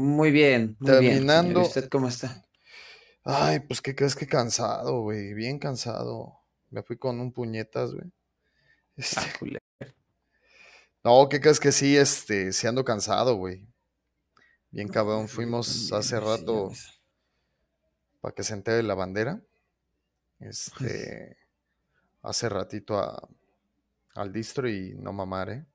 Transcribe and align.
Muy 0.00 0.30
bien, 0.30 0.76
muy 0.80 0.90
Terminando. 0.90 1.48
bien. 1.50 1.64
¿Y 1.64 1.68
usted 1.68 1.88
cómo 1.88 2.08
está? 2.08 2.44
Ay, 3.24 3.60
pues 3.60 3.82
qué 3.82 3.94
crees 3.94 4.16
que 4.16 4.26
cansado, 4.26 5.02
güey. 5.02 5.34
Bien 5.34 5.58
cansado. 5.58 6.38
Me 6.70 6.82
fui 6.82 6.96
con 6.96 7.20
un 7.20 7.32
puñetas, 7.32 7.92
güey. 7.92 8.10
Este, 8.96 9.20
Ah, 9.20 9.26
culero. 9.38 9.60
No, 11.04 11.28
¿qué 11.28 11.40
crees 11.40 11.60
que 11.60 11.72
sí? 11.72 11.96
Este, 11.96 12.52
sí 12.52 12.66
ando 12.66 12.84
cansado, 12.84 13.36
güey. 13.36 13.66
Bien 14.70 14.88
cabrón. 14.88 15.22
Ay, 15.22 15.28
Fuimos 15.28 15.92
hace 15.92 16.18
rato 16.20 16.70
para 18.20 18.34
que 18.34 18.42
se 18.42 18.54
entere 18.54 18.82
la 18.82 18.94
bandera. 18.94 19.42
Este, 20.40 21.36
hace 22.22 22.48
ratito 22.48 22.98
a- 22.98 23.28
al 24.14 24.32
distro 24.32 24.66
y 24.70 24.94
no 24.96 25.12
mamar, 25.12 25.50
¿eh? 25.50 25.66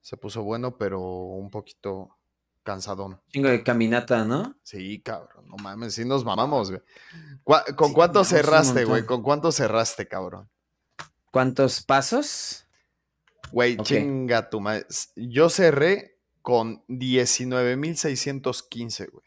Se 0.00 0.16
puso 0.16 0.42
bueno, 0.42 0.78
pero 0.78 0.98
un 1.02 1.50
poquito 1.50 2.16
cansadón. 2.62 3.20
Chingo 3.28 3.48
de 3.48 3.62
caminata, 3.62 4.24
¿no? 4.24 4.56
Sí, 4.62 5.00
cabrón, 5.00 5.46
no 5.48 5.56
mames, 5.56 5.94
sí 5.94 6.04
nos 6.04 6.24
mamamos, 6.24 6.70
güey. 6.70 6.82
¿Cuá- 7.44 7.64
¿Con 7.76 7.88
Sí, 7.88 7.94
cuánto 7.94 8.24
cerraste, 8.24 8.84
güey? 8.84 9.04
¿Con 9.06 9.22
cuánto 9.22 9.52
cerraste, 9.52 10.06
cabrón? 10.08 10.48
¿Cuántos 11.32 11.82
pasos? 11.82 12.66
Güey, 13.52 13.76
chinga 13.78 14.50
tu 14.50 14.60
madre. 14.60 14.86
Yo 15.16 15.48
cerré 15.48 16.18
con 16.42 16.82
19,615, 16.88 19.06
güey. 19.06 19.24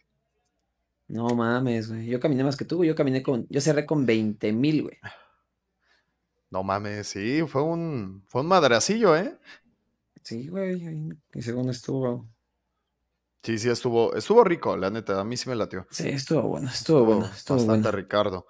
No 1.07 1.27
mames, 1.29 1.89
güey. 1.89 2.05
Yo 2.07 2.19
caminé 2.19 2.43
más 2.43 2.55
que 2.55 2.65
tú, 2.65 2.77
güey. 2.77 2.89
Yo 2.89 2.95
caminé 2.95 3.21
con. 3.21 3.45
Yo 3.49 3.61
cerré 3.61 3.85
con 3.85 4.05
20 4.05 4.51
mil, 4.53 4.83
güey. 4.83 4.97
No 6.49 6.63
mames, 6.63 7.07
sí, 7.07 7.41
fue 7.47 7.61
un, 7.63 8.23
fue 8.27 8.41
un 8.41 8.47
madracillo, 8.47 9.17
¿eh? 9.17 9.37
Sí, 10.23 10.47
güey. 10.47 11.09
Y 11.33 11.41
según 11.41 11.69
estuvo. 11.69 12.27
Sí, 13.43 13.57
sí, 13.57 13.69
estuvo, 13.69 14.15
estuvo 14.15 14.41
rico, 14.45 14.77
la 14.77 14.89
neta, 14.89 15.19
a 15.19 15.23
mí 15.25 15.35
sí 15.35 15.49
me 15.49 15.55
latió. 15.55 15.85
Sí, 15.91 16.07
estuvo 16.07 16.43
bueno, 16.43 16.69
estuvo 16.69 17.03
bueno, 17.03 17.25
estuvo 17.25 17.57
bastante 17.57 17.89
bueno. 17.89 17.97
Ricardo. 17.97 18.45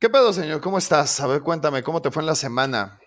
¿Qué 0.00 0.10
pedo, 0.10 0.32
señor? 0.32 0.60
¿Cómo 0.60 0.78
estás? 0.78 1.20
A 1.20 1.28
ver, 1.28 1.42
cuéntame, 1.42 1.84
¿cómo 1.84 2.02
te 2.02 2.10
fue 2.10 2.22
en 2.22 2.26
la 2.26 2.34
semana? 2.34 2.98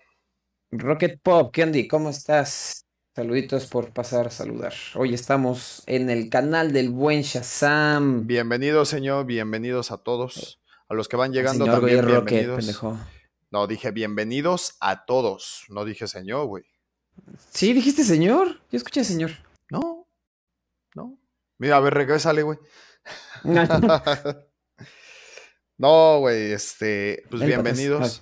Rocket 0.71 1.19
Pop, 1.21 1.53
Candy, 1.53 1.89
¿cómo 1.89 2.09
estás? 2.09 2.85
Saluditos 3.13 3.65
por 3.65 3.91
pasar 3.91 4.27
a 4.27 4.29
saludar. 4.29 4.73
Hoy 4.95 5.13
estamos 5.13 5.83
en 5.87 6.09
el 6.09 6.29
canal 6.29 6.71
del 6.71 6.89
buen 6.89 7.21
Shazam. 7.21 8.25
Bienvenido, 8.25 8.85
señor, 8.85 9.25
bienvenidos 9.25 9.91
a 9.91 9.97
todos. 9.97 10.61
A 10.87 10.93
los 10.93 11.09
que 11.09 11.17
van 11.17 11.33
llegando 11.33 11.65
señor 11.65 11.79
también, 11.81 12.03
Rocket, 12.05 12.27
bienvenidos. 12.29 12.57
pendejo. 12.57 12.97
No, 13.51 13.67
dije 13.67 13.91
bienvenidos 13.91 14.77
a 14.79 15.03
todos. 15.05 15.65
No 15.67 15.83
dije 15.83 16.07
señor, 16.07 16.45
güey. 16.45 16.63
Sí, 17.49 17.73
dijiste 17.73 18.03
señor. 18.05 18.61
Yo 18.71 18.77
escuché 18.77 19.03
señor. 19.03 19.31
No. 19.69 19.96
Mira, 21.59 21.77
a 21.77 21.79
ver, 21.79 21.95
regrésale, 21.95 22.43
güey. 22.43 22.59
no, 25.77 26.19
güey, 26.19 26.51
este, 26.51 27.23
pues 27.31 27.43
bienvenidos. 27.43 28.21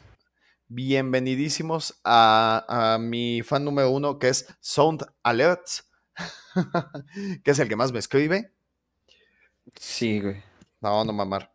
Bienvenidísimos 0.68 2.00
a, 2.04 2.94
a 2.94 2.98
mi 2.98 3.42
fan 3.44 3.66
número 3.66 3.92
uno, 3.92 4.20
que 4.20 4.30
es 4.30 4.48
Sound 4.62 5.06
Alerts, 5.22 5.92
que 7.44 7.52
es 7.52 7.60
el 7.60 7.68
que 7.68 7.76
más 7.76 7.92
me 7.92 8.00
escribe. 8.00 8.54
Sí, 9.76 10.22
güey. 10.22 10.42
No, 10.80 11.04
no 11.04 11.12
mamar. 11.12 11.52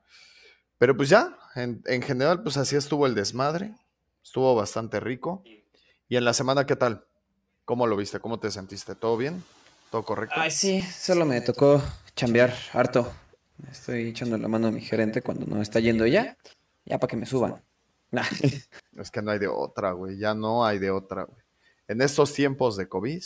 Pero 0.77 0.94
pues 0.97 1.09
ya, 1.09 1.39
en, 1.55 1.83
en 1.87 2.03
general, 2.03 2.42
pues 2.42 2.59
así 2.59 2.77
estuvo 2.77 3.06
el 3.06 3.15
desmadre. 3.15 3.75
Estuvo 4.22 4.55
bastante 4.55 5.00
rico. 5.00 5.42
¿Y 6.09 6.17
en 6.17 6.27
la 6.27 6.34
semana 6.34 6.67
qué 6.67 6.77
tal? 6.77 7.06
¿Cómo 7.65 7.87
lo 7.87 7.97
viste? 7.97 8.20
¿Cómo 8.20 8.39
te 8.39 8.50
sentiste? 8.50 8.94
¿Todo 8.94 9.17
bien? 9.17 9.42
¿Todo 9.91 10.05
correcto? 10.05 10.35
Ay, 10.39 10.51
sí, 10.51 10.83
solo 10.83 11.27
me 11.27 11.41
tocó 11.41 11.83
chambear 12.15 12.55
harto. 12.73 13.13
Estoy 13.71 14.09
echando 14.09 14.39
la 14.39 14.49
mano 14.49 14.69
a 14.69 14.71
mi 14.71 14.81
gerente 14.81 15.21
cuando 15.21 15.47
no 15.47 15.61
está 15.61 15.81
yendo 15.81 16.07
ya. 16.07 16.37
Ya 16.85 16.99
para 16.99 17.11
que 17.11 17.17
me 17.17 17.27
suban. 17.27 17.63
Nah. 18.11 18.23
Es 18.97 19.11
que 19.11 19.23
no 19.23 19.31
hay 19.31 19.39
de 19.39 19.49
otra, 19.49 19.93
güey. 19.93 20.19
Ya 20.19 20.34
no 20.34 20.65
hay 20.65 20.79
de 20.79 20.91
otra, 20.91 21.25
güey. 21.25 21.43
En 21.89 22.03
estos 22.03 22.33
tiempos 22.34 22.77
de 22.77 22.89
COVID, 22.89 23.23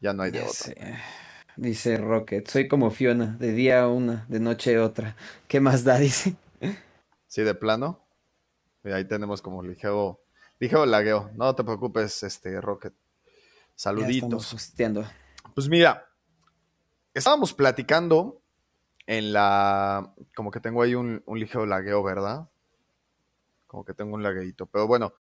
ya 0.00 0.12
no 0.12 0.22
hay 0.22 0.30
de 0.30 0.38
Ya 0.40 0.44
otra. 0.44 0.54
sé. 0.54 0.76
Dice 1.56 1.96
Rocket, 1.96 2.46
soy 2.48 2.68
como 2.68 2.90
Fiona, 2.90 3.36
de 3.38 3.52
día 3.52 3.86
una, 3.86 4.26
de 4.28 4.40
noche 4.40 4.78
otra. 4.78 5.16
¿Qué 5.48 5.60
más 5.60 5.84
da? 5.84 5.98
Dice. 5.98 6.36
Sí, 7.26 7.42
de 7.42 7.54
plano. 7.54 8.06
Y 8.84 8.90
ahí 8.90 9.06
tenemos 9.06 9.40
como 9.40 9.62
ligero, 9.62 10.22
ligero 10.58 10.84
lagueo. 10.84 11.30
No 11.34 11.54
te 11.54 11.64
preocupes, 11.64 12.22
este 12.22 12.60
Rocket. 12.60 12.92
Ya 12.92 14.08
estamos 14.08 14.46
Saluditos. 14.46 14.46
Pues 15.56 15.70
mira, 15.70 16.06
estábamos 17.14 17.54
platicando 17.54 18.42
en 19.06 19.32
la. 19.32 20.12
Como 20.34 20.50
que 20.50 20.60
tengo 20.60 20.82
ahí 20.82 20.94
un, 20.94 21.22
un 21.24 21.40
ligero 21.40 21.64
lagueo, 21.64 22.02
¿verdad? 22.02 22.50
Como 23.66 23.82
que 23.82 23.94
tengo 23.94 24.16
un 24.16 24.22
lagueito. 24.22 24.66
Pero 24.66 24.86
bueno, 24.86 25.14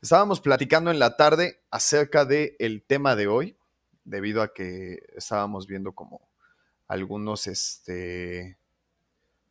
estábamos 0.00 0.40
platicando 0.40 0.90
en 0.90 0.98
la 0.98 1.18
tarde 1.18 1.60
acerca 1.70 2.24
del 2.24 2.56
el 2.60 2.82
tema 2.82 3.14
de 3.14 3.26
hoy, 3.26 3.58
debido 4.04 4.40
a 4.40 4.54
que 4.54 5.00
estábamos 5.16 5.66
viendo 5.66 5.92
como 5.92 6.30
algunos, 6.88 7.46
este. 7.46 8.56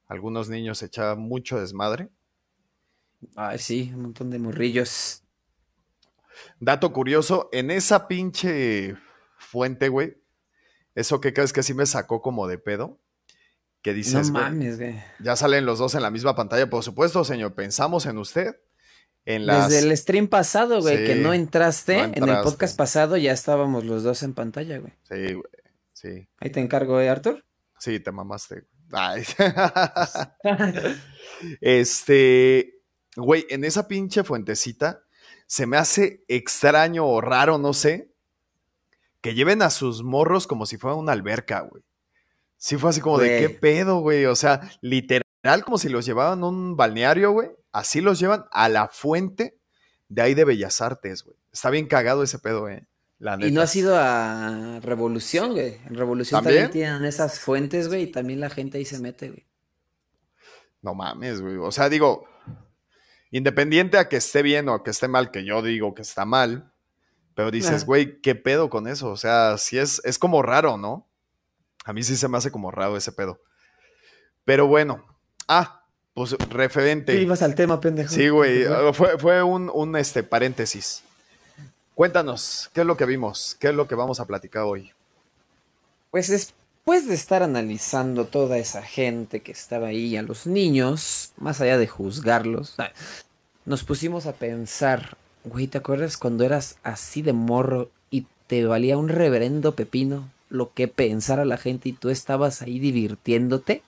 Algunos 0.07 0.49
niños 0.49 0.81
echaban 0.81 1.19
mucho 1.19 1.59
desmadre. 1.59 2.09
Ay, 3.35 3.59
sí, 3.59 3.91
un 3.93 4.01
montón 4.01 4.31
de 4.31 4.39
morrillos. 4.39 5.21
Dato 6.59 6.91
curioso, 6.91 7.49
en 7.51 7.69
esa 7.69 8.07
pinche 8.07 8.97
fuente, 9.37 9.89
güey, 9.89 10.22
eso 10.95 11.21
que 11.21 11.33
crees 11.33 11.53
que 11.53 11.63
sí 11.63 11.73
me 11.73 11.85
sacó 11.85 12.21
como 12.21 12.47
de 12.47 12.57
pedo, 12.57 12.99
que 13.81 13.91
No 13.91 13.97
dices, 13.97 14.31
güey, 14.31 14.43
mames, 14.43 14.77
güey. 14.79 15.01
ya 15.19 15.35
salen 15.35 15.65
los 15.65 15.79
dos 15.79 15.95
en 15.95 16.01
la 16.01 16.11
misma 16.11 16.35
pantalla, 16.35 16.69
por 16.69 16.83
supuesto, 16.83 17.23
señor, 17.23 17.53
pensamos 17.53 18.05
en 18.05 18.17
usted, 18.17 18.55
en 19.25 19.45
las... 19.45 19.69
Desde 19.69 19.87
el 19.89 19.97
stream 19.97 20.27
pasado, 20.27 20.81
güey, 20.81 21.05
que 21.05 21.15
no 21.15 21.33
entraste, 21.33 22.07
no 22.07 22.13
en 22.13 22.29
el 22.29 22.41
podcast 22.41 22.77
pasado 22.77 23.17
ya 23.17 23.31
estábamos 23.31 23.85
los 23.85 24.03
dos 24.03 24.23
en 24.23 24.33
pantalla, 24.33 24.77
güey. 24.79 24.93
Sí, 25.03 25.33
güey, 25.33 25.45
sí, 25.93 26.27
Ahí 26.39 26.49
te 26.49 26.59
encargo, 26.59 26.99
¿eh, 26.99 27.09
Arthur? 27.09 27.43
sí, 27.79 27.99
te 27.99 28.11
mamaste. 28.11 28.63
Ay. 28.91 29.23
este, 31.61 32.81
güey, 33.15 33.45
en 33.49 33.63
esa 33.63 33.87
pinche 33.87 34.23
fuentecita 34.23 35.03
se 35.47 35.65
me 35.65 35.77
hace 35.77 36.23
extraño 36.27 37.05
o 37.05 37.21
raro, 37.21 37.57
no 37.57 37.73
sé, 37.73 38.12
que 39.23 39.33
lleven 39.33 39.61
a 39.61 39.69
sus 39.69 40.03
morros 40.03 40.47
como 40.47 40.65
si 40.65 40.77
fuera 40.77 40.97
una 40.97 41.13
alberca, 41.13 41.61
güey. 41.61 41.81
Sí 42.57 42.75
fue 42.75 42.89
así 42.89 42.99
como 42.99 43.17
de 43.19 43.39
qué 43.39 43.49
pedo, 43.49 43.99
güey. 44.01 44.25
O 44.25 44.35
sea, 44.35 44.69
literal 44.81 45.63
como 45.63 45.77
si 45.77 45.87
los 45.87 46.05
llevaban 46.05 46.43
a 46.43 46.47
un 46.47 46.75
balneario, 46.75 47.31
güey. 47.31 47.49
Así 47.71 48.01
los 48.01 48.19
llevan 48.19 48.43
a 48.51 48.67
la 48.67 48.89
fuente 48.89 49.57
de 50.09 50.21
ahí 50.21 50.33
de 50.33 50.43
Bellas 50.43 50.81
Artes, 50.81 51.23
güey. 51.23 51.37
Está 51.53 51.69
bien 51.69 51.87
cagado 51.87 52.21
ese 52.21 52.37
pedo, 52.37 52.61
güey. 52.61 52.81
La 53.17 53.37
neta. 53.37 53.47
Y 53.47 53.53
no 53.53 53.61
has 53.61 53.73
ido 53.77 53.95
a 53.97 54.81
Revolución, 54.81 55.53
güey. 55.53 55.77
En 55.85 55.95
Revolución 55.95 56.43
¿También? 56.43 56.65
también, 56.65 56.89
tienen 56.89 57.05
esas 57.05 57.39
fuentes, 57.39 57.87
güey, 57.87 58.03
y 58.03 58.07
también 58.07 58.41
la 58.41 58.49
gente 58.49 58.77
ahí 58.77 58.85
se 58.85 58.99
mete, 58.99 59.29
güey. 59.29 59.47
No 60.81 60.95
mames, 60.95 61.39
güey. 61.39 61.55
O 61.55 61.71
sea, 61.71 61.87
digo, 61.87 62.27
independiente 63.31 63.97
a 63.97 64.09
que 64.09 64.17
esté 64.17 64.41
bien 64.41 64.67
o 64.67 64.73
a 64.73 64.83
que 64.83 64.91
esté 64.91 65.07
mal, 65.07 65.31
que 65.31 65.45
yo 65.45 65.61
digo 65.61 65.93
que 65.93 66.01
está 66.01 66.25
mal, 66.25 66.72
pero 67.35 67.51
dices, 67.51 67.83
Ah. 67.83 67.85
güey, 67.85 68.19
¿qué 68.21 68.35
pedo 68.35 68.69
con 68.69 68.87
eso? 68.87 69.09
O 69.09 69.17
sea, 69.17 69.57
sí 69.57 69.77
es, 69.77 70.01
es 70.03 70.19
como 70.19 70.41
raro, 70.41 70.77
¿no? 70.77 71.07
A 71.85 71.93
mí 71.93 72.03
sí 72.03 72.15
se 72.15 72.27
me 72.27 72.37
hace 72.37 72.51
como 72.51 72.71
raro 72.71 72.95
ese 72.97 73.11
pedo. 73.11 73.39
Pero 74.45 74.67
bueno. 74.67 75.05
Ah, 75.47 75.83
pues 76.13 76.31
referente. 76.49 77.15
ibas 77.21 77.41
al 77.41 77.55
tema, 77.55 77.79
pendejo. 77.81 78.13
Sí, 78.13 78.29
güey. 78.29 78.65
Uh, 78.67 78.93
Fue, 78.93 79.17
fue 79.17 79.41
un, 79.43 79.69
un, 79.73 79.95
este, 79.95 80.23
paréntesis. 80.23 81.03
Cuéntanos, 81.95 82.69
¿qué 82.73 82.81
es 82.81 82.87
lo 82.87 82.97
que 82.97 83.05
vimos? 83.05 83.55
¿Qué 83.59 83.69
es 83.69 83.75
lo 83.75 83.87
que 83.87 83.95
vamos 83.95 84.19
a 84.19 84.25
platicar 84.25 84.63
hoy? 84.63 84.91
Pues 86.11 86.27
después 86.27 87.07
de 87.07 87.13
estar 87.13 87.43
analizando 87.43 88.25
toda 88.25 88.57
esa 88.57 88.81
gente 88.81 89.41
que 89.41 89.51
estaba 89.51 89.87
ahí, 89.87 90.15
a 90.17 90.21
los 90.23 90.47
niños, 90.47 91.33
más 91.37 91.61
allá 91.61 91.77
de 91.77 91.87
juzgarlos, 91.87 92.75
ah, 92.79 92.91
nos 93.65 93.83
pusimos 93.83 94.25
a 94.25 94.33
pensar, 94.33 95.17
güey, 95.45 95.67
¿te 95.67 95.77
acuerdas 95.77 96.17
cuando 96.17 96.43
eras 96.43 96.77
así 96.83 97.21
de 97.21 97.33
morro 97.33 97.91
y 98.09 98.27
te 98.47 98.65
valía 98.65 98.97
un 98.97 99.09
reverendo 99.09 99.75
pepino 99.75 100.29
lo 100.49 100.73
que 100.73 100.87
pensara 100.87 101.45
la 101.45 101.57
gente 101.57 101.89
y 101.89 101.93
tú 101.93 102.09
estabas 102.09 102.61
ahí 102.61 102.79
divirtiéndote? 102.79 103.81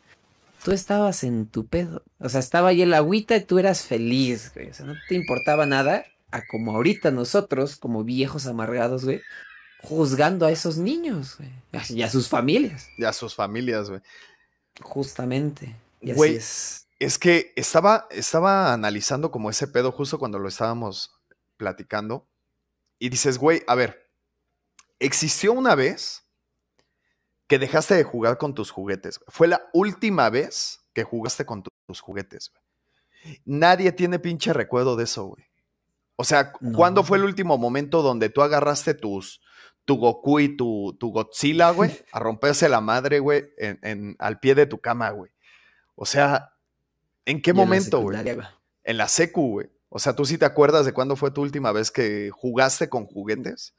Tú 0.64 0.72
estabas 0.72 1.24
en 1.24 1.46
tu 1.46 1.68
pedo. 1.68 2.02
O 2.20 2.28
sea, 2.28 2.40
estaba 2.40 2.70
ahí 2.70 2.82
el 2.82 2.94
agüita 2.94 3.36
y 3.36 3.44
tú 3.44 3.60
eras 3.60 3.84
feliz, 3.84 4.52
güey. 4.54 4.70
O 4.70 4.74
sea, 4.74 4.86
no 4.86 4.96
te 5.08 5.16
importaba 5.16 5.66
nada 5.66 6.06
a 6.32 6.46
como 6.48 6.76
ahorita 6.76 7.12
nosotros, 7.12 7.76
como 7.76 8.04
viejos 8.04 8.48
amargados, 8.48 9.06
güey, 9.06 9.22
juzgando 9.84 10.46
a 10.46 10.52
esos 10.52 10.78
niños, 10.78 11.38
güey. 11.38 11.52
Y 11.90 12.02
a 12.02 12.10
sus 12.10 12.28
familias. 12.28 12.90
Y 12.98 13.04
a 13.04 13.14
sus 13.14 13.36
familias, 13.36 13.90
güey. 13.90 14.02
Justamente. 14.82 15.76
Y 16.02 16.12
así 16.12 16.18
Güey, 16.18 16.36
es. 16.36 16.88
Es 16.98 17.20
que 17.20 17.52
estaba, 17.56 18.08
estaba 18.10 18.74
analizando 18.74 19.30
como 19.30 19.50
ese 19.50 19.68
pedo 19.68 19.92
justo 19.92 20.18
cuando 20.18 20.40
lo 20.40 20.48
estábamos 20.48 21.15
platicando. 21.58 22.28
Y 23.00 23.10
dices, 23.10 23.38
güey, 23.38 23.64
a 23.68 23.76
ver, 23.76 24.10
existió 25.00 25.54
una 25.54 25.76
vez 25.76 26.24
que 27.48 27.60
dejaste 27.60 27.96
de 27.96 28.04
jugar 28.04 28.38
con 28.38 28.54
tus 28.54 28.72
juguetes. 28.72 29.20
Fue 29.28 29.48
la 29.48 29.70
última 29.74 30.30
vez 30.30 30.86
que 30.94 31.04
jugaste 31.04 31.46
con 31.46 31.64
tus 31.64 32.00
juguetes, 32.00 32.52
güey. 32.52 32.66
Nadie 33.44 33.92
tiene 33.92 34.20
pinche 34.20 34.54
recuerdo 34.54 34.96
de 34.96 35.06
eso, 35.06 35.26
güey. 35.26 35.46
O 36.16 36.24
sea, 36.24 36.54
¿cuándo 36.74 37.04
fue 37.04 37.18
el 37.18 37.26
último 37.26 37.58
momento 37.58 38.02
donde 38.02 38.30
tú 38.30 38.42
agarraste 38.42 38.94
tus, 38.94 39.42
tu 39.84 39.98
Goku 39.98 40.40
y 40.40 40.56
tu, 40.56 40.96
tu 41.00 41.12
Godzilla, 41.12 41.72
güey, 41.72 41.92
a 42.12 42.20
romperse 42.20 42.70
la 42.70 42.82
madre, 42.82 43.20
güey, 43.20 43.46
en, 43.58 44.16
al 44.20 44.40
pie 44.40 44.56
de 44.56 44.66
tu 44.66 44.80
cama, 44.80 45.10
güey? 45.10 45.32
O 45.96 46.06
sea, 46.06 46.54
¿en 47.26 47.42
qué 47.42 47.54
momento, 47.54 48.00
güey? 48.00 48.18
En 48.84 48.98
la 48.98 49.08
secu, 49.08 49.50
güey. 49.50 49.70
O 49.96 50.00
sea, 50.00 50.14
¿tú 50.14 50.26
sí 50.26 50.38
te 50.38 50.44
acuerdas 50.44 50.86
de 50.86 50.92
cuándo 50.92 51.16
fue 51.16 51.32
tu 51.32 51.42
última 51.42 51.72
vez 51.72 51.90
que 51.90 52.30
jugaste 52.30 52.90
con 52.90 53.06
juguetes? 53.06 53.74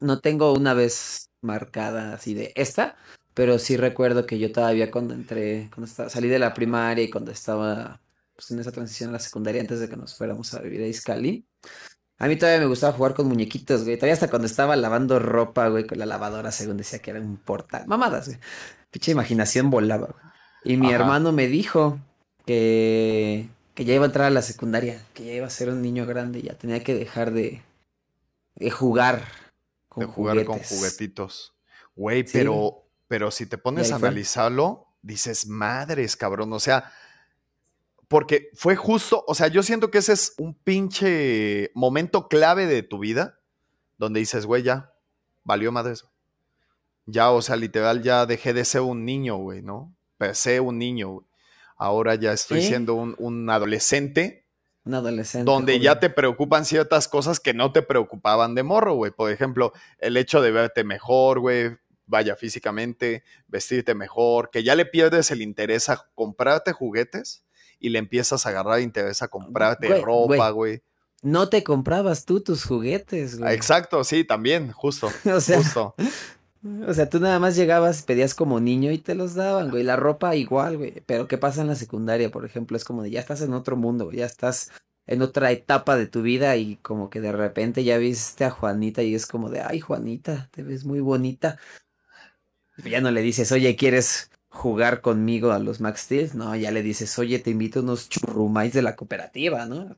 No 0.00 0.18
tengo 0.18 0.52
una 0.54 0.74
vez 0.74 1.30
marcada 1.40 2.14
así 2.14 2.34
de 2.34 2.52
esta, 2.56 2.96
pero 3.32 3.60
sí 3.60 3.76
recuerdo 3.76 4.26
que 4.26 4.40
yo 4.40 4.50
todavía 4.50 4.90
cuando 4.90 5.14
entré, 5.14 5.70
cuando 5.72 5.88
estaba, 5.88 6.08
salí 6.08 6.26
de 6.26 6.40
la 6.40 6.52
primaria 6.52 7.04
y 7.04 7.10
cuando 7.10 7.30
estaba 7.30 8.00
pues, 8.34 8.50
en 8.50 8.58
esa 8.58 8.72
transición 8.72 9.10
a 9.10 9.12
la 9.12 9.18
secundaria 9.20 9.60
antes 9.60 9.78
de 9.78 9.88
que 9.88 9.96
nos 9.96 10.16
fuéramos 10.16 10.52
a 10.52 10.58
vivir 10.62 10.82
a 10.82 10.88
Iscali, 10.88 11.46
a 12.18 12.26
mí 12.26 12.34
todavía 12.34 12.58
me 12.58 12.66
gustaba 12.66 12.94
jugar 12.94 13.14
con 13.14 13.28
muñequitos, 13.28 13.84
güey. 13.84 13.94
Todavía 13.94 14.14
hasta 14.14 14.30
cuando 14.30 14.46
estaba 14.46 14.74
lavando 14.74 15.20
ropa, 15.20 15.68
güey, 15.68 15.86
con 15.86 15.96
la 16.00 16.06
lavadora, 16.06 16.50
según 16.50 16.76
decía 16.76 16.98
que 16.98 17.12
era 17.12 17.20
un 17.20 17.36
portal. 17.36 17.86
Mamadas, 17.86 18.26
güey. 18.26 18.40
Picha 18.90 19.12
imaginación 19.12 19.70
volaba, 19.70 20.08
güey. 20.08 20.24
Y 20.64 20.76
mi 20.76 20.90
hermano 20.90 21.30
me 21.30 21.46
dijo 21.46 22.00
que, 22.46 23.48
que 23.82 23.86
ya 23.86 23.94
iba 23.94 24.04
a 24.04 24.06
entrar 24.06 24.26
a 24.26 24.30
la 24.30 24.42
secundaria, 24.42 25.04
que 25.12 25.24
ya 25.24 25.32
iba 25.32 25.46
a 25.46 25.50
ser 25.50 25.68
un 25.68 25.82
niño 25.82 26.06
grande 26.06 26.40
ya 26.40 26.54
tenía 26.54 26.84
que 26.84 26.94
dejar 26.94 27.32
de, 27.32 27.62
de 28.54 28.70
jugar 28.70 29.24
con 29.88 30.06
de 30.06 30.06
jugar 30.06 30.44
con 30.44 30.60
juguetitos. 30.60 31.52
Güey, 31.96 32.24
pero, 32.32 32.84
pero 33.08 33.32
si 33.32 33.44
te 33.46 33.58
pones 33.58 33.90
a 33.90 33.96
analizarlo, 33.96 34.86
dices, 35.02 35.48
madres, 35.48 36.16
cabrón. 36.16 36.52
O 36.52 36.60
sea, 36.60 36.92
porque 38.06 38.50
fue 38.54 38.76
justo, 38.76 39.24
o 39.26 39.34
sea, 39.34 39.48
yo 39.48 39.64
siento 39.64 39.90
que 39.90 39.98
ese 39.98 40.12
es 40.12 40.34
un 40.38 40.54
pinche 40.54 41.72
momento 41.74 42.28
clave 42.28 42.66
de 42.66 42.84
tu 42.84 43.00
vida, 43.00 43.40
donde 43.98 44.20
dices, 44.20 44.46
güey, 44.46 44.62
ya, 44.62 44.94
valió 45.42 45.72
madre 45.72 45.94
eso. 45.94 46.08
Ya, 47.06 47.32
o 47.32 47.42
sea, 47.42 47.56
literal, 47.56 48.00
ya 48.00 48.26
dejé 48.26 48.52
de 48.52 48.64
ser 48.64 48.82
un 48.82 49.04
niño, 49.04 49.38
güey, 49.38 49.60
¿no? 49.60 49.92
Pensé 50.18 50.60
un 50.60 50.78
niño, 50.78 51.08
güey. 51.10 51.31
Ahora 51.82 52.14
ya 52.14 52.32
estoy 52.32 52.62
siendo 52.62 52.94
un, 52.94 53.50
adolescente. 53.50 54.46
Un 54.84 54.94
adolescente. 54.94 55.50
Donde 55.50 55.80
ya 55.80 55.98
te 55.98 56.10
preocupan 56.10 56.64
ciertas 56.64 57.08
cosas 57.08 57.40
que 57.40 57.54
no 57.54 57.72
te 57.72 57.82
preocupaban 57.82 58.54
de 58.54 58.62
morro, 58.62 58.94
güey. 58.94 59.10
Por 59.10 59.32
ejemplo, 59.32 59.72
el 59.98 60.16
hecho 60.16 60.40
de 60.40 60.52
verte 60.52 60.84
mejor, 60.84 61.40
güey, 61.40 61.76
vaya 62.06 62.36
físicamente, 62.36 63.24
vestirte 63.48 63.96
mejor, 63.96 64.50
que 64.50 64.62
ya 64.62 64.76
le 64.76 64.86
pierdes 64.86 65.32
el 65.32 65.42
interés 65.42 65.88
a 65.88 66.08
comprarte 66.14 66.70
juguetes 66.70 67.42
y 67.80 67.88
le 67.88 67.98
empiezas 67.98 68.46
a 68.46 68.50
agarrar 68.50 68.80
interés 68.80 69.20
a 69.22 69.28
comprarte 69.28 70.00
ropa, 70.00 70.50
güey. 70.50 70.84
No 71.20 71.48
te 71.48 71.64
comprabas 71.64 72.26
tú 72.26 72.44
tus 72.44 72.64
juguetes, 72.64 73.40
güey. 73.40 73.52
Exacto, 73.52 74.04
sí, 74.04 74.22
también, 74.22 74.70
justo. 74.70 75.10
o 75.34 75.40
sea, 75.40 75.58
justo. 75.58 75.96
O 76.86 76.94
sea, 76.94 77.08
tú 77.08 77.18
nada 77.18 77.38
más 77.40 77.56
llegabas, 77.56 78.02
pedías 78.02 78.34
como 78.34 78.60
niño 78.60 78.92
y 78.92 78.98
te 78.98 79.14
los 79.14 79.34
daban, 79.34 79.70
güey. 79.70 79.82
La 79.82 79.96
ropa 79.96 80.36
igual, 80.36 80.78
güey. 80.78 81.02
Pero 81.06 81.26
¿qué 81.26 81.36
pasa 81.38 81.62
en 81.62 81.68
la 81.68 81.74
secundaria, 81.74 82.30
por 82.30 82.44
ejemplo? 82.44 82.76
Es 82.76 82.84
como 82.84 83.02
de 83.02 83.10
ya 83.10 83.20
estás 83.20 83.42
en 83.42 83.52
otro 83.52 83.76
mundo, 83.76 84.04
güey. 84.06 84.18
Ya 84.18 84.26
estás 84.26 84.70
en 85.06 85.22
otra 85.22 85.50
etapa 85.50 85.96
de 85.96 86.06
tu 86.06 86.22
vida 86.22 86.56
y 86.56 86.76
como 86.76 87.10
que 87.10 87.20
de 87.20 87.32
repente 87.32 87.82
ya 87.82 87.98
viste 87.98 88.44
a 88.44 88.50
Juanita 88.50 89.02
y 89.02 89.14
es 89.14 89.26
como 89.26 89.50
de, 89.50 89.60
ay, 89.60 89.80
Juanita, 89.80 90.48
te 90.52 90.62
ves 90.62 90.84
muy 90.84 91.00
bonita. 91.00 91.58
Ya 92.84 93.00
no 93.00 93.10
le 93.10 93.22
dices, 93.22 93.50
oye, 93.52 93.74
¿quieres 93.76 94.30
jugar 94.52 95.00
conmigo 95.00 95.50
a 95.50 95.58
los 95.58 95.80
Max 95.80 96.02
Steel, 96.02 96.30
no, 96.34 96.54
ya 96.54 96.70
le 96.70 96.82
dices, 96.82 97.18
oye, 97.18 97.38
te 97.38 97.50
invito 97.50 97.80
a 97.80 97.82
unos 97.82 98.08
churrumais 98.08 98.72
de 98.72 98.82
la 98.82 98.94
cooperativa, 98.96 99.66
¿no? 99.66 99.96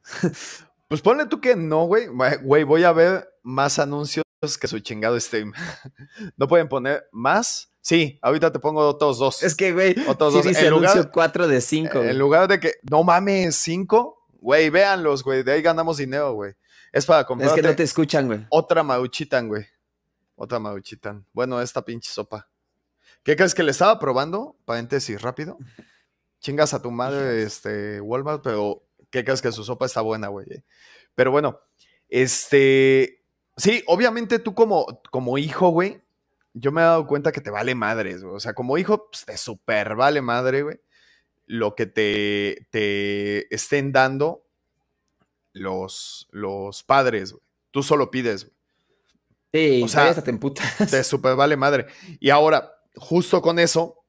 Pues 0.87 1.01
ponle 1.01 1.27
tú 1.27 1.41
que 1.41 1.57
no, 1.57 1.87
güey. 1.87 2.07
Güey, 2.43 2.63
voy 2.63 2.85
a 2.85 2.93
ver 2.93 3.29
más 3.43 3.79
anuncios 3.79 4.24
que 4.59 4.69
su 4.69 4.79
chingado 4.81 5.19
stream. 5.19 5.53
¿No 6.37 6.49
pueden 6.49 6.69
poner 6.69 7.07
más? 7.13 7.71
Sí, 7.81 8.19
ahorita 8.23 8.51
te 8.51 8.59
pongo 8.59 8.81
otros 8.89 9.19
dos. 9.19 9.43
Es 9.43 9.55
que, 9.55 9.73
güey, 9.73 9.95
otros 10.09 10.33
dos. 10.33 10.45
Dice 10.45 10.67
en 10.67 10.71
lugar, 10.71 11.11
4 11.11 11.49
de 11.49 11.61
5. 11.61 12.03
En 12.05 12.19
lugar 12.19 12.49
de 12.49 12.59
que, 12.59 12.75
no 12.91 13.05
mames, 13.05 13.57
5, 13.57 14.27
güey, 14.41 14.71
véanlos, 14.71 15.23
güey, 15.23 15.43
de 15.43 15.53
ahí 15.53 15.63
ganamos 15.63 15.99
dinero, 15.99 16.33
güey. 16.33 16.55
Es 16.93 17.05
para 17.07 17.25
comprar. 17.25 17.51
Es 17.51 17.55
que 17.55 17.63
no 17.63 17.75
te 17.75 17.83
escuchan, 17.83 18.27
güey. 18.27 18.47
Otra 18.51 18.83
mauchitan, 18.83 19.49
güey. 19.49 19.67
Otra 20.37 20.59
mauchitan. 20.59 21.27
Bueno, 21.33 21.61
esta 21.61 21.85
pinche 21.85 22.11
sopa. 22.11 22.49
¿Qué 23.25 23.37
crees 23.37 23.55
que 23.55 23.63
le 23.63 23.71
estaba 23.71 23.99
probando? 23.99 24.57
Paréntesis 24.65 25.21
rápido. 25.21 25.59
Chingas 26.41 26.73
a 26.75 26.81
tu 26.81 26.91
madre, 26.91 27.43
este, 27.43 28.01
Walmart, 28.01 28.43
pero 28.43 28.87
¿qué 29.11 29.25
crees 29.25 29.43
que 29.43 29.51
su 29.51 29.65
sopa 29.65 29.87
está 29.87 30.03
buena, 30.03 30.29
güey? 30.29 30.47
Pero 31.15 31.31
bueno, 31.31 31.61
este. 32.09 33.24
Sí, 33.57 33.83
obviamente 33.87 34.39
tú 34.39 34.55
como, 34.55 35.03
como 35.11 35.39
hijo, 35.39 35.69
güey, 35.69 36.03
yo 36.55 36.73
me 36.73 36.81
he 36.81 36.85
dado 36.85 37.07
cuenta 37.07 37.33
que 37.33 37.41
te 37.41 37.51
vale 37.51 37.75
madres, 37.75 38.23
güey. 38.23 38.35
O 38.35 38.41
sea, 38.41 38.55
como 38.55 38.79
hijo, 38.79 39.11
pues, 39.11 39.25
te 39.25 39.37
super 39.37 39.95
vale 39.97 40.23
madre, 40.23 40.63
güey. 40.63 40.81
Lo 41.47 41.75
que 41.75 41.87
te, 41.87 42.67
te 42.71 43.55
estén 43.55 43.93
dando 43.93 44.45
los, 45.53 46.29
los 46.31 46.83
padres, 46.83 47.33
güey. 47.33 47.43
Tú 47.71 47.83
solo 47.83 48.11
pides, 48.11 48.45
güey. 48.45 48.55
Sí, 49.53 49.83
o 49.85 49.89
sea, 49.89 50.15
te 50.15 50.31
emputas. 50.31 50.91
Te 50.91 51.05
super 51.05 51.37
vale 51.37 51.57
madre. 51.57 51.87
Y 52.19 52.31
ahora, 52.31 52.75
justo 52.97 53.41
con 53.41 53.59
eso, 53.61 54.05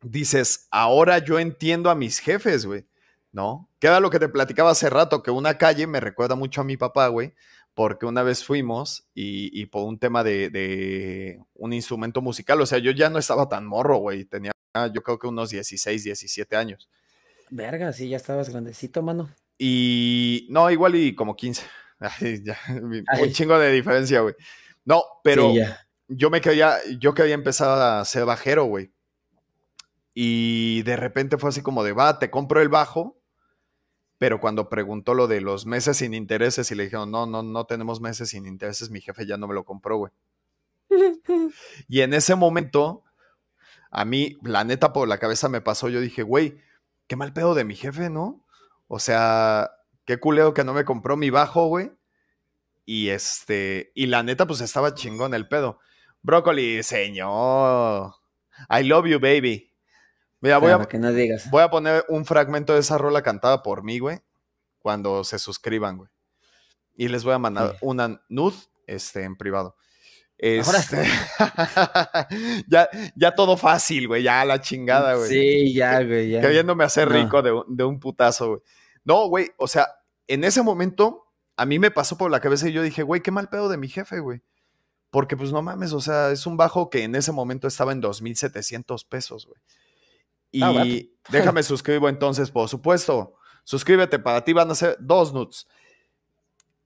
dices, 0.00 0.68
ahora 0.70 1.18
yo 1.18 1.38
entiendo 1.38 1.90
a 1.90 1.96
mis 1.96 2.20
jefes, 2.20 2.64
güey, 2.66 2.86
¿no? 3.32 3.68
Queda 3.80 3.98
lo 3.98 4.10
que 4.10 4.20
te 4.20 4.28
platicaba 4.28 4.70
hace 4.70 4.90
rato, 4.90 5.22
que 5.22 5.32
una 5.32 5.58
calle 5.58 5.86
me 5.88 5.98
recuerda 6.00 6.36
mucho 6.36 6.60
a 6.60 6.64
mi 6.64 6.76
papá, 6.76 7.08
güey, 7.08 7.34
porque 7.74 8.06
una 8.06 8.22
vez 8.22 8.44
fuimos 8.44 9.06
y, 9.14 9.66
por 9.66 9.84
un 9.84 9.98
tema 9.98 10.22
de, 10.24 11.40
un 11.54 11.72
instrumento 11.72 12.22
musical, 12.22 12.60
o 12.60 12.66
sea, 12.66 12.78
yo 12.78 12.92
ya 12.92 13.10
no 13.10 13.18
estaba 13.18 13.48
tan 13.48 13.66
morro, 13.66 13.98
güey, 13.98 14.24
tenía 14.24 14.52
yo 14.92 15.02
creo 15.02 15.18
que 15.18 15.28
unos 15.28 15.50
16, 15.50 16.02
17 16.02 16.56
años. 16.56 16.88
Verga, 17.50 17.92
sí, 17.92 18.08
ya 18.08 18.16
estabas 18.16 18.48
grandecito, 18.48 19.02
mano. 19.02 19.30
Y 19.56 20.48
no, 20.50 20.70
igual 20.70 20.96
y 20.96 21.14
como 21.14 21.36
15. 21.36 21.62
ya, 22.42 22.58
un 22.68 23.32
chingo 23.32 23.58
de 23.58 23.70
diferencia, 23.70 24.20
güey. 24.20 24.34
No, 24.84 25.02
pero 25.22 25.52
yo 26.08 26.30
me 26.30 26.40
quería, 26.40 26.78
yo 26.98 27.14
quería 27.14 27.34
empezar 27.34 28.00
a 28.00 28.04
ser 28.04 28.24
bajero, 28.24 28.64
güey. 28.64 28.92
Y 30.12 30.82
de 30.82 30.96
repente 30.96 31.38
fue 31.38 31.50
así 31.50 31.62
como 31.62 31.82
de, 31.82 31.92
va, 31.92 32.18
te 32.18 32.30
compro 32.30 32.60
el 32.60 32.68
bajo. 32.68 33.20
Pero 34.18 34.40
cuando 34.40 34.68
preguntó 34.68 35.14
lo 35.14 35.26
de 35.26 35.40
los 35.40 35.66
meses 35.66 35.98
sin 35.98 36.14
intereses 36.14 36.70
y 36.70 36.74
le 36.74 36.84
dijeron, 36.84 37.10
no, 37.10 37.26
no, 37.26 37.42
no 37.42 37.66
tenemos 37.66 38.00
meses 38.00 38.30
sin 38.30 38.46
intereses, 38.46 38.90
mi 38.90 39.00
jefe 39.00 39.26
ya 39.26 39.36
no 39.36 39.48
me 39.48 39.54
lo 39.54 39.64
compró, 39.64 39.96
güey. 39.96 40.12
y 41.88 42.00
en 42.00 42.14
ese 42.14 42.34
momento, 42.36 43.02
a 43.90 44.04
mí, 44.04 44.36
la 44.42 44.64
neta, 44.64 44.92
por 44.92 45.08
la 45.08 45.18
cabeza 45.18 45.48
me 45.48 45.60
pasó, 45.60 45.88
yo 45.88 46.00
dije, 46.00 46.22
güey, 46.22 46.58
qué 47.06 47.16
mal 47.16 47.32
pedo 47.32 47.54
de 47.54 47.64
mi 47.64 47.74
jefe, 47.74 48.10
¿no? 48.10 48.44
O 48.86 48.98
sea, 48.98 49.70
qué 50.04 50.18
culeo 50.18 50.54
que 50.54 50.64
no 50.64 50.74
me 50.74 50.84
compró 50.84 51.16
mi 51.16 51.30
bajo, 51.30 51.66
güey. 51.66 51.90
Y 52.86 53.08
este, 53.08 53.92
y 53.94 54.06
la 54.06 54.22
neta, 54.22 54.46
pues 54.46 54.60
estaba 54.60 54.94
chingón 54.94 55.34
el 55.34 55.48
pedo. 55.48 55.78
Brócoli, 56.22 56.82
señor. 56.82 58.14
I 58.70 58.82
love 58.84 59.06
you, 59.06 59.18
baby. 59.18 59.73
Mira, 60.44 60.58
voy, 60.58 60.72
a, 60.72 60.84
que 60.84 60.98
no 60.98 61.10
digas. 61.10 61.50
voy 61.50 61.62
a 61.62 61.70
poner 61.70 62.04
un 62.10 62.26
fragmento 62.26 62.74
de 62.74 62.80
esa 62.80 62.98
rola 62.98 63.22
cantada 63.22 63.62
por 63.62 63.82
mí, 63.82 63.98
güey, 63.98 64.20
cuando 64.78 65.24
se 65.24 65.38
suscriban, 65.38 65.96
güey. 65.96 66.10
Y 66.94 67.08
les 67.08 67.24
voy 67.24 67.32
a 67.32 67.38
mandar 67.38 67.78
una 67.80 68.20
nud 68.28 68.52
este, 68.86 69.22
en 69.22 69.36
privado. 69.36 69.74
Este... 70.36 71.02
ya, 72.68 72.90
ya 73.16 73.34
todo 73.34 73.56
fácil, 73.56 74.06
güey, 74.06 74.22
ya 74.22 74.44
la 74.44 74.60
chingada, 74.60 75.14
güey. 75.14 75.30
Sí, 75.30 75.72
ya, 75.72 76.02
güey, 76.02 76.32
ya. 76.32 76.42
Queriéndome 76.42 76.84
hacer 76.84 77.08
rico 77.08 77.40
de, 77.40 77.62
de 77.66 77.84
un 77.84 77.98
putazo, 77.98 78.48
güey. 78.48 78.60
No, 79.02 79.26
güey, 79.28 79.50
o 79.56 79.66
sea, 79.66 79.88
en 80.26 80.44
ese 80.44 80.60
momento 80.60 81.24
a 81.56 81.64
mí 81.64 81.78
me 81.78 81.90
pasó 81.90 82.18
por 82.18 82.30
la 82.30 82.40
cabeza 82.40 82.68
y 82.68 82.72
yo 82.72 82.82
dije, 82.82 83.02
güey, 83.02 83.22
qué 83.22 83.30
mal 83.30 83.48
pedo 83.48 83.70
de 83.70 83.78
mi 83.78 83.88
jefe, 83.88 84.20
güey. 84.20 84.42
Porque 85.08 85.38
pues 85.38 85.52
no 85.52 85.62
mames, 85.62 85.94
o 85.94 86.02
sea, 86.02 86.32
es 86.32 86.44
un 86.44 86.58
bajo 86.58 86.90
que 86.90 87.04
en 87.04 87.14
ese 87.14 87.32
momento 87.32 87.66
estaba 87.66 87.92
en 87.92 88.02
2.700 88.02 89.08
pesos, 89.08 89.46
güey. 89.46 89.58
Ah, 90.62 90.84
y 90.84 91.12
déjame 91.30 91.62
suscribo 91.62 92.08
entonces, 92.08 92.50
por 92.50 92.68
supuesto. 92.68 93.34
Suscríbete, 93.64 94.18
para 94.18 94.44
ti 94.44 94.52
van 94.52 94.70
a 94.70 94.74
ser 94.74 94.96
dos 95.00 95.32
nuts. 95.32 95.66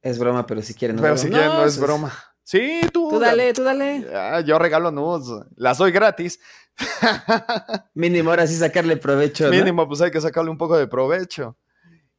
Es 0.00 0.18
broma, 0.18 0.46
pero 0.46 0.62
si 0.62 0.75
quieren 0.75 0.96
no 0.96 1.02
Pero 1.02 1.16
si 1.16 1.28
quieren 1.28 1.48
no, 1.48 1.64
es 1.64 1.78
broma. 1.78 2.12
Sí, 2.44 2.80
tú. 2.92 3.10
Tú 3.10 3.18
dale, 3.18 3.52
tú 3.52 3.62
dale. 3.62 4.06
yo 4.46 4.58
regalo 4.58 4.90
nudes, 4.90 5.44
las 5.56 5.76
doy 5.78 5.90
gratis. 5.90 6.40
Mínimo 7.94 8.30
ahora 8.30 8.46
sí 8.46 8.54
sacarle 8.54 8.96
provecho. 8.96 9.50
Mínimo, 9.50 9.87
pues 9.87 10.00
hay 10.00 10.10
que 10.10 10.20
sacarle 10.20 10.50
un 10.50 10.56
poco 10.56 10.78
de 10.78 10.87
provecho. 10.87 11.58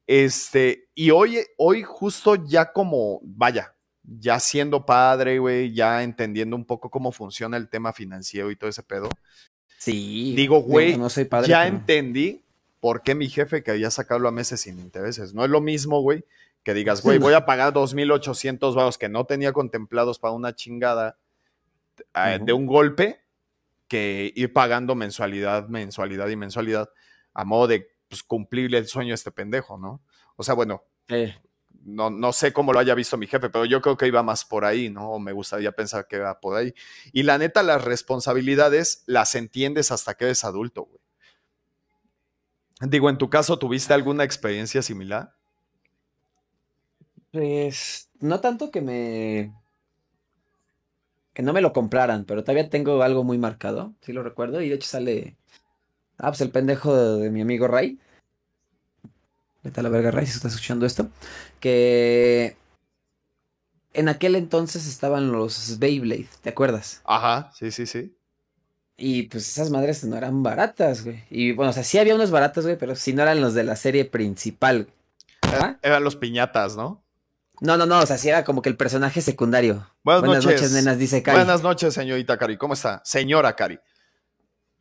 Este, 0.06 0.90
y 0.94 1.12
hoy, 1.12 1.40
hoy 1.58 1.84
justo 1.84 2.36
ya 2.36 2.72
como, 2.72 3.22
vaya, 3.24 3.76
ya 4.04 4.40
siendo 4.40 4.86
padre, 4.86 5.40
güey, 5.40 5.74
ya 5.74 6.04
entendiendo 6.04 6.56
un 6.56 6.66
poco 6.66 6.90
cómo 6.90 7.12
funciona 7.12 7.58
el 7.58 7.70
tema 7.70 7.94
financiero 7.94 8.52
y 8.52 8.56
todo 8.56 8.70
ese 8.70 8.84
pedo. 8.84 9.10
Sí. 9.80 10.34
Digo, 10.36 10.62
güey, 10.62 10.98
no 10.98 11.10
soy 11.10 11.26
padre, 11.26 11.48
ya 11.50 11.64
pero- 11.64 11.76
entendí 11.78 12.42
por 12.82 13.02
qué 13.02 13.16
mi 13.16 13.28
jefe 13.30 13.64
quería 13.64 13.90
sacarlo 13.90 14.28
a 14.28 14.32
meses 14.32 14.62
sin 14.62 14.78
intereses. 14.80 15.34
No 15.34 15.44
es 15.44 15.50
lo 15.50 15.62
mismo, 15.62 16.02
güey, 16.02 16.24
que 16.64 16.74
digas, 16.74 17.02
güey, 17.02 17.18
voy 17.18 17.34
a 17.34 17.46
pagar 17.46 17.74
2.800 17.74 18.76
varos 18.76 18.98
que 18.98 19.10
no 19.10 19.26
tenía 19.26 19.52
contemplados 19.54 20.20
para 20.20 20.34
una 20.34 20.54
chingada 20.54 21.18
eh, 22.14 22.40
de 22.42 22.54
un 22.54 22.66
golpe 22.66 23.20
que 23.88 24.32
ir 24.36 24.54
pagando 24.54 24.96
mensualidad, 24.96 25.68
mensualidad 25.68 26.28
y 26.28 26.36
mensualidad 26.36 26.90
a 27.34 27.44
modo 27.46 27.68
de 27.68 27.90
pues, 28.08 28.22
cumplirle 28.24 28.78
el 28.78 28.88
sueño 28.88 29.14
a 29.14 29.16
este 29.16 29.32
pendejo, 29.32 29.78
¿no? 29.78 30.02
O 30.36 30.44
sea, 30.44 30.54
bueno, 30.56 30.84
Eh, 31.08 31.36
no, 31.96 32.10
no 32.10 32.34
sé 32.34 32.54
cómo 32.54 32.74
lo 32.74 32.80
haya 32.80 32.96
visto 32.96 33.18
mi 33.18 33.28
jefe, 33.28 33.50
pero 33.50 33.66
yo 33.66 33.82
creo 33.82 33.98
que 33.98 34.08
iba 34.08 34.24
más 34.24 34.46
por 34.46 34.66
ahí, 34.66 34.90
¿no? 34.90 35.20
Me 35.20 35.32
gustaría 35.32 35.72
pensar 35.72 36.08
que 36.08 36.18
iba 36.18 36.40
por 36.40 36.58
ahí. 36.58 36.74
Y 37.12 37.24
la 37.24 37.38
neta, 37.38 37.64
las 37.64 37.84
responsabilidades 37.84 39.04
las 39.06 39.36
entiendes 39.36 39.92
hasta 39.92 40.14
que 40.16 40.26
eres 40.26 40.44
adulto, 40.44 40.84
güey. 40.84 41.00
Digo, 42.82 43.10
en 43.10 43.18
tu 43.18 43.30
caso, 43.30 43.60
¿tuviste 43.60 43.94
alguna 43.94 44.24
experiencia 44.24 44.82
similar? 44.82 45.34
Pues 47.32 48.10
no 48.20 48.40
tanto 48.40 48.72
que 48.72 48.82
me 48.82 49.54
que 51.34 51.44
no 51.44 51.54
me 51.54 51.62
lo 51.62 51.74
compraran, 51.74 52.26
pero 52.26 52.44
todavía 52.44 52.70
tengo 52.70 53.02
algo 53.02 53.24
muy 53.24 53.38
marcado, 53.38 53.94
sí 54.02 54.12
lo 54.14 54.24
recuerdo, 54.24 54.62
y 54.62 54.70
de 54.70 54.76
hecho 54.76 54.90
sale 54.90 55.38
ah, 56.18 56.30
pues 56.30 56.42
el 56.42 56.52
pendejo 56.52 56.96
de, 56.96 57.24
de 57.24 57.32
mi 57.32 57.42
amigo 57.42 57.68
Ray. 57.68 58.00
Vete 59.64 59.80
a 59.80 59.84
la 59.84 59.90
verga, 59.90 60.12
Ray, 60.12 60.26
si 60.26 60.34
estás 60.34 60.54
escuchando 60.54 60.86
esto. 60.86 61.10
Que 61.60 62.56
en 63.94 64.08
aquel 64.10 64.36
entonces 64.36 64.88
estaban 64.88 65.32
los 65.32 65.80
Beyblade, 65.80 66.28
¿te 66.42 66.50
acuerdas? 66.50 67.02
Ajá, 67.06 67.52
sí, 67.58 67.72
sí, 67.72 67.86
sí. 67.86 68.16
Y 68.96 69.24
pues 69.24 69.48
esas 69.48 69.70
madres 69.70 70.04
no 70.04 70.18
eran 70.18 70.44
baratas, 70.44 71.04
güey. 71.06 71.24
Y 71.30 71.54
bueno, 71.54 71.70
o 71.72 71.74
sea, 71.74 71.84
sí 71.84 71.98
había 71.98 72.16
unos 72.16 72.32
baratos, 72.32 72.66
güey, 72.66 72.78
pero 72.78 72.96
sí 72.96 73.14
no 73.14 73.22
eran 73.22 73.42
los 73.42 73.54
de 73.54 73.64
la 73.64 73.76
serie 73.76 74.06
principal. 74.06 74.90
¿Ah? 75.44 75.78
Eran 75.82 76.04
los 76.04 76.16
piñatas, 76.16 76.76
¿no? 76.76 77.02
No, 77.62 77.76
no, 77.78 77.86
no, 77.86 78.00
o 78.00 78.06
sea, 78.06 78.18
sí 78.18 78.30
era 78.30 78.44
como 78.46 78.62
que 78.62 78.70
el 78.70 78.78
personaje 78.78 79.22
secundario. 79.22 79.90
Buenas, 80.04 80.22
Buenas 80.26 80.46
noches. 80.46 80.62
noches, 80.62 80.74
nenas, 80.74 80.98
dice 80.98 81.22
Cari. 81.24 81.38
Buenas 81.40 81.62
noches, 81.64 81.94
señorita 81.94 82.38
Cari. 82.38 82.58
¿Cómo 82.58 82.74
está? 82.74 83.02
Señora 83.04 83.56
Cari. 83.56 83.80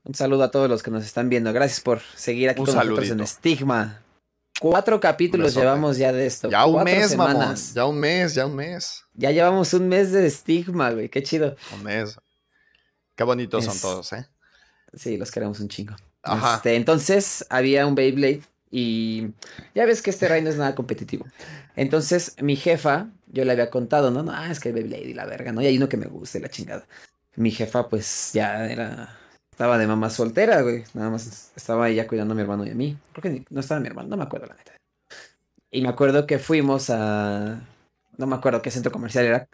Un 0.05 0.15
saludo 0.15 0.45
a 0.45 0.51
todos 0.51 0.69
los 0.69 0.83
que 0.83 0.91
nos 0.91 1.05
están 1.05 1.29
viendo. 1.29 1.53
Gracias 1.53 1.81
por 1.81 2.01
seguir 2.15 2.51
aquí 2.51 2.61
Un 2.61 2.67
con 2.67 2.75
nosotros 2.77 2.97
saludito. 2.97 3.15
en 3.15 3.21
Estigma. 3.21 4.03
Cuatro 4.61 4.99
capítulos 4.99 5.55
llevamos 5.55 5.97
ya 5.99 6.13
de 6.13 6.27
esto. 6.27 6.51
Ya 6.51 6.67
un 6.67 6.73
Cuatro 6.75 6.93
mes, 6.93 7.17
mamón. 7.17 7.33
semanas. 7.33 7.75
Ya 7.75 7.85
un 7.87 7.99
mes, 7.99 8.35
ya 8.35 8.47
un 8.47 8.57
mes. 8.57 9.05
Ya 9.15 9.31
llevamos 9.31 9.73
un 9.75 9.89
mes 9.89 10.13
de 10.13 10.27
Estigma, 10.27 10.91
güey. 10.91 11.09
Qué 11.09 11.23
chido. 11.23 11.57
Un 11.75 11.85
mes. 11.85 12.19
Qué 13.15 13.25
bonitos 13.25 13.65
son 13.65 13.79
todos, 13.79 14.13
¿eh? 14.13 14.27
Sí, 14.95 15.17
los 15.17 15.31
queremos 15.31 15.61
un 15.61 15.69
chingo. 15.69 15.95
Ajá. 16.23 16.57
Este, 16.57 16.75
entonces 16.77 17.47
había 17.51 17.87
un 17.87 17.95
Beyblade 17.95 18.43
y 18.71 19.29
ya 19.75 19.87
ves 19.87 20.03
que 20.03 20.11
este 20.11 20.29
rey 20.29 20.43
no 20.43 20.51
es 20.51 20.57
nada 20.57 20.75
competitivo. 20.75 21.27
Entonces 21.77 22.35
mi 22.41 22.57
jefa, 22.57 23.09
yo 23.27 23.45
le 23.45 23.53
había 23.53 23.71
contado, 23.71 24.11
no, 24.11 24.23
no, 24.23 24.33
ah, 24.33 24.51
es 24.51 24.61
que 24.61 24.71
el 24.71 24.75
Beyblade 24.75 25.05
y 25.05 25.15
la 25.15 25.27
verga, 25.27 25.53
¿no? 25.53 25.63
Y 25.63 25.67
hay 25.67 25.77
uno 25.77 25.89
que 25.89 25.97
me 25.97 26.07
gusta 26.07 26.39
y 26.39 26.43
la 26.43 26.49
chingada. 26.49 26.87
Mi 27.37 27.51
jefa 27.51 27.89
pues 27.89 28.31
ya 28.33 28.67
era, 28.67 29.17
estaba 29.59 29.77
de 29.77 29.89
mamá 29.89 30.09
soltera, 30.09 30.61
güey. 30.63 30.85
Nada 30.95 31.11
más 31.11 31.51
estaba 31.57 31.89
ella 31.89 32.07
cuidando 32.07 32.31
a 32.31 32.37
mi 32.37 32.43
hermano 32.43 32.65
y 32.65 32.71
a 32.71 32.75
mí. 32.77 32.97
Creo 33.13 33.23
que 33.23 33.31
ni- 33.31 33.45
no 33.51 33.59
estaba 33.59 33.81
mi 33.81 33.89
hermano, 33.89 34.09
no 34.09 34.17
me 34.17 34.23
acuerdo 34.23 34.47
la 34.47 34.55
neta. 34.55 34.71
Y 35.73 35.83
me 35.83 35.89
acuerdo 35.89 36.29
que 36.29 36.39
fuimos 36.39 36.91
a, 36.91 37.59
no 38.17 38.27
me 38.29 38.37
acuerdo 38.37 38.63
qué 38.63 38.71
centro 38.71 38.93
comercial 38.93 39.25
era. 39.25 39.49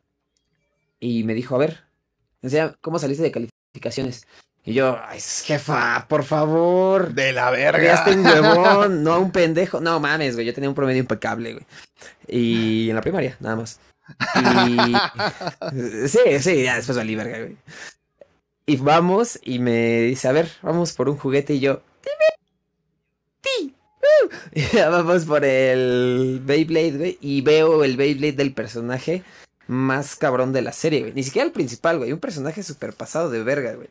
Y 1.00 1.24
me 1.24 1.32
dijo, 1.32 1.54
a 1.54 1.58
ver, 1.58 1.84
enseña, 2.42 2.74
¿cómo 2.82 2.98
saliste 2.98 3.22
de 3.22 3.32
calificaciones? 3.32 4.26
Y 4.62 4.74
yo, 4.74 4.98
ay, 5.02 5.20
jefa, 5.20 6.04
por 6.06 6.22
favor. 6.22 7.14
De 7.14 7.32
la 7.32 7.50
Creaste 7.50 8.14
un 8.14 8.24
verga. 8.24 8.52
huevón, 8.62 9.02
no 9.02 9.18
un 9.20 9.30
pendejo. 9.32 9.80
No 9.80 10.00
mames, 10.00 10.34
güey. 10.34 10.46
Yo 10.46 10.52
tenía 10.52 10.68
un 10.68 10.74
promedio 10.74 11.00
impecable, 11.00 11.54
güey. 11.54 11.66
Y 12.28 12.90
en 12.90 12.96
la 12.96 13.00
primaria, 13.00 13.38
nada 13.40 13.56
más. 13.56 13.80
Y. 14.36 14.94
Sí, 16.08 16.18
sí, 16.40 16.62
ya 16.62 16.76
después 16.76 16.96
valí 16.98 17.14
verga, 17.16 17.38
güey. 17.38 17.56
Y 18.66 18.76
vamos 18.76 19.38
y 19.42 19.58
me 19.58 20.00
dice, 20.02 20.28
a 20.28 20.32
ver, 20.32 20.48
vamos 20.62 20.92
por 20.92 21.08
un 21.08 21.16
juguete 21.18 21.54
y 21.54 21.60
yo. 21.60 21.82
"Ti, 22.00 22.10
ti, 23.40 23.74
uh". 24.00 24.28
Y 24.54 24.62
ya 24.76 24.88
vamos 24.88 25.24
por 25.26 25.44
el 25.44 26.40
Beyblade, 26.44 26.92
güey. 26.98 27.18
Y 27.20 27.42
veo 27.42 27.84
el 27.84 27.96
Beyblade 27.96 28.32
del 28.32 28.54
personaje 28.54 29.22
más 29.66 30.16
cabrón 30.16 30.52
de 30.52 30.62
la 30.62 30.72
serie, 30.72 31.00
güey. 31.00 31.12
Ni 31.12 31.22
siquiera 31.22 31.46
el 31.46 31.52
principal, 31.52 31.98
güey. 31.98 32.12
Un 32.12 32.20
personaje 32.20 32.62
súper 32.62 32.92
pasado 32.94 33.30
de 33.30 33.42
verga, 33.42 33.74
güey. 33.74 33.88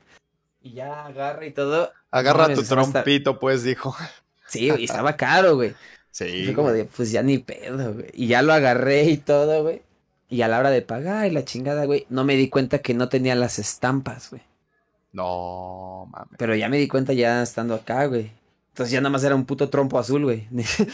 Y 0.61 0.73
ya 0.73 1.05
agarra 1.05 1.45
y 1.45 1.51
todo. 1.51 1.91
Agarra 2.09 2.47
No, 2.47 2.55
tu 2.55 2.61
estar- 2.61 2.91
trompito, 2.91 3.39
pues, 3.39 3.63
dijo. 3.63 3.95
Sí, 4.47 4.69
güey, 4.69 4.85
estaba 4.85 5.15
caro, 5.17 5.55
güey. 5.55 5.73
Sí. 6.13 6.45
fue 6.45 6.53
como 6.53 6.71
de, 6.71 6.85
pues 6.85 7.11
ya 7.11 7.23
ni 7.23 7.39
pedo, 7.39 7.91
güey. 7.95 8.05
Y 8.13 8.27
ya 8.27 8.43
lo 8.43 8.53
agarré 8.53 9.05
y 9.05 9.17
todo, 9.17 9.63
güey. 9.63 9.81
Y 10.29 10.43
a 10.43 10.47
la 10.47 10.59
hora 10.59 10.69
de 10.69 10.83
pagar 10.83 11.25
y 11.25 11.31
la 11.31 11.43
chingada, 11.43 11.85
güey, 11.85 12.05
no 12.09 12.23
me 12.23 12.35
di 12.35 12.49
cuenta 12.49 12.77
que 12.79 12.93
no 12.93 13.09
tenía 13.09 13.33
las 13.33 13.57
estampas, 13.57 14.29
güey. 14.29 14.43
No, 15.13 16.07
mames. 16.11 16.35
Pero 16.37 16.55
ya 16.55 16.67
me 16.69 16.77
di 16.77 16.87
cuenta 16.87 17.13
ya 17.13 17.41
estando 17.43 17.75
acá, 17.75 18.05
güey. 18.07 18.31
Entonces 18.69 18.91
ya 18.91 18.99
nada 18.99 19.11
más 19.11 19.23
era 19.23 19.35
un 19.35 19.45
puto 19.45 19.69
trompo 19.69 19.97
azul, 19.99 20.23
güey. 20.23 20.47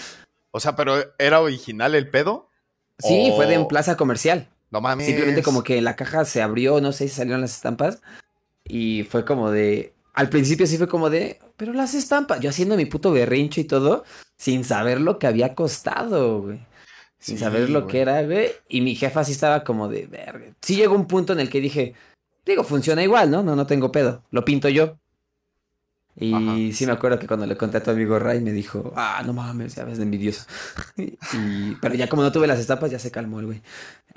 O 0.52 0.60
sea, 0.60 0.76
pero 0.76 0.96
¿era 1.20 1.42
original 1.42 1.94
el 1.94 2.10
pedo? 2.10 2.50
Sí, 2.98 3.32
fue 3.36 3.46
de 3.46 3.54
en 3.54 3.68
plaza 3.68 3.96
comercial. 3.96 4.48
No 4.72 4.82
mames. 4.82 5.06
Simplemente 5.06 5.44
como 5.44 5.64
que 5.64 5.80
la 5.80 5.96
caja 5.96 6.26
se 6.26 6.42
abrió, 6.42 6.82
no 6.82 6.92
sé 6.92 7.08
si 7.08 7.14
salieron 7.14 7.42
las 7.42 7.54
estampas. 7.54 8.02
Y 8.64 9.04
fue 9.04 9.26
como 9.26 9.52
de. 9.52 9.94
Al 10.16 10.28
principio 10.30 10.66
sí 10.66 10.78
fue 10.80 10.88
como 10.88 11.12
de. 11.12 11.40
Pero 11.56 11.72
las 11.74 11.94
estampas. 11.94 12.40
Yo 12.40 12.50
haciendo 12.50 12.76
mi 12.78 12.86
puto 12.86 13.12
berrincho 13.12 13.62
y 13.62 13.66
todo. 13.66 14.04
Sin 14.38 14.64
saber 14.64 15.00
lo 15.02 15.20
que 15.20 15.28
había 15.28 15.54
costado, 15.54 16.42
güey. 16.42 16.60
Sin 17.20 17.38
Sí, 17.38 17.44
saber 17.44 17.70
lo 17.70 17.82
güey. 17.82 17.92
que 17.92 18.02
era, 18.02 18.24
güey. 18.24 18.50
Y 18.68 18.82
mi 18.82 18.96
jefa 18.96 19.24
sí 19.24 19.34
estaba 19.34 19.64
como 19.64 19.88
de 19.88 20.08
verga. 20.08 20.48
Sí 20.62 20.76
llegó 20.76 20.96
un 20.96 21.06
punto 21.06 21.34
en 21.34 21.42
el 21.42 21.50
que 21.52 21.62
dije. 21.62 21.94
Digo, 22.50 22.64
funciona 22.64 23.04
igual, 23.04 23.32
¿no? 23.32 23.44
No, 23.44 23.56
no 23.56 23.66
tengo 23.68 23.92
pedo. 23.92 24.24
Lo 24.32 24.44
pinto 24.46 24.70
yo. 24.70 25.00
Y 26.22 26.34
Ajá. 26.34 26.56
sí 26.74 26.86
me 26.86 26.92
acuerdo 26.92 27.18
que 27.18 27.28
cuando 27.28 27.46
le 27.46 27.56
conté 27.56 27.78
a 27.78 27.84
tu 27.84 27.92
amigo 27.92 28.20
Ray 28.20 28.42
me 28.42 28.52
dijo, 28.52 28.92
ah, 28.98 29.24
no 29.26 29.32
mames, 29.32 29.76
ya 29.76 29.86
ves 29.86 29.98
de 30.00 30.04
envidioso. 30.04 30.46
y, 30.98 31.76
pero 31.82 31.96
ya 31.96 32.10
como 32.10 32.24
no 32.24 32.32
tuve 32.32 32.46
las 32.48 32.60
estampas, 32.60 32.92
ya 32.92 33.00
se 33.00 33.10
calmó 33.12 33.40
el 33.40 33.46
güey. 33.46 33.62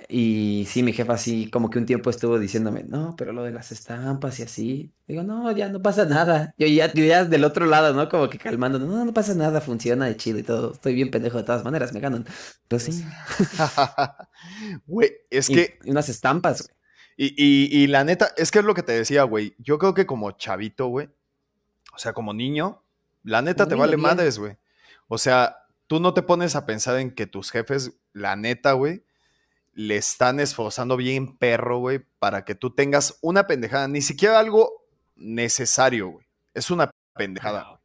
Y 0.08 0.66
sí, 0.68 0.82
mi 0.82 0.92
jefa 0.92 1.12
así 1.14 1.48
como 1.50 1.70
que 1.70 1.78
un 1.78 1.86
tiempo 1.86 2.10
estuvo 2.10 2.38
diciéndome, 2.40 2.82
no, 2.84 3.14
pero 3.16 3.32
lo 3.32 3.44
de 3.44 3.52
las 3.52 3.70
estampas 3.72 4.40
y 4.40 4.42
así. 4.42 4.92
Digo, 5.06 5.22
no, 5.22 5.52
ya 5.52 5.68
no 5.68 5.80
pasa 5.82 6.04
nada. 6.06 6.54
Yo 6.58 6.66
ya, 6.66 6.92
yo 6.92 7.04
ya 7.04 7.24
del 7.24 7.44
otro 7.44 7.66
lado, 7.66 7.94
¿no? 7.94 8.08
Como 8.08 8.28
que 8.28 8.38
calmando, 8.38 8.78
no, 8.80 9.04
no 9.04 9.14
pasa 9.14 9.34
nada, 9.34 9.60
funciona 9.60 10.06
de 10.06 10.16
chido 10.16 10.38
y 10.38 10.42
todo. 10.42 10.72
Estoy 10.72 10.94
bien 10.94 11.10
pendejo 11.10 11.38
de 11.38 11.44
todas 11.44 11.64
maneras, 11.64 11.92
me 11.92 12.00
ganan. 12.00 12.26
Pero 12.68 12.80
sí. 12.80 13.04
Güey, 14.86 15.10
es 15.30 15.48
Y- 15.50 15.54
que, 15.54 15.78
y 15.84 15.90
unas 15.90 16.08
estampas, 16.08 16.62
güey. 16.66 16.76
Y, 17.26 17.34
y- 17.36 17.82
y 17.82 17.86
la 17.86 18.04
neta, 18.04 18.30
es 18.36 18.50
que 18.50 18.58
es 18.60 18.64
lo 18.64 18.74
que 18.74 18.82
te 18.82 18.92
decía, 18.92 19.22
güey. 19.24 19.54
Yo 19.58 19.78
creo 19.78 19.94
que 19.94 20.06
como 20.06 20.30
chavito, 20.32 20.86
güey, 20.86 21.08
o 21.94 21.98
sea, 21.98 22.12
como 22.12 22.32
niño, 22.34 22.82
la 23.22 23.42
neta 23.42 23.66
te 23.68 23.74
vale 23.74 23.96
bien. 23.96 24.02
madres, 24.02 24.38
güey. 24.38 24.56
O 25.08 25.18
sea, 25.18 25.58
tú 25.86 26.00
no 26.00 26.14
te 26.14 26.22
pones 26.22 26.56
a 26.56 26.66
pensar 26.66 26.98
en 26.98 27.14
que 27.14 27.26
tus 27.26 27.50
jefes, 27.50 27.92
la 28.12 28.34
neta, 28.36 28.72
güey, 28.72 29.04
le 29.74 29.96
están 29.96 30.40
esforzando 30.40 30.96
bien 30.96 31.36
perro, 31.36 31.78
güey, 31.78 32.00
para 32.18 32.44
que 32.44 32.54
tú 32.54 32.74
tengas 32.74 33.18
una 33.22 33.46
pendejada, 33.46 33.88
ni 33.88 34.02
siquiera 34.02 34.38
algo 34.38 34.84
necesario, 35.16 36.08
güey. 36.08 36.26
Es 36.54 36.70
una 36.70 36.90
pendejada, 37.14 37.64
güey. 37.68 37.78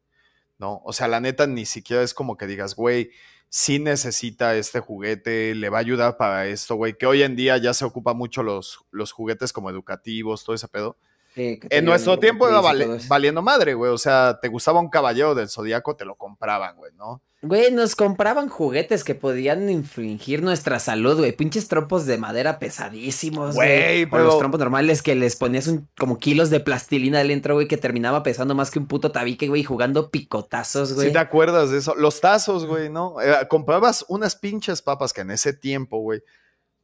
¿no? 0.60 0.82
O 0.86 0.92
sea, 0.94 1.08
la 1.08 1.20
neta 1.20 1.46
ni 1.48 1.66
siquiera 1.66 2.02
es 2.02 2.14
como 2.16 2.36
que 2.36 2.48
digas, 2.48 2.76
güey, 2.76 3.12
sí 3.50 3.80
necesita 3.80 4.56
este 4.56 4.80
juguete, 4.80 5.56
le 5.56 5.70
va 5.70 5.78
a 5.78 5.82
ayudar 5.82 6.18
para 6.18 6.48
esto, 6.48 6.76
güey, 6.76 6.98
que 6.98 7.06
hoy 7.06 7.24
en 7.24 7.36
día 7.36 7.58
ya 7.58 7.74
se 7.74 7.86
ocupa 7.86 8.14
mucho 8.14 8.44
los, 8.44 8.80
los 8.92 9.12
juguetes 9.12 9.54
como 9.54 9.70
educativos, 9.70 10.44
todo 10.44 10.56
ese 10.56 10.68
pedo. 10.68 10.98
Sí, 11.38 11.60
En 11.70 11.86
nuestro 11.86 12.18
tiempo 12.18 12.50
eso. 12.50 13.08
valiendo 13.08 13.42
madre, 13.44 13.76
güey. 13.76 13.92
O 13.92 13.98
sea, 14.00 14.40
te 14.42 14.48
gustaba 14.48 14.80
un 14.80 14.90
caballero 14.90 15.36
del 15.36 15.48
zodiaco, 15.50 15.96
te 15.96 16.04
lo 16.04 16.16
compraban, 16.16 16.76
güey, 16.78 16.92
¿no? 16.96 17.22
Güey, 17.44 17.72
nos 17.72 17.96
compraban 17.96 18.50
juguetes 18.50 19.04
que 19.04 19.14
podían 19.14 19.70
infringir 19.70 20.42
nuestra 20.42 20.80
salud, 20.80 21.20
güey. 21.20 21.34
Pinches 21.34 21.68
trompos 21.68 22.08
de 22.08 22.18
madera 22.18 22.58
pesadísimos, 22.58 23.54
Güey, 23.54 24.08
pero- 24.08 24.24
los 24.24 24.40
trompos 24.40 24.60
normales 24.60 25.04
que 25.04 25.14
les 25.14 25.36
ponías 25.36 25.68
un, 25.68 25.88
como 26.00 26.18
kilos 26.18 26.50
de 26.50 26.60
plastilina 26.60 27.24
dentro, 27.24 27.54
güey, 27.54 27.68
que 27.68 27.78
terminaba 27.78 28.24
pesando 28.24 28.56
más 28.56 28.72
que 28.72 28.80
un 28.80 28.88
puto 28.88 29.12
tabique, 29.12 29.48
güey, 29.48 29.64
jugando 29.64 30.10
picotazos, 30.10 30.94
güey. 30.94 31.08
Si 31.08 31.14
te 31.14 31.20
acuerdas 31.20 31.70
de 31.70 31.78
eso. 31.78 31.94
Los 31.94 32.20
tazos, 32.20 32.66
güey, 32.66 32.90
¿no? 32.90 33.22
Eh, 33.22 33.48
comprabas 33.48 34.04
unas 34.08 34.36
pinches 34.36 34.82
papas 34.82 35.14
que 35.14 35.22
en 35.22 35.30
ese 35.30 35.54
tiempo, 35.54 36.00
güey, 36.00 36.22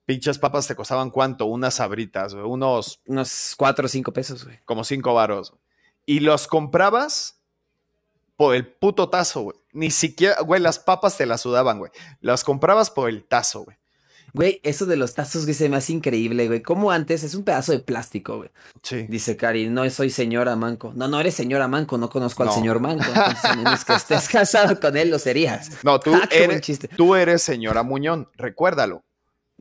pinches 0.05 0.38
papas 0.39 0.67
te 0.67 0.75
costaban 0.75 1.10
cuánto? 1.10 1.45
Unas 1.45 1.75
sabritas, 1.75 2.33
güey, 2.33 2.45
unos 2.45 3.01
Unos 3.07 3.53
cuatro 3.57 3.86
o 3.86 3.89
cinco 3.89 4.12
pesos, 4.13 4.43
güey. 4.45 4.60
como 4.65 4.83
cinco 4.83 5.13
varos. 5.13 5.53
Y 6.05 6.19
los 6.19 6.48
comprabas 6.48 7.39
por 8.36 8.55
el 8.55 8.67
puto 8.67 9.10
tazo, 9.10 9.41
güey. 9.41 9.57
Ni 9.72 9.91
siquiera, 9.91 10.41
güey, 10.41 10.62
las 10.62 10.79
papas 10.79 11.17
te 11.17 11.25
las 11.25 11.41
sudaban, 11.41 11.79
güey. 11.79 11.91
Las 12.19 12.43
comprabas 12.43 12.89
por 12.91 13.10
el 13.10 13.24
tazo, 13.24 13.63
güey. 13.63 13.77
Güey, 14.36 14.60
eso 14.63 14.88
de 14.88 14.95
los 14.98 15.13
tazos, 15.13 15.43
güey, 15.43 15.53
se 15.53 15.69
me 15.69 15.77
hace 15.77 15.93
increíble, 15.93 16.48
güey. 16.48 16.63
Como 16.63 16.89
antes 16.89 17.24
es 17.24 17.36
un 17.36 17.43
pedazo 17.43 17.72
de 17.72 17.79
plástico, 17.79 18.38
güey. 18.38 18.50
Sí. 18.81 19.03
Dice 19.07 19.38
Cari, 19.38 19.69
no 19.69 19.88
soy 19.91 20.10
señora 20.10 20.55
Manco. 20.55 20.91
No, 20.95 21.07
no 21.07 21.19
eres 21.19 21.36
señora 21.36 21.67
Manco, 21.67 22.00
no 22.00 22.10
conozco 22.10 22.41
al 22.41 22.51
señor 22.51 22.79
Manco. 22.79 23.05
Entonces, 23.07 23.45
a 23.45 23.55
menos 23.55 23.86
que 23.86 23.93
estés 23.93 24.27
casado 24.29 24.79
con 24.79 24.98
él, 24.98 25.12
lo 25.12 25.19
serías. 25.19 25.69
No, 25.83 26.00
tú, 26.00 26.13
Ah, 26.22 26.27
eres, 26.31 26.62
chiste. 26.62 26.88
tú 26.88 27.13
eres 27.15 27.43
señora 27.43 27.83
Muñón, 27.83 28.27
recuérdalo. 28.36 29.03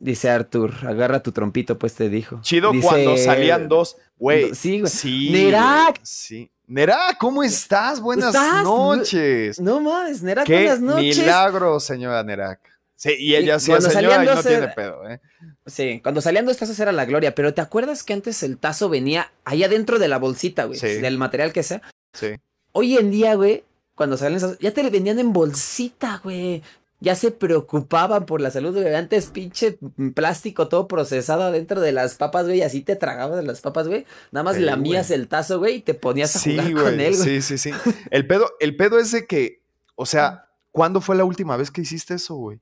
Dice 0.03 0.31
Arthur, 0.31 0.73
agarra 0.85 1.23
tu 1.23 1.31
trompito, 1.31 1.79
pues 1.79 1.95
te 1.95 2.09
dijo. 2.09 2.41
Chido 2.43 2.73
Dice- 2.73 2.89
cuando 2.89 3.17
salían 3.17 3.69
dos. 3.69 3.97
Güey. 4.19 4.53
Sí, 4.53 4.81
güey. 4.81 4.91
Sí. 4.91 5.31
Nerak. 5.31 6.01
Sí. 6.03 6.51
Nerak, 6.67 7.19
¿cómo 7.19 7.45
estás? 7.45 8.01
Buenas 8.01 8.35
¿Estás? 8.35 8.65
noches. 8.65 9.61
No 9.61 9.81
más, 9.81 10.21
Nerak, 10.23 10.45
Qué 10.47 10.55
buenas 10.55 10.81
noches. 10.81 11.19
milagro, 11.19 11.79
señora 11.79 12.25
Nerak. 12.25 12.59
Sí, 12.97 13.15
y 13.17 13.37
ella 13.37 13.61
sí 13.61 13.71
es 13.71 13.79
cuando 13.79 13.91
señora 13.91 14.17
salían 14.17 14.33
y 14.33 14.37
no 14.37 14.43
tiene 14.43 14.69
pedo, 14.75 15.09
¿eh? 15.09 15.21
Sí, 15.67 16.01
cuando 16.03 16.21
salían 16.21 16.47
dos 16.47 16.57
tazos 16.57 16.79
era 16.81 16.91
la 16.91 17.05
gloria, 17.05 17.35
pero 17.35 17.55
¿te 17.55 17.61
acuerdas 17.61 18.03
que 18.03 18.13
antes 18.13 18.43
el 18.43 18.59
tazo 18.59 18.89
venía 18.89 19.31
ahí 19.45 19.63
adentro 19.63 20.01
de 20.01 20.09
la 20.09 20.19
bolsita, 20.19 20.65
güey? 20.65 20.79
Sí. 20.81 20.87
Del 20.87 21.17
material 21.17 21.53
que 21.53 21.63
sea. 21.63 21.81
Sí. 22.13 22.29
Hoy 22.73 22.97
en 22.99 23.11
día, 23.13 23.35
güey, 23.35 23.63
cuando 23.95 24.17
salen 24.17 24.37
esas, 24.39 24.59
ya 24.59 24.73
te 24.73 24.83
le 24.83 24.91
vendían 24.91 25.21
en 25.21 25.33
bolsita, 25.33 26.21
güey. 26.25 26.63
Ya 27.03 27.17
se 27.17 27.33
preocupaban 27.33 28.27
por 28.27 28.41
la 28.41 28.51
salud, 28.53 28.73
güey. 28.81 28.95
Antes, 28.95 29.27
pinche 29.27 29.77
plástico 30.15 30.69
todo 30.69 30.87
procesado 30.87 31.43
adentro 31.43 31.81
de 31.81 31.91
las 31.91 32.15
papas, 32.15 32.47
güey. 32.47 32.59
y 32.59 32.63
Así 32.63 32.83
te 32.83 32.95
tragabas 32.95 33.37
de 33.39 33.43
las 33.43 33.61
papas, 33.61 33.89
güey. 33.89 34.07
Nada 34.31 34.45
más 34.45 34.59
lamías 34.59 35.09
güey. 35.09 35.19
el 35.21 35.27
tazo, 35.29 35.59
güey, 35.59 35.77
y 35.77 35.81
te 35.83 35.95
ponías 35.95 36.37
a 36.37 36.39
Sí, 36.39 36.53
jugar 36.53 36.73
güey. 36.73 36.85
con 36.85 37.01
él, 37.01 37.17
güey. 37.17 37.25
Sí, 37.25 37.43
sí, 37.43 37.59
sí. 37.59 37.71
El 38.11 38.27
pedo, 38.29 38.49
el 38.61 38.77
pedo 38.77 39.01
es 39.01 39.11
de 39.11 39.27
que, 39.27 39.65
o 39.97 40.07
sea, 40.07 40.49
¿cuándo 40.71 41.01
fue 41.01 41.17
la 41.17 41.25
última 41.25 41.57
vez 41.57 41.71
que 41.73 41.81
hiciste 41.81 42.15
eso, 42.15 42.37
güey? 42.37 42.61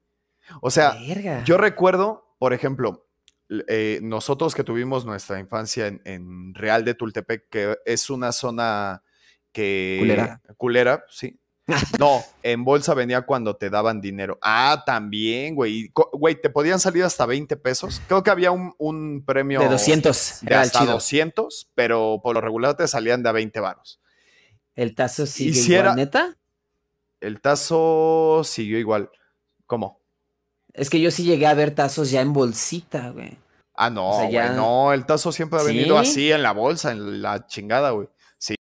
O 0.62 0.70
sea, 0.70 0.96
Verga. 1.06 1.44
Yo 1.44 1.58
recuerdo, 1.58 2.34
por 2.38 2.54
ejemplo, 2.54 3.06
eh, 3.68 3.98
nosotros 4.02 4.54
que 4.54 4.64
tuvimos 4.64 5.04
nuestra 5.04 5.38
infancia 5.38 5.86
en, 5.86 6.00
en 6.06 6.54
Real 6.54 6.84
de 6.86 6.94
Tultepec, 6.94 7.48
que 7.50 7.76
es 7.84 8.08
una 8.08 8.32
zona 8.32 9.02
que... 9.52 9.96
Culera. 10.00 10.40
Culera, 10.56 11.04
sí. 11.10 11.38
No, 11.98 12.22
en 12.42 12.64
bolsa 12.64 12.94
venía 12.94 13.22
cuando 13.22 13.56
te 13.56 13.70
daban 13.70 14.00
dinero. 14.00 14.38
Ah, 14.42 14.82
también, 14.86 15.54
güey. 15.54 15.90
Güey, 16.12 16.40
te 16.40 16.50
podían 16.50 16.80
salir 16.80 17.04
hasta 17.04 17.26
20 17.26 17.56
pesos. 17.56 18.00
Creo 18.08 18.22
que 18.22 18.30
había 18.30 18.50
un, 18.50 18.74
un 18.78 19.24
premio 19.24 19.60
De 19.60 19.68
200. 19.68 20.38
de 20.42 20.54
hasta 20.54 20.80
chido. 20.80 20.92
200, 20.92 21.70
pero 21.74 22.20
por 22.22 22.34
lo 22.34 22.40
regular 22.40 22.76
te 22.76 22.86
salían 22.88 23.22
de 23.22 23.28
a 23.28 23.32
20 23.32 23.60
varos. 23.60 24.00
El 24.74 24.94
tazo 24.94 25.26
sigue 25.26 25.50
Hiciera- 25.50 25.80
igual, 25.90 25.96
neta. 25.96 26.36
El 27.20 27.40
tazo 27.40 28.42
siguió 28.44 28.78
igual. 28.78 29.10
¿Cómo? 29.66 30.00
Es 30.72 30.88
que 30.88 31.00
yo 31.00 31.10
sí 31.10 31.24
llegué 31.24 31.46
a 31.46 31.54
ver 31.54 31.74
tazos 31.74 32.10
ya 32.10 32.20
en 32.20 32.32
bolsita, 32.32 33.10
güey. 33.10 33.36
Ah, 33.74 33.90
no, 33.90 34.10
O 34.10 34.12
sea, 34.14 34.22
güey, 34.24 34.32
ya- 34.34 34.52
no, 34.52 34.92
el 34.92 35.04
tazo 35.06 35.32
siempre 35.32 35.58
ha 35.58 35.62
venido 35.62 36.02
¿Sí? 36.04 36.10
así 36.10 36.32
en 36.32 36.42
la 36.42 36.52
bolsa, 36.52 36.92
en 36.92 37.22
la 37.22 37.46
chingada, 37.46 37.90
güey. 37.90 38.08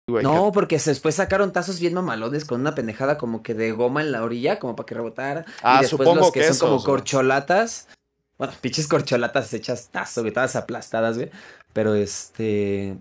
Güey. 0.07 0.23
No, 0.23 0.51
porque 0.51 0.77
después 0.77 1.15
sacaron 1.15 1.53
tazos 1.53 1.79
bien 1.79 1.93
mamalones 1.93 2.43
con 2.43 2.59
una 2.59 2.75
pendejada 2.75 3.17
como 3.17 3.41
que 3.41 3.53
de 3.53 3.71
goma 3.71 4.01
en 4.01 4.11
la 4.11 4.23
orilla, 4.23 4.59
como 4.59 4.75
para 4.75 4.85
que 4.85 4.95
rebotara. 4.95 5.45
Ah, 5.61 5.77
y 5.77 5.81
después 5.83 6.05
supongo 6.05 6.25
los 6.25 6.31
que, 6.33 6.41
que 6.41 6.53
son 6.53 6.67
como 6.67 6.75
güey. 6.79 6.85
corcholatas. 6.85 7.87
Bueno, 8.37 8.53
pinches 8.59 8.87
corcholatas 8.87 9.53
hechas 9.53 9.89
tazo, 9.91 10.21
güey, 10.21 10.33
todas 10.33 10.55
aplastadas, 10.57 11.15
güey. 11.17 11.29
Pero 11.71 11.95
este. 11.95 12.97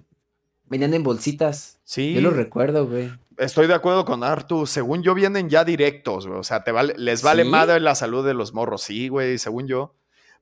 Venían 0.66 0.94
en 0.94 1.02
bolsitas. 1.02 1.80
Sí, 1.84 2.14
Yo 2.14 2.20
lo 2.20 2.30
recuerdo, 2.30 2.86
güey. 2.86 3.10
estoy 3.36 3.66
de 3.66 3.74
acuerdo 3.74 4.04
con 4.04 4.22
Artu. 4.22 4.66
Según 4.66 5.02
yo, 5.02 5.12
vienen 5.14 5.50
ya 5.50 5.64
directos, 5.64 6.26
güey. 6.28 6.38
O 6.38 6.44
sea, 6.44 6.62
te 6.62 6.70
vale, 6.70 6.94
les 6.96 7.22
vale 7.22 7.42
¿Sí? 7.42 7.48
madre 7.50 7.80
la 7.80 7.94
salud 7.96 8.24
de 8.24 8.32
los 8.34 8.54
morros. 8.54 8.82
Sí, 8.82 9.08
güey, 9.08 9.38
según 9.38 9.66
yo. 9.66 9.92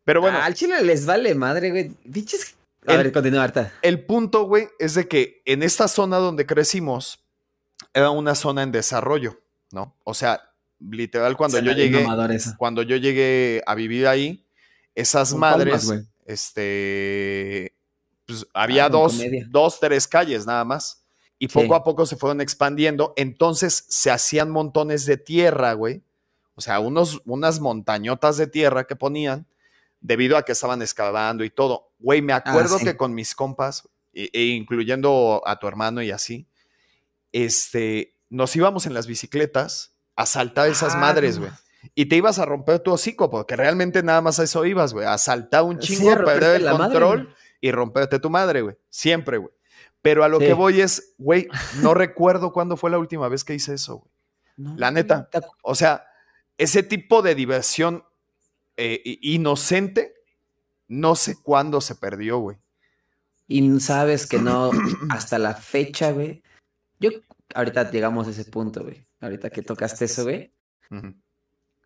Pero 0.05 0.21
bueno, 0.21 0.39
Ah, 0.39 0.45
al 0.45 0.55
chile 0.55 0.83
les 0.83 1.07
vale 1.07 1.35
madre, 1.35 1.71
güey. 1.71 1.89
Pinches. 2.13 2.55
A 2.87 2.93
El- 2.93 2.99
ver, 3.05 3.13
continúa, 3.13 3.45
Arta. 3.45 3.73
el 3.83 4.05
punto, 4.05 4.45
güey, 4.45 4.69
es 4.79 4.95
de 4.95 5.07
que 5.07 5.43
en 5.45 5.63
esta 5.63 5.87
zona 5.89 6.17
donde 6.19 6.47
crecimos, 6.47 7.23
era 7.93 8.11
una 8.11 8.35
zona 8.35 8.63
en 8.63 8.73
desarrollo, 8.73 9.41
¿no? 9.71 9.97
O 10.05 10.15
sea, 10.15 10.41
literal, 10.79 11.37
cuando 11.37 11.59
yo 11.59 11.73
llegué, 11.73 12.07
cuando 12.57 12.83
yo 12.83 12.97
llegué 12.97 13.63
a 13.67 13.75
vivir 13.75 14.07
ahí, 14.07 14.47
esas 14.95 15.35
madres, 15.35 15.87
palmas, 15.87 16.07
este, 16.25 17.75
pues 18.27 18.47
había 18.55 18.87
Ah, 18.87 18.91
con 18.91 19.01
dos, 19.03 19.19
dos, 19.51 19.81
tres 19.81 20.07
calles 20.09 20.47
nada 20.47 20.65
más. 20.65 21.03
Y 21.39 21.49
Sí. 21.49 21.55
poco 21.55 21.75
a 21.75 21.83
poco 21.85 22.05
se 22.07 22.17
fueron 22.17 22.41
expandiendo. 22.41 23.13
Entonces 23.17 23.85
se 23.89 24.11
hacían 24.11 24.51
montones 24.51 25.07
de 25.07 25.17
tierra, 25.17 25.73
güey. 25.73 26.03
O 26.55 26.61
sea, 26.61 26.81
unos, 26.81 27.23
unas 27.25 27.61
montañotas 27.61 28.37
de 28.37 28.47
tierra 28.47 28.87
que 28.87 28.95
ponían 28.97 29.47
debido 30.01 30.37
a 30.37 30.43
que 30.45 30.53
estaban 30.53 30.81
excavando 30.83 31.45
y 31.45 31.51
todo. 31.51 31.93
Güey, 31.99 32.23
me 32.23 32.33
acuerdo 32.33 32.77
Ah, 32.77 32.79
sí. 32.79 32.85
que 32.85 32.97
con 32.97 33.15
mis 33.15 33.35
compas, 33.35 33.89
e, 34.13 34.31
e 34.33 34.45
incluyendo 34.47 35.43
a 35.47 35.59
tu 35.59 35.67
hermano 35.69 36.03
y 36.03 36.11
así, 36.11 36.49
este, 37.33 38.17
nos 38.29 38.55
íbamos 38.57 38.87
en 38.87 38.95
las 38.95 39.07
bicicletas 39.07 39.95
a 40.17 40.27
saltar 40.27 40.69
esas 40.69 40.95
Ah, 40.95 40.99
madres, 40.99 41.39
güey. 41.39 41.51
Y 41.95 42.07
te 42.07 42.17
ibas 42.17 42.39
a 42.39 42.45
romper 42.45 42.81
tu 42.81 42.93
hocico, 42.93 43.31
porque 43.31 43.57
realmente 43.57 44.03
nada 44.03 44.21
más 44.21 44.39
a 44.39 44.45
eso 44.45 44.65
ibas, 44.67 44.93
güey. 44.93 45.07
A 45.07 45.17
saltar 45.19 45.63
un 45.63 45.81
Sí, 45.81 45.97
chingo, 45.97 46.11
a 46.11 46.15
romperte 46.17 46.41
perder 46.41 46.57
el 46.61 46.65
madre, 46.67 46.79
control 46.79 47.35
y 47.61 47.73
romperte 47.73 48.19
tu 48.19 48.29
madre, 48.31 48.61
güey. 48.63 48.77
Siempre, 48.91 49.39
güey. 49.39 49.53
Pero 50.03 50.25
a 50.25 50.29
lo 50.29 50.39
Sí. 50.41 50.47
que 50.47 50.53
voy 50.55 50.81
es, 50.81 51.15
güey, 51.19 51.49
no 51.83 51.95
recuerdo 51.95 52.53
cuándo 52.53 52.77
fue 52.77 52.91
la 52.91 52.99
última 52.99 53.29
vez 53.29 53.45
que 53.45 53.55
hice 53.55 53.75
eso, 53.75 53.97
güey. 53.99 54.11
No, 54.57 54.75
La 54.77 54.91
neta. 54.91 55.29
¿te 55.31 55.39
acu- 55.39 55.53
O 55.63 55.75
sea, 55.75 56.05
ese 56.59 56.83
tipo 56.83 57.23
de 57.23 57.35
diversión 57.35 58.05
eh, 58.83 59.19
inocente, 59.21 60.15
no 60.89 61.15
sé 61.15 61.37
cuándo 61.43 61.81
se 61.81 61.95
perdió, 61.95 62.39
güey. 62.39 62.57
Y 63.47 63.81
sabes 63.81 64.27
que 64.27 64.39
no, 64.39 64.71
hasta 65.11 65.39
la 65.39 65.55
fecha, 65.55 66.13
güey. 66.13 66.43
Yo, 66.99 67.11
ahorita 67.55 67.91
llegamos 67.91 68.27
a 68.27 68.31
ese 68.31 68.45
punto, 68.45 68.85
güey. 68.85 69.07
Ahorita 69.21 69.51
que 69.51 69.63
tocaste 69.63 70.07
eso, 70.07 70.25
güey. 70.25 70.53
Ujú. 70.91 71.15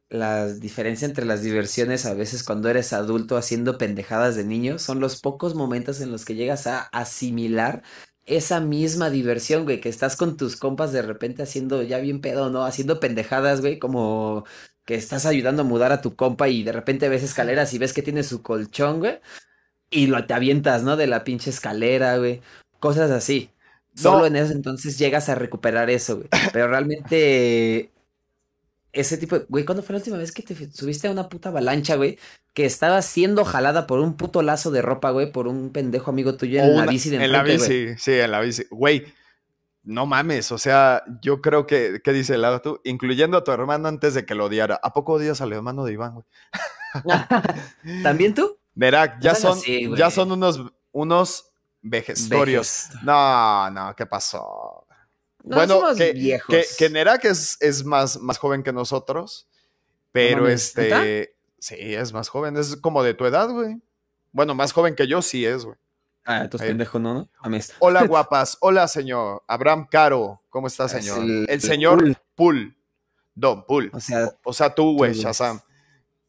La 0.08 0.52
diferencia 0.52 1.06
entre 1.06 1.24
las 1.24 1.42
diversiones 1.42 2.06
a 2.06 2.14
veces 2.14 2.44
cuando 2.44 2.68
eres 2.68 2.92
adulto 2.92 3.36
haciendo 3.36 3.78
pendejadas 3.78 4.36
de 4.36 4.44
niño 4.44 4.78
son 4.78 5.00
los 5.00 5.20
pocos 5.20 5.54
momentos 5.54 6.00
en 6.00 6.12
los 6.12 6.24
que 6.24 6.34
llegas 6.34 6.66
a 6.66 6.82
asimilar 6.92 7.82
esa 8.26 8.60
misma 8.60 9.10
diversión, 9.10 9.64
güey, 9.64 9.80
que 9.80 9.88
estás 9.88 10.16
con 10.16 10.36
tus 10.36 10.56
compas 10.56 10.92
de 10.92 11.02
repente 11.02 11.42
haciendo 11.42 11.82
ya 11.82 11.98
bien 11.98 12.20
pedo, 12.20 12.50
¿no? 12.50 12.64
Haciendo 12.64 13.00
pendejadas, 13.00 13.60
güey, 13.60 13.78
como 13.78 14.44
que 14.84 14.94
estás 14.94 15.26
ayudando 15.26 15.62
a 15.62 15.64
mudar 15.64 15.92
a 15.92 16.00
tu 16.00 16.14
compa 16.14 16.48
y 16.48 16.62
de 16.62 16.72
repente 16.72 17.08
ves 17.08 17.22
escaleras 17.22 17.72
y 17.72 17.78
ves 17.78 17.92
que 17.92 18.02
tiene 18.02 18.22
su 18.22 18.42
colchón, 18.42 19.00
güey, 19.00 19.20
y 19.90 20.06
lo 20.06 20.24
te 20.26 20.34
avientas, 20.34 20.82
¿no? 20.82 20.96
De 20.96 21.06
la 21.06 21.24
pinche 21.24 21.50
escalera, 21.50 22.18
güey. 22.18 22.40
Cosas 22.80 23.10
así. 23.10 23.50
Solo 23.94 24.26
en 24.26 24.36
eso 24.36 24.52
entonces 24.52 24.98
llegas 24.98 25.28
a 25.28 25.36
recuperar 25.36 25.88
eso, 25.88 26.16
güey. 26.16 26.28
Pero 26.52 26.66
realmente 26.68 27.92
ese 28.92 29.16
tipo 29.18 29.38
de... 29.38 29.46
Güey, 29.48 29.64
¿cuándo 29.64 29.82
fue 29.82 29.94
la 29.94 29.98
última 29.98 30.16
vez 30.16 30.32
que 30.32 30.42
te 30.42 30.70
subiste 30.72 31.06
a 31.06 31.12
una 31.12 31.28
puta 31.28 31.50
avalancha, 31.50 31.94
güey? 31.96 32.18
Que 32.52 32.64
estaba 32.64 33.00
siendo 33.02 33.44
jalada 33.44 33.86
por 33.86 34.00
un 34.00 34.16
puto 34.16 34.42
lazo 34.42 34.70
de 34.70 34.82
ropa, 34.82 35.10
güey, 35.10 35.30
por 35.30 35.46
un 35.46 35.70
pendejo 35.70 36.10
amigo 36.10 36.36
tuyo 36.36 36.60
en 36.60 36.76
la 36.76 36.86
bici 36.86 37.10
de 37.10 37.24
En 37.24 37.32
la 37.32 37.42
güey. 37.42 37.56
bici, 37.56 37.94
sí, 37.98 38.12
en 38.12 38.30
la 38.30 38.40
bici. 38.40 38.64
Güey, 38.70 39.04
no 39.84 40.06
mames, 40.06 40.50
o 40.50 40.58
sea, 40.58 41.04
yo 41.20 41.42
creo 41.42 41.66
que, 41.66 42.00
¿qué 42.02 42.12
dice 42.12 42.34
el 42.34 42.60
tú? 42.62 42.80
Incluyendo 42.84 43.36
a 43.36 43.44
tu 43.44 43.52
hermano 43.52 43.88
antes 43.88 44.14
de 44.14 44.24
que 44.24 44.34
lo 44.34 44.46
odiara. 44.46 44.80
¿A 44.82 44.92
poco 44.92 45.12
odias 45.14 45.40
al 45.42 45.52
hermano 45.52 45.84
de 45.84 45.92
Iván, 45.92 46.14
güey? 46.14 46.26
¿También 48.02 48.34
tú? 48.34 48.58
Merak, 48.74 49.20
ya 49.20 49.34
son, 49.34 49.58
así, 49.58 49.90
ya 49.96 50.10
son 50.10 50.32
unos, 50.32 50.60
unos 50.90 51.52
vejestorios. 51.82 52.86
Vejes. 52.88 53.04
No, 53.04 53.70
no, 53.70 53.94
¿qué 53.94 54.06
pasó? 54.06 54.86
No, 55.44 55.56
bueno, 55.56 55.74
somos 55.74 55.98
que, 55.98 56.12
viejos. 56.12 56.48
que, 56.48 56.64
que 56.78 56.90
Nerak 56.90 57.26
es, 57.26 57.58
es 57.60 57.84
más, 57.84 58.18
más 58.18 58.38
joven 58.38 58.62
que 58.62 58.72
nosotros, 58.72 59.46
pero 60.10 60.48
este, 60.48 61.36
sí, 61.58 61.76
es 61.78 62.12
más 62.14 62.30
joven, 62.30 62.56
es 62.56 62.76
como 62.76 63.02
de 63.02 63.12
tu 63.12 63.26
edad, 63.26 63.50
güey. 63.50 63.82
Bueno, 64.32 64.54
más 64.54 64.72
joven 64.72 64.94
que 64.94 65.06
yo 65.06 65.20
sí 65.20 65.44
es, 65.44 65.64
güey. 65.64 65.76
Ah, 66.26 66.48
pendejo, 66.58 66.98
¿no? 66.98 67.14
no? 67.14 67.28
Hola, 67.80 68.04
guapas. 68.06 68.56
Hola, 68.60 68.88
señor. 68.88 69.42
Abraham 69.46 69.86
Caro. 69.90 70.40
¿Cómo 70.48 70.66
está, 70.68 70.86
Es 70.86 70.92
señor? 70.92 71.18
el- 71.22 71.46
El, 71.48 71.60
señor. 71.60 72.16
Pul. 72.34 72.76
Don 73.34 73.64
Pul. 73.66 73.90
O 73.92 74.00
sea, 74.00 74.30
O 74.44 74.52
sea, 74.52 74.74
tú, 74.74 74.96
güey. 74.96 75.12
Shazam. 75.12 75.60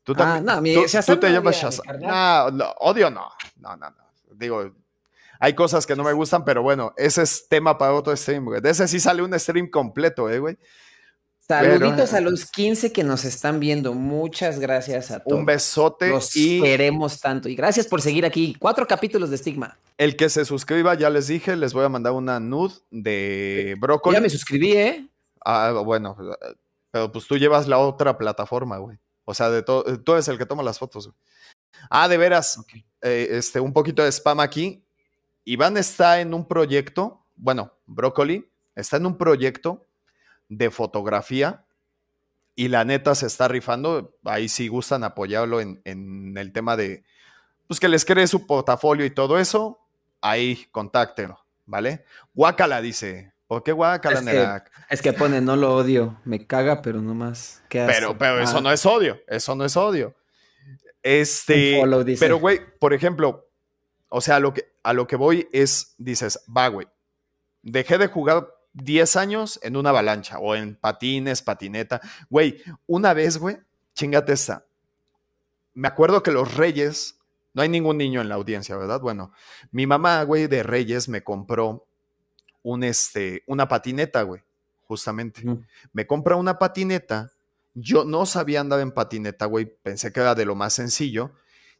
Tú 0.03 0.13
Ah, 0.13 0.17
también. 0.17 0.45
no, 0.45 0.61
mi 0.61 0.73
tú, 0.73 0.81
Shazam 0.87 1.15
tú 1.15 1.21
te 1.21 1.27
no 1.29 1.33
llamas 1.35 1.55
Shazam. 1.55 1.99
No, 2.01 2.51
no, 2.51 2.71
odio 2.79 3.09
no. 3.09 3.29
No, 3.57 3.75
no, 3.77 3.89
no. 3.89 3.97
Digo, 4.35 4.71
hay 5.39 5.53
cosas 5.53 5.85
que 5.85 5.95
no 5.95 6.03
me 6.03 6.13
gustan, 6.13 6.43
pero 6.43 6.61
bueno, 6.61 6.93
ese 6.97 7.21
es 7.23 7.47
tema 7.47 7.77
para 7.77 7.93
otro 7.93 8.15
stream, 8.15 8.45
güey. 8.45 8.61
De 8.61 8.69
ese 8.71 8.87
sí 8.87 8.99
sale 8.99 9.21
un 9.21 9.37
stream 9.39 9.69
completo, 9.69 10.29
eh, 10.29 10.39
güey. 10.39 10.57
Saluditos 11.47 12.09
Pero- 12.11 12.17
a 12.17 12.21
los 12.29 12.45
15 12.51 12.91
que 12.91 13.03
nos 13.03 13.25
están 13.25 13.59
viendo. 13.59 13.93
Muchas 13.93 14.59
gracias 14.59 15.11
a 15.11 15.19
todos. 15.19 15.37
Un 15.39 15.45
besote 15.45 16.09
Los 16.09 16.35
y 16.35 16.61
queremos 16.61 17.19
tanto. 17.19 17.49
Y 17.49 17.55
gracias 17.55 17.87
por 17.87 18.01
seguir 18.01 18.25
aquí. 18.25 18.55
Cuatro 18.59 18.87
capítulos 18.87 19.29
de 19.29 19.37
Stigma. 19.37 19.77
el 19.97 20.15
que 20.17 20.27
se 20.29 20.43
suscriba, 20.43 20.93
ya 20.95 21.09
les 21.09 21.27
dije, 21.27 21.55
les 21.55 21.73
voy 21.73 21.85
a 21.85 21.89
mandar 21.89 22.13
una 22.13 22.39
nude 22.39 22.75
de 22.91 23.75
brócoli. 23.79 24.15
Ya 24.15 24.21
me 24.21 24.29
suscribí, 24.29 24.73
¿eh? 24.73 25.07
Ah, 25.45 25.71
bueno, 25.85 26.17
pero 26.91 27.11
pues 27.11 27.27
tú 27.27 27.37
llevas 27.37 27.67
la 27.67 27.77
otra 27.77 28.17
plataforma, 28.17 28.77
güey. 28.77 28.97
O 29.23 29.33
sea, 29.33 29.49
de 29.49 29.61
todo, 29.63 29.83
tú 30.01 30.13
eres 30.13 30.27
el 30.27 30.37
que 30.37 30.45
toma 30.45 30.63
las 30.63 30.79
fotos, 30.79 31.07
güey. 31.07 31.17
Ah, 31.89 32.07
de 32.07 32.17
veras, 32.17 32.59
eh, 33.01 33.27
este, 33.31 33.59
un 33.59 33.71
poquito 33.73 34.03
de 34.03 34.11
spam 34.11 34.39
aquí. 34.39 34.83
Iván 35.45 35.77
está 35.77 36.19
en 36.19 36.33
un 36.33 36.47
proyecto, 36.47 37.23
bueno, 37.35 37.71
Brócoli, 37.85 38.49
está 38.75 38.97
en 38.97 39.05
un 39.05 39.17
proyecto 39.17 39.84
de 40.49 40.71
fotografía 40.71 41.65
y 42.55 42.69
la 42.69 42.85
neta 42.85 43.15
se 43.15 43.27
está 43.27 43.47
rifando. 43.47 44.15
Ahí 44.23 44.49
sí 44.49 44.67
gustan 44.67 45.03
apoyarlo 45.03 45.61
en, 45.61 45.81
en 45.85 46.37
el 46.37 46.51
tema 46.53 46.77
de, 46.77 47.03
pues 47.67 47.79
que 47.79 47.89
les 47.89 48.05
cree 48.05 48.27
su 48.27 48.47
portafolio 48.47 49.05
y 49.05 49.09
todo 49.09 49.39
eso. 49.39 49.79
Ahí, 50.21 50.65
contáctelo, 50.71 51.39
¿vale? 51.65 52.05
Guácala, 52.33 52.81
dice. 52.81 53.33
¿Por 53.47 53.61
qué 53.61 53.71
guácala, 53.73 54.19
Es 54.19 54.25
que, 54.25 54.71
es 54.89 55.01
que 55.03 55.13
pone, 55.13 55.39
no 55.39 55.55
lo 55.55 55.75
odio, 55.75 56.19
me 56.25 56.47
caga, 56.47 56.81
pero 56.81 56.99
no 57.01 57.13
más. 57.13 57.61
¿Qué 57.69 57.85
Pero, 57.85 58.09
hace? 58.09 58.17
pero 58.17 58.39
eso 58.39 58.57
Ah, 58.57 58.61
no 58.61 58.71
es 58.71 58.83
odio, 58.87 59.21
eso 59.27 59.55
no 59.55 59.65
es 59.65 59.77
odio. 59.77 60.15
Este, 61.03 61.79
follow, 61.79 62.03
pero 62.19 62.39
güey, 62.39 62.59
por 62.79 62.93
ejemplo, 62.95 63.47
o 64.09 64.19
sea, 64.21 64.37
a 64.37 64.39
lo 64.39 64.51
que, 64.51 64.73
a 64.81 64.93
lo 64.93 65.05
que 65.05 65.15
voy 65.15 65.47
es, 65.53 65.93
dices, 65.99 66.43
va, 66.55 66.67
güey, 66.69 66.87
dejé 67.61 67.99
de 67.99 68.07
jugar 68.07 68.47
10 68.75 69.15
años 69.15 69.59
en 69.63 69.77
una 69.77 69.89
avalancha 69.89 70.39
o 70.39 70.55
en 70.55 70.75
patines, 70.75 71.41
patineta. 71.41 72.01
Güey, 72.29 72.61
una 72.87 73.13
vez, 73.13 73.37
güey, 73.37 73.57
chingate 73.93 74.33
esta. 74.33 74.65
Me 75.73 75.87
acuerdo 75.87 76.23
que 76.23 76.31
los 76.31 76.55
Reyes, 76.55 77.17
no 77.53 77.61
hay 77.61 77.69
ningún 77.69 77.97
niño 77.97 78.21
en 78.21 78.29
la 78.29 78.35
audiencia, 78.35 78.77
¿verdad? 78.77 79.01
Bueno, 79.01 79.31
mi 79.71 79.87
mamá, 79.87 80.21
güey, 80.23 80.47
de 80.47 80.63
Reyes 80.63 81.09
me 81.09 81.23
compró 81.23 81.87
un, 82.63 82.83
este, 82.83 83.43
una 83.47 83.67
patineta, 83.67 84.21
güey, 84.23 84.41
justamente 84.87 85.43
me 85.93 86.07
compra 86.07 86.35
una 86.35 86.59
patineta. 86.59 87.31
Yo 87.73 88.05
no 88.05 88.25
sabía 88.25 88.61
andar 88.61 88.79
en 88.79 88.91
patineta, 88.91 89.45
güey. 89.45 89.65
Pensé 89.65 90.13
que 90.13 90.21
era 90.21 90.35
de 90.35 90.45
lo 90.45 90.55
más 90.55 90.73
sencillo. 90.73 91.31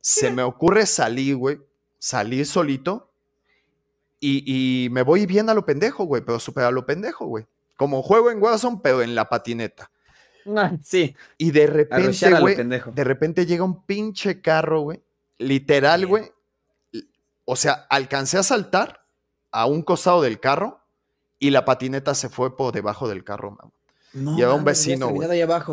Se 0.01 0.31
me 0.31 0.43
ocurre 0.43 0.85
salir, 0.85 1.37
güey. 1.37 1.59
Salir 1.99 2.45
solito. 2.45 3.11
Y, 4.27 4.85
y 4.85 4.89
me 4.89 5.03
voy 5.03 5.25
bien 5.25 5.49
a 5.49 5.53
lo 5.53 5.65
pendejo, 5.65 6.05
güey. 6.05 6.21
Pero 6.23 6.39
súper 6.39 6.63
a 6.63 6.71
lo 6.71 6.85
pendejo, 6.85 7.25
güey. 7.27 7.45
Como 7.77 8.01
juego 8.01 8.31
en 8.31 8.41
Warzone, 8.41 8.79
pero 8.81 9.01
en 9.01 9.13
la 9.15 9.29
patineta. 9.29 9.91
Ah, 10.55 10.73
sí, 10.83 11.15
Y 11.37 11.51
de 11.51 11.67
repente, 11.67 12.03
güey. 12.41 12.55
De 12.93 13.03
repente 13.03 13.45
llega 13.45 13.63
un 13.63 13.83
pinche 13.85 14.41
carro, 14.41 14.81
güey. 14.81 15.01
Literal, 15.37 16.05
güey. 16.07 16.23
O 17.45 17.55
sea, 17.55 17.85
alcancé 17.89 18.37
a 18.37 18.43
saltar 18.43 19.01
a 19.51 19.65
un 19.65 19.81
costado 19.81 20.21
del 20.21 20.39
carro. 20.39 20.79
Y 21.37 21.49
la 21.49 21.65
patineta 21.65 22.15
se 22.15 22.29
fue 22.29 22.55
por 22.55 22.73
debajo 22.73 23.07
del 23.09 23.23
carro, 23.23 23.51
mamá. 23.51 23.71
No, 24.13 24.37
Lleva 24.37 24.53
un 24.53 24.61
mames, 24.61 24.85
ya 24.85 24.91
vecino, 24.91 25.07
güey. 25.09 25.27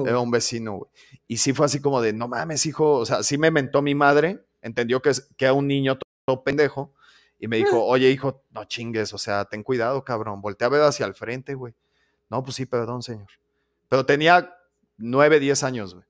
Era 0.06 0.18
un 0.18 0.30
vecino, 0.30 0.72
güey. 0.74 0.90
Y 1.28 1.36
sí 1.36 1.52
fue 1.52 1.66
así 1.66 1.80
como 1.80 2.00
de, 2.02 2.12
no 2.12 2.26
mames, 2.26 2.66
hijo. 2.66 2.94
O 2.94 3.06
sea, 3.06 3.22
sí 3.22 3.38
me 3.38 3.50
mentó 3.52 3.80
mi 3.80 3.94
madre. 3.94 4.40
Entendió 4.60 5.00
que, 5.00 5.10
es- 5.10 5.28
que 5.36 5.44
era 5.44 5.54
un 5.54 5.68
niño 5.68 5.96
to- 5.96 6.02
todo 6.24 6.42
pendejo. 6.42 6.92
Y 7.42 7.48
me 7.48 7.56
dijo, 7.56 7.84
oye, 7.84 8.08
hijo, 8.08 8.44
no 8.52 8.66
chingues. 8.66 9.12
O 9.12 9.18
sea, 9.18 9.44
ten 9.46 9.64
cuidado, 9.64 10.04
cabrón. 10.04 10.40
Voltea 10.40 10.68
a 10.68 10.70
ver 10.70 10.82
hacia 10.82 11.06
el 11.06 11.12
frente, 11.12 11.54
güey. 11.54 11.74
No, 12.30 12.44
pues 12.44 12.54
sí, 12.54 12.66
perdón, 12.66 13.02
señor. 13.02 13.26
Pero 13.88 14.06
tenía 14.06 14.54
nueve, 14.96 15.40
diez 15.40 15.64
años, 15.64 15.92
güey. 15.92 16.06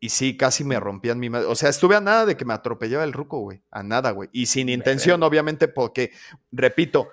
Y 0.00 0.08
sí, 0.08 0.36
casi 0.36 0.64
me 0.64 0.80
rompían 0.80 1.20
mi 1.20 1.30
madre. 1.30 1.46
O 1.46 1.54
sea, 1.54 1.68
estuve 1.68 1.94
a 1.94 2.00
nada 2.00 2.26
de 2.26 2.36
que 2.36 2.44
me 2.44 2.54
atropellara 2.54 3.04
el 3.04 3.12
ruco, 3.12 3.38
güey. 3.38 3.62
A 3.70 3.84
nada, 3.84 4.10
güey. 4.10 4.30
Y 4.32 4.46
sin 4.46 4.68
intención, 4.68 5.22
obviamente, 5.22 5.68
porque, 5.68 6.10
repito, 6.50 7.08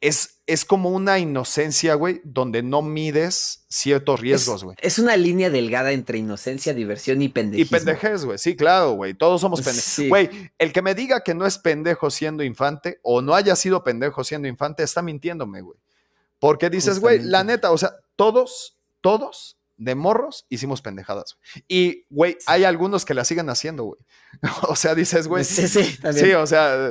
es, 0.00 0.40
es 0.46 0.64
como 0.64 0.90
una 0.90 1.18
inocencia, 1.18 1.94
güey, 1.94 2.22
donde 2.24 2.62
no 2.62 2.80
mides 2.80 3.64
ciertos 3.68 4.18
riesgos, 4.18 4.56
Es- 4.56 4.64
güey. 4.64 4.76
Es, 4.80 4.98
una 4.98 5.16
línea 5.16 5.50
delgada 5.50 5.92
entre 5.92 6.18
inocencia, 6.18 6.72
diversión 6.72 7.20
y 7.20 7.26
Y 7.26 7.28
pendejismo. 7.28 7.76
pendejez, 7.76 8.24
güey. 8.24 8.38
Sí, 8.38 8.56
claro, 8.56 8.92
güey. 8.92 9.12
Todos 9.14 9.40
somos 9.42 9.60
pendejos. 9.60 9.84
Sí. 9.84 10.08
Güey, 10.08 10.30
el 10.58 10.72
que 10.72 10.80
me 10.82 10.94
diga 10.94 11.22
que 11.22 11.34
no 11.34 11.44
es 11.46 11.58
pendejo 11.58 12.10
siendo 12.10 12.42
infante 12.42 12.98
o 13.02 13.20
no 13.20 13.34
haya 13.34 13.54
sido 13.56 13.84
pendejo 13.84 14.24
siendo 14.24 14.48
infante 14.48 14.82
está 14.82 15.02
mintiéndome, 15.02 15.60
güey. 15.60 15.78
Porque 16.38 16.70
dices, 16.70 16.98
güey, 17.00 17.20
la 17.22 17.44
neta, 17.44 17.70
o 17.70 17.76
sea, 17.76 17.96
todos, 18.16 18.78
todos 19.02 19.58
de 19.76 19.94
morros 19.94 20.46
hicimos 20.48 20.80
pendejadas. 20.80 21.36
güey. 21.54 21.64
Y, 21.68 22.06
güey, 22.08 22.38
hay 22.46 22.64
algunos 22.64 23.04
que 23.04 23.12
la 23.12 23.26
siguen 23.26 23.50
haciendo, 23.50 23.84
güey. 23.84 24.00
o 24.68 24.74
sea, 24.76 24.94
dices, 24.94 25.28
güey. 25.28 25.44
Sí, 25.44 25.68
sí, 25.68 25.98
también. 26.00 26.24
Sí, 26.26 26.32
o 26.32 26.46
sea, 26.46 26.90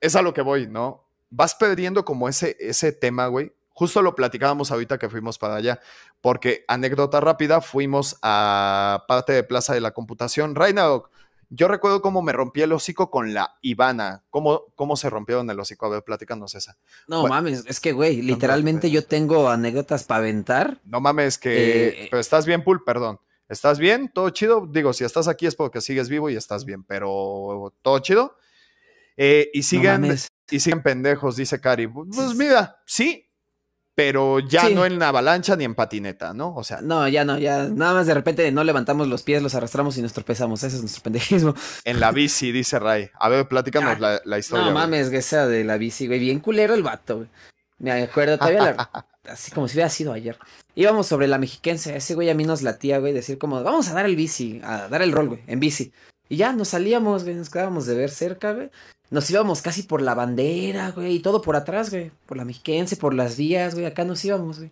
es 0.00 0.14
a 0.14 0.22
lo 0.22 0.32
que 0.32 0.42
voy, 0.42 0.68
¿no? 0.68 1.04
Vas 1.30 1.54
perdiendo 1.54 2.04
como 2.04 2.28
ese, 2.28 2.56
ese 2.60 2.92
tema, 2.92 3.26
güey. 3.26 3.52
Justo 3.70 4.00
lo 4.00 4.14
platicábamos 4.14 4.70
ahorita 4.70 4.98
que 4.98 5.10
fuimos 5.10 5.36
para 5.38 5.56
allá, 5.56 5.80
porque 6.22 6.64
anécdota 6.66 7.20
rápida, 7.20 7.60
fuimos 7.60 8.16
a 8.22 9.04
parte 9.06 9.32
de 9.34 9.42
Plaza 9.42 9.74
de 9.74 9.82
la 9.82 9.90
Computación. 9.92 10.54
Rainadok, 10.54 11.10
yo 11.50 11.68
recuerdo 11.68 12.00
cómo 12.00 12.22
me 12.22 12.32
rompí 12.32 12.62
el 12.62 12.72
hocico 12.72 13.10
con 13.10 13.34
la 13.34 13.56
Ivana. 13.60 14.24
¿Cómo, 14.30 14.62
cómo 14.76 14.96
se 14.96 15.10
rompieron 15.10 15.50
el 15.50 15.60
hocico? 15.60 15.86
A 15.86 15.90
ver, 15.90 16.02
platícanos 16.04 16.54
esa. 16.54 16.78
No 17.06 17.20
Bueno. 17.20 17.34
mames, 17.34 17.64
es 17.66 17.78
que, 17.80 17.92
güey, 17.92 18.22
literalmente 18.22 18.90
yo 18.90 19.04
tengo 19.04 19.50
anécdotas 19.50 20.04
para 20.04 20.20
aventar. 20.20 20.80
No 20.84 21.00
mames, 21.02 21.36
que... 21.36 21.88
Eh, 21.88 22.08
pero 22.10 22.20
estás 22.20 22.46
bien, 22.46 22.64
Pool, 22.64 22.82
perdón. 22.82 23.20
¿Estás 23.48 23.78
bien? 23.78 24.10
¿Todo 24.12 24.30
chido? 24.30 24.66
Digo, 24.66 24.92
si 24.94 25.04
estás 25.04 25.28
aquí 25.28 25.46
es 25.46 25.54
porque 25.54 25.80
sigues 25.82 26.08
vivo 26.08 26.30
y 26.30 26.36
estás 26.36 26.64
bien, 26.64 26.82
pero 26.82 27.72
¿todo 27.82 27.98
chido? 27.98 28.36
Eh, 29.18 29.50
y 29.52 29.58
No 29.58 29.64
siguen... 29.64 30.00
mames. 30.00 30.28
Y 30.50 30.60
siguen 30.60 30.82
pendejos, 30.82 31.36
dice 31.36 31.60
Cari. 31.60 31.86
Pues 31.88 32.34
mira, 32.34 32.78
sí, 32.86 33.24
pero 33.94 34.40
ya 34.40 34.66
Sí. 34.66 34.74
no 34.74 34.84
en 34.84 35.02
avalancha 35.02 35.56
ni 35.56 35.64
en 35.64 35.74
patineta, 35.74 36.34
¿no? 36.34 36.54
O 36.54 36.62
sea, 36.64 36.80
No, 36.82 37.08
ya 37.08 37.24
no, 37.24 37.38
ya. 37.38 37.64
Nada 37.68 37.94
más 37.94 38.06
de 38.06 38.12
repente 38.14 38.50
no 38.52 38.62
levantamos 38.62 39.08
los 39.08 39.22
pies, 39.22 39.42
los 39.42 39.54
arrastramos 39.54 39.96
y 39.96 40.02
nos 40.02 40.12
tropezamos. 40.12 40.62
Ese 40.62 40.76
es 40.76 40.82
nuestro 40.82 41.02
pendejismo. 41.02 41.54
en 41.84 41.98
la 42.00 42.12
bici, 42.12 42.52
dice 42.52 42.78
Ray. 42.78 43.08
A 43.18 43.28
ver, 43.30 43.48
platícanos 43.48 43.94
Ah, 43.96 43.98
la, 43.98 44.20
la 44.24 44.38
historia. 44.38 44.66
No 44.66 44.72
mames, 44.72 45.08
que 45.08 45.16
esa 45.18 45.46
de 45.46 45.64
la 45.64 45.78
bici, 45.78 46.06
güey. 46.06 46.18
Bien 46.20 46.40
culero 46.40 46.74
el 46.74 46.82
vato, 46.82 47.16
güey. 47.16 47.28
Me 47.78 47.92
acuerdo 48.02 48.36
todavía, 48.38 48.74
la- 48.74 49.06
así 49.30 49.50
como 49.50 49.66
si 49.66 49.76
hubiera 49.76 49.88
sido 49.90 50.12
ayer. 50.12 50.38
Íbamos 50.74 51.06
sobre 51.06 51.26
la 51.26 51.38
mexiquense. 51.38 51.96
Ese 51.96 52.14
güey 52.14 52.28
a 52.30 52.34
mí 52.34 52.44
nos 52.44 52.60
latía, 52.62 52.98
güey, 52.98 53.12
decir 53.14 53.38
como, 53.38 53.62
vamos 53.62 53.88
a 53.88 53.94
dar 53.94 54.04
el 54.06 54.14
bici, 54.16 54.60
a 54.62 54.88
dar 54.88 55.00
el 55.02 55.12
rol, 55.12 55.28
güey, 55.28 55.40
en 55.46 55.58
bici. 55.58 55.92
Y 56.28 56.36
ya 56.36 56.52
nos 56.52 56.68
salíamos, 56.68 57.24
güey, 57.24 57.34
nos 57.36 57.48
quedábamos 57.50 57.86
de 57.86 57.94
ver 57.94 58.10
cerca, 58.10 58.52
güey. 58.52 58.70
Nos 59.10 59.30
íbamos 59.30 59.62
casi 59.62 59.82
por 59.84 60.02
la 60.02 60.14
bandera, 60.14 60.90
güey, 60.90 61.16
y 61.16 61.20
todo 61.20 61.40
por 61.40 61.54
atrás, 61.56 61.90
güey. 61.90 62.10
Por 62.26 62.36
la 62.36 62.44
mexiquense, 62.44 62.96
por 62.96 63.14
las 63.14 63.36
vías, 63.36 63.74
güey. 63.74 63.86
Acá 63.86 64.04
nos 64.04 64.24
íbamos, 64.24 64.58
güey. 64.58 64.70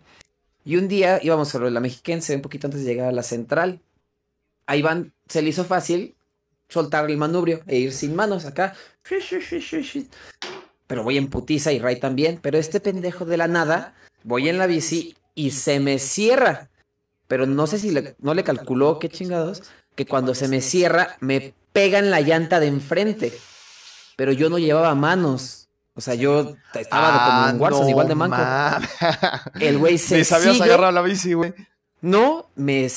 Y 0.65 0.75
un 0.77 0.87
día 0.87 1.19
íbamos 1.23 1.49
sobre 1.49 1.71
la 1.71 1.79
mexiquense, 1.79 2.35
un 2.35 2.41
poquito 2.41 2.67
antes 2.67 2.83
de 2.83 2.87
llegar 2.91 3.07
a 3.07 3.11
la 3.13 3.23
central. 3.23 3.79
A 4.67 4.75
Iván 4.75 5.13
se 5.27 5.41
le 5.41 5.49
hizo 5.49 5.63
fácil 5.63 6.15
soltar 6.67 7.09
el 7.09 7.17
manubrio 7.17 7.61
e 7.67 7.77
ir 7.77 7.93
sin 7.93 8.15
manos 8.15 8.45
acá. 8.45 8.73
Pero 10.87 11.03
voy 11.03 11.17
en 11.17 11.29
putiza 11.29 11.71
y 11.71 11.79
Ray 11.79 11.99
también. 11.99 12.39
Pero 12.41 12.57
este 12.57 12.79
pendejo 12.79 13.25
de 13.25 13.37
la 13.37 13.47
nada, 13.47 13.93
voy 14.23 14.49
en 14.49 14.57
la 14.57 14.67
bici 14.67 15.15
y 15.33 15.51
se 15.51 15.79
me 15.79 15.97
cierra. 15.99 16.69
Pero 17.27 17.45
no 17.45 17.67
sé 17.67 17.77
si 17.79 17.91
le- 17.91 18.15
no 18.19 18.33
le 18.33 18.43
calculó, 18.43 18.99
qué 18.99 19.07
chingados, 19.09 19.63
que 19.95 20.05
cuando 20.05 20.35
se 20.35 20.47
me 20.47 20.61
cierra 20.61 21.15
me 21.21 21.53
pega 21.73 21.99
en 21.99 22.11
la 22.11 22.21
llanta 22.21 22.59
de 22.59 22.67
enfrente. 22.67 23.33
Pero 24.15 24.31
yo 24.31 24.49
no 24.49 24.57
llevaba 24.59 24.95
manos. 24.95 25.67
O 25.93 26.01
sea, 26.01 26.13
yo 26.15 26.55
estaba 26.73 27.25
como 27.25 27.49
en 27.49 27.55
Ah, 27.55 27.57
Warzone, 27.57 27.83
no 27.85 27.89
igual 27.89 28.07
de 28.07 28.15
manco. 28.15 28.37
El 29.59 29.77
güey 29.77 29.97
se 29.97 30.17
Ni 30.17 30.23
sabías 30.25 30.53
sigue, 30.53 30.65
agarrar 30.65 30.93
la 30.93 31.01
bici, 31.01 31.33
güey. 31.33 31.53
no, 32.01 32.49
me 32.55 32.87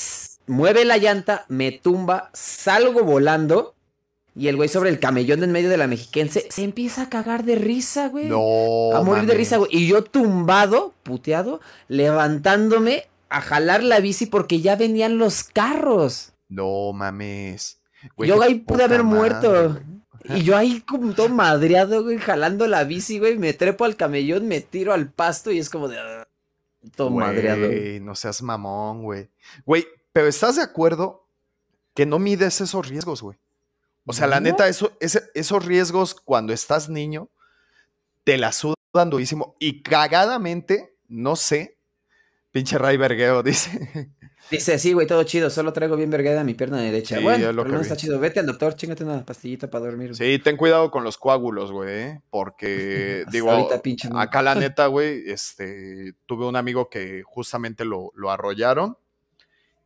mueve 0.47 0.83
la 0.85 0.97
llanta, 0.97 1.45
me 1.47 1.71
tumba, 1.71 2.29
salgo 2.33 3.03
volando. 3.03 3.75
Y 4.35 4.47
el 4.47 4.55
güey 4.55 4.69
sobre 4.69 4.89
el 4.89 4.99
camellón 4.99 5.43
en 5.43 5.51
medio 5.51 5.69
de 5.69 5.77
la 5.77 5.87
mexiquense 5.87 6.47
se 6.49 6.63
empieza 6.63 7.03
a 7.03 7.09
cagar 7.09 7.43
de 7.43 7.55
risa, 7.55 8.07
güey. 8.09 8.25
No. 8.29 8.95
a 8.95 9.01
morir 9.01 9.25
de 9.25 9.33
risa, 9.33 9.57
güey. 9.57 9.69
Y 9.73 9.87
yo 9.87 10.03
tumbado, 10.03 10.93
puteado, 11.03 11.59
levantándome 11.87 13.05
a 13.29 13.41
jalar 13.41 13.83
la 13.83 13.99
bici 13.99 14.25
porque 14.25 14.61
ya 14.61 14.75
venían 14.75 15.17
los 15.17 15.43
carros. 15.43 16.31
No 16.47 16.93
mames. 16.93 17.79
Güey, 18.15 18.29
yo 18.29 18.41
ahí 18.41 18.55
pude 18.55 18.83
haber 18.83 19.03
madre, 19.03 19.17
muerto. 19.17 19.51
güey. 19.73 19.98
Y 20.23 20.43
yo 20.43 20.57
ahí 20.57 20.81
como 20.81 21.13
todo 21.13 21.29
madreado, 21.29 22.03
güey, 22.03 22.17
jalando 22.17 22.67
la 22.67 22.83
bici, 22.83 23.19
güey. 23.19 23.37
Me 23.37 23.53
trepo 23.53 23.85
al 23.85 23.95
camellón, 23.95 24.47
me 24.47 24.61
tiro 24.61 24.93
al 24.93 25.09
pasto 25.11 25.51
y 25.51 25.59
es 25.59 25.69
como 25.69 25.87
de... 25.87 25.97
ah, 25.99 26.27
todo 26.95 27.09
madreado. 27.09 27.67
güey. 27.67 27.79
Güey, 27.79 27.99
no 27.99 28.15
seas 28.15 28.41
mamón, 28.41 29.03
güey. 29.03 29.29
Güey, 29.65 29.87
pero 30.13 30.27
¿estás 30.27 30.55
de 30.57 30.61
acuerdo 30.63 31.25
que 31.93 32.05
no 32.05 32.19
mides 32.19 32.61
esos 32.61 32.87
riesgos, 32.87 33.21
güey? 33.21 33.37
O 34.05 34.13
sea, 34.13 34.27
la 34.27 34.39
neta, 34.39 34.67
eso, 34.67 34.91
ese- 34.99 35.29
esos 35.35 35.63
riesgos 35.65 36.15
cuando 36.15 36.51
estás 36.51 36.89
niño, 36.89 37.29
te 38.23 38.37
la 38.37 38.51
sudan 38.51 39.09
durísimo. 39.09 39.55
Y 39.59 39.81
cagadamente, 39.83 40.95
no 41.07 41.35
sé, 41.35 41.77
pinche 42.51 42.77
Ray 42.77 42.97
Vergueo 42.97 43.43
dice. 43.43 44.09
Dice, 44.51 44.79
sí, 44.79 44.93
güey, 44.93 45.05
todo 45.05 45.23
chido, 45.23 45.49
solo 45.49 45.73
traigo 45.73 45.95
bien 45.95 46.09
vergada 46.09 46.43
mi 46.43 46.55
pierna 46.55 46.81
derecha. 46.81 47.17
Sí, 47.17 47.23
bueno, 47.23 47.51
lo 47.51 47.81
está 47.81 47.95
chido. 47.95 48.19
Vete 48.19 48.39
al 48.39 48.47
doctor, 48.47 48.75
chingate 48.75 49.03
una 49.03 49.23
pastillita 49.23 49.69
para 49.69 49.85
dormir. 49.85 50.15
güey. 50.15 50.17
Sí, 50.17 50.39
ten 50.39 50.57
cuidado 50.57 50.89
con 50.89 51.03
los 51.03 51.17
coágulos, 51.17 51.71
güey, 51.71 51.89
¿eh? 51.89 52.21
porque 52.29 53.25
digo, 53.31 53.51
ahorita, 53.51 53.81
pinche 53.81 54.09
acá 54.13 54.41
la 54.41 54.55
neta, 54.55 54.87
güey, 54.87 55.29
este, 55.29 56.13
tuve 56.25 56.47
un 56.47 56.55
amigo 56.55 56.89
que 56.89 57.21
justamente 57.23 57.85
lo, 57.85 58.11
lo 58.15 58.31
arrollaron 58.31 58.97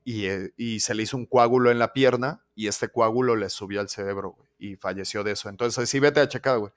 y, 0.05 0.25
eh, 0.25 0.53
y 0.55 0.79
se 0.79 0.95
le 0.95 1.03
hizo 1.03 1.17
un 1.17 1.25
coágulo 1.25 1.69
en 1.69 1.79
la 1.79 1.91
pierna 1.91 2.43
y 2.55 2.67
este 2.67 2.87
coágulo 2.87 3.35
le 3.35 3.49
subió 3.49 3.81
al 3.81 3.89
cerebro, 3.89 4.31
güey, 4.31 4.49
y 4.59 4.75
falleció 4.77 5.23
de 5.23 5.31
eso. 5.31 5.49
Entonces, 5.49 5.89
sí, 5.89 5.99
vete 5.99 6.21
a 6.21 6.27
checar, 6.29 6.59
güey. 6.59 6.71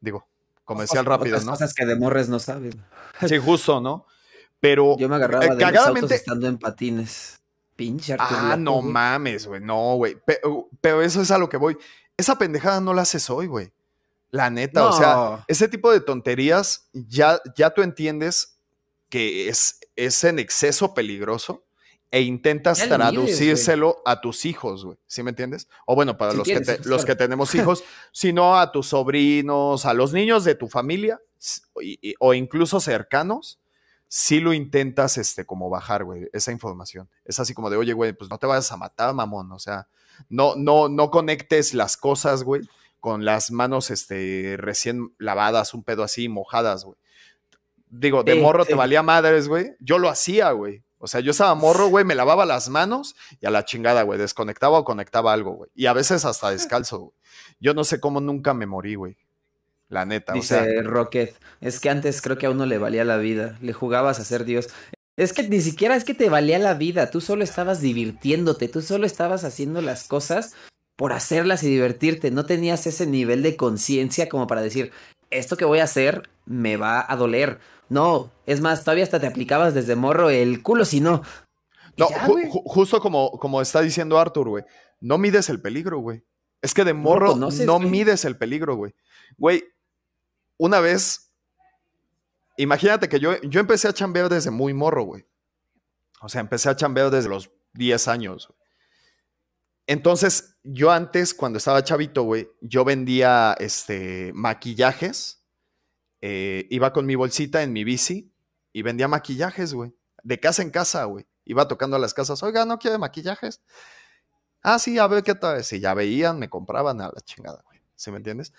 Digo, 0.00 0.26
comercial 0.64 1.02
Otras 1.06 1.18
rápido, 1.18 1.40
¿no? 1.40 1.52
cosas 1.52 1.72
que 1.72 1.86
de 1.86 1.96
morres 1.96 2.28
no 2.28 2.38
saben. 2.38 2.72
Sí, 3.26 3.38
justo, 3.38 3.80
¿no? 3.80 4.06
Pero 4.62 4.96
Yo 4.96 5.08
me 5.08 5.16
agarraba 5.16 5.44
eh, 5.44 5.56
de 5.56 5.72
los 5.72 5.86
autos 5.86 6.10
estando 6.12 6.46
en 6.46 6.56
patines. 6.56 7.40
Pinche 7.74 8.12
Artur 8.12 8.28
Ah, 8.40 8.56
no 8.56 8.74
güey. 8.80 8.92
mames, 8.92 9.46
güey. 9.46 9.60
No, 9.60 9.96
güey. 9.96 10.16
Pero, 10.24 10.68
pero 10.80 11.02
eso 11.02 11.20
es 11.20 11.30
a 11.32 11.38
lo 11.38 11.48
que 11.48 11.56
voy. 11.56 11.76
Esa 12.16 12.38
pendejada 12.38 12.80
no 12.80 12.94
la 12.94 13.02
haces 13.02 13.28
hoy, 13.28 13.48
güey. 13.48 13.72
La 14.30 14.50
neta, 14.50 14.86
o 14.86 14.92
sea, 14.92 15.44
ese 15.48 15.66
tipo 15.68 15.90
de 15.92 16.00
tonterías 16.00 16.88
ya, 16.92 17.40
ya 17.56 17.70
tú 17.70 17.82
entiendes 17.82 18.56
que 19.10 19.48
es, 19.48 19.80
es 19.96 20.22
en 20.24 20.38
exceso 20.38 20.94
peligroso 20.94 21.64
e 22.10 22.22
intentas 22.22 22.78
Ya 22.78 22.88
traducírselo 22.88 24.00
a 24.06 24.20
tus 24.20 24.44
hijos, 24.46 24.84
güey. 24.84 24.96
¿Sí 25.06 25.22
me 25.22 25.30
entiendes? 25.30 25.68
O 25.86 25.94
bueno, 25.96 26.16
para 26.16 26.32
Si 26.32 26.38
los, 26.38 26.46
que 26.46 26.60
te- 26.60 26.78
los 26.88 27.04
que 27.04 27.16
tenemos 27.16 27.52
hijos, 27.56 27.82
sino 28.12 28.56
a 28.58 28.70
tus 28.70 28.86
sobrinos, 28.88 29.84
a 29.86 29.92
los 29.92 30.12
niños 30.12 30.44
de 30.44 30.54
tu 30.54 30.68
familia 30.68 31.20
s- 31.40 31.62
y- 31.82 31.98
y- 32.00 32.14
o 32.20 32.32
incluso 32.32 32.80
cercanos, 32.80 33.58
sí 34.14 34.40
lo 34.40 34.52
intentas, 34.52 35.16
este, 35.16 35.46
como 35.46 35.70
bajar, 35.70 36.04
güey, 36.04 36.28
esa 36.34 36.52
información. 36.52 37.08
Es 37.24 37.40
así 37.40 37.54
como 37.54 37.70
de, 37.70 37.78
oye, 37.78 37.94
güey, 37.94 38.12
pues 38.12 38.28
no 38.28 38.36
te 38.36 38.46
vayas 38.46 38.70
a 38.70 38.76
matar, 38.76 39.14
mamón. 39.14 39.50
O 39.52 39.58
sea, 39.58 39.88
no, 40.28 40.54
no, 40.54 40.90
no 40.90 41.10
conectes 41.10 41.72
las 41.72 41.96
cosas, 41.96 42.42
güey, 42.42 42.60
con 43.00 43.24
las 43.24 43.50
manos, 43.50 43.90
este, 43.90 44.56
recién 44.58 45.14
lavadas, 45.16 45.72
un 45.72 45.82
pedo 45.82 46.02
así, 46.02 46.28
mojadas, 46.28 46.84
güey. 46.84 46.98
Digo, 47.88 48.22
de 48.22 48.34
Sí, 48.34 48.40
morro 48.40 48.66
te 48.66 48.74
valía 48.74 49.02
madres, 49.02 49.48
güey. 49.48 49.76
Yo 49.80 49.96
lo 49.96 50.10
hacía, 50.10 50.50
güey. 50.50 50.84
O 50.98 51.06
sea, 51.06 51.20
yo 51.20 51.30
estaba 51.30 51.54
morro, 51.54 51.88
güey, 51.88 52.04
me 52.04 52.14
lavaba 52.14 52.44
las 52.44 52.68
manos 52.68 53.16
y 53.40 53.46
a 53.46 53.50
la 53.50 53.64
chingada, 53.64 54.02
güey. 54.02 54.18
Desconectaba 54.18 54.78
o 54.78 54.84
conectaba 54.84 55.32
algo, 55.32 55.52
güey. 55.52 55.70
Y 55.74 55.86
a 55.86 55.94
veces 55.94 56.26
hasta 56.26 56.50
descalzo, 56.50 56.98
güey. 56.98 57.12
Yo 57.60 57.72
no 57.72 57.82
sé 57.84 57.98
cómo 57.98 58.20
nunca 58.20 58.52
me 58.52 58.66
morí, 58.66 58.94
güey. 58.94 59.16
La 59.92 60.06
neta, 60.06 60.32
o 60.32 60.36
Dice 60.36 60.58
sea. 60.58 60.82
Rocket, 60.82 61.34
es 61.60 61.78
que 61.78 61.90
antes 61.90 62.22
creo 62.22 62.38
que 62.38 62.46
a 62.46 62.50
uno 62.50 62.64
le 62.66 62.78
valía 62.78 63.04
la 63.04 63.18
vida, 63.18 63.58
le 63.60 63.72
jugabas 63.74 64.18
a 64.18 64.24
ser 64.24 64.44
Dios. 64.44 64.68
Es 65.18 65.34
que 65.34 65.46
ni 65.46 65.60
siquiera 65.60 65.94
es 65.96 66.04
que 66.04 66.14
te 66.14 66.30
valía 66.30 66.58
la 66.58 66.72
vida, 66.72 67.10
tú 67.10 67.20
solo 67.20 67.44
estabas 67.44 67.80
divirtiéndote, 67.82 68.68
tú 68.68 68.80
solo 68.80 69.04
estabas 69.06 69.44
haciendo 69.44 69.82
las 69.82 70.04
cosas 70.08 70.54
por 70.96 71.12
hacerlas 71.12 71.62
y 71.62 71.68
divertirte, 71.68 72.30
no 72.30 72.46
tenías 72.46 72.86
ese 72.86 73.06
nivel 73.06 73.42
de 73.42 73.56
conciencia 73.56 74.28
como 74.30 74.46
para 74.46 74.62
decir, 74.62 74.92
esto 75.30 75.56
que 75.58 75.66
voy 75.66 75.80
a 75.80 75.84
hacer 75.84 76.30
me 76.46 76.76
va 76.78 77.04
a 77.06 77.16
doler. 77.16 77.58
No, 77.90 78.30
es 78.46 78.62
más, 78.62 78.84
todavía 78.84 79.04
hasta 79.04 79.20
te 79.20 79.26
aplicabas 79.26 79.74
desde 79.74 79.94
morro 79.96 80.30
el 80.30 80.62
culo 80.62 80.86
si 80.86 81.00
no. 81.00 81.22
No, 81.98 82.08
ya, 82.08 82.26
ju- 82.26 82.30
güey. 82.32 82.44
ju- 82.50 82.62
justo 82.64 83.00
como, 83.00 83.32
como 83.32 83.60
está 83.60 83.82
diciendo 83.82 84.18
Arthur, 84.18 84.48
güey. 84.48 84.64
No 85.00 85.18
mides 85.18 85.50
el 85.50 85.60
peligro, 85.60 85.98
güey. 85.98 86.24
Es 86.62 86.72
que 86.72 86.84
de 86.84 86.94
morro 86.94 87.26
no, 87.28 87.32
conoces, 87.34 87.66
güey. 87.66 87.90
mides 87.90 88.24
el 88.24 88.36
peligro, 88.38 88.76
güey. 88.76 88.94
Güey, 89.36 89.64
una 90.56 90.80
vez, 90.80 91.32
imagínate 92.56 93.08
que 93.08 93.18
yo, 93.20 93.40
yo 93.42 93.60
empecé 93.60 93.88
a 93.88 93.92
chambear 93.92 94.28
desde 94.28 94.50
muy 94.50 94.74
morro, 94.74 95.04
güey. 95.04 95.26
O 96.20 96.28
sea, 96.28 96.40
empecé 96.40 96.68
a 96.68 96.76
chambear 96.76 97.10
desde 97.10 97.28
los 97.28 97.50
10 97.74 98.08
años. 98.08 98.52
Entonces, 99.86 100.56
yo 100.62 100.90
antes, 100.92 101.34
cuando 101.34 101.58
estaba 101.58 101.82
chavito, 101.82 102.22
güey, 102.22 102.48
yo 102.60 102.84
vendía 102.84 103.54
este, 103.58 104.32
maquillajes. 104.34 105.40
eh, 106.20 106.66
iba 106.70 106.92
con 106.92 107.04
mi 107.06 107.16
bolsita 107.16 107.62
en 107.64 107.72
mi 107.72 107.82
bici 107.84 108.32
y 108.72 108.82
vendía 108.82 109.08
maquillajes, 109.08 109.74
güey. 109.74 109.92
De 110.22 110.38
casa 110.38 110.62
en 110.62 110.70
casa, 110.70 111.04
güey. 111.04 111.26
Iba 111.44 111.66
tocando 111.66 111.96
a 111.96 111.98
las 111.98 112.14
casas. 112.14 112.42
Oiga, 112.44 112.64
¿no 112.64 112.78
quiere 112.78 112.96
maquillajes? 112.98 113.60
Ah, 114.62 114.78
sí, 114.78 114.98
a 114.98 115.08
ver 115.08 115.24
qué 115.24 115.34
tal. 115.34 115.64
Si 115.64 115.80
ya 115.80 115.94
veían, 115.94 116.38
me 116.38 116.48
compraban 116.48 117.00
a 117.00 117.08
la 117.08 117.20
chingada, 117.22 117.62
güey. 117.66 117.80
¿Sí 117.96 118.12
me 118.12 118.18
entiendes? 118.18 118.52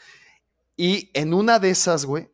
Y 0.76 1.12
en 1.14 1.34
una 1.34 1.60
de 1.60 1.70
esas, 1.70 2.06
güey, 2.06 2.32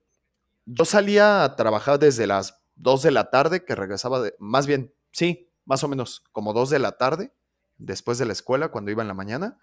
yo 0.66 0.86
salía 0.86 1.44
a 1.44 1.56
trabajar 1.56 2.00
desde 2.00 2.28
las 2.28 2.62
2 2.76 3.04
de 3.04 3.12
la 3.12 3.30
tarde, 3.30 3.66
que 3.66 3.76
regresaba 3.76 4.22
de, 4.22 4.36
más 4.40 4.68
bien, 4.68 4.94
sí, 5.12 5.52
más 5.66 5.84
o 5.84 5.88
menos 5.88 6.24
como 6.32 6.54
2 6.54 6.70
de 6.70 6.80
la 6.80 6.94
tarde, 6.94 7.34
después 7.78 8.18
de 8.18 8.26
la 8.26 8.34
escuela, 8.34 8.70
cuando 8.70 8.92
iba 8.92 9.02
en 9.02 9.08
la 9.08 9.14
mañana, 9.14 9.60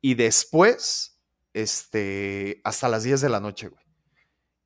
y 0.00 0.14
después, 0.14 1.20
este, 1.52 2.60
hasta 2.64 2.88
las 2.88 3.02
10 3.02 3.20
de 3.20 3.28
la 3.28 3.40
noche, 3.40 3.68
güey. 3.68 3.84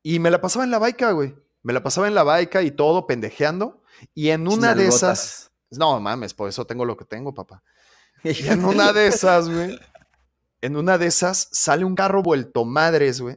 Y 0.03 0.19
me 0.19 0.31
la 0.31 0.41
pasaba 0.41 0.65
en 0.65 0.71
la 0.71 0.79
baica, 0.79 1.13
güey. 1.13 1.35
Me 1.63 1.73
la 1.73 1.83
pasaba 1.83 2.09
en 2.09 2.15
la 2.15 2.23
baica 2.23 2.63
y 2.63 2.71
todo 2.71 3.07
pendejeando. 3.07 3.83
Y 4.15 4.31
en 4.31 4.49
una 4.49 4.75
de 4.75 4.87
esas, 4.87 5.53
no 5.71 6.01
mames, 6.01 6.33
por 6.35 6.49
eso 6.49 6.67
tengo 6.67 6.85
lo 6.85 6.97
que 6.97 7.05
tengo, 7.05 7.35
papá. 7.35 7.63
Y 8.23 8.49
en 8.49 8.65
una 8.65 8.93
de 8.93 9.07
esas, 9.07 9.49
güey, 9.49 9.79
en 10.63 10.77
una 10.77 10.99
de 10.99 11.07
esas 11.07 11.49
sale 11.53 11.85
un 11.85 11.95
carro 11.95 12.23
vuelto 12.23 12.65
madres, 12.65 13.21
güey. 13.21 13.37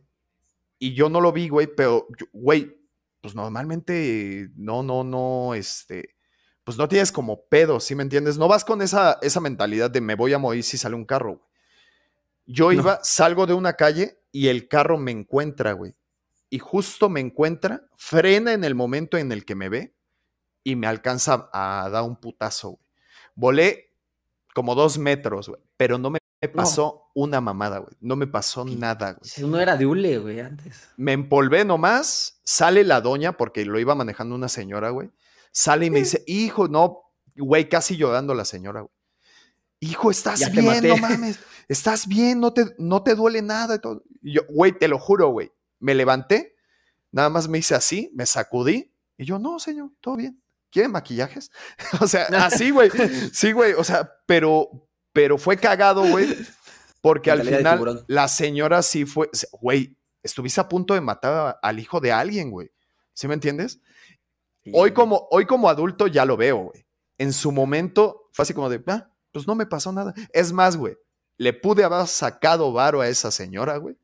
Y 0.79 0.93
yo 0.93 1.09
no 1.09 1.21
lo 1.21 1.31
vi, 1.31 1.47
güey, 1.49 1.67
pero, 1.67 2.07
yo- 2.17 2.25
güey, 2.33 2.77
pues 3.21 3.36
normalmente 3.36 4.49
no, 4.55 4.83
no, 4.83 5.03
no, 5.03 5.53
este, 5.53 6.15
pues 6.65 6.77
no 6.77 6.88
tienes 6.89 7.12
como 7.12 7.45
pedo, 7.45 7.79
¿sí 7.79 7.95
me 7.95 8.03
entiendes? 8.03 8.38
No 8.38 8.47
vas 8.49 8.65
con 8.65 8.81
esa, 8.81 9.17
esa 9.21 9.39
mentalidad 9.39 9.89
de 9.89 10.01
me 10.01 10.15
voy 10.15 10.33
a 10.33 10.39
morir 10.39 10.63
si 10.63 10.77
sale 10.77 10.95
un 10.95 11.05
carro, 11.05 11.36
güey. 11.38 11.47
Yo 12.45 12.65
No. 12.65 12.73
iba, 12.73 12.99
salgo 13.03 13.45
de 13.45 13.53
una 13.53 13.73
calle 13.73 14.19
y 14.33 14.49
el 14.49 14.67
carro 14.67 14.97
me 14.97 15.12
encuentra, 15.12 15.71
güey. 15.71 15.95
Y 16.49 16.59
justo 16.59 17.07
me 17.09 17.21
encuentra, 17.21 17.88
frena 17.95 18.51
en 18.53 18.63
el 18.65 18.75
momento 18.75 19.17
en 19.17 19.31
el 19.31 19.45
que 19.45 19.55
me 19.55 19.69
ve 19.69 19.95
y 20.65 20.75
me 20.75 20.88
alcanza 20.88 21.49
a 21.53 21.89
dar 21.89 22.03
un 22.03 22.17
putazo, 22.17 22.71
güey. 22.71 22.83
Volé 23.36 23.93
como 24.53 24.75
dos 24.75 24.97
metros, 24.97 25.47
güey, 25.49 25.62
pero 25.77 25.97
no 25.97 26.09
me 26.09 26.19
pasó 26.49 27.12
una 27.13 27.41
mamada, 27.41 27.79
güey. 27.79 27.95
No 27.99 28.15
me 28.15 28.27
pasó 28.27 28.65
nada, 28.65 29.13
güey. 29.13 29.29
Si 29.29 29.43
uno 29.43 29.60
era 29.60 29.77
de 29.77 29.86
hule, 29.86 30.17
güey, 30.17 30.39
antes. 30.39 30.89
Me 30.97 31.13
empolvé 31.13 31.65
nomás, 31.65 32.39
sale 32.43 32.84
la 32.84 33.01
doña, 33.01 33.38
porque 33.38 33.65
lo 33.65 33.79
iba 33.79 33.95
manejando 33.95 34.36
una 34.36 34.49
señora, 34.49 34.89
güey. 34.89 35.12
Sale 35.51 35.86
y 35.86 35.89
me 35.89 35.99
dice, 35.99 36.23
hijo, 36.25 36.67
no, 36.67 37.03
güey, 37.36 37.69
casi 37.69 37.95
llorando 37.97 38.34
la 38.34 38.45
señora, 38.45 38.82
güey. 38.82 38.91
Hijo, 39.79 40.12
estás 40.12 40.39
Ya 40.39 40.49
bien, 40.49 40.88
no 40.88 40.97
mames. 40.97 41.39
Estás 41.67 42.08
bien, 42.08 42.39
no 42.39 42.53
te, 42.53 42.73
no 42.77 43.03
te 43.03 43.15
duele 43.15 43.41
nada. 43.41 43.75
y 43.75 43.79
todo. 43.79 44.03
Y 44.21 44.36
yo, 44.36 44.41
güey, 44.49 44.71
te 44.71 44.88
lo 44.88 44.97
juro, 44.97 45.29
güey. 45.29 45.51
Me 45.79 45.93
levanté, 45.93 46.56
nada 47.12 47.29
más 47.29 47.47
me 47.47 47.58
hice 47.58 47.75
así, 47.75 48.10
me 48.15 48.25
sacudí. 48.25 48.93
Y 49.17 49.25
yo, 49.25 49.39
no, 49.39 49.60
señor, 49.60 49.91
todo 50.01 50.15
bien. 50.15 50.41
¿Quiere 50.71 50.88
maquillajes? 50.88 51.51
o 52.01 52.08
sea, 52.08 52.23
así, 52.45 52.71
güey. 52.71 52.89
Sí, 53.34 53.51
güey. 53.51 53.73
O 53.73 53.84
sea, 53.84 54.10
pero, 54.25 54.89
pero 55.13 55.38
fue 55.38 55.58
cagado, 55.58 56.04
güey. 56.04 56.36
Porque 57.02 57.32
al 57.32 57.43
final 57.43 58.06
la 58.08 58.28
señora 58.28 58.82
sí 58.82 59.06
fue, 59.06 59.30
güey, 59.62 59.97
estuviste 60.23 60.62
a 60.62 60.69
punto 60.69 60.93
de 60.93 61.02
matar 61.02 61.60
al 61.62 61.80
hijo 61.80 61.99
de 61.99 62.12
alguien, 62.12 62.49
güey. 62.49 62.71
¿Sí 63.13 63.28
me 63.28 63.34
entiendes? 63.34 63.80
Hoy 64.71 64.93
como, 64.93 65.28
hoy 65.30 65.45
como 65.45 65.69
adulto 65.69 66.08
ya 66.08 66.26
lo 66.26 66.38
veo, 66.38 66.58
güey. 66.58 66.86
En 67.17 67.34
su 67.34 67.52
momento 67.52 68.30
fue 68.32 68.43
así 68.43 68.54
como 68.54 68.69
de, 68.69 68.82
ah, 68.88 69.10
pues 69.32 69.45
no 69.45 69.56
me 69.56 69.65
pasó 69.65 69.91
nada. 69.91 70.13
Es 70.32 70.54
más, 70.54 70.78
güey, 70.78 70.97
le 71.38 71.52
pude 71.54 71.84
haber 71.84 72.08
sacado 72.08 72.71
varo 72.71 73.02
a 73.02 73.10
esa 73.10 73.32
señora, 73.32 73.78
güey, 73.78 73.97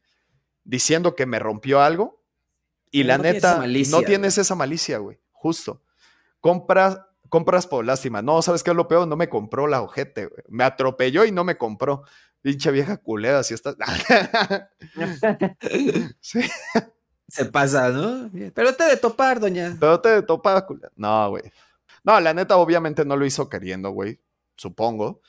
diciendo 0.64 1.16
que 1.16 1.26
me 1.26 1.40
rompió 1.40 1.82
algo. 1.82 2.22
Y 2.92 3.04
la 3.04 3.18
no 3.18 3.24
neta, 3.24 3.58
malicia, 3.58 3.98
no 3.98 4.04
tienes 4.04 4.38
esa 4.38 4.56
malicia, 4.56 4.98
güey. 4.98 5.20
Justo. 5.32 5.82
Compras, 6.42 7.00
compras 7.30 7.68
por 7.68 7.86
lástima. 7.86 8.22
No, 8.22 8.42
¿sabes 8.42 8.64
qué 8.64 8.72
es 8.72 8.76
lo 8.76 8.88
peor? 8.88 9.08
No 9.08 9.16
me 9.16 9.30
compró 9.30 9.68
la 9.68 9.82
ojete, 9.82 10.26
güey. 10.26 10.44
Me 10.50 10.64
atropelló 10.64 11.26
y 11.26 11.32
no 11.32 11.44
me 11.44 11.58
compró. 11.58 12.04
Pinche 12.42 12.72
vieja 12.72 12.98
culera, 12.98 13.44
si 13.44 13.54
estás. 13.54 13.76
sí. 16.20 16.42
Se 17.28 17.46
pasa, 17.46 17.90
¿no? 17.90 18.30
Pero 18.54 18.76
te 18.76 18.86
de 18.86 18.98
topar, 18.98 19.40
doña. 19.40 19.78
Pero 19.80 20.02
te 20.02 20.22
topa 20.24 20.66
culera. 20.66 20.92
No, 20.96 21.30
güey. 21.30 21.44
No, 22.04 22.20
la 22.20 22.34
neta, 22.34 22.58
obviamente 22.58 23.06
no 23.06 23.16
lo 23.16 23.26
hizo 23.26 23.50
queriendo, 23.50 23.92
güey. 23.92 24.20
Supongo. 24.56 25.22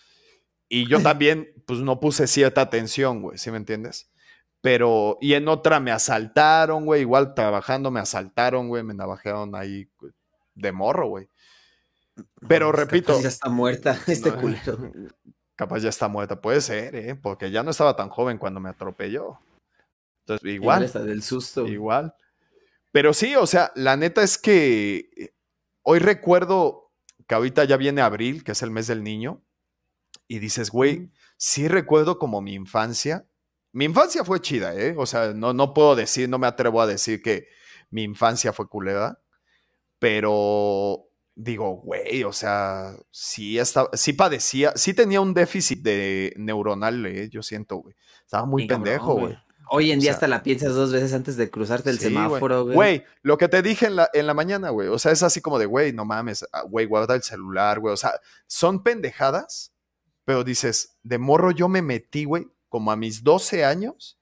Y 0.69 0.89
yo 0.89 1.03
también, 1.03 1.53
pues 1.67 1.81
no 1.81 2.01
puse 2.01 2.27
cierta 2.27 2.63
atención, 2.63 3.23
güey. 3.23 3.39
¿Sí 3.39 3.51
me 3.51 3.59
entiendes? 3.59 4.11
Pero, 4.63 5.19
y 5.21 5.35
en 5.35 5.49
otra 5.49 5.81
me 5.81 5.91
asaltaron, 5.91 6.87
güey. 6.87 7.03
Igual 7.03 7.35
trabajando 7.35 7.91
me 7.91 8.01
asaltaron, 8.01 8.69
güey. 8.69 8.83
Me 8.83 8.95
navajearon 8.95 9.55
ahí 9.55 9.89
de 10.55 10.73
morro, 10.73 11.09
güey. 11.09 11.29
Pero 12.49 12.73
repito. 12.73 13.09
capaz 13.09 13.23
Ya 13.23 13.29
está 13.29 13.49
muerta 13.49 13.99
este 14.07 14.31
No. 14.31 14.93
Capaz 15.57 15.81
ya 15.81 15.91
está 15.91 16.09
muerta. 16.09 16.41
Puede 16.41 16.63
ser, 16.63 16.95
¿eh? 16.97 17.15
Porque 17.15 17.51
ya 17.51 17.63
no 17.63 17.71
estaba 17.71 17.95
tan 17.95 18.09
joven 18.09 18.39
cuando 18.39 18.61
me 18.61 18.71
atropelló. 18.71 19.41
Entonces, 20.21 20.55
igual. 20.55 20.91
Del 20.91 21.23
susto. 21.23 21.67
Igual. 21.67 22.15
Pero 22.93 23.13
sí, 23.13 23.37
o 23.37 23.47
sea, 23.47 23.71
la 23.75 23.97
neta 23.97 24.23
es 24.23 24.39
que 24.39 25.11
eh, 25.17 25.35
hoy 25.83 25.99
recuerdo 25.99 26.91
que 27.27 27.35
ahorita 27.35 27.65
ya 27.65 27.77
viene 27.77 28.01
abril, 28.01 28.43
que 28.43 28.53
es 28.53 28.63
el 28.63 28.71
mes 28.71 28.87
del 28.87 29.05
niño, 29.05 29.43
y 30.27 30.39
dices, 30.39 30.71
güey, 30.71 31.11
sí 31.37 31.69
recuerdo 31.69 32.19
como 32.19 32.41
mi 32.41 32.55
infancia. 32.55 33.27
Mi 33.73 33.85
infancia 33.85 34.25
fue 34.25 34.41
chida, 34.41 34.75
¿eh? 34.75 34.95
O 34.97 35.05
sea, 35.05 35.35
no, 35.35 35.53
no 35.53 35.75
puedo 35.75 35.95
decir, 35.95 36.29
no 36.29 36.39
me 36.39 36.47
atrevo 36.47 36.81
a 36.81 36.87
decir 36.87 37.21
que 37.21 37.49
mi 37.91 38.03
infancia 38.03 38.53
fue 38.53 38.69
culera, 38.69 39.21
pero 39.99 41.10
digo, 41.43 41.77
güey, 41.77 42.23
o 42.25 42.33
sea, 42.33 42.97
sí, 43.11 43.59
estaba, 43.59 43.89
sí 43.95 44.13
padecía, 44.13 44.73
sí 44.77 44.93
tenía 44.93 45.21
un 45.21 45.33
déficit 45.33 45.83
de 45.83 46.35
neuronal, 46.37 47.07
eh, 47.07 47.29
yo 47.31 47.43
siento, 47.43 47.77
güey. 47.77 47.95
Estaba 48.25 48.45
muy 48.45 48.67
pendejo, 48.67 49.15
güey. 49.15 49.39
Hoy 49.73 49.93
en 49.93 50.01
día 50.01 50.11
hasta 50.11 50.27
la 50.27 50.43
piensas 50.43 50.75
dos 50.75 50.93
veces 50.93 51.15
antes 51.15 51.37
de 51.37 51.49
cruzarte 51.49 51.91
el 51.91 51.99
semáforo, 51.99 52.65
güey. 52.65 52.75
Güey, 52.75 53.05
lo 53.23 53.39
que 53.39 53.49
te 53.49 53.63
dije 53.63 53.87
en 53.87 53.97
la, 53.97 54.11
en 54.13 54.27
la 54.27 54.35
mañana, 54.35 54.71
güey. 54.71 54.89
O 54.89 54.99
sea, 54.99 55.13
es 55.13 55.23
así 55.23 55.41
como 55.41 55.59
de, 55.59 55.67
güey, 55.67 55.93
no 55.93 56.05
mames, 56.05 56.47
ah, 56.53 56.63
güey, 56.63 56.87
guarda 56.87 57.15
el 57.15 57.23
celular, 57.23 57.79
güey. 57.79 57.95
O 57.95 57.97
sea, 57.97 58.21
son 58.47 58.83
pendejadas, 58.83 59.73
pero 60.25 60.45
dices, 60.45 60.99
de 61.03 61.19
morro 61.19 61.53
yo 61.53 61.69
me 61.69 61.83
metí, 61.83 62.25
güey, 62.25 62.49
como 62.69 62.91
a 62.91 62.97
mis 62.97 63.23
12 63.23 63.65
años, 63.65 64.19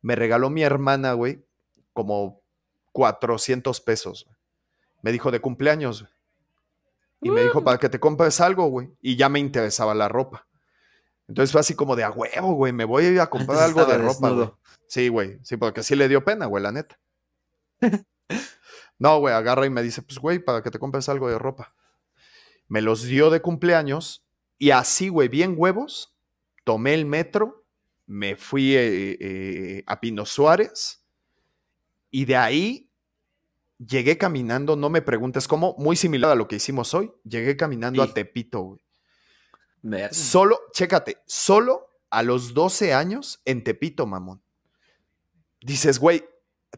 me 0.00 0.14
regaló 0.14 0.50
mi 0.50 0.62
hermana, 0.62 1.12
güey, 1.12 1.44
como 1.92 2.40
400 2.92 3.80
pesos. 3.80 4.28
Me 5.02 5.12
dijo 5.12 5.30
de 5.30 5.40
cumpleaños, 5.40 6.02
güey. 6.02 6.15
Y 7.26 7.30
me 7.30 7.42
dijo, 7.42 7.64
para 7.64 7.78
que 7.78 7.88
te 7.88 7.98
compres 7.98 8.40
algo, 8.40 8.66
güey. 8.66 8.88
Y 9.00 9.16
ya 9.16 9.28
me 9.28 9.38
interesaba 9.38 9.94
la 9.94 10.08
ropa. 10.08 10.46
Entonces 11.28 11.50
fue 11.50 11.60
así 11.60 11.74
como 11.74 11.96
de 11.96 12.04
a 12.04 12.10
huevo, 12.10 12.52
güey, 12.52 12.72
me 12.72 12.84
voy 12.84 13.04
a 13.04 13.10
ir 13.10 13.20
a 13.20 13.28
comprar 13.28 13.58
algo 13.58 13.84
de 13.84 13.98
ropa, 13.98 14.30
güey. 14.30 14.50
Sí, 14.86 15.08
güey, 15.08 15.40
sí, 15.42 15.56
porque 15.56 15.82
sí 15.82 15.96
le 15.96 16.08
dio 16.08 16.24
pena, 16.24 16.46
güey, 16.46 16.62
la 16.62 16.70
neta. 16.70 17.00
no, 18.98 19.18
güey, 19.18 19.34
agarra 19.34 19.66
y 19.66 19.70
me 19.70 19.82
dice, 19.82 20.02
pues, 20.02 20.18
güey, 20.18 20.38
para 20.38 20.62
que 20.62 20.70
te 20.70 20.78
compres 20.78 21.08
algo 21.08 21.28
de 21.28 21.38
ropa. 21.38 21.74
Me 22.68 22.80
los 22.80 23.02
dio 23.02 23.30
de 23.30 23.42
cumpleaños 23.42 24.24
y 24.58 24.70
así, 24.70 25.08
güey, 25.08 25.28
bien 25.28 25.54
huevos, 25.56 26.16
tomé 26.64 26.94
el 26.94 27.06
metro, 27.06 27.64
me 28.06 28.36
fui 28.36 28.76
eh, 28.76 29.16
eh, 29.20 29.82
a 29.86 30.00
Pino 30.00 30.24
Suárez 30.24 31.04
y 32.10 32.24
de 32.24 32.36
ahí 32.36 32.85
llegué 33.78 34.18
caminando, 34.18 34.76
no 34.76 34.90
me 34.90 35.02
preguntes 35.02 35.48
cómo, 35.48 35.74
muy 35.78 35.96
similar 35.96 36.30
a 36.30 36.34
lo 36.34 36.48
que 36.48 36.56
hicimos 36.56 36.94
hoy, 36.94 37.12
llegué 37.24 37.56
caminando 37.56 38.02
a 38.02 38.12
Tepito, 38.12 38.60
güey. 38.60 38.80
Solo, 40.10 40.58
chécate, 40.72 41.18
solo 41.26 42.00
a 42.10 42.22
los 42.22 42.54
12 42.54 42.92
años 42.92 43.40
en 43.44 43.62
Tepito, 43.62 44.06
mamón. 44.06 44.42
Dices, 45.60 45.98
güey, 45.98 46.24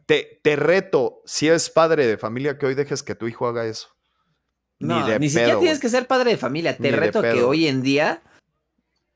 te, 0.06 0.40
te 0.42 0.56
reto, 0.56 1.22
si 1.24 1.48
eres 1.48 1.70
padre 1.70 2.06
de 2.06 2.18
familia, 2.18 2.58
que 2.58 2.66
hoy 2.66 2.74
dejes 2.74 3.02
que 3.02 3.14
tu 3.14 3.26
hijo 3.26 3.46
haga 3.46 3.66
eso. 3.66 3.88
No, 4.78 5.18
ni, 5.18 5.28
siquiera 5.28 5.58
tienes 5.58 5.80
que 5.80 5.88
ser 5.88 6.06
padre 6.06 6.30
de 6.30 6.36
familia. 6.36 6.76
Te 6.76 6.90
reto 6.92 7.20
que 7.20 7.42
hoy 7.42 7.66
en 7.66 7.82
día 7.82 8.22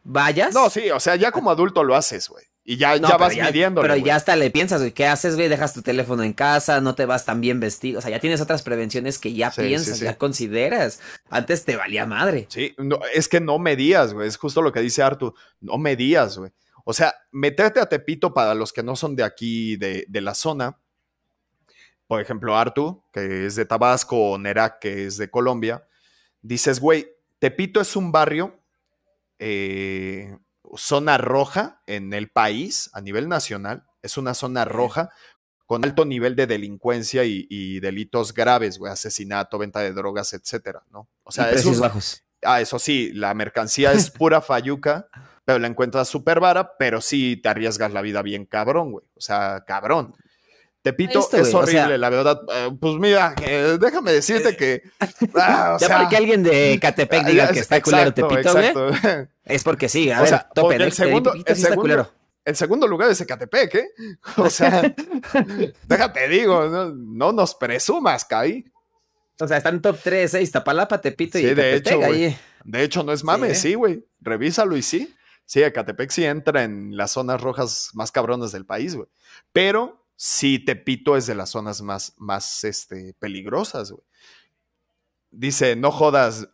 vayas. 0.02 0.54
No, 0.54 0.70
sí, 0.70 0.90
o 0.90 0.98
sea, 0.98 1.14
ya 1.16 1.30
como 1.30 1.50
adulto 1.50 1.84
lo 1.84 1.94
haces, 1.94 2.28
güey. 2.28 2.44
Y 2.64 2.76
ya, 2.76 2.96
ya 2.96 3.16
vas 3.16 3.36
midiendo. 3.36 3.80
Pero 3.80 3.96
ya 3.96 4.14
hasta 4.14 4.36
le 4.36 4.50
piensas, 4.50 4.80
güey, 4.80 4.92
¿qué 4.92 5.06
haces, 5.06 5.34
güey? 5.34 5.48
Dejas 5.48 5.74
tu 5.74 5.82
teléfono 5.82 6.22
en 6.22 6.32
casa, 6.32 6.80
no 6.80 6.94
te 6.94 7.06
vas 7.06 7.24
tan 7.24 7.40
bien 7.40 7.58
vestido. 7.58 7.98
O 7.98 8.02
sea, 8.02 8.12
ya 8.12 8.20
tienes 8.20 8.40
otras 8.40 8.62
prevenciones 8.62 9.18
que 9.18 9.34
ya 9.34 9.50
piensas, 9.50 9.98
ya 9.98 10.16
consideras. 10.16 11.00
Antes 11.28 11.64
te 11.64 11.76
valía 11.76 12.06
madre. 12.06 12.46
Sí, 12.48 12.74
no, 12.78 13.00
es 13.12 13.28
que 13.28 13.40
no 13.40 13.58
medías, 13.58 14.14
güey. 14.14 14.28
Es 14.28 14.36
justo 14.36 14.62
lo 14.62 14.72
que 14.72 14.80
dice 14.80 15.02
Artu. 15.02 15.34
No 15.60 15.76
medías, 15.76 16.38
güey. 16.38 16.52
O 16.84 16.92
sea, 16.92 17.14
meterte 17.32 17.80
a 17.80 17.86
Tepito 17.86 18.32
para 18.32 18.54
los 18.54 18.72
que 18.72 18.82
no 18.82 18.94
son 18.94 19.16
de 19.16 19.24
aquí, 19.24 19.76
de, 19.76 20.04
de 20.08 20.20
la 20.20 20.34
zona. 20.34 20.78
Por 22.06 22.20
ejemplo, 22.20 22.56
Artu, 22.56 23.02
que 23.12 23.46
es 23.46 23.56
de 23.56 23.64
Tabasco, 23.64 24.32
o 24.32 24.38
Nerak, 24.38 24.78
que 24.78 25.06
es 25.06 25.16
de 25.16 25.30
Colombia. 25.30 25.84
Dices, 26.42 26.78
güey, 26.78 27.08
Tepito 27.38 27.80
es 27.80 27.96
un 27.96 28.12
barrio 28.12 28.56
eh, 29.44 30.38
zona 30.76 31.18
roja 31.18 31.82
en 31.86 32.12
el 32.12 32.30
país 32.30 32.90
a 32.92 33.00
nivel 33.00 33.28
nacional. 33.28 33.84
Es 34.02 34.16
una 34.16 34.34
zona 34.34 34.64
roja 34.64 35.10
con 35.66 35.84
alto 35.84 36.04
nivel 36.04 36.36
de 36.36 36.46
delincuencia 36.46 37.24
y, 37.24 37.80
delitos 37.80 38.34
graves, 38.34 38.78
güey, 38.78 38.92
asesinato, 38.92 39.58
venta 39.58 39.80
de 39.80 39.92
drogas, 39.92 40.34
etcétera, 40.34 40.82
¿no? 40.90 41.08
O 41.22 41.32
sea, 41.32 41.48
precios 41.48 41.80
bajos. 41.80 42.24
Ah, 42.42 42.60
eso 42.60 42.78
sí, 42.78 43.12
la 43.14 43.32
mercancía 43.34 43.92
es 43.92 44.10
pura 44.10 44.40
fayuca, 44.40 45.08
pero 45.44 45.58
la 45.58 45.68
encuentras 45.68 46.08
súper 46.08 46.40
vara, 46.40 46.76
pero 46.76 47.00
sí 47.00 47.36
te 47.36 47.48
arriesgas 47.48 47.92
la 47.92 48.02
vida 48.02 48.20
bien 48.20 48.44
cabrón, 48.44 48.92
güey. 48.92 49.06
O 49.14 49.20
sea, 49.20 49.64
cabrón. 49.66 50.14
Tepito 50.82 51.28
es 51.32 51.54
horrible, 51.54 51.96
la 51.96 52.10
verdad. 52.10 52.40
Eh, 52.52 52.70
pues 52.80 52.94
mira, 52.96 53.34
déjame 53.80 54.12
decirte 54.12 54.56
que. 54.56 54.82
Ah, 55.34 55.76
ya 55.80 55.88
para 55.88 56.08
que 56.08 56.16
alguien 56.16 56.42
de 56.42 56.78
Catepec 56.80 57.24
diga 57.24 57.52
que 57.52 57.60
está 57.60 57.80
culero 57.80 58.12
Tepito, 58.12 58.52
güey. 58.52 58.72
Es 59.44 59.62
porque 59.62 59.88
sí, 59.88 60.10
a 60.10 60.22
ver, 60.22 60.46
tope, 60.54 60.76
el, 60.76 60.92
segundo, 60.92 61.32
el, 61.34 61.56
segundo, 61.56 62.10
el 62.44 62.56
segundo 62.56 62.88
lugar 62.88 63.10
es 63.10 63.20
Ecatepec, 63.20 63.74
¿eh? 63.74 63.88
O 64.36 64.50
sea, 64.50 64.82
déjate 65.86 66.28
digo, 66.28 66.66
no, 66.94 67.32
nos 67.32 67.54
presumas, 67.54 68.24
Kai. 68.24 68.64
O 69.38 69.48
sea, 69.48 69.56
están 69.56 69.80
top 69.80 69.98
3, 70.02 70.34
¿eh? 70.34 70.42
Iztapalapa, 70.42 71.00
Tepito 71.00 71.38
y 71.38 71.42
sí, 71.42 71.54
de 71.54 71.76
hecho, 71.76 72.02
ahí. 72.02 72.36
De 72.64 72.82
hecho, 72.82 73.02
no 73.02 73.12
es 73.12 73.22
mames, 73.24 73.60
sí, 73.60 73.74
güey. 73.74 74.04
Revísalo 74.20 74.76
y 74.76 74.82
sí. 74.82 75.14
Sí, 75.44 75.62
Ecatepec 75.62 76.10
sí 76.10 76.24
entra 76.24 76.62
en 76.62 76.96
las 76.96 77.12
zonas 77.12 77.40
rojas 77.40 77.90
más 77.94 78.10
cabronas 78.12 78.52
del 78.52 78.64
país, 78.64 78.94
güey. 78.94 79.08
Pero 79.52 80.01
sí 80.24 80.60
Tepito 80.60 81.16
es 81.16 81.26
de 81.26 81.34
las 81.34 81.50
zonas 81.50 81.82
más, 81.82 82.14
más 82.16 82.62
este, 82.62 83.12
peligrosas, 83.18 83.90
güey. 83.90 84.04
Dice, 85.32 85.74
no 85.74 85.90
jodas, 85.90 86.48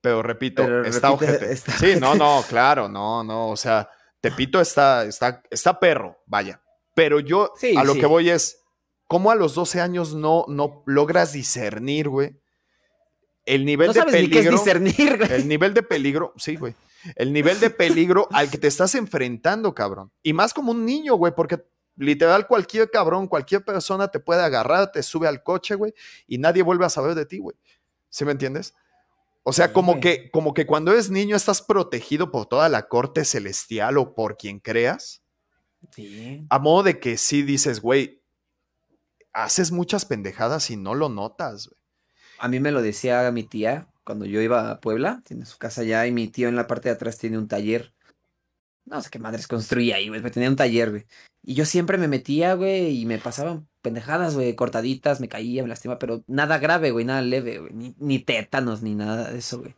pero 0.00 0.22
repito, 0.22 0.84
está 0.84 1.10
ojete. 1.10 1.54
Sí, 1.78 1.96
no, 2.00 2.14
no, 2.14 2.42
claro, 2.48 2.88
no, 2.88 3.22
no, 3.22 3.50
o 3.50 3.56
sea, 3.58 3.90
Tepito 4.22 4.58
está, 4.58 5.04
está, 5.04 5.42
está 5.50 5.78
perro, 5.78 6.22
vaya. 6.24 6.62
Pero 6.94 7.20
yo 7.20 7.52
a 7.76 7.84
lo 7.84 7.92
que 7.92 8.06
voy 8.06 8.30
es, 8.30 8.62
¿cómo 9.06 9.30
a 9.30 9.34
los 9.34 9.54
12 9.54 9.82
años 9.82 10.14
no, 10.14 10.46
no 10.48 10.82
logras 10.86 11.34
discernir, 11.34 12.08
güey? 12.08 12.40
El 13.44 13.66
nivel 13.66 13.92
de 13.92 14.02
peligro. 14.02 14.50
discernir, 14.50 15.18
güey. 15.18 15.30
El 15.30 15.46
nivel 15.46 15.74
de 15.74 15.82
peligro, 15.82 16.32
sí, 16.38 16.56
güey. 16.56 16.74
El 17.16 17.34
nivel 17.34 17.60
de 17.60 17.68
peligro 17.68 18.28
al 18.32 18.50
que 18.50 18.56
te 18.56 18.68
estás 18.68 18.94
enfrentando, 18.94 19.74
cabrón. 19.74 20.10
Y 20.22 20.32
más 20.32 20.54
como 20.54 20.72
un 20.72 20.86
niño, 20.86 21.16
güey, 21.16 21.34
porque 21.34 21.62
Literal, 21.96 22.46
cualquier 22.46 22.90
cabrón, 22.90 23.28
cualquier 23.28 23.64
persona 23.64 24.08
te 24.08 24.20
puede 24.20 24.42
agarrar, 24.42 24.90
te 24.90 25.02
sube 25.02 25.28
al 25.28 25.42
coche, 25.42 25.74
güey, 25.74 25.94
y 26.26 26.38
nadie 26.38 26.62
vuelve 26.62 26.84
a 26.84 26.90
saber 26.90 27.14
de 27.14 27.26
ti, 27.26 27.38
güey. 27.38 27.56
¿Sí 28.08 28.24
me 28.24 28.32
entiendes? 28.32 28.74
O 29.44 29.52
sea, 29.52 29.72
como 29.72 30.00
que, 30.00 30.30
como 30.30 30.54
que 30.54 30.66
cuando 30.66 30.90
eres 30.90 31.10
niño 31.10 31.36
estás 31.36 31.60
protegido 31.60 32.30
por 32.30 32.46
toda 32.46 32.68
la 32.68 32.88
corte 32.88 33.24
celestial 33.24 33.98
o 33.98 34.14
por 34.14 34.36
quien 34.36 34.58
creas. 34.58 35.22
Sí. 35.94 36.46
A 36.48 36.58
modo 36.58 36.82
de 36.84 36.98
que 36.98 37.18
sí 37.18 37.42
dices, 37.42 37.80
güey, 37.80 38.22
haces 39.32 39.70
muchas 39.70 40.06
pendejadas 40.06 40.70
y 40.70 40.76
no 40.76 40.94
lo 40.94 41.10
notas, 41.10 41.68
güey. 41.68 41.78
A 42.38 42.48
mí 42.48 42.58
me 42.58 42.72
lo 42.72 42.82
decía 42.82 43.30
mi 43.30 43.44
tía 43.44 43.88
cuando 44.04 44.26
yo 44.26 44.40
iba 44.40 44.70
a 44.70 44.80
Puebla, 44.80 45.22
tiene 45.24 45.46
su 45.46 45.58
casa 45.58 45.82
allá 45.82 46.06
y 46.06 46.12
mi 46.12 46.28
tío 46.28 46.48
en 46.48 46.56
la 46.56 46.66
parte 46.66 46.88
de 46.88 46.94
atrás 46.94 47.18
tiene 47.18 47.38
un 47.38 47.48
taller 47.48 47.92
no 48.86 49.00
sé 49.02 49.10
qué 49.10 49.18
madres 49.18 49.48
construía 49.48 49.96
ahí, 49.96 50.08
güey. 50.08 50.22
Tenía 50.30 50.48
un 50.48 50.56
taller, 50.56 50.90
güey. 50.90 51.06
Y 51.42 51.54
yo 51.54 51.64
siempre 51.64 51.98
me 51.98 52.08
metía, 52.08 52.54
güey, 52.54 53.00
y 53.00 53.06
me 53.06 53.18
pasaban 53.18 53.68
pendejadas, 53.82 54.34
güey, 54.34 54.54
cortaditas, 54.54 55.20
me 55.20 55.28
caía, 55.28 55.62
me 55.62 55.68
lastimaba, 55.68 55.98
pero 55.98 56.24
nada 56.26 56.58
grave, 56.58 56.90
güey, 56.90 57.04
nada 57.04 57.20
leve, 57.20 57.58
güey. 57.58 57.72
Ni, 57.72 57.94
ni 57.98 58.18
tétanos, 58.18 58.82
ni 58.82 58.94
nada 58.94 59.30
de 59.30 59.38
eso, 59.38 59.60
güey. 59.60 59.74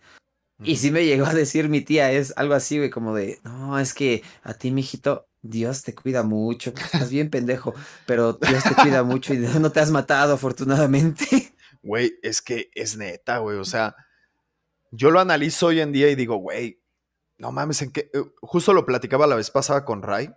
Y 0.63 0.77
sí 0.77 0.91
me 0.91 1.05
llegó 1.05 1.27
a 1.27 1.35
decir 1.35 1.69
mi 1.69 1.83
tía, 1.83 2.13
es 2.13 2.33
algo 2.37 2.55
así, 2.55 2.79
güey, 2.79 2.89
como 2.89 3.15
de, 3.15 3.41
no, 3.45 3.79
es 3.79 3.93
que 3.93 4.23
a 4.43 4.55
ti, 4.55 4.71
mijito, 4.71 5.29
Dios 5.43 5.83
te 5.83 5.95
cuida 5.95 6.23
mucho, 6.23 6.73
estás 6.77 7.11
bien 7.11 7.31
pendejo, 7.31 7.75
pero 8.07 8.35
Dios 8.35 8.65
te 8.65 8.75
cuida 8.75 9.03
mucho 9.03 9.35
y 9.35 9.39
no 9.39 9.71
te 9.71 9.81
has 9.81 9.91
matado, 9.91 10.35
afortunadamente. 10.35 11.53
Güey, 11.83 12.15
es 12.23 12.43
que 12.43 12.71
es 12.75 12.97
neta, 12.97 13.39
güey, 13.39 13.59
o 13.59 13.65
sea, 13.65 13.95
yo 14.91 15.11
lo 15.11 15.21
analizo 15.21 15.67
hoy 15.67 15.81
en 15.81 15.93
día 15.93 16.09
y 16.09 16.15
digo, 16.15 16.37
güey, 16.37 16.81
no 17.39 17.53
mames, 17.53 17.83
en 17.83 17.93
qué, 17.93 18.11
eh, 18.13 18.25
justo 18.41 18.73
lo 18.73 18.87
platicaba 18.87 19.27
la 19.27 19.37
vez 19.37 19.51
pasada 19.51 19.85
con 19.85 20.03
Ray, 20.03 20.31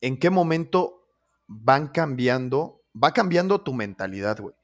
en 0.00 0.18
qué 0.18 0.30
momento 0.30 1.08
van 1.46 1.88
cambiando, 1.88 2.82
va 3.02 3.12
cambiando 3.12 3.60
tu 3.62 3.72
mentalidad, 3.72 4.38
güey. 4.40 4.54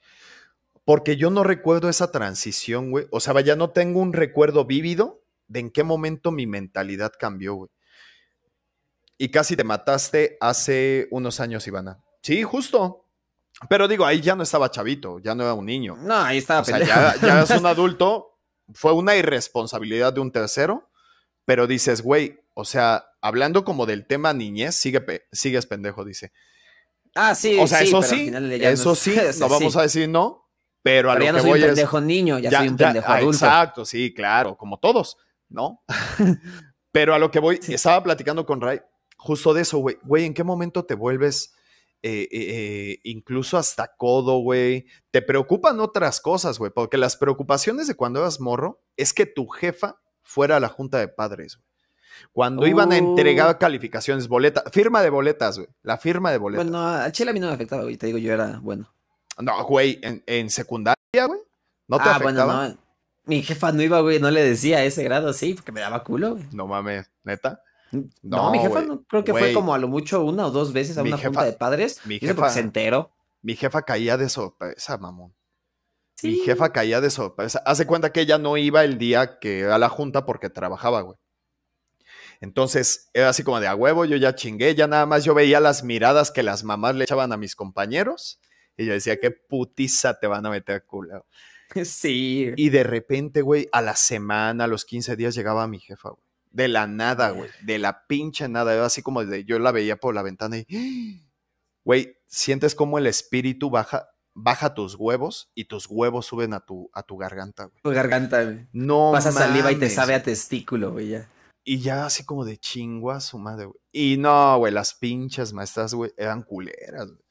Porque 0.85 1.17
yo 1.17 1.31
no 1.31 1.45
recuerdo 1.45 1.89
esa 1.89 2.11
transición, 2.11 2.91
güey. 2.91 3.07
O 3.11 3.21
sea, 3.21 3.41
ya 3.41 3.55
no 3.55 3.71
tengo 3.71 4.01
un 4.01 4.13
recuerdo 4.13 4.65
vívido 4.65 5.23
de 5.47 5.61
en 5.61 5.71
qué 5.71 5.85
momento 5.85 6.33
mi 6.33 6.47
mentalidad 6.47 7.13
cambió, 7.19 7.55
güey. 7.55 7.71
Y 9.17 9.31
casi 9.31 9.55
te 9.55 9.63
mataste 9.63 10.37
hace 10.41 11.07
unos 11.13 11.39
años, 11.39 11.67
Ivana. 11.69 12.03
Sí, 12.23 12.43
justo. 12.43 13.07
Pero 13.69 13.87
digo, 13.87 14.05
ahí 14.05 14.21
ya 14.21 14.35
no 14.35 14.43
estaba 14.43 14.71
chavito, 14.71 15.21
ya 15.21 15.37
no 15.37 15.45
era 15.45 15.55
un 15.55 15.67
niño. 15.67 15.97
No, 15.97 16.17
ahí 16.17 16.39
estaba 16.39 16.63
o 16.63 16.65
sea, 16.65 16.81
ya, 16.81 17.15
ya 17.21 17.43
es 17.43 17.51
un 17.51 17.67
adulto. 17.67 18.41
Fue 18.75 18.93
una 18.93 19.15
irresponsabilidad 19.15 20.13
de 20.13 20.21
un 20.21 20.33
tercero 20.33 20.91
pero 21.45 21.67
dices, 21.67 22.03
güey, 22.03 22.41
o 22.55 22.65
sea, 22.65 23.05
hablando 23.21 23.65
como 23.65 23.87
del 23.87 24.07
tema 24.07 24.33
niñez, 24.33 24.75
sigue 24.75 25.05
sigues 25.33 25.67
pendejo, 25.67 26.05
dice. 26.05 26.33
Ah, 27.15 27.35
sí, 27.35 27.59
o 27.59 27.67
sea, 27.67 27.83
eso 27.83 28.03
sí, 28.03 28.33
eso 28.61 28.95
sí, 28.95 29.15
no 29.39 29.49
vamos 29.49 29.77
a 29.77 29.83
decir 29.83 30.09
no, 30.09 30.49
pero 30.83 31.11
a 31.11 31.15
lo 31.15 31.25
ya 31.25 31.33
no 31.33 31.39
que 31.39 31.43
soy 31.43 31.61
un 31.61 31.67
pendejo 31.67 32.01
niño, 32.01 32.39
ya, 32.39 32.51
soy 32.51 32.69
un 32.69 32.77
pendejo 32.77 33.07
ah, 33.09 33.17
adulto. 33.17 33.45
Exacto, 33.45 33.85
sí, 33.85 34.15
claro, 34.15 34.57
como 34.57 34.79
todos, 34.79 35.17
¿no? 35.49 35.83
pero 36.93 37.15
a 37.15 37.19
lo 37.19 37.31
que 37.31 37.39
voy, 37.39 37.61
estaba 37.69 38.03
platicando 38.03 38.47
con 38.47 38.61
Ray 38.61 38.81
justo 39.19 39.55
de 39.55 39.63
eso, 39.63 39.79
güey, 39.79 39.99
güey, 40.03 40.25
¿en 40.25 40.35
qué 40.35 40.43
momento 40.43 40.85
te 40.85 40.95
vuelves 40.95 41.55
eh, 42.05 42.29
eh, 42.33 42.99
incluso 43.05 43.57
hasta 43.57 43.95
codo, 43.97 44.39
güey. 44.39 44.87
Te 45.13 45.23
preocupan 45.23 45.79
otras 45.79 46.21
cosas, 46.21 46.59
güey, 46.59 46.73
porque 46.75 46.99
las 46.99 47.17
preocupaciones 47.17 47.87
de 47.87 47.95
cuando 47.95 48.21
eras 48.21 48.41
morro 48.41 48.83
es 48.97 49.15
que 49.15 49.25
tu 49.25 49.47
jefa 49.47 50.01
fuera 50.23 50.57
a 50.57 50.61
la 50.61 50.69
junta 50.69 50.99
de 50.99 51.09
padres, 51.09 51.57
güey. 51.57 51.67
Cuando 52.33 52.67
iban 52.67 52.93
a 52.93 52.97
entregar 52.99 53.49
Oh. 53.55 53.59
calificaciones, 53.59 54.29
boletas, 54.29 54.65
firma 54.71 55.03
de 55.03 55.11
boletas, 55.11 55.59
güey. 55.59 55.69
La 55.83 55.97
firma 55.99 56.31
de 56.31 56.39
boletas. 56.39 56.65
Bueno, 56.67 56.87
a 56.87 57.11
Chile 57.11 57.31
a 57.31 57.35
mí 57.35 57.41
no 57.41 57.49
me 57.49 57.55
afectaba, 57.55 57.83
güey. 57.83 57.97
Te 57.97 58.07
digo, 58.07 58.19
yo 58.19 58.33
era 58.33 58.59
bueno. 58.63 58.93
No, 59.39 59.65
güey, 59.65 59.99
en, 60.03 60.23
en 60.27 60.51
secundaria, 60.51 60.97
güey. 61.27 61.41
¿No 61.89 61.97
te 61.99 62.09
ah, 62.09 62.17
afectaba? 62.17 62.55
bueno, 62.55 62.69
no. 62.75 62.79
Mi 63.25 63.43
jefa 63.43 63.73
no 63.73 63.83
iba, 63.83 64.01
güey, 64.01 64.19
no 64.21 64.31
le 64.31 64.43
decía 64.43 64.85
ese 64.85 65.05
grado, 65.05 65.33
sí, 65.33 65.55
porque 65.55 65.73
me 65.73 65.81
daba 65.81 66.03
culo, 66.05 66.33
güey. 66.35 66.45
No 66.53 66.67
mames, 66.67 67.11
neta. 67.25 67.63
No, 67.93 68.05
No, 68.23 68.51
mi 68.51 68.59
jefa 68.59 68.83
no, 68.83 69.03
creo 69.05 69.23
que 69.25 69.33
fue 69.33 69.53
como 69.53 69.75
a 69.75 69.79
lo 69.79 69.87
mucho 69.89 70.25
una 70.25 70.47
o 70.47 70.51
dos 70.51 70.73
veces 70.73 70.97
a 70.99 71.03
Mi 71.03 71.09
una 71.11 71.19
jefa- 71.19 71.25
junta 71.27 71.45
de 71.45 71.53
padres. 71.53 72.01
mi 72.05 72.19
jefa- 72.19 72.51
se 72.51 72.61
enteró. 72.61 73.13
Mi 73.43 73.55
jefa 73.57 73.83
caía 73.83 74.17
de 74.17 74.29
sorpresa, 74.29 74.97
mamón. 74.99 75.33
Mi 76.23 76.37
jefa 76.37 76.73
caía 76.73 77.01
de 77.01 77.11
sorpresa. 77.11 77.63
Hace 77.67 77.87
cuenta 77.87 78.13
que 78.13 78.21
ella 78.21 78.39
no 78.39 78.57
iba 78.57 78.85
el 78.85 78.99
día 78.99 79.39
que 79.39 79.65
a 79.65 79.79
la 79.79 79.89
junta 79.89 80.25
porque 80.25 80.51
trabajaba, 80.51 81.01
güey. 81.03 81.17
Entonces, 82.41 83.09
era 83.15 83.29
así 83.29 83.45
como 83.45 83.61
de 83.61 83.69
a 83.69 83.75
huevo, 83.75 84.05
yo 84.05 84.17
ya 84.17 84.35
chingué, 84.35 84.75
ya 84.75 84.89
nada 84.89 85.07
más 85.07 85.25
yo 85.25 85.33
veía 85.33 85.61
las 85.61 85.85
miradas 85.85 86.33
que 86.33 86.43
las 86.43 86.65
mamás 86.65 86.97
le 86.97 87.05
echaban 87.05 87.33
a 87.33 87.37
mis 87.37 87.55
compañeros. 87.55 88.41
Y 88.77 88.87
yo 88.87 88.93
decía, 88.93 89.21
qué 89.21 89.31
putiza 89.31 90.19
te 90.19 90.27
van 90.27 90.45
a 90.47 90.51
meter, 90.51 90.85
culo. 90.85 91.27
Sí. 91.85 92.53
Y 92.57 92.69
de 92.69 92.83
repente, 92.83 93.41
güey, 93.41 93.69
a 93.73 93.81
la 93.81 93.97
semana, 93.97 94.65
a 94.65 94.67
los 94.67 94.85
15 94.85 95.17
días 95.17 95.35
llegaba 95.35 95.67
mi 95.69 95.79
jefa, 95.79 96.11
güey. 96.11 96.23
De 96.51 96.69
la 96.69 96.87
nada, 96.87 97.31
güey. 97.31 97.49
De 97.63 97.79
la 97.79 98.07
pinche 98.07 98.47
nada. 98.49 98.75
Era 98.75 98.85
así 98.85 99.03
como 99.03 99.25
de 99.25 99.45
yo 99.45 99.59
la 99.59 99.73
veía 99.73 99.97
por 99.97 100.15
la 100.15 100.23
ventana 100.23 100.59
y. 100.59 101.23
Güey, 101.85 102.17
sientes 102.29 102.77
como 102.77 102.99
el 102.99 103.09
espíritu 103.09 103.69
baja, 103.69 104.09
baja 104.35 104.75
tus 104.75 104.95
huevos 104.95 105.51
y 105.55 105.65
tus 105.67 105.87
huevos 105.89 106.27
suben 106.27 106.55
a 106.55 106.61
tu, 106.61 106.91
a 106.93 107.03
tu 107.03 107.17
garganta, 107.17 107.65
güey. 107.65 107.83
Tu 107.83 107.91
garganta, 107.91 108.45
güey. 108.45 108.67
No. 108.73 109.11
Pasa 109.13 109.33
saliva 109.33 109.71
y 109.71 109.75
te 109.75 109.81
mames, 109.81 109.95
sabe 109.95 110.15
a 110.15 110.23
testículo, 110.23 110.93
güey, 110.93 111.09
ya. 111.09 111.29
Y 111.65 111.81
ya 111.81 112.07
así 112.07 112.25
como 112.25 112.45
de 112.45 112.59
chingua 112.59 113.21
su 113.21 113.39
madre, 113.39 113.67
güey. 113.67 113.79
Y 113.93 114.17
no, 114.17 114.59
güey, 114.59 114.73
las 114.73 114.95
pinches 114.95 115.53
maestras, 115.53 115.95
güey, 115.95 116.13
eran 116.17 116.43
culeras, 116.43 117.09
güey. 117.09 117.23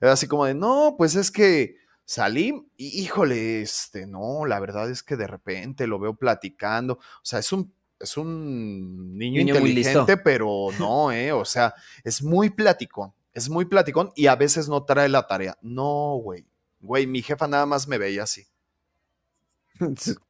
Era 0.00 0.12
así 0.12 0.26
como 0.26 0.46
de, 0.46 0.54
no, 0.54 0.94
pues 0.96 1.14
es 1.14 1.30
que 1.30 1.76
salí 2.04 2.66
y 2.76 3.02
híjole, 3.02 3.62
este, 3.62 4.06
no, 4.06 4.46
la 4.46 4.58
verdad 4.58 4.90
es 4.90 5.02
que 5.02 5.16
de 5.16 5.26
repente 5.26 5.86
lo 5.86 5.98
veo 5.98 6.14
platicando. 6.14 6.94
O 6.94 7.22
sea, 7.22 7.38
es 7.38 7.52
un, 7.52 7.72
es 7.98 8.16
un 8.16 9.16
niño, 9.16 9.38
Niño 9.40 9.56
inteligente, 9.56 10.16
pero 10.16 10.68
no, 10.78 11.12
eh. 11.12 11.32
O 11.32 11.44
sea, 11.44 11.74
es 12.02 12.22
muy 12.22 12.50
platicón. 12.50 13.12
Es 13.32 13.48
muy 13.48 13.64
platicón 13.64 14.10
y 14.16 14.26
a 14.26 14.36
veces 14.36 14.68
no 14.68 14.84
trae 14.84 15.08
la 15.08 15.26
tarea. 15.26 15.56
No, 15.62 16.16
güey. 16.22 16.46
Güey, 16.80 17.06
mi 17.06 17.22
jefa 17.22 17.46
nada 17.46 17.66
más 17.66 17.86
me 17.88 17.98
veía 17.98 18.22
así. 18.24 18.46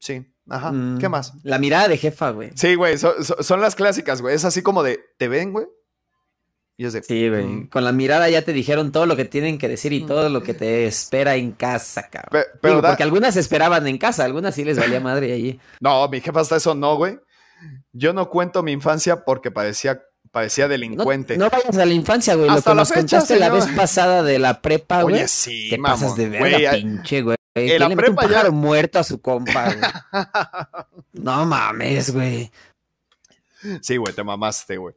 Sí, 0.00 0.24
ajá. 0.48 0.70
¿Qué 1.00 1.08
Mm, 1.08 1.10
más? 1.10 1.32
La 1.42 1.58
mirada 1.58 1.88
de 1.88 1.96
jefa, 1.96 2.30
güey. 2.30 2.52
Sí, 2.54 2.76
güey, 2.76 2.96
so- 2.98 3.20
so- 3.24 3.42
son 3.42 3.60
las 3.60 3.74
clásicas, 3.74 4.22
güey. 4.22 4.34
Es 4.36 4.44
así 4.44 4.62
como 4.62 4.84
de, 4.84 5.00
¿te 5.18 5.26
ven, 5.26 5.52
güey? 5.52 5.66
Y 6.76 6.84
es 6.86 6.92
de, 6.92 7.02
Sí, 7.02 7.28
güey. 7.28 7.44
mm. 7.44 7.68
Con 7.68 7.82
la 7.84 7.90
mirada 7.90 8.30
ya 8.30 8.42
te 8.44 8.52
dijeron 8.52 8.92
todo 8.92 9.06
lo 9.06 9.16
que 9.16 9.24
tienen 9.24 9.58
que 9.58 9.68
decir 9.68 9.92
y 9.92 10.04
Mm. 10.04 10.06
todo 10.06 10.28
lo 10.28 10.40
que 10.44 10.54
te 10.54 10.86
espera 10.86 11.34
en 11.34 11.50
casa, 11.50 12.08
cabrón. 12.08 12.30
Pe- 12.30 12.46
pero 12.62 12.74
Digo, 12.74 12.82
da- 12.82 12.90
porque 12.90 13.02
algunas 13.02 13.36
esperaban 13.36 13.88
en 13.88 13.98
casa, 13.98 14.24
algunas 14.24 14.54
sí 14.54 14.64
les 14.64 14.78
valía 14.78 15.00
madre 15.00 15.32
allí. 15.32 15.58
No, 15.80 16.08
mi 16.08 16.20
jefa 16.20 16.40
hasta 16.40 16.56
eso 16.56 16.76
no, 16.76 16.96
güey. 16.96 17.18
Yo 17.92 18.12
no 18.12 18.30
cuento 18.30 18.62
mi 18.62 18.70
infancia 18.70 19.24
porque 19.24 19.50
parecía, 19.50 20.00
parecía 20.30 20.68
delincuente. 20.68 21.36
no 21.36 21.48
vayas 21.50 21.76
a 21.76 21.84
la 21.86 21.92
infancia, 21.94 22.34
güey. 22.34 22.48
Lo 22.50 22.62
que 22.62 22.68
la 22.70 22.74
nos 22.74 22.88
fecha, 22.88 23.00
contaste 23.18 23.38
la 23.38 23.50
vez 23.50 23.66
pasada 23.76 24.22
de 24.22 24.38
la 24.38 24.60
prepa, 24.62 25.02
güey. 25.02 25.16
Oye, 25.16 25.28
sí, 25.28 25.68
te 25.70 25.78
mamón. 25.78 26.00
pasas 26.00 26.16
de 26.16 26.38
Güey, 26.38 26.66
a- 26.66 26.72
pinche, 26.72 27.22
güey. 27.22 27.36
en 27.54 27.66
¿Quién 27.66 27.80
la 27.80 27.88
le 27.88 27.94
un 27.94 27.98
prepa 27.98 28.22
ya- 28.22 28.28
pájaro 28.28 28.52
muerto 28.52 28.98
a 28.98 29.04
su 29.04 29.20
compa, 29.20 29.64
güey? 29.64 29.78
No 31.12 31.44
mames, 31.46 32.12
güey. 32.12 32.50
Sí, 33.82 33.96
güey, 33.96 34.14
te 34.14 34.22
mamaste, 34.22 34.76
güey. 34.76 34.94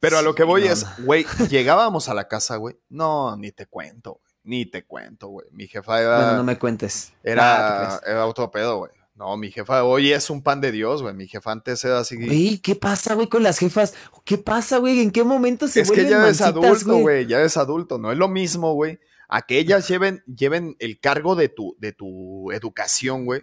Pero 0.00 0.18
a 0.18 0.22
lo 0.22 0.34
que 0.34 0.44
voy 0.44 0.64
no, 0.66 0.72
es, 0.72 0.86
güey, 1.04 1.26
llegábamos 1.50 2.08
a 2.08 2.14
la 2.14 2.28
casa, 2.28 2.56
güey. 2.56 2.76
No, 2.88 3.36
ni 3.36 3.50
te 3.50 3.66
cuento, 3.66 4.12
güey. 4.12 4.24
Ni 4.44 4.64
te 4.66 4.84
cuento, 4.86 5.28
güey. 5.28 5.46
Mi 5.50 5.66
jefa 5.66 6.00
era, 6.00 6.16
Bueno, 6.18 6.36
no 6.36 6.44
me 6.44 6.56
cuentes. 6.58 7.12
Era, 7.24 7.98
¿te 8.02 8.10
era 8.10 8.24
otro 8.26 8.50
pedo, 8.50 8.78
güey. 8.78 8.92
No, 9.18 9.36
mi 9.36 9.50
jefa 9.50 9.82
hoy 9.82 10.12
es 10.12 10.30
un 10.30 10.42
pan 10.42 10.60
de 10.60 10.70
Dios, 10.70 11.02
güey. 11.02 11.12
Mi 11.12 11.26
jefa 11.26 11.50
antes 11.50 11.84
era 11.84 11.98
así. 11.98 12.14
Güey, 12.24 12.58
¿qué 12.58 12.76
pasa, 12.76 13.14
güey, 13.14 13.26
con 13.26 13.42
las 13.42 13.58
jefas? 13.58 13.92
¿Qué 14.24 14.38
pasa, 14.38 14.78
güey? 14.78 15.00
¿En 15.00 15.10
qué 15.10 15.24
momento 15.24 15.66
se 15.66 15.80
es 15.80 15.90
que 15.90 16.04
ya 16.04 16.22
eres 16.22 16.40
mansitas, 16.40 16.50
adulto, 16.50 16.98
güey, 16.98 17.26
ya 17.26 17.40
eres 17.40 17.56
adulto, 17.56 17.98
no 17.98 18.12
es 18.12 18.18
lo 18.18 18.28
mismo, 18.28 18.74
güey, 18.74 19.00
a 19.28 19.42
que 19.42 19.58
ellas 19.58 19.88
lleven, 19.88 20.22
lleven 20.26 20.76
el 20.78 21.00
cargo 21.00 21.34
de 21.34 21.48
tu, 21.48 21.76
de 21.80 21.92
tu 21.92 22.52
educación, 22.52 23.24
güey, 23.24 23.42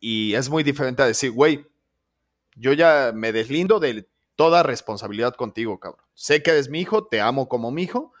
y 0.00 0.32
es 0.32 0.48
muy 0.48 0.62
diferente 0.62 1.02
a 1.02 1.06
decir, 1.06 1.30
güey, 1.30 1.66
yo 2.54 2.72
ya 2.72 3.12
me 3.14 3.32
deslindo 3.32 3.80
de 3.80 4.08
toda 4.34 4.62
responsabilidad 4.62 5.34
contigo, 5.34 5.78
cabrón. 5.78 6.06
Sé 6.14 6.42
que 6.42 6.52
eres 6.52 6.70
mi 6.70 6.80
hijo, 6.80 7.06
te 7.06 7.20
amo 7.20 7.50
como 7.50 7.70
mi 7.70 7.82
hijo, 7.82 8.14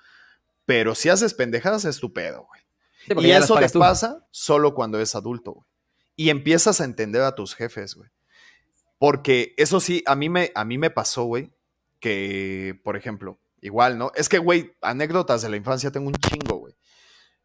pero 0.66 0.94
si 0.94 1.08
haces 1.08 1.32
pendejadas 1.32 1.86
es 1.86 2.00
tu 2.00 2.12
pedo, 2.12 2.46
güey. 2.46 2.60
Sí, 3.06 3.26
Y 3.26 3.30
eso 3.30 3.54
te 3.54 3.60
pagas 3.60 3.72
tú. 3.72 3.78
pasa 3.78 4.26
solo 4.30 4.74
cuando 4.74 4.98
eres 4.98 5.14
adulto, 5.14 5.52
güey. 5.52 5.75
Y 6.16 6.30
empiezas 6.30 6.80
a 6.80 6.84
entender 6.84 7.22
a 7.22 7.34
tus 7.34 7.54
jefes, 7.54 7.94
güey. 7.94 8.10
Porque 8.98 9.54
eso 9.58 9.80
sí, 9.80 10.02
a 10.06 10.16
mí 10.16 10.28
me, 10.28 10.50
a 10.54 10.64
mí 10.64 10.78
me 10.78 10.90
pasó, 10.90 11.24
güey, 11.24 11.52
que, 12.00 12.80
por 12.82 12.96
ejemplo, 12.96 13.38
igual, 13.60 13.98
¿no? 13.98 14.10
Es 14.14 14.28
que, 14.28 14.38
güey, 14.38 14.72
anécdotas 14.80 15.42
de 15.42 15.50
la 15.50 15.56
infancia 15.56 15.90
tengo 15.90 16.08
un 16.08 16.14
chingo, 16.14 16.56
güey. 16.56 16.74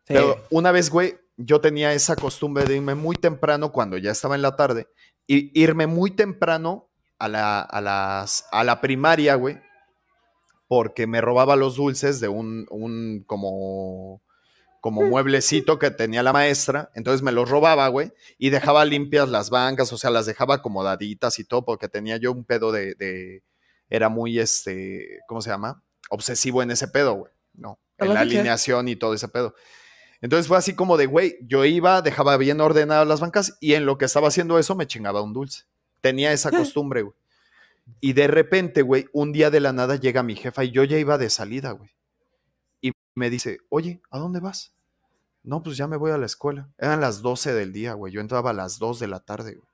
Sí. 0.08 0.14
Pero 0.14 0.46
una 0.50 0.72
vez, 0.72 0.90
güey, 0.90 1.20
yo 1.36 1.60
tenía 1.60 1.94
esa 1.94 2.16
costumbre 2.16 2.66
de 2.66 2.78
irme 2.78 2.96
muy 2.96 3.16
temprano 3.16 3.72
cuando 3.72 3.98
ya 3.98 4.12
estaba 4.12 4.36
en 4.36 4.42
la 4.42 4.56
tarde 4.56 4.88
y 5.28 5.52
irme 5.60 5.88
muy 5.88 6.12
temprano 6.12 6.90
a 7.20 7.28
la, 7.28 7.62
a 7.62 7.82
las, 7.82 8.46
a 8.52 8.64
la 8.64 8.82
primaria, 8.82 9.36
güey, 9.36 9.60
porque 10.68 11.08
me 11.08 11.22
robaba 11.22 11.56
los 11.56 11.76
dulces 11.76 12.20
de 12.20 12.30
un, 12.30 12.66
un 12.70 13.24
como, 13.28 14.22
como 14.82 15.04
mueblecito 15.04 15.80
que 15.80 15.92
tenía 15.92 16.24
la 16.24 16.34
maestra, 16.34 16.90
entonces 16.96 17.22
me 17.22 17.32
los 17.32 17.50
robaba, 17.50 17.88
güey, 17.88 18.12
y 18.38 18.50
dejaba 18.50 18.84
limpias 18.84 19.30
las 19.30 19.50
bancas, 19.50 19.94
o 19.94 19.98
sea, 19.98 20.10
las 20.10 20.26
dejaba 20.26 20.56
acomodaditas 20.56 21.40
y 21.40 21.44
todo, 21.46 21.64
porque 21.64 21.88
tenía 21.88 22.18
yo 22.18 22.32
un 22.34 22.44
pedo 22.44 22.72
de, 22.74 22.96
de- 22.96 23.44
era 23.90 24.10
muy, 24.10 24.40
este, 24.40 25.20
¿cómo 25.28 25.42
se 25.42 25.50
llama? 25.52 25.84
Obsesivo 26.10 26.64
en 26.64 26.72
ese 26.72 26.88
pedo, 26.88 27.14
güey, 27.14 27.32
¿no? 27.54 27.80
En 28.00 28.08
la 28.16 28.22
alineación 28.40 28.88
y 28.88 28.96
todo 28.96 29.14
ese 29.14 29.28
pedo. 29.30 29.54
Entonces 30.22 30.48
fue 30.48 30.58
así 30.58 30.74
como 30.76 30.98
de, 30.98 31.06
güey, 31.06 31.38
yo 31.42 31.64
iba, 31.66 32.02
dejaba 32.02 32.38
bien 32.38 32.60
ordenadas 32.62 33.08
las 33.08 33.20
bancas 33.20 33.58
y 33.60 33.74
en 33.76 33.86
lo 33.86 33.98
que 33.98 34.06
estaba 34.06 34.28
haciendo 34.30 34.58
eso 34.60 34.76
me 34.76 34.88
chingaba 34.88 35.22
un 35.22 35.34
dulce. 35.34 35.64
Tenía 36.02 36.32
esa 36.34 36.50
costumbre, 36.74 37.04
güey. 37.04 37.16
Y 38.00 38.14
de 38.14 38.28
repente, 38.28 38.82
güey, 38.82 39.08
un 39.14 39.32
día 39.32 39.50
de 39.52 39.60
la 39.60 39.74
nada 39.74 39.96
llega 39.96 40.24
mi 40.24 40.36
jefa 40.36 40.64
y 40.64 40.72
yo 40.72 40.84
ya 40.84 40.98
iba 40.98 41.18
de 41.18 41.30
salida, 41.30 41.72
güey. 41.72 41.92
Me 43.16 43.30
dice, 43.30 43.60
oye, 43.70 44.02
¿a 44.10 44.18
dónde 44.20 44.40
vas? 44.40 44.74
No, 45.44 45.64
pues 45.64 45.76
ya 45.78 45.88
me 45.88 45.98
voy 45.98 46.12
a 46.12 46.18
la 46.18 46.26
escuela. 46.26 46.70
Eran 46.78 47.02
las 47.02 47.22
12 47.22 47.54
del 47.54 47.74
día, 47.74 47.94
güey. 47.94 48.14
Yo 48.14 48.22
entraba 48.22 48.52
a 48.52 48.54
las 48.54 48.78
2 48.80 49.00
de 49.00 49.08
la 49.08 49.20
tarde, 49.22 49.56
güey. 49.56 49.70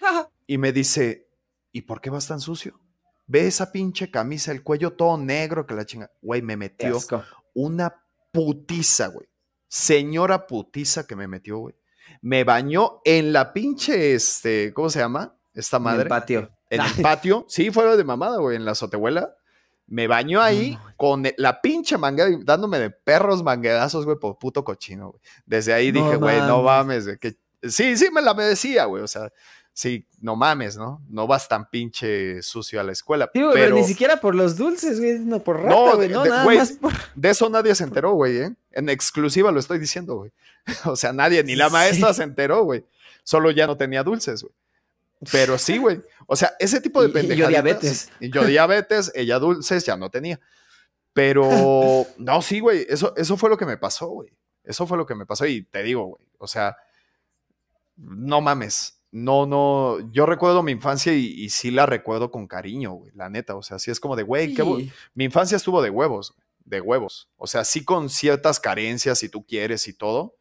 Y 0.46 0.58
me 0.58 0.72
dice, 0.72 1.28
¿y 1.70 1.82
por 1.82 2.00
qué 2.00 2.10
vas 2.10 2.26
tan 2.26 2.40
sucio? 2.40 2.78
Ve 3.26 3.46
esa 3.46 3.70
pinche 3.72 4.10
camisa, 4.10 4.50
el 4.52 4.62
cuello 4.62 4.94
todo 4.94 5.16
negro 5.16 5.66
que 5.66 5.74
la 5.74 5.86
chinga. 5.86 6.10
Güey, 6.20 6.42
me 6.42 6.56
metió 6.56 6.98
una 7.54 8.02
putiza, 8.32 9.06
güey. 9.06 9.28
Señora 9.68 10.46
putiza 10.46 11.06
que 11.06 11.16
me 11.16 11.28
metió, 11.28 11.58
güey. 11.58 11.74
Me 12.20 12.44
bañó 12.44 13.00
en 13.04 13.32
la 13.32 13.52
pinche, 13.52 14.14
este, 14.14 14.74
¿cómo 14.74 14.90
se 14.90 14.98
llama? 14.98 15.34
Esta 15.54 15.76
En 15.78 15.82
madre. 15.84 16.02
el 16.02 16.08
patio. 16.08 16.50
En 16.68 16.80
el 16.80 16.92
patio. 17.02 17.46
Sí, 17.48 17.70
fuera 17.70 17.96
de 17.96 18.04
mamada, 18.04 18.38
güey, 18.38 18.56
en 18.56 18.64
la 18.64 18.72
azotehuela. 18.72 19.34
Me 19.92 20.06
bañó 20.06 20.40
ahí 20.40 20.70
No, 20.82 20.94
con 20.96 21.22
la 21.36 21.60
pinche 21.60 21.98
manga, 21.98 22.26
dándome 22.44 22.78
de 22.78 22.88
perros 22.90 23.42
manguerazos, 23.42 24.06
güey, 24.06 24.18
por 24.18 24.38
puto 24.38 24.64
cochino, 24.64 25.10
güey. 25.10 25.20
Desde 25.44 25.74
ahí 25.74 25.92
No 25.92 26.02
dije, 26.02 26.16
güey, 26.16 26.38
no 26.40 26.62
mames. 26.62 27.04
güey. 27.04 27.18
que- 27.18 27.36
Sí, 27.62 27.96
sí, 27.98 28.08
me 28.10 28.22
la 28.22 28.32
merecía, 28.32 28.86
güey. 28.86 29.02
O 29.02 29.06
sea, 29.06 29.30
sí, 29.74 30.06
no 30.20 30.34
mames, 30.34 30.78
¿no? 30.78 31.02
No 31.10 31.26
vas 31.26 31.46
tan 31.46 31.68
pinche 31.68 32.42
sucio 32.42 32.80
a 32.80 32.84
la 32.84 32.92
escuela. 32.92 33.28
Sí, 33.34 33.40
güey, 33.42 33.52
pero 33.52 33.66
pero 33.66 33.76
ni 33.76 33.84
siquiera 33.84 34.16
por 34.16 34.34
los 34.34 34.56
dulces, 34.56 34.98
güey, 34.98 35.18
no 35.18 35.40
por 35.40 35.60
rata, 35.60 35.68
No, 35.74 35.96
güey, 35.96 36.08
no, 36.08 36.22
de- 36.22 36.28
nada 36.30 36.44
güey, 36.44 36.56
más 36.56 36.72
por... 36.72 36.92
de 37.14 37.28
eso 37.30 37.50
nadie 37.50 37.74
se 37.74 37.84
enteró, 37.84 38.12
güey, 38.14 38.38
¿eh? 38.38 38.54
En 38.70 38.88
exclusiva 38.88 39.52
lo 39.52 39.60
estoy 39.60 39.78
diciendo, 39.78 40.16
güey. 40.16 40.32
O 40.86 40.96
sea, 40.96 41.12
nadie, 41.12 41.44
ni 41.44 41.54
la 41.54 41.66
Sí. 41.66 41.72
maestra 41.72 42.14
se 42.14 42.22
enteró, 42.22 42.64
güey. 42.64 42.84
Solo 43.24 43.50
ya 43.50 43.66
no 43.66 43.76
tenía 43.76 44.02
dulces, 44.02 44.42
güey. 44.42 44.54
Pero 45.30 45.58
sí, 45.58 45.78
güey. 45.78 46.00
O 46.26 46.34
sea, 46.36 46.52
ese 46.58 46.80
tipo 46.80 47.06
de 47.06 47.22
y 47.22 47.36
yo 47.36 47.48
diabetes. 47.48 48.10
Yo 48.20 48.44
diabetes, 48.44 49.12
ella 49.14 49.38
dulces, 49.38 49.84
ya 49.86 49.96
no 49.96 50.10
tenía. 50.10 50.40
Pero, 51.12 51.48
no, 52.18 52.42
sí, 52.42 52.60
güey. 52.60 52.86
Eso, 52.88 53.14
eso 53.16 53.36
fue 53.36 53.50
lo 53.50 53.56
que 53.56 53.66
me 53.66 53.76
pasó, 53.76 54.08
güey. 54.08 54.30
Eso 54.64 54.86
fue 54.86 54.96
lo 54.98 55.06
que 55.06 55.14
me 55.14 55.26
pasó. 55.26 55.46
Y 55.46 55.62
te 55.64 55.82
digo, 55.82 56.06
güey. 56.06 56.22
O 56.38 56.46
sea, 56.46 56.76
no 57.96 58.40
mames. 58.40 59.00
No, 59.10 59.46
no. 59.46 59.98
Yo 60.10 60.26
recuerdo 60.26 60.62
mi 60.62 60.72
infancia 60.72 61.12
y, 61.12 61.26
y 61.26 61.50
sí 61.50 61.70
la 61.70 61.86
recuerdo 61.86 62.30
con 62.30 62.46
cariño, 62.48 62.92
güey. 62.92 63.12
La 63.14 63.28
neta. 63.28 63.54
O 63.56 63.62
sea, 63.62 63.78
sí 63.78 63.90
es 63.90 64.00
como 64.00 64.16
de, 64.16 64.22
güey, 64.22 64.54
qué 64.54 64.62
Sí. 64.62 64.90
mi 65.14 65.24
infancia 65.24 65.56
estuvo 65.56 65.82
de 65.82 65.90
huevos. 65.90 66.34
de 66.64 66.80
huevos. 66.80 67.28
O 67.36 67.46
sea, 67.46 67.64
sí 67.64 67.84
con 67.84 68.08
ciertas 68.08 68.58
carencias 68.60 69.18
si 69.18 69.28
tú 69.28 69.44
quieres 69.44 69.86
y 69.88 69.92
todo, 69.92 70.36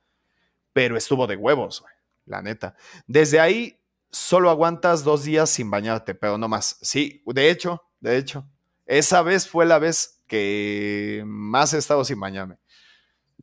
pero 0.72 0.96
estuvo 0.96 1.26
de 1.28 1.36
huevos, 1.36 1.82
güey, 1.82 1.94
la 2.26 2.42
neta. 2.44 2.76
Desde 3.08 3.40
ahí 3.40 3.81
solo 4.12 4.49
aguantas 4.49 5.03
dos 5.03 5.24
días 5.24 5.49
sin 5.49 5.70
bañarte, 5.70 6.16
pero 6.16 6.38
no 6.38 6.47
más. 6.47 6.78
Sí, 6.82 7.24
de 7.26 7.49
hecho, 7.49 7.84
de 7.99 8.18
hecho, 8.18 8.45
esa 8.86 9.22
vez 9.22 9.47
fue 9.47 9.66
la 9.66 9.80
vez 9.80 10.22
que 10.28 11.24
más 11.26 11.74
he 11.74 11.78
estado 11.78 12.03
sin 12.05 12.20
bañarme. 12.20 12.57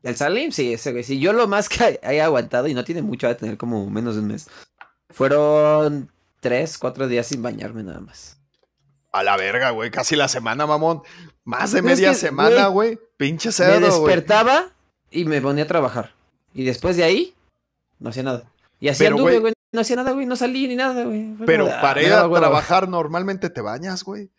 El 0.03 0.17
Salim, 0.17 0.53
sí, 0.53 0.73
ese 0.73 0.93
güey. 0.93 1.03
Sí, 1.03 1.19
yo 1.19 1.33
lo 1.33 1.49
más 1.49 1.69
que 1.69 1.99
he 2.03 2.21
aguantado, 2.21 2.69
y 2.69 2.75
no 2.75 2.85
tiene 2.85 3.03
mucho, 3.03 3.29
a 3.29 3.37
tener 3.37 3.57
como 3.57 3.89
menos 3.91 4.15
de 4.15 4.21
un 4.21 4.29
mes, 4.29 4.49
fueron 5.11 6.13
tres, 6.41 6.79
cuatro 6.79 7.09
días 7.09 7.27
sin 7.27 7.43
bañarme 7.43 7.83
nada 7.83 8.01
más. 8.01 8.39
A 9.11 9.23
la 9.23 9.37
verga, 9.37 9.71
güey. 9.71 9.91
Casi 9.91 10.17
la 10.17 10.29
semana, 10.29 10.67
mamón. 10.67 11.03
Más 11.45 11.73
de 11.73 11.83
media 11.83 12.15
semana, 12.15 12.69
güey. 12.69 12.99
Pinche 13.17 13.51
cerdo, 13.53 13.81
Me 13.81 13.87
despertaba 13.87 14.71
y 15.11 15.25
me 15.25 15.41
ponía 15.41 15.65
a 15.65 15.67
trabajar. 15.67 16.15
Y 16.55 16.65
después 16.65 16.97
de 16.97 17.05
ahí, 17.05 17.35
no 17.99 18.11
hacía 18.11 18.23
nada. 18.23 18.53
Y 18.81 18.89
así 18.89 19.07
anduve, 19.07 19.39
güey. 19.39 19.55
No 19.73 19.81
hacía 19.81 19.97
nada, 19.97 20.13
güey. 20.13 20.27
No 20.27 20.37
salí 20.37 20.67
ni 20.67 20.77
nada, 20.77 21.05
güey. 21.05 21.35
Pero 21.47 21.67
para 21.81 22.03
ir 22.03 22.13
a 22.13 22.29
trabajar 22.29 22.89
normalmente 22.89 23.51
te 23.51 23.61
bañas, 23.61 24.03
güey. 24.03 24.31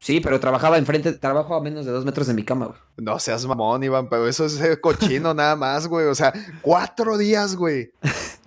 Sí, 0.00 0.20
pero 0.20 0.38
trabajaba 0.38 0.78
enfrente, 0.78 1.12
trabajo 1.12 1.56
a 1.56 1.60
menos 1.60 1.84
de 1.84 1.90
dos 1.90 2.04
metros 2.04 2.28
de 2.28 2.34
mi 2.34 2.44
cama, 2.44 2.66
güey. 2.66 2.78
No 2.98 3.18
seas 3.18 3.44
mamón, 3.46 3.82
Iván, 3.82 4.08
pero 4.08 4.28
eso 4.28 4.46
es 4.46 4.60
cochino 4.80 5.34
nada 5.34 5.56
más, 5.56 5.88
güey. 5.88 6.06
O 6.06 6.14
sea, 6.14 6.32
cuatro 6.62 7.18
días, 7.18 7.56
güey. 7.56 7.90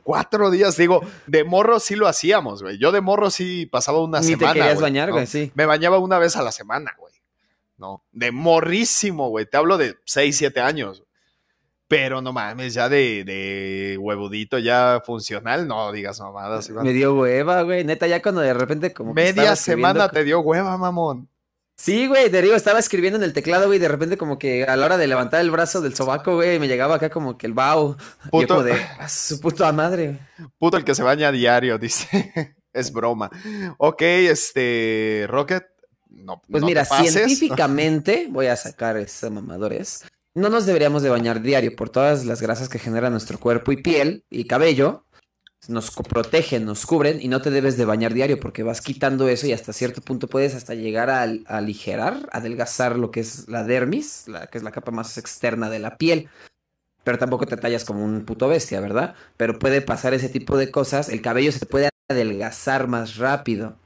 Cuatro 0.04 0.50
días, 0.50 0.78
digo, 0.78 1.02
de 1.28 1.44
morro 1.44 1.80
sí 1.80 1.96
lo 1.96 2.08
hacíamos, 2.08 2.64
güey. 2.64 2.78
Yo 2.80 2.92
de 2.92 3.02
morro 3.02 3.30
sí 3.30 3.66
pasaba 3.66 4.02
una 4.02 4.24
semana. 4.24 4.48
Ni 4.48 4.54
te 4.54 4.60
querías 4.60 4.82
bañar, 4.82 5.12
güey, 5.12 5.28
sí. 5.28 5.52
Me 5.54 5.66
bañaba 5.66 6.00
una 6.00 6.20
vez 6.20 6.38
a 6.38 6.42
la 6.42 6.52
semana, 6.52 6.96
güey. 6.98 7.14
No, 7.78 8.04
de 8.12 8.32
morrísimo, 8.32 9.30
güey. 9.30 9.46
Te 9.46 9.58
hablo 9.58 9.78
de 9.78 9.98
seis, 10.06 10.38
siete 10.38 10.62
años. 10.62 11.04
Pero 11.92 12.22
no 12.22 12.32
mames, 12.32 12.74
ya 12.74 12.88
de, 12.88 13.26
de 13.26 13.98
huevudito, 14.00 14.58
ya 14.58 15.02
funcional, 15.06 15.68
no 15.68 15.92
digas 15.92 16.22
mamadas. 16.22 16.70
Iván. 16.70 16.86
Me 16.86 16.94
dio 16.94 17.14
hueva, 17.16 17.64
güey. 17.64 17.84
Neta, 17.84 18.08
ya 18.08 18.22
cuando 18.22 18.40
de 18.40 18.54
repente 18.54 18.94
como... 18.94 19.14
Media 19.14 19.58
semana 19.58 20.08
te 20.08 20.24
dio 20.24 20.40
hueva, 20.40 20.78
mamón. 20.78 21.28
Sí, 21.76 22.08
güey, 22.08 22.32
te 22.32 22.42
digo, 22.42 22.56
estaba 22.56 22.80
escribiendo 22.80 23.18
en 23.18 23.24
el 23.24 23.34
teclado, 23.34 23.68
güey, 23.68 23.78
de 23.78 23.90
repente 23.90 24.16
como 24.16 24.40
que 24.40 24.64
a 24.64 24.78
la 24.78 24.86
hora 24.86 24.98
de 24.98 25.06
levantar 25.06 25.42
el 25.42 25.52
brazo 25.52 25.82
del 25.82 25.94
sobaco, 25.94 26.36
güey, 26.36 26.60
me 26.60 26.70
llegaba 26.70 26.96
acá 26.96 27.10
como 27.10 27.38
que 27.38 27.46
el 27.46 27.54
bao. 27.54 27.98
Puto. 28.32 28.64
de, 28.64 28.72
a 28.72 29.10
su 29.10 29.42
puta 29.42 29.70
madre. 29.74 30.18
Puto 30.58 30.78
el 30.78 30.86
que 30.86 30.96
se 30.96 31.04
baña 31.04 31.28
a 31.28 31.32
diario, 31.34 31.78
dice. 31.78 32.56
es 32.72 32.94
broma. 32.94 33.30
Ok, 33.78 34.02
este, 34.02 35.26
Rocket, 35.28 35.66
no. 36.08 36.42
Pues 36.50 36.64
mira, 36.64 36.86
científicamente, 36.86 38.28
voy 38.30 38.48
a 38.48 38.56
sacar 38.56 38.96
esos 38.96 39.30
mamadores. 39.30 40.06
No 40.34 40.50
nos 40.50 40.66
deberíamos 40.66 41.04
de 41.04 41.10
bañar 41.10 41.42
diario 41.42 41.76
por 41.76 41.90
todas 41.90 42.26
las 42.26 42.42
grasas 42.42 42.70
que 42.70 42.80
genera 42.80 43.10
nuestro 43.10 43.40
cuerpo 43.40 43.72
y 43.72 43.78
piel 43.78 44.24
y 44.30 44.46
cabello 44.46 45.06
nos 45.68 45.92
protegen, 45.92 46.66
nos 46.66 46.86
cubren 46.86 47.22
y 47.22 47.28
no 47.28 47.42
te 47.42 47.52
debes 47.52 47.78
de 47.78 47.86
bañar 47.86 48.14
diario 48.14 48.40
porque 48.40 48.64
vas 48.64 48.82
quitando 48.82 49.28
eso 49.28 49.46
y 49.46 49.54
hasta 49.54 49.74
cierto 49.74 50.02
punto 50.02 50.28
puedes 50.28 50.56
hasta 50.56 50.74
llegar 50.74 51.10
a, 51.10 51.22
aligerar, 51.22 52.30
adelgazar 52.32 52.98
lo 52.98 53.12
que 53.12 53.20
es 53.20 53.48
la 53.48 53.64
dermis, 53.64 54.28
la, 54.28 54.48
que 54.48 54.58
es 54.58 54.64
la 54.64 54.72
capa 54.72 54.92
más 54.92 55.18
externa 55.18 55.70
de 55.70 55.80
la 55.80 55.98
piel. 55.98 56.30
Pero 57.04 57.18
tampoco 57.18 57.46
te 57.46 57.58
tallas 57.58 57.86
como 57.86 58.04
un 58.04 58.26
puto 58.26 58.48
bestia, 58.48 58.80
¿verdad? 58.80 59.16
Pero 59.38 59.60
puede 59.60 59.82
pasar 59.82 60.14
ese 60.14 60.30
tipo 60.30 60.58
de 60.58 60.70
cosas. 60.72 61.10
El 61.10 61.22
cabello 61.22 61.52
se 61.52 61.60
te 61.60 61.66
puede 61.66 61.90
adelgazar 62.10 62.88
más 62.88 63.18
rápido. 63.18 63.78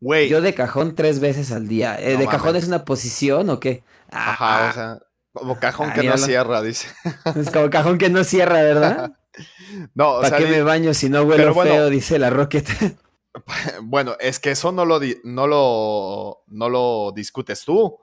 Güey. 0.00 0.28
Yo 0.28 0.40
de 0.40 0.54
cajón 0.54 0.94
tres 0.94 1.20
veces 1.20 1.52
al 1.52 1.68
día. 1.68 1.96
Eh, 1.98 2.16
¿De 2.16 2.26
cajón 2.26 2.56
es 2.56 2.66
una 2.66 2.84
posición 2.84 3.50
o 3.50 3.60
qué? 3.60 3.82
Ajá, 4.10 4.70
o 4.70 4.72
sea, 4.72 4.98
como 5.34 5.58
cajón 5.58 5.92
que 5.92 6.04
no 6.04 6.16
cierra, 6.16 6.62
dice. 6.62 6.88
Es 7.36 7.50
como 7.50 7.68
cajón 7.68 7.98
que 7.98 8.08
no 8.08 8.24
cierra, 8.24 8.62
¿verdad? 8.62 9.12
No, 9.94 10.20
¿Para 10.20 10.36
qué 10.36 10.46
me 10.46 10.62
baño 10.62 10.94
si 10.94 11.08
no 11.08 11.22
huelo 11.22 11.52
feo? 11.52 11.90
Dice 11.90 12.20
la 12.20 12.30
Rocket. 12.30 12.68
Bueno, 13.82 14.16
es 14.20 14.38
que 14.38 14.52
eso 14.52 14.72
no 14.72 14.84
lo, 14.84 15.00
no 15.24 15.46
lo, 15.46 16.44
no 16.46 16.68
lo 16.68 17.12
discutes 17.12 17.64
tú. 17.64 17.98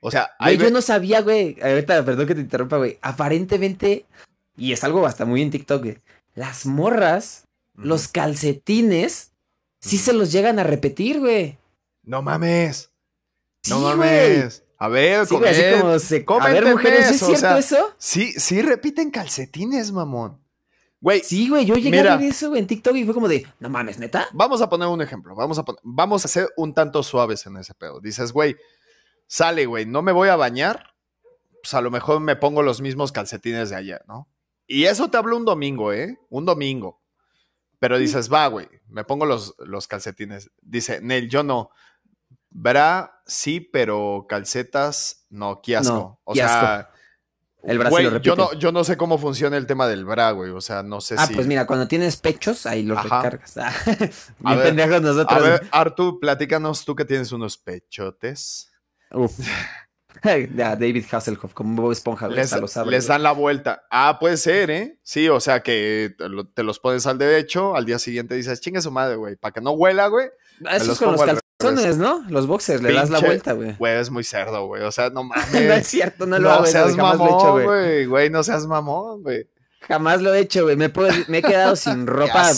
O 0.00 0.10
sea, 0.10 0.32
yo 0.58 0.70
no 0.70 0.82
sabía, 0.82 1.20
güey. 1.20 1.56
Ahorita, 1.62 2.04
perdón 2.04 2.26
que 2.26 2.34
te 2.34 2.40
interrumpa, 2.40 2.76
güey. 2.78 2.98
Aparentemente, 3.02 4.06
y 4.56 4.72
es 4.72 4.82
algo 4.82 5.06
hasta 5.06 5.24
muy 5.24 5.42
en 5.42 5.50
TikTok, 5.52 5.82
güey. 5.82 5.98
Las 6.34 6.66
morras, 6.66 7.46
los 7.74 8.08
calcetines, 8.08 9.30
sí 9.80 9.98
se 9.98 10.12
los 10.12 10.32
llegan 10.32 10.58
a 10.58 10.64
repetir, 10.64 11.20
güey. 11.20 11.58
No 12.02 12.20
mames. 12.20 12.90
no 13.68 13.78
mames. 13.78 14.64
A 14.82 14.88
ver, 14.88 15.26
sí, 15.28 15.36
así 15.36 15.62
como 15.78 15.98
se... 16.00 16.24
A 16.40 16.48
ver, 16.48 16.66
mujeres, 16.66 17.08
¿es 17.12 17.20
cierto 17.20 17.56
eso? 17.56 17.94
Sí, 17.98 18.32
sí 18.32 18.62
repiten 18.62 19.12
calcetines, 19.12 19.92
mamón. 19.92 20.42
Güey. 21.00 21.22
Sí, 21.22 21.48
güey, 21.48 21.64
yo 21.64 21.76
llegué 21.76 22.00
a 22.00 22.16
ver 22.16 22.28
eso 22.28 22.56
en 22.56 22.66
TikTok 22.66 22.96
y 22.96 23.04
fue 23.04 23.14
como 23.14 23.28
de, 23.28 23.46
no 23.60 23.70
mames, 23.70 24.00
neta. 24.00 24.26
Vamos 24.32 24.60
a 24.60 24.68
poner 24.68 24.88
un 24.88 25.00
ejemplo. 25.00 25.36
Vamos 25.36 25.56
a, 25.60 25.64
vamos 25.84 26.24
a 26.24 26.28
ser 26.28 26.48
un 26.56 26.74
tanto 26.74 27.04
suaves 27.04 27.46
en 27.46 27.58
ese 27.58 27.74
pedo. 27.74 28.00
Dices, 28.00 28.32
güey, 28.32 28.56
sale, 29.28 29.66
güey, 29.66 29.86
no 29.86 30.02
me 30.02 30.10
voy 30.10 30.30
a 30.30 30.34
bañar. 30.34 30.94
Pues 31.62 31.74
a 31.74 31.80
lo 31.80 31.92
mejor 31.92 32.18
me 32.18 32.34
pongo 32.34 32.64
los 32.64 32.80
mismos 32.80 33.12
calcetines 33.12 33.70
de 33.70 33.76
ayer, 33.76 34.02
¿no? 34.08 34.28
Y 34.66 34.86
eso 34.86 35.08
te 35.10 35.16
hablo 35.16 35.36
un 35.36 35.44
domingo, 35.44 35.92
¿eh? 35.92 36.18
Un 36.28 36.44
domingo. 36.44 37.00
Pero 37.78 37.98
dices, 37.98 38.32
va, 38.32 38.48
güey, 38.48 38.66
me 38.88 39.04
pongo 39.04 39.26
los, 39.26 39.54
los 39.58 39.86
calcetines. 39.86 40.50
Dice, 40.60 41.00
Nel, 41.00 41.28
yo 41.28 41.44
no. 41.44 41.70
Bra, 42.54 43.22
sí, 43.26 43.60
pero 43.60 44.26
calcetas, 44.28 45.26
no, 45.30 45.60
qué 45.62 45.76
asco. 45.76 46.20
o 46.24 46.34
sea, 46.34 46.90
el 47.62 47.78
lo 47.78 48.18
yo 48.18 48.34
no, 48.34 48.52
yo 48.54 48.72
no 48.72 48.82
sé 48.82 48.96
cómo 48.96 49.18
funciona 49.18 49.56
el 49.56 49.66
tema 49.66 49.86
del 49.86 50.04
bra, 50.04 50.32
güey. 50.32 50.50
O 50.50 50.60
sea, 50.60 50.82
no 50.82 51.00
sé 51.00 51.14
ah, 51.16 51.26
si. 51.26 51.32
Ah, 51.32 51.36
pues 51.36 51.46
mira, 51.46 51.66
cuando 51.66 51.86
tienes 51.86 52.16
pechos, 52.16 52.66
ahí 52.66 52.82
los 52.82 53.00
recargas. 53.02 53.56
Ah, 54.44 54.52
a 54.52 54.56
ver, 54.56 54.74
nosotros. 55.02 55.26
A 55.30 55.38
ver, 55.38 55.68
Artu, 55.70 56.18
platícanos 56.18 56.84
tú 56.84 56.96
que 56.96 57.04
tienes 57.04 57.30
unos 57.30 57.56
pechotes. 57.56 58.72
Uf. 59.12 59.38
David 60.22 61.04
Hasselhoff, 61.10 61.54
como 61.54 61.82
Bob 61.82 61.92
Esponja, 61.92 62.28
les, 62.28 62.54
les 62.86 63.06
dan 63.06 63.22
la 63.22 63.32
vuelta. 63.32 63.84
Ah, 63.90 64.18
puede 64.20 64.36
ser, 64.36 64.70
¿eh? 64.70 64.98
Sí, 65.02 65.28
o 65.28 65.40
sea 65.40 65.62
que 65.62 66.14
te 66.54 66.62
los 66.62 66.78
pones 66.80 67.06
al 67.06 67.18
derecho, 67.18 67.74
al 67.74 67.86
día 67.86 67.98
siguiente 67.98 68.34
dices, 68.34 68.60
chingue 68.60 68.82
su 68.82 68.90
madre, 68.90 69.16
güey, 69.16 69.36
para 69.36 69.52
que 69.52 69.60
no 69.60 69.72
huela, 69.72 70.08
güey. 70.08 70.28
Eso 70.70 70.92
es 70.92 70.98
con 70.98 71.12
los 71.12 71.40
calzones, 71.62 71.96
¿no? 71.96 72.24
Los 72.28 72.46
boxers, 72.46 72.82
le 72.82 72.92
das 72.92 73.10
la 73.10 73.20
vuelta, 73.20 73.52
güey. 73.52 73.74
Güey, 73.78 73.98
es 73.98 74.10
muy 74.10 74.24
cerdo, 74.24 74.66
güey. 74.66 74.82
O 74.82 74.92
sea, 74.92 75.10
no 75.10 75.24
mames. 75.24 75.52
no 75.52 75.72
es 75.74 75.86
cierto, 75.86 76.26
no 76.26 76.38
lo 76.38 76.50
hago. 76.50 76.62
No 76.62 76.66
seas 76.66 76.96
mamón, 76.96 77.64
güey. 77.64 78.06
Güey, 78.06 78.30
no 78.30 78.42
seas 78.42 78.66
mamón, 78.66 79.22
güey. 79.22 79.46
Jamás 79.88 80.22
lo 80.22 80.32
he 80.32 80.40
hecho, 80.40 80.64
güey. 80.64 80.76
Me, 80.76 80.92
me 81.28 81.38
he 81.38 81.42
quedado 81.42 81.76
sin 81.76 82.06
ropa. 82.06 82.50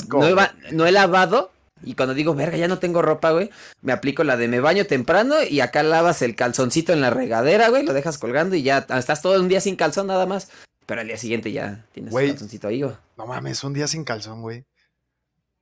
no, 0.72 0.86
he, 0.86 0.92
lavado. 0.92 1.50
Y 1.82 1.94
cuando 1.94 2.14
digo, 2.14 2.34
verga, 2.34 2.56
ya 2.56 2.68
no 2.68 2.78
tengo 2.78 3.02
ropa, 3.02 3.32
güey, 3.32 3.50
me 3.82 3.92
aplico 3.92 4.24
la 4.24 4.38
de 4.38 4.48
me 4.48 4.60
baño 4.60 4.86
temprano 4.86 5.42
y 5.42 5.60
acá 5.60 5.82
lavas 5.82 6.22
el 6.22 6.34
calzoncito 6.34 6.94
en 6.94 7.02
la 7.02 7.10
regadera, 7.10 7.68
güey, 7.68 7.84
lo 7.84 7.92
dejas 7.92 8.16
colgando 8.16 8.56
y 8.56 8.62
ya 8.62 8.86
estás 8.96 9.20
todo 9.20 9.38
un 9.38 9.48
día 9.48 9.60
sin 9.60 9.76
calzón 9.76 10.06
nada 10.06 10.24
más. 10.24 10.48
Pero 10.86 11.02
al 11.02 11.08
día 11.08 11.18
siguiente 11.18 11.52
ya 11.52 11.84
tienes 11.92 12.14
el 12.14 12.28
calzoncito 12.30 12.68
ahí, 12.68 12.82
güey. 12.82 12.94
No 13.18 13.26
mames, 13.26 13.62
un 13.64 13.74
día 13.74 13.86
sin 13.86 14.04
calzón, 14.04 14.40
güey. 14.40 14.64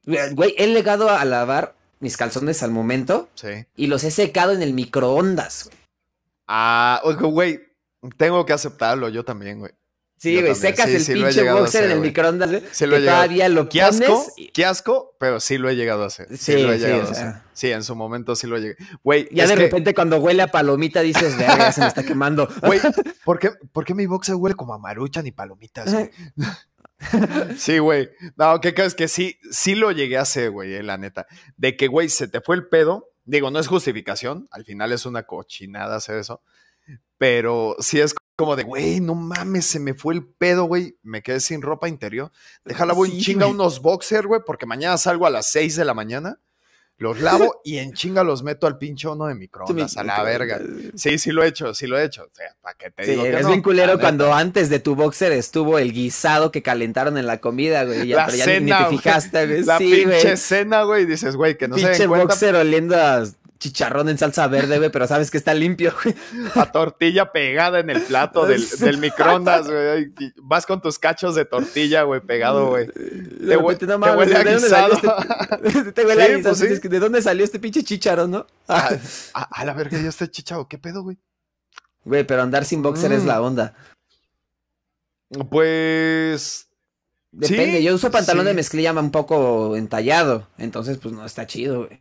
Güey, 0.04 0.54
he 0.58 0.66
legado 0.68 1.10
a 1.10 1.24
lavar 1.24 1.74
mis 2.02 2.16
calzones 2.16 2.62
al 2.62 2.72
momento. 2.72 3.28
Sí. 3.34 3.64
Y 3.76 3.86
los 3.86 4.02
he 4.04 4.10
secado 4.10 4.52
en 4.52 4.62
el 4.62 4.74
microondas, 4.74 5.66
güey. 5.66 5.78
Ah, 6.48 7.00
güey, 7.04 7.60
tengo 8.16 8.44
que 8.44 8.52
aceptarlo, 8.52 9.08
yo 9.08 9.24
también, 9.24 9.60
güey. 9.60 9.72
Sí, 10.18 10.40
güey, 10.40 10.54
secas 10.54 10.88
el 10.88 11.04
pinche 11.04 11.50
boxer 11.50 11.84
en 11.84 11.90
el 11.92 12.00
microondas, 12.00 12.50
güey. 12.50 12.62
Sí, 12.70 12.86
lo 12.86 12.96
que 12.96 13.02
todavía 13.02 13.48
lo 13.48 13.68
qué 13.68 13.82
asco, 13.82 14.26
qué 14.52 14.64
asco, 14.64 15.16
pero 15.18 15.40
sí 15.40 15.58
lo 15.58 15.68
he 15.68 15.74
llegado 15.74 16.04
a 16.04 16.06
hacer. 16.06 16.36
Sí, 16.36 16.62
lo 16.62 16.72
he 16.72 16.78
llegado 16.78 17.08
a 17.08 17.10
hacer. 17.10 17.34
Sí, 17.54 17.70
en 17.70 17.82
su 17.82 17.96
momento 17.96 18.36
sí 18.36 18.46
lo 18.46 18.56
he 18.56 18.60
llegado. 18.60 18.84
Güey, 19.02 19.28
ya 19.32 19.46
de 19.46 19.56
repente 19.56 19.94
cuando 19.94 20.18
huele 20.18 20.42
a 20.42 20.48
palomita 20.48 21.00
dices, 21.00 21.36
verga, 21.36 21.72
se 21.72 21.80
me 21.80 21.88
está 21.88 22.04
quemando. 22.04 22.48
Güey, 22.62 22.80
¿por 23.24 23.38
qué, 23.38 23.50
¿por 23.72 23.84
qué 23.84 23.94
mi 23.94 24.06
boxer 24.06 24.34
huele 24.36 24.54
como 24.54 24.74
a 24.74 24.78
maruchan 24.78 25.26
y 25.26 25.32
palomitas, 25.32 25.92
güey? 25.92 26.10
Sí, 27.56 27.78
güey. 27.78 28.10
No, 28.36 28.60
¿qué 28.60 28.74
crees? 28.74 28.94
Que 28.94 29.08
sí, 29.08 29.38
sí 29.50 29.74
lo 29.74 29.92
llegué 29.92 30.18
a 30.18 30.22
hacer, 30.22 30.50
güey, 30.50 30.74
eh, 30.74 30.82
la 30.82 30.98
neta. 30.98 31.26
De 31.56 31.76
que, 31.76 31.88
güey, 31.88 32.08
se 32.08 32.28
te 32.28 32.40
fue 32.40 32.56
el 32.56 32.68
pedo. 32.68 33.08
Digo, 33.24 33.50
no 33.50 33.58
es 33.58 33.68
justificación. 33.68 34.48
Al 34.50 34.64
final 34.64 34.92
es 34.92 35.06
una 35.06 35.24
cochinada 35.24 35.96
hacer 35.96 36.18
eso. 36.18 36.42
Pero 37.18 37.76
sí 37.78 38.00
es 38.00 38.14
como 38.36 38.56
de, 38.56 38.64
güey, 38.64 39.00
no 39.00 39.14
mames, 39.14 39.66
se 39.66 39.78
me 39.78 39.94
fue 39.94 40.14
el 40.14 40.26
pedo, 40.26 40.64
güey. 40.64 40.98
Me 41.02 41.22
quedé 41.22 41.40
sin 41.40 41.62
ropa 41.62 41.88
interior. 41.88 42.32
Déjala, 42.64 42.94
voy 42.94 43.20
chinga 43.20 43.46
unos 43.46 43.80
boxers, 43.80 44.26
güey, 44.26 44.40
porque 44.44 44.66
mañana 44.66 44.98
salgo 44.98 45.26
a 45.26 45.30
las 45.30 45.50
6 45.50 45.76
de 45.76 45.84
la 45.84 45.94
mañana 45.94 46.40
los 47.02 47.20
lavo 47.20 47.60
y 47.64 47.78
en 47.78 47.92
chinga 47.92 48.24
los 48.24 48.42
meto 48.42 48.66
al 48.66 48.78
pinche 48.78 49.08
horno 49.08 49.26
de 49.26 49.34
microondas, 49.42 49.96
a 49.96 50.04
la 50.04 50.22
verga. 50.22 50.60
Sí, 50.94 51.18
sí 51.18 51.32
lo 51.32 51.42
he 51.42 51.48
hecho, 51.48 51.74
sí 51.74 51.86
lo 51.86 51.98
he 51.98 52.04
hecho. 52.04 52.22
O 52.24 52.34
sea, 52.34 52.56
¿para 52.60 52.76
qué 52.78 52.90
te 52.90 53.04
digo 53.04 53.24
que 53.24 53.38
es 53.38 53.46
bien 53.46 53.62
culero 53.62 53.98
cuando 53.98 54.32
antes 54.32 54.70
de 54.70 54.78
tu 54.78 54.94
boxer 54.94 55.32
estuvo 55.32 55.78
el 55.78 55.92
guisado 55.92 56.50
que 56.50 56.62
calentaron 56.62 57.18
en 57.18 57.26
la 57.26 57.40
comida, 57.40 57.84
güey. 57.84 58.08
Ya, 58.08 58.26
la 58.26 58.30
cena, 58.30 58.78
ni 58.78 58.84
te 58.84 58.96
fijaste, 58.96 59.46
güey. 59.46 59.64
La 59.64 59.78
pinche 59.78 60.36
cena, 60.36 60.82
güey. 60.84 61.04
Dices, 61.04 61.36
güey, 61.36 61.58
que 61.58 61.68
no 61.68 61.76
se 61.76 61.90
den 61.90 62.08
boxer 62.08 62.54
oliendo 62.54 62.96
a 62.96 63.24
chicharrón 63.62 64.08
en 64.08 64.18
salsa 64.18 64.48
verde, 64.48 64.78
güey, 64.78 64.90
pero 64.90 65.06
sabes 65.06 65.30
que 65.30 65.38
está 65.38 65.54
limpio, 65.54 65.94
güey. 66.02 66.14
A 66.56 66.72
tortilla 66.72 67.30
pegada 67.30 67.78
en 67.78 67.90
el 67.90 68.02
plato 68.02 68.44
del, 68.44 68.62
del 68.80 68.98
microondas, 68.98 69.68
güey. 69.70 70.12
Vas 70.42 70.66
con 70.66 70.82
tus 70.82 70.98
cachos 70.98 71.34
de 71.36 71.44
tortilla, 71.44 72.02
güey, 72.02 72.20
pegado, 72.20 72.68
güey. 72.70 72.88
Hue- 72.88 73.80
no 73.86 74.00
te 74.00 74.16
huele 74.16 74.36
a 74.36 74.42
¿de 74.44 74.52
dónde 74.54 74.68
salió 74.68 74.96
guisado. 74.96 75.58
este- 75.62 75.92
te 75.92 76.04
huele 76.06 76.22
a 76.22 76.26
Sí, 76.26 76.32
guisado, 76.34 76.50
pues 76.54 76.58
sí. 76.58 76.64
dices 76.66 76.80
que 76.80 76.88
¿De 76.88 76.98
dónde 76.98 77.22
salió 77.22 77.44
este 77.44 77.58
pinche 77.60 77.84
chicharrón, 77.84 78.32
no? 78.32 78.46
A, 78.68 78.90
a- 79.34 79.60
a 79.60 79.64
la 79.64 79.72
verga, 79.74 79.98
ya 80.00 80.08
está 80.08 80.28
chichado. 80.30 80.66
¿Qué 80.68 80.76
pedo, 80.78 81.02
güey? 81.04 81.16
Güey, 82.04 82.24
pero 82.26 82.42
andar 82.42 82.64
sin 82.64 82.82
boxer 82.82 83.12
es 83.12 83.22
Mm. 83.22 83.26
la 83.28 83.40
onda. 83.40 83.74
Pues. 85.50 86.68
Depende, 87.30 87.78
Sí, 87.78 87.82
yo 87.84 87.94
uso 87.94 88.10
pantalón 88.10 88.44
de 88.44 88.52
mezclilla 88.52 88.92
un 88.92 89.10
poco 89.10 89.74
entallado, 89.74 90.48
entonces 90.58 90.98
pues 90.98 91.14
no 91.14 91.24
está 91.24 91.46
chido, 91.46 91.86
güey. 91.86 91.98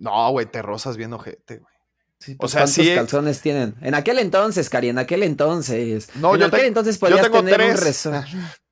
No, 0.00 0.30
güey, 0.32 0.46
te 0.46 0.60
rozas 0.62 0.96
bien 0.96 1.12
ojete, 1.12 1.58
güey. 1.58 1.74
Sí, 2.18 2.34
O 2.34 2.38
pues, 2.38 2.52
sea, 2.52 2.62
¿cuántos 2.62 2.74
sí, 2.74 2.90
eh. 2.90 2.94
calzones 2.96 3.40
tienen? 3.40 3.76
En 3.80 3.94
aquel 3.94 4.18
entonces, 4.18 4.68
Cari, 4.68 4.88
en 4.90 4.98
aquel 4.98 5.22
entonces. 5.22 6.08
No, 6.16 6.34
en 6.34 6.40
yo 6.40 6.46
aquel 6.46 6.60
te- 6.60 6.66
entonces 6.66 6.96
yo 6.96 7.00
podías 7.00 7.22
tengo 7.22 7.42
tener 7.42 7.60
un 7.60 7.76
tres. 7.76 8.06
rezo- 8.06 8.24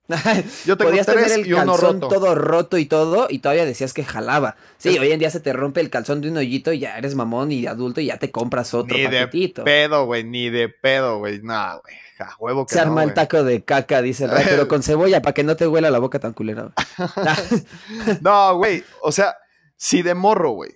Yo 0.65 0.77
tengo 0.79 0.91
podías 0.91 1.05
tres 1.07 1.23
tener 1.27 1.39
el 1.41 1.47
y 1.47 1.53
uno 1.53 1.73
calzón 1.73 2.01
roto. 2.01 2.09
todo 2.15 2.35
roto 2.35 2.79
y 2.79 2.87
todo, 2.87 3.27
y 3.29 3.41
todavía 3.41 3.67
decías 3.67 3.93
que 3.93 4.05
jalaba. 4.05 4.57
Sí, 4.79 4.89
Es- 4.91 4.99
hoy 5.01 5.13
en 5.13 5.19
día 5.19 5.31
se 5.31 5.41
te 5.41 5.53
rompe 5.53 5.81
el 5.83 5.91
calzón 5.91 6.21
de 6.23 6.31
un 6.31 6.39
hoyito 6.39 6.73
y 6.73 6.79
ya 6.81 6.97
eres 6.97 7.15
mamón 7.15 7.53
y 7.53 7.67
adulto 7.67 8.01
y 8.01 8.07
ya 8.07 8.17
te 8.19 8.31
compras 8.31 8.73
otro 8.75 8.97
Ni 8.97 9.03
de 9.03 9.09
paquetito. 9.27 9.65
pedo, 9.65 10.07
güey, 10.07 10.25
ni 10.25 10.49
de 10.51 10.71
pedo, 10.71 11.19
güey. 11.19 11.41
No, 11.43 11.81
güey. 11.83 11.95
A 12.21 12.35
huevo 12.39 12.67
que 12.67 12.73
Se 12.75 12.81
no, 12.81 12.87
arma 12.87 13.05
el 13.05 13.15
taco 13.15 13.45
de 13.45 13.63
caca, 13.65 14.03
dice 14.03 14.25
el 14.25 14.31
Ray, 14.33 14.45
pero 14.49 14.67
con 14.69 14.83
cebolla 14.83 15.21
para 15.23 15.35
que 15.35 15.45
no 15.45 15.57
te 15.57 15.67
huela 15.69 15.91
la 15.91 15.99
boca 16.01 16.19
tan 16.19 16.33
culera. 16.33 16.73
No, 18.21 18.57
güey. 18.57 18.85
O 19.03 19.13
sea, 19.13 19.37
si 19.77 20.03
de 20.03 20.15
morro, 20.15 20.51
güey. 20.53 20.73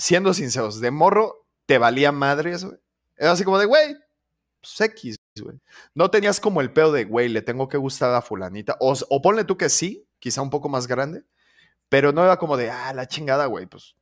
Siendo 0.00 0.32
sinceros, 0.32 0.80
de 0.80 0.90
morro 0.90 1.46
te 1.66 1.76
valía 1.76 2.10
madres, 2.10 2.64
güey. 2.64 2.78
Era 3.16 3.32
así 3.32 3.44
como 3.44 3.58
de, 3.58 3.66
güey, 3.66 3.96
pues 4.60 4.80
X, 4.80 5.18
güey. 5.42 5.60
No 5.94 6.10
tenías 6.10 6.40
como 6.40 6.62
el 6.62 6.72
pedo 6.72 6.90
de, 6.90 7.04
güey, 7.04 7.28
le 7.28 7.42
tengo 7.42 7.68
que 7.68 7.76
gustar 7.76 8.14
a 8.14 8.22
fulanita. 8.22 8.76
O, 8.80 8.94
o 9.10 9.22
ponle 9.22 9.44
tú 9.44 9.58
que 9.58 9.68
sí, 9.68 10.08
quizá 10.18 10.40
un 10.40 10.48
poco 10.48 10.70
más 10.70 10.86
grande. 10.86 11.24
Pero 11.90 12.12
no 12.12 12.24
era 12.24 12.38
como 12.38 12.56
de, 12.56 12.70
ah, 12.70 12.94
la 12.94 13.06
chingada, 13.06 13.44
güey. 13.44 13.66
Pues 13.66 13.94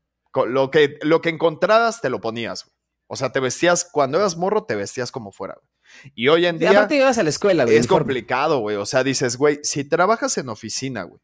lo 0.47 0.71
que, 0.71 0.99
lo 1.03 1.21
que 1.21 1.31
encontraras 1.31 2.01
te 2.01 2.11
lo 2.11 2.21
ponías, 2.21 2.65
güey. 2.65 2.75
O 3.09 3.17
sea, 3.17 3.33
te 3.33 3.41
vestías, 3.41 3.89
cuando 3.91 4.19
eras 4.19 4.37
morro, 4.37 4.65
te 4.65 4.77
vestías 4.77 5.11
como 5.11 5.33
fuera, 5.33 5.55
güey. 5.55 6.13
Y 6.15 6.29
hoy 6.29 6.47
en 6.47 6.57
Y 6.57 6.59
día 6.61 6.71
aparte 6.71 6.97
ibas 6.97 7.19
a 7.19 7.23
la 7.23 7.31
escuela, 7.31 7.65
güey. 7.65 7.77
es 7.77 7.87
complicado, 7.89 8.61
güey. 8.61 8.77
O 8.77 8.87
sea, 8.87 9.03
dices, 9.03 9.37
güey, 9.37 9.59
si 9.63 9.83
trabajas 9.85 10.37
en 10.39 10.49
oficina, 10.49 11.03
güey, 11.03 11.21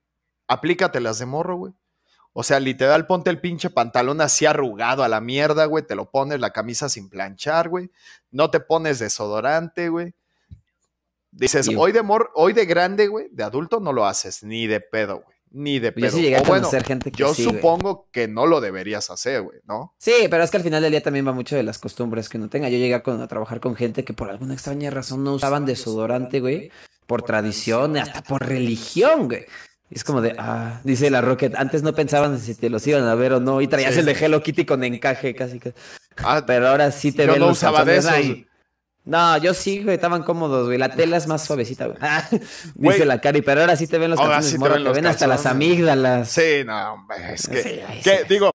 aplícatelas 0.49 1.19
de 1.19 1.27
morro, 1.27 1.57
güey. 1.59 1.75
O 2.37 2.43
sea, 2.43 2.59
literal, 2.61 3.07
ponte 3.07 3.31
el 3.31 3.41
pinche 3.41 3.71
pantalón 3.71 4.21
así 4.21 4.45
arrugado 4.45 5.05
a 5.05 5.09
la 5.09 5.21
mierda, 5.21 5.67
güey. 5.67 5.87
Te 5.87 5.95
lo 5.95 6.11
pones 6.11 6.41
la 6.41 6.51
camisa 6.51 6.89
sin 6.89 7.09
planchar, 7.09 7.69
güey. 7.69 7.91
No 8.33 8.51
te 8.51 8.59
pones 8.61 8.99
desodorante, 8.99 9.89
güey. 9.89 10.15
Dices, 11.31 11.69
hoy 11.77 11.91
de 11.93 12.03
mor 12.03 12.31
hoy 12.35 12.53
de 12.53 12.65
grande, 12.65 13.09
güey, 13.09 13.29
de 13.33 13.43
adulto 13.43 13.81
no 13.81 13.93
lo 13.93 14.07
haces, 14.07 14.45
ni 14.45 14.67
de 14.67 14.81
pedo, 14.81 15.23
güey. 15.25 15.35
Ni 15.51 15.79
de 15.79 15.89
Yo 15.89 15.95
pedo. 15.95 16.11
sí 16.11 16.23
llegué 16.23 16.37
a 16.37 16.41
O 16.41 16.45
bueno, 16.45 16.63
conocer 16.63 16.85
gente 16.85 17.13
que 17.13 17.19
yo 17.19 17.33
sí, 17.35 17.45
supongo 17.45 18.09
que 18.13 18.27
no 18.27 18.47
lo 18.47 18.61
deberías 18.61 19.09
hacer, 19.11 19.43
güey, 19.43 19.61
¿no? 19.65 19.95
Sí, 19.99 20.27
pero 20.29 20.43
es 20.43 20.51
que 20.51 20.57
al 20.57 20.63
final 20.65 20.83
del 20.83 20.91
día 20.91 21.03
también 21.03 21.27
va 21.27 21.33
mucho 21.33 21.55
de 21.55 21.63
las 21.63 21.79
costumbres 21.79 22.29
que 22.29 22.39
uno 22.39 22.49
tenga. 22.49 22.69
Yo 22.69 22.79
llegué 22.79 22.95
a, 22.95 23.03
con- 23.05 23.21
a 23.21 23.29
trabajar 23.29 23.61
con 23.61 23.77
gente 23.77 24.05
que 24.05 24.13
por 24.13 24.29
alguna 24.31 24.55
extraña 24.55 24.91
razón 24.91 25.23
no 25.23 25.35
usaban 25.35 25.65
desodorante, 25.67 26.41
güey. 26.41 26.73
Por 27.07 27.23
tradición, 27.23 27.97
hasta 27.97 28.23
por 28.23 28.45
religión, 28.47 29.27
güey. 29.29 29.47
Y 29.91 29.97
es 29.97 30.05
como 30.05 30.21
de, 30.23 30.35
ah, 30.39 30.81
dice 30.83 31.11
la 31.11 31.21
Rocket, 31.21 31.55
antes 31.57 31.83
no 31.83 31.93
pensaban 31.95 32.39
si 32.41 32.55
te 32.55 32.71
los 32.71 32.87
iban 32.87 33.05
a 33.05 33.15
ver 33.15 33.35
o 33.35 33.41
no, 33.41 33.61
y 33.61 33.69
traías 33.69 33.95
Sí. 33.95 34.01
el 34.01 34.07
de 34.07 34.13
Hello 34.13 34.43
Kitty 34.43 34.65
con 34.65 34.83
encaje, 34.83 35.35
casi 35.35 35.61
que. 35.61 35.75
Ah, 36.17 36.43
Pero 36.47 36.69
ahora 36.69 36.91
sí 36.91 37.13
te 37.13 37.27
Yo 37.27 37.33
ven 37.33 37.41
no 37.41 37.49
los 37.49 37.59
usaba 37.59 37.85
de 37.85 37.97
esos. 37.99 38.13
No, 39.07 39.37
yo 39.37 39.53
sí, 39.53 39.83
güey, 39.83 39.97
estaban 39.97 40.23
cómodos, 40.23 40.67
güey. 40.67 40.79
La 40.79 40.89
tela 40.89 41.19
es 41.19 41.27
más 41.27 41.45
suavecita, 41.47 41.87
güey. 41.87 41.99
Güey. 42.75 42.95
Dice 42.95 43.05
la 43.05 43.21
Cari, 43.21 43.43
pero 43.43 43.61
ahora 43.61 43.77
sí 43.77 43.87
te 43.87 43.99
ven 43.99 44.11
los 44.11 44.19
Ahora 44.19 44.37
calzones, 44.37 44.53
sí 44.53 44.59
te 44.59 44.65
ven 44.65 44.73
te 44.79 44.79
los 44.85 44.95
ven 44.97 45.07
hasta 45.07 45.27
las 45.27 45.45
amígdalas. 45.45 46.29
Sí, 46.31 46.63
no, 46.65 46.95
hombre, 46.95 47.35
es 47.35 47.47
que, 47.47 47.63
Sí, 47.63 47.81
ay, 47.87 48.01
que, 48.03 48.19
sí. 48.21 48.25
digo, 48.29 48.51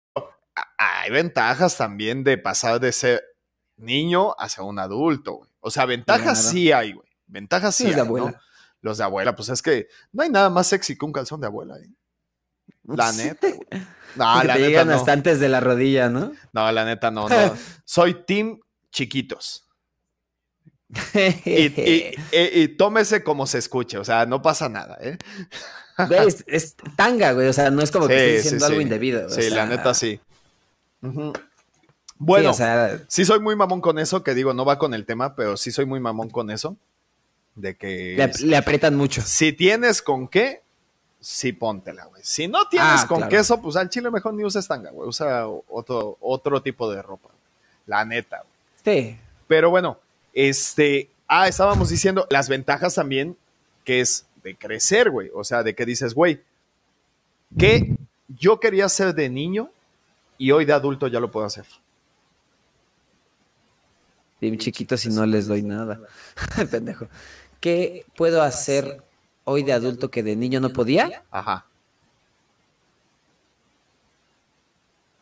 hay 0.78 1.12
ventajas 1.12 1.78
también 1.78 2.24
de 2.24 2.40
pasar 2.40 2.80
de 2.80 2.92
ser 2.92 3.24
niño 3.78 4.34
hacia 4.40 4.64
un 4.64 4.80
adulto, 4.80 5.34
güey. 5.36 5.50
O 5.60 5.70
sea, 5.70 5.86
ventajas 5.86 6.40
Claro. 6.40 6.50
sí 6.50 6.72
hay, 6.72 6.94
güey. 6.94 7.08
Ventajas 7.28 7.76
sí 7.76 7.86
hay, 7.88 7.96
¿no? 7.96 8.34
Los 8.82 8.98
de 8.98 9.04
abuela, 9.04 9.36
pues 9.36 9.50
es 9.50 9.62
que 9.62 9.88
no 10.12 10.24
hay 10.24 10.30
nada 10.30 10.50
más 10.50 10.68
sexy 10.68 10.98
que 10.98 11.06
un 11.06 11.12
calzón 11.12 11.42
de 11.42 11.48
abuela, 11.48 11.78
¿eh? 11.78 11.90
La 12.84 13.12
neta. 13.12 13.48
No, 14.16 14.42
que 14.42 14.48
la 14.48 14.54
te 14.54 14.60
neta 14.60 14.68
llegan 14.68 14.88
no. 14.88 14.94
hasta 14.96 15.12
antes 15.12 15.40
de 15.40 15.50
la 15.50 15.60
rodilla, 15.60 16.10
¿no? 16.10 16.32
No, 16.54 16.72
la 16.72 16.86
neta 16.86 17.12
no, 17.12 17.28
no. 17.30 17.36
Soy 17.86 18.24
team 18.26 18.60
chiquitos. 18.92 19.66
Y, 21.46 21.52
y- 21.52 22.16
y- 22.32 22.62
y 22.62 22.68
tómese 22.70 23.24
como 23.24 23.46
se 23.46 23.60
escuche, 23.60 24.00
o 24.00 24.04
sea, 24.04 24.26
no 24.26 24.42
pasa 24.42 24.70
nada, 24.70 24.98
¿eh? 25.02 25.18
Güey, 26.08 26.28
es, 26.28 26.44
es 26.48 26.76
tanga, 26.96 27.34
güey. 27.34 27.48
O 27.48 27.54
sea, 27.54 27.70
no 27.70 27.84
es 27.84 27.92
como 27.92 28.08
que 28.08 28.16
estés 28.16 28.32
sí, 28.32 28.44
diciendo 28.44 28.66
algo 28.66 28.78
sí. 28.78 28.84
indebido. 28.84 29.30
Sí, 29.30 29.42
sea, 29.44 29.56
la 29.56 29.66
neta 29.68 29.94
sí. 29.94 30.20
Bueno, 32.18 32.52
o 32.52 32.54
sea, 32.54 33.02
Sí 33.08 33.24
soy 33.26 33.40
muy 33.40 33.56
mamón 33.56 33.82
con 33.82 34.00
eso, 34.00 34.24
que 34.24 34.34
digo, 34.34 34.54
no 34.54 34.66
va 34.66 34.80
con 34.80 34.94
el 34.94 35.06
tema, 35.06 35.36
pero 35.36 35.58
sí 35.58 35.72
soy 35.72 35.86
muy 35.86 36.00
mamón 36.00 36.30
con 36.30 36.50
eso. 36.50 36.78
De 37.60 37.76
que 37.76 38.16
le, 38.18 38.48
le 38.48 38.56
aprietan 38.58 38.96
mucho. 38.96 39.22
si 39.22 39.52
tienes 39.52 40.02
con 40.02 40.28
qué, 40.30 40.62
sí 41.20 41.52
póntela, 41.52 42.06
güey. 42.06 42.22
Si 42.24 42.48
no 42.48 42.68
tienes 42.70 43.02
Ah, 43.04 43.06
con 43.08 43.18
claro. 43.18 43.30
queso, 43.30 43.62
pues 43.62 43.76
al 43.76 43.90
chile 43.90 44.10
mejor 44.12 44.34
ni 44.34 44.44
uses 44.46 44.66
tanga, 44.68 44.92
güey. 44.92 45.10
Usa 45.10 45.46
otro, 45.48 46.18
otro 46.22 46.62
tipo 46.62 46.90
de 46.90 47.02
ropa. 47.02 47.30
La 47.86 48.06
neta, 48.06 48.44
güey. 48.86 49.10
Sí. 49.12 49.18
Pero 49.48 49.70
bueno, 49.70 50.00
este... 50.34 51.10
Ah, 51.28 51.48
estábamos 51.48 51.90
diciendo 51.90 52.26
las 52.32 52.48
ventajas 52.50 52.96
también, 52.96 53.36
que 53.84 54.00
es 54.00 54.26
de 54.44 54.56
crecer, 54.56 55.10
güey. 55.12 55.30
O 55.36 55.44
sea, 55.44 55.62
de 55.64 55.76
que 55.76 55.86
dices, 55.86 56.14
güey, 56.16 56.42
que 57.58 57.96
yo 58.30 58.60
quería 58.60 58.88
ser 58.90 59.14
de 59.14 59.30
niño 59.30 59.70
y 60.38 60.52
hoy 60.52 60.64
de 60.66 60.74
adulto 60.74 61.08
ya 61.08 61.20
lo 61.20 61.30
puedo 61.30 61.46
hacer. 61.46 61.66
Bien 64.42 64.58
chiquitos 64.58 65.06
y 65.06 65.10
no 65.10 65.26
les 65.26 65.48
doy 65.48 65.62
nada. 65.64 66.00
Pendejo. 66.72 67.08
¿Qué 67.60 68.06
puedo 68.16 68.42
hacer 68.42 69.04
hoy 69.44 69.64
de 69.64 69.74
adulto 69.74 70.10
que 70.10 70.24
de 70.24 70.36
niño 70.36 70.60
no 70.60 70.70
podía? 70.70 71.24
Ajá. 71.32 71.66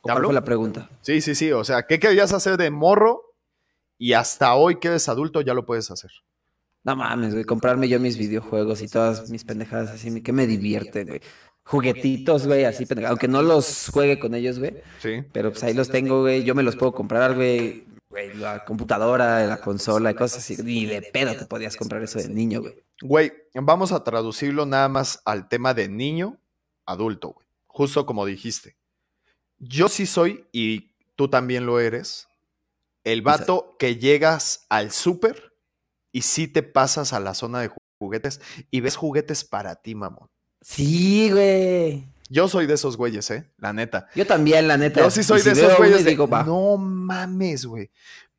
¿Te 0.03 0.13
¿Cuál 0.13 0.23
fue 0.23 0.33
la 0.33 0.43
pregunta? 0.43 0.89
Sí, 1.01 1.21
sí, 1.21 1.35
sí. 1.35 1.51
O 1.51 1.63
sea, 1.63 1.83
¿qué 1.87 1.99
querías 1.99 2.31
hacer 2.33 2.57
de 2.57 2.69
morro? 2.69 3.33
Y 3.97 4.13
hasta 4.13 4.53
hoy 4.53 4.79
que 4.79 4.89
eres 4.89 5.09
adulto 5.09 5.41
ya 5.41 5.53
lo 5.53 5.65
puedes 5.65 5.89
hacer. 5.89 6.11
No 6.83 6.95
mames, 6.95 7.33
güey. 7.33 7.43
Comprarme 7.43 7.89
yo 7.89 7.99
mis 7.99 8.17
videojuegos 8.17 8.81
y 8.81 8.87
todas 8.87 9.29
mis 9.29 9.43
pendejadas 9.43 9.89
así, 9.89 10.21
que 10.21 10.31
me 10.31 10.47
divierten, 10.47 11.07
güey. 11.07 11.21
Juguetitos, 11.63 12.47
güey, 12.47 12.63
así 12.63 12.85
pendejadas. 12.85 13.11
Aunque 13.11 13.27
no 13.27 13.41
los 13.41 13.89
juegue 13.91 14.19
con 14.19 14.35
ellos, 14.35 14.59
güey. 14.59 14.75
Sí. 14.99 15.23
Pero 15.33 15.51
pues 15.51 15.63
ahí 15.63 15.73
los 15.73 15.89
tengo, 15.89 16.21
güey. 16.21 16.43
Yo 16.43 16.55
me 16.55 16.63
los 16.63 16.75
puedo 16.75 16.93
comprar, 16.93 17.35
güey. 17.35 17.85
Güey, 18.09 18.33
la 18.35 18.63
computadora, 18.63 19.45
la 19.45 19.57
consola 19.59 20.11
y 20.11 20.15
cosas 20.15 20.39
así. 20.39 20.55
Ni 20.63 20.85
de 20.85 21.01
pedo 21.01 21.35
te 21.35 21.45
podías 21.45 21.75
comprar 21.75 22.01
eso 22.03 22.19
de 22.19 22.29
niño, 22.29 22.61
güey. 22.61 22.75
Güey, 23.01 23.33
vamos 23.53 23.91
a 23.91 24.03
traducirlo 24.03 24.65
nada 24.65 24.87
más 24.87 25.21
al 25.25 25.49
tema 25.49 25.73
de 25.73 25.89
niño, 25.89 26.39
adulto, 26.85 27.29
güey. 27.33 27.47
Justo 27.67 28.05
como 28.05 28.25
dijiste. 28.25 28.77
Yo 29.59 29.89
sí 29.89 30.05
soy, 30.05 30.45
y 30.51 30.91
tú 31.15 31.29
también 31.29 31.65
lo 31.65 31.79
eres, 31.79 32.27
el 33.03 33.21
vato 33.21 33.75
que 33.77 33.97
llegas 33.97 34.65
al 34.69 34.91
súper 34.91 35.53
y 36.11 36.21
sí 36.21 36.47
te 36.47 36.63
pasas 36.63 37.13
a 37.13 37.19
la 37.19 37.33
zona 37.33 37.61
de 37.61 37.71
juguetes 37.99 38.41
y 38.71 38.81
ves 38.81 38.95
juguetes 38.95 39.43
para 39.43 39.75
ti, 39.75 39.95
mamón. 39.95 40.29
Sí, 40.61 41.29
güey. 41.31 42.05
Yo 42.29 42.47
soy 42.47 42.65
de 42.65 42.73
esos 42.73 42.97
güeyes, 42.97 43.29
¿eh? 43.31 43.51
La 43.57 43.73
neta. 43.73 44.07
Yo 44.15 44.25
también, 44.25 44.67
la 44.67 44.77
neta. 44.77 45.01
Yo 45.01 45.09
sí 45.09 45.23
soy 45.23 45.39
si 45.39 45.49
de 45.49 45.51
esos 45.53 45.77
güeyes 45.77 46.03
de, 46.03 46.11
digo, 46.11 46.27
no 46.27 46.77
mames, 46.77 47.65
güey. 47.65 47.91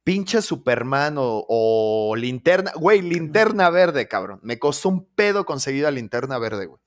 Pinche 0.04 0.40
Superman 0.40 1.16
o, 1.18 1.44
o 1.48 2.16
linterna, 2.16 2.72
güey, 2.74 3.02
linterna 3.02 3.68
verde, 3.70 4.08
cabrón. 4.08 4.40
Me 4.42 4.58
costó 4.58 4.88
un 4.88 5.04
pedo 5.14 5.44
conseguir 5.44 5.82
la 5.82 5.90
linterna 5.90 6.38
verde, 6.38 6.66
güey. 6.66 6.80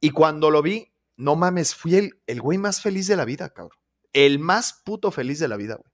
Y 0.00 0.10
cuando 0.10 0.50
lo 0.50 0.62
vi, 0.62 0.92
no 1.16 1.34
mames, 1.34 1.74
fui 1.74 1.96
el, 1.96 2.20
el 2.26 2.40
güey 2.40 2.58
más 2.58 2.80
feliz 2.80 3.08
de 3.08 3.16
la 3.16 3.24
vida, 3.24 3.48
cabrón. 3.50 3.76
El 4.12 4.38
más 4.38 4.80
puto 4.84 5.10
feliz 5.10 5.38
de 5.40 5.48
la 5.48 5.56
vida, 5.56 5.74
güey. 5.74 5.92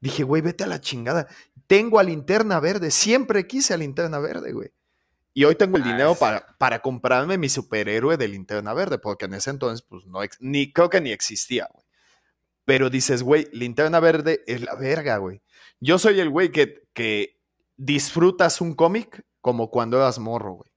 Dije, 0.00 0.22
güey, 0.22 0.42
vete 0.42 0.64
a 0.64 0.66
la 0.66 0.80
chingada. 0.80 1.28
Tengo 1.66 1.98
a 1.98 2.02
linterna 2.02 2.60
verde, 2.60 2.90
siempre 2.90 3.46
quise 3.46 3.74
a 3.74 3.76
linterna 3.76 4.18
verde, 4.18 4.52
güey. 4.52 4.70
Y 5.34 5.44
hoy 5.44 5.56
tengo 5.56 5.76
el 5.76 5.82
dinero 5.82 6.10
Nice. 6.10 6.20
para, 6.20 6.56
para 6.58 6.78
comprarme 6.78 7.36
mi 7.36 7.48
superhéroe 7.48 8.16
de 8.16 8.28
linterna 8.28 8.72
verde, 8.72 8.98
porque 8.98 9.24
en 9.24 9.34
ese 9.34 9.50
entonces, 9.50 9.84
pues 9.86 10.06
no, 10.06 10.20
ni 10.38 10.72
creo 10.72 10.88
que 10.88 11.00
ni 11.00 11.10
existía, 11.10 11.68
güey. 11.72 11.84
Pero 12.64 12.88
dices, 12.88 13.22
güey, 13.22 13.48
linterna 13.52 14.00
verde 14.00 14.42
es 14.46 14.62
la 14.62 14.74
verga, 14.76 15.18
güey. 15.18 15.42
Yo 15.80 15.98
soy 15.98 16.20
el 16.20 16.30
güey 16.30 16.50
que, 16.50 16.86
que 16.94 17.38
disfrutas 17.76 18.60
un 18.60 18.74
cómic 18.74 19.22
como 19.40 19.70
cuando 19.70 19.98
eras 19.98 20.18
morro, 20.18 20.52
güey. 20.52 20.70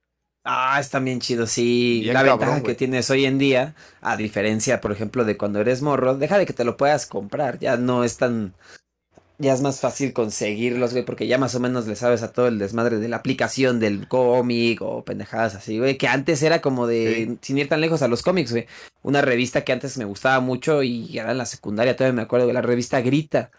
Ah, 0.43 0.79
están 0.79 1.05
bien 1.05 1.19
chidos, 1.19 1.51
sí. 1.51 1.99
Bien 2.03 2.13
la 2.13 2.21
cabrón, 2.21 2.39
ventaja 2.39 2.63
que 2.63 2.75
tienes 2.75 3.09
hoy 3.09 3.25
en 3.25 3.37
día, 3.37 3.75
a 4.01 4.17
diferencia, 4.17 4.81
por 4.81 4.91
ejemplo, 4.91 5.23
de 5.25 5.37
cuando 5.37 5.59
eres 5.59 5.81
morro, 5.81 6.17
deja 6.17 6.37
de 6.37 6.45
que 6.45 6.53
te 6.53 6.63
lo 6.63 6.77
puedas 6.77 7.05
comprar. 7.05 7.59
Ya 7.59 7.77
no 7.77 8.03
es 8.03 8.17
tan. 8.17 8.55
Ya 9.39 9.53
es 9.53 9.61
más 9.61 9.79
fácil 9.79 10.13
conseguirlos, 10.13 10.93
güey, 10.93 11.05
porque 11.05 11.27
ya 11.27 11.37
más 11.37 11.53
o 11.53 11.59
menos 11.59 11.85
le 11.85 11.95
sabes 11.95 12.23
a 12.23 12.31
todo 12.31 12.47
el 12.47 12.57
desmadre 12.57 12.97
de 12.97 13.07
la 13.07 13.17
aplicación 13.17 13.79
del 13.79 14.07
cómic 14.07 14.81
o 14.81 15.03
pendejadas 15.05 15.53
así, 15.53 15.77
güey. 15.77 15.97
Que 15.97 16.07
antes 16.07 16.41
era 16.41 16.59
como 16.59 16.87
de. 16.87 17.27
Sí. 17.27 17.37
Sin 17.41 17.57
ir 17.59 17.69
tan 17.69 17.81
lejos 17.81 18.01
a 18.01 18.07
los 18.07 18.23
cómics, 18.23 18.51
güey. 18.51 18.65
Una 19.03 19.21
revista 19.21 19.63
que 19.63 19.73
antes 19.73 19.97
me 19.99 20.05
gustaba 20.05 20.39
mucho 20.39 20.81
y 20.81 21.17
era 21.17 21.31
en 21.31 21.37
la 21.37 21.45
secundaria, 21.45 21.95
todavía 21.95 22.15
me 22.15 22.23
acuerdo, 22.23 22.47
de 22.47 22.53
la 22.53 22.63
revista 22.63 22.99
Grita. 23.01 23.51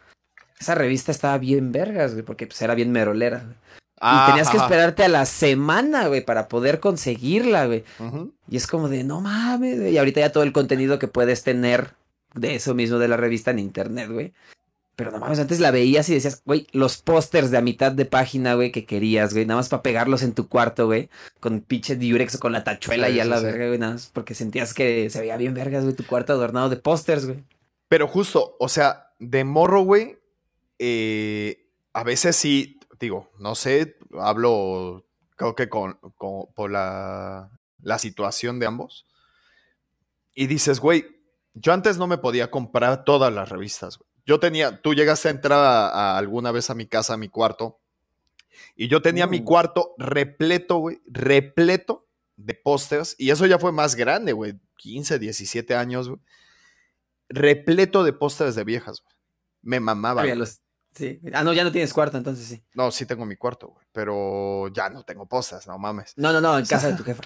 Esa 0.59 0.75
revista 0.75 1.13
estaba 1.13 1.39
bien 1.39 1.71
vergas, 1.71 2.13
güey, 2.13 2.25
porque 2.25 2.49
pues 2.49 2.61
era 2.61 2.75
bien 2.75 2.91
merolera, 2.91 3.45
güey. 3.45 3.57
Y 4.01 4.27
tenías 4.27 4.51
que 4.51 4.57
esperarte 4.57 5.05
a 5.05 5.09
la 5.09 5.27
semana, 5.27 6.07
güey, 6.07 6.25
para 6.25 6.49
poder 6.49 6.79
conseguirla, 6.79 7.67
güey. 7.67 7.85
Ujú. 7.99 8.33
Y 8.49 8.57
es 8.57 8.67
como 8.67 8.89
de, 8.89 9.03
no 9.03 9.21
mames, 9.21 9.81
güey. 9.81 9.93
Y 9.93 9.99
ahorita 9.99 10.21
ya 10.21 10.33
todo 10.33 10.45
el 10.45 10.53
contenido 10.53 10.99
que 10.99 11.09
puedes 11.09 11.43
tener 11.43 11.95
de 12.35 12.55
eso 12.55 12.75
mismo 12.75 12.99
de 12.99 13.09
la 13.09 13.17
revista 13.17 13.51
en 13.51 13.59
internet, 13.59 14.09
güey. 14.11 14.33
Pero 14.99 15.13
no 15.13 15.21
mames, 15.21 15.39
antes 15.39 15.61
la 15.61 15.71
veías 15.71 16.09
y 16.09 16.15
decías, 16.15 16.43
güey, 16.45 16.67
los 16.73 17.01
pósters 17.01 17.53
de 17.53 17.59
a 17.59 17.61
mitad 17.61 17.93
de 17.93 18.05
página, 18.05 18.55
güey, 18.55 18.73
que 18.73 18.85
querías, 18.85 19.33
güey. 19.33 19.47
Nada 19.47 19.59
más 19.61 19.69
para 19.69 19.81
pegarlos 19.85 20.25
en 20.25 20.35
tu 20.35 20.49
cuarto, 20.49 20.87
güey. 20.87 21.09
Con 21.39 21.61
pinche 21.61 21.95
diurex 21.95 22.35
o 22.35 22.41
con 22.41 22.51
la 22.51 22.65
tachuela 22.65 23.07
Sí, 23.07 23.13
y 23.15 23.21
a 23.21 23.25
la 23.25 23.39
sí. 23.39 23.45
verga, 23.45 23.69
güey. 23.69 23.79
Nada 23.79 23.93
más 23.93 24.11
porque 24.13 24.35
sentías 24.35 24.75
que 24.75 25.09
se 25.09 25.21
veía 25.21 25.37
bien 25.37 25.55
vergas, 25.55 25.85
güey, 25.85 25.95
tu 25.95 26.05
cuarto 26.05 26.33
adornado 26.33 26.69
de 26.69 26.79
pósters, 26.79 27.27
güey. 27.27 27.45
Pero 27.89 28.09
justo, 28.09 28.57
o 28.59 28.69
sea, 28.69 29.13
de 29.21 29.45
morro, 29.45 29.83
güey, 29.83 30.19
eh, 30.81 31.65
a 31.93 32.03
veces 32.03 32.35
sí, 32.35 32.81
digo, 32.99 33.31
no 33.39 33.55
sé, 33.55 33.99
hablo, 34.19 35.07
creo 35.37 35.55
que 35.55 35.69
con, 35.69 35.95
con- 36.17 36.47
por 36.57 36.73
la, 36.73 37.51
la 37.83 37.99
situación 38.01 38.59
de 38.59 38.67
ambos. 38.67 39.07
Y 40.35 40.49
dices, 40.49 40.81
güey, 40.81 41.07
yo 41.55 41.73
antes 41.73 41.99
no 41.99 42.09
me 42.09 42.19
podía 42.19 42.51
comprar 42.51 43.05
todas 43.05 43.33
las 43.33 43.49
revistas, 43.49 43.97
güey. 43.97 44.08
Yo 44.29 44.39
tenía, 44.39 44.81
tú 44.83 44.93
llegaste 44.95 45.29
a 45.29 45.31
entrar 45.31 45.59
a, 45.59 45.89
a 45.89 46.19
alguna 46.19 46.53
vez 46.53 46.69
a 46.69 46.75
mi 46.75 46.87
casa, 46.87 47.15
a 47.15 47.17
mi 47.17 47.29
cuarto, 47.31 47.81
y 48.77 48.87
yo 48.89 49.01
tenía 49.01 49.27
mi 49.27 49.41
Uh. 49.41 49.45
cuarto 49.45 49.95
repleto, 49.97 50.77
güey, 50.77 51.01
repleto 51.07 52.07
de 52.37 52.53
pósters, 52.55 53.15
y 53.19 53.31
eso 53.31 53.47
ya 53.47 53.59
fue 53.59 53.73
más 53.73 53.95
grande, 53.95 54.33
güey, 54.35 54.61
15, 54.77 55.19
17 55.19 55.75
años, 55.75 56.09
güey. 56.11 56.21
Repleto 57.31 58.05
de 58.05 58.13
pósters 58.13 58.55
de 58.55 58.65
viejas, 58.65 59.01
güey. 59.03 59.15
Me 59.63 59.81
mamaba. 59.81 60.25
Los- 60.35 60.61
sí. 60.95 61.21
Ah, 61.33 61.43
no, 61.45 61.53
ya 61.53 61.65
no 61.65 61.73
tienes 61.73 61.93
cuarto, 61.93 62.17
entonces 62.19 62.47
sí. 62.47 62.63
No, 62.75 62.91
sí 62.91 63.07
tengo 63.07 63.25
mi 63.27 63.37
cuarto, 63.37 63.69
güey, 63.69 63.87
pero 63.93 64.69
ya 64.69 64.89
no 64.91 65.05
tengo 65.05 65.27
pósters, 65.27 65.67
no 65.67 65.79
mames. 65.79 66.13
No, 66.17 66.33
no, 66.33 66.41
no, 66.41 66.59
en 66.59 66.67
casa 66.67 66.89
de 66.91 66.97
tu 66.97 67.05
jefa. 67.05 67.23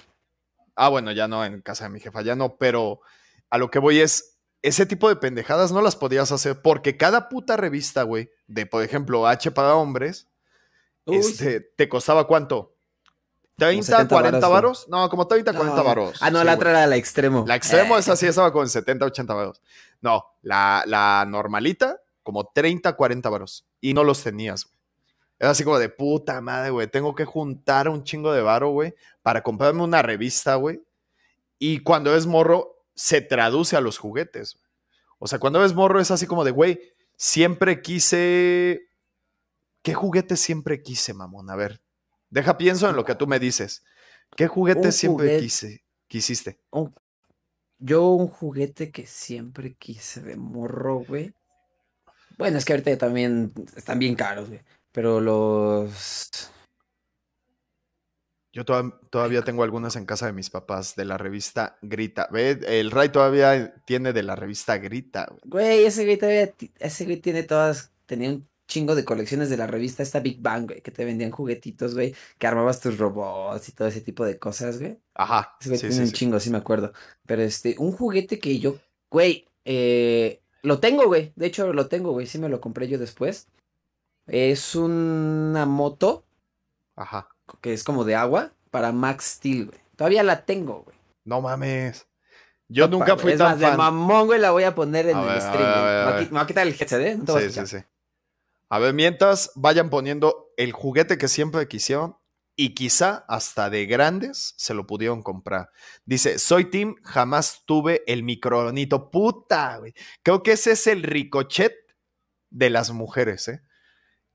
Ah, 0.75 0.89
bueno, 0.89 1.11
ya 1.11 1.27
no, 1.27 1.43
en 1.45 1.61
casa 1.61 1.83
de 1.85 1.89
mi 1.91 1.99
jefa, 1.99 2.21
ya 2.21 2.35
no, 2.35 2.55
pero 2.57 3.01
a 3.49 3.57
lo 3.57 3.69
que 3.69 3.79
voy 3.79 3.99
es, 3.99 4.32
ese 4.63 4.85
tipo 4.85 5.09
de 5.09 5.17
pendejadas 5.17 5.71
no 5.71 5.81
las 5.81 5.95
podías 5.95 6.31
hacer 6.31 6.61
porque 6.61 6.97
cada 6.97 7.29
puta 7.29 7.57
revista, 7.57 8.03
güey, 8.03 8.31
de 8.47 8.65
por 8.65 8.81
ejemplo 8.81 9.27
H 9.27 9.51
para 9.51 9.75
hombres, 9.75 10.27
Uy, 11.05 11.17
este, 11.17 11.59
te 11.59 11.89
costaba 11.89 12.25
cuánto? 12.25 12.73
¿30, 13.57 13.83
70 13.83 14.07
40 14.07 14.47
varos? 14.47 14.87
No, 14.89 15.07
como 15.09 15.27
30, 15.27 15.51
No, 15.51 15.59
40 15.59 15.81
varos. 15.83 16.17
Ah, 16.21 16.31
no, 16.31 16.39
Sí, 16.39 16.45
la 16.45 16.55
otra 16.55 16.71
era 16.71 16.87
la 16.87 16.95
extremo. 16.95 17.43
La 17.45 17.55
extremo 17.55 17.95
Eh, 17.97 17.99
esa 17.99 18.15
sí 18.15 18.25
estaba 18.25 18.51
con 18.51 18.67
70, 18.67 19.05
80 19.05 19.33
varos. 19.33 19.61
No, 20.01 20.25
la, 20.41 20.83
la 20.87 21.25
normalita, 21.27 22.01
como 22.23 22.45
30, 22.45 22.93
40 22.93 23.29
varos. 23.29 23.67
Y 23.79 23.93
no 23.93 24.03
los 24.03 24.23
tenías, 24.23 24.65
güey. 24.65 24.79
Era 25.39 25.51
así 25.51 25.63
como 25.65 25.77
de 25.77 25.89
puta 25.89 26.39
madre, 26.41 26.69
güey. 26.69 26.87
Tengo 26.87 27.13
que 27.13 27.25
juntar 27.25 27.89
un 27.89 28.03
chingo 28.03 28.31
de 28.31 28.41
varo, 28.41 28.69
güey, 28.69 28.95
para 29.21 29.43
comprarme 29.43 29.83
una 29.83 30.01
revista, 30.01 30.55
güey. 30.55 30.81
Y 31.59 31.79
cuando 31.79 32.15
es 32.15 32.25
morro, 32.25 32.82
se 32.95 33.21
traduce 33.21 33.75
a 33.75 33.81
los 33.81 33.97
juguetes. 33.97 34.57
O 35.19 35.27
sea, 35.27 35.39
cuando 35.39 35.63
es 35.63 35.73
morro 35.73 35.99
es 35.99 36.11
así 36.11 36.27
como 36.27 36.43
de, 36.43 36.51
güey, 36.51 36.79
siempre 37.17 37.81
quise. 37.81 38.87
¿Qué 39.81 39.93
juguete 39.93 40.37
siempre 40.37 40.81
quise, 40.81 41.13
mamón? 41.13 41.49
A 41.49 41.55
ver, 41.55 41.81
deja 42.29 42.57
pienso 42.57 42.89
en 42.89 42.95
lo 42.95 43.03
que 43.05 43.15
tú 43.15 43.27
me 43.27 43.39
dices. 43.39 43.83
¿Qué 44.35 44.47
juguete 44.47 44.87
Un 44.87 44.91
siempre 44.91 45.25
juguete. 45.27 45.43
quise, 45.43 45.83
quisiste? 46.07 46.59
un- 46.71 46.93
yo 47.79 48.11
un 48.11 48.27
juguete 48.29 48.91
que 48.91 49.05
siempre 49.05 49.73
quise 49.75 50.21
de 50.21 50.37
morro, 50.37 50.99
güey. 50.99 51.33
Bueno, 52.37 52.57
es 52.57 52.63
que 52.65 52.73
ahorita 52.73 52.97
también 52.97 53.53
están 53.75 53.99
bien 53.99 54.15
caros, 54.15 54.47
güey. 54.47 54.61
Pero 54.93 55.19
los... 55.19 56.49
Yo 58.53 58.63
toda- 58.65 58.99
todavía 59.09 59.41
tengo 59.41 59.63
algunas 59.63 59.95
en 59.95 60.05
casa 60.05 60.27
de 60.27 60.33
mis 60.33 60.49
papás 60.51 60.95
de 60.95 61.05
la 61.05 61.17
revista 61.17 61.77
Grita. 61.81 62.29
¿Ve? 62.31 62.59
El 62.67 62.91
Ray 62.91 63.09
todavía 63.09 63.73
tiene 63.85 64.13
de 64.13 64.23
la 64.23 64.35
revista 64.35 64.77
Grita. 64.77 65.27
güey. 65.27 65.41
Güey, 65.45 65.85
ese 65.85 66.05
güey 66.05 66.17
todavía... 66.17 66.53
Ese 66.79 67.05
güey 67.05 67.17
tiene 67.17 67.43
todas... 67.43 67.91
Tenía 68.05 68.29
un 68.29 68.47
chingo 68.67 68.93
de 68.95 69.03
colecciones 69.05 69.49
de 69.49 69.57
la 69.57 69.65
revista 69.67 70.03
esta 70.03 70.19
Big 70.19 70.39
Bang, 70.39 70.67
güey. 70.67 70.81
Que 70.81 70.91
te 70.91 71.03
vendían 71.03 71.31
juguetitos, 71.31 71.95
güey. 71.95 72.13
Que 72.37 72.45
armabas 72.47 72.79
tus 72.79 72.97
robots 72.99 73.69
y 73.69 73.71
todo 73.71 73.87
ese 73.87 74.01
tipo 74.01 74.23
de 74.23 74.37
cosas, 74.37 74.79
güey. 74.79 74.99
Ajá. 75.15 75.57
Ese 75.59 75.69
güey 75.69 75.79
Sí, 75.79 75.87
tiene 75.87 75.95
sí, 75.95 76.01
un 76.01 76.07
sí. 76.07 76.13
chingo, 76.13 76.39
sí 76.39 76.49
me 76.51 76.57
acuerdo. 76.59 76.93
Pero 77.25 77.41
este, 77.41 77.75
un 77.79 77.91
juguete 77.91 78.37
que 78.39 78.59
yo, 78.59 78.75
güey, 79.09 79.45
eh, 79.65 80.41
lo 80.61 80.79
tengo, 80.79 81.07
güey. 81.07 81.33
De 81.35 81.47
hecho, 81.47 81.73
lo 81.73 81.87
tengo, 81.87 82.11
güey. 82.11 82.27
Sí 82.27 82.37
me 82.37 82.49
lo 82.49 82.61
compré 82.61 82.87
yo 82.87 82.99
después. 82.99 83.47
Es 84.27 84.75
una 84.75 85.65
moto 85.65 86.23
Ajá. 86.95 87.27
Que 87.61 87.73
es 87.73 87.83
como 87.83 88.03
de 88.03 88.15
agua 88.15 88.51
para 88.71 88.91
Max 88.91 89.25
Steel, 89.37 89.67
güey. 89.67 89.79
Todavía 89.95 90.23
la 90.23 90.45
tengo, 90.45 90.83
güey. 90.83 90.97
No 91.25 91.41
mames. 91.41 92.07
Yo 92.67 92.87
nunca 92.87 93.17
fui 93.17 93.33
es 93.33 93.37
tan 93.37 93.51
más, 93.51 93.59
de 93.59 93.67
fan. 93.67 93.77
mamón, 93.77 94.25
güey, 94.27 94.39
la 94.39 94.51
voy 94.51 94.63
a 94.63 94.73
poner 94.73 95.07
en 95.09 95.17
A 95.17 95.21
el 95.21 95.27
ver, 95.27 95.41
stream, 95.41 95.55
a 95.63 95.81
ver, 95.83 96.01
a 96.01 96.05
Me 96.05 96.05
voy 96.05 96.13
a 96.13 96.15
ver. 96.15 96.23
qui- 96.25 96.31
me 96.31 96.33
voy 96.37 96.41
a 96.43 96.47
quitar 96.47 96.67
el 96.67 96.73
headset, 96.73 97.01
¿eh? 97.01 97.17
No 97.17 97.37
Sí, 97.39 97.49
sí, 97.51 97.67
sí. 97.67 97.77
A 98.69 98.79
ver, 98.79 98.93
mientras 98.93 99.51
vayan 99.55 99.89
poniendo 99.89 100.51
el 100.57 100.71
juguete 100.71 101.17
que 101.19 101.27
siempre 101.27 101.67
quisieron 101.67 102.17
y 102.55 102.73
quizá 102.73 103.25
hasta 103.27 103.69
de 103.69 103.85
grandes 103.85 104.53
se 104.57 104.73
lo 104.73 104.87
pudieron 104.87 105.21
comprar. 105.21 105.69
Dice, 106.05 106.39
soy 106.39 106.65
Tim, 106.71 106.95
jamás 107.03 107.61
tuve 107.65 108.03
el 108.07 108.23
microornito. 108.23 109.11
Puta, 109.11 109.77
güey. 109.77 109.93
Creo 110.23 110.41
que 110.41 110.53
ese 110.53 110.71
es 110.71 110.87
el 110.87 111.03
ricochet 111.03 111.73
de 112.49 112.69
las 112.71 112.89
mujeres, 112.91 113.47
¿eh? 113.47 113.61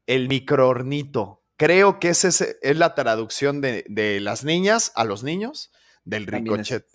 El 0.07 0.29
microornito. 0.29 1.38
Creo 1.59 1.99
que 2.01 2.09
ese 2.11 2.29
es, 2.29 2.57
es 2.63 2.77
la 2.79 2.95
traducción 2.95 3.61
de, 3.61 3.85
de 3.89 4.21
las 4.21 4.45
niñas 4.45 4.93
a 4.95 5.05
los 5.05 5.23
niños 5.23 5.71
del 6.05 6.27
ricochet. 6.27 6.87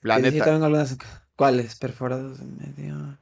La 0.00 0.16
Que 0.16 0.22
dije 0.22 0.32
neta. 0.32 0.44
también 0.46 0.64
algunas- 0.64 0.96
¿Cuáles? 1.36 1.76
Perforados 1.76 2.40
en 2.40 2.56
medio. 2.56 3.18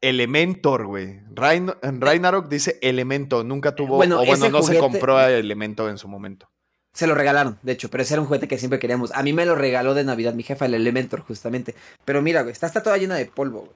Elementor, 0.00 0.86
güey. 0.86 1.20
Rain- 1.34 1.74
Ragnarok 1.82 2.48
dice 2.48 2.78
Elementor. 2.82 3.44
Nunca 3.44 3.74
tuvo. 3.74 3.96
Bueno, 3.96 4.20
o 4.20 4.24
bueno, 4.26 4.48
no 4.48 4.62
se 4.62 4.78
compró 4.78 5.16
a 5.16 5.30
Elementor 5.32 5.90
en 5.90 5.98
su 5.98 6.06
momento. 6.06 6.48
Se 6.94 7.06
lo 7.06 7.14
regalaron, 7.14 7.58
de 7.62 7.72
hecho, 7.72 7.90
pero 7.90 8.02
ese 8.02 8.14
era 8.14 8.20
un 8.20 8.26
juguete 8.26 8.48
que 8.48 8.58
siempre 8.58 8.78
queríamos. 8.78 9.12
A 9.12 9.22
mí 9.22 9.32
me 9.32 9.44
lo 9.46 9.54
regaló 9.54 9.94
de 9.94 10.04
Navidad 10.04 10.34
mi 10.34 10.42
jefa, 10.42 10.66
el 10.66 10.74
Elementor, 10.74 11.20
justamente. 11.20 11.74
Pero 12.04 12.22
mira, 12.22 12.42
güey, 12.42 12.52
está, 12.52 12.66
está 12.66 12.82
toda 12.82 12.96
llena 12.96 13.14
de 13.16 13.26
polvo, 13.26 13.60
güey. 13.60 13.72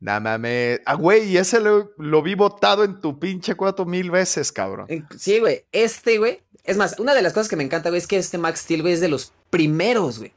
Nah, 0.00 0.20
mames. 0.20 0.80
Ah, 0.86 0.94
güey, 0.94 1.28
y 1.28 1.36
ese 1.38 1.60
lo, 1.60 1.92
lo 1.98 2.22
vi 2.22 2.34
botado 2.34 2.84
en 2.84 3.00
tu 3.00 3.18
pinche 3.18 3.54
cuatro 3.56 3.84
mil 3.84 4.10
veces, 4.10 4.52
cabrón. 4.52 4.86
En- 4.88 5.06
Sí, 5.18 5.40
güey. 5.40 5.64
Este, 5.72 6.18
güey. 6.18 6.40
Es 6.64 6.76
más, 6.76 6.98
una 6.98 7.14
de 7.14 7.22
las 7.22 7.32
cosas 7.32 7.48
que 7.48 7.56
me 7.56 7.64
encanta, 7.64 7.88
güey, 7.88 7.98
es 7.98 8.06
que 8.06 8.16
este 8.18 8.38
Max 8.38 8.60
Steel, 8.60 8.82
güey, 8.82 8.94
es 8.94 9.00
de 9.00 9.08
los 9.08 9.32
primeros, 9.50 10.18
güey. 10.18 10.32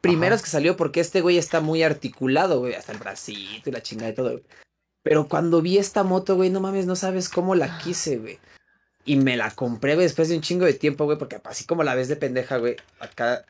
Primeros 0.00 0.38
Ajá. 0.40 0.44
que 0.44 0.50
salió 0.50 0.76
porque 0.76 1.00
este 1.00 1.20
güey 1.20 1.38
está 1.38 1.60
muy 1.60 1.82
articulado, 1.82 2.58
güey. 2.60 2.74
Hasta 2.74 2.92
el 2.92 2.98
bracito 2.98 3.70
y 3.70 3.72
la 3.72 3.82
chingada 3.82 4.10
de 4.10 4.16
todo, 4.16 4.30
güey. 4.32 4.44
Pero 5.02 5.28
cuando 5.28 5.60
vi 5.62 5.78
esta 5.78 6.02
moto, 6.02 6.34
güey, 6.36 6.50
no 6.50 6.60
mames, 6.60 6.86
no 6.86 6.96
sabes 6.96 7.28
cómo 7.28 7.54
la 7.54 7.78
quise, 7.78 8.16
güey. 8.18 8.38
Y 9.06 9.16
me 9.16 9.36
la 9.36 9.50
compré, 9.50 9.94
güey, 9.94 10.06
después 10.06 10.30
de 10.30 10.36
un 10.36 10.40
chingo 10.40 10.64
de 10.64 10.72
tiempo, 10.72 11.04
güey, 11.04 11.18
porque 11.18 11.38
así 11.44 11.66
como 11.66 11.82
la 11.84 11.94
ves 11.94 12.08
de 12.08 12.16
pendeja, 12.16 12.56
güey, 12.56 12.76
acá, 12.98 13.44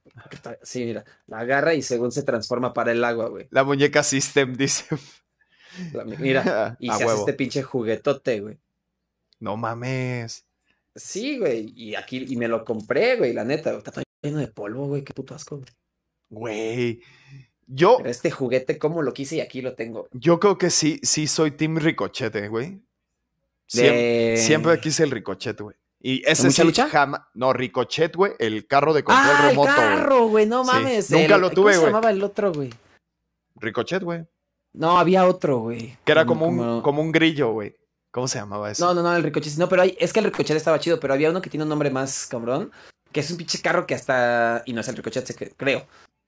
sí, 0.62 0.84
mira, 0.84 1.04
la 1.28 1.38
agarra 1.38 1.74
y 1.74 1.82
según 1.82 2.10
se 2.10 2.24
transforma 2.24 2.74
para 2.74 2.90
el 2.90 3.04
agua, 3.04 3.28
güey. 3.28 3.46
La 3.50 3.62
muñeca 3.62 4.02
System 4.02 4.54
dice. 4.56 4.84
La- 5.92 6.04
Mira, 6.04 6.76
y 6.80 6.90
a 6.90 6.94
se 6.96 7.04
hace 7.04 7.14
este 7.20 7.32
pinche 7.34 7.62
juguetote, 7.62 8.40
güey. 8.40 8.58
No 9.40 9.56
mames. 9.56 10.44
Sí, 10.94 11.38
güey, 11.38 11.72
y 11.76 11.94
aquí, 11.96 12.24
y 12.28 12.36
me 12.36 12.46
lo 12.48 12.64
compré, 12.64 13.16
güey, 13.16 13.32
la 13.32 13.44
neta, 13.44 13.76
está 13.76 13.90
todo 13.90 14.04
lleno 14.22 14.38
de 14.38 14.46
polvo, 14.48 14.86
güey, 14.86 15.02
qué 15.02 15.12
puto 15.12 15.34
asco, 15.34 15.56
güey. 15.56 15.68
Güey. 16.30 17.00
Yo, 17.66 17.96
Pero 17.98 18.10
este 18.10 18.30
juguete, 18.30 18.78
¿cómo 18.78 19.02
lo 19.02 19.12
quise? 19.14 19.36
Y 19.36 19.40
aquí 19.40 19.60
lo 19.62 19.74
tengo. 19.74 20.08
yo 20.12 20.38
creo 20.38 20.58
que 20.58 20.70
sí, 20.70 21.00
sí 21.02 21.26
soy 21.26 21.50
Team 21.52 21.76
Ricochete, 21.78 22.48
güey. 22.48 22.80
Siem- 23.66 23.92
De- 23.92 24.36
Siempre 24.38 24.78
quise 24.80 25.02
el 25.04 25.10
Ricochet, 25.10 25.58
güey. 25.60 25.74
Y 26.00 26.22
ese 26.28 26.50
sí 26.50 26.62
lucha? 26.62 26.86
jamás. 26.90 27.22
No, 27.32 27.54
Ricochet, 27.54 28.14
güey. 28.14 28.32
El 28.38 28.66
carro 28.66 28.92
de 28.92 29.02
control 29.02 29.26
¡Ah, 29.26 29.38
el 29.44 29.48
remoto. 29.48 29.72
güey. 29.72 29.76
carro, 29.88 30.26
güey! 30.28 30.46
No 30.46 30.62
Sí, 30.64 30.70
mames. 30.70 31.10
nunca 31.10 31.34
el- 31.36 31.40
lo 31.40 31.46
¿cómo 31.48 31.54
tuve, 31.54 31.72
se 31.72 31.78
güey. 31.78 31.88
llamaba 31.90 32.10
el 32.10 32.22
otro, 32.22 32.52
güey? 32.52 32.70
Ricochet, 33.56 34.02
güey. 34.02 34.26
No, 34.74 34.98
había 34.98 35.26
otro, 35.26 35.58
güey. 35.60 35.96
Que 36.04 36.12
era 36.12 36.26
como 36.26 36.46
un, 36.46 36.82
como 36.82 37.00
un 37.00 37.12
grillo, 37.12 37.52
güey. 37.52 37.74
¿Cómo 38.10 38.28
se 38.28 38.38
llamaba 38.38 38.70
eso? 38.70 38.84
No, 38.84 38.94
no, 38.94 39.02
no, 39.02 39.16
el 39.16 39.22
ricochet. 39.22 39.56
No, 39.56 39.68
pero 39.68 39.82
hay- 39.82 39.96
es 39.98 40.12
que 40.12 40.20
el 40.20 40.26
ricochet 40.26 40.56
estaba 40.56 40.78
chido, 40.78 41.00
pero 41.00 41.14
había 41.14 41.30
uno 41.30 41.40
que 41.42 41.50
tiene 41.50 41.62
un 41.64 41.68
nombre 41.70 41.90
más 41.90 42.26
cabrón. 42.26 42.70
que 43.12 43.20
es 43.20 43.30
un 43.30 43.36
pinche 43.36 43.60
carro 43.60 43.86
que 43.86 43.94
hasta, 43.94 44.62
y 44.66 44.72
no 44.72 44.80
es 44.80 44.88
el 44.88 44.96
Ricochet, 44.96 45.54
creo, 45.56 45.86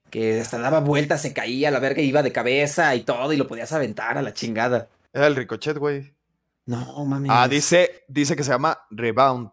que 0.09 0.41
hasta 0.41 0.57
daba 0.59 0.79
vueltas, 0.79 1.21
se 1.21 1.33
caía, 1.33 1.73
la 1.73 1.81
verga 1.81 2.01
iba 2.01 2.23
de 2.23 2.31
cabeza 2.31 2.95
y 2.95 3.03
todo, 3.03 3.33
y 3.33 3.37
lo 3.37 3.49
podías 3.49 3.73
aventar 3.73 4.17
a 4.17 4.23
la 4.23 4.33
chingada. 4.33 4.89
Era 5.13 5.27
el 5.27 5.35
Ricochet, 5.35 5.77
güey. 5.79 6.15
No, 6.67 7.05
mami. 7.05 7.29
Ah, 7.29 7.49
dice, 7.49 8.05
dice 8.07 8.37
que 8.37 8.45
se 8.45 8.51
llama 8.53 8.79
Rebound. 8.93 9.51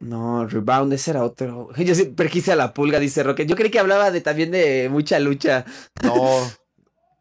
No, 0.00 0.46
Rebound, 0.46 0.92
ese 0.92 1.12
era 1.12 1.24
otro. 1.24 1.70
Yo 1.76 1.94
siempre 1.94 2.28
quise 2.28 2.52
a 2.52 2.56
la 2.56 2.74
pulga, 2.74 2.98
dice 2.98 3.22
Rocket. 3.22 3.48
Yo 3.48 3.56
creí 3.56 3.70
que 3.70 3.78
hablaba 3.78 4.10
de 4.10 4.20
también 4.20 4.50
de 4.50 4.88
mucha 4.90 5.18
lucha. 5.18 5.64
No, 6.02 6.14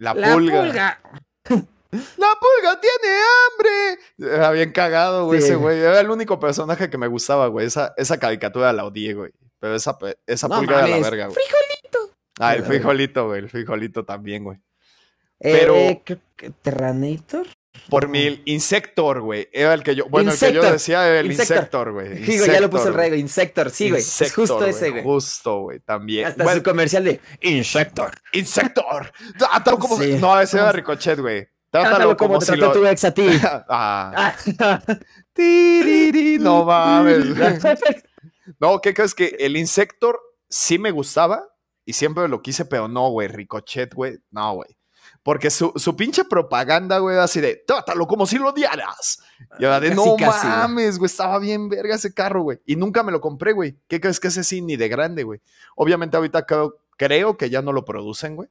la, 0.03 0.13
pulga. 0.13 0.99
¡La 1.93 2.33
pulga 2.39 2.81
tiene 2.81 3.15
hambre! 3.29 4.35
Era 4.35 4.51
bien 4.51 4.71
cagado, 4.71 5.25
güey, 5.25 5.39
ese 5.39 5.55
güey. 5.55 5.79
Era 5.79 5.99
el 5.99 6.09
único 6.09 6.39
personaje 6.39 6.89
que 6.89 6.97
me 6.97 7.07
gustaba, 7.07 7.47
güey. 7.47 7.67
Esa, 7.67 7.93
esa 7.97 8.17
caricatura 8.17 8.73
la 8.73 8.85
odié, 8.85 9.13
güey. 9.13 9.31
Pero 9.59 9.75
esa, 9.75 9.97
esa 10.25 10.49
pulga 10.49 10.79
era 10.79 10.87
la 10.87 10.97
verga, 10.97 11.27
güey. 11.27 11.35
¡Frijolito! 11.35 12.15
Ah, 12.39 12.55
el 12.55 12.63
frijolito, 12.63 13.27
güey. 13.27 13.39
El 13.39 13.49
frijolito 13.49 14.03
también, 14.03 14.43
güey. 14.43 14.59
Pero. 15.39 15.75
Eh, 15.75 16.03
¿Terranator? 16.61 17.47
Por 17.89 18.07
mi 18.07 18.41
Insector, 18.45 19.21
güey. 19.21 19.49
Era 19.51 19.73
el 19.73 19.83
que 19.83 19.95
yo. 19.95 20.05
Bueno, 20.09 20.31
el 20.31 20.39
que 20.39 20.53
yo 20.53 20.63
decía 20.63 21.07
era 21.07 21.19
el 21.19 21.31
Insector, 21.31 21.91
güey. 21.91 22.23
Sí, 22.25 22.39
ya 22.39 22.59
lo 22.61 22.69
puse 22.69 22.87
el 22.87 22.93
rey, 22.93 23.19
Insector, 23.19 23.69
sí, 23.69 23.89
güey. 23.89 24.01
Es 24.01 24.33
justo 24.33 24.63
ese, 24.65 24.91
güey. 24.91 25.03
Justo, 25.03 25.61
güey, 25.61 25.79
también. 25.79 26.27
Hasta 26.27 26.55
su 26.55 26.63
comercial 26.63 27.03
de 27.03 27.19
Insector. 27.41 28.11
Insector. 28.31 29.11
Ah, 29.51 29.63
como... 29.63 29.97
No, 29.97 30.39
ese 30.39 30.57
era 30.57 30.71
Ricochet, 30.71 31.19
güey. 31.19 31.47
Trátalo 31.69 32.15
como, 32.17 32.35
como 32.35 32.39
te 32.39 32.45
si 32.45 32.55
lo... 32.55 32.71
tu 32.71 32.85
ex 32.85 33.03
a 33.03 33.13
ti. 33.13 33.27
ah. 33.69 34.35
no 36.39 36.65
mames. 36.65 37.25
no, 38.59 38.79
¿qué 38.79 38.93
crees 38.93 39.13
que 39.13 39.35
el 39.39 39.57
Insector 39.57 40.19
sí 40.49 40.79
me 40.79 40.91
gustaba 40.91 41.47
y 41.85 41.93
siempre 41.93 42.27
lo 42.27 42.41
quise, 42.41 42.65
pero 42.65 42.87
no, 42.87 43.09
güey. 43.09 43.27
Ricochet, 43.27 43.93
güey. 43.93 44.17
No, 44.31 44.55
güey. 44.55 44.69
Porque 45.23 45.49
su, 45.49 45.71
su 45.77 45.95
pinche 45.95 46.25
propaganda, 46.25 46.99
güey, 46.99 47.17
así 47.17 47.39
de, 47.39 47.63
trátalo 47.65 48.05
como 48.07 48.27
si 48.27 48.37
lo 48.37 48.49
odiaras. 48.49 49.23
Y 49.57 49.63
ahora 49.63 49.79
de, 49.79 49.95
no 49.95 50.17
mames, 50.17 50.99
güey, 50.99 51.07
estaba 51.07 51.39
bien 51.39 51.69
verga 51.69 51.95
ese 51.95 52.13
carro, 52.13 52.43
güey. 52.43 52.59
Y 52.65 52.75
nunca 52.75 53.03
me 53.03 53.11
lo 53.11 53.21
compré, 53.21 53.53
güey. 53.53 53.77
¿Qué 53.87 54.01
crees 54.01 54.19
que 54.19 54.27
ese 54.27 54.43
sí 54.43 54.61
ni 54.61 54.75
de 54.75 54.89
grande, 54.89 55.23
güey? 55.23 55.39
Obviamente 55.77 56.17
ahorita 56.17 56.45
creo, 56.45 56.77
creo 56.97 57.37
que 57.37 57.49
ya 57.49 57.61
no 57.61 57.71
lo 57.71 57.85
producen, 57.85 58.35
güey. 58.35 58.49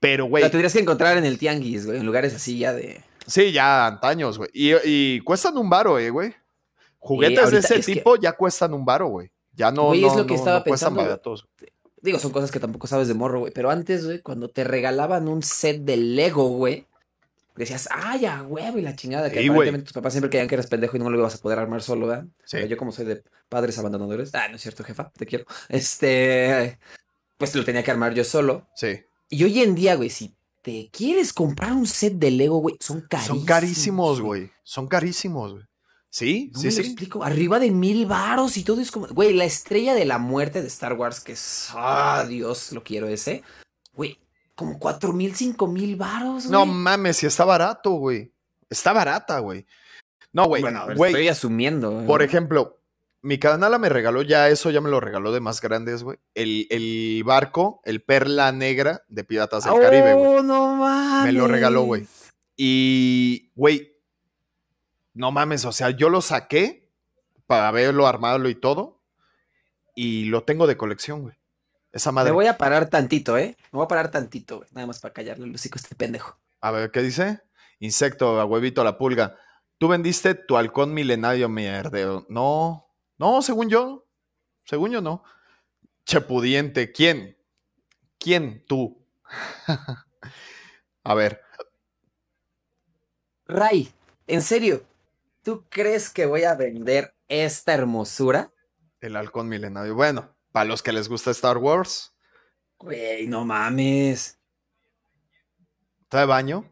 Pero, 0.00 0.26
güey. 0.26 0.42
Lo 0.42 0.50
tendrías 0.50 0.72
que 0.72 0.80
encontrar 0.80 1.16
en 1.18 1.24
el 1.24 1.38
tianguis, 1.38 1.86
güey, 1.86 1.98
en 1.98 2.06
lugares 2.06 2.34
así 2.34 2.58
ya 2.58 2.72
de. 2.72 3.00
Sí, 3.26 3.52
ya 3.52 3.86
antaños, 3.86 4.38
güey. 4.38 4.50
Y, 4.52 4.72
y, 4.84 5.20
cuestan 5.20 5.56
un 5.56 5.70
baro, 5.70 6.00
eh, 6.00 6.10
güey. 6.10 6.34
Juguetes 6.98 7.50
de 7.52 7.58
ese 7.58 7.78
tipo 7.80 8.16
ya 8.16 8.32
cuestan 8.32 8.74
un 8.74 8.84
baro, 8.84 9.06
güey. 9.06 9.30
Ya 9.52 9.70
no, 9.70 9.94
no, 9.94 9.94
es 9.94 10.16
lo 10.16 10.26
que 10.26 10.34
estaba 10.34 10.64
pensando, 10.64 11.00
baratos. 11.00 11.46
Digo, 12.02 12.18
son 12.18 12.32
cosas 12.32 12.50
que 12.50 12.60
tampoco 12.60 12.86
sabes 12.86 13.08
de 13.08 13.14
morro, 13.14 13.40
güey. 13.40 13.52
Pero 13.52 13.70
antes, 13.70 14.04
güey, 14.04 14.20
cuando 14.20 14.48
te 14.48 14.64
regalaban 14.64 15.28
un 15.28 15.42
set 15.42 15.82
de 15.82 15.96
Lego, 15.96 16.48
güey, 16.48 16.86
decías, 17.56 17.88
ay, 17.90 18.20
ya, 18.20 18.40
güey, 18.40 18.78
y 18.78 18.82
la 18.82 18.94
chingada. 18.94 19.30
Que 19.30 19.40
aparentemente 19.40 19.84
tus 19.84 19.92
papás 19.92 20.12
siempre 20.12 20.30
querían 20.30 20.48
que 20.48 20.54
eras 20.54 20.68
pendejo 20.68 20.96
y 20.96 21.00
no 21.00 21.10
lo 21.10 21.18
ibas 21.18 21.34
a 21.34 21.38
poder 21.38 21.58
armar 21.58 21.82
solo, 21.82 22.06
¿verdad? 22.06 22.26
Sí. 22.44 22.66
yo, 22.68 22.76
como 22.76 22.92
soy 22.92 23.04
de 23.04 23.22
padres 23.48 23.78
abandonadores, 23.78 24.34
ah, 24.34 24.48
no 24.48 24.56
es 24.56 24.62
cierto, 24.62 24.84
jefa, 24.84 25.10
te 25.16 25.26
quiero. 25.26 25.44
Este, 25.68 26.78
pues 27.36 27.54
lo 27.54 27.64
tenía 27.64 27.82
que 27.82 27.90
armar 27.90 28.14
yo 28.14 28.24
solo. 28.24 28.68
Sí. 28.74 29.00
Y 29.28 29.44
hoy 29.44 29.60
en 29.60 29.74
día, 29.74 29.96
güey, 29.96 30.10
si 30.10 30.34
te 30.62 30.88
quieres 30.92 31.32
comprar 31.32 31.72
un 31.72 31.86
set 31.86 32.14
de 32.14 32.30
Lego, 32.30 32.58
güey, 32.58 32.76
son 32.80 33.02
carísimos. 33.02 33.38
Son 33.38 33.46
carísimos, 33.46 34.20
güey. 34.20 34.50
Son 34.62 34.86
carísimos, 34.86 35.52
güey. 35.54 35.67
Sí, 36.18 36.50
sí, 36.56 36.72
sí. 36.72 36.80
explico. 36.80 37.22
Arriba 37.22 37.60
de 37.60 37.70
mil 37.70 38.04
varos 38.04 38.56
y 38.56 38.64
todo 38.64 38.80
es 38.80 38.90
como. 38.90 39.06
Güey, 39.06 39.34
la 39.34 39.44
estrella 39.44 39.94
de 39.94 40.04
la 40.04 40.18
muerte 40.18 40.60
de 40.60 40.66
Star 40.66 40.94
Wars, 40.94 41.20
que 41.20 41.32
es. 41.32 41.68
Ah, 41.74 42.26
Dios, 42.28 42.72
lo 42.72 42.82
quiero 42.82 43.06
ese. 43.06 43.44
Güey, 43.94 44.18
como 44.56 44.80
cuatro 44.80 45.12
mil, 45.12 45.36
cinco 45.36 45.68
mil 45.68 45.94
varos, 45.94 46.46
No 46.46 46.66
mames, 46.66 47.18
si 47.18 47.26
está 47.26 47.44
barato, 47.44 47.92
güey. 47.92 48.32
Está 48.68 48.92
barata, 48.92 49.38
güey. 49.38 49.64
No, 50.32 50.46
güey. 50.46 50.60
Bueno, 50.60 50.86
güey. 50.96 51.12
Estoy 51.12 51.28
asumiendo. 51.28 52.02
Por 52.04 52.22
ejemplo, 52.22 52.80
mi 53.22 53.38
canala 53.38 53.78
me 53.78 53.88
regaló 53.88 54.22
ya 54.22 54.48
eso, 54.48 54.72
ya 54.72 54.80
me 54.80 54.90
lo 54.90 54.98
regaló 54.98 55.30
de 55.30 55.38
más 55.38 55.60
grandes, 55.60 56.02
güey. 56.02 56.18
El, 56.34 56.66
el, 56.70 57.22
barco, 57.22 57.80
el 57.84 58.02
Perla 58.02 58.50
Negra 58.50 59.04
de 59.06 59.22
Piratas 59.22 59.66
del 59.66 59.80
Caribe, 59.80 60.14
güey. 60.14 60.38
Oh, 60.38 60.42
no 60.42 60.74
mames. 60.74 61.32
Me 61.32 61.38
lo 61.38 61.46
regaló, 61.46 61.82
güey. 61.82 62.08
Y, 62.56 63.52
güey, 63.54 63.97
no 65.18 65.32
mames, 65.32 65.64
o 65.64 65.72
sea, 65.72 65.90
yo 65.90 66.10
lo 66.10 66.20
saqué 66.20 66.88
para 67.48 67.72
verlo, 67.72 68.06
armarlo 68.06 68.48
y 68.48 68.54
todo. 68.54 69.02
Y 69.96 70.26
lo 70.26 70.44
tengo 70.44 70.68
de 70.68 70.76
colección, 70.76 71.22
güey. 71.22 71.34
Esa 71.90 72.12
madre. 72.12 72.30
Me 72.30 72.36
voy 72.36 72.46
a 72.46 72.56
parar 72.56 72.88
tantito, 72.88 73.36
¿eh? 73.36 73.56
Me 73.72 73.78
voy 73.78 73.84
a 73.86 73.88
parar 73.88 74.12
tantito, 74.12 74.58
güey. 74.58 74.68
Nada 74.70 74.86
más 74.86 75.00
para 75.00 75.12
callarle 75.12 75.46
el 75.46 75.54
hocico 75.56 75.76
a 75.76 75.82
este 75.82 75.96
pendejo. 75.96 76.38
A 76.60 76.70
ver, 76.70 76.92
¿qué 76.92 77.02
dice? 77.02 77.40
Insecto, 77.80 78.40
a 78.40 78.44
huevito, 78.44 78.80
a 78.80 78.84
la 78.84 78.96
pulga. 78.96 79.36
Tú 79.78 79.88
vendiste 79.88 80.36
tu 80.36 80.56
halcón 80.56 80.94
milenario 80.94 81.48
mierdeo. 81.48 82.24
No, 82.28 82.88
no, 83.16 83.42
según 83.42 83.68
yo. 83.68 84.06
Según 84.66 84.92
yo, 84.92 85.00
no. 85.00 85.24
Chepudiente, 86.06 86.92
¿quién? 86.92 87.36
¿Quién? 88.20 88.64
Tú. 88.68 89.04
a 91.02 91.14
ver. 91.14 91.42
Ray, 93.46 93.90
en 94.28 94.42
serio, 94.42 94.84
¿Tú 95.42 95.64
crees 95.68 96.10
que 96.10 96.26
voy 96.26 96.44
a 96.44 96.54
vender 96.54 97.14
esta 97.28 97.74
hermosura? 97.74 98.52
El 99.00 99.16
halcón 99.16 99.48
milenario. 99.48 99.94
Bueno, 99.94 100.34
para 100.52 100.64
los 100.64 100.82
que 100.82 100.92
les 100.92 101.08
gusta 101.08 101.30
Star 101.30 101.58
Wars. 101.58 102.12
Güey, 102.78 103.26
no 103.26 103.44
mames. 103.44 104.38
¿Trae 106.08 106.26
baño? 106.26 106.70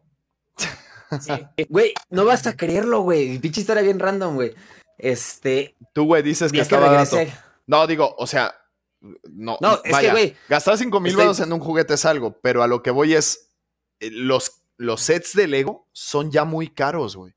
Sí. 1.21 1.31
Güey, 1.69 1.93
no 2.09 2.25
vas 2.25 2.45
a 2.47 2.57
creerlo, 2.57 3.01
güey. 3.01 3.39
Pinche 3.39 3.61
historia 3.61 3.81
bien 3.81 3.99
random, 3.99 4.35
güey. 4.35 4.53
Este. 4.97 5.75
Tú, 5.93 6.05
güey, 6.05 6.21
dices 6.21 6.51
que 6.51 6.59
estaba 6.59 6.89
barato. 6.89 7.17
No, 7.65 7.87
digo, 7.87 8.15
o 8.17 8.27
sea. 8.27 8.53
No, 8.99 9.57
no 9.61 9.79
es 9.83 9.97
que, 9.97 10.11
güey. 10.11 10.35
Gastar 10.49 10.77
5 10.77 10.99
mil 10.99 11.15
en 11.17 11.53
un 11.53 11.59
juguete 11.59 11.93
es 11.93 12.03
algo, 12.05 12.37
pero 12.41 12.63
a 12.63 12.67
lo 12.67 12.81
que 12.83 12.91
voy 12.91 13.13
es. 13.13 13.51
Eh, 13.99 14.09
los, 14.11 14.63
los 14.75 15.01
sets 15.01 15.33
de 15.33 15.47
Lego 15.47 15.87
son 15.93 16.31
ya 16.31 16.43
muy 16.43 16.67
caros, 16.67 17.15
güey. 17.15 17.36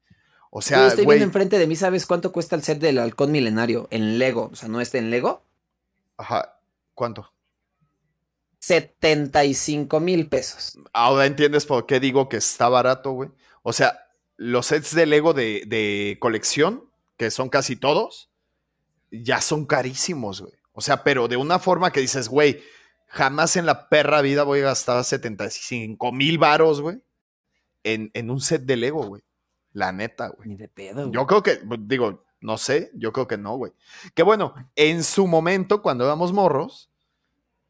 O 0.51 0.63
sea, 0.63 0.89
estoy 0.89 1.07
viendo 1.07 1.25
enfrente 1.25 1.59
de 1.59 1.67
mí, 1.69 1.77
¿sabes 1.77 2.07
cuánto 2.07 2.33
cuesta 2.33 2.57
el 2.57 2.63
set 2.63 2.81
del 2.81 2.99
halcón 2.99 3.31
milenario 3.31 3.87
en 3.91 4.19
Lego? 4.19 4.51
O 4.53 4.57
sea, 4.57 4.69
¿no 4.69 4.81
está 4.81 4.99
en 4.99 5.11
Lego? 5.11 5.45
Ajá. 6.17 6.59
¿Cuánto? 6.95 7.33
75 8.59 10.01
mil 10.01 10.29
pesos. 10.29 10.77
Ahora 10.93 11.27
entiendes 11.27 11.67
por 11.67 11.87
qué 11.87 12.01
digo 12.01 12.29
que 12.29 12.37
está 12.37 12.69
barato, 12.69 13.13
güey. 13.13 13.31
O 13.63 13.73
sea, 13.73 14.09
los 14.37 14.67
sets 14.67 14.95
de 14.95 15.07
Lego 15.07 15.33
de, 15.35 15.63
de 15.67 16.19
colección, 16.21 16.91
que 17.17 17.31
son 17.31 17.49
casi 17.49 17.77
todos, 17.77 18.31
ya 19.11 19.41
son 19.41 19.67
carísimos, 19.67 20.41
güey. 20.41 20.55
O 20.73 20.81
sea, 20.81 21.05
pero 21.05 21.29
de 21.29 21.37
una 21.37 21.59
forma 21.59 21.93
que 21.93 22.01
dices, 22.01 22.29
güey, 22.29 22.61
jamás 23.07 23.57
en 23.57 23.67
la 23.67 23.89
perra 23.89 24.21
vida 24.21 24.43
voy 24.43 24.61
a 24.61 24.65
gastar 24.65 25.05
75 25.05 26.13
mil 26.13 26.39
varos, 26.39 26.81
güey, 26.81 27.03
en, 27.83 28.11
en 28.15 28.31
un 28.31 28.41
set 28.41 28.63
de 28.63 28.77
Lego, 28.77 29.07
güey. 29.07 29.23
La 29.73 29.93
neta, 29.93 30.29
güey. 30.29 30.49
Ni 30.49 30.57
de 30.57 30.69
pedo. 30.69 31.11
Yo 31.13 31.27
creo 31.27 31.43
que, 31.43 31.61
digo, 31.81 32.25
no 32.41 32.59
sé, 32.59 32.91
yo 32.95 33.13
creo 33.13 33.27
que 33.29 33.39
no, 33.39 33.57
güey. 33.57 33.73
Que 34.15 34.23
bueno, 34.23 34.55
en 34.75 35.05
su 35.05 35.27
momento, 35.27 35.83
cuando 35.83 36.05
éramos 36.05 36.33
morros, 36.33 36.91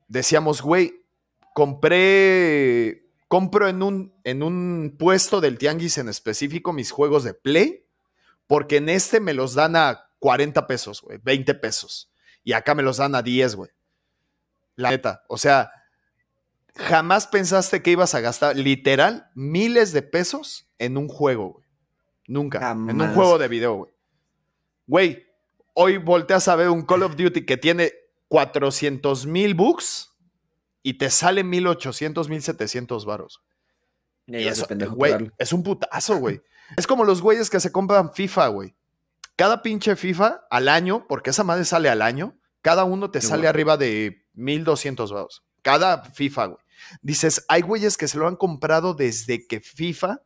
decíamos, 0.08 0.62
güey, 0.62 1.04
compré, 1.54 3.08
compro 3.28 3.68
en 3.68 3.82
un, 3.82 4.14
en 4.24 4.42
un 4.42 4.96
puesto 4.98 5.40
del 5.40 5.58
tianguis 5.58 5.98
en 5.98 6.08
específico 6.08 6.72
mis 6.72 6.90
juegos 6.90 7.24
de 7.24 7.34
Play, 7.34 7.86
porque 8.46 8.78
en 8.78 8.88
este 8.88 9.20
me 9.20 9.34
los 9.34 9.54
dan 9.54 9.76
a 9.76 10.10
40 10.20 10.66
pesos, 10.66 11.02
güey, 11.02 11.18
20 11.22 11.54
pesos. 11.54 12.10
Y 12.42 12.52
acá 12.52 12.74
me 12.74 12.82
los 12.82 12.96
dan 12.96 13.14
a 13.14 13.22
10, 13.22 13.56
güey. 13.56 13.70
La 14.76 14.90
neta, 14.90 15.24
o 15.28 15.36
sea, 15.36 15.70
jamás 16.74 17.26
pensaste 17.26 17.82
que 17.82 17.90
ibas 17.90 18.14
a 18.14 18.20
gastar 18.20 18.56
literal 18.56 19.30
miles 19.34 19.92
de 19.92 20.02
pesos 20.02 20.70
en 20.78 20.96
un 20.96 21.08
juego, 21.08 21.50
güey. 21.50 21.59
Nunca. 22.30 22.70
En 22.70 23.00
un 23.00 23.12
juego 23.12 23.38
de 23.38 23.48
video, 23.48 23.74
güey. 23.74 23.92
Güey, 24.86 25.26
hoy 25.74 25.96
volteas 25.98 26.46
a 26.46 26.54
ver 26.54 26.68
un 26.68 26.82
Call 26.82 27.02
of 27.02 27.16
Duty 27.16 27.44
que 27.44 27.56
tiene 27.56 27.92
400 28.28 29.26
mil 29.26 29.54
bugs 29.54 30.14
y 30.84 30.94
te 30.94 31.10
sale 31.10 31.42
1800, 31.42 32.28
1700 32.28 33.04
varos. 33.04 33.42
Y 34.26 34.46
eso, 34.46 34.64
güey, 34.94 35.32
es 35.38 35.52
un 35.52 35.64
putazo, 35.64 36.18
güey. 36.18 36.40
es 36.76 36.86
como 36.86 37.04
los 37.04 37.20
güeyes 37.20 37.50
que 37.50 37.58
se 37.58 37.72
compran 37.72 38.12
FIFA, 38.12 38.46
güey. 38.46 38.76
Cada 39.34 39.60
pinche 39.60 39.96
FIFA 39.96 40.46
al 40.50 40.68
año, 40.68 41.06
porque 41.08 41.30
esa 41.30 41.42
madre 41.42 41.64
sale 41.64 41.88
al 41.88 42.00
año, 42.00 42.38
cada 42.62 42.84
uno 42.84 43.10
te 43.10 43.20
sale 43.20 43.48
arriba 43.48 43.76
de 43.76 44.24
1200 44.34 45.12
varos. 45.12 45.42
Cada 45.62 46.04
FIFA, 46.04 46.46
güey. 46.46 46.64
Dices, 47.02 47.44
hay 47.48 47.62
güeyes 47.62 47.96
que 47.96 48.06
se 48.06 48.18
lo 48.18 48.28
han 48.28 48.36
comprado 48.36 48.94
desde 48.94 49.48
que 49.48 49.60
FIFA 49.60 50.22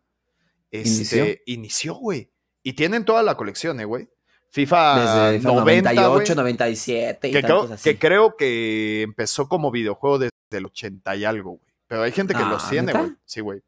este, 0.81 1.43
inició, 1.47 1.95
güey. 1.95 2.31
Y 2.63 2.73
tienen 2.75 3.05
toda 3.05 3.23
la 3.23 3.37
colección, 3.37 3.79
¿eh, 3.81 3.85
güey? 3.85 4.09
FIFA 4.51 5.31
Desde 5.33 5.49
90, 5.49 5.93
98, 5.95 6.11
güey, 6.15 6.37
97 6.37 7.29
y 7.29 7.33
que, 7.33 7.43
creo, 7.43 7.63
así. 7.73 7.83
que 7.91 7.99
creo 7.99 8.37
que 8.37 9.03
empezó 9.03 9.49
como 9.49 9.71
videojuego 9.71 10.19
desde 10.19 10.31
el 10.53 10.67
80 10.67 11.17
y 11.17 11.25
algo, 11.25 11.51
güey. 11.59 11.73
Pero 11.87 12.03
hay 12.03 12.13
gente 12.13 12.35
que 12.35 12.43
Ah, 12.43 12.49
los 12.49 12.69
tiene, 12.71 12.87
¿neta? 12.87 13.01
güey. 13.01 13.13
Sí, 13.25 13.41
güey. 13.41 13.61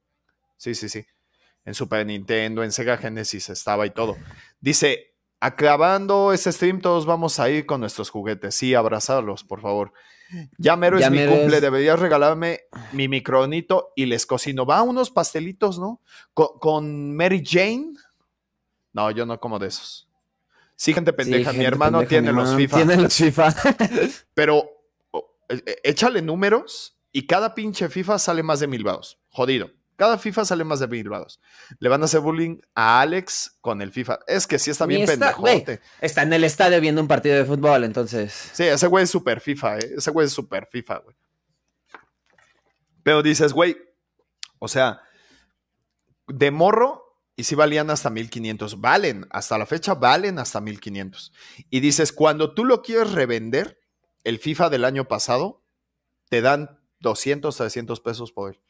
Sí, 0.57 0.75
sí, 0.75 0.89
sí. 0.89 1.05
En 1.65 1.75
Super 1.75 2.07
Nintendo, 2.07 2.63
en 2.63 2.71
Sega 2.73 2.97
Genesis 2.97 3.49
estaba 3.51 3.85
y 3.87 3.91
todo. 3.91 4.17
Dice, 4.61 5.15
acabando 5.41 6.33
este 6.33 6.53
stream, 6.53 6.81
todos 6.81 7.05
vamos 7.07 7.41
a 7.41 7.51
ir 7.51 7.67
con 7.67 7.81
nuestros 7.81 8.09
juguetes. 8.11 8.55
Sí, 8.55 8.75
abrazarlos, 8.75 9.43
por 9.45 9.61
favor. 9.61 9.93
Ya 10.59 10.77
mero 10.77 10.99
Ya 10.99 11.07
es 11.07 11.13
mi 11.13 11.19
cumple, 11.27 11.57
es- 11.57 11.63
deberías 11.63 11.99
regalarme 11.99 12.61
mi 12.93 13.09
micronito 13.09 13.93
y 13.95 14.07
les 14.07 14.27
cocino. 14.27 14.67
Va 14.67 14.83
unos 14.83 15.11
pastelitos, 15.11 15.79
¿no? 15.79 16.01
Con, 16.35 16.49
con 16.61 17.17
Mary 17.17 17.43
Jane. 17.47 17.93
No, 18.93 19.11
yo 19.11 19.27
no 19.27 19.39
como 19.39 19.59
de 19.59 19.69
esos. 19.69 20.09
Sí, 20.75 20.93
gente 20.93 21.11
Sí, 21.13 21.17
pendeja. 21.17 21.51
mi 21.53 21.57
gente 21.59 21.69
hermano 21.69 21.99
pendeja, 21.99 22.09
tiene 22.09 22.33
mi 22.33 22.39
los 22.41 22.55
FIFA. 22.57 22.77
Tiene 22.77 22.97
los 22.97 23.15
FIFA. 23.15 23.55
Pero 24.35 24.69
eh, 25.49 25.63
eh, 25.67 25.77
échale 25.85 26.23
números 26.23 26.99
y 27.13 27.27
cada 27.27 27.55
pinche 27.55 27.89
FIFA 27.89 28.19
sale 28.19 28.43
más 28.43 28.61
de 28.61 28.67
mil 28.67 28.85
vados. 28.85 29.19
Jodido. 29.31 29.71
Cada 29.97 30.19
FIFA 30.19 30.45
sale 30.45 30.63
más 30.65 30.81
de 30.81 30.89
mil 30.89 31.09
vados. 31.09 31.41
Le 31.79 31.89
van 31.89 32.03
a 32.03 32.05
hacer 32.05 32.21
bullying 32.21 32.59
a 32.75 33.01
Alex 33.01 33.57
con 33.61 33.81
el 33.81 33.91
FIFA. 33.93 34.19
Es 34.27 34.47
que 34.47 34.59
sí 34.59 34.71
está 34.71 34.85
bien 34.87 35.03
está- 35.03 35.35
pendejote. 35.35 35.81
Está 36.01 36.23
en 36.23 36.33
el 36.35 36.45
estadio 36.45 36.81
viendo 36.81 37.01
un 37.01 37.09
partido 37.09 37.35
de 37.37 37.45
fútbol, 37.47 37.83
entonces. 37.85 38.51
Sí, 38.53 38.65
ese 38.65 38.87
güey 38.87 39.05
es 39.05 39.11
super 39.11 39.41
FIFA, 39.41 39.79
¿eh? 39.79 39.95
Ese 39.97 40.11
güey 40.11 40.27
es 40.27 40.33
super 40.33 40.69
FIFA, 40.71 40.99
güey. 40.99 41.17
Pero 43.03 43.23
dices, 43.23 43.53
güey, 43.53 43.77
o 44.59 44.69
sea, 44.69 45.01
de 46.27 46.51
morro, 46.51 47.03
y 47.37 47.45
si 47.45 47.55
valían 47.55 47.91
hasta 47.91 48.11
1500. 48.11 48.81
Valen, 48.81 49.27
hasta 49.31 49.59
la 49.59 49.67
fecha 49.67 49.95
valen 49.95 50.39
hasta 50.39 50.61
1500. 50.61 51.33
Y 51.71 51.81
dices, 51.81 52.13
cuando 52.13 52.55
tú 52.55 52.65
lo 52.65 52.83
quieres 52.83 53.13
revender, 53.13 53.79
el 54.25 54.39
FIFA 54.39 54.71
del 54.71 54.85
año 54.85 55.07
pasado, 55.07 55.63
te 56.29 56.41
dan 56.41 56.81
200, 57.01 57.57
300 57.57 58.01
pesos 58.01 58.33
por 58.33 58.55
él. 58.55 58.61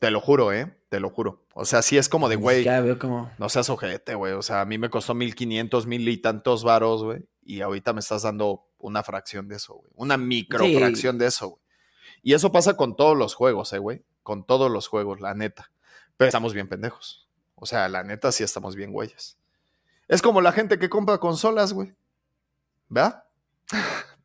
Te 0.00 0.10
lo 0.10 0.20
juro, 0.20 0.52
¿eh? 0.52 0.74
Te 0.88 0.98
lo 0.98 1.10
juro. 1.10 1.44
O 1.54 1.66
sea, 1.66 1.82
sí 1.82 1.98
es 1.98 2.08
como 2.08 2.28
de, 2.28 2.36
güey, 2.36 2.64
Ya 2.64 2.80
veo 2.80 2.98
como. 2.98 3.30
no 3.38 3.48
seas 3.50 3.68
ojete, 3.68 4.14
güey. 4.14 4.32
O 4.32 4.42
sea, 4.42 4.62
a 4.62 4.64
mí 4.64 4.78
me 4.78 4.88
costó 4.90 5.14
1500, 5.14 5.86
mil 5.86 6.08
y 6.08 6.16
tantos 6.16 6.64
varos, 6.64 7.04
güey. 7.04 7.28
Y 7.44 7.60
ahorita 7.60 7.92
me 7.92 8.00
estás 8.00 8.22
dando 8.22 8.66
una 8.78 9.02
fracción 9.02 9.46
de 9.46 9.56
eso, 9.56 9.74
güey. 9.74 9.90
Una 9.94 10.16
microfracción 10.16 11.18
de 11.18 11.26
eso, 11.26 11.48
güey. 11.50 11.62
Y 12.22 12.32
eso 12.32 12.50
pasa 12.50 12.76
con 12.76 12.96
todos 12.96 13.16
los 13.16 13.34
juegos, 13.34 13.72
eh, 13.74 13.78
güey. 13.78 14.02
Con 14.22 14.44
todos 14.44 14.70
los 14.70 14.88
juegos, 14.88 15.20
la 15.20 15.34
neta. 15.34 15.70
Pero 16.16 16.28
estamos 16.28 16.54
bien 16.54 16.68
pendejos. 16.68 17.28
O 17.54 17.66
sea, 17.66 17.88
la 17.90 18.02
neta 18.02 18.32
sí 18.32 18.42
estamos 18.42 18.76
bien 18.76 18.92
güeyes. 18.92 19.38
Es 20.08 20.22
como 20.22 20.40
la 20.40 20.52
gente 20.52 20.78
que 20.78 20.88
compra 20.88 21.18
consolas, 21.18 21.74
güey. 21.74 21.94
¿Verdad? 22.88 23.24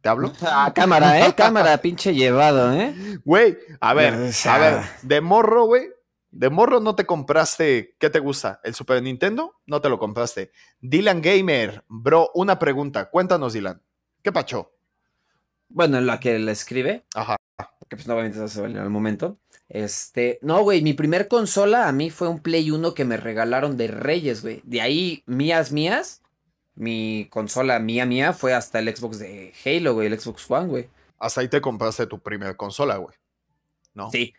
¿Te 0.06 0.10
hablo? 0.10 0.32
Ah, 0.44 0.72
cámara, 0.72 1.20
¿eh? 1.26 1.34
Cámara, 1.36 1.82
pinche 1.82 2.14
llevado, 2.14 2.72
¿eh? 2.74 2.94
Güey, 3.26 3.58
a 3.80 3.96
ver, 3.96 4.14
a 4.46 4.58
ver, 4.60 4.84
de 5.02 5.20
morro, 5.20 5.66
güey. 5.66 5.88
De 6.30 6.52
morro 6.52 6.80
no 6.80 6.94
te 6.94 7.08
compraste, 7.08 7.96
¿qué 7.98 8.12
te 8.12 8.20
gusta? 8.20 8.62
¿El 8.64 8.76
Super 8.76 9.02
Nintendo? 9.02 9.56
No 9.66 9.82
te 9.82 9.90
lo 9.90 9.98
compraste. 9.98 10.52
Dylan 10.80 11.24
Gamer, 11.24 11.84
bro, 11.88 12.30
una 12.36 12.60
pregunta. 12.60 13.10
Cuéntanos, 13.10 13.54
Dylan. 13.54 13.82
¿Qué 14.22 14.32
pacho? 14.32 14.74
Bueno, 15.70 16.00
la 16.00 16.20
que 16.20 16.38
le 16.38 16.52
escribe, 16.52 17.06
Ajá. 17.16 17.38
que 17.90 17.96
pues 17.96 18.08
obviamente 18.08 18.38
eso 18.38 18.48
se 18.48 18.62
valió 18.62 18.84
al 18.84 18.92
momento. 18.92 19.40
Este, 19.70 20.38
no, 20.44 20.62
güey, 20.62 20.84
mi 20.84 20.94
primer 20.94 21.28
consola 21.28 21.88
a 21.88 21.92
mí 21.92 22.12
fue 22.12 22.28
un 22.28 22.42
Play 22.42 22.70
1 22.70 22.94
que 22.94 23.06
me 23.06 23.18
regalaron 23.18 23.76
de 23.76 23.88
Reyes, 23.88 24.44
güey. 24.44 24.62
De 24.66 24.82
ahí, 24.82 25.24
mías, 25.26 25.72
mías, 25.72 26.22
mi 26.76 27.28
consola 27.30 27.80
mía, 27.80 28.06
mía, 28.06 28.34
fue 28.34 28.54
hasta 28.54 28.80
el 28.80 28.94
Xbox 28.96 29.20
de 29.20 29.54
Halo, 29.66 29.94
güey, 29.94 30.08
el 30.08 30.20
Xbox 30.20 30.50
One, 30.52 30.68
güey. 30.68 30.90
Hasta 31.20 31.42
ahí 31.42 31.48
te 31.48 31.62
compraste 31.62 32.06
tu 32.08 32.20
primera 32.20 32.56
consola, 32.56 32.98
güey. 32.98 33.16
¿No? 33.94 34.12
Sí. 34.12 34.34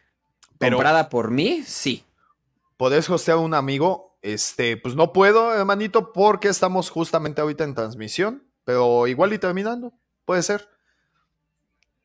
Pero- 0.58 0.76
Comprada 0.76 1.08
por 1.08 1.30
mí, 1.30 1.62
sí. 1.64 2.04
¿Podés 2.76 3.08
hostear 3.08 3.38
a 3.38 3.40
un 3.40 3.54
amigo? 3.54 4.18
Este, 4.22 4.76
pues 4.76 4.94
no 4.94 5.12
puedo, 5.12 5.54
hermanito, 5.54 6.12
porque 6.12 6.48
estamos 6.48 6.90
justamente 6.90 7.40
ahorita 7.40 7.64
en 7.64 7.74
transmisión. 7.74 8.42
Pero 8.64 9.06
igual 9.06 9.32
y 9.32 9.38
terminando. 9.38 9.92
Puede 10.24 10.42
ser. 10.42 10.68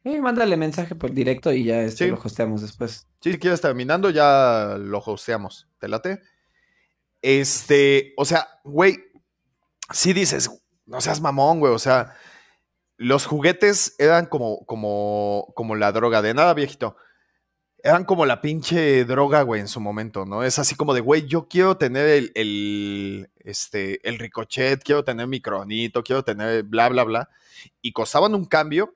Eh, 0.04 0.20
mándale 0.22 0.56
mensaje 0.58 0.96
por 0.96 1.12
directo 1.12 1.52
y 1.52 1.64
ya 1.66 1.82
este 1.82 2.06
Sí. 2.06 2.12
lo 2.12 2.18
hosteamos 2.24 2.62
después. 2.62 3.08
Sí, 3.20 3.34
si 3.34 3.40
quieres 3.40 3.62
terminando, 3.62 4.10
ya 4.10 4.76
lo 4.80 5.00
hosteamos. 5.00 5.68
¿Te 5.80 5.88
late? 5.88 6.22
Este, 7.22 8.14
o 8.18 8.26
sea, 8.26 8.48
güey, 8.64 8.98
si 9.94 10.14
dices, 10.14 10.50
no 10.86 11.02
seas 11.02 11.22
mamón, 11.22 11.60
güey, 11.60 11.74
o 11.74 11.80
sea, 11.80 12.14
los 12.98 13.26
juguetes 13.26 13.96
eran 13.98 14.26
como, 14.28 14.66
como, 14.66 15.52
como 15.56 15.76
la 15.76 15.92
droga, 15.92 16.22
de 16.22 16.34
nada, 16.34 16.54
viejito. 16.54 16.96
Eran 17.84 18.06
como 18.06 18.28
la 18.28 18.42
pinche 18.42 19.06
droga, 19.06 19.42
güey, 19.42 19.60
en 19.60 19.68
su 19.68 19.80
momento, 19.80 20.26
¿no? 20.26 20.44
Es 20.44 20.60
así 20.60 20.76
como 20.76 20.94
de, 20.94 21.02
güey, 21.02 21.26
yo 21.26 21.48
quiero 21.48 21.78
tener 21.78 22.06
el, 22.08 22.32
el, 22.36 23.30
este, 23.40 24.08
el 24.08 24.20
ricochet, 24.20 24.84
quiero 24.84 25.04
tener 25.04 25.26
mi 25.26 25.42
cronito, 25.42 26.04
quiero 26.04 26.24
tener 26.24 26.62
bla, 26.62 26.90
bla, 26.90 27.04
bla. 27.04 27.30
Y 27.82 27.92
costaban 27.92 28.36
un 28.36 28.46
cambio 28.46 28.94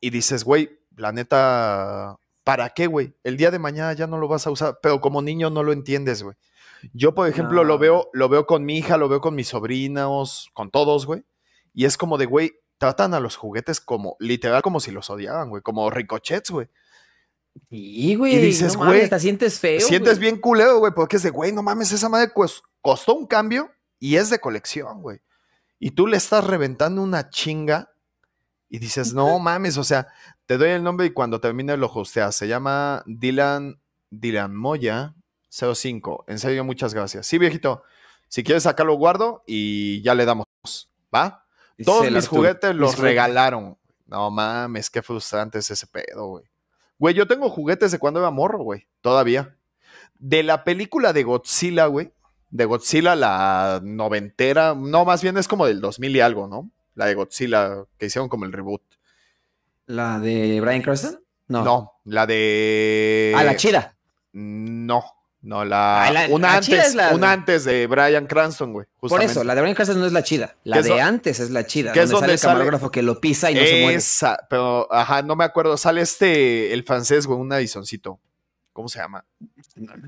y 0.00 0.10
dices, 0.10 0.44
güey, 0.44 0.78
la 0.96 1.12
neta, 1.12 2.18
¿para 2.44 2.68
qué, 2.70 2.86
güey? 2.86 3.14
El 3.24 3.38
día 3.38 3.50
de 3.50 3.58
mañana 3.58 3.94
ya 3.94 4.06
no 4.06 4.18
lo 4.18 4.28
vas 4.28 4.46
a 4.46 4.50
usar, 4.50 4.78
pero 4.82 5.00
como 5.00 5.22
niño 5.22 5.48
no 5.48 5.62
lo 5.62 5.72
entiendes, 5.72 6.22
güey. 6.22 6.36
Yo, 6.92 7.14
por 7.14 7.28
ejemplo, 7.28 7.62
No. 7.62 7.64
lo 7.64 7.78
veo, 7.78 8.10
lo 8.12 8.28
veo 8.28 8.46
con 8.46 8.64
mi 8.64 8.78
hija, 8.78 8.96
lo 8.96 9.08
veo 9.08 9.20
con 9.20 9.34
mis 9.34 9.48
sobrinos, 9.48 10.50
con 10.52 10.70
todos, 10.70 11.06
güey. 11.06 11.24
Y 11.72 11.84
es 11.86 11.96
como 11.96 12.18
de, 12.18 12.26
güey, 12.26 12.52
tratan 12.78 13.14
a 13.14 13.20
los 13.20 13.36
juguetes 13.36 13.80
como, 13.80 14.16
literal, 14.18 14.62
como 14.62 14.80
si 14.80 14.90
los 14.90 15.08
odiaban, 15.10 15.48
güey, 15.48 15.62
como 15.62 15.88
ricochets, 15.90 16.50
güey. 16.50 16.68
Y, 17.70 18.16
güey, 18.16 18.34
Y 18.34 18.38
dices, 18.38 18.74
no 18.74 18.80
mames, 18.80 18.92
güey, 18.94 19.04
hasta 19.04 19.18
sientes 19.20 19.60
feo. 19.60 19.80
Sientes 19.80 20.18
güey. 20.18 20.30
bien 20.30 20.40
culero, 20.40 20.78
güey, 20.78 20.92
porque 20.94 21.16
es 21.16 21.22
de, 21.22 21.30
güey, 21.30 21.52
no 21.52 21.62
mames, 21.62 21.92
esa 21.92 22.08
madre 22.08 22.32
cos- 22.34 22.62
costó 22.80 23.14
un 23.14 23.26
cambio 23.26 23.70
y 24.00 24.16
es 24.16 24.28
de 24.30 24.40
colección, 24.40 25.02
güey. 25.02 25.20
Y 25.78 25.92
tú 25.92 26.06
le 26.06 26.16
estás 26.16 26.44
reventando 26.46 27.00
una 27.02 27.30
chinga 27.30 27.92
y 28.68 28.78
dices, 28.78 29.14
no 29.14 29.38
mames, 29.38 29.76
o 29.76 29.84
sea, 29.84 30.08
te 30.46 30.58
doy 30.58 30.70
el 30.70 30.82
nombre 30.82 31.06
y 31.06 31.10
cuando 31.10 31.40
termine 31.40 31.76
lo 31.76 31.86
hosteas. 31.92 32.34
Se 32.34 32.48
llama 32.48 33.02
Dylan, 33.06 33.80
Dylan 34.10 34.54
Moya 34.56 35.14
05. 35.54 36.24
En 36.28 36.38
serio, 36.38 36.64
muchas 36.64 36.94
gracias. 36.94 37.26
Sí, 37.26 37.38
viejito, 37.38 37.82
si 38.28 38.42
quieres 38.42 38.66
acá 38.66 38.84
lo 38.84 38.94
guardo 38.94 39.42
y 39.46 40.02
ya 40.02 40.14
le 40.14 40.24
damos, 40.24 40.46
¿va? 41.14 41.46
Dice 41.76 41.90
Todos 41.90 42.10
mis 42.10 42.24
Arturo, 42.24 42.40
juguetes 42.42 42.74
los 42.74 42.98
regalaron. 42.98 43.76
No 44.06 44.30
mames, 44.30 44.90
qué 44.90 45.02
frustrante 45.02 45.58
es 45.58 45.70
ese 45.70 45.86
pedo, 45.86 46.26
güey. 46.26 46.44
Güey, 46.98 47.14
yo 47.14 47.26
tengo 47.26 47.50
juguetes 47.50 47.92
de 47.92 47.98
cuando 47.98 48.20
era 48.20 48.30
morro, 48.30 48.62
güey. 48.62 48.86
Todavía. 49.00 49.56
De 50.18 50.42
la 50.42 50.64
película 50.64 51.12
de 51.12 51.22
Godzilla, 51.24 51.86
güey. 51.86 52.12
De 52.50 52.64
Godzilla, 52.64 53.16
la 53.16 53.80
noventera. 53.82 54.74
No, 54.74 55.04
más 55.04 55.22
bien 55.22 55.36
es 55.36 55.48
como 55.48 55.66
del 55.66 55.80
2000 55.80 56.16
y 56.16 56.20
algo, 56.20 56.46
¿no? 56.46 56.70
La 56.94 57.06
de 57.06 57.14
Godzilla, 57.14 57.84
que 57.98 58.06
hicieron 58.06 58.28
como 58.28 58.44
el 58.44 58.52
reboot. 58.52 58.82
¿La 59.86 60.18
de 60.20 60.60
Brian 60.60 60.82
Cranston? 60.82 61.20
No. 61.48 61.64
No, 61.64 61.92
la 62.04 62.26
de. 62.26 63.34
Ah, 63.36 63.44
la 63.44 63.56
chida. 63.56 63.96
No, 64.32 65.04
no, 65.44 65.64
la. 65.64 66.04
Ah, 66.06 66.10
la- 66.12 66.26
una 66.30 66.48
la 66.48 66.56
antes, 66.56 66.86
es 66.88 66.94
la- 66.94 67.14
una 67.14 67.32
antes 67.32 67.64
de 67.64 67.86
Brian 67.86 68.26
Cranston, 68.26 68.72
güey. 68.72 68.86
Por 69.00 69.22
eso, 69.22 69.44
la 69.44 69.54
de 69.54 69.60
Brian 69.60 69.74
Cranston 69.76 70.00
no 70.00 70.06
es 70.06 70.12
la 70.12 70.22
chida. 70.22 70.56
La 70.64 70.76
¿Qué 70.76 70.80
es 70.80 70.86
de 70.86 71.00
antes 71.00 71.38
es 71.40 71.50
la 71.50 71.66
chida. 71.66 71.92
qué 71.92 72.02
es 72.02 72.10
donde 72.10 72.22
sale 72.26 72.32
el 72.32 72.38
sale- 72.38 72.52
camarógrafo 72.54 72.90
que 72.90 73.02
lo 73.02 73.20
pisa 73.20 73.50
y 73.50 73.54
no 73.54 73.60
se 73.60 73.82
muere. 73.82 73.98
Esa, 73.98 74.38
pero, 74.50 74.92
ajá, 74.92 75.22
no 75.22 75.36
me 75.36 75.44
acuerdo. 75.44 75.76
Sale 75.76 76.00
este, 76.00 76.72
el 76.72 76.82
francés, 76.84 77.26
güey, 77.26 77.38
un 77.38 77.48
narizoncito. 77.48 78.18
¿Cómo 78.72 78.88
se 78.88 78.98
llama? 78.98 79.24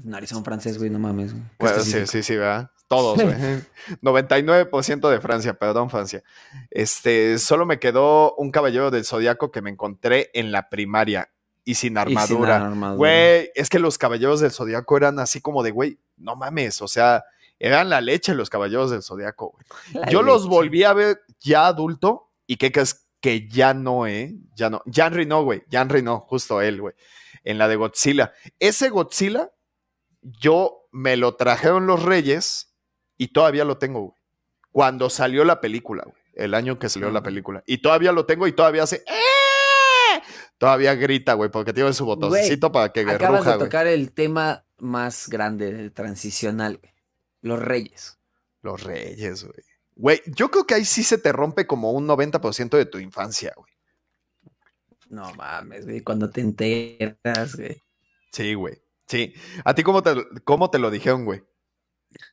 Narizón 0.03 0.43
francés, 0.45 0.77
güey, 0.79 0.91
no 0.91 0.99
mames. 0.99 1.33
güey. 1.33 1.45
Bueno, 1.59 1.81
sí, 1.85 2.05
sí, 2.07 2.23
sí, 2.25 2.35
¿verdad? 2.37 2.71
Todos, 2.89 3.21
güey. 3.23 3.35
99% 4.03 5.09
de 5.11 5.21
Francia, 5.21 5.55
perdón, 5.55 5.91
Francia. 5.91 6.23
Este, 6.71 7.39
solo 7.39 7.67
me 7.67 7.79
quedó 7.79 8.35
un 8.37 8.51
caballero 8.51 8.91
del 8.91 9.05
zodiaco 9.05 9.51
que 9.51 9.63
me 9.63 9.71
encontré 9.71 10.31
en 10.35 10.51
la 10.53 10.69
primaria 10.69 11.31
y 11.67 11.75
sin 11.75 11.99
armadura. 11.99 12.71
Güey, 12.95 13.51
es 13.55 13.69
que 13.69 13.81
los 13.81 13.99
caballeros 13.99 14.41
del 14.41 14.53
zodiaco 14.53 14.97
eran 14.97 15.19
así 15.19 15.41
como 15.41 15.63
de, 15.65 15.73
güey, 15.73 15.99
no 16.17 16.37
mames, 16.37 16.81
o 16.81 16.87
sea, 16.89 17.25
eran 17.59 17.91
la 17.91 18.01
leche 18.01 18.35
los 18.35 18.49
caballeros 18.49 18.91
del 18.91 19.03
zodiaco, 19.03 19.59
Yo 20.09 20.23
los 20.23 20.47
volví 20.47 20.85
a 20.85 20.93
ver 20.93 21.21
ya 21.41 21.67
adulto 21.67 22.31
y 22.47 22.57
qué 22.57 22.71
crees 22.71 23.09
que 23.21 23.49
ya 23.49 23.75
no, 23.75 24.07
¿eh? 24.07 24.37
Ya 24.55 24.71
no. 24.71 24.83
Jan 24.91 25.13
Reno, 25.13 25.43
güey. 25.43 25.65
Jan 25.71 25.89
Reno, 25.89 26.21
justo 26.29 26.61
él, 26.63 26.81
güey. 26.81 26.95
En 27.43 27.59
la 27.59 27.67
de 27.67 27.75
Godzilla. 27.75 28.33
Ese 28.61 28.89
Godzilla, 28.89 29.51
yo 30.23 30.87
me 30.93 31.17
lo 31.17 31.35
trajeron 31.35 31.89
los 31.89 32.05
Reyes 32.05 32.75
y 33.17 33.29
todavía 33.29 33.65
lo 33.65 33.79
tengo, 33.79 34.01
güey. 34.01 34.21
Cuando 34.71 35.11
salió 35.11 35.45
la 35.45 35.61
película, 35.61 36.05
güey. 36.05 36.23
El 36.35 36.55
año 36.55 36.79
que 36.79 36.89
salió 36.89 37.11
la 37.11 37.23
película. 37.23 37.65
Y 37.67 37.79
todavía 37.79 38.13
lo 38.13 38.27
tengo 38.27 38.47
y 38.47 38.53
todavía 38.53 38.85
hace. 38.85 38.97
"¡Eh!". 39.07 39.36
Todavía 40.59 40.95
grita, 40.95 41.35
güey, 41.35 41.51
porque 41.51 41.73
tiene 41.73 41.93
su 41.93 42.07
botoncito 42.07 42.73
para 42.73 42.93
que 42.93 43.01
Acabas 43.01 43.41
ruja, 43.41 43.53
de 43.53 43.65
tocar 43.65 43.87
el 43.87 44.13
tema 44.13 44.65
más 44.79 45.29
grande, 45.29 45.91
transicional, 45.91 46.79
güey. 46.79 46.93
Los 47.43 47.61
reyes. 47.61 48.19
Los 48.63 48.83
Reyes, 48.83 49.45
güey. 49.45 49.65
Güey, 49.95 50.23
yo 50.27 50.51
creo 50.51 50.67
que 50.67 50.75
ahí 50.75 50.85
sí 50.85 51.05
se 51.05 51.19
te 51.19 51.31
rompe 51.31 51.67
como 51.67 51.93
un 51.93 52.07
90% 52.07 52.77
de 52.77 52.87
tu 52.87 52.99
infancia, 52.99 53.53
güey. 53.57 53.73
No 55.09 55.33
mames, 55.35 55.85
güey, 55.85 56.01
cuando 56.01 56.29
te 56.31 56.41
enteras, 56.41 57.55
güey. 57.57 57.81
Sí, 58.33 58.55
güey. 58.55 58.83
Sí. 59.07 59.33
¿A 59.65 59.75
ti 59.75 59.85
cómo 59.85 60.03
te, 60.03 60.15
cómo 60.43 60.69
te 60.69 60.81
lo 60.81 60.91
dijeron, 60.91 61.25
güey? 61.25 61.45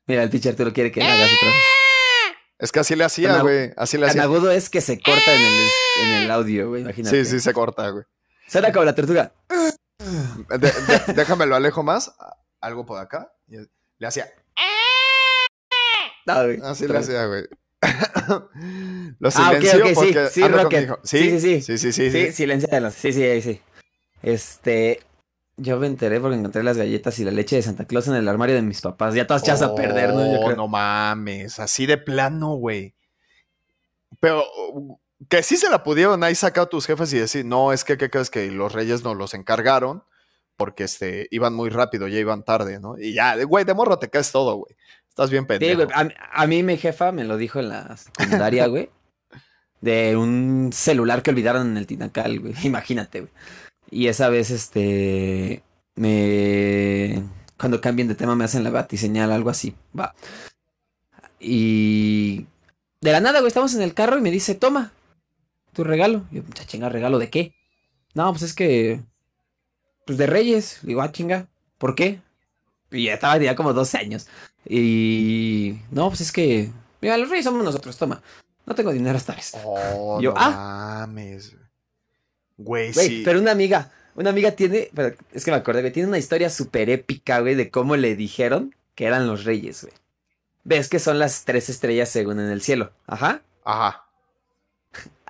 Mira, 0.07 0.23
el 0.23 0.29
teacher 0.29 0.55
te 0.55 0.65
lo 0.65 0.73
quiere 0.73 0.91
que 0.91 1.03
hagas 1.03 1.31
otra 1.37 1.49
vez. 1.49 1.63
Es 2.57 2.71
que 2.71 2.79
así 2.79 2.95
le 2.95 3.03
hacía, 3.03 3.41
güey. 3.41 3.71
Así 3.77 3.97
le 3.97 4.07
hacía. 4.07 4.23
agudo 4.23 4.49
es 4.49 4.69
que 4.69 4.81
se 4.81 4.99
corta 4.99 5.35
en 5.35 5.41
el, 5.41 5.69
en 6.01 6.23
el 6.23 6.31
audio, 6.31 6.69
güey, 6.69 6.81
imagínate. 6.81 7.23
Sí, 7.23 7.29
sí, 7.29 7.39
se 7.39 7.53
corta, 7.53 7.89
güey. 7.89 8.05
Suena 8.53 8.71
como 8.71 8.85
la 8.85 8.95
tortuga. 8.95 9.33
De- 9.99 10.57
de- 10.57 11.13
déjame 11.13 11.45
lo 11.45 11.55
alejo 11.55 11.83
más. 11.83 12.13
Algo 12.61 12.85
por 12.85 12.99
acá. 12.99 13.33
Le 13.47 14.07
hacía. 14.07 14.27
No, 16.25 16.43
güey. 16.45 16.59
Así 16.63 16.87
le 16.87 16.97
hacía, 16.97 17.25
güey. 17.25 17.43
lo 19.19 19.29
Ah, 19.35 19.51
ok, 19.51 19.57
silencio 19.61 19.79
ok, 19.83 19.87
sí, 19.89 19.93
porque 19.95 20.27
sí, 20.29 20.41
con 20.41 20.53
Rocket. 20.53 20.89
Sí, 21.03 21.17
sí, 21.31 21.39
sí. 21.39 21.61
Sí, 21.61 21.77
sí, 21.77 21.91
sí. 21.91 22.11
Sí, 22.11 22.25
sí. 22.27 22.31
silencialos. 22.31 22.93
Sí, 22.93 23.11
sí, 23.11 23.41
sí. 23.41 23.61
Este. 24.21 25.01
Yo 25.57 25.77
me 25.77 25.87
enteré 25.87 26.19
porque 26.19 26.37
encontré 26.37 26.63
las 26.63 26.77
galletas 26.77 27.19
y 27.19 27.25
la 27.25 27.31
leche 27.31 27.57
de 27.57 27.61
Santa 27.61 27.85
Claus 27.85 28.07
en 28.07 28.15
el 28.15 28.27
armario 28.27 28.55
de 28.55 28.61
mis 28.63 28.81
papás. 28.81 29.13
Ya 29.13 29.27
todas 29.27 29.43
echadas 29.43 29.61
a 29.61 29.75
perder, 29.75 30.13
¿no? 30.13 30.25
Yo 30.31 30.39
Oh, 30.39 30.45
creo. 30.45 30.57
no 30.57 30.67
mames, 30.67 31.59
así 31.59 31.85
de 31.85 31.97
plano, 31.97 32.53
güey. 32.55 32.95
Pero 34.19 34.43
que 35.29 35.43
sí 35.43 35.57
se 35.57 35.69
la 35.69 35.83
pudieron 35.83 36.23
ahí 36.23 36.35
sacar 36.35 36.67
tus 36.67 36.85
jefes 36.85 37.13
y 37.13 37.19
decir, 37.19 37.45
no, 37.45 37.71
es 37.73 37.83
que, 37.83 37.97
¿qué 37.97 38.09
crees? 38.09 38.29
Que 38.29 38.49
los 38.51 38.73
reyes 38.73 39.03
nos 39.03 39.15
los 39.17 39.33
encargaron 39.33 40.03
porque 40.57 40.83
este, 40.83 41.27
iban 41.31 41.53
muy 41.53 41.69
rápido, 41.69 42.07
ya 42.07 42.19
iban 42.19 42.43
tarde, 42.43 42.79
¿no? 42.79 42.97
Y 42.99 43.13
ya, 43.13 43.41
güey, 43.43 43.65
de 43.65 43.73
morro 43.73 43.99
te 43.99 44.09
caes 44.09 44.31
todo, 44.31 44.55
güey. 44.55 44.75
Estás 45.09 45.29
bien 45.29 45.43
Sí, 45.43 45.47
pendejo. 45.47 45.83
güey. 45.85 45.89
A, 45.93 46.03
mí- 46.03 46.13
a 46.31 46.47
mí 46.47 46.63
mi 46.63 46.77
jefa 46.77 47.11
me 47.11 47.23
lo 47.23 47.37
dijo 47.37 47.59
en 47.59 47.69
la 47.69 47.95
secundaria, 47.97 48.67
güey. 48.67 48.89
De 49.81 50.15
un 50.15 50.71
celular 50.73 51.21
que 51.23 51.31
olvidaron 51.31 51.67
en 51.71 51.77
el 51.77 51.87
Tinacal, 51.87 52.39
güey. 52.39 52.53
Imagínate, 52.63 53.21
güey. 53.21 53.31
Y 53.91 54.07
esa 54.07 54.29
vez, 54.29 54.49
este. 54.49 55.61
Me. 55.95 57.21
Cuando 57.59 57.79
cambien 57.81 58.07
de 58.07 58.15
tema 58.15 58.35
me 58.35 58.45
hacen 58.45 58.63
la 58.63 58.71
batiseñal, 58.71 59.31
algo 59.31 59.49
así. 59.51 59.75
Va. 59.97 60.15
Y. 61.39 62.45
De 63.01 63.11
la 63.11 63.19
nada, 63.19 63.39
güey, 63.39 63.49
estamos 63.49 63.73
en 63.75 63.81
el 63.81 63.93
carro 63.93 64.17
y 64.17 64.21
me 64.21 64.31
dice, 64.31 64.55
toma, 64.55 64.91
tu 65.73 65.83
regalo. 65.83 66.25
Y 66.31 66.37
yo, 66.37 66.43
"Mucha 66.43 66.65
chinga, 66.65 66.89
¿regalo 66.89 67.19
de 67.19 67.29
qué? 67.29 67.55
No, 68.13 68.29
pues 68.31 68.43
es 68.43 68.53
que. 68.53 69.01
Pues 70.05 70.17
de 70.17 70.27
Reyes. 70.27 70.79
Le 70.83 70.89
digo, 70.89 71.01
ah, 71.01 71.11
chinga, 71.11 71.47
¿por 71.77 71.95
qué? 71.95 72.19
Y 72.91 73.05
ya 73.05 73.15
estaba 73.15 73.37
ya 73.37 73.55
como 73.55 73.73
12 73.73 73.97
años. 73.97 74.27
Y. 74.67 75.79
No, 75.91 76.09
pues 76.09 76.21
es 76.21 76.31
que. 76.31 76.69
Mira, 77.01 77.17
los 77.17 77.29
Reyes 77.29 77.45
somos 77.45 77.63
nosotros, 77.63 77.97
toma. 77.97 78.21
No 78.65 78.75
tengo 78.75 78.91
dinero 78.93 79.17
esta 79.17 79.33
vez. 79.35 79.53
Oh, 79.63 80.21
Yo, 80.21 80.31
no 80.33 80.39
ah. 80.39 81.05
mames. 81.07 81.55
Güey, 82.57 82.93
Güey, 82.93 83.07
sí. 83.07 83.21
pero 83.25 83.39
una 83.39 83.51
amiga, 83.51 83.91
una 84.15 84.29
amiga 84.29 84.51
tiene, 84.51 84.89
pero 84.93 85.15
es 85.33 85.43
que 85.43 85.51
me 85.51 85.57
acordé, 85.57 85.81
güey, 85.81 85.91
tiene 85.91 86.07
una 86.07 86.19
historia 86.19 86.49
súper 86.49 86.89
épica, 86.89 87.39
güey, 87.39 87.55
de 87.55 87.71
cómo 87.71 87.95
le 87.97 88.15
dijeron 88.15 88.75
que 88.95 89.05
eran 89.05 89.27
los 89.27 89.43
reyes, 89.43 89.81
güey. 89.81 89.93
Ves 90.63 90.87
que 90.87 90.99
son 90.99 91.19
las 91.19 91.43
tres 91.43 91.67
estrellas 91.69 92.09
según 92.09 92.39
en 92.39 92.49
el 92.49 92.61
cielo. 92.61 92.91
Ajá. 93.07 93.41
Ajá. 93.65 94.02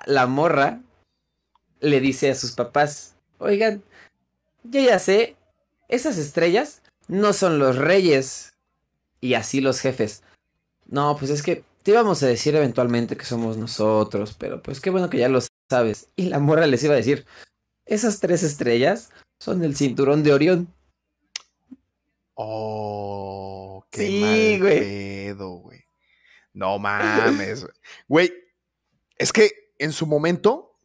La 0.06 0.26
morra 0.26 0.80
le 1.80 2.00
dice 2.00 2.30
a 2.30 2.34
sus 2.34 2.52
papás, 2.52 3.14
oigan, 3.38 3.82
yo 4.62 4.80
ya 4.80 4.98
sé, 4.98 5.36
esas 5.88 6.16
estrellas 6.18 6.82
no 7.08 7.32
son 7.32 7.58
los 7.58 7.76
reyes. 7.76 8.52
Y 9.20 9.34
así 9.34 9.60
los 9.62 9.80
jefes. 9.80 10.22
No, 10.86 11.16
pues 11.18 11.30
es 11.30 11.42
que 11.42 11.64
te 11.82 11.90
íbamos 11.92 12.22
a 12.22 12.26
decir 12.26 12.54
eventualmente 12.56 13.16
que 13.16 13.24
somos 13.24 13.56
nosotros, 13.56 14.34
pero 14.38 14.62
pues 14.62 14.80
qué 14.80 14.90
bueno 14.90 15.08
que 15.08 15.18
ya 15.18 15.28
lo 15.30 15.40
sabes. 15.70 16.08
Y 16.16 16.24
la 16.28 16.38
morra 16.38 16.66
les 16.66 16.82
iba 16.84 16.92
a 16.92 16.98
decir, 16.98 17.24
esas 17.86 18.20
tres 18.20 18.42
estrellas 18.42 19.10
son 19.38 19.64
el 19.64 19.76
cinturón 19.76 20.22
de 20.22 20.32
Orión. 20.34 20.68
Oh, 22.34 23.84
qué 23.90 24.06
Sí, 24.06 24.20
mal 24.20 24.60
güey. 24.60 24.78
pedo, 24.80 25.48
güey. 25.58 25.84
No 26.52 26.78
mames, 26.78 27.62
güey. 27.62 27.74
Güey, 28.08 28.32
es 29.16 29.32
que 29.32 29.63
en 29.78 29.92
su 29.92 30.06
momento, 30.06 30.76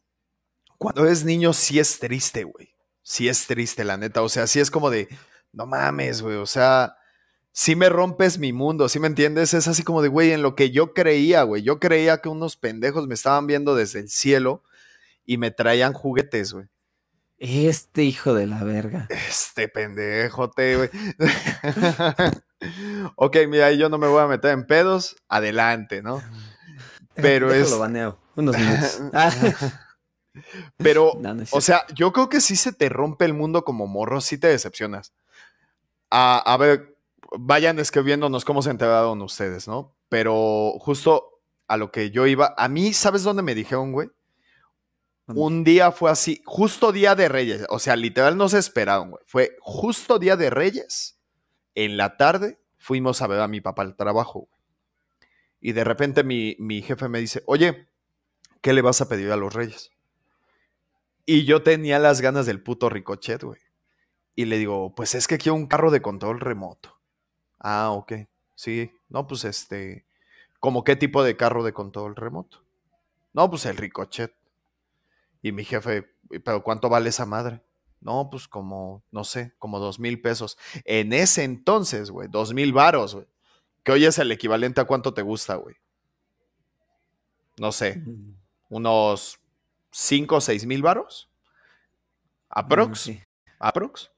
cuando 0.78 1.04
eres 1.04 1.24
niño, 1.24 1.52
sí 1.52 1.78
es 1.78 1.98
triste, 1.98 2.44
güey. 2.44 2.74
Sí 3.02 3.28
es 3.28 3.46
triste, 3.46 3.84
la 3.84 3.96
neta. 3.96 4.22
O 4.22 4.28
sea, 4.28 4.46
sí 4.46 4.60
es 4.60 4.70
como 4.70 4.90
de, 4.90 5.08
no 5.52 5.66
mames, 5.66 6.22
güey. 6.22 6.36
O 6.36 6.46
sea, 6.46 6.96
sí 7.52 7.76
me 7.76 7.88
rompes 7.88 8.38
mi 8.38 8.52
mundo, 8.52 8.88
¿sí 8.88 8.98
me 9.00 9.06
entiendes? 9.08 9.54
Es 9.54 9.68
así 9.68 9.82
como 9.82 10.02
de, 10.02 10.08
güey, 10.08 10.32
en 10.32 10.42
lo 10.42 10.54
que 10.54 10.70
yo 10.70 10.94
creía, 10.94 11.42
güey. 11.42 11.62
Yo 11.62 11.80
creía 11.80 12.20
que 12.20 12.28
unos 12.28 12.56
pendejos 12.56 13.06
me 13.06 13.14
estaban 13.14 13.46
viendo 13.46 13.74
desde 13.74 14.00
el 14.00 14.08
cielo 14.08 14.62
y 15.24 15.38
me 15.38 15.50
traían 15.50 15.92
juguetes, 15.92 16.52
güey. 16.52 16.66
Este 17.38 18.02
hijo 18.04 18.34
de 18.34 18.46
la 18.46 18.62
verga. 18.64 19.08
Este 19.08 19.66
pendejote, 19.68 20.76
güey. 20.76 20.90
ok, 23.16 23.36
mira, 23.48 23.72
yo 23.72 23.88
no 23.88 23.98
me 23.98 24.06
voy 24.06 24.22
a 24.22 24.26
meter 24.26 24.50
en 24.52 24.66
pedos. 24.66 25.16
Adelante, 25.28 26.02
¿no? 26.02 26.22
Pero 27.14 27.52
es- 27.52 27.76
baneo. 27.76 28.18
Unos 28.40 28.58
minutos. 28.58 29.00
Ah, 29.12 29.32
Pero, 30.76 31.14
no, 31.20 31.34
no 31.34 31.42
es 31.42 31.52
o 31.52 31.60
sea, 31.60 31.84
yo 31.94 32.12
creo 32.12 32.28
que 32.28 32.40
sí 32.40 32.56
se 32.56 32.72
te 32.72 32.88
rompe 32.88 33.24
el 33.24 33.34
mundo 33.34 33.64
como 33.64 33.86
morro, 33.86 34.20
sí 34.20 34.38
te 34.38 34.48
decepcionas. 34.48 35.12
A, 36.10 36.38
a 36.38 36.56
ver, 36.56 36.96
vayan 37.38 37.78
escribiéndonos 37.78 38.44
cómo 38.44 38.62
se 38.62 38.70
enteraron 38.70 39.20
ustedes, 39.22 39.68
¿no? 39.68 39.94
Pero 40.08 40.74
justo 40.78 41.40
a 41.68 41.76
lo 41.76 41.92
que 41.92 42.10
yo 42.10 42.26
iba, 42.26 42.54
a 42.56 42.68
mí, 42.68 42.92
¿sabes 42.92 43.22
dónde 43.22 43.42
me 43.42 43.54
dijeron, 43.54 43.92
güey? 43.92 44.10
Un 45.26 45.62
día 45.62 45.92
fue 45.92 46.10
así, 46.10 46.42
justo 46.44 46.90
día 46.90 47.14
de 47.14 47.28
Reyes, 47.28 47.64
o 47.68 47.78
sea, 47.78 47.94
literal 47.94 48.36
no 48.36 48.48
se 48.48 48.58
esperaron, 48.58 49.10
güey. 49.10 49.22
Fue 49.26 49.56
justo 49.60 50.18
día 50.18 50.36
de 50.36 50.50
Reyes, 50.50 51.20
en 51.76 51.96
la 51.96 52.16
tarde 52.16 52.58
fuimos 52.78 53.22
a 53.22 53.28
ver 53.28 53.40
a 53.40 53.46
mi 53.46 53.60
papá 53.60 53.82
al 53.82 53.94
trabajo, 53.94 54.48
güey. 54.50 54.60
Y 55.60 55.72
de 55.72 55.84
repente 55.84 56.24
mi, 56.24 56.56
mi 56.58 56.82
jefe 56.82 57.08
me 57.08 57.20
dice, 57.20 57.42
oye, 57.46 57.89
¿qué 58.60 58.72
le 58.72 58.82
vas 58.82 59.00
a 59.00 59.08
pedir 59.08 59.30
a 59.32 59.36
los 59.36 59.54
Reyes? 59.54 59.90
Y 61.26 61.44
yo 61.44 61.62
tenía 61.62 61.98
las 61.98 62.20
ganas 62.20 62.46
del 62.46 62.62
puto 62.62 62.88
ricochet, 62.88 63.42
güey. 63.42 63.60
Y 64.34 64.46
le 64.46 64.58
digo, 64.58 64.94
pues 64.94 65.14
es 65.14 65.28
que 65.28 65.38
quiero 65.38 65.54
un 65.54 65.66
carro 65.66 65.90
de 65.90 66.02
control 66.02 66.40
remoto. 66.40 66.98
Ah, 67.58 67.90
ok. 67.90 68.12
Sí, 68.54 68.92
no, 69.08 69.26
pues 69.26 69.44
este, 69.44 70.06
¿como 70.60 70.84
qué 70.84 70.96
tipo 70.96 71.22
de 71.22 71.36
carro 71.36 71.64
de 71.64 71.72
control 71.72 72.16
remoto? 72.16 72.64
No, 73.32 73.48
pues 73.50 73.66
el 73.66 73.76
ricochet. 73.76 74.34
Y 75.42 75.52
mi 75.52 75.64
jefe, 75.64 76.10
¿pero 76.44 76.62
cuánto 76.62 76.88
vale 76.88 77.08
esa 77.08 77.26
madre? 77.26 77.62
No, 78.00 78.28
pues 78.30 78.48
como, 78.48 79.04
no 79.10 79.24
sé, 79.24 79.54
como 79.58 79.78
dos 79.78 79.98
mil 80.00 80.20
pesos. 80.20 80.58
En 80.84 81.12
ese 81.12 81.44
entonces, 81.44 82.10
güey, 82.10 82.28
dos 82.28 82.54
mil 82.54 82.72
varos, 82.72 83.14
güey. 83.14 83.26
Que 83.84 83.92
hoy 83.92 84.04
es 84.06 84.18
el 84.18 84.32
equivalente 84.32 84.80
a 84.80 84.84
cuánto 84.86 85.14
te 85.14 85.22
gusta, 85.22 85.56
güey. 85.56 85.76
No 87.58 87.72
sé, 87.72 88.02
Mm, 88.06 88.34
unos 88.70 89.38
cinco 89.90 90.36
o 90.36 90.40
seis 90.40 90.64
mil 90.64 90.80
varos. 90.80 91.28
Aprox, 92.48 92.90
mm, 92.90 92.94
sí. 92.94 93.22
aprox. 93.58 94.10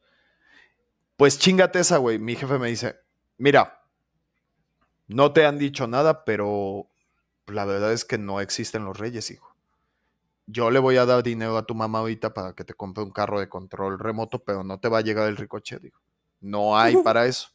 Pues 1.16 1.38
chingate 1.38 1.80
esa, 1.80 1.98
güey. 1.98 2.18
Mi 2.18 2.36
jefe 2.36 2.58
me 2.58 2.68
dice, 2.68 3.00
mira, 3.36 3.82
no 5.08 5.32
te 5.32 5.44
han 5.44 5.58
dicho 5.58 5.86
nada, 5.86 6.24
pero 6.24 6.88
la 7.46 7.64
verdad 7.64 7.92
es 7.92 8.04
que 8.04 8.18
no 8.18 8.40
existen 8.40 8.84
los 8.84 8.98
reyes, 8.98 9.30
hijo. 9.30 9.54
Yo 10.46 10.70
le 10.70 10.78
voy 10.78 10.96
a 10.96 11.06
dar 11.06 11.22
dinero 11.22 11.56
a 11.56 11.66
tu 11.66 11.74
mamá 11.74 12.00
ahorita 12.00 12.34
para 12.34 12.52
que 12.54 12.64
te 12.64 12.74
compre 12.74 13.04
un 13.04 13.10
carro 13.10 13.40
de 13.40 13.48
control 13.48 13.98
remoto, 13.98 14.40
pero 14.40 14.64
no 14.64 14.80
te 14.80 14.88
va 14.88 14.98
a 14.98 15.02
llegar 15.02 15.28
el 15.28 15.36
ricochet, 15.36 15.80
digo. 15.80 16.00
No 16.40 16.76
hay 16.76 16.96
para 16.96 17.26
eso. 17.26 17.50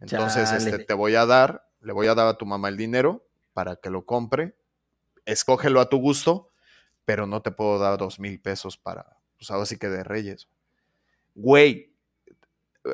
Entonces, 0.00 0.50
este, 0.52 0.78
te 0.78 0.94
voy 0.94 1.14
a 1.14 1.26
dar, 1.26 1.68
le 1.80 1.92
voy 1.92 2.06
a 2.06 2.14
dar 2.14 2.26
a 2.28 2.38
tu 2.38 2.46
mamá 2.46 2.68
el 2.68 2.76
dinero 2.76 3.26
para 3.52 3.76
que 3.76 3.90
lo 3.90 4.06
compre. 4.06 4.56
Escógelo 5.24 5.80
a 5.80 5.88
tu 5.88 5.98
gusto, 5.98 6.50
pero 7.04 7.26
no 7.26 7.42
te 7.42 7.50
puedo 7.50 7.78
dar 7.78 7.98
dos 7.98 8.18
mil 8.18 8.40
pesos 8.40 8.76
para, 8.76 9.18
pues 9.38 9.50
ahora 9.50 9.66
sí 9.66 9.76
que 9.76 9.88
de 9.88 10.04
reyes. 10.04 10.48
Güey, 11.34 11.94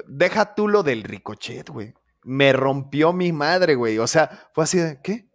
deja 0.06 0.54
tú 0.54 0.68
lo 0.68 0.82
del 0.82 1.02
ricochet, 1.02 1.68
güey. 1.68 1.94
Me 2.22 2.52
rompió 2.52 3.12
mi 3.12 3.32
madre, 3.32 3.74
güey. 3.74 3.98
O 3.98 4.06
sea, 4.06 4.48
fue 4.52 4.64
así 4.64 4.78
de, 4.78 5.00
¿qué? 5.02 5.28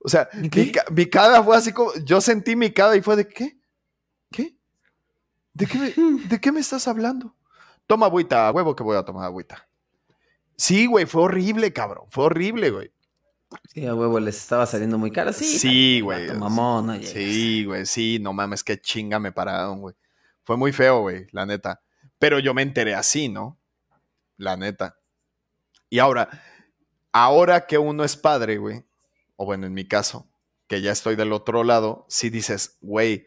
O 0.00 0.08
sea, 0.08 0.28
¿Y 0.32 0.50
mi, 0.90 1.06
cara 1.06 1.42
fue 1.42 1.56
así 1.56 1.72
como, 1.72 1.92
yo 2.04 2.20
sentí 2.20 2.56
mi 2.56 2.70
cara 2.70 2.96
y 2.96 3.02
fue 3.02 3.16
de, 3.16 3.28
¿qué? 3.28 3.58
¿Qué? 4.30 4.56
¿De 5.52 5.66
qué 5.66 5.78
me, 5.78 5.92
¿de 6.28 6.40
qué 6.40 6.52
me 6.52 6.60
estás 6.60 6.88
hablando? 6.88 7.34
Toma 7.86 8.06
agüita, 8.06 8.48
a 8.48 8.52
huevo 8.52 8.76
que 8.76 8.82
voy 8.82 8.96
a 8.96 9.04
tomar 9.04 9.24
agüita. 9.24 9.68
Sí, 10.56 10.86
güey, 10.86 11.06
fue 11.06 11.22
horrible, 11.22 11.72
cabrón. 11.72 12.06
Fue 12.10 12.24
horrible, 12.24 12.70
güey. 12.70 12.92
Sí, 13.72 13.86
a 13.86 13.94
huevo 13.94 14.20
les 14.20 14.36
estaba 14.36 14.66
saliendo 14.66 14.98
muy 14.98 15.10
caro. 15.10 15.32
Sí, 15.32 15.58
Sí, 15.58 16.00
güey. 16.00 16.32
Mamón, 16.34 16.86
no. 16.86 17.02
Sí, 17.02 17.64
güey, 17.64 17.86
sí, 17.86 18.18
no 18.20 18.32
mames, 18.32 18.62
qué 18.62 18.80
chinga 18.80 19.18
me 19.18 19.32
pararon, 19.32 19.80
güey. 19.80 19.94
Fue 20.44 20.56
muy 20.56 20.72
feo, 20.72 21.00
güey, 21.00 21.26
la 21.32 21.46
neta. 21.46 21.80
Pero 22.18 22.38
yo 22.38 22.54
me 22.54 22.62
enteré 22.62 22.94
así, 22.94 23.28
¿no? 23.28 23.58
La 24.36 24.56
neta. 24.56 24.98
Y 25.90 25.98
ahora, 25.98 26.28
ahora 27.12 27.66
que 27.66 27.78
uno 27.78 28.04
es 28.04 28.16
padre, 28.16 28.58
güey, 28.58 28.84
o 29.36 29.44
bueno, 29.44 29.66
en 29.66 29.74
mi 29.74 29.86
caso, 29.86 30.28
que 30.66 30.82
ya 30.82 30.92
estoy 30.92 31.16
del 31.16 31.32
otro 31.32 31.64
lado, 31.64 32.06
sí 32.08 32.30
dices, 32.30 32.76
güey, 32.80 33.26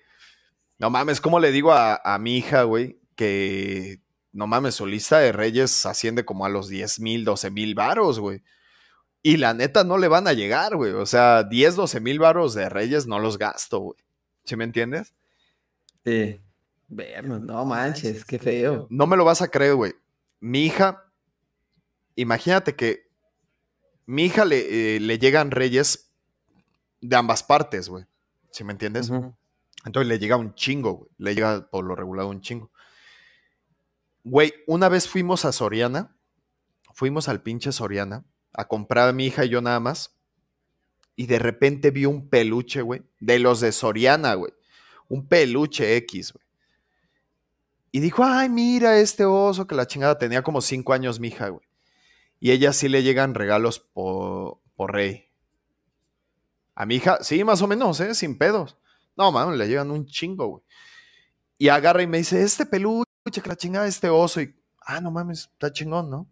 no 0.77 0.89
mames, 0.89 1.22
¿cómo 1.22 1.39
le 1.39 1.52
digo 1.52 1.72
a, 1.72 2.02
a 2.03 2.19
mi 2.19 2.38
hija, 2.38 2.64
güey, 2.64 2.99
que 3.15 4.02
no 4.31 4.48
mames, 4.48 4.76
su 4.76 4.85
lista 4.85 5.19
de 5.19 5.31
reyes 5.31 5.85
asciende 5.85 6.26
como 6.26 6.45
a 6.45 6.49
los 6.49 6.69
10 6.69 6.99
mil, 6.99 7.26
12 7.26 7.52
mil 7.52 7.76
varos, 7.76 8.19
güey? 8.19 8.43
Y 9.23 9.38
la 9.38 9.53
neta 9.53 9.84
no 9.84 9.98
le 9.98 10.07
van 10.07 10.27
a 10.27 10.34
llegar, 10.34 10.76
güey. 10.76 10.93
O 10.93 11.06
sea, 11.06 11.43
10, 11.43 11.76
12 11.76 11.99
mil 11.99 12.19
varos 12.19 12.53
de 12.53 12.69
reyes 12.69 13.06
no 13.06 13.19
los 13.19 13.38
gasto, 13.38 13.80
güey. 13.80 13.98
¿Sí 14.43 14.56
me 14.56 14.64
entiendes? 14.64 15.14
Sí. 16.03 16.41
no 16.89 17.65
manches, 17.65 18.26
qué 18.26 18.39
feo. 18.39 18.88
No 18.89 19.06
me 19.06 19.18
lo 19.18 19.26
vas 19.26 19.41
a 19.41 19.49
creer, 19.49 19.76
güey. 19.76 19.93
Mi 20.39 20.65
hija, 20.65 21.06
imagínate 22.15 22.76
que 22.76 23.07
mi 24.07 24.26
hija 24.26 24.43
le, 24.43 24.95
eh, 24.95 24.99
le 24.99 25.19
llegan 25.19 25.52
reyes 25.52 26.11
de 26.99 27.15
ambas 27.15 27.43
partes, 27.43 27.89
güey. 27.89 28.06
¿Sí 28.49 28.64
me 28.64 28.73
entiendes? 28.73 29.11
Entonces 29.85 30.07
le 30.07 30.18
llega 30.18 30.35
un 30.35 30.56
chingo, 30.56 30.93
güey. 30.93 31.10
Le 31.18 31.35
llega 31.35 31.69
por 31.69 31.85
lo 31.85 31.95
regular 31.95 32.26
un 32.26 32.41
chingo. 32.41 32.72
Güey, 34.23 34.53
una 34.65 34.89
vez 34.89 35.07
fuimos 35.07 35.45
a 35.45 35.52
Soriana, 35.52 36.15
fuimos 36.93 37.27
al 37.27 37.41
pinche 37.41 37.72
Soriana 37.72 38.26
a 38.53 38.68
comprar 38.68 39.10
a 39.10 39.14
mi 39.14 39.28
hija 39.28 39.45
y 39.45 39.49
yo 39.49 39.61
nada 39.61 39.80
más. 39.80 40.15
Y 41.15 41.28
de 41.28 41.40
repente 41.40 41.91
vi 41.91 42.06
un 42.06 42.30
peluche, 42.30 42.82
güey, 42.82 43.03
de 43.19 43.40
los 43.40 43.60
de 43.60 43.72
Soriana, 43.72 44.34
güey. 44.34 44.53
Un 45.07 45.28
peluche 45.28 45.98
X, 45.98 46.34
güey. 46.34 46.45
Y 47.91 47.99
dijo, 47.99 48.23
ay, 48.23 48.48
mira 48.49 48.98
este 48.99 49.26
oso 49.26 49.68
que 49.68 49.76
la 49.76 49.86
chingada 49.86 50.18
tenía 50.18 50.41
como 50.41 50.61
cinco 50.61 50.94
años 50.94 51.19
mi 51.19 51.28
hija, 51.28 51.49
güey. 51.49 51.65
Y 52.40 52.52
ella 52.52 52.73
sí 52.73 52.88
le 52.88 53.03
llegan 53.03 53.36
regalos 53.36 53.80
por, 53.80 54.60
por 54.76 54.94
rey. 54.94 55.26
A 56.73 56.86
mi 56.86 56.95
hija, 56.95 57.19
sí, 57.22 57.44
más 57.44 57.61
o 57.61 57.68
menos, 57.68 57.99
¿eh? 57.99 58.15
Sin 58.15 58.38
pedos. 58.38 58.78
No, 59.18 59.32
man, 59.32 59.57
le 59.57 59.68
llegan 59.68 59.91
un 59.91 60.06
chingo, 60.06 60.48
güey. 60.48 60.64
Y 61.57 61.68
agarra 61.68 62.02
y 62.02 62.07
me 62.07 62.18
dice, 62.18 62.41
este 62.41 62.65
peluche, 62.65 63.06
que 63.44 63.49
la 63.49 63.56
chingada, 63.56 63.86
este 63.86 64.10
oso. 64.10 64.41
Y, 64.41 64.56
ah, 64.80 65.02
no 65.02 65.11
mames, 65.11 65.49
está 65.53 65.72
chingón, 65.72 66.10
¿no? 66.10 66.28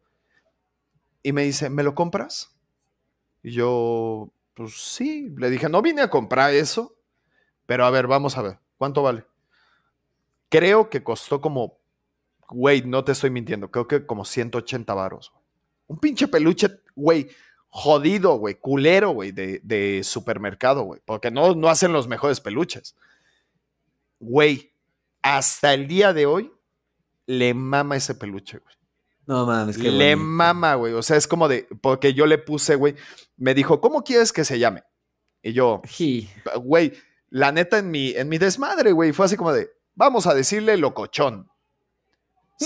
Y 1.24 1.32
me 1.32 1.44
dice, 1.44 1.70
¿me 1.70 1.84
lo 1.84 1.96
compras? 1.96 2.56
Y 3.44 3.52
yo, 3.52 4.32
pues 4.54 4.74
sí, 4.76 5.34
le 5.38 5.50
dije, 5.50 5.70
no 5.70 5.82
vine 5.82 6.02
a 6.02 6.10
comprar 6.10 6.54
eso, 6.54 6.96
pero 7.66 7.86
a 7.86 7.90
ver, 7.90 8.08
vamos 8.08 8.38
a 8.38 8.42
ver, 8.42 8.60
¿cuánto 8.78 9.04
vale? 9.04 9.26
Creo 10.50 10.90
que 10.90 11.04
costó 11.04 11.42
como, 11.42 11.78
güey, 12.50 12.82
no 12.82 13.04
te 13.04 13.12
estoy 13.12 13.30
mintiendo, 13.30 13.70
creo 13.72 13.88
que 13.88 14.06
como 14.06 14.26
180 14.26 14.94
varos. 14.94 15.34
Un 15.88 16.00
pinche 16.00 16.28
peluche, 16.28 16.82
güey, 16.96 17.30
jodido, 17.70 18.36
güey, 18.36 18.56
culero, 18.56 19.12
güey, 19.12 19.32
de, 19.32 20.02
supermercado, 20.04 20.84
güey, 20.84 21.02
porque 21.06 21.32
no, 21.32 21.56
no 21.56 21.70
hacen 21.70 21.94
los 21.94 22.08
mejores 22.08 22.42
peluches. 22.42 22.96
Güey, 24.20 24.74
hasta 25.22 25.74
el 25.74 25.88
día 25.88 26.14
de 26.14 26.26
hoy 26.26 26.52
le 27.26 27.54
mama 27.54 27.96
ese 27.96 28.16
peluche, 28.16 28.58
güey. 28.58 28.79
No 29.30 29.46
mames, 29.46 29.78
que 29.78 29.92
Le 29.92 30.16
mama, 30.16 30.74
güey. 30.74 30.94
O 30.94 31.04
sea, 31.04 31.16
es 31.16 31.28
como 31.28 31.48
de. 31.48 31.68
Porque 31.82 32.16
yo 32.16 32.26
le 32.26 32.40
puse, 32.40 32.74
güey. 32.74 32.96
Me 33.38 33.54
dijo, 33.54 33.80
¿cómo 33.80 34.04
quieres 34.04 34.34
que 34.34 34.44
se 34.44 34.58
llame? 34.58 34.82
Y 35.44 35.54
yo, 35.54 35.84
güey, 36.64 36.94
la 37.30 37.52
neta 37.52 37.78
en 37.78 37.92
mi, 37.92 38.10
en 38.10 38.28
mi 38.28 38.40
desmadre, 38.40 38.92
güey, 38.92 39.14
fue 39.14 39.28
así 39.28 39.38
como 39.38 39.54
de, 39.54 39.70
vamos 39.94 40.26
a 40.26 40.34
decirle 40.34 40.78
locochón. 40.78 41.48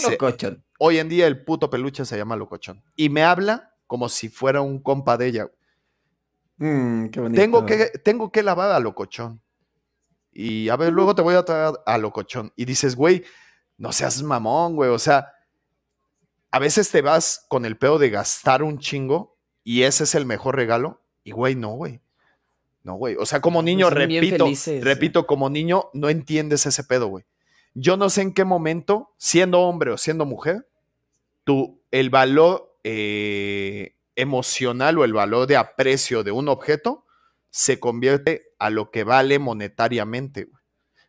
Locochón. 0.09 0.63
hoy 0.79 0.99
en 0.99 1.09
día 1.09 1.27
el 1.27 1.43
puto 1.43 1.69
peluche 1.69 2.05
se 2.05 2.15
llama 2.15 2.37
locochón. 2.37 2.81
Y 2.95 3.09
me 3.09 3.23
habla 3.23 3.75
como 3.85 4.07
si 4.07 4.29
fuera 4.29 4.61
un 4.61 4.81
compa 4.81 5.17
de 5.17 5.27
ella. 5.27 5.51
Mm, 6.55 7.07
qué 7.07 7.19
bonito. 7.19 7.41
Tengo 7.41 7.65
que, 7.65 7.87
tengo 8.05 8.31
que 8.31 8.41
lavar 8.41 8.71
a 8.71 8.79
locochón. 8.79 9.41
Y 10.31 10.69
a 10.69 10.77
ver, 10.77 10.93
luego 10.93 11.13
te 11.13 11.21
voy 11.21 11.35
a 11.35 11.43
traer 11.43 11.73
a 11.85 11.97
locochón. 11.97 12.53
Y 12.55 12.63
dices, 12.63 12.95
güey, 12.95 13.25
no 13.77 13.91
seas 13.91 14.23
mamón, 14.23 14.77
güey. 14.77 14.91
O 14.91 14.97
sea, 14.97 15.32
a 16.53 16.59
veces 16.59 16.91
te 16.91 17.01
vas 17.01 17.47
con 17.49 17.65
el 17.65 17.77
pedo 17.77 17.97
de 17.97 18.11
gastar 18.11 18.61
un 18.61 18.77
chingo 18.77 19.35
y 19.63 19.81
ese 19.81 20.03
es 20.03 20.13
el 20.13 20.27
mejor 20.27 20.55
regalo. 20.55 21.01
Y 21.23 21.31
güey, 21.31 21.55
no, 21.55 21.69
güey. 21.69 21.99
No, 22.83 22.93
güey. 22.93 23.15
O 23.15 23.25
sea, 23.25 23.41
como 23.41 23.63
niño, 23.63 23.89
repito, 23.89 24.45
repito, 24.81 25.25
como 25.25 25.49
niño, 25.49 25.89
no 25.93 26.09
entiendes 26.09 26.67
ese 26.67 26.83
pedo, 26.83 27.07
güey. 27.07 27.25
Yo 27.73 27.97
no 27.97 28.07
sé 28.11 28.21
en 28.21 28.35
qué 28.35 28.45
momento, 28.45 29.15
siendo 29.17 29.61
hombre 29.61 29.89
o 29.89 29.97
siendo 29.97 30.27
mujer, 30.27 30.67
tú, 31.43 31.81
el 31.89 32.11
valor 32.11 32.77
eh, 32.83 33.95
emocional 34.15 34.99
o 34.99 35.05
el 35.05 35.13
valor 35.13 35.47
de 35.47 35.57
aprecio 35.57 36.23
de 36.23 36.33
un 36.33 36.49
objeto 36.49 37.03
se 37.49 37.79
convierte 37.79 38.53
a 38.59 38.69
lo 38.69 38.91
que 38.91 39.03
vale 39.03 39.39
monetariamente, 39.39 40.43
güey. 40.43 40.63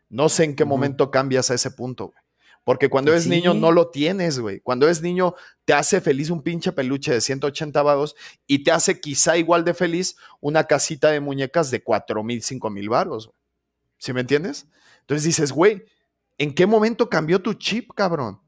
No 0.08 0.30
sé 0.30 0.44
en 0.44 0.56
qué 0.56 0.64
momento 0.64 1.10
cambias 1.10 1.50
a 1.50 1.54
ese 1.54 1.70
punto, 1.70 2.06
güey. 2.06 2.23
Porque 2.64 2.88
cuando 2.88 3.12
eres 3.12 3.26
niño 3.26 3.52
no 3.52 3.70
lo 3.72 3.90
tienes, 3.90 4.38
güey. 4.38 4.60
Cuando 4.60 4.86
eres 4.86 5.02
niño 5.02 5.34
te 5.66 5.74
hace 5.74 6.00
feliz 6.00 6.30
un 6.30 6.42
pinche 6.42 6.72
peluche 6.72 7.12
de 7.12 7.20
180 7.20 7.82
vagos 7.82 8.16
y 8.46 8.64
te 8.64 8.72
hace 8.72 9.00
quizá 9.00 9.36
igual 9.36 9.64
de 9.64 9.74
feliz 9.74 10.16
una 10.40 10.64
casita 10.64 11.10
de 11.10 11.20
muñecas 11.20 11.70
de 11.70 11.82
4 11.82 12.24
mil, 12.24 12.42
5 12.42 12.70
mil 12.70 12.88
varos. 12.88 13.30
¿Sí 13.98 14.14
me 14.14 14.22
entiendes? 14.22 14.66
Entonces 15.00 15.24
dices, 15.24 15.52
güey, 15.52 15.84
¿en 16.38 16.54
qué 16.54 16.66
momento 16.66 17.10
cambió 17.10 17.40
tu 17.42 17.52
chip, 17.52 17.90
cabrón? 17.94 18.40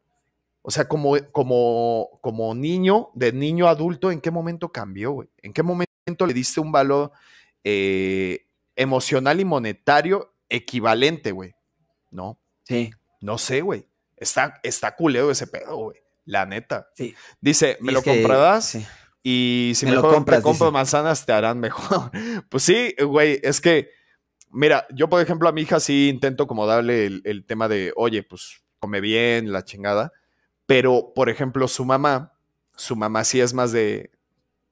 O 0.62 0.70
sea, 0.70 0.88
como, 0.88 1.14
como, 1.30 2.18
como 2.22 2.54
niño, 2.54 3.10
de 3.14 3.32
niño 3.32 3.68
a 3.68 3.70
adulto, 3.70 4.10
¿en 4.10 4.20
qué 4.20 4.30
momento 4.30 4.70
cambió, 4.70 5.12
güey? 5.12 5.28
¿En 5.42 5.52
qué 5.52 5.62
momento 5.62 6.26
le 6.26 6.34
diste 6.34 6.58
un 6.58 6.72
valor 6.72 7.12
eh, 7.62 8.46
emocional 8.74 9.38
y 9.38 9.44
monetario 9.44 10.32
equivalente, 10.48 11.32
güey? 11.32 11.54
¿No? 12.10 12.40
Sí. 12.64 12.90
No 13.20 13.38
sé, 13.38 13.60
güey. 13.60 13.86
Está, 14.16 14.60
está 14.62 14.94
culeo 14.94 15.30
ese 15.30 15.46
pedo, 15.46 15.76
güey. 15.76 15.98
La 16.24 16.44
neta. 16.44 16.88
Sí. 16.94 17.14
Dice, 17.40 17.78
¿me 17.80 17.92
lo 17.92 18.02
comprarás? 18.02 18.76
Y 19.22 19.72
si 19.74 19.86
me 19.86 19.92
mejor 19.92 20.10
lo 20.10 20.14
compras, 20.14 20.38
te 20.38 20.42
compro 20.42 20.70
manzanas, 20.72 21.26
te 21.26 21.32
harán 21.32 21.58
mejor. 21.58 22.10
pues 22.48 22.62
sí, 22.62 22.94
güey, 23.04 23.40
es 23.42 23.60
que, 23.60 23.90
mira, 24.50 24.86
yo 24.90 25.08
por 25.08 25.20
ejemplo 25.20 25.48
a 25.48 25.52
mi 25.52 25.62
hija 25.62 25.80
sí 25.80 26.08
intento 26.08 26.46
como 26.46 26.66
darle 26.66 27.06
el, 27.06 27.44
tema 27.44 27.68
de, 27.68 27.92
oye, 27.96 28.22
pues 28.22 28.62
come 28.78 29.00
bien, 29.00 29.52
la 29.52 29.64
chingada. 29.64 30.12
Pero, 30.66 31.12
por 31.14 31.28
ejemplo, 31.28 31.68
su 31.68 31.84
mamá, 31.84 32.34
su 32.76 32.96
mamá 32.96 33.24
sí 33.24 33.40
es 33.40 33.54
más 33.54 33.72
de, 33.72 34.12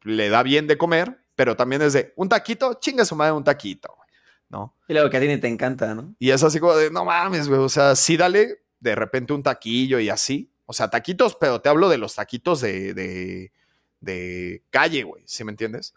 le 0.02 0.28
da 0.28 0.42
bien 0.42 0.66
de 0.66 0.78
comer, 0.78 1.20
pero 1.34 1.56
también 1.56 1.82
es 1.82 1.92
de, 1.92 2.12
un 2.16 2.28
taquito, 2.28 2.74
chinga 2.74 3.04
su 3.04 3.16
madre 3.16 3.32
un 3.32 3.44
taquito, 3.44 3.92
güey. 3.96 4.08
¿no? 4.50 4.76
Y 4.86 4.92
luego 4.92 5.10
que 5.10 5.16
a 5.16 5.20
ti 5.20 5.26
ni 5.26 5.38
te 5.38 5.48
encanta, 5.48 5.94
¿no? 5.94 6.14
Y 6.18 6.30
es 6.30 6.42
así 6.42 6.60
como 6.60 6.76
de, 6.76 6.90
no 6.90 7.04
mames, 7.04 7.48
güey, 7.48 7.60
o 7.60 7.68
sea, 7.68 7.96
sí 7.96 8.16
dale, 8.16 8.63
de 8.84 8.94
repente 8.94 9.32
un 9.32 9.42
taquillo 9.42 9.98
y 9.98 10.10
así. 10.10 10.50
O 10.66 10.72
sea, 10.72 10.88
taquitos, 10.90 11.34
pero 11.34 11.60
te 11.60 11.68
hablo 11.68 11.88
de 11.88 11.98
los 11.98 12.14
taquitos 12.14 12.60
de, 12.60 12.94
de, 12.94 13.52
de 14.00 14.62
calle, 14.70 15.02
güey, 15.02 15.22
¿sí 15.26 15.42
me 15.42 15.52
entiendes? 15.52 15.94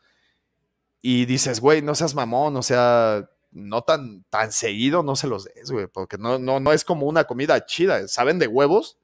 Y 1.01 1.26
dices, 1.26 1.59
güey, 1.59 1.81
no 1.81 1.95
seas 1.95 2.15
mamón, 2.15 2.55
o 2.57 2.64
sea, 2.64 3.30
no 3.51 3.81
tan, 3.84 4.23
tan 4.30 4.51
seguido 4.51 5.03
no 5.03 5.15
se 5.15 5.27
los 5.27 5.45
des, 5.45 5.69
güey, 5.72 5.88
porque 5.88 6.18
no, 6.18 6.39
no, 6.39 6.59
no 6.59 6.73
es 6.73 6.84
como 6.84 7.05
una 7.05 7.26
comida 7.26 7.65
chida. 7.65 8.07
Saben 8.07 8.39
de 8.39 8.47
huevos, 8.47 8.97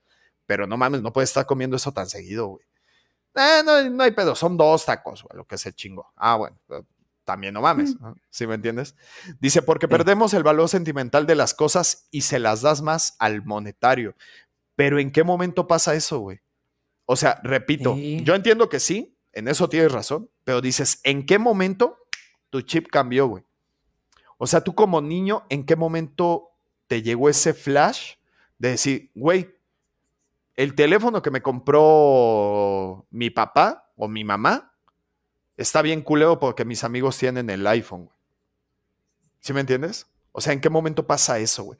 pero 0.45 0.65
no 0.65 0.77
mames, 0.77 1.01
no 1.01 1.13
puedes 1.13 1.29
estar 1.29 1.45
comiendo 1.45 1.75
eso 1.75 1.91
tan 1.91 2.07
seguido, 2.09 2.47
güey. 2.47 2.65
Eh, 3.35 3.63
no, 3.65 3.89
no 3.89 4.03
hay 4.03 4.11
pedo, 4.11 4.35
son 4.35 4.57
dos 4.57 4.85
tacos, 4.85 5.23
güey, 5.23 5.37
lo 5.37 5.45
que 5.45 5.57
se 5.57 5.73
chingo. 5.73 6.11
Ah, 6.15 6.35
bueno, 6.35 6.57
también 7.23 7.53
no 7.53 7.61
mames, 7.61 7.95
¿sí 8.29 8.47
me 8.47 8.55
entiendes? 8.55 8.95
Dice, 9.39 9.61
porque 9.61 9.87
perdemos 9.87 10.33
el 10.33 10.43
valor 10.43 10.69
sentimental 10.69 11.25
de 11.25 11.35
las 11.35 11.53
cosas 11.53 12.07
y 12.11 12.21
se 12.21 12.39
las 12.39 12.61
das 12.61 12.81
más 12.81 13.15
al 13.19 13.45
monetario. 13.45 14.15
Pero 14.75 14.99
¿en 14.99 15.11
qué 15.11 15.23
momento 15.23 15.67
pasa 15.67 15.95
eso, 15.95 16.19
güey? 16.19 16.41
O 17.05 17.15
sea, 17.15 17.39
repito, 17.43 17.95
yo 17.97 18.35
entiendo 18.35 18.69
que 18.69 18.79
sí, 18.79 19.15
en 19.33 19.47
eso 19.47 19.69
tienes 19.69 19.91
razón, 19.91 20.29
pero 20.43 20.61
dices, 20.61 20.99
¿en 21.03 21.25
qué 21.25 21.39
momento 21.39 21.97
tu 22.49 22.61
chip 22.61 22.87
cambió, 22.89 23.27
güey? 23.27 23.43
O 24.37 24.47
sea, 24.47 24.61
tú 24.61 24.75
como 24.75 25.01
niño, 25.01 25.43
¿en 25.49 25.65
qué 25.65 25.75
momento 25.75 26.49
te 26.87 27.01
llegó 27.01 27.29
ese 27.29 27.53
flash 27.53 28.15
de 28.57 28.69
decir, 28.69 29.11
güey, 29.15 29.55
el 30.55 30.75
teléfono 30.75 31.21
que 31.21 31.31
me 31.31 31.41
compró 31.41 33.07
mi 33.09 33.29
papá 33.29 33.91
o 33.95 34.07
mi 34.07 34.23
mamá 34.23 34.72
está 35.57 35.81
bien 35.81 36.01
culero 36.01 36.39
porque 36.39 36.65
mis 36.65 36.83
amigos 36.83 37.17
tienen 37.17 37.49
el 37.49 37.65
iPhone, 37.67 38.05
güey. 38.05 38.17
¿Sí 39.39 39.53
me 39.53 39.59
entiendes? 39.59 40.07
O 40.31 40.41
sea, 40.41 40.53
¿en 40.53 40.61
qué 40.61 40.69
momento 40.69 41.05
pasa 41.05 41.39
eso, 41.39 41.63
güey? 41.63 41.79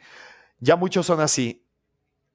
Ya 0.60 0.76
muchos 0.76 1.06
son 1.06 1.22
así. 1.22 1.66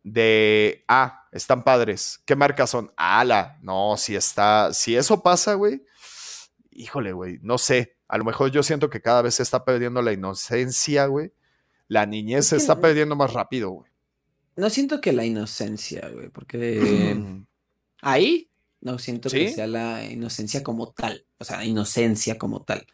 De, 0.02 0.85
ah, 0.89 1.28
están 1.32 1.65
padres. 1.65 2.20
¿Qué 2.24 2.35
marcas 2.35 2.70
son? 2.70 2.93
Ala, 2.97 3.59
no, 3.62 3.97
si 3.97 4.16
está, 4.16 4.73
si 4.73 4.97
eso 4.97 5.23
pasa, 5.23 5.55
güey, 5.55 5.85
híjole, 6.70 7.12
güey, 7.12 7.39
no 7.43 7.59
sé. 7.59 7.97
A 8.09 8.16
lo 8.16 8.24
mejor 8.24 8.51
yo 8.51 8.62
siento 8.62 8.89
que 8.89 9.02
cada 9.02 9.20
vez 9.20 9.35
se 9.35 9.43
está 9.43 9.65
perdiendo 9.65 10.01
la 10.01 10.12
inocencia, 10.12 11.06
güey. 11.06 11.32
La 11.89 12.06
niñez 12.06 12.47
se 12.47 12.56
está 12.56 12.81
perdiendo 12.81 13.16
más 13.16 13.32
rápido, 13.32 13.70
güey. 13.70 13.90
No 14.56 14.70
siento 14.70 15.01
que 15.01 15.12
la 15.12 15.24
inocencia, 15.24 16.09
güey, 16.09 16.31
porque 16.31 17.16
ahí 18.02 18.47
no 18.80 18.98
siento 18.98 19.30
que 19.30 19.52
sea 19.52 19.66
la 19.66 20.05
inocencia 20.05 20.62
como 20.62 20.92
tal, 20.92 21.24
o 21.38 21.44
sea, 21.44 21.64
inocencia 21.64 22.38
como 22.38 22.62
tal. 22.62 22.86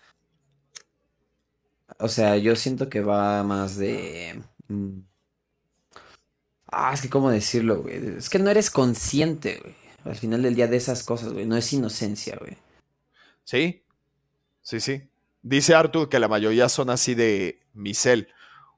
O 1.98 2.08
sea, 2.08 2.36
yo 2.36 2.56
siento 2.56 2.88
que 2.88 3.00
va 3.00 3.42
más 3.42 3.76
de... 3.76 4.42
mm, 4.68 5.00
Ah, 6.76 6.92
es 6.92 7.02
que 7.02 7.08
cómo 7.08 7.30
decirlo, 7.30 7.82
güey. 7.82 8.16
Es 8.18 8.28
que 8.28 8.40
no 8.40 8.50
eres 8.50 8.68
consciente, 8.68 9.60
güey. 9.62 9.74
Al 10.04 10.16
final 10.16 10.42
del 10.42 10.56
día 10.56 10.66
de 10.66 10.76
esas 10.76 11.04
cosas, 11.04 11.32
güey. 11.32 11.46
No 11.46 11.56
es 11.56 11.72
inocencia, 11.72 12.36
güey. 12.36 12.56
Sí, 13.44 13.84
sí, 14.60 14.80
sí. 14.80 15.08
Dice 15.40 15.74
Arthur 15.74 16.08
que 16.08 16.18
la 16.18 16.26
mayoría 16.26 16.68
son 16.68 16.90
así 16.90 17.14
de 17.14 17.60
misel. 17.74 18.28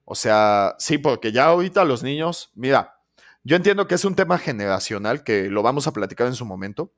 O 0.05 0.15
sea, 0.15 0.77
sí, 0.79 0.99
porque 0.99 1.33
ya 1.33 1.47
ahorita 1.47 1.85
los 1.87 2.03
niños, 2.03 2.51
mira, 2.55 2.96
yo 3.47 3.57
entiendo 3.57 3.87
que 3.87 3.95
es 3.95 4.05
un 4.05 4.15
tema 4.15 4.39
generacional 4.39 5.23
que 5.25 5.49
lo 5.49 5.63
vamos 5.63 5.87
a 5.87 5.93
platicar 5.93 6.27
en 6.27 6.35
su 6.35 6.45
momento. 6.45 6.93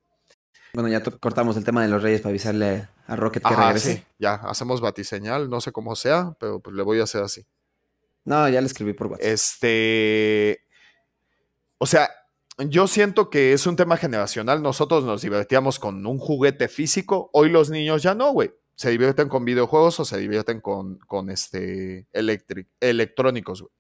Bueno, 0.72 0.88
ya 0.88 1.02
cortamos 1.02 1.56
el 1.56 1.64
tema 1.64 1.82
de 1.82 1.88
los 1.88 2.02
reyes 2.02 2.20
para 2.20 2.30
avisarle 2.30 2.88
a 3.06 3.16
Rocket 3.16 3.42
que 3.42 3.52
Ajá, 3.52 3.66
regrese. 3.68 3.94
sí, 3.96 4.04
ya, 4.18 4.34
hacemos 4.34 4.80
batiseñal, 4.80 5.48
no 5.48 5.60
sé 5.60 5.72
cómo 5.72 5.96
sea, 5.96 6.36
pero 6.40 6.60
pues 6.60 6.76
le 6.76 6.82
voy 6.82 7.00
a 7.00 7.04
hacer 7.04 7.22
así. 7.22 7.46
No, 8.24 8.48
ya 8.48 8.60
le 8.60 8.66
escribí 8.66 8.92
por 8.92 9.06
WhatsApp. 9.06 9.26
Este, 9.26 10.60
o 11.78 11.86
sea, 11.86 12.10
yo 12.58 12.86
siento 12.86 13.30
que 13.30 13.52
es 13.54 13.66
un 13.66 13.76
tema 13.76 13.96
generacional. 13.96 14.62
Nosotros 14.62 15.04
nos 15.04 15.22
divertíamos 15.22 15.78
con 15.78 16.04
un 16.06 16.18
juguete 16.18 16.68
físico. 16.68 17.30
Hoy 17.32 17.48
los 17.50 17.70
niños 17.70 18.02
ya 18.02 18.14
no, 18.14 18.32
güey. 18.32 18.52
Se 18.74 18.90
divierten 18.90 19.28
con 19.28 19.44
videojuegos 19.44 19.98
o 20.00 20.04
se 20.04 20.18
divierten 20.18 20.60
con, 20.60 20.98
con 20.98 21.30
este 21.30 22.06
electric- 22.12 22.68
electrónicos, 22.80 23.62
güey. 23.62 23.72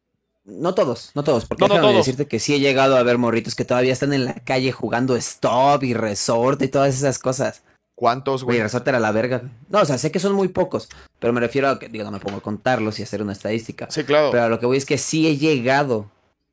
No 0.50 0.74
todos, 0.74 1.10
no 1.14 1.22
todos, 1.24 1.44
porque 1.44 1.62
No, 1.62 1.68
no 1.68 1.74
déjame 1.74 1.92
todos. 1.92 2.06
decirte 2.06 2.26
que 2.26 2.38
sí 2.40 2.54
he 2.54 2.60
llegado 2.60 2.96
a 2.96 3.02
ver 3.02 3.18
morritos 3.18 3.54
que 3.54 3.66
todavía 3.66 3.92
están 3.92 4.14
en 4.14 4.24
la 4.24 4.34
calle 4.34 4.72
jugando 4.72 5.14
stop 5.14 5.84
y 5.84 5.92
resorte 5.92 6.64
y 6.64 6.68
todas 6.68 6.94
esas 6.94 7.18
cosas. 7.18 7.62
¿Cuántos, 7.94 8.44
Güey, 8.44 8.56
güey? 8.58 8.62
resorte 8.62 8.88
era 8.90 8.98
la 9.00 9.12
verga. 9.12 9.42
No, 9.68 9.80
o 9.80 9.84
sea, 9.84 9.98
sé 9.98 10.10
que 10.10 10.20
son 10.20 10.32
muy 10.32 10.48
pocos, 10.48 10.88
pero 11.18 11.32
me 11.34 11.40
refiero 11.40 11.68
a 11.68 11.78
que, 11.78 11.88
digo, 11.88 12.04
no 12.04 12.12
me 12.12 12.20
pongo 12.20 12.38
a 12.38 12.40
contarlos 12.40 12.98
y 12.98 13.02
hacer 13.02 13.20
una 13.20 13.32
estadística. 13.32 13.90
Sí, 13.90 14.04
claro. 14.04 14.30
Pero 14.30 14.44
a 14.44 14.48
lo 14.48 14.58
que 14.58 14.64
voy 14.66 14.78
es 14.78 14.86
que 14.86 14.96
sí 14.98 15.26
he 15.26 15.36
llegado 15.36 16.10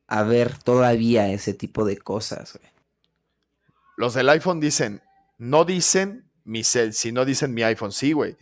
a 0.08 0.24
ver 0.24 0.58
todavía 0.58 1.32
ese 1.32 1.54
tipo 1.54 1.86
de 1.86 1.98
cosas, 1.98 2.58
güey. 2.60 2.70
Los 3.96 4.14
del 4.14 4.28
iPhone 4.30 4.60
dicen, 4.60 5.02
no 5.38 5.64
dicen 5.64 6.26
mi 6.44 6.64
cel, 6.64 6.94
sino 6.94 7.24
dicen 7.24 7.54
mi 7.54 7.64
iPhone. 7.64 7.92
Sí, 7.94 8.12
güey. 8.12 8.36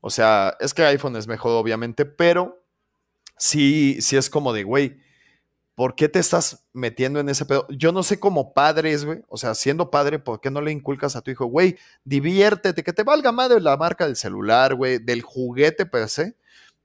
O 0.00 0.10
sea, 0.10 0.56
es 0.60 0.74
que 0.74 0.82
iPhone 0.84 1.16
es 1.16 1.26
mejor, 1.26 1.52
obviamente, 1.52 2.04
pero 2.04 2.57
sí, 3.38 3.98
sí 4.00 4.16
es 4.16 4.28
como 4.30 4.52
de, 4.52 4.64
güey, 4.64 4.98
¿por 5.74 5.94
qué 5.94 6.08
te 6.08 6.18
estás 6.18 6.64
metiendo 6.72 7.20
en 7.20 7.28
ese 7.28 7.44
pedo? 7.46 7.66
Yo 7.70 7.92
no 7.92 8.02
sé 8.02 8.18
como 8.18 8.52
padres, 8.52 9.04
güey. 9.04 9.20
O 9.28 9.36
sea, 9.36 9.54
siendo 9.54 9.90
padre, 9.90 10.18
¿por 10.18 10.40
qué 10.40 10.50
no 10.50 10.60
le 10.60 10.72
inculcas 10.72 11.14
a 11.16 11.20
tu 11.22 11.30
hijo, 11.30 11.46
güey, 11.46 11.76
diviértete, 12.04 12.82
que 12.82 12.92
te 12.92 13.02
valga 13.04 13.30
madre 13.32 13.60
la 13.60 13.76
marca 13.76 14.06
del 14.06 14.16
celular, 14.16 14.74
güey, 14.74 14.98
del 14.98 15.22
juguete 15.22 15.86
per 15.86 16.08
se? 16.08 16.36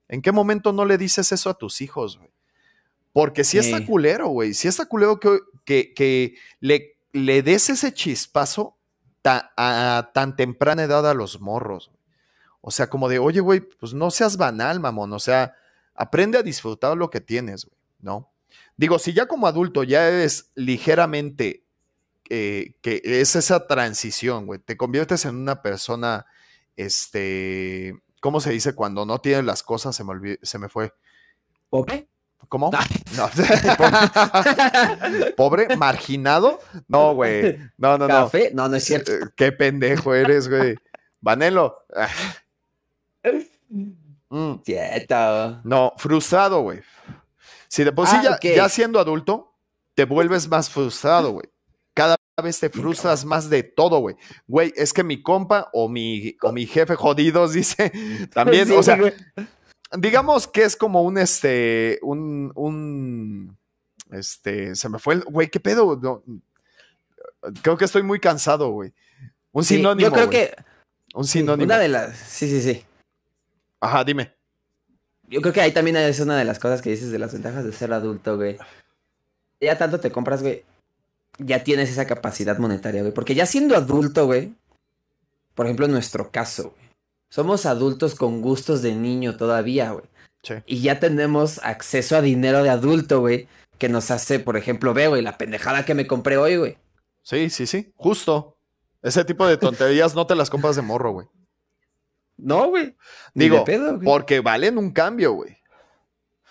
¿En 0.08 0.22
qué 0.22 0.32
momento 0.32 0.74
no 0.74 0.86
le 0.86 0.98
dices 0.98 1.32
eso 1.32 1.50
a 1.50 1.58
tus 1.58 1.82
hijos, 1.82 2.18
güey? 2.18 2.30
Porque 3.14 3.44
si 3.44 3.58
está 3.58 3.78
Sí. 3.80 3.86
culero, 3.86 4.28
güey. 4.30 4.54
Si 4.54 4.68
está 4.68 4.86
culero 4.86 5.20
que, 5.20 5.40
que, 5.66 5.94
que 5.94 6.36
le, 6.60 6.98
le 7.14 7.42
des 7.44 7.70
ese 7.70 7.94
chispazo 7.94 8.76
ta- 9.22 9.54
a 9.56 10.12
tan 10.14 10.36
temprana 10.36 10.84
edad 10.84 11.08
a 11.10 11.14
los 11.14 11.40
morros. 11.40 11.92
O 12.62 12.72
sea, 12.72 12.88
como 12.90 13.10
de, 13.10 13.20
oye, 13.20 13.40
güey, 13.40 13.60
pues 13.62 13.94
no 13.94 14.10
seas 14.12 14.38
banal, 14.38 14.80
mamón. 14.80 15.14
O 15.14 15.20
sea, 15.20 15.56
aprende 15.96 16.38
a 16.38 16.44
disfrutar 16.44 16.98
lo 16.98 17.10
que 17.10 17.22
tienes, 17.22 17.66
güey, 17.66 17.78
¿no? 18.00 18.32
Digo, 18.78 19.00
si 19.00 19.14
ya 19.14 19.28
como 19.28 19.48
adulto 19.48 19.84
ya 19.84 20.08
eres 20.08 20.52
ligeramente, 20.56 21.64
eh, 22.30 22.76
que 22.82 23.02
es 23.04 23.36
esa 23.36 23.68
transición, 23.68 24.46
güey, 24.46 24.60
te 24.60 24.78
conviertes 24.78 25.26
en 25.26 25.36
una 25.36 25.62
persona, 25.62 26.26
este, 26.76 27.96
¿cómo 28.20 28.40
se 28.40 28.52
dice? 28.52 28.74
Cuando 28.74 29.06
no 29.06 29.20
tienes 29.20 29.46
las 29.46 29.64
cosas, 29.64 29.96
se 29.96 30.04
me, 30.04 30.38
se 30.42 30.58
me 30.58 30.70
fue. 30.70 30.94
¿Pope? 31.70 32.08
¿Cómo? 32.50 32.72
Ay. 32.74 32.88
No. 33.18 33.30
Pobre, 35.38 35.78
marginado. 35.78 36.60
No, 36.88 37.14
güey. 37.14 37.60
No, 37.78 37.98
no, 37.98 38.08
no. 38.08 38.26
¿Café? 38.26 38.52
No, 38.54 38.68
no 38.68 38.76
es 38.76 38.84
cierto. 38.84 39.12
Eh, 39.12 39.20
Qué 39.36 39.52
pendejo 39.52 40.16
eres, 40.16 40.50
güey. 40.50 40.76
Vanelo. 41.22 41.78
Ah. 44.34 44.36
Mm, 44.36 44.62
Cierto. 44.64 45.62
No, 45.64 45.94
frustrado, 45.98 46.62
güey. 46.62 46.82
Si 47.68 47.84
de 47.84 47.92
por 47.92 48.08
sí 48.08 48.16
Ah, 48.20 48.40
ya, 48.42 48.70
siendo 48.70 49.00
adulto, 49.00 49.54
te 49.96 50.06
vuelves 50.06 50.48
más 50.48 50.70
frustrado, 50.70 51.32
güey. 51.32 51.48
Cada 51.96 52.16
vez 52.42 52.60
te 52.60 52.70
frustras 52.70 53.26
más 53.26 53.50
de 53.50 53.62
todo, 53.64 54.00
güey. 54.00 54.16
Güey, 54.48 54.74
es 54.76 54.92
que 54.94 55.04
mi 55.04 55.22
compa 55.22 55.70
o 55.74 55.88
mi, 55.88 56.36
o 56.42 56.52
mi 56.52 56.66
jefe 56.66 56.96
jodidos 56.96 57.54
dice 57.54 57.92
también, 58.34 58.68
Sí, 58.68 58.74
o 58.74 58.82
sea, 58.82 58.98
güey. 58.98 59.14
digamos 59.98 60.48
que 60.48 60.64
es 60.64 60.76
como 60.76 61.04
un 61.04 61.18
este, 61.20 62.00
un, 62.02 62.52
un, 62.56 63.58
este, 64.12 64.76
se 64.76 64.90
me 64.90 64.98
fue 65.00 65.16
el, 65.16 65.24
güey, 65.26 65.50
¿qué 65.50 65.60
pedo? 65.60 66.00
No, 66.02 66.24
creo 67.62 67.78
que 67.78 67.86
estoy 67.86 68.02
muy 68.04 68.20
cansado, 68.20 68.70
güey. 68.72 68.94
Un 69.52 69.64
Sí, 69.64 69.76
sinónimo, 69.78 70.08
Yo 70.10 70.14
creo 70.14 70.26
güey. 70.28 70.48
que 70.48 70.56
Un 71.14 71.26
sí, 71.26 71.40
sinónimo. 71.40 71.66
una 71.66 71.78
de 71.78 71.90
las. 71.90 72.18
Sí, 72.18 72.50
sí, 72.50 72.62
sí. 72.62 72.84
Ajá, 73.84 74.06
dime. 74.06 74.34
Yo 75.28 75.42
creo 75.42 75.54
que 75.54 75.60
ahí 75.60 75.74
también 75.74 75.98
es 75.98 76.18
una 76.22 76.38
de 76.38 76.46
las 76.46 76.58
cosas 76.58 76.82
que 76.82 76.90
dices 76.90 77.12
de 77.12 77.20
las 77.20 77.34
ventajas 77.34 77.66
de 77.66 77.74
ser 77.74 77.92
adulto, 77.92 78.38
güey. 78.38 78.58
Ya 79.60 79.78
tanto 79.78 80.00
te 80.00 80.10
compras, 80.10 80.42
güey. 80.42 80.64
Ya 81.38 81.66
tienes 81.66 81.90
esa 81.90 82.08
capacidad 82.08 82.58
monetaria, 82.58 83.02
güey. 83.02 83.14
Porque 83.14 83.36
ya 83.36 83.46
siendo 83.46 83.76
adulto, 83.76 84.26
güey. 84.26 84.54
Por 85.54 85.66
ejemplo, 85.66 85.86
en 85.86 85.92
nuestro 85.92 86.32
caso, 86.32 86.70
güey. 86.70 86.90
Somos 87.28 87.66
adultos 87.66 88.16
con 88.16 88.42
gustos 88.42 88.82
de 88.82 88.96
niño 88.96 89.36
todavía, 89.36 89.92
güey. 89.92 90.06
Sí. 90.44 90.54
Y 90.66 90.82
ya 90.82 91.02
tenemos 91.02 91.60
acceso 91.62 92.16
a 92.16 92.22
dinero 92.22 92.64
de 92.64 92.70
adulto, 92.70 93.20
güey. 93.20 93.50
Que 93.80 93.90
nos 93.90 94.12
hace, 94.12 94.40
por 94.40 94.56
ejemplo, 94.56 94.94
ve, 94.94 95.10
güey, 95.10 95.22
la 95.22 95.38
pendejada 95.38 95.84
que 95.84 95.94
me 95.94 96.08
compré 96.08 96.38
hoy, 96.38 96.56
güey. 96.56 96.78
Sí, 97.22 97.50
sí, 97.50 97.68
sí. 97.68 97.92
Justo. 97.98 98.56
Ese 99.02 99.26
tipo 99.26 99.46
de 99.46 99.58
tonterías 99.58 100.16
no 100.16 100.26
te 100.26 100.36
las 100.36 100.50
compras 100.50 100.78
de 100.78 100.84
morro, 100.84 101.12
güey. 101.12 101.28
No, 102.38 102.70
güey. 102.70 102.96
Digo, 103.34 103.60
de 103.60 103.64
pedo, 103.64 103.96
güey. 103.96 104.06
porque 104.06 104.40
valen 104.40 104.78
un 104.78 104.92
cambio, 104.92 105.34
güey. 105.34 105.58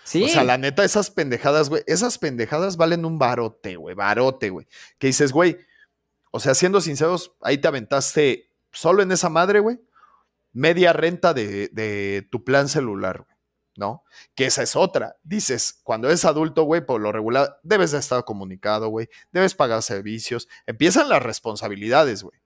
Sí. 0.03 0.23
O 0.23 0.27
sea, 0.27 0.43
la 0.43 0.57
neta, 0.57 0.83
esas 0.83 1.09
pendejadas, 1.09 1.69
güey, 1.69 1.83
esas 1.87 2.17
pendejadas 2.17 2.75
valen 2.77 3.05
un 3.05 3.17
barote, 3.17 3.77
güey, 3.77 3.95
barote, 3.95 4.49
güey. 4.49 4.67
Que 4.97 5.07
dices, 5.07 5.31
güey, 5.31 5.57
o 6.31 6.39
sea, 6.39 6.55
siendo 6.55 6.81
sinceros, 6.81 7.33
ahí 7.41 7.57
te 7.57 7.67
aventaste 7.67 8.49
solo 8.71 9.01
en 9.01 9.11
esa 9.11 9.29
madre, 9.29 9.59
güey, 9.59 9.79
media 10.51 10.91
renta 10.93 11.33
de, 11.33 11.69
de 11.69 12.27
tu 12.31 12.43
plan 12.43 12.67
celular, 12.67 13.23
güey, 13.25 13.37
¿no? 13.77 14.03
Que 14.35 14.45
esa 14.45 14.61
es 14.61 14.75
otra. 14.75 15.15
Dices, 15.23 15.79
cuando 15.83 16.07
eres 16.07 16.25
adulto, 16.25 16.63
güey, 16.63 16.85
por 16.85 16.99
lo 16.99 17.11
regular, 17.11 17.59
debes 17.63 17.91
de 17.91 17.99
estar 17.99 18.25
comunicado, 18.25 18.89
güey, 18.89 19.07
debes 19.31 19.55
pagar 19.55 19.81
servicios, 19.83 20.49
empiezan 20.65 21.07
las 21.07 21.23
responsabilidades, 21.23 22.23
güey. 22.23 22.39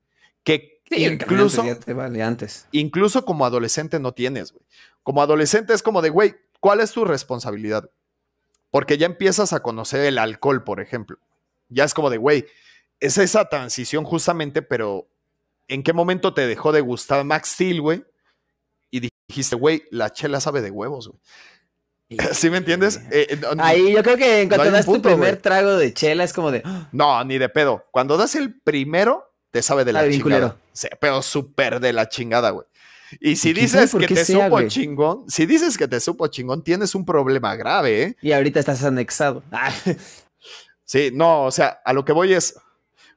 Que 0.43 0.76
Sí, 0.89 1.05
incluso 1.05 1.57
caminante 1.57 1.79
ya 1.81 1.85
te 1.85 1.93
vale 1.93 2.23
antes. 2.23 2.67
incluso 2.71 3.25
como 3.25 3.45
adolescente 3.45 3.99
no 3.99 4.13
tienes, 4.13 4.51
güey. 4.53 4.63
Como 5.03 5.21
adolescente 5.21 5.73
es 5.73 5.83
como 5.83 6.01
de, 6.01 6.09
güey, 6.09 6.35
¿cuál 6.59 6.79
es 6.81 6.91
tu 6.91 7.03
responsabilidad? 7.05 7.89
Porque 8.71 8.97
ya 8.97 9.05
empiezas 9.05 9.53
a 9.53 9.61
conocer 9.61 10.01
el 10.05 10.17
alcohol, 10.17 10.63
por 10.63 10.79
ejemplo. 10.79 11.17
Ya 11.69 11.83
es 11.83 11.93
como 11.93 12.09
de, 12.09 12.17
güey, 12.17 12.45
es 12.99 13.17
esa 13.17 13.47
transición 13.49 14.03
justamente, 14.05 14.61
pero 14.61 15.07
¿en 15.67 15.83
qué 15.83 15.93
momento 15.93 16.33
te 16.33 16.47
dejó 16.47 16.71
de 16.71 16.81
gustar 16.81 17.23
Max 17.25 17.49
Steel, 17.49 17.81
güey? 17.81 18.03
Y 18.89 19.09
dijiste, 19.29 19.55
güey, 19.55 19.83
la 19.91 20.11
chela 20.11 20.39
sabe 20.39 20.61
de 20.61 20.71
huevos, 20.71 21.09
güey. 21.09 21.19
¿Sí 22.33 22.49
me 22.49 22.57
entiendes? 22.57 23.01
Eh, 23.11 23.37
no, 23.55 23.61
Ahí 23.63 23.91
yo 23.93 24.01
creo 24.03 24.15
que 24.15 24.41
en 24.41 24.47
cuanto 24.47 24.71
das 24.71 24.85
tu 24.85 25.01
primer 25.01 25.37
trago 25.41 25.75
de 25.75 25.93
chela 25.93 26.23
es 26.23 26.31
como 26.31 26.51
de. 26.51 26.61
"Ah, 26.63 26.87
No, 26.93 27.21
ni 27.25 27.37
de 27.37 27.49
pedo. 27.49 27.85
Cuando 27.91 28.15
das 28.15 28.35
el 28.35 28.57
primero, 28.61 29.26
te 29.57 29.63
sabe 29.63 29.83
de 29.83 29.91
la 29.91 30.07
chingada. 30.07 30.55
Sí, 30.71 30.87
pero 31.01 31.23
súper 31.23 31.79
de 31.79 31.91
la 31.91 32.07
chingada, 32.07 32.51
güey. 32.51 32.67
Y 33.19 33.37
si 33.37 33.49
¿Y 33.49 33.53
quién 33.55 33.69
sabe 33.69 33.85
dices 33.85 33.99
que 33.99 34.07
te 34.13 34.23
sea, 34.23 34.35
supo 34.43 34.49
güey? 34.49 34.67
chingón, 34.67 35.25
si 35.27 35.47
dices 35.47 35.79
que 35.79 35.87
te 35.87 35.99
supo 35.99 36.27
chingón, 36.27 36.63
tienes 36.63 36.93
un 36.93 37.03
problema 37.03 37.55
grave, 37.55 38.03
¿eh? 38.03 38.17
Y 38.21 38.33
ahorita 38.33 38.59
estás 38.59 38.83
anexado. 38.83 39.41
Ah, 39.51 39.71
Sí, 40.85 41.09
no, 41.11 41.45
o 41.45 41.51
sea, 41.51 41.81
a 41.83 41.91
lo 41.91 42.05
que 42.05 42.13
voy 42.13 42.33
es, 42.33 42.53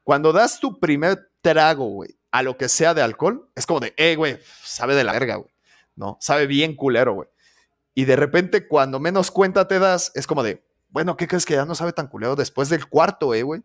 cuando 0.03 0.33
das 0.33 0.61
tu 0.61 0.81
primer 0.81 1.31
trago, 1.43 1.85
güey, 1.89 2.17
a 2.31 2.43
lo 2.43 2.57
que 2.57 2.71
sea 2.71 2.95
de 2.95 3.03
alcohol, 3.03 3.49
es 3.55 3.67
como 3.67 3.81
de, 3.81 3.93
eh, 3.99 4.17
güey, 4.17 4.39
sabe 4.65 4.95
de 4.95 5.05
la 5.05 5.13
verga, 5.13 5.37
güey. 5.37 5.51
No, 5.95 6.17
sabe 6.21 6.47
bien 6.47 6.75
culero, 6.75 7.13
güey. 7.13 7.29
Y 7.95 8.07
de 8.07 8.17
repente, 8.17 8.67
cuando 8.67 8.99
menos 8.99 9.31
cuenta 9.31 9.69
te 9.69 9.79
das, 9.79 10.11
es 10.15 10.27
como 10.27 10.43
de, 10.43 10.65
bueno, 10.89 11.17
¿qué 11.19 11.29
crees 11.29 11.45
que 11.45 11.55
ya 11.55 11.67
no 11.67 11.75
sabe 11.75 11.93
tan 11.93 12.09
culero 12.09 12.35
después 12.35 12.71
del 12.71 12.87
cuarto, 12.89 13.35
eh, 13.35 13.43
güey? 13.43 13.63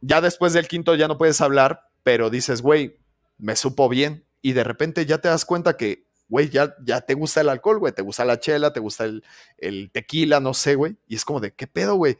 Ya 0.00 0.20
después 0.20 0.52
del 0.52 0.68
quinto 0.68 0.94
ya 0.94 1.08
no 1.08 1.18
puedes 1.18 1.40
hablar, 1.40 1.90
pero 2.02 2.30
dices, 2.30 2.62
güey, 2.62 2.98
me 3.38 3.56
supo 3.56 3.88
bien. 3.88 4.24
Y 4.42 4.52
de 4.52 4.64
repente 4.64 5.04
ya 5.06 5.18
te 5.18 5.28
das 5.28 5.44
cuenta 5.44 5.76
que, 5.76 6.06
güey, 6.28 6.48
ya, 6.48 6.74
ya 6.82 7.02
te 7.02 7.14
gusta 7.14 7.40
el 7.40 7.48
alcohol, 7.48 7.78
güey, 7.78 7.92
te 7.92 8.02
gusta 8.02 8.24
la 8.24 8.40
chela, 8.40 8.72
te 8.72 8.80
gusta 8.80 9.04
el, 9.04 9.22
el 9.58 9.90
tequila, 9.90 10.40
no 10.40 10.54
sé, 10.54 10.74
güey. 10.74 10.96
Y 11.06 11.16
es 11.16 11.24
como 11.24 11.40
de, 11.40 11.52
¿qué 11.52 11.66
pedo, 11.66 11.96
güey? 11.96 12.18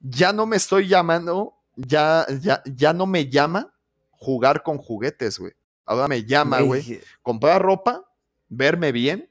Ya 0.00 0.32
no 0.32 0.46
me 0.46 0.56
estoy 0.56 0.88
llamando, 0.88 1.54
ya, 1.76 2.26
ya, 2.40 2.62
ya 2.64 2.92
no 2.92 3.06
me 3.06 3.28
llama 3.28 3.72
jugar 4.10 4.62
con 4.62 4.78
juguetes, 4.78 5.38
güey. 5.38 5.52
Ahora 5.84 6.08
me 6.08 6.24
llama, 6.24 6.60
güey, 6.60 7.00
comprar 7.22 7.60
ropa, 7.60 8.04
verme 8.48 8.92
bien 8.92 9.28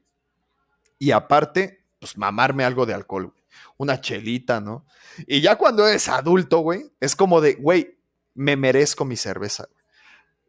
y 0.98 1.12
aparte, 1.12 1.86
pues 1.98 2.18
mamarme 2.18 2.64
algo 2.64 2.84
de 2.84 2.94
alcohol, 2.94 3.28
güey. 3.28 3.39
Una 3.76 4.00
chelita, 4.00 4.60
¿no? 4.60 4.84
Y 5.26 5.40
ya 5.40 5.56
cuando 5.56 5.86
eres 5.86 6.08
adulto, 6.08 6.58
güey, 6.60 6.90
es 7.00 7.16
como 7.16 7.40
de, 7.40 7.54
güey, 7.54 7.98
me 8.34 8.56
merezco 8.56 9.04
mi 9.04 9.16
cerveza. 9.16 9.68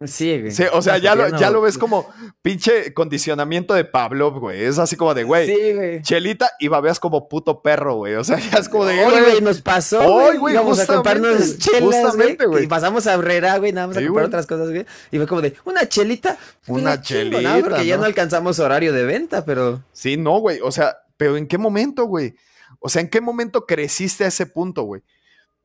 Sí, 0.04 0.40
güey. 0.40 0.52
Sí, 0.52 0.64
o 0.74 0.82
sea, 0.82 0.98
ya 0.98 1.14
lo, 1.14 1.38
ya 1.38 1.52
lo 1.52 1.62
ves 1.62 1.78
como 1.78 2.12
pinche 2.42 2.92
condicionamiento 2.92 3.76
de 3.76 3.86
Pablo, 3.86 4.32
güey. 4.32 4.64
Es 4.64 4.80
así 4.80 4.96
como 4.96 5.14
de, 5.14 5.24
güey, 5.24 5.46
Sí, 5.46 5.74
güey. 5.74 6.02
chelita 6.02 6.50
y 6.60 6.70
babeas 6.70 7.00
como 7.00 7.30
puto 7.30 7.62
perro, 7.62 7.98
güey. 7.98 8.16
O 8.16 8.24
sea, 8.24 8.40
ya 8.40 8.58
es 8.58 8.68
como 8.68 8.86
de, 8.86 8.94
Oye, 8.94 9.04
güey, 9.04 9.32
güey, 9.32 9.42
nos 9.42 9.62
pasó, 9.62 10.00
Hoy, 10.02 10.38
güey. 10.38 10.56
Íbamos 10.56 10.80
a 10.80 10.88
comprarnos 10.88 11.60
chelas, 11.60 12.16
güey. 12.16 12.64
Y 12.64 12.68
pasamos 12.68 13.06
a 13.06 13.14
Herrera, 13.14 13.60
güey, 13.60 13.74
nada 13.74 13.88
más 13.88 13.98
a 13.98 14.00
comprar 14.00 14.14
güey. 14.14 14.26
otras 14.26 14.48
cosas, 14.48 14.70
güey. 14.70 14.86
Y 15.12 15.18
fue 15.18 15.28
como 15.28 15.42
de, 15.42 15.54
una 15.66 15.88
chelita. 15.88 16.36
Una 16.66 16.82
Una 16.82 17.02
chelita, 17.02 17.60
Porque 17.62 17.86
ya 17.86 17.98
no 17.98 18.06
alcanzamos 18.06 18.58
horario 18.58 18.94
de 18.94 19.04
venta, 19.04 19.46
pero... 19.46 19.84
Sí, 19.92 20.18
no, 20.18 20.40
güey. 20.40 20.62
O 20.64 20.72
sea, 20.72 20.98
pero 21.16 21.38
¿en 21.38 21.46
qué 21.46 21.60
momento, 21.60 22.06
güey? 22.06 22.34
O 22.82 22.90
sea, 22.90 23.02
¿en 23.02 23.10
qué 23.10 23.22
momento 23.22 23.66
creciste 23.66 24.26
a 24.26 24.28
ese 24.28 24.45
punto, 24.48 24.84
güey? 24.84 25.03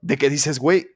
De 0.01 0.17
que 0.17 0.31
dices, 0.31 0.59
güey, 0.61 0.87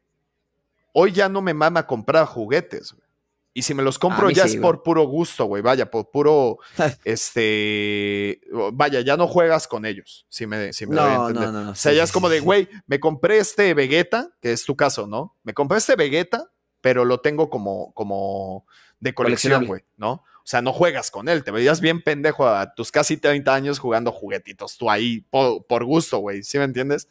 hoy 0.92 1.12
ya 1.12 1.28
no 1.28 1.42
me 1.42 1.54
mama 1.54 1.86
comprar 1.86 2.26
juguetes, 2.26 2.92
güey. 2.92 3.08
Y 3.52 3.62
si 3.62 3.74
me 3.74 3.82
los 3.82 3.98
compro 3.98 4.30
ya 4.30 4.44
sí, 4.44 4.50
es 4.50 4.52
güey. 4.54 4.62
por 4.62 4.82
puro 4.84 5.02
gusto, 5.04 5.46
güey. 5.46 5.60
Vaya, 5.60 5.90
por 5.90 6.10
puro, 6.12 6.58
este, 7.04 8.40
vaya, 8.72 9.00
ya 9.00 9.16
no 9.16 9.26
juegas 9.26 9.66
con 9.66 9.84
ellos, 9.86 10.24
si 10.28 10.46
me, 10.46 10.72
si 10.72 10.86
me 10.86 10.94
doy 10.94 11.04
a 11.10 11.16
No, 11.16 11.28
entender. 11.28 11.48
no, 11.48 11.52
no, 11.58 11.64
no. 11.64 11.70
O 11.72 11.74
sea, 11.74 11.90
sí, 11.90 11.96
ya 11.96 12.04
sí, 12.04 12.10
es 12.10 12.12
como 12.12 12.28
de, 12.28 12.38
güey, 12.40 12.68
me 12.86 13.00
compré 13.00 13.38
este 13.38 13.74
Vegeta, 13.74 14.30
que 14.40 14.52
es 14.52 14.64
tu 14.64 14.76
caso, 14.76 15.06
¿no? 15.08 15.36
Me 15.42 15.52
compré 15.52 15.78
este 15.78 15.96
Vegeta, 15.96 16.52
pero 16.80 17.04
lo 17.04 17.20
tengo 17.20 17.50
como, 17.50 17.92
como 17.94 18.66
de 19.00 19.14
colección, 19.14 19.66
güey, 19.66 19.82
¿no? 19.96 20.22
O 20.50 20.56
sea, 20.58 20.62
no 20.62 20.72
juegas 20.72 21.12
con 21.12 21.28
él, 21.28 21.44
te 21.44 21.52
veías 21.52 21.80
bien 21.80 22.02
pendejo 22.02 22.44
a 22.48 22.74
tus 22.74 22.90
casi 22.90 23.16
30 23.16 23.54
años 23.54 23.78
jugando 23.78 24.10
juguetitos, 24.10 24.76
tú 24.76 24.90
ahí 24.90 25.20
por, 25.30 25.64
por 25.64 25.84
gusto, 25.84 26.18
güey, 26.18 26.42
¿sí 26.42 26.58
me 26.58 26.64
entiendes? 26.64 27.06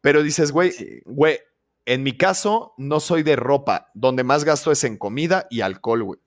Pero 0.00 0.22
dices, 0.22 0.52
güey, 0.52 1.02
güey, 1.04 1.38
en 1.84 2.02
mi 2.02 2.16
caso 2.16 2.72
no 2.78 2.98
soy 3.00 3.22
de 3.24 3.36
ropa, 3.36 3.90
donde 3.92 4.24
más 4.24 4.44
gasto 4.44 4.72
es 4.72 4.84
en 4.84 4.96
comida 4.96 5.46
y 5.50 5.60
alcohol, 5.60 6.02
güey. 6.04 6.18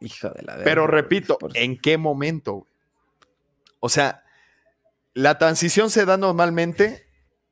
Hijo 0.00 0.28
de 0.28 0.42
la 0.42 0.58
Pero 0.64 0.86
repito, 0.86 1.38
por- 1.38 1.56
¿en 1.56 1.78
qué 1.80 1.96
momento? 1.96 2.52
güey? 2.52 2.66
O 3.80 3.88
sea, 3.88 4.22
la 5.14 5.38
transición 5.38 5.88
se 5.88 6.04
da 6.04 6.18
normalmente 6.18 7.06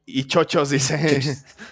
y 0.05 0.25
chochos 0.25 0.69
dice, 0.69 1.23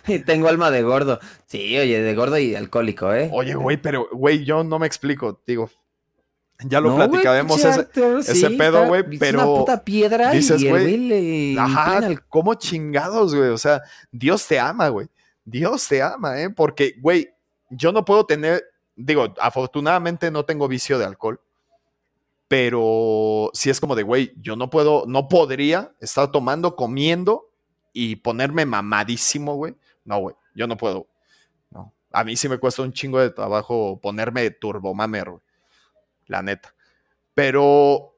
tengo 0.24 0.48
alma 0.48 0.70
de 0.70 0.80
gordo. 0.84 1.20
Sí, 1.44 1.76
oye, 1.76 2.00
de 2.00 2.14
gordo 2.14 2.38
y 2.38 2.54
alcohólico, 2.54 3.12
¿eh? 3.12 3.28
oye, 3.30 3.52
güey, 3.56 3.76
pero, 3.76 4.08
güey, 4.10 4.42
yo 4.42 4.64
no 4.64 4.78
me 4.78 4.86
explico, 4.86 5.42
digo, 5.46 5.70
ya 6.64 6.80
lo 6.80 6.90
No, 6.90 6.96
platicaremos 6.96 7.64
ese, 7.64 8.50
pedo, 8.50 8.86
güey, 8.86 9.04
es 9.12 9.18
pero 9.18 9.38
una 9.38 9.60
puta 9.60 9.84
piedra 9.84 10.30
dices, 10.30 10.62
güey, 10.62 11.56
Ajá, 11.58 12.06
el- 12.06 12.22
¿cómo 12.24 12.54
chingados, 12.54 13.34
güey? 13.34 13.48
O 13.50 13.58
sea, 13.58 13.82
Dios 14.10 14.46
te 14.46 14.58
ama, 14.58 14.88
güey. 14.88 15.08
Dios 15.44 15.86
te 15.88 16.02
ama, 16.02 16.40
¿eh? 16.40 16.50
Porque, 16.50 16.94
güey, 17.00 17.30
yo 17.70 17.92
no 17.92 18.04
puedo 18.04 18.26
tener, 18.26 18.64
digo, 18.94 19.34
afortunadamente 19.40 20.30
no 20.30 20.44
tengo 20.44 20.68
vicio 20.68 20.98
de 20.98 21.04
alcohol, 21.06 21.40
pero 22.48 23.50
sí 23.54 23.70
es 23.70 23.80
como 23.80 23.94
de, 23.94 24.02
güey, 24.02 24.32
yo 24.40 24.56
no 24.56 24.70
puedo, 24.70 25.04
no 25.06 25.28
podría 25.28 25.92
estar 26.00 26.30
tomando, 26.32 26.74
comiendo 26.74 27.48
y 27.92 28.16
ponerme 28.16 28.66
mamadísimo, 28.66 29.54
güey. 29.54 29.76
No, 30.04 30.18
güey, 30.18 30.34
yo 30.54 30.66
no 30.66 30.76
puedo. 30.76 31.06
No. 31.70 31.92
A 32.10 32.24
mí 32.24 32.36
sí 32.36 32.48
me 32.48 32.58
cuesta 32.58 32.82
un 32.82 32.92
chingo 32.92 33.20
de 33.20 33.30
trabajo 33.30 34.00
ponerme 34.02 34.50
turbomamer, 34.50 35.30
güey. 35.30 35.42
La 36.30 36.42
neta. 36.42 36.74
Pero 37.34 38.14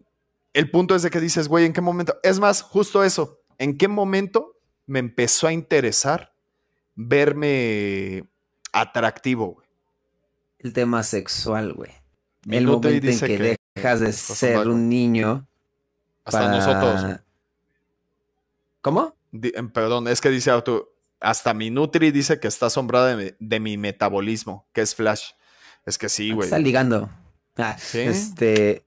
el 0.53 0.71
punto 0.71 0.95
es 0.95 1.03
de 1.03 1.11
que 1.11 1.19
dices, 1.19 1.49
güey, 1.49 1.65
¿en 1.65 1.73
qué 1.73 1.81
momento? 1.81 2.19
Es 2.23 2.39
más, 2.39 2.61
justo 2.61 3.03
eso. 3.03 3.41
¿En 3.59 3.79
qué 3.79 3.89
momento 3.89 4.59
me 4.87 4.99
empezó 4.99 5.47
a 5.47 5.53
interesar 5.53 6.35
verme 6.95 8.25
atractivo, 8.73 9.55
güey? 9.55 9.69
el 10.59 10.73
tema 10.73 11.03
sexual, 11.03 11.73
güey. 11.73 11.91
El 12.49 12.67
momento 12.67 12.89
en 12.89 13.01
dice 13.01 13.27
que, 13.27 13.57
dejas 13.75 13.99
de 14.01 14.13
ser 14.13 14.69
un 14.69 14.89
niño 14.89 15.47
Hasta 16.25 16.41
para- 16.41 16.53
nosotros. 16.53 17.21
¿Cómo? 18.81 19.17
Em, 19.33 19.71
perdón, 19.71 20.07
es 20.09 20.21
que 20.21 20.29
dice 20.29 20.51
Arturo, 20.51 20.95
hasta 21.21 21.55
mi 21.55 21.71
Nutri 21.71 22.11
dice 22.11 22.39
que 22.39 22.49
está 22.49 22.67
asombrada 22.67 23.17
de, 23.17 23.25
mi- 23.25 23.37
de 23.41 23.61
mi 23.61 23.77
metabolismo, 23.77 24.67
que 24.73 24.83
es 24.83 24.95
Flash. 24.95 25.31
Es 25.87 25.99
que 25.99 26.09
sí, 26.09 26.31
güey. 26.33 26.47
Está 26.47 26.59
ligando. 26.59 27.11
Ah, 27.57 27.77
¿Sí? 27.79 28.01
Este. 28.01 28.83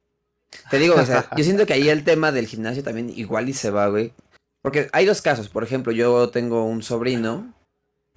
Te 0.70 0.80
digo, 0.80 0.96
o 0.96 1.06
sea, 1.06 1.30
yo 1.36 1.44
siento 1.44 1.66
que 1.66 1.74
ahí 1.74 1.90
el 1.90 2.04
tema 2.04 2.32
del 2.32 2.48
gimnasio 2.48 2.84
también 2.84 3.10
igual 3.10 3.50
y 3.50 3.54
se 3.54 3.70
va, 3.72 3.88
güey. 3.90 4.14
Porque 4.62 4.90
hay 4.94 5.06
dos 5.06 5.22
casos. 5.22 5.50
Por 5.50 5.64
ejemplo, 5.64 5.92
yo 5.92 6.30
tengo 6.30 6.66
un 6.66 6.82
sobrino. 6.82 7.54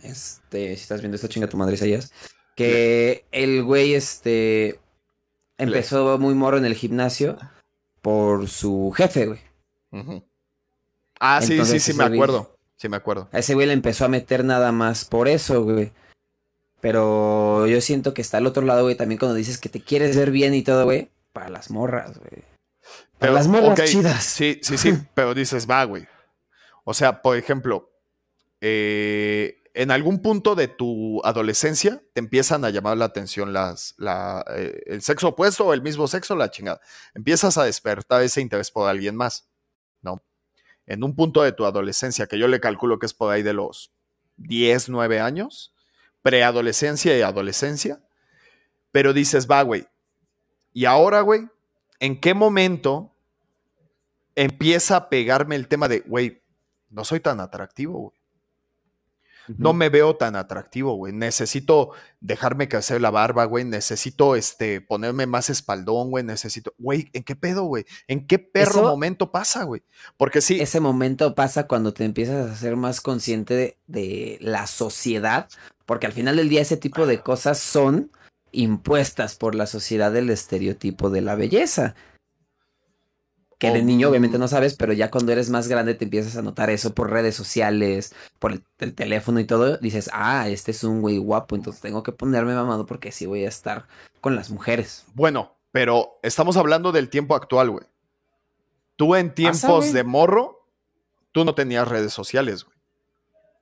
Este, 0.02 0.76
si 0.76 0.82
estás 0.82 1.00
viendo 1.00 1.16
esto, 1.16 1.26
chinga 1.28 1.48
tu 1.48 1.56
madre, 1.56 1.74
Isaías. 1.74 2.12
Que 2.54 3.24
el 3.32 3.62
güey, 3.64 3.94
este. 3.94 4.80
Empezó 5.58 6.18
muy 6.18 6.34
morro 6.34 6.56
en 6.58 6.64
el 6.64 6.74
gimnasio 6.74 7.36
por 8.00 8.48
su 8.48 8.92
jefe, 8.96 9.26
güey. 9.26 9.40
Ah, 11.20 11.40
sí, 11.42 11.64
sí, 11.64 11.80
sí, 11.80 11.92
me 11.94 12.04
güey- 12.04 12.14
acuerdo. 12.14 12.56
Sí, 12.76 12.88
me 12.88 12.96
acuerdo. 12.96 13.28
A 13.32 13.40
ese 13.40 13.54
güey 13.54 13.66
le 13.66 13.72
empezó 13.72 14.04
a 14.04 14.08
meter 14.08 14.44
nada 14.44 14.70
más 14.70 15.04
por 15.04 15.26
eso, 15.26 15.64
güey. 15.64 15.92
Pero 16.80 17.66
yo 17.66 17.80
siento 17.80 18.14
que 18.14 18.22
está 18.22 18.38
al 18.38 18.46
otro 18.46 18.62
lado, 18.62 18.84
güey, 18.84 18.94
también 18.94 19.18
cuando 19.18 19.34
dices 19.34 19.59
que 19.59 19.68
te 19.68 19.80
quieres 19.80 20.16
ver 20.16 20.30
bien 20.30 20.55
y 20.55 20.62
todo, 20.62 20.84
güey. 20.84 21.10
Para 21.32 21.48
las 21.48 21.70
morras, 21.70 22.18
güey. 22.18 22.42
Para 23.18 23.18
Pero, 23.18 23.32
las 23.34 23.48
morras 23.48 23.90
chidas. 23.90 24.22
Sí, 24.22 24.60
sí, 24.62 24.78
sí, 24.78 24.94
pero 25.14 25.34
dices, 25.34 25.68
va, 25.68 25.84
güey. 25.84 26.06
O 26.84 26.94
sea, 26.94 27.20
por 27.20 27.36
ejemplo, 27.36 27.90
eh, 28.60 29.59
en 29.74 29.90
algún 29.90 30.22
punto 30.22 30.55
de 30.55 30.68
tu 30.68 31.20
adolescencia 31.24 32.02
te 32.12 32.20
empiezan 32.20 32.64
a 32.64 32.70
llamar 32.70 32.96
la 32.96 33.05
atención 33.05 33.52
las, 33.52 33.94
la, 33.98 34.44
eh, 34.56 34.82
el 34.86 35.02
sexo 35.02 35.28
opuesto 35.28 35.66
o 35.66 35.74
el 35.74 35.82
mismo 35.82 36.09
sexo, 36.09 36.34
la 36.34 36.50
chingada. 36.50 36.80
Empiezas 37.14 37.59
a 37.59 37.64
despertar 37.64 38.22
ese 38.22 38.40
interés 38.40 38.70
por 38.70 38.88
alguien 38.88 39.14
más, 39.14 39.48
¿no? 40.00 40.22
En 40.86 41.05
un 41.05 41.14
punto 41.14 41.42
de 41.42 41.52
tu 41.52 41.64
adolescencia, 41.64 42.26
que 42.26 42.38
yo 42.38 42.48
le 42.48 42.60
calculo 42.60 42.98
que 42.98 43.06
es 43.06 43.14
por 43.14 43.32
ahí 43.32 43.42
de 43.42 43.52
los 43.52 43.92
10, 44.38 44.88
9 44.88 45.20
años, 45.20 45.74
preadolescencia 46.23 47.16
y 47.16 47.23
adolescencia, 47.23 48.01
pero 48.93 49.12
dices, 49.12 49.49
va, 49.51 49.62
güey. 49.62 49.86
Y 50.73 50.85
ahora, 50.85 51.20
güey, 51.20 51.49
¿en 52.01 52.20
qué 52.20 52.35
momento 52.35 53.15
empieza 54.35 54.97
a 54.97 55.09
pegarme 55.09 55.57
el 55.57 55.69
tema 55.69 55.89
de, 55.89 56.01
güey, 56.01 56.43
no 56.90 57.05
soy 57.05 57.20
tan 57.20 57.40
atractivo, 57.40 57.99
güey? 57.99 58.18
No 59.56 59.72
me 59.72 59.88
veo 59.88 60.16
tan 60.16 60.36
atractivo, 60.36 60.94
güey. 60.94 61.12
Necesito 61.12 61.90
dejarme 62.20 62.68
crecer 62.68 63.00
la 63.00 63.10
barba, 63.10 63.44
güey. 63.46 63.64
Necesito 63.64 64.36
este, 64.36 64.80
ponerme 64.80 65.26
más 65.26 65.48
espaldón, 65.50 66.10
güey. 66.10 66.24
Necesito. 66.24 66.74
Güey, 66.78 67.08
¿en 67.12 67.22
qué 67.24 67.34
pedo, 67.36 67.64
güey? 67.64 67.84
¿En 68.06 68.26
qué 68.26 68.38
perro 68.38 68.70
Eso- 68.70 68.82
momento 68.82 69.30
pasa, 69.32 69.64
güey? 69.64 69.82
Porque 70.16 70.40
sí. 70.40 70.60
Ese 70.60 70.80
momento 70.80 71.34
pasa 71.34 71.66
cuando 71.66 71.94
te 71.94 72.04
empiezas 72.04 72.50
a 72.50 72.56
ser 72.56 72.76
más 72.76 73.00
consciente 73.00 73.54
de, 73.54 73.78
de 73.86 74.38
la 74.40 74.66
sociedad, 74.66 75.48
porque 75.86 76.06
al 76.06 76.12
final 76.12 76.36
del 76.36 76.48
día 76.48 76.60
ese 76.62 76.76
tipo 76.76 77.06
de 77.06 77.20
cosas 77.20 77.58
son 77.58 78.10
impuestas 78.52 79.36
por 79.36 79.54
la 79.54 79.66
sociedad 79.66 80.10
del 80.12 80.30
estereotipo 80.30 81.10
de 81.10 81.20
la 81.20 81.34
belleza. 81.34 81.94
Que 83.59 83.70
de 83.70 83.80
Oh, 83.80 83.85
niño 83.85 84.09
obviamente 84.09 84.39
mm. 84.39 84.40
no 84.40 84.48
sabes, 84.48 84.74
pero 84.74 84.93
ya 84.93 85.10
cuando 85.10 85.32
eres 85.32 85.51
más 85.51 85.68
grande 85.68 85.94
te 85.94 86.05
empiezas 86.05 86.36
a 86.36 86.43
notar 86.43 86.70
eso 86.70 86.94
por 86.94 87.10
redes 87.10 87.35
sociales, 87.35 88.14
por 88.39 88.52
el, 88.52 88.62
el 88.78 88.94
teléfono 88.94 89.40
y 89.40 89.44
todo, 89.44 89.76
dices, 89.78 90.09
ah, 90.12 90.48
este 90.48 90.70
es 90.70 90.85
un 90.85 91.01
güey 91.01 91.18
guapo, 91.18 91.56
entonces 91.56 91.82
tengo 91.82 92.02
que 92.02 92.12
ponerme 92.12 92.55
mamado 92.55 92.86
porque 92.86 93.09
así 93.09 93.26
voy 93.26 93.44
a 93.44 93.48
estar 93.48 93.86
con 94.20 94.36
las 94.36 94.51
mujeres. 94.51 95.05
Bueno, 95.14 95.56
pero 95.72 96.18
estamos 96.22 96.56
hablando 96.56 96.93
del 96.93 97.09
tiempo 97.09 97.35
actual, 97.35 97.70
güey. 97.70 97.85
Tú 98.97 99.14
en 99.14 99.35
tiempos 99.35 99.93
de 99.93 100.02
morro, 100.02 100.66
tú 101.32 101.44
no 101.44 101.55
tenías 101.55 101.86
redes 101.86 102.12
sociales, 102.12 102.64
güey. 102.64 102.77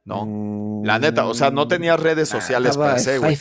No. 0.06 0.82
La 0.84 0.98
neta, 1.00 1.26
o 1.26 1.34
sea, 1.34 1.50
no 1.50 1.66
tenías 1.68 1.98
redes 2.00 2.28
sociales 2.28 2.76
per 2.78 3.00
se, 3.00 3.18
güey. 3.18 3.36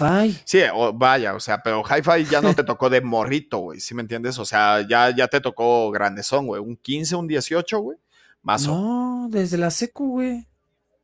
Sí, 0.46 0.60
o- 0.74 0.92
vaya, 0.92 1.36
o 1.36 1.40
sea, 1.40 1.62
pero 1.64 1.84
Hi-Fi 1.84 2.26
ya 2.26 2.42
no 2.42 2.54
te 2.56 2.64
tocó 2.66 2.90
de 2.90 3.02
morrito, 3.02 3.60
güey, 3.60 3.80
¿sí 3.80 3.94
me 3.94 4.02
entiendes? 4.02 4.38
O 4.40 4.46
sea, 4.46 4.82
ya, 4.90 5.16
ya 5.16 5.28
te 5.28 5.40
tocó 5.40 5.92
grandezón, 5.92 6.48
güey. 6.48 6.60
Un 6.62 6.76
15, 6.76 7.16
un 7.16 7.28
18, 7.28 7.80
güey. 7.80 7.98
Más 8.42 8.68
o 8.68 8.72
No, 8.76 9.28
desde 9.30 9.58
la 9.58 9.70
secu, 9.72 10.10
güey. 10.14 10.48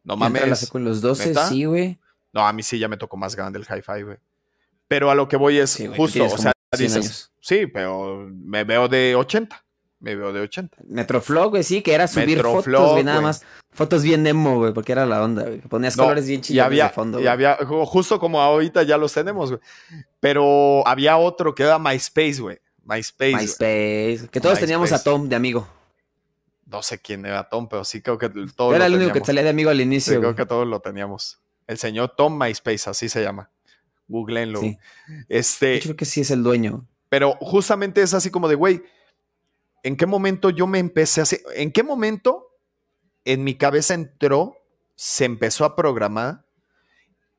no 0.04 0.14
entré 0.16 0.26
a 0.28 0.30
la 0.32 0.40
mames. 0.48 0.60
secu 0.60 0.78
en 0.80 0.86
los 0.86 1.00
12, 1.02 1.28
¿Neta? 1.30 1.48
sí, 1.48 1.66
güey. 1.66 2.00
No, 2.34 2.46
a 2.48 2.52
mí 2.54 2.64
sí 2.64 2.80
ya 2.80 2.88
me 2.88 2.98
tocó 2.98 3.16
más 3.18 3.36
grande 3.36 3.60
el 3.60 3.66
Hi-Fi, 3.66 4.02
güey. 4.04 4.18
Pero 4.88 5.12
a 5.12 5.16
lo 5.16 5.28
que 5.28 5.38
voy 5.38 5.58
es 5.60 5.70
Sí, 5.70 5.88
justo, 5.88 6.26
o 6.26 6.30
sea, 6.38 6.54
como 6.54 6.76
100 6.76 6.88
dices, 6.88 6.96
años. 7.06 7.32
sí, 7.40 7.68
pero 7.68 8.28
me 8.32 8.64
veo 8.64 8.88
de 8.88 9.16
80. 9.16 9.64
Me 10.02 10.16
veo 10.16 10.34
de 10.34 10.42
80. 10.42 10.78
Metroflog, 10.90 11.52
güey, 11.52 11.64
sí, 11.64 11.82
que 11.84 11.94
era 11.94 12.08
subir 12.08 12.42
fotos, 12.42 12.92
güey, 12.92 13.04
nada 13.04 13.18
güey. 13.20 13.28
más. 13.28 13.46
Fotos 13.72 14.02
bien 14.04 14.26
emo, 14.28 14.58
güey, 14.58 14.74
porque 14.74 14.92
era 14.92 15.06
la 15.06 15.24
onda, 15.24 15.44
güey. 15.44 15.60
Ponías 15.62 15.96
No, 15.96 16.04
colores 16.04 16.28
bien 16.28 16.42
había, 16.60 16.86
de 16.86 16.90
fondo, 16.90 17.20
y 17.20 17.22
güey. 17.22 17.32
había, 17.32 17.58
ju- 17.60 17.86
justo 17.86 18.20
como 18.20 18.42
ahorita 18.42 18.82
ya 18.84 18.98
los 18.98 19.14
tenemos, 19.14 19.52
güey. 19.52 19.62
Pero 20.20 20.86
había 20.88 21.18
otro 21.18 21.54
que 21.56 21.64
era 21.64 21.78
MySpace, 21.80 22.42
güey. 22.42 22.60
MySpace. 22.84 23.32
güey. 23.32 23.42
MySpace. 23.44 24.30
Que 24.32 24.42
todos 24.42 24.60
teníamos 24.60 24.92
a. 24.92 25.04
Tom 25.04 25.30
de 25.30 25.36
amigo. 25.36 25.68
No 26.66 26.82
sé 26.82 27.00
quién 27.00 27.26
era 27.26 27.48
Tom, 27.50 27.68
pero 27.70 27.84
sí 27.86 28.02
creo 28.02 28.18
que 28.18 28.30
todo 28.56 28.74
Era 28.74 28.86
el 28.88 28.96
único 28.96 29.14
que 29.14 29.24
salía 29.26 29.44
de 29.44 29.50
amigo 29.50 29.70
al 29.70 29.78
Sí, 29.78 29.84
inicio. 29.84 30.14
creo 30.14 30.22
güey. 30.32 30.36
que 30.36 30.46
todos 30.46 30.66
lo 30.68 30.80
teníamos. 30.80 31.40
El 31.68 31.78
señor 31.78 32.16
Tom 32.18 32.38
MySpace, 32.40 32.90
así 32.90 33.08
se 33.08 33.22
llama. 33.22 33.52
Googleenlo. 34.08 34.60
Sí. 34.62 34.78
Este, 35.30 35.76
Yo 35.76 35.84
creo 35.84 35.96
que 35.96 36.06
sí 36.06 36.22
es 36.22 36.32
el 36.32 36.44
dueño. 36.44 36.88
pero 37.10 37.34
justamente 37.42 38.02
es 38.02 38.14
así 38.14 38.30
como 38.32 38.48
de, 38.48 38.56
güey, 38.56 38.82
¿en 39.84 39.96
qué 39.98 40.06
momento 40.06 40.50
yo 40.50 40.68
me 40.68 40.80
empecé 40.80 41.22
a 41.22 41.24
hacer? 41.24 41.42
¿En 41.56 41.72
qué 41.72 41.84
momento 41.84 42.48
en 43.26 43.44
mi 43.44 43.56
cabeza 43.56 43.94
entró, 43.94 44.58
se 44.96 45.26
empezó 45.26 45.66
a 45.66 45.76
programar 45.76 46.46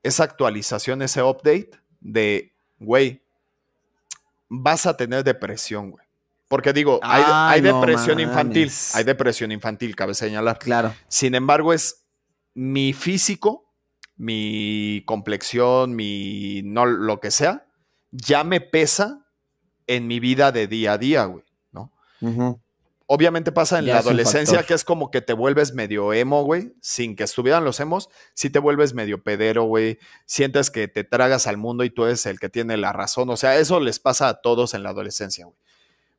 esa 0.03 0.25
actualización, 0.25 1.03
ese 1.03 1.23
update 1.23 1.71
de, 2.01 2.55
güey, 2.79 3.23
vas 4.49 4.87
a 4.87 4.97
tener 4.97 5.25
depresión, 5.25 5.91
güey? 5.91 6.05
Porque 6.49 6.73
digo, 6.73 7.01
hay, 7.03 7.23
Ay, 7.25 7.55
hay 7.55 7.63
no 7.63 7.81
depresión 7.81 8.21
infantil, 8.21 8.71
hay 8.93 9.05
depresión 9.05 9.53
infantil, 9.53 9.97
cabe 9.97 10.13
señalar. 10.13 10.59
Claro. 10.59 10.95
Sin 11.09 11.35
embargo, 11.35 11.73
es 11.73 12.05
mi 12.53 12.93
físico, 12.93 13.73
mi 14.17 15.03
complexión, 15.07 15.97
mi 15.97 16.61
no 16.63 16.85
lo 16.85 17.21
que 17.21 17.31
sea, 17.31 17.67
ya 18.11 18.45
me 18.45 18.61
pesa 18.61 19.27
en 19.87 20.07
mi 20.07 20.21
vida 20.21 20.53
de 20.53 20.67
día 20.67 20.93
a 20.93 20.99
día, 20.99 21.25
güey, 21.25 21.45
Obviamente 23.07 23.53
pasa 23.53 23.79
en 23.79 23.85
Ya 23.85 23.95
la 23.95 24.01
adolescencia 24.01 24.63
que 24.63 24.75
es 24.75 24.85
como 24.85 25.11
que 25.11 25.21
te 25.21 25.35
vuelves 25.35 25.75
medio 25.75 26.13
emo, 26.15 26.45
güey, 26.45 26.73
sin 26.81 27.15
que 27.15 27.25
estuvieran 27.25 27.65
los 27.65 27.79
emos, 27.81 28.09
sí 28.33 28.49
te 28.49 28.59
vuelves 28.59 28.95
medio 28.95 29.23
pedero, 29.23 29.65
güey, 29.65 29.99
sientes 30.25 30.71
que 30.71 30.89
te 30.89 31.05
tragas 31.05 31.47
al 31.47 31.59
mundo 31.59 31.85
y 31.85 31.91
tú 31.91 32.05
eres 32.05 32.25
el 32.27 32.41
que 32.41 32.49
tiene 32.49 32.77
la 32.79 32.93
razón, 32.93 33.29
o 33.29 33.37
sea, 33.37 33.59
eso 33.59 33.81
les 33.81 33.99
pasa 33.99 34.29
a 34.29 34.41
todos 34.41 34.73
en 34.73 34.83
la 34.83 34.91
adolescencia, 34.91 35.45
güey. 35.45 35.59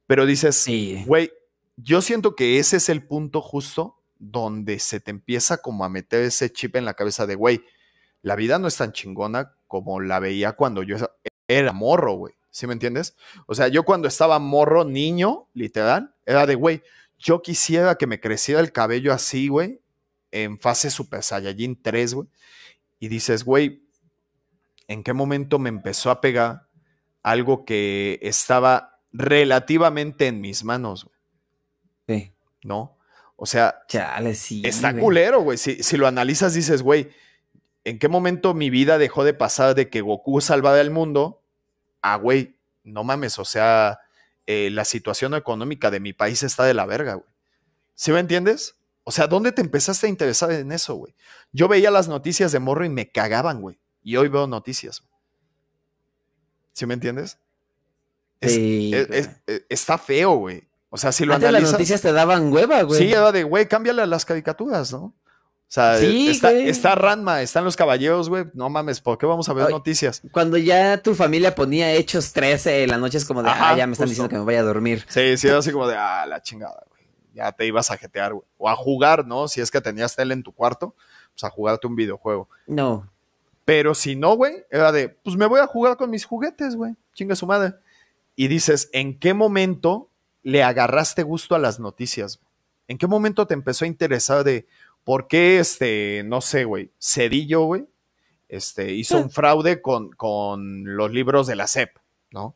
Pero 0.05 0.25
dices, 0.25 0.55
Sí. 0.55 1.03
Güey, 1.07 1.31
yo 1.77 2.01
siento 2.01 2.35
que 2.35 2.59
ese 2.59 2.77
es 2.77 2.89
el 2.89 3.07
punto 3.07 3.41
justo 3.41 3.97
donde 4.19 4.77
se 4.79 4.99
te 4.99 5.11
empieza 5.11 5.57
como 5.57 5.85
a 5.85 5.89
meter 5.89 6.23
ese 6.23 6.51
chip 6.51 6.75
en 6.75 6.85
la 6.85 6.93
cabeza 6.93 7.25
de, 7.25 7.35
güey, 7.35 7.63
la 8.21 8.35
vida 8.35 8.59
no 8.59 8.67
es 8.67 8.77
tan 8.77 8.91
chingona 8.91 9.55
como 9.67 9.99
la 9.99 10.19
veía 10.19 10.53
cuando 10.53 10.83
yo 10.83 10.97
era 11.47 11.73
morro, 11.73 12.13
güey. 12.13 12.35
¿Sí 12.53 12.67
me 12.67 12.73
entiendes? 12.73 13.15
O 13.47 13.55
sea, 13.55 13.67
yo 13.67 13.83
cuando 13.83 14.07
estaba 14.07 14.37
morro, 14.37 14.85
niño, 14.85 15.49
literal, 15.55 16.13
era 16.23 16.45
de, 16.45 16.53
güey, 16.53 16.83
yo 17.17 17.41
quisiera 17.41 17.95
que 17.95 18.05
me 18.05 18.19
creciera 18.19 18.61
el 18.61 18.71
cabello 18.71 19.11
así, 19.11 19.47
güey, 19.47 19.81
en 20.29 20.59
fase 20.59 20.91
Super 20.91 21.23
Saiyajin 21.23 21.81
3, 21.81 22.13
güey. 22.13 22.27
Y 22.99 23.07
dices, 23.07 23.43
güey, 23.43 23.83
¿en 24.87 25.03
qué 25.03 25.13
momento 25.13 25.57
me 25.57 25.69
empezó 25.69 26.11
a 26.11 26.21
pegar 26.21 26.67
algo 27.23 27.65
que 27.65 28.19
estaba 28.21 28.99
relativamente 29.11 30.27
en 30.27 30.39
mis 30.39 30.63
manos, 30.63 31.05
güey? 31.05 31.17
Sí. 32.07 32.33
¿no? 32.63 32.99
O 33.35 33.47
sea, 33.47 33.79
Chale, 33.87 34.35
sí. 34.35 34.61
está 34.63 34.91
güey. 34.91 35.03
culero, 35.03 35.41
güey. 35.41 35.57
Si, 35.57 35.81
si 35.81 35.97
lo 35.97 36.05
analizas, 36.05 36.53
dices, 36.53 36.83
güey, 36.83 37.09
¿en 37.83 37.97
qué 37.97 38.07
momento 38.09 38.53
mi 38.53 38.69
vida 38.69 38.99
dejó 38.99 39.23
de 39.23 39.33
pasar 39.33 39.73
de 39.73 39.89
que 39.89 40.01
Goku 40.01 40.39
salvaba 40.39 40.79
el 40.79 40.91
mundo 40.91 41.42
a, 42.03 42.17
güey, 42.17 42.55
no 42.83 43.03
mames, 43.03 43.39
o 43.39 43.45
sea, 43.45 43.99
eh, 44.45 44.69
la 44.71 44.85
situación 44.85 45.33
económica 45.33 45.89
de 45.89 45.99
mi 45.99 46.13
país 46.13 46.43
está 46.43 46.63
de 46.65 46.73
la 46.75 46.85
verga, 46.85 47.15
güey. 47.15 47.27
¿Sí 47.95 48.11
me 48.11 48.19
entiendes? 48.19 48.75
O 49.05 49.11
sea, 49.11 49.27
¿dónde 49.27 49.51
te 49.51 49.61
empezaste 49.61 50.05
a 50.07 50.09
interesar 50.09 50.51
en 50.51 50.71
eso, 50.71 50.95
güey? 50.95 51.15
Yo 51.51 51.67
veía 51.67 51.89
las 51.91 52.07
noticias 52.07 52.51
de 52.51 52.59
morro 52.59 52.85
y 52.85 52.89
me 52.89 53.09
cagaban, 53.11 53.59
güey. 53.61 53.79
Y 54.03 54.15
hoy 54.17 54.27
veo 54.27 54.45
noticias. 54.47 54.99
güey. 55.01 55.11
¿Sí 56.73 56.85
me 56.85 56.93
entiendes? 56.95 57.37
Es- 58.41 58.53
Sí, 58.53 58.91
es- 58.93 59.09
es- 59.09 59.29
es- 59.47 59.65
está 59.69 59.97
feo, 59.97 60.31
güey. 60.35 60.67
O 60.89 60.97
sea, 60.97 61.11
si 61.11 61.25
lo 61.25 61.33
Antes 61.33 61.45
las 61.47 61.57
analizas. 61.59 61.71
noticias 61.73 62.01
te 62.01 62.11
daban 62.11 62.51
hueva, 62.51 62.81
güey. 62.83 62.99
Sí, 62.99 63.11
era 63.11 63.31
de, 63.31 63.43
güey, 63.43 63.67
cámbiale 63.67 64.01
a 64.01 64.05
las 64.05 64.25
caricaturas, 64.25 64.91
¿no? 64.91 65.13
O 65.73 65.75
sea, 65.75 65.97
Sí, 65.97 66.29
está, 66.29 66.51
está 66.51 66.93
Ranma, 66.93 67.41
están 67.41 67.63
los 67.63 67.75
caballeros, 67.75 68.29
güey. 68.29 68.45
No 68.53 68.69
mames, 68.69 69.01
¿por 69.01 69.17
qué 69.17 69.25
vamos 69.25 69.49
a 69.49 69.53
ver 69.53 69.71
noticias? 69.71 70.21
Cuando 70.31 70.55
ya 70.55 71.01
tu 71.01 71.15
familia 71.15 71.55
ponía 71.55 71.91
hechos 71.93 72.31
13 72.31 72.83
en 72.83 72.91
la 72.91 72.99
noche 72.99 73.17
es 73.17 73.25
como 73.25 73.41
de, 73.41 73.49
Ajá, 73.49 73.71
ah, 73.71 73.77
ya 73.77 73.87
me 73.87 73.93
están 73.93 74.07
justo. 74.07 74.11
diciendo 74.11 74.29
que 74.29 74.37
me 74.37 74.45
vaya 74.45 74.59
a 74.59 74.63
dormir. 74.63 75.03
Sí, 75.09 75.35
sí, 75.35 75.47
era 75.47 75.57
así 75.57 75.71
como 75.71 75.87
de, 75.87 75.95
ah, 75.97 76.27
la 76.27 76.43
chingada, 76.43 76.83
güey. 76.89 77.01
Ya 77.33 77.51
te 77.53 77.65
ibas 77.65 77.89
a 77.89 77.97
jetear, 77.97 78.35
güey. 78.35 78.45
O 78.59 78.69
a 78.69 78.75
jugar, 78.75 79.25
¿no? 79.25 79.47
Si 79.47 79.61
es 79.61 79.71
que 79.71 79.81
tenías 79.81 80.15
tele 80.15 80.35
en 80.35 80.43
tu 80.43 80.51
cuarto, 80.51 80.93
pues 81.33 81.43
a 81.43 81.49
jugarte 81.49 81.87
un 81.87 81.95
videojuego. 81.95 82.47
No. 82.67 83.09
Pero 83.65 83.95
si 83.95 84.15
no, 84.15 84.35
güey, 84.35 84.65
era 84.69 84.91
de, 84.91 85.09
pues 85.09 85.35
me 85.37 85.47
voy 85.47 85.59
a 85.59 85.65
jugar 85.65 85.97
con 85.97 86.11
mis 86.11 86.23
juguetes, 86.23 86.75
güey. 86.75 86.93
Chinga 87.15 87.35
su 87.35 87.47
madre. 87.47 87.73
Y 88.35 88.47
dices, 88.47 88.91
¿en 88.93 89.17
qué 89.17 89.33
momento 89.33 90.07
le 90.43 90.61
agarraste 90.61 91.23
gusto 91.23 91.55
a 91.55 91.57
las 91.59 91.79
noticias? 91.79 92.41
¿En 92.87 92.99
qué 92.99 93.07
momento 93.07 93.47
te 93.47 93.55
empezó 93.55 93.85
a 93.85 93.87
interesar 93.87 94.43
de 94.43 94.67
por 95.03 95.27
qué, 95.27 95.59
este, 95.59 96.23
no 96.25 96.41
sé, 96.41 96.65
güey, 96.65 96.91
Cedillo, 96.99 97.63
güey, 97.65 97.85
este, 98.47 98.93
hizo 98.93 99.17
un 99.17 99.29
fraude 99.29 99.81
con, 99.81 100.11
con 100.11 100.95
los 100.95 101.11
libros 101.11 101.47
de 101.47 101.55
la 101.55 101.67
SEP, 101.67 101.97
¿no? 102.31 102.55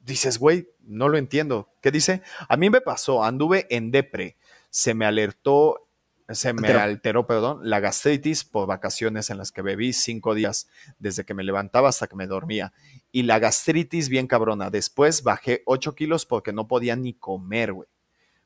Dices, 0.00 0.38
güey, 0.38 0.68
no 0.86 1.08
lo 1.08 1.18
entiendo. 1.18 1.68
¿Qué 1.82 1.90
dice? 1.90 2.22
A 2.48 2.56
mí 2.56 2.70
me 2.70 2.80
pasó, 2.80 3.24
anduve 3.24 3.66
en 3.70 3.90
depre, 3.90 4.36
se 4.70 4.94
me 4.94 5.04
alertó, 5.04 5.86
se 6.28 6.52
me 6.52 6.66
Alteró. 6.66 6.80
alteró, 6.80 7.26
perdón, 7.26 7.60
la 7.62 7.78
gastritis 7.78 8.44
por 8.44 8.66
vacaciones 8.66 9.30
en 9.30 9.38
las 9.38 9.52
que 9.52 9.62
bebí 9.62 9.92
cinco 9.92 10.34
días 10.34 10.68
desde 10.98 11.24
que 11.24 11.34
me 11.34 11.44
levantaba 11.44 11.88
hasta 11.88 12.08
que 12.08 12.16
me 12.16 12.26
dormía. 12.26 12.72
Y 13.12 13.22
la 13.22 13.38
gastritis 13.38 14.08
bien 14.08 14.26
cabrona. 14.26 14.70
Después 14.70 15.22
bajé 15.22 15.62
8 15.66 15.94
kilos 15.94 16.26
porque 16.26 16.52
no 16.52 16.66
podía 16.66 16.96
ni 16.96 17.14
comer, 17.14 17.72
güey. 17.72 17.88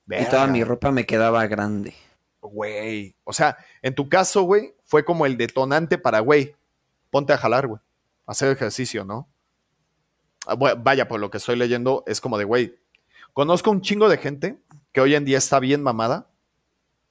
Y 0.09 0.25
toda 0.27 0.47
mi 0.47 0.65
ropa 0.65 0.91
me 0.91 1.07
quedaba 1.07 1.47
grande. 1.47 1.95
Güey. 2.43 3.15
O 3.25 3.33
sea, 3.33 3.57
en 3.83 3.95
tu 3.95 4.09
caso, 4.09 4.43
güey, 4.43 4.75
fue 4.85 5.05
como 5.05 5.27
el 5.27 5.37
detonante 5.37 5.99
para, 5.99 6.21
güey, 6.21 6.55
ponte 7.11 7.33
a 7.33 7.39
jalar, 7.39 7.67
güey. 7.67 7.81
Hacer 8.27 8.51
ejercicio, 8.51 9.05
¿no? 9.05 9.29
Ah, 10.47 10.55
Vaya, 10.55 11.07
por 11.09 11.21
lo 11.21 11.31
que 11.31 11.39
estoy 11.39 11.57
leyendo, 11.57 12.03
es 12.07 12.21
como 12.21 12.39
de, 12.39 12.45
güey, 12.45 12.77
conozco 13.35 13.71
un 13.71 13.83
chingo 13.83 14.09
de 14.09 14.19
gente 14.19 14.59
que 14.93 15.01
hoy 15.01 15.15
en 15.15 15.25
día 15.25 15.39
está 15.39 15.61
bien 15.61 15.83
mamada, 15.83 16.29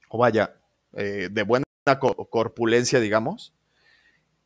o 0.09 0.17
vaya, 0.17 0.55
eh, 0.93 1.29
de 1.31 1.43
buena 1.43 1.63
co- 1.99 2.27
corpulencia, 2.29 2.99
digamos, 2.99 3.53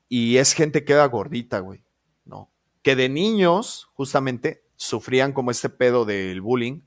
y 0.10 0.38
es 0.38 0.54
gente 0.54 0.84
que 0.84 0.94
era 0.94 1.06
gordita, 1.06 1.60
güey, 1.60 1.84
¿no? 2.26 2.50
Que 2.82 2.96
de 2.96 3.08
niños, 3.10 3.90
justamente, 3.94 4.64
sufrían 4.76 5.32
como 5.32 5.50
este 5.52 5.70
pedo 5.70 6.04
del 6.06 6.42
bullying 6.42 6.82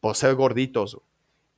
por 0.00 0.14
ser 0.16 0.34
gorditos, 0.34 0.94
güey. 0.96 1.06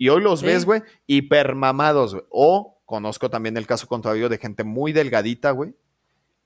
Y 0.00 0.08
hoy 0.08 0.22
los 0.22 0.40
Sí. 0.40 0.46
ves, 0.46 0.64
güey, 0.64 0.82
hipermamados, 1.06 2.14
güey. 2.14 2.24
O 2.30 2.78
conozco 2.86 3.28
también 3.28 3.58
el 3.58 3.66
caso 3.66 3.86
contrario 3.86 4.30
de 4.30 4.38
gente 4.38 4.64
muy 4.64 4.92
delgadita, 4.92 5.50
güey, 5.50 5.74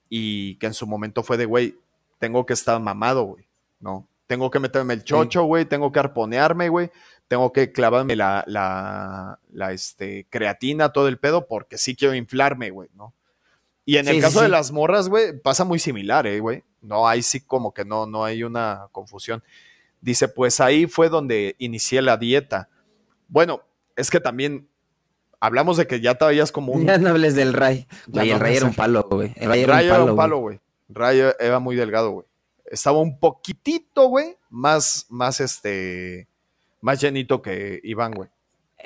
y 0.08 0.56
que 0.56 0.66
en 0.66 0.74
su 0.74 0.88
momento 0.88 1.22
fue 1.22 1.36
de, 1.36 1.44
güey, 1.46 1.76
tengo 2.18 2.44
que 2.44 2.52
estar 2.52 2.80
mamado, 2.80 3.22
güey, 3.22 3.46
¿no? 3.78 4.08
Tengo 4.26 4.50
que 4.50 4.58
meterme 4.58 4.94
el 4.94 5.04
chocho, 5.04 5.44
güey, 5.44 5.66
tengo 5.66 5.92
que 5.92 6.00
arponearme, 6.00 6.68
güey, 6.68 6.90
tengo 7.28 7.52
que 7.52 7.70
clavarme 7.70 8.16
la, 8.16 8.42
la, 8.48 9.38
la, 9.52 9.72
este, 9.72 10.26
creatina, 10.30 10.92
todo 10.92 11.06
el 11.06 11.18
pedo, 11.18 11.46
porque 11.46 11.78
sí 11.78 11.94
quiero 11.94 12.14
inflarme, 12.14 12.70
güey, 12.70 12.88
¿no? 12.94 13.14
Y 13.86 13.98
en 13.98 14.06
Sí, 14.06 14.16
el 14.16 14.20
caso 14.20 14.40
de 14.42 14.48
las 14.48 14.72
morras, 14.72 15.08
güey, 15.08 15.38
pasa 15.38 15.64
muy 15.64 15.78
similar, 15.78 16.26
eh, 16.26 16.40
güey. 16.40 16.64
No, 16.82 17.06
ahí 17.06 17.22
sí 17.22 17.40
como 17.40 17.72
que 17.72 17.84
no, 17.84 18.06
no 18.06 18.24
hay 18.24 18.42
una 18.42 18.88
confusión. 18.92 19.42
Dice, 20.00 20.26
pues 20.26 20.58
ahí 20.60 20.86
fue 20.86 21.08
donde 21.08 21.54
inicié 21.58 22.02
la 22.02 22.16
dieta. 22.16 22.68
Bueno, 23.28 23.62
es 23.96 24.10
que 24.10 24.20
también 24.20 24.68
hablamos 25.40 25.76
de 25.76 25.86
que 25.86 26.00
ya 26.00 26.14
te 26.14 26.24
veías 26.24 26.52
como 26.52 26.72
un... 26.72 26.86
Ya 26.86 26.98
no 26.98 27.10
hables 27.10 27.34
del 27.34 27.52
Ray. 27.52 27.86
Ya 28.06 28.22
Güey, 28.22 28.28
no 28.30 28.34
el 28.34 28.40
Ray 28.40 28.56
era 28.56 28.66
un 28.66 28.74
palo, 28.74 29.06
güey. 29.10 29.32
El 29.36 29.48
Ray 29.48 29.62
era 29.62 29.74
Ray 29.74 29.84
un 29.84 29.90
era 29.90 29.98
palo, 29.98 30.10
un 30.12 30.16
palo, 30.16 30.38
güey. 30.38 30.60
Ray 30.88 31.22
era 31.38 31.58
muy 31.58 31.76
delgado, 31.76 32.10
güey. 32.10 32.26
Estaba 32.66 32.98
un 32.98 33.18
poquitito, 33.18 34.08
güey, 34.08 34.36
más, 34.50 35.06
más 35.10 35.40
este, 35.40 36.28
más 36.80 37.00
llenito 37.00 37.42
que 37.42 37.80
Iván, 37.84 38.12
güey. 38.12 38.28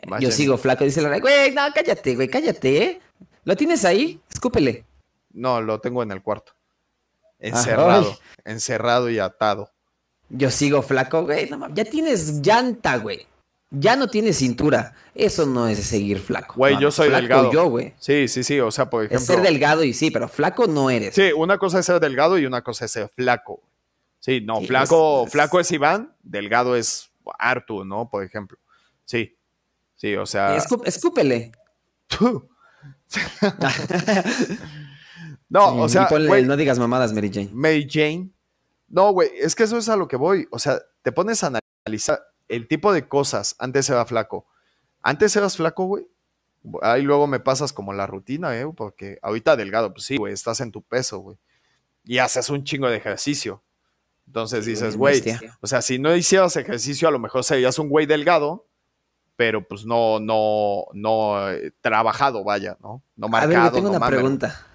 Más 0.06 0.20
Yo 0.20 0.28
llenito. 0.28 0.36
sigo 0.36 0.58
flaco, 0.58 0.84
dice 0.84 1.00
el 1.00 1.08
Ray. 1.08 1.20
Güey, 1.20 1.52
no, 1.52 1.62
cállate, 1.74 2.14
güey, 2.16 2.28
cállate, 2.28 2.82
¿eh? 2.82 3.00
¿Lo 3.44 3.56
tienes 3.56 3.84
ahí? 3.84 4.20
Escúpele. 4.32 4.84
No, 5.32 5.60
lo 5.62 5.80
tengo 5.80 6.02
en 6.02 6.10
el 6.10 6.22
cuarto. 6.22 6.52
Encerrado, 7.38 8.18
encerrado 8.44 9.08
y 9.10 9.18
atado. 9.20 9.70
Yo 10.28 10.50
sigo 10.50 10.82
flaco, 10.82 11.22
güey. 11.24 11.48
No, 11.48 11.72
ya 11.72 11.84
tienes 11.84 12.42
llanta, 12.42 12.98
güey. 12.98 13.26
Ya 13.70 13.96
no 13.96 14.08
tienes 14.08 14.38
cintura. 14.38 14.94
Eso 15.14 15.44
no 15.44 15.68
es 15.68 15.78
seguir 15.80 16.18
flaco. 16.20 16.54
Güey, 16.56 16.78
yo 16.80 16.90
soy 16.90 17.08
flaco 17.08 17.20
delgado. 17.22 17.52
yo, 17.52 17.68
güey. 17.68 17.92
Sí, 17.98 18.26
sí, 18.28 18.42
sí. 18.42 18.58
O 18.60 18.70
sea, 18.70 18.88
por 18.88 19.04
Es 19.04 19.12
ejemplo. 19.12 19.34
ser 19.34 19.42
delgado 19.44 19.84
y 19.84 19.92
sí, 19.92 20.10
pero 20.10 20.26
flaco 20.28 20.66
no 20.66 20.88
eres. 20.90 21.14
Sí, 21.14 21.30
una 21.36 21.58
cosa 21.58 21.80
es 21.80 21.86
ser 21.86 22.00
delgado 22.00 22.38
y 22.38 22.46
una 22.46 22.62
cosa 22.62 22.86
es 22.86 22.92
ser 22.92 23.08
flaco. 23.14 23.60
Sí, 24.20 24.40
no, 24.40 24.60
Sí, 24.60 24.66
flaco, 24.68 25.20
es- 25.22 25.26
es- 25.26 25.32
flaco 25.32 25.60
es 25.60 25.70
Iván, 25.70 26.14
delgado 26.22 26.76
es 26.76 27.10
Artu, 27.38 27.84
¿no? 27.84 28.08
Por 28.10 28.24
ejemplo. 28.24 28.58
Sí. 29.04 29.36
Sí, 29.96 30.14
o 30.16 30.24
sea. 30.26 30.56
Escú- 30.56 30.82
escúpele. 30.86 31.52
no, 35.48 35.66
o 35.82 35.86
Y 35.86 35.88
sea, 35.88 36.08
ponle, 36.08 36.42
no 36.42 36.56
digas 36.56 36.78
mamadas, 36.78 37.12
Mary 37.12 37.30
Jane. 37.32 37.50
Mary 37.52 37.86
Jane. 37.90 38.30
No, 38.88 39.12
güey, 39.12 39.30
es 39.38 39.54
que 39.54 39.64
eso 39.64 39.76
es 39.78 39.88
a 39.88 39.96
lo 39.96 40.08
que 40.08 40.16
voy. 40.16 40.46
O 40.50 40.58
sea, 40.58 40.78
te 41.02 41.12
pones 41.12 41.42
a 41.44 41.52
analizar 41.86 42.22
el 42.48 42.68
tipo 42.68 42.92
de 42.92 43.08
cosas. 43.08 43.56
Antes 43.58 43.88
era 43.90 44.04
flaco. 44.04 44.46
Antes 45.02 45.34
eras 45.36 45.56
flaco, 45.56 45.84
güey. 45.84 46.06
Ahí 46.82 47.02
luego 47.02 47.26
me 47.26 47.40
pasas 47.40 47.72
como 47.72 47.92
la 47.92 48.06
rutina, 48.06 48.58
¿eh? 48.58 48.66
Porque 48.76 49.18
ahorita 49.22 49.56
delgado, 49.56 49.92
pues 49.92 50.04
sí, 50.04 50.16
güey, 50.16 50.32
estás 50.32 50.60
en 50.60 50.72
tu 50.72 50.82
peso, 50.82 51.18
güey. 51.20 51.38
Y 52.04 52.18
haces 52.18 52.50
un 52.50 52.64
chingo 52.64 52.88
de 52.88 52.96
ejercicio. 52.96 53.62
Entonces 54.26 54.66
dices, 54.66 54.96
güey, 54.96 55.22
o 55.60 55.66
sea, 55.66 55.80
si 55.80 55.98
no 55.98 56.14
hicieras 56.14 56.56
ejercicio, 56.56 57.08
a 57.08 57.10
lo 57.10 57.18
mejor 57.18 57.44
serías 57.44 57.78
un 57.78 57.88
güey 57.88 58.04
delgado, 58.04 58.66
pero 59.36 59.66
pues 59.66 59.86
no, 59.86 60.20
no, 60.20 60.84
no 60.92 61.50
eh, 61.50 61.72
trabajado, 61.80 62.44
vaya, 62.44 62.76
¿no? 62.82 63.02
No 63.16 63.28
marcado. 63.28 63.56
A 63.56 63.62
ver, 63.64 63.72
tengo 63.72 63.88
una 63.88 64.06
pregunta. 64.06 64.66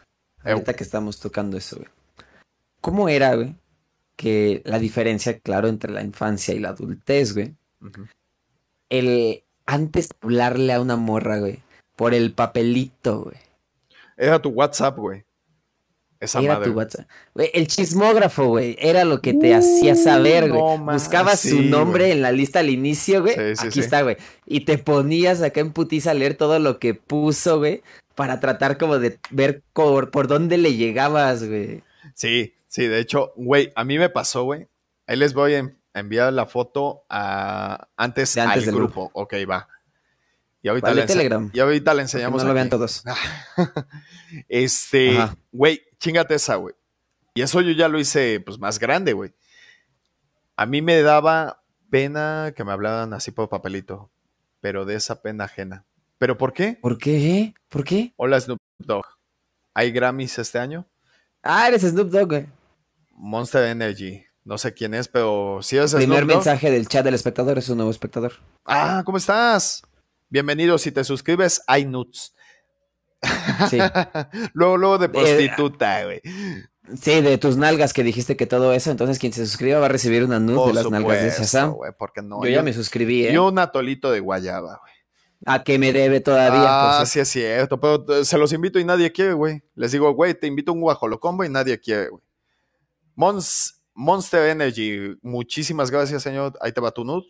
Ahorita 0.44 0.74
que 0.74 0.84
estamos 0.84 1.20
tocando 1.20 1.58
eso, 1.58 1.78
güey. 1.78 1.90
¿Cómo 2.82 3.08
era, 3.10 3.36
güey? 3.36 3.56
Que 4.16 4.62
la 4.66 4.80
diferencia, 4.80 5.40
claro, 5.40 5.68
entre 5.68 5.92
la 5.92 6.02
infancia 6.02 6.54
y 6.54 6.60
la 6.60 6.70
adultez, 6.70 7.34
güey. 7.34 7.56
El 8.90 9.44
antes 9.66 10.10
hablarle 10.22 10.74
a 10.74 10.82
una 10.82 10.96
morra, 10.96 11.40
güey, 11.40 11.60
por 11.96 12.14
el 12.14 12.34
papelito, 12.34 13.24
güey. 13.24 13.38
Era 14.18 14.42
tu 14.42 14.50
WhatsApp, 14.50 14.98
güey. 14.98 15.26
Esa 16.20 16.40
era 16.40 16.62
tu 16.62 16.72
WhatsApp. 16.72 17.06
el 17.36 17.68
chismógrafo, 17.68 18.48
güey, 18.48 18.78
era 18.80 19.04
lo 19.04 19.20
que 19.20 19.34
te 19.34 19.54
hacía 19.54 19.96
saber, 19.96 20.50
güey. 20.50 20.80
Buscabas 20.80 21.42
su 21.42 21.62
nombre 21.62 22.14
en 22.14 22.22
la 22.22 22.32
lista 22.32 22.60
al 22.60 22.70
inicio, 22.70 23.22
güey. 23.22 23.36
Aquí 23.60 23.82
está, 23.82 24.04
güey. 24.04 24.16
Y 24.46 24.62
te 24.62 24.78
ponías 24.78 25.42
acá 25.42 25.60
en 25.60 25.74
putiza 25.74 26.12
a 26.12 26.14
leer 26.14 26.36
todo 26.36 26.60
lo 26.60 26.80
que 26.80 26.94
puso, 26.94 27.58
güey, 27.58 27.84
para 28.16 28.40
tratar 28.40 28.78
como 28.78 29.00
de 29.00 29.20
ver 29.32 29.64
por, 29.74 30.12
por 30.12 30.28
dónde 30.28 30.58
le 30.58 30.76
llegabas, 30.76 31.46
güey. 31.46 31.84
Sí, 32.14 32.54
sí, 32.70 32.88
de 32.88 33.00
hecho, 33.00 33.34
güey, 33.36 33.74
a 33.76 33.84
mí 33.84 33.98
me 33.98 34.10
pasó, 34.10 34.44
güey. 34.44 34.68
Ahí 35.08 35.18
les 35.18 35.34
voy 35.34 35.56
a 35.56 35.74
enviar 35.94 36.34
la 36.34 36.46
foto 36.46 37.06
a 37.10 37.88
antes, 37.96 38.38
antes 38.38 38.68
al 38.68 38.74
grupo. 38.74 39.08
grupo. 39.08 39.12
Ok, 39.14 39.34
va. 39.50 39.68
Y 40.62 40.70
ahorita, 40.70 40.94
le, 40.94 41.06
Telegram. 41.06 41.52
Y 41.54 41.60
ahorita 41.60 41.94
le 41.94 42.04
enseñamos. 42.04 42.42
no 42.42 42.48
lo 42.48 42.54
vean 42.56 42.70
todos. 42.70 43.04
este, 44.48 45.20
güey, 45.52 45.82
chingate 46.00 46.36
esa, 46.36 46.56
güey. 46.56 46.74
Y 47.34 47.42
eso 47.42 47.60
yo 47.62 47.72
ya 47.72 47.90
lo 47.90 48.00
hice, 48.00 48.40
pues, 48.40 48.60
más 48.60 48.80
grande, 48.80 49.12
güey. 49.12 49.34
A 50.56 50.66
mí 50.66 50.82
me 50.82 51.02
daba 51.02 51.64
pena 51.90 52.54
que 52.56 52.64
me 52.64 52.72
hablaran 52.72 53.14
así 53.14 53.32
por 53.32 53.50
papelito, 53.50 54.10
pero 54.62 54.86
de 54.86 54.96
esa 54.96 55.22
pena 55.22 55.46
ajena. 55.46 55.86
¿Pero 56.18 56.38
por 56.38 56.54
qué? 56.54 56.78
¿Por 56.82 56.98
qué? 56.98 57.54
¿Por 57.68 57.84
qué? 57.84 58.14
Hola, 58.16 58.40
Snoop 58.40 58.60
Dogg. 58.78 59.06
¿Hay 59.74 59.92
Grammys 59.92 60.40
este 60.40 60.60
año? 60.60 60.88
Ah, 61.42 61.68
eres 61.68 61.82
Snoop 61.82 62.10
Dogg, 62.10 62.30
güey. 62.30 62.48
Monster 63.12 63.66
Energy. 63.66 64.24
No 64.46 64.58
sé 64.58 64.74
quién 64.74 64.94
es, 64.94 65.08
pero 65.08 65.60
sí 65.62 65.78
es 65.78 65.96
Primer 65.96 66.26
mensaje 66.26 66.70
del 66.70 66.88
chat 66.88 67.06
del 67.06 67.14
espectador, 67.14 67.58
es 67.58 67.70
un 67.70 67.78
nuevo 67.78 67.92
espectador. 67.92 68.34
Ah, 68.66 69.02
¿cómo 69.06 69.18
estás? 69.18 69.84
Bienvenido, 70.30 70.78
si 70.78 70.92
te 70.92 71.04
suscribes, 71.06 71.62
hay 71.66 71.86
nuts. 71.86 72.36
Sí. 73.70 73.78
luego, 74.54 74.76
luego 74.76 74.98
de 74.98 75.08
prostituta, 75.08 76.04
güey. 76.04 76.22
sí, 77.00 77.22
de 77.22 77.38
tus 77.38 77.56
nalgas 77.56 77.94
que 77.94 78.04
dijiste 78.04 78.36
que 78.36 78.46
todo 78.46 78.74
eso, 78.74 78.92
entonces 78.92 79.18
quien 79.18 79.32
se 79.32 79.46
suscriba 79.46 79.80
va 79.80 79.86
a 79.86 79.90
recibir 79.90 80.26
una 80.26 80.42
nut 80.42 80.68
de 80.68 80.74
las 80.74 80.92
nalgas 80.92 81.24
de 81.24 81.30
Shazam. 81.30 81.76
porque 81.98 82.22
no. 82.22 82.44
Yo, 82.44 82.50
ya 82.50 82.64
me 82.64 82.74
suscribí, 82.74 83.26
¿eh? 83.26 83.34
Yo 83.34 83.48
un 83.48 83.60
atolito 83.60 84.12
de 84.12 84.20
guayaba, 84.20 84.82
güey. 84.82 84.94
A 85.46 85.64
que 85.64 85.80
me 85.80 85.94
debe 85.94 86.20
todavía. 86.20 86.66
Ah, 86.66 86.98
pues, 87.00 87.10
sí 87.10 87.20
es 87.22 87.30
cierto, 87.30 87.80
pero 87.80 88.06
eh, 88.10 88.26
se 88.26 88.38
los 88.38 88.52
invito 88.52 88.78
y 88.78 88.84
nadie 88.84 89.12
quiere, 89.14 89.34
güey. 89.34 89.64
Les 89.76 89.94
digo, 89.94 90.12
güey, 90.14 90.34
te 90.34 90.48
invito 90.48 90.72
a 90.72 90.74
un 90.74 90.82
guajolocombo 90.82 91.46
y 91.46 91.50
nadie 91.50 91.80
quiere, 91.80 92.10
güey. 92.10 92.24
Monster 93.94 94.50
Energy, 94.50 95.18
muchísimas 95.22 95.92
gracias, 95.92 96.24
señor. 96.24 96.58
Ahí 96.62 96.72
te 96.72 96.82
va 96.82 96.92
tu 96.92 97.04
nud. 97.04 97.24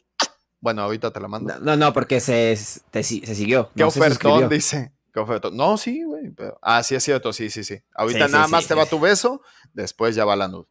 Bueno, 0.60 0.82
ahorita 0.82 1.12
te 1.12 1.20
la 1.20 1.28
mando. 1.28 1.60
No, 1.60 1.76
no, 1.76 1.92
porque 1.92 2.20
se, 2.22 2.56
se 2.56 3.04
siguió. 3.04 3.70
¿Qué 3.76 3.84
ofertón 3.84 4.48
dice? 4.48 4.94
¿Qué 5.14 5.20
ofertón? 5.20 5.56
No, 5.56 5.78
sí, 5.78 6.04
güey. 6.04 6.34
Ah, 6.62 6.82
sí 6.82 6.96
es 6.96 7.04
cierto, 7.04 7.34
sí, 7.34 7.50
sí, 7.50 7.64
sí. 7.64 7.80
Ahorita 7.94 8.28
nada 8.28 8.48
más 8.48 8.66
te 8.68 8.74
va 8.74 8.86
tu 8.86 9.00
beso, 9.00 9.42
después 9.74 10.16
ya 10.16 10.26
va 10.26 10.36
la 10.36 10.48
nud. 10.48 10.66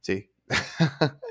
Sí. 0.00 0.30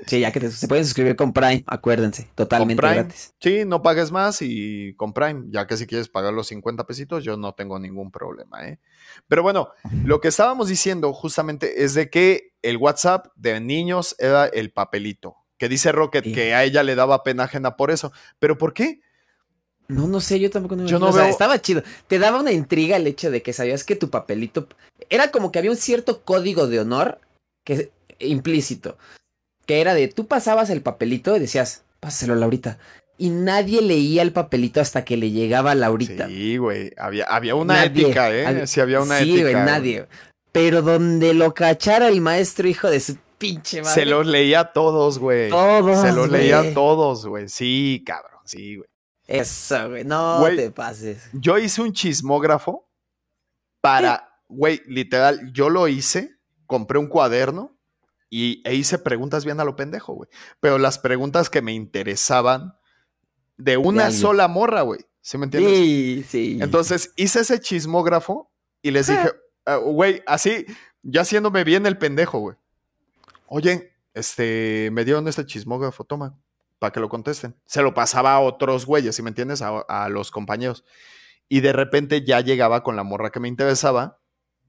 Sí, 0.06 0.20
ya 0.20 0.32
que 0.32 0.50
se 0.50 0.68
pueden 0.68 0.84
suscribir 0.84 1.16
con 1.16 1.32
Prime, 1.32 1.64
acuérdense, 1.66 2.28
totalmente 2.34 2.80
gratis. 2.80 3.34
Sí, 3.40 3.64
no 3.66 3.82
pagues 3.82 4.10
más 4.10 4.42
y 4.42 4.94
con 4.94 5.12
Prime, 5.12 5.46
ya 5.50 5.66
que 5.66 5.76
si 5.76 5.86
quieres 5.86 6.08
pagar 6.08 6.32
los 6.32 6.48
50 6.48 6.84
pesitos, 6.84 7.24
yo 7.24 7.36
no 7.36 7.54
tengo 7.54 7.78
ningún 7.78 8.10
problema, 8.10 8.66
¿eh? 8.66 8.78
Pero 9.26 9.42
bueno, 9.42 9.68
lo 10.04 10.20
que 10.20 10.28
estábamos 10.28 10.68
diciendo 10.68 11.12
justamente 11.12 11.84
es 11.84 11.94
de 11.94 12.10
que 12.10 12.52
el 12.62 12.76
WhatsApp 12.76 13.26
de 13.36 13.60
niños 13.60 14.14
era 14.18 14.46
el 14.46 14.70
papelito 14.70 15.36
que 15.58 15.68
dice 15.68 15.92
Rocket 15.92 16.24
que 16.24 16.54
a 16.54 16.64
ella 16.64 16.82
le 16.82 16.94
daba 16.94 17.24
pena 17.24 17.44
ajena 17.44 17.76
por 17.76 17.90
eso. 17.90 18.12
¿Pero 18.38 18.56
por 18.56 18.72
qué? 18.72 19.00
No, 19.88 20.06
no 20.06 20.20
sé, 20.20 20.38
yo 20.38 20.50
tampoco 20.50 20.76
no 20.76 20.86
Yo 20.86 20.98
no 20.98 21.12
veo... 21.12 21.24
estaba 21.24 21.60
chido. 21.60 21.82
Te 22.06 22.18
daba 22.18 22.40
una 22.40 22.52
intriga 22.52 22.96
el 22.96 23.06
hecho 23.06 23.30
de 23.30 23.42
que 23.42 23.52
sabías 23.52 23.84
que 23.84 23.96
tu 23.96 24.10
papelito. 24.10 24.68
Era 25.10 25.30
como 25.30 25.50
que 25.50 25.58
había 25.58 25.70
un 25.70 25.76
cierto 25.76 26.22
código 26.22 26.68
de 26.68 26.80
honor 26.80 27.20
que 27.64 27.90
implícito. 28.18 28.98
Que 29.66 29.80
era 29.80 29.94
de 29.94 30.08
tú 30.08 30.26
pasabas 30.26 30.70
el 30.70 30.82
papelito 30.82 31.36
y 31.36 31.40
decías, 31.40 31.84
pásalo 32.00 32.34
Laurita. 32.34 32.78
Y 33.18 33.30
nadie 33.30 33.82
leía 33.82 34.22
el 34.22 34.32
papelito 34.32 34.80
hasta 34.80 35.04
que 35.04 35.16
le 35.16 35.30
llegaba 35.30 35.72
a 35.72 35.74
Laurita. 35.74 36.28
Sí, 36.28 36.56
güey. 36.56 36.92
Había, 36.96 37.24
había 37.24 37.56
una 37.56 37.84
ética, 37.84 38.32
¿eh? 38.32 38.66
sí, 38.68 38.80
había 38.80 39.00
una 39.00 39.18
ética. 39.18 39.34
Sí, 39.34 39.42
güey, 39.42 39.54
nadie. 39.54 40.06
Pero 40.52 40.82
donde 40.82 41.34
lo 41.34 41.52
cachara 41.52 42.08
el 42.08 42.20
maestro 42.20 42.68
hijo 42.68 42.88
de 42.88 43.00
su 43.00 43.16
pinche 43.36 43.84
Se 43.84 44.06
los 44.06 44.26
leía 44.26 44.60
a 44.60 44.72
todos, 44.72 45.18
güey. 45.18 45.50
Todos. 45.50 46.00
Se 46.00 46.12
los 46.12 46.30
leía 46.30 46.60
a 46.60 46.74
todos, 46.74 47.26
güey. 47.26 47.48
Sí, 47.48 48.02
cabrón, 48.06 48.40
sí, 48.44 48.76
güey. 48.76 48.88
Eso, 49.26 49.90
güey. 49.90 50.04
No 50.04 50.42
te 50.54 50.70
pases. 50.70 51.28
Yo 51.32 51.58
hice 51.58 51.82
un 51.82 51.92
chismógrafo 51.92 52.88
para, 53.80 54.42
güey, 54.48 54.80
literal, 54.86 55.52
yo 55.52 55.70
lo 55.70 55.88
hice, 55.88 56.36
compré 56.66 56.98
un 56.98 57.08
cuaderno 57.08 57.77
y, 58.30 58.62
e 58.64 58.74
hice 58.74 58.98
preguntas 58.98 59.44
bien 59.44 59.60
a 59.60 59.64
lo 59.64 59.76
pendejo, 59.76 60.14
güey. 60.14 60.28
Pero 60.60 60.78
las 60.78 60.98
preguntas 60.98 61.50
que 61.50 61.62
me 61.62 61.72
interesaban 61.72 62.76
de 63.56 63.76
una 63.76 64.10
sola 64.10 64.48
morra, 64.48 64.82
güey. 64.82 65.00
¿Sí 65.20 65.36
me 65.36 65.44
entiendes? 65.44 65.76
Sí, 65.76 66.24
sí. 66.28 66.58
Entonces 66.60 67.12
hice 67.16 67.40
ese 67.40 67.60
chismógrafo 67.60 68.50
y 68.82 68.92
les 68.92 69.08
dije, 69.08 69.30
ah, 69.66 69.76
güey, 69.76 70.22
así, 70.26 70.64
ya 71.02 71.22
haciéndome 71.22 71.64
bien 71.64 71.84
el 71.86 71.98
pendejo, 71.98 72.38
güey 72.38 72.56
oye, 73.48 73.92
este, 74.14 74.90
me 74.92 75.04
dieron 75.04 75.26
este 75.26 75.44
chismógrafo, 75.44 76.04
toma, 76.04 76.38
para 76.78 76.92
que 76.92 77.00
lo 77.00 77.08
contesten. 77.08 77.56
Se 77.66 77.82
lo 77.82 77.94
pasaba 77.94 78.34
a 78.34 78.40
otros 78.40 78.86
güeyes, 78.86 79.16
si 79.16 79.22
me 79.22 79.30
entiendes, 79.30 79.62
a, 79.62 80.08
los 80.08 80.30
compañeros. 80.30 80.84
Y 81.48 81.60
de 81.60 81.72
repente 81.72 82.24
ya 82.24 82.40
llegaba 82.40 82.82
con 82.82 82.94
la 82.94 83.02
morra 83.02 83.30
que 83.30 83.40
me 83.40 83.48
interesaba 83.48 84.20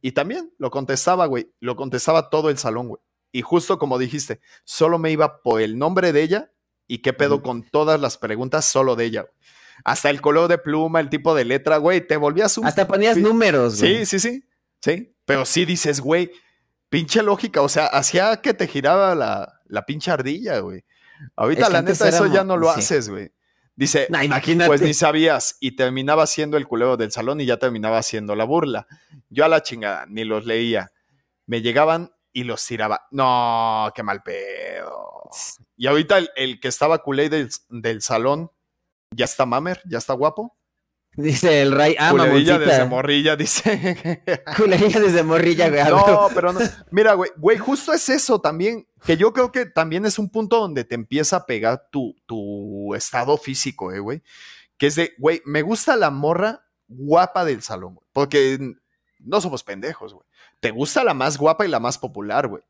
y 0.01 0.13
también 0.13 0.53
lo 0.57 0.71
contestaba, 0.71 1.25
güey. 1.25 1.51
Lo 1.59 1.75
contestaba 1.75 2.29
todo 2.29 2.49
el 2.49 2.57
salón, 2.57 2.87
güey. 2.87 3.01
Y 3.31 3.41
justo 3.41 3.77
como 3.77 3.97
dijiste, 3.97 4.39
solo 4.63 4.99
me 4.99 5.11
iba 5.11 5.41
por 5.41 5.61
el 5.61 5.77
nombre 5.77 6.13
de 6.13 6.21
ella 6.23 6.51
y 6.87 6.99
qué 6.99 7.13
pedo 7.13 7.41
con 7.41 7.63
todas 7.63 7.99
las 7.99 8.17
preguntas 8.17 8.65
solo 8.65 8.95
de 8.95 9.05
ella. 9.05 9.27
Hasta 9.85 10.09
el 10.09 10.21
color 10.21 10.47
de 10.49 10.57
pluma, 10.57 10.99
el 10.99 11.09
tipo 11.09 11.35
de 11.35 11.45
letra, 11.45 11.77
güey, 11.77 12.05
te 12.05 12.17
volvías 12.17 12.57
un... 12.57 12.65
Hasta 12.65 12.87
ponías 12.87 13.17
números, 13.17 13.79
güey. 13.79 14.05
Sí, 14.05 14.19
sí, 14.19 14.19
sí. 14.19 14.43
Sí, 14.81 15.15
pero 15.25 15.45
sí 15.45 15.65
dices, 15.65 15.99
güey, 15.99 16.31
pinche 16.89 17.21
lógica, 17.21 17.61
o 17.61 17.69
sea, 17.69 17.85
hacía 17.87 18.41
que 18.41 18.53
te 18.53 18.67
giraba 18.67 19.13
la, 19.13 19.61
la 19.67 19.85
pinche 19.85 20.11
ardilla, 20.11 20.59
güey. 20.59 20.83
Ahorita, 21.35 21.69
la 21.69 21.81
neta, 21.81 22.07
eso 22.07 22.27
ya 22.27 22.43
no 22.43 22.57
lo 22.57 22.69
haces, 22.69 23.09
güey. 23.09 23.31
Dice, 23.75 24.07
imagínate. 24.09 24.67
pues 24.67 24.81
ni 24.81 24.93
sabías, 24.93 25.57
y 25.59 25.75
terminaba 25.75 26.27
siendo 26.27 26.57
el 26.57 26.67
culeo 26.67 26.97
del 26.97 27.11
salón 27.11 27.39
y 27.39 27.45
ya 27.45 27.57
terminaba 27.57 28.01
siendo 28.03 28.35
la 28.35 28.43
burla. 28.43 28.87
Yo 29.29 29.45
a 29.45 29.47
la 29.47 29.61
chingada, 29.61 30.05
ni 30.07 30.25
los 30.25 30.45
leía. 30.45 30.91
Me 31.45 31.61
llegaban 31.61 32.11
y 32.33 32.43
los 32.43 32.65
tiraba. 32.65 33.07
No, 33.11 33.91
qué 33.95 34.03
mal 34.03 34.23
pedo. 34.23 35.29
Y 35.75 35.87
ahorita 35.87 36.19
el, 36.35 36.59
que 36.59 36.67
estaba 36.67 36.99
culé 36.99 37.29
del, 37.29 37.49
del 37.69 38.01
salón, 38.01 38.51
ya 39.11 39.25
está 39.25 39.45
mamer, 39.45 39.81
ya 39.85 39.97
está 39.97 40.13
guapo. 40.13 40.55
Dice 41.13 41.63
el 41.63 41.71
Ray, 41.71 41.95
ah, 41.99 42.11
Culerilla 42.11 42.59
desde 42.59 42.85
morrilla, 42.85 43.35
dice. 43.35 44.21
Culerilla 44.57 44.99
desde 44.99 45.23
morrilla, 45.23 45.69
güey. 45.69 45.83
No, 45.83 46.29
pero 46.33 46.53
no. 46.53 46.59
Mira, 46.91 47.13
güey, 47.15 47.31
güey, 47.35 47.57
justo 47.57 47.91
es 47.93 48.07
eso 48.09 48.39
también, 48.39 48.87
que 49.05 49.17
yo 49.17 49.33
creo 49.33 49.51
que 49.51 49.65
también 49.65 50.05
es 50.05 50.19
un 50.19 50.29
punto 50.29 50.59
donde 50.59 50.83
te 50.83 50.95
empieza 50.95 51.37
a 51.37 51.45
pegar 51.45 51.89
tu, 51.91 52.15
tu 52.25 52.93
estado 52.95 53.37
físico, 53.37 53.91
eh, 53.91 53.99
güey. 53.99 54.21
Que 54.77 54.87
es 54.87 54.95
de, 54.95 55.13
güey, 55.17 55.41
me 55.45 55.61
gusta 55.61 55.97
la 55.97 56.09
morra 56.09 56.65
guapa 56.87 57.43
del 57.43 57.63
salón, 57.63 57.95
güey. 57.95 58.07
Porque 58.13 58.59
no 59.19 59.41
somos 59.41 59.63
pendejos, 59.63 60.13
güey. 60.13 60.25
Te 60.59 60.71
gusta 60.71 61.03
la 61.03 61.13
más 61.13 61.37
guapa 61.37 61.65
y 61.65 61.69
la 61.69 61.79
más 61.79 61.97
popular, 61.97 62.47
güey. 62.47 62.63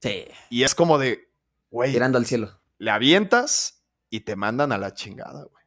Sí. 0.00 0.26
Y 0.48 0.62
es 0.62 0.74
como 0.74 0.98
de, 0.98 1.30
güey. 1.70 1.92
Tirando 1.92 2.18
al 2.18 2.26
cielo. 2.26 2.60
Le 2.78 2.90
avientas 2.90 3.84
y 4.08 4.20
te 4.20 4.36
mandan 4.36 4.72
a 4.72 4.78
la 4.78 4.94
chingada, 4.94 5.44
güey 5.44 5.60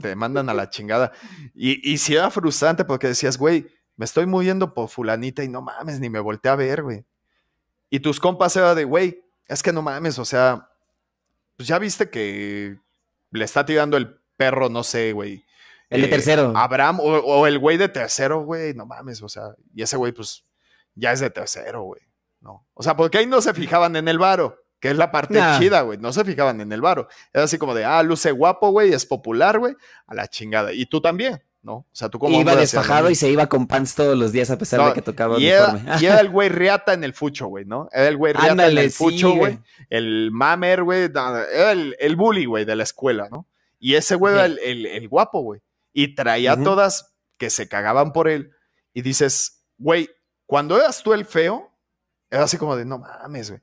te 0.00 0.16
mandan 0.16 0.48
a 0.48 0.54
la 0.54 0.70
chingada. 0.70 1.12
Y, 1.54 1.90
y 1.90 1.98
si 1.98 2.14
era 2.14 2.30
frustrante 2.30 2.84
porque 2.84 3.08
decías, 3.08 3.36
güey, 3.36 3.66
me 3.96 4.04
estoy 4.04 4.26
moviendo 4.26 4.74
por 4.74 4.88
fulanita 4.88 5.44
y 5.44 5.48
no 5.48 5.62
mames, 5.62 6.00
ni 6.00 6.08
me 6.08 6.20
volteé 6.20 6.50
a 6.50 6.56
ver, 6.56 6.82
güey. 6.82 7.04
Y 7.90 8.00
tus 8.00 8.18
compas 8.18 8.56
era 8.56 8.74
de, 8.74 8.84
güey, 8.84 9.22
es 9.46 9.62
que 9.62 9.72
no 9.72 9.82
mames, 9.82 10.18
o 10.18 10.24
sea, 10.24 10.70
pues 11.56 11.68
ya 11.68 11.78
viste 11.78 12.08
que 12.08 12.78
le 13.30 13.44
está 13.44 13.66
tirando 13.66 13.96
el 13.96 14.18
perro, 14.36 14.70
no 14.70 14.82
sé, 14.82 15.12
güey, 15.12 15.44
El 15.90 16.00
de 16.00 16.06
eh, 16.06 16.10
tercero. 16.10 16.52
Abraham 16.56 17.00
o, 17.00 17.04
o 17.04 17.46
el 17.46 17.58
güey 17.58 17.76
de 17.76 17.88
tercero, 17.88 18.42
güey, 18.44 18.72
no 18.72 18.86
mames, 18.86 19.20
o 19.22 19.28
sea, 19.28 19.54
y 19.74 19.82
ese 19.82 19.98
güey, 19.98 20.12
pues, 20.12 20.44
ya 20.94 21.12
es 21.12 21.20
de 21.20 21.30
tercero, 21.30 21.82
güey. 21.82 22.00
No. 22.40 22.66
O 22.74 22.82
sea, 22.82 22.96
porque 22.96 23.18
ahí 23.18 23.26
no 23.26 23.40
se 23.40 23.54
fijaban 23.54 23.94
en 23.96 24.08
el 24.08 24.18
varo, 24.18 24.58
que 24.80 24.90
es 24.90 24.96
la 24.96 25.12
parte 25.12 25.34
Nah. 25.38 25.58
chida, 25.58 25.82
güey. 25.82 25.98
No 25.98 26.12
se 26.12 26.24
fijaban 26.24 26.60
en 26.60 26.72
el 26.72 26.80
varo. 26.80 27.08
Era 27.32 27.44
así 27.44 27.56
como 27.58 27.74
de, 27.74 27.84
ah, 27.84 28.02
luce 28.02 28.32
guapo, 28.32 28.70
güey, 28.70 28.92
es 28.92 29.06
popular, 29.06 29.58
güey, 29.58 29.74
a 30.06 30.14
la 30.14 30.26
chingada. 30.26 30.72
Y 30.72 30.86
tú 30.86 31.00
también, 31.00 31.40
¿no? 31.62 31.74
O 31.74 31.86
sea, 31.92 32.08
tú 32.08 32.18
como. 32.18 32.40
iba 32.40 32.56
desfajado 32.56 33.08
y 33.10 33.14
se 33.14 33.28
iba 33.30 33.46
con 33.46 33.68
pants 33.68 33.94
todos 33.94 34.18
los 34.18 34.32
días 34.32 34.50
a 34.50 34.58
pesar 34.58 34.80
No, 34.80 34.88
de 34.88 34.94
que 34.94 35.02
tocaba 35.02 35.38
y 35.38 35.46
era, 35.46 35.68
uniforme. 35.70 35.96
y 36.00 36.06
era 36.06 36.20
el 36.20 36.30
güey 36.30 36.48
riata 36.48 36.94
en 36.94 37.04
el 37.04 37.14
fucho, 37.14 37.46
güey, 37.46 37.64
¿no? 37.64 37.88
Era 37.92 38.08
el 38.08 38.16
güey 38.16 38.32
riata 38.32 38.46
en 38.46 38.50
Ándale, 38.52 38.80
el 38.84 38.90
sí, 38.90 38.96
fucho, 38.98 39.28
güey. 39.28 39.38
güey. 39.38 39.58
el 39.88 40.30
mamer, 40.32 40.82
güey. 40.82 41.02
Era 41.04 41.70
el, 41.70 41.94
el 42.00 42.16
bully, 42.16 42.46
güey, 42.46 42.64
de 42.64 42.74
la 42.74 42.82
escuela, 42.82 43.28
¿no? 43.30 43.46
Y 43.78 43.94
ese 43.94 44.16
güey 44.16 44.34
era 44.34 44.46
el, 44.46 44.58
el- 44.58 44.86
el 44.86 45.08
guapo, 45.08 45.42
güey. 45.42 45.60
Y 45.92 46.14
traía 46.16 46.56
todas 46.60 47.14
que 47.36 47.50
se 47.50 47.68
cagaban 47.68 48.12
por 48.12 48.26
él. 48.28 48.50
Y 48.94 49.02
dices, 49.02 49.64
güey, 49.78 50.08
cuando 50.46 50.76
eras 50.76 51.02
tú 51.02 51.12
el 51.12 51.24
feo, 51.24 51.72
era 52.30 52.44
así 52.44 52.56
como 52.56 52.76
de, 52.76 52.84
no 52.84 52.98
mames, 52.98 53.50
güey. 53.50 53.62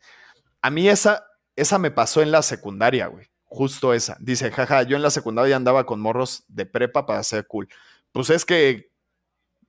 A 0.61 0.69
mí 0.69 0.87
esa, 0.87 1.25
esa 1.55 1.79
me 1.79 1.91
pasó 1.91 2.21
en 2.21 2.31
la 2.31 2.41
secundaria, 2.41 3.07
güey. 3.07 3.27
Justo 3.45 3.93
esa. 3.93 4.15
Dice, 4.19 4.51
jaja, 4.51 4.83
yo 4.83 4.95
en 4.95 5.01
la 5.01 5.09
secundaria 5.09 5.55
andaba 5.55 5.85
con 5.85 5.99
morros 5.99 6.43
de 6.47 6.65
prepa 6.65 7.05
para 7.05 7.23
ser 7.23 7.47
cool. 7.47 7.67
Pues 8.11 8.29
es 8.29 8.45
que, 8.45 8.91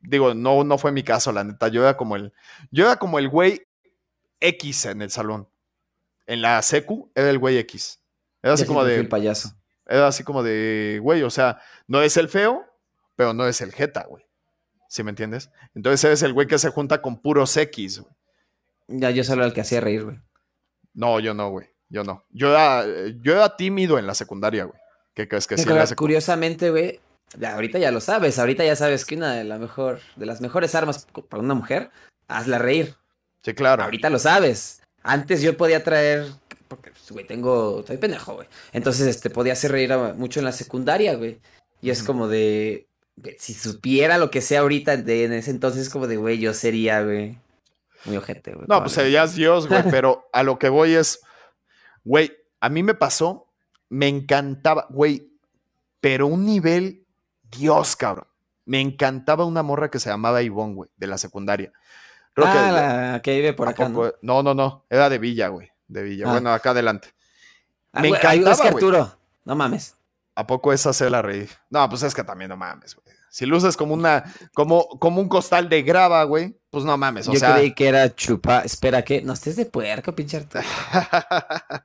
digo, 0.01 0.35
no, 0.35 0.65
no 0.65 0.77
fue 0.77 0.93
mi 0.93 1.03
caso, 1.03 1.32
la 1.32 1.45
neta. 1.45 1.69
Yo 1.69 1.82
era 1.82 1.97
como 1.97 2.16
el, 2.16 2.32
yo 2.70 2.85
era 2.85 2.97
como 2.97 3.19
el 3.19 3.28
güey 3.28 3.66
X 4.41 4.87
en 4.87 5.03
el 5.03 5.11
salón. 5.11 5.49
En 6.27 6.43
la 6.43 6.61
secu 6.62 7.11
era 7.15 7.31
el 7.31 7.39
güey 7.39 7.59
X. 7.59 8.03
Era 8.43 8.55
así 8.55 8.66
como 8.66 8.85
de, 8.85 9.05
payaso. 9.05 9.51
era 9.87 10.07
así 10.07 10.24
como 10.24 10.43
de, 10.43 10.99
güey, 11.03 11.23
o 11.23 11.31
sea, 11.31 11.61
no 11.87 12.03
es 12.03 12.16
el 12.16 12.28
feo, 12.28 12.65
pero 13.16 13.35
no 13.35 13.47
es 13.47 13.61
el 13.61 13.73
jeta, 13.73 14.05
güey. 14.05 14.24
¿Sí 14.91 15.05
me 15.05 15.11
entiendes? 15.11 15.51
Entonces 15.73 16.03
eres 16.05 16.23
el 16.25 16.33
güey 16.33 16.49
que 16.49 16.59
se 16.59 16.69
junta 16.71 17.01
con 17.01 17.23
puros 17.23 17.57
X, 17.57 18.01
güey. 18.01 18.12
Ya 18.89 19.11
yo 19.11 19.23
solo 19.23 19.43
era 19.43 19.47
el 19.47 19.55
que 19.55 19.61
hacía 19.61 19.81
reír, 19.81 20.03
güey. 20.05 20.19
No, 20.95 21.21
yo 21.21 21.33
no, 21.33 21.49
güey. 21.51 21.69
Yo 21.89 22.03
no. 22.03 22.25
Yo 22.31 22.51
era, 22.51 22.85
yo 23.23 23.33
era 23.35 23.57
tímido 23.57 24.01
en 24.01 24.07
la 24.09 24.17
secundaria, 24.17 24.65
güey. 24.65 24.77
¿Qué 25.15 25.29
crees 25.29 25.47
que 25.47 25.57
sí? 25.57 25.65
Curiosamente, 25.95 26.71
güey, 26.71 26.99
ya, 27.39 27.55
ahorita 27.55 27.79
ya 27.79 27.93
lo 27.93 28.01
sabes. 28.01 28.41
Ahorita 28.41 28.65
ya 28.65 28.75
sabes 28.75 29.05
que 29.05 29.15
una 29.15 29.35
de, 29.35 29.45
la 29.45 29.59
mejor, 29.59 30.01
de 30.17 30.27
las 30.27 30.41
mejores 30.41 30.75
armas 30.75 31.07
para 31.29 31.41
una 31.41 31.55
mujer, 31.55 31.91
hazla 32.27 32.59
reír. 32.59 32.97
Sí, 33.45 33.55
claro. 33.55 33.85
Ahorita 33.85 34.11
lo 34.11 34.19
sabes. 34.19 34.83
Antes 35.05 35.41
yo 35.41 35.57
podía 35.57 35.85
traer, 35.85 36.27
porque, 36.67 36.91
pues, 36.91 37.12
güey, 37.12 37.25
tengo, 37.29 37.79
estoy 37.81 37.97
pendejo, 37.99 38.35
güey. 38.35 38.49
Entonces, 38.73 39.07
este, 39.07 39.31
podía 39.31 39.53
hacer 39.53 39.71
reír 39.71 39.93
a- 39.93 40.15
mucho 40.15 40.41
en 40.41 40.47
la 40.47 40.53
secundaria, 40.53 41.15
güey. 41.15 41.39
Y 41.81 41.91
es 41.91 42.03
como 42.03 42.27
de, 42.27 42.89
si 43.39 43.55
supiera 43.55 44.19
lo 44.19 44.31
que 44.31 44.41
sé 44.41 44.57
ahorita 44.57 44.97
de, 44.97 45.24
en 45.24 45.32
ese 45.32 45.51
entonces, 45.51 45.82
es 45.82 45.91
como 45.91 46.07
de, 46.07 46.16
güey, 46.16 46.39
yo 46.39 46.55
sería, 46.55 47.03
güey, 47.03 47.39
muy 48.05 48.16
ojete, 48.16 48.55
güey. 48.55 48.66
No, 48.69 48.81
pues 48.81 48.93
serías 48.93 49.35
Dios, 49.35 49.69
güey, 49.69 49.82
pero 49.91 50.28
a 50.32 50.43
lo 50.43 50.59
que 50.59 50.69
voy 50.69 50.95
es, 50.95 51.20
güey, 52.05 52.32
a 52.61 52.69
mí 52.69 52.82
me 52.82 52.95
pasó, 52.95 53.47
me 53.89 54.09
encantaba, 54.09 54.87
güey, 54.91 55.31
pero 56.01 56.27
un 56.27 56.45
nivel 56.47 57.05
Dios, 57.51 57.97
cabrón. 57.97 58.27
Me 58.65 58.81
encantaba 58.81 59.45
una 59.45 59.62
morra 59.62 59.91
que 59.91 59.99
se 59.99 60.11
llamaba 60.11 60.43
Ivonne, 60.43 60.74
güey, 60.74 60.91
de 60.97 61.07
la 61.09 61.19
secundaria. 61.19 61.73
Creo 62.35 62.47
que- 62.47 62.59
ah, 62.59 63.12
la 63.12 63.23
que 63.23 63.35
vive 63.35 63.53
por 63.53 63.66
¿a 63.66 63.73
acá, 63.73 63.89
poco- 63.89 64.15
¿no? 64.23 64.43
no, 64.43 64.55
no, 64.55 64.55
no, 64.55 64.85
era 64.89 65.11
de 65.11 65.19
Villa, 65.19 65.49
güey, 65.49 65.69
de 65.89 66.03
Villa. 66.05 66.27
Ah. 66.28 66.32
Bueno, 66.32 66.53
acá 66.53 66.70
adelante. 66.70 67.09
Ah, 67.93 68.01
me 68.03 68.09
güey, 68.09 68.20
encantaba, 68.20 68.53
Es 68.53 68.61
que 68.61 68.70
güey. 68.70 68.85
Arturo, 68.85 69.19
no 69.45 69.57
mames. 69.57 69.97
¿A 70.35 70.47
poco 70.47 70.73
es 70.73 70.86
hacerla 70.86 71.23
reír? 71.23 71.51
No, 71.70 71.89
pues 71.89 72.02
es 72.02 72.15
que 72.15 72.24
también 72.24 72.48
no 72.51 72.57
mames, 72.57 72.94
güey. 72.94 73.07
Si 73.31 73.47
luces 73.47 73.77
como 73.77 73.94
una, 73.94 74.24
como, 74.55 74.89
como 74.98 75.20
un 75.20 75.28
costal 75.28 75.69
de 75.69 75.82
grava, 75.82 76.23
güey, 76.24 76.59
pues 76.70 76.85
no 76.85 76.97
mames, 76.97 77.28
o 77.28 77.32
Yo 77.32 77.39
sea. 77.39 77.55
creí 77.55 77.74
que 77.74 77.86
era 77.89 78.12
chupa. 78.15 78.61
Espera, 78.61 79.02
¿qué? 79.02 79.23
No 79.23 79.35
estés 79.35 79.55
de 79.57 79.66
puerco, 79.66 80.15
pinche 80.15 80.36
Arturo. 80.39 80.65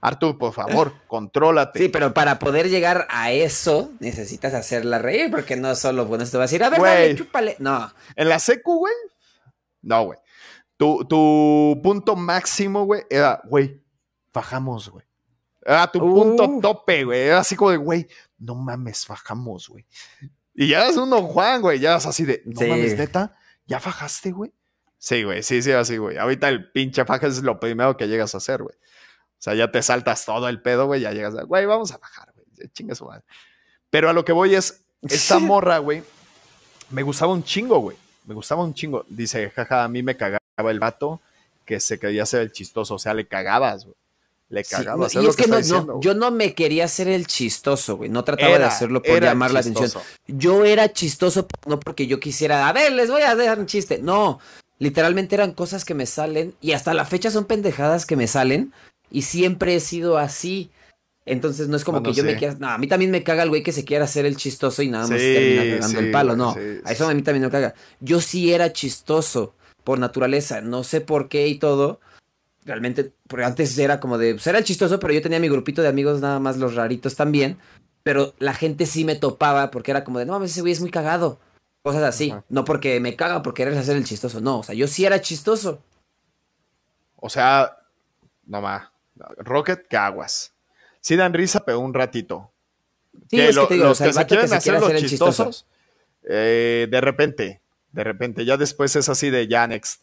Artur, 0.00 0.38
por 0.38 0.52
favor, 0.52 0.92
contrólate. 1.08 1.78
Sí, 1.80 1.88
pero 1.88 2.14
para 2.14 2.38
poder 2.38 2.68
llegar 2.68 3.06
a 3.10 3.32
eso, 3.32 3.90
necesitas 3.98 4.54
hacerla 4.54 4.98
reír, 4.98 5.30
porque 5.30 5.56
no 5.56 5.74
solo, 5.74 6.06
bueno, 6.06 6.24
te 6.24 6.36
va 6.36 6.44
a 6.44 6.46
decir, 6.46 6.62
a 6.62 6.70
ver, 6.70 6.78
Güey. 6.78 6.92
dale, 6.92 7.14
chúpale. 7.16 7.56
No, 7.58 7.92
En 8.14 8.28
la 8.28 8.38
secu, 8.38 8.78
güey. 8.78 8.94
No, 9.82 10.04
güey. 10.04 10.18
Tu, 10.76 11.04
tu 11.06 11.80
punto 11.82 12.14
máximo, 12.14 12.84
güey, 12.84 13.02
era, 13.10 13.40
güey, 13.44 13.82
fajamos, 14.32 14.90
güey. 14.90 15.04
Era 15.68 15.86
tu 15.90 15.98
punto 16.00 16.58
tope, 16.62 17.04
güey. 17.04 17.20
Era 17.20 17.40
así 17.40 17.54
como 17.54 17.70
de, 17.70 17.76
güey, 17.76 18.08
no 18.38 18.54
mames, 18.54 19.04
fajamos, 19.04 19.68
güey. 19.68 19.84
Y 20.54 20.68
ya 20.68 20.84
eras 20.84 20.96
un 20.96 21.10
don 21.10 21.26
Juan, 21.26 21.60
güey. 21.60 21.78
Ya 21.78 21.90
eras 21.90 22.06
así 22.06 22.24
de, 22.24 22.42
no 22.46 22.58
Sí. 22.58 22.66
mames, 22.66 22.96
neta, 22.96 23.36
¿ya 23.66 23.78
fajaste, 23.78 24.32
güey? 24.32 24.52
Sí, 24.96 25.22
güey, 25.24 25.42
sí, 25.42 25.60
sí, 25.62 25.70
así, 25.72 25.98
güey. 25.98 26.16
Ahorita 26.16 26.48
el 26.48 26.70
pinche 26.72 27.04
faja 27.04 27.26
es 27.26 27.42
lo 27.42 27.60
primero 27.60 27.96
que 27.96 28.08
llegas 28.08 28.34
a 28.34 28.38
hacer, 28.38 28.62
güey. 28.62 28.74
O 28.74 29.40
sea, 29.40 29.54
ya 29.54 29.70
te 29.70 29.82
saltas 29.82 30.24
todo 30.24 30.48
el 30.48 30.60
pedo, 30.62 30.86
güey, 30.86 31.02
ya 31.02 31.12
llegas 31.12 31.36
a, 31.36 31.42
güey, 31.42 31.66
vamos 31.66 31.92
a 31.92 31.98
bajar, 31.98 32.32
güey. 32.34 32.68
Chinga 32.72 32.94
su 32.94 33.04
madre. 33.04 33.22
Pero 33.90 34.08
a 34.08 34.12
lo 34.12 34.24
que 34.24 34.32
voy 34.32 34.54
es, 34.54 34.84
esta 35.02 35.38
morra, 35.38 35.78
güey, 35.78 36.02
me 36.90 37.02
gustaba 37.02 37.32
un 37.32 37.44
chingo, 37.44 37.78
güey. 37.78 37.96
Me 38.24 38.34
gustaba 38.34 38.64
un 38.64 38.74
chingo. 38.74 39.04
Dice, 39.08 39.50
jaja, 39.50 39.84
a 39.84 39.88
mí 39.88 40.02
me 40.02 40.16
cagaba 40.16 40.40
el 40.70 40.80
vato 40.80 41.20
que 41.64 41.78
se 41.78 41.98
quería 41.98 42.26
ser 42.26 42.40
el 42.40 42.52
chistoso. 42.52 42.94
O 42.94 42.98
sea, 42.98 43.14
le 43.14 43.26
cagabas, 43.28 43.84
güey. 43.84 43.96
Le 44.50 44.64
Sí, 44.64 44.76
cagabas. 44.76 45.14
no, 45.14 45.20
es 45.20 45.26
y 45.26 45.28
es 45.28 45.36
que, 45.36 45.46
no, 45.46 45.54
no, 45.56 45.60
diciendo, 45.60 46.00
yo 46.00 46.14
no 46.14 46.30
me 46.30 46.54
quería 46.54 46.86
hacer 46.86 47.08
el 47.08 47.26
chistoso, 47.26 47.96
güey. 47.98 48.08
No 48.08 48.24
trataba 48.24 48.58
de 48.58 48.64
hacerlo 48.64 49.02
por 49.02 49.20
llamar 49.22 49.50
la 49.52 49.62
chistoso. 49.62 49.98
atención. 49.98 50.38
Yo 50.38 50.64
era 50.64 50.92
chistoso, 50.92 51.46
no 51.66 51.78
porque 51.78 52.06
yo 52.06 52.18
quisiera, 52.18 52.66
a 52.68 52.72
ver, 52.72 52.92
les 52.92 53.10
voy 53.10 53.22
a 53.22 53.34
dar 53.34 53.58
un 53.58 53.66
chiste. 53.66 53.98
No, 54.02 54.40
literalmente 54.78 55.34
eran 55.34 55.52
cosas 55.52 55.84
que 55.84 55.94
me 55.94 56.06
salen 56.06 56.54
y 56.62 56.72
hasta 56.72 56.94
la 56.94 57.04
fecha 57.04 57.30
son 57.30 57.44
pendejadas 57.44 58.06
que 58.06 58.16
me 58.16 58.26
salen 58.26 58.72
y 59.10 59.22
siempre 59.22 59.74
he 59.74 59.80
sido 59.80 60.16
así. 60.16 60.70
Entonces 61.26 61.68
no 61.68 61.76
es 61.76 61.84
como 61.84 62.00
Bueno, 62.00 62.10
que 62.14 62.16
yo 62.16 62.24
me 62.24 62.32
sí. 62.32 62.38
quiera, 62.38 62.56
no, 62.58 62.70
a 62.70 62.78
mí 62.78 62.86
también 62.86 63.10
me 63.10 63.22
caga 63.22 63.42
el 63.42 63.50
güey 63.50 63.62
que 63.62 63.72
se 63.72 63.84
quiera 63.84 64.04
hacer 64.04 64.24
el 64.24 64.38
chistoso 64.38 64.80
y 64.80 64.88
nada 64.88 65.06
más 65.06 65.20
Sí, 65.20 65.34
termina 65.34 65.62
pegando 65.62 65.98
sí, 66.00 66.04
el 66.06 66.10
palo, 66.10 66.36
no. 66.36 66.54
sí, 66.54 66.60
a 66.84 66.92
eso 66.92 67.04
sí. 67.04 67.10
a 67.10 67.14
mí 67.14 67.20
también 67.20 67.44
me 67.44 67.50
caga. 67.50 67.74
Yo 68.00 68.22
sí 68.22 68.50
era 68.50 68.72
chistoso 68.72 69.52
por 69.84 69.98
naturaleza, 69.98 70.62
no 70.62 70.84
sé 70.84 71.02
por 71.02 71.28
qué 71.28 71.48
y 71.48 71.58
todo. 71.58 72.00
Realmente, 72.68 73.12
porque 73.26 73.46
antes 73.46 73.78
era 73.78 73.98
como 73.98 74.18
de, 74.18 74.34
pues 74.34 74.46
era 74.46 74.58
el 74.58 74.64
chistoso, 74.64 75.00
pero 75.00 75.14
yo 75.14 75.22
tenía 75.22 75.40
mi 75.40 75.48
grupito 75.48 75.80
de 75.80 75.88
amigos, 75.88 76.20
nada 76.20 76.38
más 76.38 76.58
los 76.58 76.74
raritos 76.74 77.16
también. 77.16 77.56
Pero 78.02 78.34
la 78.38 78.52
gente 78.52 78.84
sí 78.84 79.06
me 79.06 79.16
topaba 79.16 79.70
porque 79.70 79.90
era 79.90 80.04
como 80.04 80.18
de, 80.18 80.26
no 80.26 80.34
mames, 80.34 80.50
ese 80.50 80.60
güey 80.60 80.74
es 80.74 80.80
muy 80.82 80.90
cagado. 80.90 81.40
Cosas 81.82 82.02
así. 82.02 82.30
Ajá. 82.30 82.44
No 82.50 82.66
porque 82.66 83.00
me 83.00 83.16
caga 83.16 83.42
por 83.42 83.54
querer 83.54 83.72
hacer 83.78 83.96
el 83.96 84.04
chistoso. 84.04 84.42
No, 84.42 84.58
o 84.58 84.62
sea, 84.62 84.74
yo 84.74 84.86
sí 84.86 85.06
era 85.06 85.18
chistoso. 85.22 85.82
O 87.16 87.30
sea, 87.30 87.74
no 88.44 88.60
más. 88.60 88.88
Rocket, 89.38 89.88
caguas. 89.88 90.52
Sí 91.00 91.16
dan 91.16 91.32
risa, 91.32 91.60
pero 91.64 91.80
un 91.80 91.94
ratito. 91.94 92.52
Sí, 93.30 93.36
Que 93.38 93.48
es 93.48 93.54
lo- 93.56 93.62
que 93.62 93.68
te 93.68 93.74
digo, 93.74 93.86
o 93.86 93.88
los 93.88 93.98
sea, 93.98 94.08
que 94.08 94.12
se 94.12 94.26
que 94.26 94.34
hacer 94.36 94.74
los 94.74 94.82
hacer 94.82 94.96
el 94.96 95.02
chistoso. 95.08 95.44
chistosos, 95.46 95.66
eh, 96.28 96.86
de 96.90 97.00
repente, 97.00 97.60
de 97.92 98.04
repente, 98.04 98.44
ya 98.44 98.58
después 98.58 98.94
es 98.94 99.08
así 99.08 99.30
de 99.30 99.48
ya 99.48 99.66
next. 99.66 100.02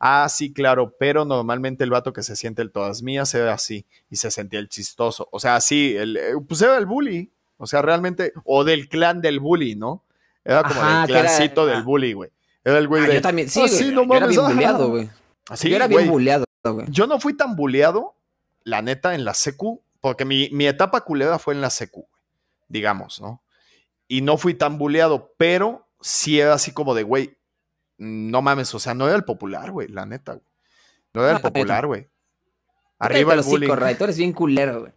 Ah, 0.00 0.26
sí, 0.28 0.52
claro, 0.52 0.94
pero 0.98 1.24
normalmente 1.24 1.84
el 1.84 1.90
vato 1.90 2.12
que 2.12 2.22
se 2.22 2.36
siente 2.36 2.62
el 2.62 2.70
todas 2.72 3.02
mías 3.02 3.32
era 3.34 3.52
así 3.54 3.86
y 4.10 4.16
se 4.16 4.30
sentía 4.30 4.58
el 4.58 4.68
chistoso. 4.68 5.28
O 5.32 5.38
sea, 5.40 5.60
sí, 5.60 5.94
el, 5.96 6.16
eh, 6.16 6.32
pues 6.46 6.60
era 6.62 6.76
el 6.78 6.86
bully. 6.86 7.30
O 7.58 7.66
sea, 7.66 7.80
realmente, 7.82 8.32
o 8.44 8.64
del 8.64 8.88
clan 8.88 9.20
del 9.20 9.40
bully, 9.40 9.76
¿no? 9.76 10.02
Era 10.44 10.62
como 10.62 10.80
Ajá, 10.80 11.04
era- 11.04 11.20
clancito 11.22 11.64
del 11.66 11.78
ah. 11.78 11.82
bully, 11.82 12.12
güey. 12.12 12.30
Era 12.64 12.78
el 12.78 12.88
güey 12.88 13.04
Ah, 13.04 13.06
de. 13.08 13.14
yo 13.14 13.22
también, 13.22 13.48
sí, 13.48 13.60
"Ah, 13.60 13.66
güey, 13.70 13.90
no 13.92 14.04
yo 14.06 14.14
era 14.14 14.26
bien 14.26 14.40
ajá". 14.40 14.52
buleado, 14.52 14.88
güey. 14.90 15.10
Así, 15.48 15.70
yo 15.70 15.76
era 15.76 15.86
bien 15.86 16.00
güey. 16.02 16.10
buleado, 16.10 16.44
güey. 16.64 16.86
Yo 16.90 17.06
no 17.06 17.18
fui 17.20 17.34
tan 17.34 17.54
buleado, 17.56 18.14
la 18.64 18.82
neta, 18.82 19.14
en 19.14 19.24
la 19.24 19.32
secu, 19.34 19.80
porque 20.00 20.24
mi, 20.24 20.50
mi 20.50 20.66
etapa 20.66 21.00
culera 21.02 21.38
fue 21.38 21.54
en 21.54 21.60
la 21.60 21.70
secu, 21.70 22.06
digamos, 22.68 23.20
¿no? 23.20 23.40
Y 24.08 24.20
no 24.20 24.36
fui 24.36 24.54
tan 24.54 24.78
buleado, 24.78 25.32
pero 25.36 25.86
sí 26.00 26.38
era 26.40 26.54
así 26.54 26.72
como 26.72 26.94
de, 26.94 27.02
güey, 27.04 27.36
no 27.98 28.42
mames, 28.42 28.74
o 28.74 28.78
sea, 28.78 28.94
no 28.94 29.06
era 29.06 29.16
el 29.16 29.24
popular, 29.24 29.70
güey, 29.70 29.88
la 29.88 30.06
neta, 30.06 30.32
güey. 30.32 30.46
No 31.14 31.22
era 31.22 31.30
el 31.32 31.36
Ah, 31.36 31.40
popular, 31.40 31.86
güey. 31.86 32.08
Arriba 32.98 33.34
el 33.34 33.42
bullying. 33.42 33.68
Tú 33.96 34.04
eres 34.04 34.16
bien 34.18 34.32
culero, 34.32 34.80
güey. 34.80 34.92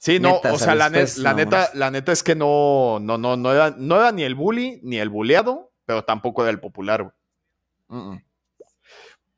Sí, 0.00 0.20
no, 0.20 0.34
Neta, 0.34 0.52
o 0.52 0.58
sea, 0.58 0.74
la, 0.76 0.88
la 0.90 1.34
neta, 1.34 1.70
la 1.74 1.90
neta 1.90 2.12
es 2.12 2.22
que 2.22 2.36
no, 2.36 2.98
no, 3.00 3.18
no, 3.18 3.36
no 3.36 3.52
era, 3.52 3.74
no 3.76 3.96
era 3.96 4.12
ni 4.12 4.22
el 4.22 4.36
bully 4.36 4.78
ni 4.84 4.98
el 4.98 5.08
buleado, 5.08 5.72
pero 5.86 6.04
tampoco 6.04 6.42
era 6.42 6.50
el 6.52 6.60
popular, 6.60 7.02
güey. 7.02 7.14
Mm, 7.88 8.10
mm. 8.12 8.24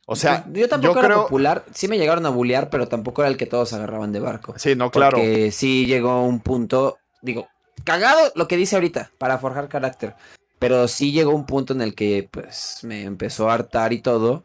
O 0.07 0.17
sea, 0.17 0.43
Pues, 0.45 0.59
yo 0.59 0.69
tampoco 0.69 0.95
yo 0.95 0.99
era 1.01 1.09
creo- 1.09 1.23
popular. 1.23 1.65
Sí 1.73 1.89
me 1.89 1.97
llegaron 1.97 2.27
a 2.27 2.31
bulear, 2.31 2.69
pero 2.69 2.89
tampoco 2.89 3.23
era 3.23 3.31
el 3.31 3.37
que 3.39 3.47
todos 3.47 3.73
agarraban 3.73 4.13
de 4.13 4.21
barco. 4.21 4.55
sí, 4.59 4.75
no, 4.75 4.91
claro. 4.91 5.17
Porque 5.17 5.51
sí 5.53 5.87
llegó 5.87 6.23
un 6.25 6.41
punto, 6.41 6.99
digo, 7.23 7.49
cagado 7.85 8.31
lo 8.35 8.47
que 8.49 8.57
dice 8.59 8.75
ahorita, 8.77 9.13
para 9.19 9.39
forjar 9.39 9.69
carácter. 9.69 10.15
Pero 10.61 10.87
sí 10.89 11.11
llegó 11.11 11.35
un 11.35 11.47
punto 11.47 11.73
en 11.73 11.81
el 11.81 11.95
que, 11.95 12.29
pues, 12.31 12.81
me 12.83 13.05
empezó 13.05 13.51
a 13.51 13.55
hartar 13.55 13.95
y 13.95 14.03
todo. 14.03 14.45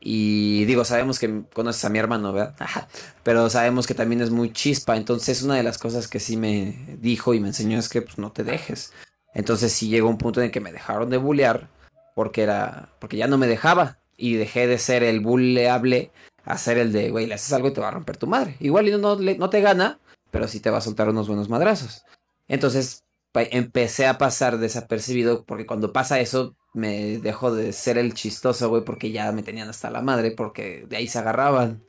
Y 0.00 0.64
digo, 0.66 0.84
sabemos 0.84 1.18
que 1.18 1.42
conoces 1.52 1.84
a 1.84 1.88
mi 1.88 1.98
hermano, 1.98 2.32
¿verdad? 2.32 2.54
Pero 3.24 3.50
sabemos 3.50 3.86
que 3.88 3.94
también 3.94 4.22
es 4.22 4.30
muy 4.30 4.52
chispa. 4.52 4.96
Entonces, 4.96 5.42
una 5.42 5.56
de 5.56 5.64
las 5.64 5.78
cosas 5.78 6.06
que 6.06 6.20
sí 6.20 6.36
me 6.36 6.96
dijo 7.00 7.34
y 7.34 7.40
me 7.40 7.48
enseñó 7.48 7.80
es 7.80 7.88
que 7.88 8.02
pues, 8.02 8.16
no 8.16 8.30
te 8.30 8.44
dejes. 8.44 8.92
Entonces, 9.34 9.72
sí 9.72 9.88
llegó 9.88 10.08
un 10.08 10.18
punto 10.18 10.40
en 10.40 10.46
el 10.46 10.52
que 10.52 10.60
me 10.60 10.70
dejaron 10.70 11.10
de 11.10 11.16
bullear 11.16 11.68
porque 12.14 12.42
era. 12.42 12.90
porque 13.00 13.16
ya 13.16 13.26
no 13.26 13.36
me 13.36 13.48
dejaba. 13.48 13.98
Y 14.16 14.34
dejé 14.36 14.68
de 14.68 14.78
ser 14.78 15.02
el 15.02 15.20
bulleable 15.20 16.12
a 16.44 16.56
ser 16.58 16.78
el 16.78 16.92
de, 16.92 17.10
güey, 17.10 17.26
le 17.26 17.34
haces 17.34 17.52
algo 17.52 17.68
y 17.68 17.72
te 17.72 17.80
va 17.80 17.88
a 17.88 17.90
romper 17.90 18.16
tu 18.16 18.28
madre. 18.28 18.56
Igual 18.60 18.88
no, 18.92 19.16
no, 19.16 19.16
no 19.16 19.50
te 19.50 19.60
gana, 19.60 19.98
pero 20.30 20.46
sí 20.46 20.60
te 20.60 20.70
va 20.70 20.78
a 20.78 20.80
soltar 20.80 21.08
unos 21.08 21.26
buenos 21.26 21.48
madrazos. 21.48 22.04
Entonces, 22.46 23.05
empecé 23.50 24.06
a 24.06 24.18
pasar 24.18 24.58
desapercibido 24.58 25.44
porque 25.44 25.66
cuando 25.66 25.92
pasa 25.92 26.20
eso 26.20 26.56
me 26.74 27.18
dejó 27.18 27.54
de 27.54 27.72
ser 27.72 27.98
el 27.98 28.14
chistoso, 28.14 28.68
güey, 28.68 28.84
porque 28.84 29.10
ya 29.10 29.32
me 29.32 29.42
tenían 29.42 29.68
hasta 29.68 29.90
la 29.90 30.02
madre, 30.02 30.30
porque 30.30 30.84
de 30.88 30.96
ahí 30.96 31.08
se 31.08 31.18
agarraban. 31.18 31.82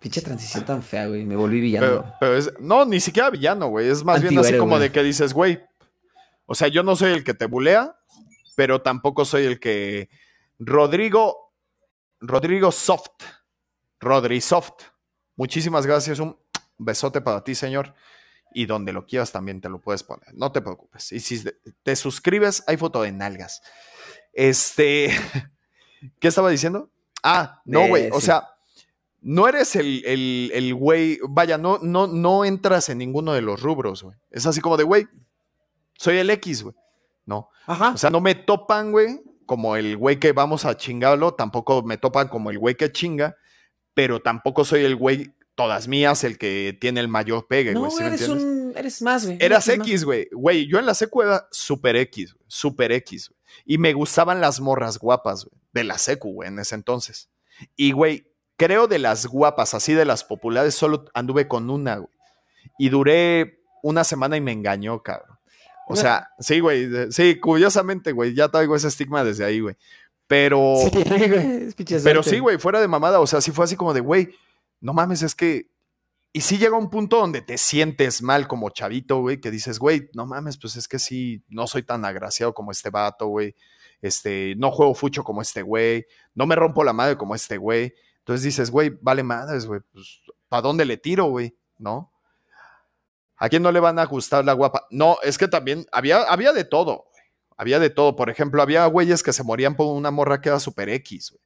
Pinche 0.00 0.20
transición 0.20 0.64
tan 0.64 0.82
fea, 0.82 1.06
güey, 1.06 1.24
me 1.24 1.36
volví 1.36 1.60
villano. 1.60 2.12
Pero, 2.20 2.36
es, 2.36 2.52
no, 2.60 2.84
ni 2.84 3.00
siquiera 3.00 3.30
villano, 3.30 3.68
güey, 3.68 3.88
es 3.88 4.04
más 4.04 4.20
bien 4.20 4.38
así 4.38 4.56
como 4.58 4.78
de 4.78 4.90
que 4.92 5.02
dices, 5.02 5.32
güey, 5.32 5.60
o 6.46 6.54
sea, 6.54 6.68
yo 6.68 6.82
no 6.82 6.96
soy 6.96 7.12
el 7.12 7.24
que 7.24 7.34
te 7.34 7.46
bulea, 7.46 7.96
pero 8.56 8.82
tampoco 8.82 9.24
soy 9.24 9.44
el 9.44 9.60
que... 9.60 10.10
Rodrigo, 10.58 11.54
Rodrigo 12.20 12.70
Soft, 12.70 13.10
Rodri 14.00 14.40
Soft, 14.40 14.84
muchísimas 15.36 15.86
gracias, 15.86 16.18
un 16.18 16.36
besote 16.78 17.20
para 17.20 17.42
ti, 17.42 17.54
señor 17.54 17.94
y 18.54 18.66
donde 18.66 18.92
lo 18.92 19.06
quieras 19.06 19.32
también 19.32 19.60
te 19.60 19.68
lo 19.68 19.80
puedes 19.80 20.02
poner. 20.02 20.34
No 20.34 20.52
te 20.52 20.60
preocupes. 20.60 21.12
Y 21.12 21.20
si 21.20 21.44
te 21.82 21.96
suscribes, 21.96 22.64
hay 22.66 22.76
foto 22.76 23.02
de 23.02 23.12
nalgas. 23.12 23.62
Este, 24.32 25.10
¿qué 26.20 26.28
estaba 26.28 26.50
diciendo? 26.50 26.90
Ah, 27.22 27.62
no, 27.64 27.86
güey. 27.88 28.08
O 28.12 28.20
sea, 28.20 28.48
no 29.20 29.46
eres 29.48 29.76
el, 29.76 30.50
el, 30.52 30.74
güey, 30.74 31.18
vaya, 31.28 31.58
no, 31.58 31.78
no, 31.78 32.06
no 32.06 32.44
entras 32.44 32.88
en 32.88 32.98
ninguno 32.98 33.32
de 33.32 33.42
los 33.42 33.62
rubros, 33.62 34.02
güey. 34.02 34.16
Es 34.30 34.46
así 34.46 34.60
como 34.60 34.76
de, 34.76 34.84
güey, 34.84 35.06
soy 35.94 36.18
el 36.18 36.30
X, 36.30 36.64
güey. 36.64 36.74
No. 37.24 37.50
Ajá. 37.66 37.90
O 37.90 37.98
sea, 37.98 38.10
no 38.10 38.20
me 38.20 38.34
topan, 38.34 38.90
güey, 38.90 39.22
como 39.46 39.76
el 39.76 39.96
güey 39.96 40.18
que 40.18 40.32
vamos 40.32 40.64
a 40.64 40.76
chingarlo, 40.76 41.34
tampoco 41.34 41.82
me 41.82 41.98
topan 41.98 42.28
como 42.28 42.50
el 42.50 42.58
güey 42.58 42.74
que 42.74 42.90
chinga, 42.90 43.36
pero 43.94 44.20
tampoco 44.20 44.64
soy 44.64 44.84
el 44.84 44.96
güey 44.96 45.32
todas 45.54 45.88
mías, 45.88 46.24
el 46.24 46.38
que 46.38 46.76
tiene 46.80 47.00
el 47.00 47.08
mayor 47.08 47.46
pegue, 47.46 47.74
güey. 47.74 47.92
No, 47.92 48.06
eres, 48.06 48.28
un, 48.28 48.72
eres 48.76 49.02
más, 49.02 49.26
güey. 49.26 49.38
Eras 49.40 49.68
X, 49.68 50.04
güey. 50.04 50.28
Güey, 50.32 50.66
yo 50.66 50.78
en 50.78 50.86
la 50.86 50.94
secu 50.94 51.22
era 51.22 51.46
super 51.50 51.96
X, 51.96 52.34
super 52.46 52.92
X, 52.92 53.28
güey. 53.28 53.40
Y 53.64 53.78
me 53.78 53.92
gustaban 53.92 54.40
las 54.40 54.60
morras 54.60 54.98
guapas, 54.98 55.44
güey, 55.44 55.60
de 55.72 55.84
la 55.84 55.98
secu, 55.98 56.32
güey, 56.32 56.48
en 56.48 56.58
ese 56.58 56.74
entonces. 56.74 57.28
Y, 57.76 57.92
güey, 57.92 58.32
creo 58.56 58.86
de 58.86 58.98
las 58.98 59.26
guapas, 59.26 59.74
así 59.74 59.92
de 59.92 60.04
las 60.04 60.24
populares, 60.24 60.74
solo 60.74 61.04
anduve 61.14 61.48
con 61.48 61.68
una, 61.70 61.96
güey. 61.96 62.12
Y 62.78 62.88
duré 62.88 63.60
una 63.82 64.04
semana 64.04 64.36
y 64.36 64.40
me 64.40 64.52
engañó, 64.52 65.02
cabrón. 65.02 65.38
O 65.88 65.96
sea, 65.96 66.30
sí, 66.38 66.60
güey, 66.60 66.88
sí, 67.10 67.38
curiosamente, 67.38 68.12
güey, 68.12 68.34
ya 68.34 68.48
traigo 68.48 68.74
ese 68.74 68.88
estigma 68.88 69.24
desde 69.24 69.44
ahí, 69.44 69.60
güey. 69.60 69.76
Pero. 70.26 70.76
Sí, 70.90 71.02
güey, 71.28 71.74
pero 72.02 72.22
sí, 72.22 72.38
güey, 72.38 72.58
fuera 72.58 72.80
de 72.80 72.88
mamada, 72.88 73.20
o 73.20 73.26
sea, 73.26 73.40
sí 73.40 73.50
fue 73.50 73.64
así 73.64 73.76
como 73.76 73.92
de, 73.92 74.00
güey, 74.00 74.34
no 74.82 74.92
mames, 74.92 75.22
es 75.22 75.34
que. 75.34 75.70
Y 76.34 76.40
sí 76.40 76.58
llega 76.58 76.76
un 76.76 76.90
punto 76.90 77.18
donde 77.18 77.42
te 77.42 77.58
sientes 77.58 78.22
mal 78.22 78.48
como 78.48 78.70
chavito, 78.70 79.20
güey, 79.20 79.40
que 79.40 79.50
dices, 79.50 79.78
güey, 79.78 80.08
no 80.14 80.26
mames, 80.26 80.56
pues 80.56 80.76
es 80.76 80.88
que 80.88 80.98
sí, 80.98 81.44
no 81.48 81.66
soy 81.66 81.82
tan 81.82 82.04
agraciado 82.06 82.54
como 82.54 82.72
este 82.72 82.90
vato, 82.90 83.26
güey. 83.26 83.54
Este, 84.00 84.54
no 84.56 84.70
juego 84.70 84.94
fucho 84.94 85.24
como 85.24 85.42
este 85.42 85.62
güey, 85.62 86.06
no 86.34 86.46
me 86.46 86.56
rompo 86.56 86.84
la 86.84 86.92
madre 86.94 87.16
como 87.16 87.34
este 87.34 87.58
güey. 87.58 87.94
Entonces 88.18 88.44
dices, 88.44 88.70
güey, 88.70 88.90
vale 89.02 89.22
madres, 89.22 89.66
güey, 89.66 89.80
pues, 89.92 90.22
¿para 90.48 90.62
dónde 90.62 90.84
le 90.86 90.96
tiro, 90.96 91.26
güey? 91.26 91.54
¿No? 91.78 92.12
¿A 93.36 93.48
quién 93.48 93.62
no 93.62 93.70
le 93.70 93.80
van 93.80 93.98
a 93.98 94.06
gustar 94.06 94.44
la 94.44 94.54
guapa? 94.54 94.86
No, 94.90 95.18
es 95.22 95.36
que 95.36 95.48
también 95.48 95.84
había, 95.92 96.22
había 96.22 96.52
de 96.52 96.64
todo, 96.64 97.04
güey. 97.10 97.24
Había 97.56 97.78
de 97.78 97.90
todo. 97.90 98.16
Por 98.16 98.30
ejemplo, 98.30 98.62
había 98.62 98.86
güeyes 98.86 99.22
que 99.22 99.32
se 99.32 99.44
morían 99.44 99.76
por 99.76 99.94
una 99.94 100.10
morra 100.10 100.40
que 100.40 100.48
era 100.48 100.60
super 100.60 100.88
X, 100.88 101.32
güey. 101.32 101.42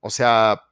O 0.00 0.10
sea, 0.10 0.62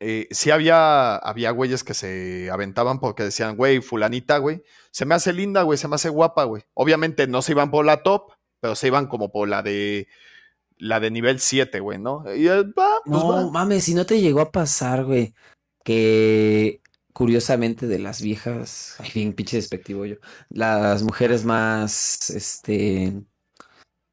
eh, 0.00 0.28
sí 0.30 0.50
había, 0.50 1.16
había 1.16 1.50
güeyes 1.50 1.82
que 1.82 1.94
se 1.94 2.50
aventaban 2.50 3.00
porque 3.00 3.24
decían, 3.24 3.56
güey, 3.56 3.80
fulanita, 3.80 4.38
güey, 4.38 4.62
se 4.90 5.04
me 5.04 5.14
hace 5.14 5.32
linda, 5.32 5.62
güey, 5.62 5.78
se 5.78 5.88
me 5.88 5.96
hace 5.96 6.08
guapa, 6.08 6.44
güey. 6.44 6.62
Obviamente 6.74 7.26
no 7.26 7.42
se 7.42 7.52
iban 7.52 7.70
por 7.70 7.84
la 7.84 8.02
top, 8.02 8.32
pero 8.60 8.76
se 8.76 8.86
iban 8.86 9.06
como 9.06 9.32
por 9.32 9.48
la 9.48 9.62
de 9.62 10.08
la 10.78 11.00
de 11.00 11.10
nivel 11.10 11.40
7, 11.40 11.80
güey, 11.80 11.98
¿no? 11.98 12.22
Y, 12.34 12.48
eh, 12.48 12.64
pues 12.74 13.22
no, 13.22 13.50
mames, 13.50 13.84
si 13.84 13.94
no 13.94 14.06
te 14.06 14.20
llegó 14.20 14.40
a 14.40 14.52
pasar, 14.52 15.04
güey, 15.04 15.34
que 15.84 16.80
curiosamente 17.12 17.88
de 17.88 17.98
las 17.98 18.22
viejas, 18.22 18.94
ay, 19.00 19.10
bien 19.12 19.32
pinche 19.32 19.56
despectivo 19.56 20.06
yo, 20.06 20.16
las 20.50 21.02
mujeres 21.02 21.44
más, 21.44 22.30
este, 22.30 23.20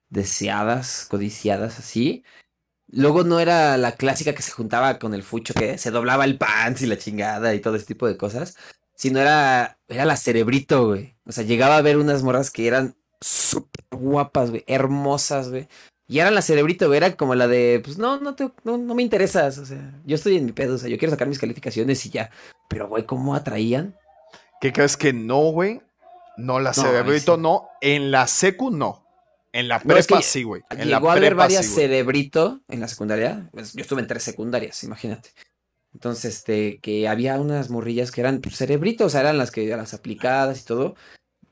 deseadas, 0.09 1.05
codiciadas, 1.07 1.77
así, 1.77 2.23
Luego 2.95 3.25
no 3.25 3.41
era 3.41 3.75
la 3.75 3.91
clásica 3.91 4.33
que 4.33 4.41
se 4.41 4.53
juntaba 4.53 4.99
con 4.99 5.13
el 5.13 5.21
fucho, 5.21 5.53
que 5.53 5.77
se 5.77 5.91
doblaba 5.91 6.23
el 6.23 6.37
pants 6.37 6.81
y 6.81 6.85
la 6.85 6.97
chingada 6.97 7.53
y 7.53 7.59
todo 7.59 7.75
ese 7.75 7.87
tipo 7.87 8.07
de 8.07 8.15
cosas, 8.15 8.55
sino 8.95 9.19
era, 9.19 9.79
era 9.89 10.05
la 10.05 10.15
cerebrito, 10.15 10.87
güey. 10.87 11.17
O 11.25 11.33
sea, 11.33 11.43
llegaba 11.43 11.75
a 11.75 11.81
ver 11.81 11.97
unas 11.97 12.23
morras 12.23 12.51
que 12.51 12.67
eran 12.67 12.95
súper 13.19 13.83
guapas, 13.91 14.49
güey, 14.49 14.63
hermosas, 14.65 15.49
güey. 15.49 15.67
Y 16.07 16.19
eran 16.19 16.35
la 16.35 16.41
cerebrito, 16.41 16.87
güey, 16.87 16.97
era 16.97 17.17
como 17.17 17.35
la 17.35 17.49
de, 17.49 17.81
pues 17.83 17.97
no, 17.97 18.17
no, 18.21 18.33
te, 18.35 18.49
no, 18.63 18.77
me 18.77 19.03
interesas, 19.03 19.57
o 19.57 19.65
sea, 19.65 19.91
yo 20.05 20.15
estoy 20.15 20.37
en 20.37 20.45
mi 20.45 20.53
pedo, 20.53 20.75
o 20.75 20.77
sea, 20.77 20.87
yo 20.87 20.97
quiero 20.97 21.11
sacar 21.11 21.27
mis 21.27 21.39
calificaciones 21.39 22.05
y 22.05 22.11
ya. 22.11 22.29
Pero, 22.69 22.87
güey, 22.87 23.05
¿cómo 23.05 23.35
atraían? 23.35 23.97
¿Qué 24.61 24.71
crees 24.71 24.95
que 24.95 25.11
no, 25.11 25.51
güey? 25.51 25.81
No, 26.37 26.61
la 26.61 26.73
cerebrito 26.73 27.35
no, 27.35 27.67
en 27.81 28.11
la 28.11 28.27
secu 28.27 28.71
no. 28.71 29.04
En 29.55 29.69
la 29.69 29.79
prepa 29.79 30.21
sí, 30.21 30.43
güey. 30.43 30.63
Llegó 30.83 31.09
a 31.09 31.13
haber 31.13 31.33
varias 31.33 31.65
cerebrito 31.65 32.59
en 32.67 32.81
la 32.81 32.89
secundaria. 32.89 33.49
Pues, 33.53 33.71
yo 33.71 33.83
estuve 33.83 34.01
en 34.01 34.07
tres 34.07 34.23
secundarias, 34.23 34.83
imagínate. 34.83 35.29
Entonces, 35.93 36.35
este, 36.35 36.79
que 36.81 37.07
había 37.07 37.39
unas 37.39 37.69
morrillas 37.69 38.11
que 38.11 38.19
eran 38.19 38.41
pues, 38.41 38.57
cerebritos, 38.57 39.07
o 39.07 39.09
sea, 39.09 39.21
eran 39.21 39.37
las 39.37 39.51
que 39.51 39.65
las 39.67 39.93
aplicadas 39.93 40.61
y 40.61 40.65
todo. 40.65 40.95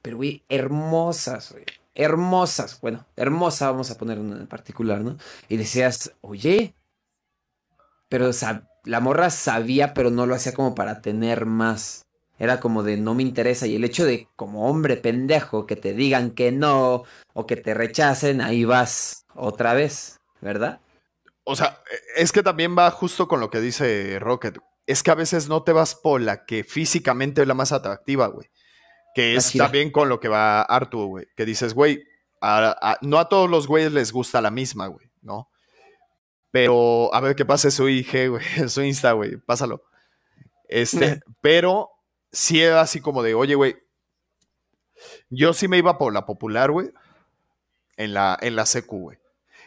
Pero, 0.02 0.18
güey, 0.18 0.44
hermosas, 0.50 1.54
güey. 1.54 1.64
Hermosas. 1.96 2.82
Bueno, 2.82 3.06
hermosa, 3.16 3.72
vamos 3.72 3.90
a 3.90 3.98
poner 3.98 4.20
una 4.20 4.36
en 4.36 4.48
particular, 4.48 5.00
¿no? 5.00 5.18
Y 5.48 5.56
decías, 5.56 6.12
oye, 6.20 6.76
pero 8.10 8.28
o 8.28 8.34
sea, 8.34 8.68
la 8.84 9.00
morra 9.00 9.30
sabía, 9.30 9.94
pero 9.94 10.10
no 10.10 10.26
lo 10.26 10.36
hacía 10.36 10.54
como 10.54 10.76
para 10.76 11.02
tener 11.02 11.46
más. 11.46 12.03
Era 12.40 12.60
como 12.60 12.84
de 12.84 12.98
no 12.98 13.14
me 13.14 13.24
interesa. 13.24 13.68
Y 13.68 13.76
el 13.76 13.84
hecho 13.84 14.06
de, 14.06 14.28
como 14.36 14.68
hombre 14.68 14.98
pendejo, 14.98 15.66
que 15.66 15.76
te 15.76 15.94
digan 15.94 16.32
que 16.32 16.52
no 16.52 17.04
o 17.34 17.46
que 17.46 17.56
te 17.56 17.74
rechacen, 17.74 18.42
ahí 18.42 18.66
vas 18.66 19.26
otra 19.36 19.74
vez, 19.74 20.20
¿verdad? 20.42 20.80
O 21.44 21.56
sea, 21.56 21.82
es 22.16 22.32
que 22.32 22.44
también 22.44 22.78
va 22.78 22.90
justo 22.92 23.28
con 23.28 23.40
lo 23.40 23.50
que 23.50 23.62
dice 23.62 24.18
Rocket. 24.20 24.58
Es 24.86 25.04
que 25.04 25.12
a 25.12 25.16
veces 25.16 25.48
no 25.48 25.64
te 25.64 25.74
vas 25.74 25.96
por 25.96 26.22
la 26.22 26.46
que 26.46 26.64
físicamente 26.64 27.42
es 27.42 27.48
la 27.48 27.54
más 27.54 27.72
atractiva, 27.72 28.28
güey. 28.28 28.50
Que 29.16 29.36
es 29.36 29.54
también 29.54 29.92
con 29.92 30.10
lo 30.10 30.20
que 30.20 30.28
va 30.28 30.62
Arthur, 30.62 31.06
güey. 31.06 31.28
Que 31.36 31.46
dices, 31.46 31.74
güey, 31.74 32.04
no 33.02 33.20
a 33.20 33.30
todos 33.30 33.50
los 33.50 33.68
güeyes 33.68 33.92
les 33.92 34.12
gusta 34.12 34.42
la 34.42 34.52
misma, 34.52 34.88
güey, 34.88 35.12
¿no? 35.22 35.50
Pero 36.52 37.14
a 37.14 37.20
ver 37.20 37.36
qué 37.36 37.46
pasa 37.46 37.72
su 37.72 37.88
IG, 37.90 38.30
güey, 38.30 38.44
su 38.70 38.82
Insta, 38.82 39.14
güey, 39.14 39.38
pásalo. 39.38 39.84
Este, 40.68 41.22
pero 41.42 41.90
sí 42.34 42.62
era 42.62 42.82
así 42.82 43.00
como 43.00 43.24
de, 43.24 43.36
oye, 43.36 43.56
güey, 43.56 43.78
yo 45.30 45.54
sí 45.54 45.68
me 45.68 45.78
iba 45.78 45.98
por 45.98 46.14
la 46.14 46.26
popular, 46.26 46.72
güey, 46.72 46.90
en 47.96 48.14
la, 48.14 48.38
en 48.42 48.56
la 48.56 48.66
secu, 48.66 49.00
güey. 49.00 49.18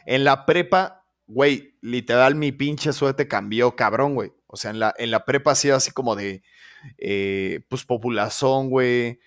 En 0.05 0.25
la 0.25 0.45
prepa, 0.45 1.05
güey, 1.27 1.77
literal 1.81 2.35
mi 2.35 2.53
pinche 2.53 2.93
suerte 2.93 3.29
cambió, 3.29 3.75
cabrón, 3.77 4.15
güey. 4.15 4.33
O 4.47 4.57
sea, 4.57 4.71
en 4.71 4.81
la, 4.81 4.95
en 4.99 5.11
la 5.11 5.25
prepa 5.25 5.55
sí 5.55 5.69
era 5.69 5.79
así 5.79 5.91
como 5.91 6.17
de, 6.17 6.43
eh, 6.99 7.61
pues, 7.69 7.85
populazón, 7.85 8.71
güey. 8.71 9.21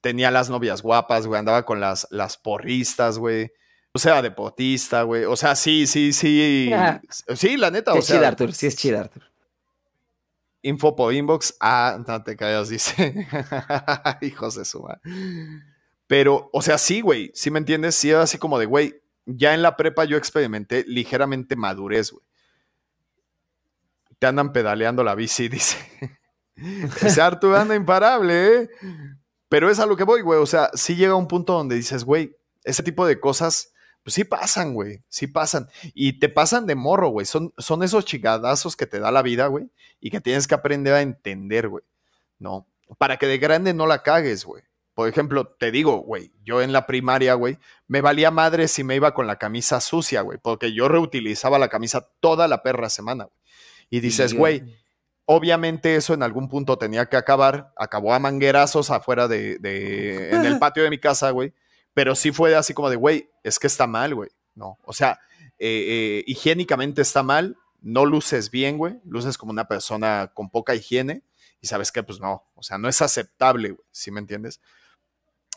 Tenía 0.00 0.30
las 0.30 0.50
novias 0.50 0.82
guapas, 0.82 1.26
güey. 1.26 1.38
Andaba 1.38 1.64
con 1.64 1.80
las, 1.80 2.06
las 2.10 2.36
porristas, 2.36 3.18
güey. 3.18 3.52
O 3.92 3.98
sea, 3.98 4.22
deportista, 4.22 5.02
güey. 5.02 5.24
O 5.24 5.36
sea, 5.36 5.56
sí, 5.56 5.86
sí, 5.86 6.12
sí. 6.12 6.70
Sí, 7.34 7.56
la 7.56 7.70
neta, 7.70 7.92
sí 7.92 7.98
o 7.98 8.00
es 8.00 8.06
sea. 8.06 8.28
Arthur. 8.28 8.52
Sí 8.52 8.66
es 8.66 8.76
chido, 8.76 9.00
Arthur. 9.00 9.33
Info 10.64 10.96
por 10.96 11.12
inbox. 11.12 11.56
Ah, 11.60 12.02
no 12.08 12.22
te 12.22 12.36
callas, 12.36 12.70
dice. 12.70 13.28
Hijos 14.22 14.54
de 14.54 14.64
su 14.64 14.80
madre. 14.80 14.98
Pero, 16.06 16.48
o 16.54 16.62
sea, 16.62 16.78
sí, 16.78 17.02
güey. 17.02 17.30
Sí 17.34 17.50
me 17.50 17.58
entiendes. 17.58 17.94
Sí, 17.96 18.12
así 18.12 18.38
como 18.38 18.58
de, 18.58 18.64
güey. 18.64 18.94
Ya 19.26 19.52
en 19.52 19.60
la 19.60 19.76
prepa 19.76 20.06
yo 20.06 20.16
experimenté 20.16 20.82
ligeramente 20.86 21.54
madurez, 21.54 22.12
güey. 22.12 22.24
Te 24.18 24.26
andan 24.26 24.54
pedaleando 24.54 25.04
la 25.04 25.14
bici, 25.14 25.48
dice. 25.50 25.76
Ese 26.56 27.20
Arturo 27.20 27.56
anda 27.56 27.74
imparable, 27.74 28.62
¿eh? 28.62 28.70
Pero 29.50 29.68
es 29.68 29.78
a 29.78 29.84
lo 29.84 29.98
que 29.98 30.04
voy, 30.04 30.22
güey. 30.22 30.40
O 30.40 30.46
sea, 30.46 30.70
sí 30.72 30.96
llega 30.96 31.14
un 31.14 31.28
punto 31.28 31.52
donde 31.52 31.76
dices, 31.76 32.04
güey, 32.04 32.34
ese 32.62 32.82
tipo 32.82 33.06
de 33.06 33.20
cosas 33.20 33.73
Pues 34.04 34.14
sí 34.14 34.24
pasan, 34.24 34.74
güey, 34.74 35.02
sí 35.08 35.26
pasan. 35.26 35.68
Y 35.94 36.18
te 36.18 36.28
pasan 36.28 36.66
de 36.66 36.74
morro, 36.74 37.08
güey. 37.08 37.24
Son, 37.24 37.54
son 37.56 37.82
esos 37.82 38.04
chigadazos 38.04 38.76
que 38.76 38.86
te 38.86 39.00
da 39.00 39.10
la 39.10 39.22
vida, 39.22 39.46
güey, 39.46 39.70
y 39.98 40.10
que 40.10 40.20
tienes 40.20 40.46
que 40.46 40.54
aprender 40.54 40.92
a 40.92 41.00
entender, 41.00 41.68
güey. 41.68 41.84
¿No? 42.38 42.68
Para 42.98 43.16
que 43.16 43.26
de 43.26 43.38
grande 43.38 43.72
no 43.72 43.86
la 43.86 44.02
cagues, 44.02 44.44
güey. 44.44 44.62
Por 44.92 45.08
ejemplo, 45.08 45.46
te 45.58 45.70
digo, 45.70 45.96
güey, 46.02 46.32
yo 46.44 46.60
en 46.60 46.72
la 46.72 46.86
primaria, 46.86 47.32
güey, 47.32 47.58
me 47.88 48.02
valía 48.02 48.30
madre 48.30 48.68
si 48.68 48.84
me 48.84 48.94
iba 48.94 49.14
con 49.14 49.26
la 49.26 49.38
camisa 49.38 49.80
sucia, 49.80 50.20
güey, 50.20 50.38
porque 50.38 50.74
yo 50.74 50.86
reutilizaba 50.88 51.58
la 51.58 51.68
camisa 51.68 52.10
toda 52.20 52.46
la 52.46 52.62
perra 52.62 52.90
semana, 52.90 53.24
güey. 53.24 53.36
Y 53.88 54.00
dices, 54.00 54.34
güey, 54.34 54.62
obviamente 55.24 55.96
eso 55.96 56.12
en 56.12 56.22
algún 56.22 56.48
punto 56.48 56.76
tenía 56.76 57.06
que 57.06 57.16
acabar, 57.16 57.72
acabó 57.76 58.12
a 58.12 58.18
manguerazos 58.18 58.90
afuera 58.90 59.28
de, 59.28 59.58
de 59.58 60.30
en 60.30 60.44
el 60.44 60.58
patio 60.58 60.82
de 60.82 60.90
mi 60.90 60.98
casa, 60.98 61.30
güey, 61.30 61.54
pero 61.94 62.14
sí 62.14 62.32
fue 62.32 62.54
así 62.54 62.74
como 62.74 62.90
de, 62.90 62.96
güey, 62.96 63.30
es 63.42 63.58
que 63.58 63.66
está 63.66 63.86
mal, 63.86 64.14
güey. 64.14 64.30
No, 64.54 64.78
o 64.84 64.92
sea, 64.92 65.20
eh, 65.58 65.86
eh, 65.88 66.24
higiénicamente 66.26 67.02
está 67.02 67.22
mal, 67.22 67.56
no 67.80 68.06
luces 68.06 68.50
bien, 68.50 68.78
güey, 68.78 69.00
luces 69.04 69.38
como 69.38 69.52
una 69.52 69.66
persona 69.66 70.30
con 70.32 70.50
poca 70.50 70.74
higiene 70.74 71.22
y 71.60 71.66
sabes 71.66 71.90
que, 71.90 72.02
pues 72.02 72.20
no, 72.20 72.44
o 72.54 72.62
sea, 72.62 72.78
no 72.78 72.88
es 72.88 73.02
aceptable, 73.02 73.70
güey, 73.70 73.86
¿sí 73.90 74.10
me 74.10 74.20
entiendes? 74.20 74.60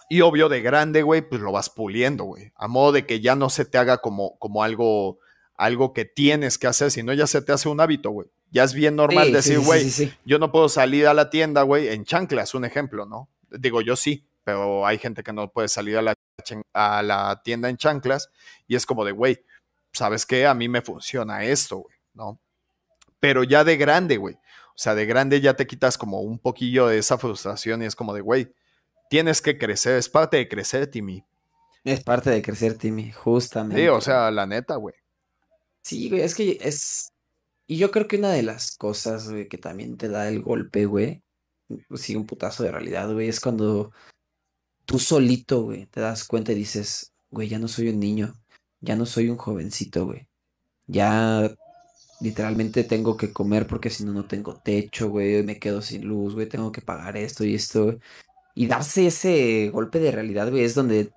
Y 0.09 0.21
obvio, 0.21 0.49
de 0.49 0.61
grande, 0.61 1.03
güey, 1.03 1.21
pues 1.21 1.41
lo 1.41 1.51
vas 1.51 1.69
puliendo, 1.69 2.23
güey, 2.23 2.53
a 2.55 2.67
modo 2.67 2.91
de 2.91 3.05
que 3.05 3.19
ya 3.19 3.35
no 3.35 3.49
se 3.49 3.65
te 3.65 3.77
haga 3.77 3.97
como, 3.97 4.37
como 4.39 4.63
algo, 4.63 5.19
algo 5.55 5.93
que 5.93 6.05
tienes 6.05 6.57
que 6.57 6.67
hacer, 6.67 6.91
sino 6.91 7.13
ya 7.13 7.27
se 7.27 7.41
te 7.41 7.51
hace 7.51 7.69
un 7.69 7.81
hábito, 7.81 8.11
güey. 8.11 8.29
Ya 8.49 8.63
es 8.63 8.73
bien 8.73 8.95
normal 8.95 9.33
decir, 9.33 9.59
güey, 9.59 9.91
yo 10.23 10.39
no 10.39 10.51
puedo 10.51 10.69
salir 10.69 11.07
a 11.07 11.13
la 11.13 11.29
tienda, 11.29 11.63
güey, 11.63 11.89
en 11.89 12.05
chanclas, 12.05 12.55
un 12.55 12.63
ejemplo, 12.63 13.05
¿no? 13.05 13.29
Digo, 13.51 13.81
yo 13.81 13.97
sí, 13.97 14.25
pero 14.45 14.85
hay 14.87 14.97
gente 14.97 15.23
que 15.23 15.33
no 15.33 15.51
puede 15.51 15.67
salir 15.67 15.97
a 15.97 16.01
la 16.01 16.13
a 16.73 17.01
la 17.03 17.41
tienda 17.43 17.69
en 17.69 17.77
chanclas 17.77 18.29
y 18.67 18.75
es 18.75 18.85
como 18.85 19.03
de, 19.05 19.11
güey, 19.11 19.43
¿sabes 19.91 20.25
qué? 20.25 20.45
A 20.45 20.53
mí 20.53 20.69
me 20.69 20.81
funciona 20.81 21.43
esto, 21.43 21.77
güey, 21.77 21.95
¿no? 22.13 22.39
Pero 23.19 23.43
ya 23.43 23.63
de 23.63 23.77
grande, 23.77 24.17
güey. 24.17 24.35
O 24.35 24.79
sea, 24.79 24.93
de 24.93 25.05
grande 25.07 25.41
ya 25.41 25.55
te 25.55 25.65
quitas 25.65 25.97
como 25.97 26.21
un 26.21 26.37
poquillo 26.37 26.87
de 26.87 26.99
esa 26.99 27.17
frustración 27.17 27.81
y 27.81 27.85
es 27.85 27.95
como 27.95 28.13
de, 28.13 28.21
güey, 28.21 28.53
tienes 29.09 29.41
que 29.41 29.57
crecer, 29.57 29.97
es 29.97 30.07
parte 30.07 30.37
de 30.37 30.47
crecer, 30.47 30.85
Timmy. 30.87 31.23
Es 31.83 32.03
parte 32.03 32.29
de 32.29 32.41
crecer, 32.41 32.77
Timmy, 32.77 33.11
justamente. 33.11 33.81
Sí, 33.81 33.87
o 33.87 34.01
sea, 34.01 34.29
la 34.29 34.45
neta, 34.45 34.75
güey. 34.75 34.93
Sí, 35.81 36.09
güey, 36.09 36.21
es 36.21 36.35
que 36.35 36.59
es... 36.61 37.11
Y 37.65 37.77
yo 37.77 37.91
creo 37.91 38.07
que 38.07 38.17
una 38.17 38.31
de 38.31 38.43
las 38.43 38.77
cosas, 38.77 39.29
güey, 39.29 39.47
que 39.47 39.57
también 39.57 39.97
te 39.97 40.09
da 40.09 40.27
el 40.27 40.41
golpe, 40.41 40.85
güey, 40.85 41.23
sí, 41.95 42.15
un 42.15 42.25
putazo 42.25 42.63
de 42.63 42.71
realidad, 42.71 43.11
güey, 43.11 43.29
es 43.29 43.39
cuando 43.39 43.91
tú 44.87 44.99
solito, 44.99 45.63
güey, 45.63 45.85
te 45.87 45.99
das 45.99 46.23
cuenta 46.23 46.53
y 46.53 46.55
dices, 46.55 47.13
güey, 47.29 47.49
ya 47.49 47.59
no 47.59 47.67
soy 47.67 47.89
un 47.89 47.99
niño, 47.99 48.33
ya 48.79 48.95
no 48.95 49.05
soy 49.05 49.29
un 49.29 49.37
jovencito, 49.37 50.05
güey. 50.05 50.27
Ya 50.87 51.51
literalmente 52.21 52.85
tengo 52.85 53.17
que 53.17 53.33
comer 53.33 53.67
porque 53.67 53.89
si 53.89 54.05
no, 54.05 54.13
no 54.13 54.25
tengo 54.25 54.55
techo, 54.55 55.09
güey, 55.09 55.43
me 55.43 55.59
quedo 55.59 55.81
sin 55.81 56.07
luz, 56.07 56.33
güey, 56.33 56.47
tengo 56.47 56.71
que 56.71 56.81
pagar 56.81 57.17
esto 57.17 57.43
y 57.43 57.53
esto. 57.53 57.99
Y 58.55 58.67
darse 58.67 59.07
ese 59.07 59.69
golpe 59.71 59.99
de 59.99 60.11
realidad, 60.11 60.49
güey, 60.49 60.63
es 60.63 60.73
donde 60.73 61.11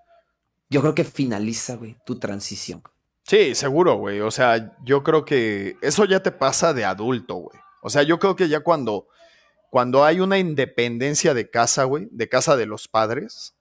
yo 0.69 0.81
creo 0.81 0.95
que 0.97 1.05
finaliza, 1.05 1.77
güey, 1.77 1.97
tu 2.05 2.19
transición. 2.19 2.83
Sí, 3.23 3.55
seguro, 3.55 3.97
güey. 3.99 4.21
O 4.21 4.33
sea, 4.33 4.77
yo 4.85 5.05
creo 5.05 5.25
que 5.25 5.77
eso 5.81 6.05
ya 6.07 6.21
te 6.21 6.33
pasa 6.33 6.75
de 6.75 6.85
adulto, 6.85 7.37
güey. 7.37 7.59
O 7.83 7.89
sea, 7.89 8.03
yo 8.03 8.19
creo 8.19 8.35
que 8.35 8.49
ya 8.49 8.61
cuando, 8.61 9.07
cuando 9.71 10.05
hay 10.05 10.19
una 10.19 10.39
independencia 10.39 11.35
de 11.35 11.49
casa, 11.49 11.85
güey, 11.85 12.09
de 12.11 12.29
casa 12.29 12.57
de 12.57 12.67
los 12.67 12.89
padres, 12.89 13.55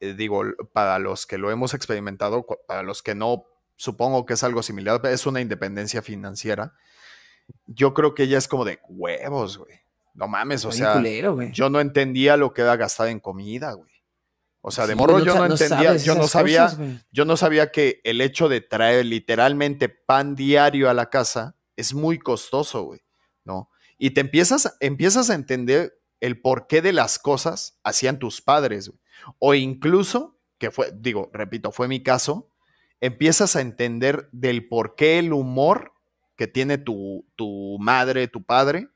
eh, 0.00 0.14
digo, 0.14 0.42
para 0.72 0.98
los 0.98 1.26
que 1.26 1.38
lo 1.38 1.50
hemos 1.50 1.74
experimentado, 1.74 2.46
para 2.66 2.82
los 2.82 3.02
que 3.02 3.14
no, 3.14 3.44
supongo 3.76 4.26
que 4.26 4.34
es 4.34 4.42
algo 4.42 4.62
similar, 4.62 5.00
es 5.06 5.26
una 5.26 5.40
independencia 5.40 6.02
financiera. 6.02 6.74
Yo 7.66 7.94
creo 7.94 8.14
que 8.14 8.24
ella 8.24 8.38
es 8.38 8.48
como 8.48 8.64
de 8.64 8.80
huevos, 8.88 9.58
güey. 9.58 9.80
No 10.14 10.28
mames, 10.28 10.64
o 10.64 10.72
sea, 10.72 11.02
yo 11.52 11.68
no 11.68 11.78
entendía 11.78 12.38
lo 12.38 12.54
que 12.54 12.62
era 12.62 12.76
gastar 12.76 13.08
en 13.08 13.20
comida, 13.20 13.72
güey. 13.74 13.92
O 14.62 14.70
sea, 14.70 14.86
de 14.86 14.96
morro 14.96 15.22
yo 15.22 15.36
no, 15.36 15.44
entendía, 15.44 15.96
yo 15.96 16.14
no 16.14 16.26
sabía, 16.26 16.74
yo 17.12 17.24
no 17.24 17.36
sabía 17.36 17.70
que 17.70 18.00
el 18.02 18.20
hecho 18.20 18.48
de 18.48 18.62
traer 18.62 19.06
literalmente 19.06 19.88
pan 19.88 20.34
diario 20.34 20.90
a 20.90 20.94
la 20.94 21.10
casa 21.10 21.56
es 21.76 21.94
muy 21.94 22.18
costoso, 22.18 22.82
güey, 22.82 23.00
¿no? 23.44 23.70
Y 23.98 24.10
te 24.10 24.22
empiezas, 24.22 24.76
empiezas 24.80 25.30
a 25.30 25.34
entender 25.34 26.00
el 26.20 26.40
porqué 26.40 26.82
de 26.82 26.92
las 26.92 27.18
cosas 27.18 27.78
hacían 27.84 28.18
tus 28.18 28.40
padres, 28.40 28.88
güey. 28.88 29.00
O 29.38 29.54
incluso, 29.54 30.38
que 30.58 30.70
fue, 30.70 30.92
digo, 30.94 31.30
repito, 31.32 31.72
fue 31.72 31.88
mi 31.88 32.02
caso, 32.02 32.50
empiezas 33.00 33.56
a 33.56 33.60
entender 33.60 34.28
del 34.32 34.68
por 34.68 34.94
qué 34.94 35.18
el 35.18 35.32
humor 35.32 35.92
que 36.36 36.46
tiene 36.46 36.78
tu, 36.78 37.26
tu 37.36 37.78
madre, 37.80 38.28
tu 38.28 38.44
padre, 38.44 38.88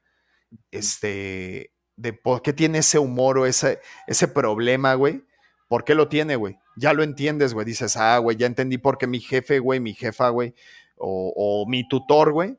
este, 0.70 1.72
de 1.96 2.12
por 2.12 2.42
qué 2.42 2.52
tiene 2.52 2.78
ese 2.78 2.98
humor 2.98 3.38
o 3.38 3.46
ese, 3.46 3.80
ese 4.06 4.28
problema, 4.28 4.94
güey. 4.94 5.24
¿Por 5.68 5.84
qué 5.84 5.94
lo 5.94 6.08
tiene, 6.08 6.36
güey? 6.36 6.58
Ya 6.76 6.92
lo 6.92 7.02
entiendes, 7.02 7.54
güey. 7.54 7.64
Dices, 7.64 7.96
ah, 7.96 8.18
güey, 8.18 8.36
ya 8.36 8.46
entendí 8.46 8.78
por 8.78 8.98
qué 8.98 9.06
mi 9.06 9.20
jefe, 9.20 9.58
güey, 9.58 9.80
mi 9.80 9.94
jefa, 9.94 10.30
güey, 10.30 10.54
o, 10.96 11.32
o 11.36 11.66
mi 11.68 11.86
tutor, 11.86 12.32
güey, 12.32 12.58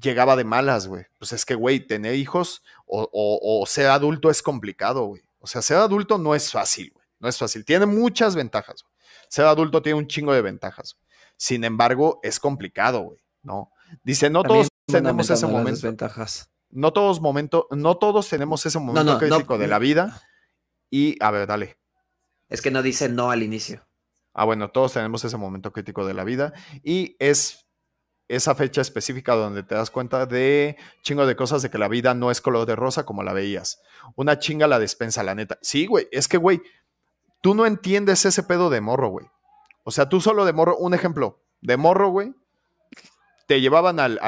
llegaba 0.00 0.36
de 0.36 0.44
malas, 0.44 0.88
güey. 0.88 1.04
Pues 1.18 1.32
es 1.32 1.44
que, 1.44 1.54
güey, 1.54 1.86
tener 1.86 2.14
hijos 2.14 2.62
o, 2.86 3.08
o, 3.12 3.60
o, 3.60 3.66
ser 3.66 3.86
adulto 3.86 4.30
es 4.30 4.42
complicado, 4.42 5.04
güey. 5.04 5.22
O 5.42 5.46
sea, 5.46 5.60
ser 5.60 5.78
adulto 5.78 6.18
no 6.18 6.34
es 6.34 6.50
fácil, 6.50 6.90
güey. 6.94 7.04
No 7.18 7.28
es 7.28 7.36
fácil. 7.36 7.64
Tiene 7.64 7.84
muchas 7.84 8.34
ventajas. 8.34 8.82
Güey. 8.82 8.94
Ser 9.28 9.44
adulto 9.44 9.82
tiene 9.82 9.98
un 9.98 10.06
chingo 10.06 10.32
de 10.32 10.40
ventajas. 10.40 10.96
Sin 11.36 11.64
embargo, 11.64 12.20
es 12.22 12.38
complicado, 12.38 13.00
güey. 13.00 13.18
¿No? 13.42 13.72
Dice, 14.04 14.30
no 14.30 14.44
todos 14.44 14.68
tenemos 14.86 15.28
ese 15.28 15.46
momento. 15.46 15.80
Ventajas. 15.82 16.48
No 16.70 16.92
todos 16.92 17.20
momento, 17.20 17.66
no 17.70 17.96
todos 17.96 18.28
tenemos 18.28 18.64
ese 18.64 18.78
momento 18.78 19.18
crítico 19.18 19.58
de 19.58 19.66
la 19.66 19.78
vida. 19.78 20.22
Y, 20.90 21.22
a 21.22 21.30
ver, 21.30 21.46
dale. 21.46 21.76
Es 22.48 22.62
que 22.62 22.70
no 22.70 22.82
dice 22.82 23.08
no 23.08 23.30
al 23.30 23.42
inicio. 23.42 23.84
Ah, 24.32 24.44
bueno, 24.44 24.70
todos 24.70 24.92
tenemos 24.92 25.24
ese 25.24 25.36
momento 25.36 25.72
crítico 25.72 26.06
de 26.06 26.14
la 26.14 26.24
vida. 26.24 26.52
Y 26.82 27.16
es 27.18 27.66
esa 28.28 28.54
fecha 28.54 28.80
específica 28.80 29.34
donde 29.34 29.62
te 29.62 29.74
das 29.74 29.90
cuenta 29.90 30.26
de 30.26 30.76
chingo 31.02 31.26
de 31.26 31.36
cosas 31.36 31.62
de 31.62 31.70
que 31.70 31.78
la 31.78 31.88
vida 31.88 32.14
no 32.14 32.30
es 32.30 32.40
color 32.40 32.66
de 32.66 32.76
rosa 32.76 33.04
como 33.04 33.22
la 33.22 33.32
veías. 33.32 33.82
Una 34.16 34.38
chinga 34.38 34.66
la 34.66 34.78
despensa, 34.78 35.22
la 35.22 35.34
neta. 35.34 35.58
Sí, 35.62 35.86
güey, 35.86 36.08
es 36.12 36.28
que, 36.28 36.38
güey, 36.38 36.62
tú 37.40 37.54
no 37.54 37.66
entiendes 37.66 38.24
ese 38.24 38.42
pedo 38.42 38.70
de 38.70 38.80
morro, 38.80 39.08
güey. 39.08 39.26
O 39.84 39.90
sea, 39.90 40.08
tú 40.08 40.20
solo 40.20 40.44
de 40.44 40.52
morro, 40.52 40.76
un 40.76 40.94
ejemplo, 40.94 41.42
de 41.60 41.76
morro, 41.76 42.10
güey, 42.10 42.32
te 43.46 43.60
llevaban 43.60 44.00
al, 44.00 44.18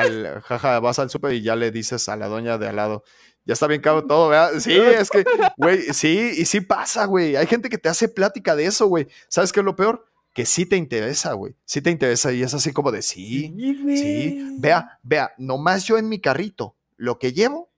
jaja, 0.43 0.81
vas 0.81 0.99
al 0.99 1.11
súper 1.11 1.33
y 1.33 1.43
ya 1.43 1.57
le 1.57 1.71
dices 1.71 2.09
a 2.09 2.17
la 2.17 2.29
doña 2.29 2.59
de 2.59 2.69
al 2.69 2.77
lado, 2.77 3.05
ya 3.47 3.53
está 3.55 3.67
bien 3.67 3.81
caro 3.81 4.07
todo, 4.07 4.29
¿verdad? 4.29 4.59
Sí, 4.59 4.73
es 4.77 5.11
que, 5.11 5.25
güey, 5.57 5.81
sí, 5.93 6.33
y 6.37 6.45
sí 6.47 6.61
pasa, 6.61 7.05
güey. 7.05 7.37
Hay 7.37 7.47
gente 7.47 7.69
que 7.69 7.79
te 7.79 7.89
hace 7.89 8.09
plática 8.09 8.57
de 8.57 8.67
eso, 8.67 8.87
güey. 8.87 9.07
¿Sabes 9.29 9.53
qué 9.53 9.61
es 9.61 9.67
lo 9.67 9.77
peor? 9.77 10.07
Que 10.35 10.45
sí 10.45 10.67
te 10.67 10.77
interesa, 10.77 11.33
güey. 11.33 11.55
Sí 11.65 11.81
te 11.81 11.91
interesa 11.91 12.33
y 12.33 12.43
es 12.43 12.53
así 12.53 12.73
como 12.73 12.91
de 12.91 13.03
sí, 13.03 13.55
sí. 13.57 14.57
Vea, 14.59 14.99
vea, 15.03 15.33
nomás 15.39 15.85
yo 15.85 15.97
en 15.97 16.09
mi 16.09 16.21
carrito, 16.21 16.75
lo 16.97 17.19
que 17.19 17.33
llevo 17.33 17.71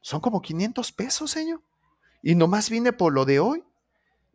son 0.00 0.20
como 0.20 0.42
500 0.42 0.92
pesos, 0.92 1.30
señor. 1.30 1.62
Y 2.22 2.34
nomás 2.34 2.68
vine 2.68 2.92
por 2.92 3.12
lo 3.12 3.24
de 3.24 3.38
hoy. 3.38 3.62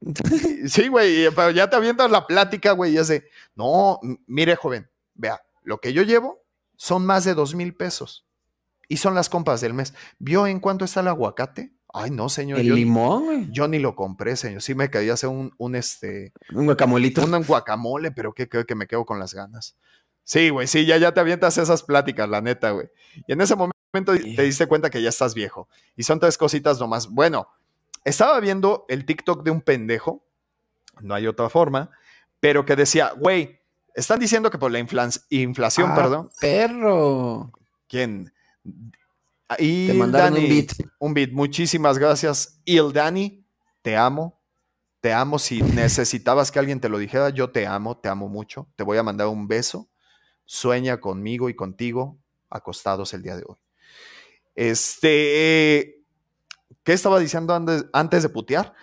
sí, 0.68 0.88
güey, 0.88 1.30
pero 1.36 1.52
ya 1.52 1.70
te 1.70 1.76
avientas 1.76 2.10
la 2.10 2.26
plática, 2.26 2.72
güey, 2.72 2.94
y 2.94 2.98
es 2.98 3.10
de, 3.10 3.28
no, 3.56 4.00
mire, 4.26 4.56
joven, 4.56 4.90
vea, 5.14 5.42
lo 5.64 5.80
que 5.80 5.92
yo 5.92 6.04
llevo 6.04 6.42
son 6.78 7.06
más 7.06 7.26
de 7.26 7.34
dos 7.34 7.56
mil 7.56 7.76
pesos. 7.76 8.26
Y 8.88 8.98
son 8.98 9.16
las 9.16 9.30
compras 9.30 9.62
del 9.62 9.74
mes. 9.74 9.94
¿Vio 10.20 10.48
en 10.48 10.60
cuánto 10.60 10.86
está 10.86 11.02
el 11.02 11.08
aguacate? 11.10 11.74
Ay, 11.98 12.12
no, 12.12 12.28
señor. 12.28 12.60
¿El 12.60 12.76
limón, 12.76 13.54
Yo 13.54 13.70
ni 13.70 13.80
lo 13.80 13.96
compré, 13.96 14.36
señor. 14.36 14.62
Sí 14.62 14.76
me 14.76 14.90
quería 14.90 15.14
hacer 15.14 15.30
un, 15.30 15.54
un 15.58 15.76
este. 15.76 16.34
Un 16.54 16.66
guacamolito. 16.66 17.24
Un 17.24 17.44
guacamole, 17.44 18.12
pero 18.12 18.34
que 18.34 18.50
creo 18.50 18.66
que 18.66 18.76
me 18.76 18.86
quedo 18.86 19.06
con 19.06 19.18
las 19.18 19.34
ganas. 19.34 19.78
Sí, 20.26 20.50
güey, 20.50 20.68
sí, 20.68 20.86
ya, 20.86 20.98
ya 20.98 21.14
te 21.14 21.22
avientas 21.22 21.58
esas 21.58 21.84
pláticas, 21.84 22.28
la 22.28 22.42
neta, 22.42 22.72
güey. 22.72 22.90
Y 23.28 23.32
en 23.32 23.40
ese 23.40 23.56
momento 23.56 24.14
te 24.14 24.42
diste 24.42 24.68
cuenta 24.68 24.90
que 24.90 25.02
ya 25.02 25.10
estás 25.10 25.36
viejo. 25.36 25.70
Y 25.96 26.04
son 26.04 26.20
tres 26.20 26.38
cositas 26.38 26.80
nomás. 26.80 27.08
Bueno, 27.08 27.48
estaba 28.04 28.40
viendo 28.42 28.86
el 28.90 29.06
TikTok 29.06 29.44
de 29.44 29.52
un 29.52 29.62
pendejo, 29.62 30.26
no 31.00 31.14
hay 31.14 31.28
otra 31.28 31.50
forma, 31.50 31.92
pero 32.42 32.66
que 32.66 32.76
decía, 32.76 33.14
güey, 33.16 33.60
están 33.94 34.20
diciendo 34.20 34.50
que 34.52 34.58
por 34.58 34.72
la 34.72 34.80
inflación, 34.80 35.92
ah, 35.92 35.96
perdón. 35.96 36.30
Perro. 36.42 37.52
¿Quién? 37.88 38.34
Y 39.60 39.88
te 39.88 39.94
mandaron 39.94 40.38
un 40.38 40.50
beat. 40.50 40.72
Un 41.00 41.14
beat. 41.14 41.32
Muchísimas 41.32 41.98
gracias. 41.98 42.60
Il 42.66 42.92
Dani, 42.92 43.46
te 43.82 43.96
amo. 43.96 44.42
Te 45.02 45.14
amo. 45.14 45.38
Si 45.38 45.62
necesitabas 45.62 46.52
que 46.52 46.60
alguien 46.60 46.80
te 46.80 46.90
lo 46.90 46.98
dijera, 46.98 47.30
yo 47.30 47.52
te 47.52 47.68
amo, 47.68 47.98
te 47.98 48.10
amo 48.10 48.28
mucho. 48.28 48.68
Te 48.76 48.84
voy 48.84 48.98
a 48.98 49.04
mandar 49.04 49.28
un 49.28 49.48
beso. 49.48 49.90
Sueña 50.46 51.00
conmigo 51.00 51.50
y 51.50 51.56
contigo 51.56 52.20
acostados 52.50 53.14
el 53.14 53.22
día 53.22 53.36
de 53.36 53.44
hoy. 53.48 53.58
Este, 54.56 56.04
¿qué 56.84 56.94
estaba 56.94 57.20
diciendo 57.20 57.54
antes, 57.54 57.86
antes 57.94 58.24
de 58.24 58.30
putear? 58.30 58.74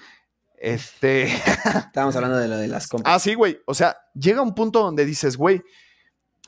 Este. 0.59 1.24
Estábamos 1.86 2.14
hablando 2.14 2.36
de 2.39 2.48
lo 2.48 2.56
de 2.56 2.68
las 2.68 2.86
compras. 2.86 3.14
ah, 3.14 3.18
sí, 3.18 3.34
güey. 3.34 3.60
O 3.66 3.74
sea, 3.74 3.97
llega 4.14 4.43
un 4.43 4.55
punto 4.55 4.80
donde 4.80 5.05
dices, 5.05 5.36
güey. 5.36 5.62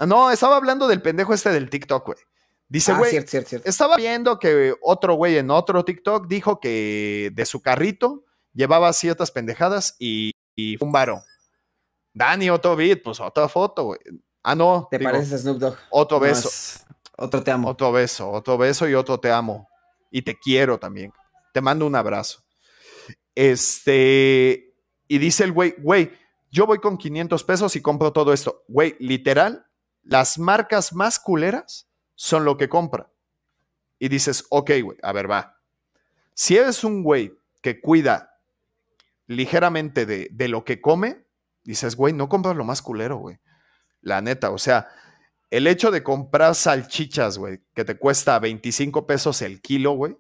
No, 0.07 0.31
estaba 0.31 0.57
hablando 0.57 0.87
del 0.89 1.03
pendejo 1.03 1.35
este 1.35 1.51
del 1.51 1.71
TikTok, 1.71 2.07
güey. 2.07 2.19
Dice, 2.69 2.93
Ah, 2.93 2.99
güey, 2.99 3.11
cierto, 3.11 3.31
cierto, 3.31 3.49
cierto. 3.51 3.69
estaba 3.69 3.97
viendo 3.97 4.39
que 4.39 4.75
otro 4.83 5.15
güey 5.15 5.37
en 5.39 5.51
otro 5.51 5.85
TikTok 5.85 6.27
dijo 6.27 6.61
que 6.61 7.31
de 7.35 7.47
su 7.47 7.61
carrito 7.63 8.25
llevaba 8.53 8.93
ciertas 8.93 9.31
pendejadas 9.31 9.97
y, 9.99 10.33
y 10.57 10.83
un 10.83 10.91
varo. 10.93 11.23
Dani, 12.13 12.49
otro 12.51 12.75
beat, 12.77 13.03
pues 13.03 13.21
otra 13.21 13.49
foto, 13.49 13.85
güey. 13.85 14.01
Ah, 14.43 14.55
no. 14.55 14.89
¿Te 14.91 14.99
digo, 14.99 15.11
pareces 15.11 15.43
Snoop 15.43 15.59
Dogg? 15.59 15.77
Otro 15.91 16.21
beso. 16.21 16.49
es- 16.49 16.85
Otro 17.17 17.43
te 17.43 17.51
amo. 17.51 17.69
Otro 17.69 17.93
beso, 17.93 18.31
otro 18.31 18.57
beso 18.59 18.89
y 18.89 18.95
otro 18.95 19.19
te 19.21 19.31
amo. 19.31 19.69
Y 20.11 20.23
te 20.23 20.37
quiero 20.39 20.79
también. 20.79 21.13
Te 21.53 21.61
mando 21.61 21.87
un 21.87 21.95
abrazo. 21.97 22.43
Este, 23.35 24.75
y 25.09 25.19
dice 25.19 25.45
el 25.45 25.53
güey, 25.53 25.75
güey, 25.79 26.13
yo 26.51 26.67
voy 26.67 26.79
con 26.79 26.97
500 26.99 27.45
pesos 27.45 27.77
y 27.77 27.81
compro 27.83 28.13
todo 28.13 28.33
esto. 28.33 28.65
Güey, 28.69 28.97
literal, 29.01 29.67
las 30.03 30.39
marcas 30.39 30.93
más 30.93 31.19
culeras 31.19 31.89
son 32.15 32.45
lo 32.45 32.57
que 32.57 32.69
compra. 32.69 33.11
Y 33.99 34.09
dices, 34.09 34.47
ok, 34.51 34.71
güey, 34.83 34.99
a 35.03 35.13
ver, 35.13 35.31
va. 35.31 35.61
Si 36.35 36.57
eres 36.57 36.85
un 36.85 37.03
güey 37.03 37.33
que 37.63 37.81
cuida 37.81 38.41
ligeramente 39.27 40.07
de, 40.07 40.29
de 40.31 40.49
lo 40.49 40.65
que 40.65 40.81
come, 40.81 41.27
dices, 41.63 41.97
güey, 41.97 42.13
no 42.13 42.29
compras 42.29 42.57
lo 42.57 42.65
más 42.65 42.83
culero, 42.83 43.19
güey. 43.19 43.39
La 44.01 44.21
neta, 44.21 44.51
o 44.51 44.59
sea, 44.59 44.89
el 45.51 45.67
hecho 45.67 45.91
de 45.91 46.03
comprar 46.03 46.55
salchichas, 46.55 47.39
güey, 47.39 47.61
que 47.75 47.85
te 47.85 47.97
cuesta 47.97 48.39
25 48.39 49.07
pesos 49.07 49.41
el 49.41 49.63
kilo, 49.63 49.93
güey, 49.93 50.17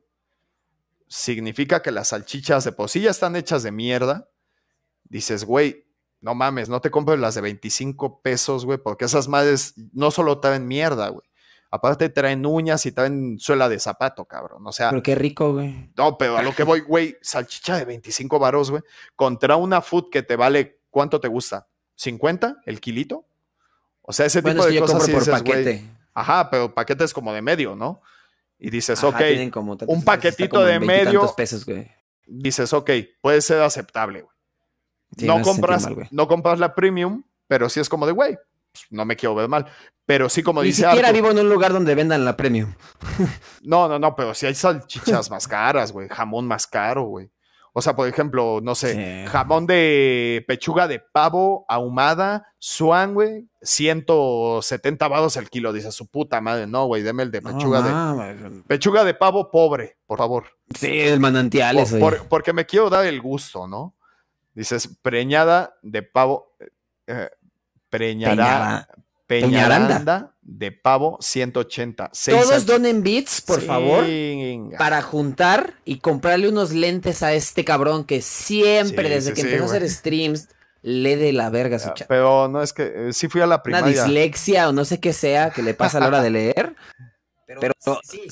significa 1.08 1.82
que 1.82 1.90
las 1.90 2.08
salchichas 2.08 2.64
de 2.64 3.00
ya 3.00 3.10
están 3.10 3.36
hechas 3.36 3.62
de 3.62 3.72
mierda. 3.72 4.28
Dices, 5.04 5.44
güey, 5.44 5.86
no 6.20 6.34
mames, 6.34 6.68
no 6.68 6.80
te 6.80 6.90
compres 6.90 7.18
las 7.18 7.34
de 7.34 7.42
25 7.42 8.22
pesos, 8.22 8.64
güey, 8.64 8.78
porque 8.78 9.04
esas 9.04 9.28
madres 9.28 9.74
no 9.92 10.10
solo 10.10 10.40
traen 10.40 10.66
mierda, 10.66 11.08
güey. 11.08 11.26
Aparte 11.74 12.08
traen 12.08 12.46
uñas 12.46 12.86
y 12.86 12.92
traen 12.92 13.36
suela 13.40 13.68
de 13.68 13.80
zapato, 13.80 14.26
cabrón. 14.26 14.64
O 14.64 14.70
sea, 14.70 14.90
Pero 14.90 15.02
qué 15.02 15.16
rico, 15.16 15.54
güey. 15.54 15.90
no, 15.96 16.16
pero 16.16 16.36
a 16.36 16.42
lo 16.44 16.54
que 16.54 16.62
voy, 16.62 16.80
güey, 16.82 17.16
salchicha 17.20 17.76
de 17.76 17.84
25 17.84 18.38
varos, 18.38 18.70
güey, 18.70 18.80
contra 19.16 19.56
una 19.56 19.80
food 19.82 20.08
que 20.08 20.22
te 20.22 20.36
vale, 20.36 20.78
¿cuánto 20.88 21.20
te 21.20 21.26
gusta? 21.26 21.66
¿50 21.98 22.58
el 22.66 22.80
kilito? 22.80 23.24
O 24.02 24.12
sea, 24.12 24.26
ese 24.26 24.40
Bueno, 24.40 24.60
tipo 24.60 24.68
de 24.68 24.74
yo 24.76 24.80
cosas 24.82 24.98
compro 24.98 25.20
sí 25.20 25.30
por 25.30 25.42
dices. 25.42 25.82
Ajá, 26.14 26.48
pero 26.48 26.72
paquetes 26.72 27.12
como 27.12 27.32
de 27.32 27.42
medio, 27.42 27.74
¿no? 27.74 28.00
Y 28.56 28.70
dices, 28.70 29.02
Ajá, 29.02 29.08
ok, 29.08 29.16
tienen 29.18 29.50
como 29.50 29.76
tantos 29.76 29.96
un 29.96 30.04
paquetito 30.04 30.50
como 30.50 30.62
de 30.62 30.78
medio. 30.78 31.34
pesos, 31.34 31.66
güey. 31.66 31.90
dices, 32.24 32.72
ok, 32.72 32.88
puede 33.20 33.40
ser 33.40 33.62
aceptable, 33.62 34.22
güey. 34.22 34.34
Sí, 35.16 35.26
no, 35.26 35.42
compras, 35.42 35.82
mal, 35.90 36.06
no 36.12 36.28
compras 36.28 36.60
la 36.60 36.72
premium, 36.72 37.24
pero 37.48 37.68
sí 37.68 37.80
es 37.80 37.88
como 37.88 38.06
de, 38.06 38.12
güey, 38.12 38.38
pues, 38.74 38.86
no 38.90 39.04
me 39.06 39.16
quiero 39.16 39.34
ver 39.36 39.48
mal. 39.48 39.66
Pero 40.04 40.28
sí, 40.28 40.42
como 40.42 40.60
Ni 40.60 40.66
dice 40.68 40.82
siquiera 40.82 41.08
Arthur, 41.08 41.22
vivo 41.22 41.30
en 41.30 41.46
un 41.46 41.48
lugar 41.52 41.72
donde 41.72 41.94
vendan 41.94 42.24
la 42.26 42.36
premium. 42.36 42.74
No, 43.62 43.88
no, 43.88 43.98
no, 43.98 44.14
pero 44.14 44.34
si 44.34 44.44
hay 44.44 44.54
salchichas 44.54 45.30
más 45.30 45.48
caras, 45.48 45.90
güey, 45.92 46.08
jamón 46.10 46.46
más 46.46 46.66
caro, 46.66 47.04
güey. 47.04 47.30
O 47.72 47.80
sea, 47.82 47.96
por 47.96 48.06
ejemplo, 48.06 48.60
no 48.62 48.74
sé, 48.74 49.24
Sí. 49.24 49.30
jamón 49.32 49.66
de 49.66 50.44
pechuga 50.46 50.86
de 50.86 51.00
pavo 51.00 51.64
ahumada, 51.68 52.46
suan, 52.58 53.14
güey, 53.14 53.48
170 53.62 55.08
vados 55.08 55.36
el 55.36 55.48
kilo. 55.50 55.72
Dice 55.72 55.90
su 55.90 56.06
puta 56.06 56.40
madre, 56.40 56.66
no, 56.66 56.84
güey, 56.86 57.02
deme 57.02 57.22
el 57.22 57.30
de 57.30 57.40
No, 57.40 57.50
pechuga 57.50 57.82
de 57.82 58.62
pechuga 58.68 59.04
de 59.04 59.14
pavo 59.14 59.50
pobre, 59.50 59.96
por 60.06 60.18
favor. 60.18 60.44
Sí, 60.78 61.00
el 61.00 61.18
manantial 61.20 61.78
Por- 61.98 62.28
porque 62.28 62.52
me 62.52 62.66
quiero 62.66 62.90
dar 62.90 63.06
el 63.06 63.20
gusto, 63.20 63.66
¿no? 63.66 63.94
Dices, 64.54 64.88
preñada 65.02 65.76
de 65.82 66.02
pavo, 66.02 66.54
eh, 67.06 67.30
Peñaranda. 67.98 68.88
peñaranda 69.26 70.30
de 70.42 70.72
pavo 70.72 71.16
180. 71.20 72.10
seis 72.12 72.36
Todos 72.38 72.66
donen 72.66 73.02
bits, 73.02 73.40
por 73.40 73.60
favor, 73.62 74.04
para 74.78 75.00
juntar 75.02 75.74
y 75.84 75.98
comprarle 75.98 76.48
unos 76.48 76.72
lentes 76.72 77.22
a 77.22 77.32
este 77.32 77.64
cabrón 77.64 78.04
que 78.04 78.20
siempre, 78.20 79.08
Sí, 79.08 79.14
desde 79.14 79.30
sí, 79.30 79.34
que 79.34 79.40
empezó 79.48 79.64
a 79.64 79.66
hacer 79.68 79.88
streams, 79.88 80.48
le 80.82 81.16
de 81.16 81.32
la 81.32 81.48
verga 81.48 81.78
su 81.78 81.88
Ah, 81.88 81.94
chat. 81.94 82.08
Pero 82.08 82.48
no 82.48 82.62
es 82.62 82.74
que 82.74 83.08
eh, 83.08 83.12
sí 83.14 83.28
fui 83.28 83.40
a 83.40 83.46
la 83.46 83.54
Una 83.56 83.62
primaria. 83.62 83.88
dislexia 84.04 84.68
o 84.68 84.72
no 84.72 84.84
sé 84.84 85.00
qué 85.00 85.14
sea 85.14 85.48
que 85.50 85.62
le 85.62 85.72
pasa 85.72 85.96
a 85.96 86.00
la 86.02 86.08
hora 86.08 86.22
de 86.22 86.30
leer. 86.30 86.74
Pero 87.60 87.74
sí, 88.02 88.22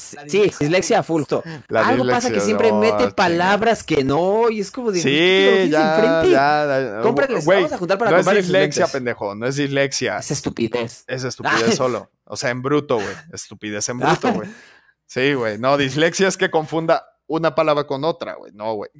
dislexia 0.58 1.02
full. 1.02 1.22
La 1.68 1.86
Algo 1.88 2.06
pasa 2.06 2.30
que 2.30 2.40
siempre 2.40 2.70
no, 2.70 2.80
mete 2.80 3.10
palabras 3.12 3.82
que 3.84 4.04
no, 4.04 4.50
y 4.50 4.60
es 4.60 4.70
como 4.70 4.92
de. 4.92 5.00
Sí, 5.00 5.08
¿qué 5.08 5.44
lo 5.46 5.52
tienes 5.52 5.70
ya, 5.70 6.22
ya, 6.24 6.96
ya. 6.96 7.00
Cómprales, 7.02 7.44
Güey, 7.44 7.58
vamos 7.58 7.72
a 7.72 7.78
juntar 7.78 7.98
para 7.98 8.10
no 8.10 8.18
es 8.18 8.26
dislexia, 8.26 8.86
pendejo, 8.86 9.34
no 9.34 9.46
es 9.46 9.56
dislexia. 9.56 10.18
Es 10.18 10.30
estupidez. 10.30 11.04
Es 11.06 11.24
estupidez 11.24 11.74
solo. 11.76 12.10
O 12.24 12.36
sea, 12.36 12.50
en 12.50 12.62
bruto, 12.62 12.96
güey. 12.96 13.14
Estupidez 13.32 13.88
en 13.88 13.98
bruto, 13.98 14.32
güey. 14.32 14.48
Sí, 15.04 15.34
güey. 15.34 15.58
No, 15.58 15.76
dislexia 15.76 16.26
es 16.26 16.38
que 16.38 16.50
confunda 16.50 17.04
una 17.26 17.54
palabra 17.54 17.86
con 17.86 18.02
otra, 18.02 18.32
güey. 18.34 18.50
No, 18.54 18.72
güey. 18.72 18.90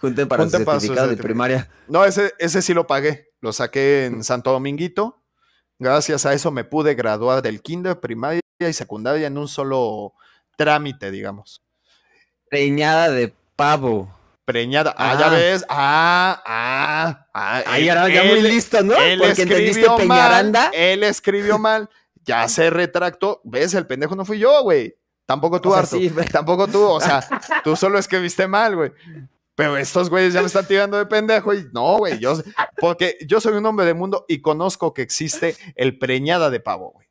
Junten 0.00 0.26
para 0.26 0.42
Junten 0.42 0.60
su 0.60 0.66
para 0.66 0.80
su 0.80 0.86
certificado 0.86 1.08
de 1.08 1.14
certificado. 1.14 1.28
primaria. 1.28 1.70
No, 1.86 2.04
ese, 2.04 2.34
ese 2.40 2.60
sí 2.60 2.74
lo 2.74 2.88
pagué. 2.88 3.28
Lo 3.40 3.52
saqué 3.52 4.06
en 4.06 4.24
Santo 4.24 4.50
Dominguito. 4.50 5.17
Gracias 5.78 6.26
a 6.26 6.32
eso 6.32 6.50
me 6.50 6.64
pude 6.64 6.94
graduar 6.94 7.42
del 7.42 7.62
kinder, 7.62 8.00
primaria 8.00 8.40
y 8.58 8.72
secundaria 8.72 9.26
en 9.26 9.38
un 9.38 9.46
solo 9.48 10.12
trámite, 10.56 11.10
digamos. 11.10 11.62
Preñada 12.50 13.10
de 13.10 13.32
pavo. 13.56 14.12
Preñada. 14.44 14.94
Ah, 14.96 15.12
Ah. 15.14 15.20
ya 15.20 15.28
ves. 15.28 15.64
Ah, 15.68 16.42
ah, 16.46 17.26
ah. 17.34 17.62
Ahí 17.66 17.88
ahora 17.88 18.08
ya 18.08 18.24
muy 18.24 18.38
él- 18.38 18.48
listo, 18.48 18.82
¿no? 18.82 18.94
Él 18.96 19.18
Porque 19.20 19.42
entendiste 19.42 19.86
Peñaranda. 19.98 20.64
mal. 20.64 20.70
Él 20.74 21.04
escribió 21.04 21.58
mal. 21.58 21.88
Ya 22.24 22.48
se 22.48 22.70
retractó. 22.70 23.40
¿Ves? 23.44 23.74
El 23.74 23.86
pendejo 23.86 24.16
no 24.16 24.24
fui 24.24 24.38
yo, 24.38 24.62
güey. 24.62 24.96
Tampoco 25.26 25.60
tú, 25.60 25.68
O 25.68 25.72
sea, 25.72 25.80
Arthur. 25.82 26.00
sí. 26.00 26.10
Tampoco 26.32 26.66
tú. 26.66 26.82
O 26.82 27.00
sea, 27.00 27.20
tú 27.64 27.76
solo 27.76 27.98
escribiste 27.98 28.48
mal, 28.48 28.74
güey. 28.74 28.92
Pero 29.58 29.76
estos 29.76 30.08
güeyes 30.08 30.32
ya 30.34 30.40
me 30.40 30.46
están 30.46 30.66
tirando 30.68 30.96
de 30.96 31.06
pendejo 31.06 31.52
y 31.52 31.66
no, 31.72 31.96
güey. 31.98 32.20
Yo, 32.20 32.40
porque 32.80 33.18
yo 33.26 33.40
soy 33.40 33.54
un 33.54 33.66
hombre 33.66 33.86
de 33.86 33.92
mundo 33.92 34.24
y 34.28 34.40
conozco 34.40 34.94
que 34.94 35.02
existe 35.02 35.56
el 35.74 35.98
preñada 35.98 36.48
de 36.48 36.60
pavo, 36.60 36.92
güey. 36.92 37.08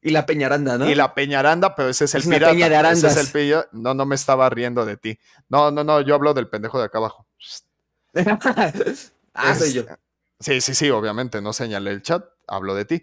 Y 0.00 0.10
la 0.10 0.24
Peñaranda, 0.24 0.78
¿no? 0.78 0.88
Y 0.88 0.94
la 0.94 1.14
peñaranda, 1.14 1.74
pero 1.74 1.88
ese 1.88 2.04
es 2.04 2.14
el 2.14 2.20
Es 2.20 2.28
pirata. 2.28 2.52
peña 2.52 2.68
de 2.68 2.92
ese 2.92 3.08
es 3.08 3.16
el 3.16 3.26
pillo. 3.26 3.66
No, 3.72 3.92
no 3.92 4.06
me 4.06 4.14
estaba 4.14 4.48
riendo 4.50 4.84
de 4.86 4.96
ti. 4.98 5.18
No, 5.48 5.72
no, 5.72 5.82
no. 5.82 6.00
Yo 6.02 6.14
hablo 6.14 6.32
del 6.32 6.46
pendejo 6.48 6.78
de 6.78 6.84
acá 6.84 6.98
abajo. 6.98 7.26
ah, 9.34 9.54
soy 9.56 9.68
Es- 9.68 9.74
yo. 9.74 9.82
Sí, 10.38 10.60
sí, 10.60 10.74
sí, 10.76 10.90
obviamente. 10.90 11.42
No 11.42 11.52
señalé 11.52 11.90
el 11.90 12.02
chat. 12.02 12.24
Hablo 12.46 12.74
de 12.76 12.84
ti. 12.84 13.02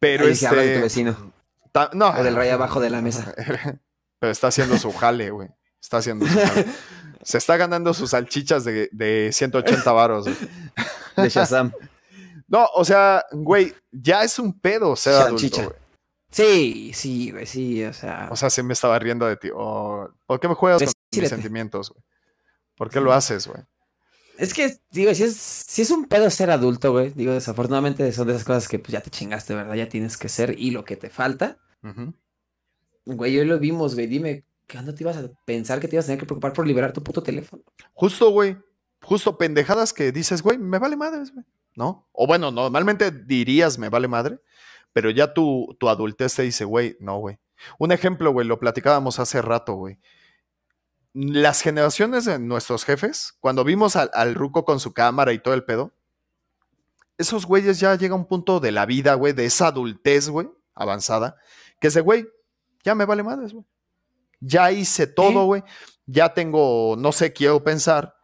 Pero 0.00 0.24
Ahí 0.24 0.34
se 0.34 0.48
habla 0.48 0.62
de 0.62 0.68
tu 0.68 0.72
este. 0.72 0.82
vecino. 0.82 1.32
ta- 1.70 1.90
no. 1.92 2.08
O 2.08 2.22
del 2.24 2.34
rey 2.34 2.48
abajo 2.50 2.80
de 2.80 2.90
la 2.90 3.00
mesa. 3.02 3.34
Pero 4.18 4.32
está 4.32 4.48
haciendo 4.48 4.76
su 4.78 4.92
jale, 4.92 5.30
güey. 5.30 5.48
Está 5.80 5.98
haciendo 5.98 6.26
su. 6.26 6.38
Se 7.22 7.38
está 7.38 7.56
ganando 7.56 7.92
sus 7.94 8.10
salchichas 8.10 8.64
de, 8.64 8.88
de 8.92 9.30
180 9.32 9.92
varos. 9.92 10.24
güey. 10.24 10.36
De 11.16 11.28
Shazam. 11.28 11.72
No, 12.46 12.66
o 12.74 12.84
sea, 12.84 13.24
güey, 13.32 13.74
ya 13.90 14.22
es 14.22 14.38
un 14.38 14.58
pedo 14.58 14.96
ser 14.96 15.14
adulto, 15.14 15.56
güey. 15.64 15.76
Sí, 16.30 16.92
sí, 16.94 17.30
güey, 17.30 17.46
sí, 17.46 17.84
o 17.84 17.92
sea. 17.92 18.28
O 18.30 18.36
sea, 18.36 18.50
sí 18.50 18.62
me 18.62 18.72
estaba 18.72 18.98
riendo 18.98 19.26
de 19.26 19.36
ti. 19.36 19.50
Oh, 19.54 20.08
¿Por 20.26 20.40
qué 20.40 20.48
me 20.48 20.54
juegas 20.54 20.82
con 20.82 20.92
mis 21.20 21.28
sentimientos, 21.28 21.90
güey? 21.90 22.02
¿Por 22.76 22.90
qué 22.90 23.00
lo 23.00 23.12
haces, 23.12 23.46
güey? 23.46 23.62
Es 24.38 24.54
que, 24.54 24.78
digo, 24.90 25.12
si 25.14 25.24
es, 25.24 25.36
si 25.36 25.82
es 25.82 25.90
un 25.90 26.06
pedo 26.06 26.30
ser 26.30 26.50
adulto, 26.50 26.92
güey. 26.92 27.10
Digo, 27.10 27.32
desafortunadamente 27.32 28.10
son 28.12 28.28
de 28.28 28.34
esas 28.34 28.44
cosas 28.44 28.68
que 28.68 28.78
pues 28.78 28.92
ya 28.92 29.00
te 29.00 29.10
chingaste, 29.10 29.54
¿verdad? 29.54 29.74
Ya 29.74 29.88
tienes 29.88 30.16
que 30.16 30.28
ser 30.28 30.54
y 30.58 30.70
lo 30.70 30.84
que 30.84 30.96
te 30.96 31.10
falta. 31.10 31.58
Güey, 33.04 33.38
hoy 33.38 33.46
lo 33.46 33.58
vimos, 33.58 33.94
güey. 33.94 34.06
Dime, 34.06 34.44
¿qué 34.68 34.78
onda 34.78 34.94
te 34.94 35.02
ibas 35.02 35.16
a 35.16 35.28
pensar 35.44 35.80
que 35.80 35.88
te 35.88 35.96
ibas 35.96 36.04
a 36.04 36.08
tener 36.08 36.20
que 36.20 36.26
preocupar 36.26 36.52
por 36.52 36.66
liberar 36.66 36.92
tu 36.92 37.02
puto 37.02 37.22
teléfono? 37.22 37.62
Justo, 37.94 38.30
güey. 38.30 38.56
Justo 39.02 39.38
pendejadas 39.38 39.92
que 39.92 40.12
dices, 40.12 40.42
güey, 40.42 40.58
me 40.58 40.78
vale 40.78 40.96
madres, 40.96 41.32
güey. 41.32 41.44
¿No? 41.74 42.08
O 42.12 42.26
bueno, 42.26 42.50
normalmente 42.50 43.10
dirías 43.10 43.78
me 43.78 43.88
vale 43.88 44.08
madre, 44.08 44.40
pero 44.92 45.10
ya 45.10 45.32
tu, 45.32 45.76
tu 45.78 45.88
adultez 45.88 46.34
te 46.34 46.42
dice, 46.42 46.64
güey, 46.64 46.96
no, 47.00 47.18
güey. 47.18 47.38
Un 47.78 47.92
ejemplo, 47.92 48.32
güey, 48.32 48.46
lo 48.46 48.58
platicábamos 48.58 49.18
hace 49.18 49.40
rato, 49.40 49.74
güey. 49.74 49.98
Las 51.14 51.62
generaciones 51.62 52.24
de 52.24 52.38
nuestros 52.38 52.84
jefes, 52.84 53.34
cuando 53.40 53.64
vimos 53.64 53.96
al, 53.96 54.34
ruco 54.34 54.64
con 54.64 54.80
su 54.80 54.92
cámara 54.92 55.32
y 55.32 55.38
todo 55.38 55.54
el 55.54 55.64
pedo, 55.64 55.92
esos 57.16 57.46
güeyes 57.46 57.80
ya 57.80 57.94
llega 57.94 58.14
un 58.14 58.26
punto 58.26 58.60
de 58.60 58.72
la 58.72 58.84
vida, 58.84 59.14
güey, 59.14 59.32
de 59.32 59.46
esa 59.46 59.68
adultez, 59.68 60.28
güey, 60.28 60.48
avanzada, 60.74 61.36
que 61.80 61.88
ese 61.88 62.00
güey, 62.00 62.28
ya 62.84 62.94
me 62.94 63.04
vale 63.04 63.22
madres, 63.22 63.52
güey. 63.52 63.64
Ya 64.40 64.70
hice 64.70 65.06
todo, 65.06 65.42
¿Eh? 65.42 65.44
güey. 65.44 65.62
Ya 66.06 66.32
tengo, 66.32 66.96
no 66.98 67.12
sé, 67.12 67.32
quiero 67.32 67.62
pensar, 67.62 68.14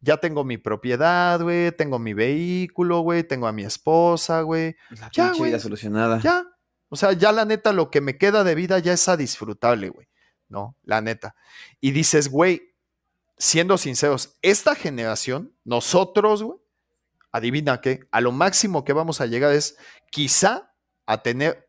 ya 0.00 0.16
tengo 0.16 0.44
mi 0.44 0.58
propiedad, 0.58 1.40
güey, 1.40 1.72
tengo 1.72 1.98
mi 1.98 2.14
vehículo, 2.14 3.00
güey, 3.00 3.24
tengo 3.24 3.46
a 3.46 3.52
mi 3.52 3.64
esposa, 3.64 4.42
güey. 4.42 4.76
La 4.90 5.10
Ya, 5.12 5.32
vida 5.32 5.58
solucionada. 5.58 6.20
Ya. 6.20 6.44
O 6.88 6.96
sea, 6.96 7.12
ya 7.12 7.32
la 7.32 7.44
neta, 7.44 7.72
lo 7.72 7.90
que 7.90 8.00
me 8.00 8.18
queda 8.18 8.44
de 8.44 8.54
vida 8.54 8.78
ya 8.78 8.92
es 8.92 9.08
a 9.08 9.16
disfrutable, 9.16 9.88
güey. 9.88 10.08
No, 10.48 10.76
la 10.82 11.00
neta. 11.00 11.34
Y 11.80 11.92
dices, 11.92 12.28
güey, 12.28 12.74
siendo 13.38 13.78
sinceros, 13.78 14.36
esta 14.42 14.74
generación, 14.74 15.54
nosotros, 15.64 16.42
güey, 16.42 16.58
adivina 17.32 17.80
qué, 17.80 18.00
a 18.10 18.20
lo 18.20 18.30
máximo 18.30 18.84
que 18.84 18.92
vamos 18.92 19.20
a 19.20 19.26
llegar 19.26 19.52
es 19.52 19.78
quizá 20.10 20.74
a 21.06 21.22
tener 21.22 21.68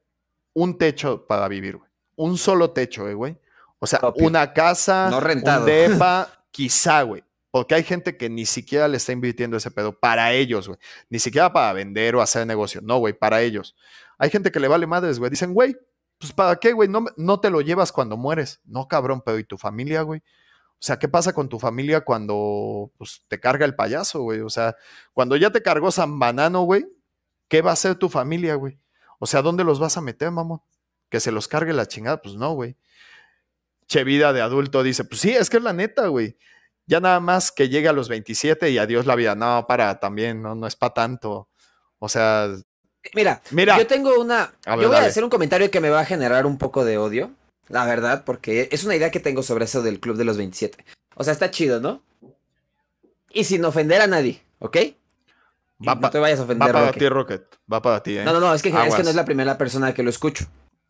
un 0.54 0.78
techo 0.78 1.26
para 1.26 1.48
vivir, 1.48 1.78
güey. 1.78 1.90
Un 2.16 2.38
solo 2.38 2.72
techo, 2.72 3.08
eh, 3.08 3.14
güey. 3.14 3.40
O 3.84 3.86
sea, 3.86 4.00
una 4.16 4.54
casa, 4.54 5.10
no 5.10 5.20
rentado. 5.20 5.60
un 5.60 5.66
depa, 5.66 6.30
quizá, 6.52 7.02
güey. 7.02 7.22
Porque 7.52 7.76
hay 7.76 7.84
gente 7.84 8.16
que 8.16 8.30
ni 8.30 8.46
siquiera 8.46 8.88
le 8.88 8.96
está 8.96 9.12
invirtiendo 9.12 9.58
ese 9.58 9.72
pedo 9.72 10.00
para 10.00 10.32
ellos, 10.32 10.70
güey. 10.70 10.80
Ni 11.10 11.20
siquiera 11.20 11.52
para 11.52 11.74
vender 11.74 12.16
o 12.16 12.22
hacer 12.22 12.48
negocio. 12.48 12.80
No, 12.82 13.00
güey, 13.00 13.12
para 13.12 13.42
ellos. 13.42 13.76
Hay 14.18 14.30
gente 14.30 14.54
que 14.54 14.62
le 14.62 14.70
vale 14.70 14.88
madres, 14.88 15.20
güey. 15.20 15.30
Dicen, 15.30 15.54
güey, 15.54 15.76
pues 16.18 16.32
¿para 16.32 16.56
qué, 16.56 16.72
güey? 16.72 16.88
No, 16.88 17.04
no 17.18 17.42
te 17.42 17.50
lo 17.50 17.60
llevas 17.60 17.92
cuando 17.92 18.16
mueres. 18.16 18.62
No, 18.64 18.88
cabrón, 18.88 19.22
pero 19.26 19.38
¿y 19.38 19.44
tu 19.44 19.58
familia, 19.58 20.02
güey? 20.04 20.22
O 20.22 20.86
sea, 20.86 20.98
¿qué 20.98 21.10
pasa 21.10 21.34
con 21.34 21.50
tu 21.50 21.60
familia 21.60 22.06
cuando 22.06 22.90
pues, 22.98 23.26
te 23.28 23.38
carga 23.38 23.66
el 23.66 23.76
payaso, 23.76 24.22
güey? 24.22 24.40
O 24.40 24.50
sea, 24.50 24.78
cuando 25.12 25.36
ya 25.36 25.50
te 25.50 25.62
cargó 25.62 25.92
San 25.92 26.20
Banano, 26.20 26.62
güey, 26.62 26.86
¿qué 27.50 27.62
va 27.62 27.72
a 27.72 27.74
hacer 27.74 27.96
tu 27.96 28.08
familia, 28.08 28.56
güey? 28.56 28.80
O 29.20 29.26
sea, 29.26 29.42
¿dónde 29.42 29.66
los 29.66 29.78
vas 29.78 29.98
a 29.98 30.02
meter, 30.02 30.32
mamón? 30.32 30.62
Que 31.10 31.20
se 31.20 31.34
los 31.34 31.50
cargue 31.50 31.74
la 31.74 31.86
chingada, 31.86 32.22
pues 32.22 32.36
no, 32.36 32.54
güey. 32.54 32.78
Che 33.94 34.04
vida 34.04 34.34
de 34.34 34.42
adulto 34.42 34.82
dice, 34.82 35.04
pues 35.04 35.22
sí, 35.22 35.30
es 35.30 35.52
que 35.52 35.58
es 35.58 35.64
la 35.64 35.72
neta, 35.72 36.08
güey. 36.08 36.36
Ya 36.88 37.00
nada 37.00 37.20
más 37.20 37.52
que 37.52 37.70
llegue 37.70 37.88
a 37.88 37.94
los 37.94 38.10
27 38.10 38.72
y 38.72 38.80
adiós 38.80 39.06
la 39.06 39.14
vida. 39.14 39.36
No, 39.36 39.68
para 39.68 40.00
también, 40.00 40.42
no, 40.42 40.56
no 40.56 40.66
es 40.66 40.76
para 40.76 40.96
tanto. 40.96 41.48
O 42.00 42.10
sea. 42.10 42.50
Mira, 43.14 43.44
mira. 43.52 43.78
Yo 43.78 43.86
tengo 43.86 44.20
una. 44.20 44.52
yo 44.66 44.88
voy 44.88 44.98
a 44.98 45.06
hacer 45.06 45.24
un 45.24 45.30
comentario 45.30 45.70
que 45.70 45.80
me 45.80 45.92
va 45.92 46.00
a 46.00 46.06
generar 46.06 46.48
un 46.48 46.58
poco 46.58 46.84
de 46.84 46.98
odio. 46.98 47.34
La 47.68 47.86
verdad, 47.86 48.24
porque 48.26 48.68
es 48.72 48.84
una 48.84 48.96
idea 48.96 49.12
que 49.12 49.20
tengo 49.20 49.44
sobre 49.44 49.66
eso 49.66 49.84
del 49.84 50.00
Club 50.00 50.18
de 50.18 50.26
los 50.26 50.38
27. 50.38 50.84
O 51.14 51.24
sea, 51.24 51.32
está 51.32 51.52
chido, 51.52 51.80
¿no? 51.80 52.02
Y 53.30 53.44
sin 53.44 53.64
ofender 53.64 54.02
a 54.02 54.08
nadie, 54.08 54.42
¿ok? 54.58 54.78
Va 55.88 55.94
no 55.94 56.10
te 56.10 56.18
vayas 56.18 56.40
a 56.40 56.46
ofender. 56.46 56.68
Va 56.68 56.74
para 56.74 56.92
ti, 56.94 57.08
Rocket. 57.08 57.46
Va 57.72 57.80
para 57.80 58.02
ti, 58.02 58.18
¿eh? 58.18 58.24
No, 58.24 58.34
no, 58.34 58.40
no, 58.40 58.56
es 58.56 58.64
que, 58.64 58.70
es 58.70 58.96
que 58.96 59.04
no 59.04 59.10
es 59.12 59.16
la 59.16 59.26
primera 59.26 59.56
persona 59.56 59.94
que 59.94 60.02
lo 60.02 60.10
escucho. 60.10 60.46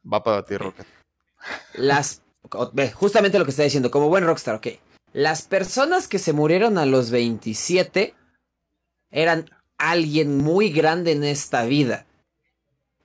Va 0.10 0.24
para 0.24 0.46
ti, 0.46 0.56
Rocket. 0.56 0.88
Las. 1.74 2.23
Justamente 2.94 3.40
lo 3.40 3.46
que 3.46 3.52
está 3.52 3.64
diciendo, 3.64 3.92
como 3.92 4.10
buen 4.10 4.26
rockstar, 4.26 4.56
ok. 4.56 4.68
Las 5.14 5.44
personas 5.44 6.08
que 6.08 6.20
se 6.20 6.34
murieron 6.34 6.78
a 6.78 6.86
los 6.86 7.12
27 7.12 8.16
eran 9.12 9.50
alguien 9.78 10.38
muy 10.38 10.70
grande 10.70 11.12
en 11.12 11.24
esta 11.24 11.66
vida. 11.66 12.06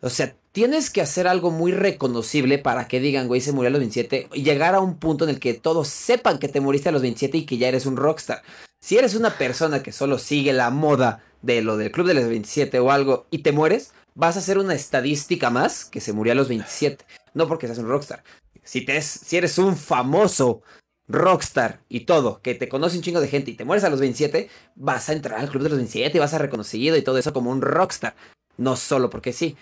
O 0.00 0.10
sea, 0.10 0.34
tienes 0.52 0.90
que 0.90 1.00
hacer 1.00 1.28
algo 1.28 1.50
muy 1.50 1.72
reconocible 1.72 2.58
para 2.58 2.88
que 2.88 3.00
digan, 3.00 3.28
güey, 3.28 3.40
se 3.40 3.52
murió 3.52 3.68
a 3.68 3.70
los 3.72 3.80
27 3.80 4.28
y 4.32 4.42
llegar 4.42 4.74
a 4.74 4.80
un 4.80 4.96
punto 4.98 5.24
en 5.24 5.30
el 5.30 5.40
que 5.40 5.54
todos 5.54 5.88
sepan 5.88 6.38
que 6.38 6.48
te 6.48 6.60
moriste 6.60 6.88
a 6.88 6.92
los 6.92 7.02
27 7.02 7.38
y 7.38 7.46
que 7.46 7.58
ya 7.58 7.68
eres 7.68 7.84
un 7.84 7.96
rockstar. 7.96 8.42
Si 8.80 8.96
eres 8.96 9.14
una 9.14 9.36
persona 9.36 9.82
que 9.82 9.92
solo 9.92 10.18
sigue 10.18 10.52
la 10.52 10.70
moda 10.70 11.22
de 11.42 11.62
lo 11.62 11.76
del 11.76 11.90
club 11.90 12.06
de 12.06 12.14
los 12.14 12.28
27 12.28 12.78
o 12.80 12.90
algo 12.90 13.26
y 13.30 13.38
te 13.38 13.52
mueres, 13.52 13.92
vas 14.14 14.36
a 14.36 14.40
hacer 14.40 14.58
una 14.58 14.74
estadística 14.74 15.50
más 15.50 15.84
que 15.84 16.00
se 16.00 16.12
murió 16.12 16.32
a 16.32 16.36
los 16.36 16.48
27. 16.48 17.04
No 17.34 17.46
porque 17.46 17.66
seas 17.66 17.78
un 17.78 17.88
rockstar. 17.88 18.22
Si, 18.68 18.82
te 18.82 19.00
si 19.00 19.34
eres 19.38 19.56
un 19.56 19.78
famoso 19.78 20.60
rockstar 21.06 21.80
y 21.88 22.00
todo, 22.00 22.42
que 22.42 22.54
te 22.54 22.68
conoce 22.68 22.98
un 22.98 23.02
chingo 23.02 23.22
de 23.22 23.28
gente 23.28 23.50
y 23.50 23.54
te 23.54 23.64
mueres 23.64 23.82
a 23.82 23.88
los 23.88 23.98
27, 23.98 24.50
vas 24.74 25.08
a 25.08 25.14
entrar 25.14 25.40
al 25.40 25.48
club 25.48 25.62
de 25.62 25.70
los 25.70 25.78
27 25.78 26.14
y 26.14 26.20
vas 26.20 26.34
a 26.34 26.36
ser 26.36 26.42
reconocido 26.42 26.94
y 26.94 27.00
todo 27.00 27.16
eso 27.16 27.32
como 27.32 27.50
un 27.50 27.62
rockstar. 27.62 28.14
No 28.58 28.76
solo 28.76 29.08
porque 29.08 29.32
sí. 29.32 29.56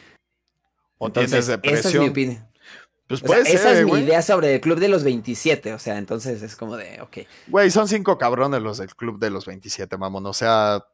entonces, 0.98 1.56
esa 1.62 1.88
es 1.88 1.94
mi 1.94 2.08
opinión. 2.08 2.48
Pues 3.06 3.20
puede 3.20 3.44
ser, 3.44 3.54
esa 3.54 3.78
es 3.78 3.86
mi 3.86 4.00
idea 4.00 4.22
sobre 4.22 4.56
el 4.56 4.60
club 4.60 4.80
de 4.80 4.88
los 4.88 5.04
27. 5.04 5.72
O 5.72 5.78
sea, 5.78 5.98
entonces 5.98 6.42
es 6.42 6.56
como 6.56 6.76
de, 6.76 7.00
ok. 7.00 7.18
Güey, 7.46 7.70
son 7.70 7.86
cinco 7.86 8.18
cabrones 8.18 8.60
los 8.60 8.78
del 8.78 8.92
club 8.96 9.20
de 9.20 9.30
los 9.30 9.46
27, 9.46 9.96
mamón. 9.96 10.26
O 10.26 10.32
sea. 10.32 10.84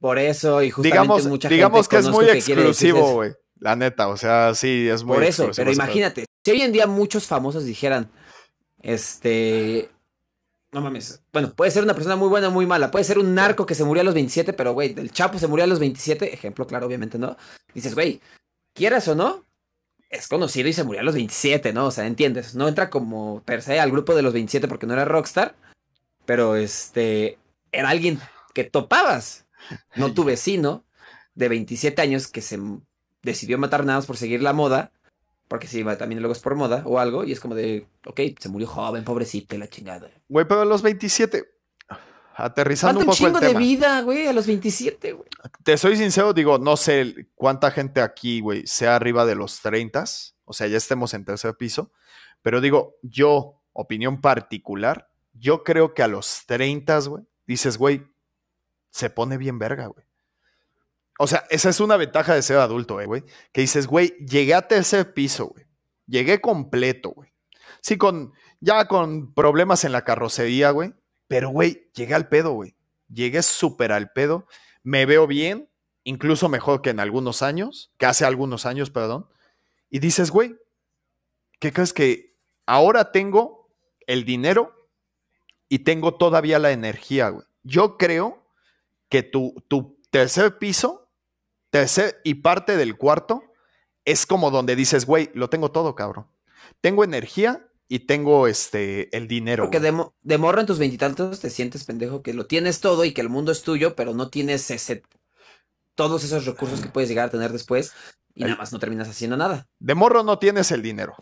Por 0.00 0.18
eso, 0.18 0.60
y 0.60 0.70
justamente 0.70 1.02
digamos, 1.02 1.26
mucha 1.28 1.48
digamos 1.48 1.86
que 1.86 1.98
es 1.98 2.08
muy 2.08 2.24
exclusivo, 2.30 3.12
güey. 3.12 3.32
La 3.60 3.76
neta, 3.76 4.08
o 4.08 4.16
sea, 4.16 4.54
sí, 4.54 4.88
es 4.88 5.04
muy 5.04 5.16
Por 5.16 5.24
eso, 5.24 5.50
pero 5.54 5.70
imagínate, 5.70 6.24
si 6.44 6.50
hoy 6.50 6.62
en 6.62 6.72
día 6.72 6.86
muchos 6.86 7.26
famosos 7.26 7.64
dijeran, 7.64 8.10
este, 8.82 9.90
no 10.72 10.80
mames. 10.80 11.22
Bueno, 11.32 11.52
puede 11.52 11.70
ser 11.70 11.82
una 11.82 11.94
persona 11.94 12.16
muy 12.16 12.28
buena 12.28 12.48
o 12.48 12.50
muy 12.50 12.66
mala. 12.66 12.90
Puede 12.90 13.04
ser 13.04 13.18
un 13.18 13.34
narco 13.34 13.66
que 13.66 13.74
se 13.74 13.84
murió 13.84 14.02
a 14.02 14.04
los 14.04 14.14
27, 14.14 14.52
pero 14.52 14.72
güey, 14.72 14.94
el 14.96 15.10
Chapo 15.10 15.38
se 15.38 15.48
murió 15.48 15.64
a 15.64 15.68
los 15.68 15.78
27. 15.78 16.32
Ejemplo, 16.32 16.66
claro, 16.66 16.86
obviamente 16.86 17.18
no. 17.18 17.36
Dices, 17.74 17.94
güey, 17.94 18.20
quieras 18.72 19.08
o 19.08 19.14
no, 19.14 19.44
es 20.08 20.28
conocido 20.28 20.68
y 20.68 20.72
se 20.72 20.84
murió 20.84 21.00
a 21.00 21.04
los 21.04 21.14
27, 21.14 21.72
¿no? 21.72 21.86
O 21.86 21.90
sea, 21.90 22.06
entiendes. 22.06 22.54
No 22.54 22.68
entra 22.68 22.88
como 22.88 23.42
per 23.44 23.62
se 23.62 23.80
al 23.80 23.90
grupo 23.90 24.14
de 24.14 24.22
los 24.22 24.32
27 24.32 24.68
porque 24.68 24.86
no 24.86 24.92
era 24.92 25.04
rockstar, 25.04 25.56
pero 26.24 26.56
este, 26.56 27.38
era 27.72 27.88
alguien 27.90 28.20
que 28.54 28.64
topabas. 28.64 29.46
No 29.96 30.14
tu 30.14 30.24
vecino 30.24 30.84
de 31.34 31.48
27 31.48 32.00
años 32.00 32.28
que 32.28 32.42
se 32.42 32.58
decidió 33.22 33.58
matar 33.58 33.84
nada 33.84 33.98
más 33.98 34.06
por 34.06 34.16
seguir 34.16 34.42
la 34.42 34.52
moda 34.52 34.92
porque 35.50 35.66
sí, 35.66 35.84
también 35.98 36.20
luego 36.20 36.32
es 36.32 36.38
por 36.38 36.54
moda 36.54 36.84
o 36.86 37.00
algo, 37.00 37.24
y 37.24 37.32
es 37.32 37.40
como 37.40 37.56
de, 37.56 37.84
ok, 38.06 38.20
se 38.38 38.48
murió 38.48 38.68
joven, 38.68 39.02
pobrecito, 39.02 39.58
la 39.58 39.66
chingada. 39.68 40.08
Güey, 40.28 40.46
pero 40.46 40.60
a 40.60 40.64
los 40.64 40.80
27, 40.80 41.44
aterrizando 42.36 43.00
un 43.00 43.06
poco 43.06 43.16
chingo 43.16 43.40
de 43.40 43.54
vida, 43.54 44.00
güey, 44.02 44.28
a 44.28 44.32
los 44.32 44.46
27, 44.46 45.12
güey. 45.12 45.28
Te 45.64 45.76
soy 45.76 45.96
sincero, 45.96 46.32
digo, 46.32 46.58
no 46.58 46.76
sé 46.76 47.26
cuánta 47.34 47.72
gente 47.72 48.00
aquí, 48.00 48.40
güey, 48.40 48.64
sea 48.68 48.94
arriba 48.94 49.26
de 49.26 49.34
los 49.34 49.60
30, 49.60 50.04
o 50.44 50.52
sea, 50.52 50.68
ya 50.68 50.76
estemos 50.76 51.14
en 51.14 51.24
tercer 51.24 51.56
piso, 51.56 51.90
pero 52.42 52.60
digo, 52.60 52.94
yo, 53.02 53.60
opinión 53.72 54.20
particular, 54.20 55.10
yo 55.32 55.64
creo 55.64 55.94
que 55.94 56.04
a 56.04 56.08
los 56.08 56.44
30, 56.46 57.00
güey, 57.08 57.24
dices, 57.48 57.76
güey, 57.76 58.06
se 58.90 59.10
pone 59.10 59.36
bien 59.36 59.58
verga, 59.58 59.88
güey. 59.88 60.06
O 61.22 61.26
sea, 61.26 61.44
esa 61.50 61.68
es 61.68 61.80
una 61.80 61.98
ventaja 61.98 62.34
de 62.34 62.40
ser 62.40 62.56
adulto, 62.56 62.98
eh, 62.98 63.04
güey. 63.04 63.24
Que 63.52 63.60
dices, 63.60 63.86
güey, 63.86 64.16
llegué 64.26 64.54
a 64.54 64.66
tercer 64.66 65.12
piso, 65.12 65.48
güey. 65.48 65.66
Llegué 66.06 66.40
completo, 66.40 67.10
güey. 67.10 67.30
Sí, 67.82 67.98
con, 67.98 68.32
ya 68.60 68.86
con 68.88 69.34
problemas 69.34 69.84
en 69.84 69.92
la 69.92 70.02
carrocería, 70.02 70.70
güey. 70.70 70.94
Pero, 71.28 71.50
güey, 71.50 71.90
llegué 71.94 72.14
al 72.14 72.30
pedo, 72.30 72.52
güey. 72.52 72.74
Llegué 73.12 73.42
súper 73.42 73.92
al 73.92 74.12
pedo. 74.12 74.46
Me 74.82 75.04
veo 75.04 75.26
bien, 75.26 75.68
incluso 76.04 76.48
mejor 76.48 76.80
que 76.80 76.88
en 76.88 77.00
algunos 77.00 77.42
años, 77.42 77.92
que 77.98 78.06
hace 78.06 78.24
algunos 78.24 78.64
años, 78.64 78.88
perdón. 78.88 79.28
Y 79.90 79.98
dices, 79.98 80.30
güey, 80.30 80.56
¿qué 81.58 81.70
crees 81.70 81.92
que 81.92 82.38
ahora 82.64 83.12
tengo 83.12 83.68
el 84.06 84.24
dinero 84.24 84.88
y 85.68 85.80
tengo 85.80 86.14
todavía 86.14 86.58
la 86.58 86.70
energía, 86.70 87.28
güey? 87.28 87.44
Yo 87.62 87.98
creo 87.98 88.42
que 89.10 89.22
tu, 89.22 89.62
tu 89.68 90.00
tercer 90.10 90.56
piso 90.56 91.08
tercer 91.70 92.20
y 92.24 92.34
parte 92.34 92.76
del 92.76 92.96
cuarto 92.96 93.42
es 94.04 94.26
como 94.26 94.50
donde 94.50 94.76
dices, 94.76 95.06
güey, 95.06 95.30
lo 95.34 95.48
tengo 95.48 95.70
todo, 95.70 95.94
cabrón. 95.94 96.26
Tengo 96.80 97.04
energía 97.04 97.66
y 97.88 98.00
tengo 98.00 98.46
este 98.46 99.14
el 99.16 99.28
dinero. 99.28 99.64
Porque 99.64 99.80
de, 99.80 100.04
de, 100.22 100.38
morro 100.38 100.60
en 100.60 100.66
tus 100.66 100.78
veintitantos 100.78 101.40
te 101.40 101.50
sientes 101.50 101.84
pendejo 101.84 102.22
que 102.22 102.34
lo 102.34 102.46
tienes 102.46 102.80
todo 102.80 103.04
y 103.04 103.12
que 103.12 103.20
el 103.20 103.28
mundo 103.28 103.52
es 103.52 103.62
tuyo, 103.62 103.96
pero 103.96 104.14
no 104.14 104.28
tienes 104.28 104.70
ese 104.70 105.02
todos 105.94 106.24
esos 106.24 106.46
recursos 106.46 106.80
que 106.80 106.88
puedes 106.88 107.08
llegar 107.10 107.26
a 107.26 107.30
tener 107.30 107.52
después 107.52 107.92
y 108.34 108.44
nada 108.44 108.56
más 108.56 108.72
no 108.72 108.78
terminas 108.78 109.08
haciendo 109.08 109.36
nada. 109.36 109.68
De 109.78 109.94
morro 109.94 110.22
no 110.22 110.38
tienes 110.38 110.70
el 110.70 110.82
dinero, 110.82 111.14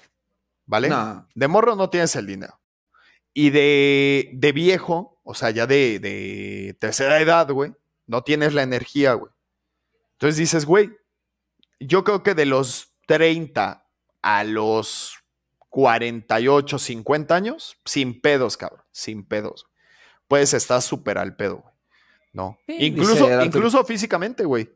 ¿vale? 0.67 0.91
De 1.35 1.49
morro 1.49 1.75
no 1.75 1.91
tienes 1.91 2.15
el 2.17 2.27
dinero. 2.27 2.61
Y 3.35 3.51
de, 3.51 4.31
de 4.35 4.53
viejo, 4.53 5.21
o 5.25 5.35
sea, 5.35 5.51
ya 5.51 5.67
de, 5.67 5.99
de 5.99 6.77
tercera 6.79 7.21
edad, 7.21 7.51
güey, 7.51 7.73
no 8.07 8.23
tienes 8.23 8.55
la 8.55 8.63
energía, 8.63 9.15
güey. 9.15 9.33
Entonces 10.19 10.37
dices, 10.37 10.67
güey, 10.67 10.91
yo 11.79 12.03
creo 12.03 12.25
que 12.25 12.35
de 12.35 12.45
los 12.45 12.97
30 13.07 13.87
a 14.21 14.45
los 14.45 15.19
48, 15.69 16.79
50 16.79 17.35
años, 17.35 17.77
sin 17.85 18.21
pedos, 18.21 18.57
cabrón, 18.57 18.83
sin 18.91 19.25
pedos. 19.25 19.67
Puedes 20.27 20.55
estar 20.55 20.83
súper 20.83 21.19
al 21.19 21.37
pedo, 21.37 21.59
güey. 21.59 21.75
¿No? 22.33 22.59
incluso, 22.67 23.43
incluso 23.43 23.85
físicamente, 23.85 24.45
güey. 24.45 24.71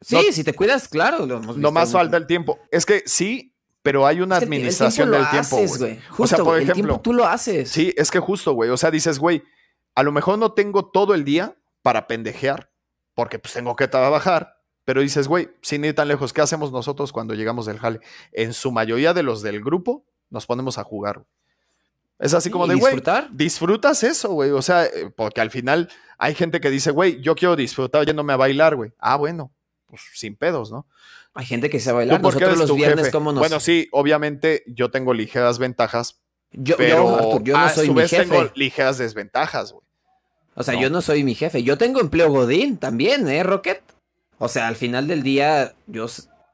Sí, 0.00 0.32
si 0.32 0.44
te 0.44 0.52
cuidas, 0.52 0.88
claro. 0.88 1.26
no 1.26 1.70
más 1.70 1.92
falta 1.92 2.18
el 2.18 2.26
tiempo. 2.26 2.58
Es 2.70 2.84
que 2.84 3.02
sí, 3.06 3.54
pero 3.82 4.06
hay 4.06 4.20
una 4.20 4.36
administración 4.36 5.10
del 5.10 5.28
tiempo, 5.30 5.56
güey. 5.56 5.98
O 6.18 6.26
sea, 6.26 6.38
por 6.38 6.60
ejemplo, 6.60 7.00
tú 7.00 7.12
lo 7.12 7.26
haces. 7.26 7.70
Sí, 7.70 7.94
es 7.96 8.10
que 8.10 8.18
justo, 8.18 8.52
güey. 8.52 8.70
O 8.70 8.76
sea, 8.76 8.90
dices, 8.90 9.18
güey, 9.18 9.42
a 9.94 10.02
lo 10.02 10.12
mejor 10.12 10.38
no 10.38 10.52
tengo 10.52 10.90
todo 10.90 11.14
el 11.14 11.24
día 11.24 11.56
para 11.82 12.06
pendejear, 12.06 12.70
porque 13.14 13.38
pues 13.38 13.54
tengo 13.54 13.76
que 13.76 13.88
trabajar, 13.88 14.53
pero 14.84 15.00
dices, 15.00 15.28
güey, 15.28 15.48
sin 15.62 15.84
ir 15.84 15.94
tan 15.94 16.08
lejos, 16.08 16.32
¿qué 16.32 16.40
hacemos 16.40 16.72
nosotros 16.72 17.12
cuando 17.12 17.34
llegamos 17.34 17.66
del 17.66 17.78
jale? 17.78 18.00
En 18.32 18.52
su 18.52 18.70
mayoría 18.70 19.14
de 19.14 19.22
los 19.22 19.42
del 19.42 19.62
grupo 19.62 20.04
nos 20.30 20.46
ponemos 20.46 20.78
a 20.78 20.84
jugar. 20.84 21.24
Es 22.18 22.32
así 22.34 22.50
como 22.50 22.66
de, 22.66 22.76
güey, 22.76 22.96
disfrutas 23.32 24.02
eso, 24.04 24.30
güey. 24.30 24.50
O 24.50 24.62
sea, 24.62 24.84
eh, 24.84 25.10
porque 25.14 25.40
al 25.40 25.50
final 25.50 25.88
hay 26.18 26.34
gente 26.34 26.60
que 26.60 26.70
dice, 26.70 26.90
güey, 26.90 27.20
yo 27.20 27.34
quiero 27.34 27.56
disfrutar 27.56 28.06
yéndome 28.06 28.32
a 28.32 28.36
bailar, 28.36 28.76
güey. 28.76 28.92
Ah, 28.98 29.16
bueno, 29.16 29.52
pues 29.86 30.02
sin 30.14 30.36
pedos, 30.36 30.70
¿no? 30.70 30.86
Hay 31.34 31.46
gente 31.46 31.68
que 31.68 31.80
se 31.80 31.90
va 31.90 31.96
a 31.96 32.00
bailar. 32.00 32.22
Nosotros 32.22 32.58
los 32.58 32.76
viernes, 32.76 33.10
¿cómo 33.10 33.32
nos... 33.32 33.40
Bueno, 33.40 33.58
sí, 33.58 33.88
obviamente 33.90 34.62
yo 34.68 34.90
tengo 34.90 35.12
ligeras 35.12 35.58
ventajas. 35.58 36.20
Yo, 36.52 36.76
pero 36.76 37.42
yo, 37.42 37.58
no 37.58 37.68
soy 37.68 37.86
a 37.86 37.88
su 37.88 37.94
vez 37.94 38.10
tengo 38.10 38.48
ligeras 38.54 38.98
desventajas, 38.98 39.72
güey. 39.72 39.84
O 40.54 40.62
sea, 40.62 40.80
yo 40.80 40.88
no 40.88 41.02
soy 41.02 41.24
mi 41.24 41.34
jefe. 41.34 41.64
Yo 41.64 41.76
tengo 41.76 42.00
empleo 42.00 42.30
Godín 42.30 42.78
también, 42.78 43.26
¿eh, 43.26 43.42
Rocket? 43.42 43.82
O 44.38 44.48
sea, 44.48 44.68
al 44.68 44.76
final 44.76 45.06
del 45.06 45.22
día, 45.22 45.74
yo 45.86 46.06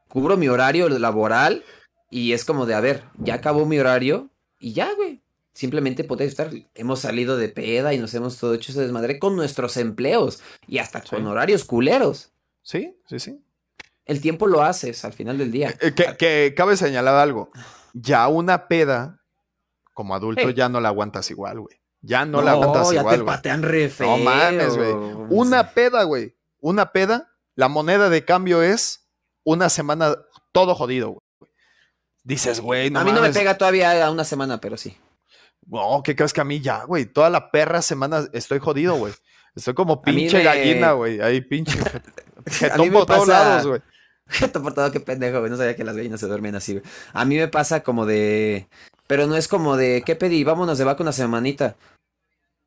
cubro 0.07 0.37
mi 0.37 0.47
horario 0.47 0.89
laboral 0.89 1.63
y 2.09 2.33
es 2.33 2.45
como 2.45 2.65
de, 2.65 2.75
a 2.75 2.81
ver, 2.81 3.03
ya 3.17 3.35
acabó 3.35 3.65
mi 3.65 3.79
horario 3.79 4.29
y 4.59 4.73
ya, 4.73 4.93
güey. 4.95 5.21
Simplemente 5.53 6.03
podéis 6.05 6.31
estar. 6.31 6.49
Hemos 6.75 6.99
salido 7.01 7.35
de 7.35 7.49
peda 7.49 7.93
y 7.93 7.97
nos 7.97 8.13
hemos 8.13 8.37
todo 8.37 8.53
hecho 8.53 8.71
ese 8.71 8.81
desmadre 8.81 9.19
con 9.19 9.35
nuestros 9.35 9.75
empleos 9.77 10.41
y 10.65 10.77
hasta 10.77 11.01
con 11.01 11.27
horarios 11.27 11.65
culeros. 11.65 12.31
Sí, 12.61 12.97
sí, 13.05 13.19
sí. 13.19 13.43
El 14.05 14.21
tiempo 14.21 14.47
lo 14.47 14.61
haces 14.63 15.03
al 15.03 15.13
final 15.13 15.37
del 15.37 15.51
día. 15.51 15.75
Eh, 15.81 15.93
que, 15.93 16.53
cabe 16.55 16.77
señalar 16.77 17.15
algo. 17.15 17.51
Ya 17.93 18.27
una 18.27 18.67
peda, 18.67 19.21
como 19.93 20.15
adulto, 20.15 20.49
ya 20.49 20.69
no 20.69 20.79
la 20.79 20.89
aguantas 20.89 21.29
igual, 21.31 21.59
güey. 21.59 21.81
Ya 22.01 22.25
no, 22.25 22.41
la 22.41 22.51
aguantas 22.51 22.91
ya 22.91 23.01
igual. 23.01 23.19
Te 23.19 23.25
patean 23.25 23.63
re 23.63 23.91
No 23.99 24.17
mames, 24.17 24.75
güey. 24.75 24.93
Una 25.29 25.71
peda, 25.73 26.03
güey. 26.03 26.35
Una 26.59 26.91
peda, 26.91 27.30
la 27.55 27.67
moneda 27.67 28.09
de 28.09 28.25
cambio 28.25 28.61
es 28.61 29.07
una 29.43 29.69
semana 29.69 30.15
todo 30.51 30.75
jodido, 30.75 31.09
güey. 31.09 31.51
Dices, 32.23 32.59
güey, 32.59 32.91
no 32.91 32.99
A 32.99 33.03
mí 33.03 33.11
no 33.11 33.21
me 33.21 33.31
pega 33.31 33.57
todavía 33.57 34.05
a 34.05 34.11
una 34.11 34.23
semana, 34.23 34.61
pero 34.61 34.77
sí. 34.77 34.95
No, 35.65 36.01
¿qué 36.03 36.15
crees 36.15 36.33
que 36.33 36.41
a 36.41 36.45
mí 36.45 36.59
ya, 36.59 36.83
güey? 36.83 37.05
Toda 37.05 37.29
la 37.29 37.51
perra 37.51 37.81
semana 37.81 38.27
estoy 38.33 38.59
jodido, 38.59 38.95
güey. 38.95 39.13
Estoy 39.55 39.73
como 39.73 40.01
pinche 40.01 40.43
gallina, 40.43 40.93
güey. 40.93 41.19
Ahí 41.19 41.41
pinche. 41.41 41.77
Jetón 42.45 42.91
por 42.91 43.05
todos 43.05 43.27
lados, 43.27 43.67
güey. 43.67 43.81
Jetón 44.27 44.63
por 44.63 44.73
todo, 44.73 44.91
qué 44.91 44.99
pendejo, 44.99 45.39
güey. 45.39 45.51
No 45.51 45.57
sabía 45.57 45.75
que 45.75 45.83
las 45.83 45.95
gallinas 45.95 46.19
se 46.19 46.27
duermen 46.27 46.55
así, 46.55 46.73
güey. 46.73 46.83
A 47.13 47.25
mí 47.25 47.35
me 47.37 47.47
pasa 47.47 47.81
como 47.81 48.05
de. 48.05 48.67
Pero 49.07 49.27
no 49.27 49.35
es 49.35 49.47
como 49.47 49.75
de, 49.75 50.03
¿qué 50.05 50.15
pedí? 50.15 50.43
Vámonos 50.43 50.77
de 50.77 50.85
vaca 50.85 51.03
una 51.03 51.11
semanita. 51.11 51.75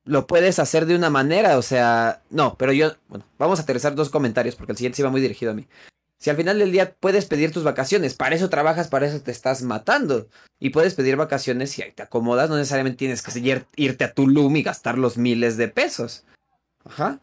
Lo 0.04 0.26
puedes 0.26 0.58
hacer 0.58 0.86
de 0.86 0.94
una 0.94 1.10
manera, 1.10 1.58
o 1.58 1.62
sea. 1.62 2.22
No, 2.30 2.56
pero 2.58 2.72
yo. 2.72 2.92
Bueno, 3.08 3.24
vamos 3.38 3.58
a 3.58 3.62
aterrizar 3.62 3.94
dos 3.94 4.10
comentarios 4.10 4.56
porque 4.56 4.72
el 4.72 4.78
siguiente 4.78 4.96
se 4.96 5.02
iba 5.02 5.10
muy 5.10 5.20
dirigido 5.20 5.52
a 5.52 5.54
mí. 5.54 5.66
Si 6.18 6.30
al 6.30 6.36
final 6.36 6.58
del 6.58 6.72
día 6.72 6.94
puedes 7.00 7.26
pedir 7.26 7.52
tus 7.52 7.64
vacaciones, 7.64 8.14
para 8.14 8.34
eso 8.34 8.48
trabajas, 8.48 8.88
para 8.88 9.06
eso 9.06 9.20
te 9.20 9.30
estás 9.30 9.62
matando. 9.62 10.28
Y 10.58 10.70
puedes 10.70 10.94
pedir 10.94 11.16
vacaciones 11.16 11.78
y 11.78 11.82
ahí 11.82 11.92
te 11.92 12.02
acomodas, 12.02 12.48
no 12.48 12.56
necesariamente 12.56 12.96
tienes 12.96 13.20
que 13.20 13.66
irte 13.76 14.04
a 14.04 14.12
Tulum 14.12 14.56
y 14.56 14.62
gastar 14.62 14.96
los 14.96 15.18
miles 15.18 15.56
de 15.56 15.68
pesos. 15.68 16.24
Ajá. 16.84 17.20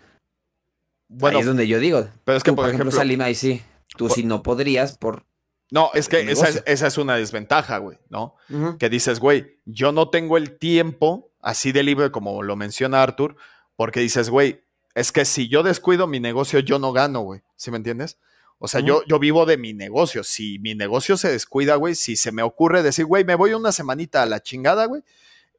Bueno, 1.07 1.37
ahí 1.37 1.41
es 1.41 1.47
donde 1.47 1.67
yo 1.67 1.79
digo. 1.79 2.07
Pero 2.23 2.37
es 2.37 2.43
que, 2.43 2.53
por, 2.53 2.67
ejemplo, 2.67 2.91
Salima, 2.91 3.25
ahí 3.25 3.35
sí. 3.35 3.61
Tú 3.97 4.09
sí 4.09 4.23
no 4.23 4.43
podrías 4.43 4.97
por. 4.97 5.25
No, 5.71 5.89
es 5.93 6.07
que 6.07 6.31
esa 6.31 6.87
es, 6.87 6.97
una 6.97 7.15
desventaja, 7.15 7.77
güey, 7.77 7.97
¿no? 8.09 8.35
Que 8.77 8.89
dices, 8.89 9.19
güey, 9.19 9.57
yo 9.65 9.91
no 9.91 10.09
tengo 10.09 10.37
el 10.37 10.57
tiempo 10.57 11.30
así 11.41 11.71
de 11.71 11.83
libre 11.83 12.11
como 12.11 12.43
lo 12.43 12.55
menciona 12.55 13.01
Arthur, 13.01 13.35
porque 13.75 13.99
dices, 13.99 14.29
güey, 14.29 14.63
es 14.95 15.11
que 15.11 15.25
si 15.25 15.47
yo 15.47 15.63
descuido 15.63 16.07
mi 16.07 16.19
negocio, 16.19 16.59
yo 16.59 16.79
no 16.79 16.91
gano, 16.93 17.21
güey. 17.21 17.41
¿Sí 17.55 17.71
me 17.71 17.77
entiendes? 17.77 18.17
O 18.59 18.67
sea, 18.67 18.81
yo, 18.81 19.03
yo 19.07 19.17
vivo 19.17 19.45
de 19.45 19.57
mi 19.57 19.73
negocio. 19.73 20.23
Si 20.23 20.59
mi 20.59 20.75
negocio 20.75 21.17
se 21.17 21.31
descuida, 21.31 21.75
güey, 21.75 21.95
si 21.95 22.15
se 22.15 22.31
me 22.31 22.43
ocurre 22.43 22.83
decir, 22.83 23.05
güey, 23.05 23.23
me 23.23 23.35
voy 23.35 23.53
una 23.53 23.71
semanita 23.71 24.21
a 24.21 24.27
la 24.27 24.39
chingada, 24.41 24.85
güey, 24.85 25.01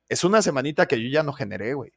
es 0.08 0.22
una 0.22 0.40
semanita 0.42 0.86
que 0.86 1.02
yo 1.02 1.08
ya 1.08 1.22
no 1.22 1.32
generé, 1.32 1.74
güey. 1.74 1.92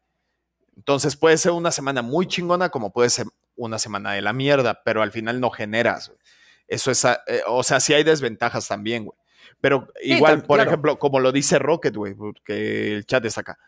Entonces 0.75 1.15
puede 1.15 1.37
ser 1.37 1.51
una 1.51 1.71
semana 1.71 2.01
muy 2.01 2.27
chingona 2.27 2.69
como 2.69 2.91
puede 2.91 3.09
ser 3.09 3.27
una 3.55 3.77
semana 3.77 4.13
de 4.13 4.21
la 4.21 4.33
mierda, 4.33 4.81
pero 4.83 5.01
al 5.01 5.11
final 5.11 5.39
no 5.39 5.51
generas, 5.51 6.07
güey. 6.07 6.19
Eso 6.67 6.89
es, 6.89 7.05
eh, 7.05 7.43
o 7.47 7.61
sea, 7.61 7.79
sí 7.79 7.93
hay 7.93 8.03
desventajas 8.03 8.67
también, 8.67 9.05
güey. 9.05 9.17
Pero 9.61 9.87
igual, 10.01 10.43
por 10.43 10.59
ejemplo, 10.59 10.97
como 10.97 11.19
lo 11.19 11.31
dice 11.31 11.59
Rocket, 11.59 11.95
güey, 11.95 12.13
porque 12.13 12.93
el 12.93 13.05
chat 13.05 13.23
está 13.25 13.41
acá. 13.41 13.59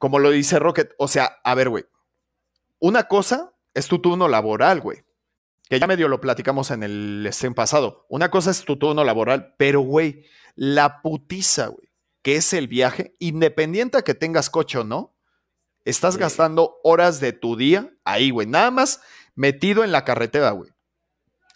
Como 0.00 0.18
lo 0.18 0.30
dice 0.30 0.58
Rocket, 0.58 0.94
o 0.98 1.06
sea, 1.06 1.38
a 1.44 1.54
ver, 1.54 1.68
güey. 1.68 1.84
Una 2.80 3.04
cosa 3.04 3.54
es 3.72 3.86
tu 3.86 4.00
turno 4.00 4.26
laboral, 4.26 4.80
güey 4.80 5.04
que 5.70 5.78
ya 5.78 5.86
medio 5.86 6.08
lo 6.08 6.20
platicamos 6.20 6.72
en 6.72 6.82
el 6.82 7.28
stream 7.30 7.54
pasado. 7.54 8.04
Una 8.08 8.28
cosa 8.28 8.50
es 8.50 8.64
tu 8.64 8.76
turno 8.76 9.04
laboral, 9.04 9.54
pero, 9.56 9.80
güey, 9.82 10.26
la 10.56 11.00
putiza, 11.00 11.68
güey, 11.68 11.92
que 12.22 12.34
es 12.34 12.52
el 12.52 12.66
viaje, 12.66 13.14
independiente 13.20 13.96
a 13.96 14.02
que 14.02 14.14
tengas 14.14 14.50
coche 14.50 14.78
o 14.78 14.84
no, 14.84 15.14
estás 15.84 16.16
gastando 16.16 16.80
horas 16.82 17.20
de 17.20 17.32
tu 17.32 17.54
día 17.54 17.88
ahí, 18.04 18.30
güey, 18.30 18.48
nada 18.48 18.72
más 18.72 19.00
metido 19.36 19.84
en 19.84 19.92
la 19.92 20.04
carretera, 20.04 20.50
güey. 20.50 20.72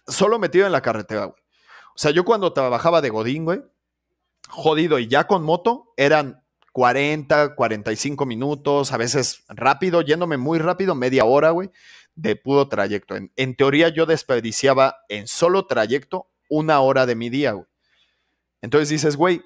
Solo 0.07 0.39
metido 0.39 0.65
en 0.65 0.71
la 0.71 0.81
carretera, 0.81 1.25
güey. 1.25 1.41
O 1.93 1.97
sea, 1.97 2.11
yo 2.11 2.23
cuando 2.23 2.53
trabajaba 2.53 3.01
de 3.01 3.09
Godín, 3.09 3.43
güey, 3.43 3.63
jodido 4.47 4.97
y 4.97 5.09
ya 5.09 5.27
con 5.27 5.43
moto, 5.43 5.93
eran 5.97 6.41
40, 6.75 7.55
45 7.55 8.25
minutos, 8.25 8.91
a 8.91 8.97
veces 8.97 9.45
rápido, 9.47 10.01
yéndome 10.01 10.35
muy 10.35 10.59
rápido, 10.59 10.93
media 10.93 11.23
hora, 11.23 11.51
güey 11.51 11.71
de 12.15 12.35
puro 12.35 12.67
trayecto. 12.67 13.15
En, 13.35 13.55
teoría 13.55 13.89
yo 13.89 14.05
desperdiciaba 14.05 14.97
en 15.09 15.27
solo 15.27 15.67
trayecto 15.67 16.27
una 16.49 16.79
hora 16.79 17.05
de 17.05 17.15
mi 17.15 17.29
día, 17.29 17.51
güey. 17.51 17.65
Entonces 18.61 18.89
dices, 18.89 19.15
güey, 19.15 19.41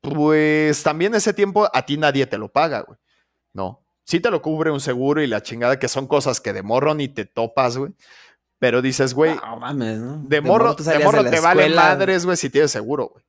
pues 0.00 0.82
también 0.82 1.14
ese 1.14 1.32
tiempo 1.34 1.68
a 1.72 1.86
ti 1.86 1.96
nadie 1.96 2.26
te 2.26 2.38
lo 2.38 2.50
paga, 2.50 2.80
güey. 2.80 2.98
No. 3.52 3.84
Sí 4.04 4.18
te 4.18 4.30
lo 4.30 4.42
cubre 4.42 4.70
un 4.70 4.80
seguro 4.80 5.22
y 5.22 5.26
la 5.26 5.42
chingada, 5.42 5.78
que 5.78 5.88
son 5.88 6.06
cosas 6.06 6.40
que 6.40 6.52
de 6.52 6.62
morro 6.62 6.94
ni 6.94 7.08
te 7.08 7.26
topas, 7.26 7.76
güey. 7.76 7.92
Pero 8.58 8.82
dices, 8.82 9.14
güey, 9.14 9.36
no, 9.36 9.56
mames, 9.58 9.98
¿no? 9.98 10.22
de, 10.26 10.40
morro, 10.40 10.74
de 10.74 10.98
morro 10.98 11.24
te 11.24 11.40
vale 11.40 11.70
madres, 11.70 12.24
güey, 12.24 12.36
si 12.36 12.50
tienes 12.50 12.70
seguro, 12.70 13.08
güey. 13.08 13.24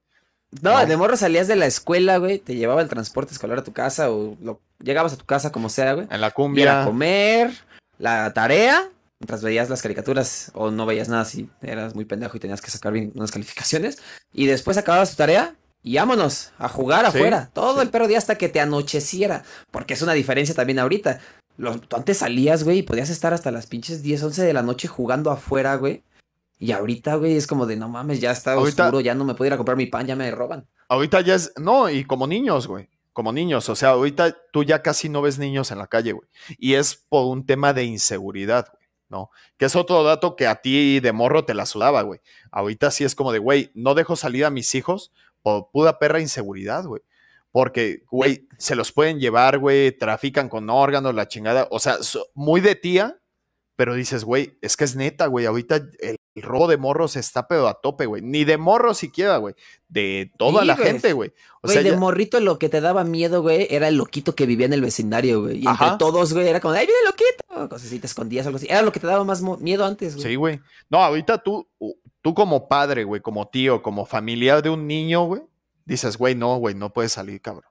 No, 0.61 0.86
de 0.86 0.98
morro 0.98 1.15
salías 1.15 1.48
de 1.48 1.56
la 1.56 1.65
escuela, 1.65 2.18
güey, 2.18 2.40
te 2.40 2.56
llevaba 2.56 2.82
el 2.82 2.90
transporte 2.90 3.34
escolar 3.34 3.60
a 3.60 3.64
tu 3.64 3.72
casa 3.72 4.11
o 4.11 4.36
lo, 4.41 4.60
llegabas 4.84 5.14
a 5.14 5.18
tu 5.18 5.26
casa 5.26 5.52
como 5.52 5.69
sea, 5.69 5.94
güey. 5.94 6.07
En 6.11 6.19
la 6.19 6.32
cumbia. 6.32 6.82
a 6.82 6.86
comer, 6.86 7.53
la 7.98 8.34
tarea, 8.34 8.90
mientras 9.19 9.44
veías 9.44 9.69
las 9.69 9.82
caricaturas 9.82 10.52
o 10.53 10.69
no 10.72 10.86
veías 10.86 11.07
nada 11.07 11.23
si 11.23 11.49
eras 11.61 11.95
muy 11.95 12.06
pendejo 12.06 12.36
y 12.36 12.40
tenías 12.40 12.61
que 12.61 12.72
sacar 12.72 12.91
bien 12.91 13.11
unas 13.15 13.32
calificaciones, 13.32 13.99
y 14.34 14.45
después 14.48 14.78
acababas 14.78 15.11
tu 15.11 15.15
tarea 15.15 15.56
y 15.84 15.95
vámonos 15.95 16.52
a 16.57 16.68
jugar 16.68 17.06
afuera, 17.06 17.49
todo 17.53 17.82
el 17.82 17.90
perro 17.90 18.07
día 18.07 18.18
hasta 18.18 18.36
que 18.36 18.49
te 18.49 18.60
anocheciera, 18.60 19.44
porque 19.72 19.94
es 19.94 20.02
una 20.02 20.14
diferencia 20.14 20.53
también 20.53 20.80
ahorita. 20.80 21.19
tú 21.57 21.95
antes 21.95 22.18
salías, 22.18 22.64
güey, 22.64 22.80
y 22.80 22.84
podías 22.84 23.10
estar 23.10 23.34
hasta 23.34 23.52
las 23.52 23.68
pinches 23.68 24.03
10, 24.03 24.23
11 24.23 24.44
de 24.44 24.53
la 24.53 24.64
noche 24.64 24.88
jugando 24.88 25.32
afuera, 25.32 25.76
güey. 25.76 26.03
Y 26.62 26.72
ahorita, 26.72 27.16
güey, 27.16 27.36
es 27.36 27.48
como 27.48 27.66
de 27.66 27.76
no 27.76 27.90
mames, 27.90 28.22
ya 28.22 28.32
está 28.32 28.58
oscuro, 28.58 29.02
ya 29.02 29.16
no 29.16 29.26
me 29.26 29.34
puedo 29.34 29.48
ir 29.48 29.54
a 29.54 29.58
comprar 29.58 29.76
mi 29.76 29.88
pan, 29.88 30.08
ya 30.08 30.16
me 30.16 30.32
roban. 30.32 30.66
Ahorita 30.88 31.20
ya 31.20 31.36
es, 31.36 31.52
no, 31.58 31.90
y 31.90 32.06
como 32.06 32.26
niños, 32.28 32.68
güey 32.68 32.88
como 33.14 33.34
niños. 33.34 33.70
O 33.70 33.76
sea, 33.76 33.90
ahorita 33.90 34.36
tú 34.52 34.64
ya 34.64 34.82
casi 34.82 35.10
no 35.10 35.22
ves 35.22 35.38
niños 35.38 35.72
en 35.72 35.78
la 35.78 35.88
calle, 35.88 36.14
güey. 36.14 36.28
Y 36.58 36.76
es 36.76 36.96
por 36.96 37.28
un 37.28 37.46
tema 37.46 37.74
de 37.74 37.84
inseguridad, 37.84 38.68
güey, 38.72 38.88
¿no? 39.10 39.30
Que 39.58 39.66
es 39.66 39.76
otro 39.76 40.04
dato 40.04 40.36
que 40.36 40.48
a 40.48 40.56
ti 40.62 41.00
de 41.00 41.12
morro 41.12 41.46
te 41.46 41.54
la 41.54 41.66
sudaba, 41.66 42.02
güey. 42.04 42.22
Ahorita 42.52 42.92
sí 42.92 43.04
es 43.04 43.16
como 43.16 43.32
de, 43.32 43.40
güey, 43.40 43.72
no 43.74 43.94
dejo 43.96 44.16
salir 44.16 44.46
a 44.46 44.50
mis 44.50 44.74
hijos 44.76 45.12
por 45.42 45.72
puda 45.72 46.00
perra 46.00 46.20
inseguridad, 46.20 46.86
güey. 46.86 47.02
Porque, 47.52 48.04
güey, 48.10 48.48
se 48.58 48.76
los 48.76 48.94
pueden 48.94 49.20
llevar, 49.20 49.60
güey, 49.60 49.92
trafican 49.92 50.48
con 50.48 50.70
órganos, 50.70 51.14
la 51.14 51.28
chingada. 51.28 51.68
O 51.70 51.80
sea, 51.80 51.98
muy 52.34 52.62
de 52.62 52.76
tía, 52.76 53.20
pero 53.76 53.94
dices, 53.94 54.24
güey, 54.24 54.58
es 54.62 54.78
que 54.78 54.86
es 54.86 54.96
neta, 54.96 55.28
güey. 55.28 55.46
Ahorita 55.46 55.76
el, 56.00 56.16
robo 56.36 56.68
de 56.68 56.78
morros 56.78 57.18
está 57.18 57.48
pedo 57.48 57.68
a 57.68 57.82
tope, 57.82 58.06
güey. 58.06 58.22
Ni 58.22 58.45
de 58.45 58.58
morros 58.58 58.98
siquiera, 58.99 59.38
güey. 59.38 59.56
De 59.90 60.32
toda 60.38 60.64
la 60.64 60.78
gente, 60.78 61.12
güey. 61.12 61.34
O 61.62 61.68
sea, 61.68 61.84
de 61.84 61.98
morrito 61.98 62.40
lo 62.40 62.58
que 62.58 62.70
te 62.70 62.80
daba 62.80 63.03
miedo, 63.03 63.41
güey, 63.41 63.68
era 63.70 63.90
el 63.90 63.98
loquito 63.98 64.34
que 64.34 64.45
vivía 64.45 64.66
en 64.66 64.74
el 64.74 64.82
vecindario, 64.82 65.41
güey. 65.41 65.64
Y 65.64 65.68
entre 65.68 65.98
todos, 65.99 66.34
güey, 66.34 66.48
era 66.48 66.62
como, 66.62 66.74
¡ay, 66.74 66.86
viene 66.86 66.99
el 67.02 67.08
loquito! 67.08 67.70
Cosas 67.70 67.88
así, 67.88 67.99
te 67.99 68.08
escondías 68.08 68.45
algo 68.45 68.58
así. 68.58 68.68
Era 68.70 68.82
lo 68.82 68.91
que 68.94 69.02
te 69.02 69.08
daba 69.08 69.24
más 69.26 69.41
miedo 69.41 69.86
antes, 69.86 70.16
güey. 70.16 70.28
Sí, 70.28 70.36
güey. 70.36 70.62
No, 70.90 71.03
ahorita 71.03 71.40
tú, 71.40 71.68
tú 72.22 72.34
como 72.34 72.70
padre, 72.70 73.03
güey, 73.03 73.22
como 73.22 73.49
tío, 73.49 73.82
como 73.82 74.06
familiar 74.06 74.64
de 74.64 74.70
un 74.70 74.88
niño, 74.88 75.26
güey, 75.26 75.41
dices, 75.86 76.18
güey, 76.18 76.36
no, 76.36 76.58
güey, 76.58 76.76
no 76.76 76.94
puedes 76.94 77.12
salir, 77.12 77.41
cabrón. 77.41 77.70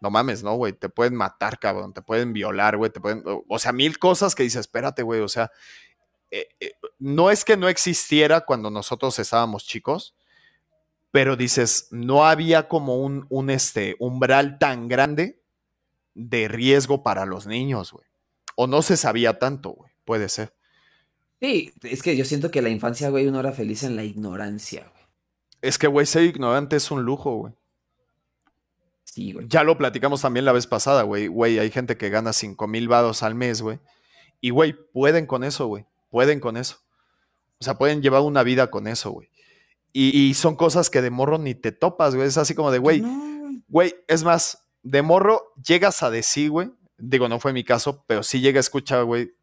No 0.00 0.10
mames, 0.10 0.42
no, 0.42 0.54
güey, 0.56 0.72
te 0.72 0.88
pueden 0.88 1.14
matar, 1.14 1.60
cabrón, 1.60 1.92
te 1.92 2.02
pueden 2.02 2.32
violar, 2.32 2.76
güey, 2.76 2.90
te 2.90 3.00
pueden, 3.00 3.22
o 3.24 3.58
sea, 3.60 3.70
mil 3.70 4.00
cosas 4.00 4.34
que 4.34 4.42
dices, 4.42 4.62
espérate, 4.62 5.04
güey, 5.04 5.20
o 5.20 5.28
sea, 5.28 5.52
eh, 6.32 6.48
eh, 6.60 6.72
no 6.98 7.30
es 7.30 7.44
que 7.44 7.58
no 7.58 7.68
existiera 7.68 8.40
cuando 8.40 8.70
nosotros 8.70 9.18
estábamos 9.18 9.66
chicos, 9.66 10.16
pero 11.10 11.36
dices, 11.36 11.88
no 11.90 12.24
había 12.24 12.68
como 12.68 12.96
un, 12.96 13.26
un 13.28 13.50
este, 13.50 13.96
umbral 13.98 14.58
tan 14.58 14.88
grande 14.88 15.42
de 16.14 16.48
riesgo 16.48 17.02
para 17.02 17.26
los 17.26 17.46
niños, 17.46 17.92
güey. 17.92 18.06
O 18.56 18.66
no 18.66 18.80
se 18.80 18.96
sabía 18.96 19.38
tanto, 19.38 19.70
güey, 19.70 19.92
puede 20.06 20.30
ser. 20.30 20.54
Sí, 21.38 21.74
es 21.82 22.02
que 22.02 22.16
yo 22.16 22.24
siento 22.24 22.50
que 22.50 22.62
la 22.62 22.70
infancia, 22.70 23.10
güey, 23.10 23.26
uno 23.26 23.40
era 23.40 23.52
feliz 23.52 23.82
en 23.82 23.94
la 23.94 24.04
ignorancia, 24.04 24.88
güey. 24.90 25.02
Es 25.60 25.78
que, 25.78 25.86
güey, 25.86 26.06
ser 26.06 26.24
ignorante 26.24 26.76
es 26.76 26.90
un 26.90 27.02
lujo, 27.02 27.36
güey. 27.36 27.52
Ya 29.48 29.64
lo 29.64 29.76
platicamos 29.76 30.22
también 30.22 30.46
la 30.46 30.52
vez 30.52 30.66
pasada, 30.66 31.02
güey. 31.02 31.26
Güey, 31.26 31.58
hay 31.58 31.70
gente 31.70 31.98
que 31.98 32.08
gana 32.08 32.32
5 32.32 32.66
mil 32.66 32.88
vados 32.88 33.22
al 33.22 33.34
mes, 33.34 33.60
güey. 33.60 33.78
Y, 34.40 34.48
güey, 34.50 34.72
pueden 34.72 35.26
con 35.26 35.44
eso, 35.44 35.66
güey. 35.66 35.84
Pueden 36.12 36.40
con 36.40 36.58
eso. 36.58 36.76
O 37.58 37.64
sea, 37.64 37.78
pueden 37.78 38.02
llevar 38.02 38.20
una 38.20 38.42
vida 38.42 38.70
con 38.70 38.86
eso, 38.86 39.10
güey. 39.10 39.30
Y, 39.94 40.34
son 40.34 40.56
cosas 40.56 40.90
que 40.90 41.00
de 41.02 41.10
morro 41.10 41.38
ni 41.38 41.54
te 41.54 41.72
topas, 41.72 42.14
güey. 42.14 42.28
Es 42.28 42.36
así 42.36 42.54
como 42.54 42.70
de, 42.70 42.78
güey, 42.78 43.02
güey, 43.68 43.94
es 44.08 44.24
más, 44.24 44.66
de 44.82 45.00
morro 45.00 45.52
llegas 45.62 46.02
a 46.02 46.10
decir, 46.10 46.50
güey, 46.50 46.70
Digo, 47.04 47.28
no 47.28 47.40
fue 47.40 47.52
mi 47.52 47.64
caso, 47.64 48.04
pero 48.06 48.22
sí 48.22 48.40
llegué 48.40 48.58
a 48.58 48.60
escuchar, 48.60 49.02
güey, 49.04 49.34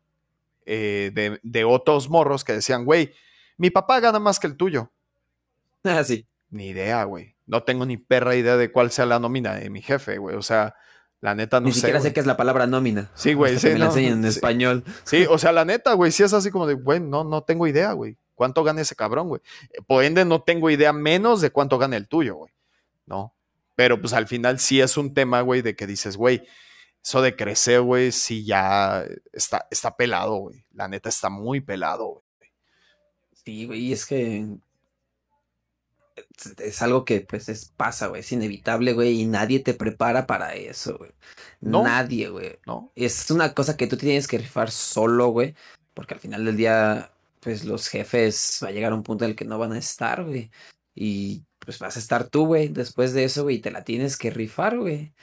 eh, 0.66 1.12
de, 1.14 1.42
de 1.44 1.64
otros 1.66 2.10
morros 2.10 2.46
que 2.46 2.54
decían, 2.54 2.86
güey, 2.86 3.12
mi 3.58 3.70
papá 3.70 4.00
gana 4.00 4.20
más 4.20 4.40
que 4.40 4.48
el 4.48 4.56
tuyo. 4.56 4.92
Ah, 5.84 6.04
sí. 6.04 6.28
Ni 6.50 6.68
idea, 6.68 7.04
güey. 7.06 7.38
No 7.46 7.64
tengo 7.64 7.86
ni 7.86 7.96
perra 7.96 8.36
idea 8.36 8.58
de 8.58 8.70
cuál 8.70 8.92
sea 8.92 9.06
la 9.06 9.18
nómina 9.18 9.56
de 9.56 9.70
mi 9.70 9.82
jefe, 9.82 10.18
güey. 10.18 10.36
O 10.36 10.42
sea, 10.42 10.76
la 11.22 11.36
neta 11.36 11.60
no 11.60 11.68
Ni 11.68 11.74
sé. 11.74 11.82
siquiera 11.82 12.00
sé 12.00 12.14
qué 12.14 12.20
es 12.22 12.26
la 12.26 12.38
palabra 12.38 12.66
nómina. 12.66 13.12
Sí, 13.14 13.34
güey, 13.34 13.54
que 13.54 13.60
sí, 13.60 13.68
me 13.68 13.80
la 13.80 13.86
no, 13.86 13.92
enseñan 13.92 14.14
en 14.14 14.24
sí. 14.24 14.30
español. 14.30 14.84
Sí, 15.04 15.26
o 15.30 15.38
sea, 15.38 15.52
la 15.52 15.66
neta, 15.66 15.94
güey, 15.94 16.12
sí 16.12 16.24
es 16.24 16.34
así 16.34 16.50
como 16.50 16.66
de, 16.66 16.76
güey, 16.76 17.00
no, 17.00 17.24
no 17.24 17.44
tengo 17.44 17.68
idea, 17.68 17.92
güey. 17.94 18.18
¿Cuánto 18.36 18.64
gana 18.64 18.82
ese 18.82 18.96
cabrón, 18.96 19.28
güey? 19.28 19.42
Por 19.86 20.04
ende, 20.04 20.24
no 20.24 20.42
tengo 20.42 20.70
idea 20.70 20.94
menos 20.94 21.42
de 21.42 21.52
cuánto 21.52 21.78
gana 21.78 21.98
el 21.98 22.08
tuyo, 22.08 22.36
güey. 22.36 22.54
¿No? 23.06 23.34
Pero 23.76 24.00
pues 24.00 24.14
al 24.14 24.28
final 24.28 24.60
sí 24.60 24.80
es 24.80 24.96
un 24.98 25.14
tema, 25.14 25.42
güey, 25.42 25.62
de 25.62 25.76
que 25.76 25.88
dices, 25.88 26.16
güey, 26.16 26.44
eso 27.04 27.22
de 27.22 27.36
crecer, 27.36 27.82
güey, 27.82 28.12
sí 28.12 28.46
ya 28.46 29.06
está, 29.34 29.68
está 29.72 29.96
pelado, 29.98 30.36
güey. 30.36 30.66
La 30.74 30.88
neta 30.88 31.10
está 31.10 31.30
muy 31.30 31.60
pelado, 31.60 32.06
güey. 32.38 32.52
Sí, 33.44 33.66
güey, 33.66 33.80
y 33.88 33.94
es 33.94 34.06
que 34.06 34.46
es, 36.58 36.82
algo 36.82 37.06
que 37.06 37.22
pues 37.22 37.50
es, 37.50 37.74
pasa, 37.76 38.08
güey, 38.08 38.22
es 38.22 38.32
inevitable, 38.32 38.94
güey, 38.94 39.22
y 39.22 39.26
nadie 39.26 39.60
te 39.60 39.74
prepara 39.74 40.28
para 40.28 40.56
eso, 40.56 40.98
güey. 40.98 41.12
No. 41.62 41.84
Nadie, 41.84 42.30
güey. 42.30 42.60
¿No? 42.66 42.92
Es 42.96 43.30
una 43.32 43.54
cosa 43.54 43.78
que 43.78 43.88
tú 43.88 43.98
tienes 43.98 44.28
que 44.28 44.38
rifar 44.38 44.72
solo, 44.72 45.28
güey, 45.30 45.56
porque 45.94 46.14
al 46.14 46.20
final 46.20 46.46
del 46.46 46.58
día, 46.58 47.12
pues 47.40 47.66
los 47.66 47.88
jefes 47.88 48.60
va 48.64 48.70
a 48.70 48.72
llegar 48.72 48.92
a 48.92 48.96
un 48.96 49.04
punto 49.04 49.26
en 49.26 49.32
el 49.32 49.36
que 49.36 49.46
no 49.46 49.58
van 49.58 49.74
a 49.74 49.80
estar, 49.80 50.24
güey, 50.24 50.52
y 50.96 51.44
pues 51.60 51.80
vas 51.80 51.96
a 51.96 52.00
estar 52.00 52.28
tú, 52.28 52.46
güey, 52.48 52.70
después 52.70 53.14
de 53.14 53.24
eso, 53.26 53.44
güey, 53.44 53.58
y 53.58 53.62
te 53.62 53.72
la 53.72 53.84
tienes 53.84 54.18
que 54.18 54.32
rifar, 54.32 54.78
güey. 54.78 55.14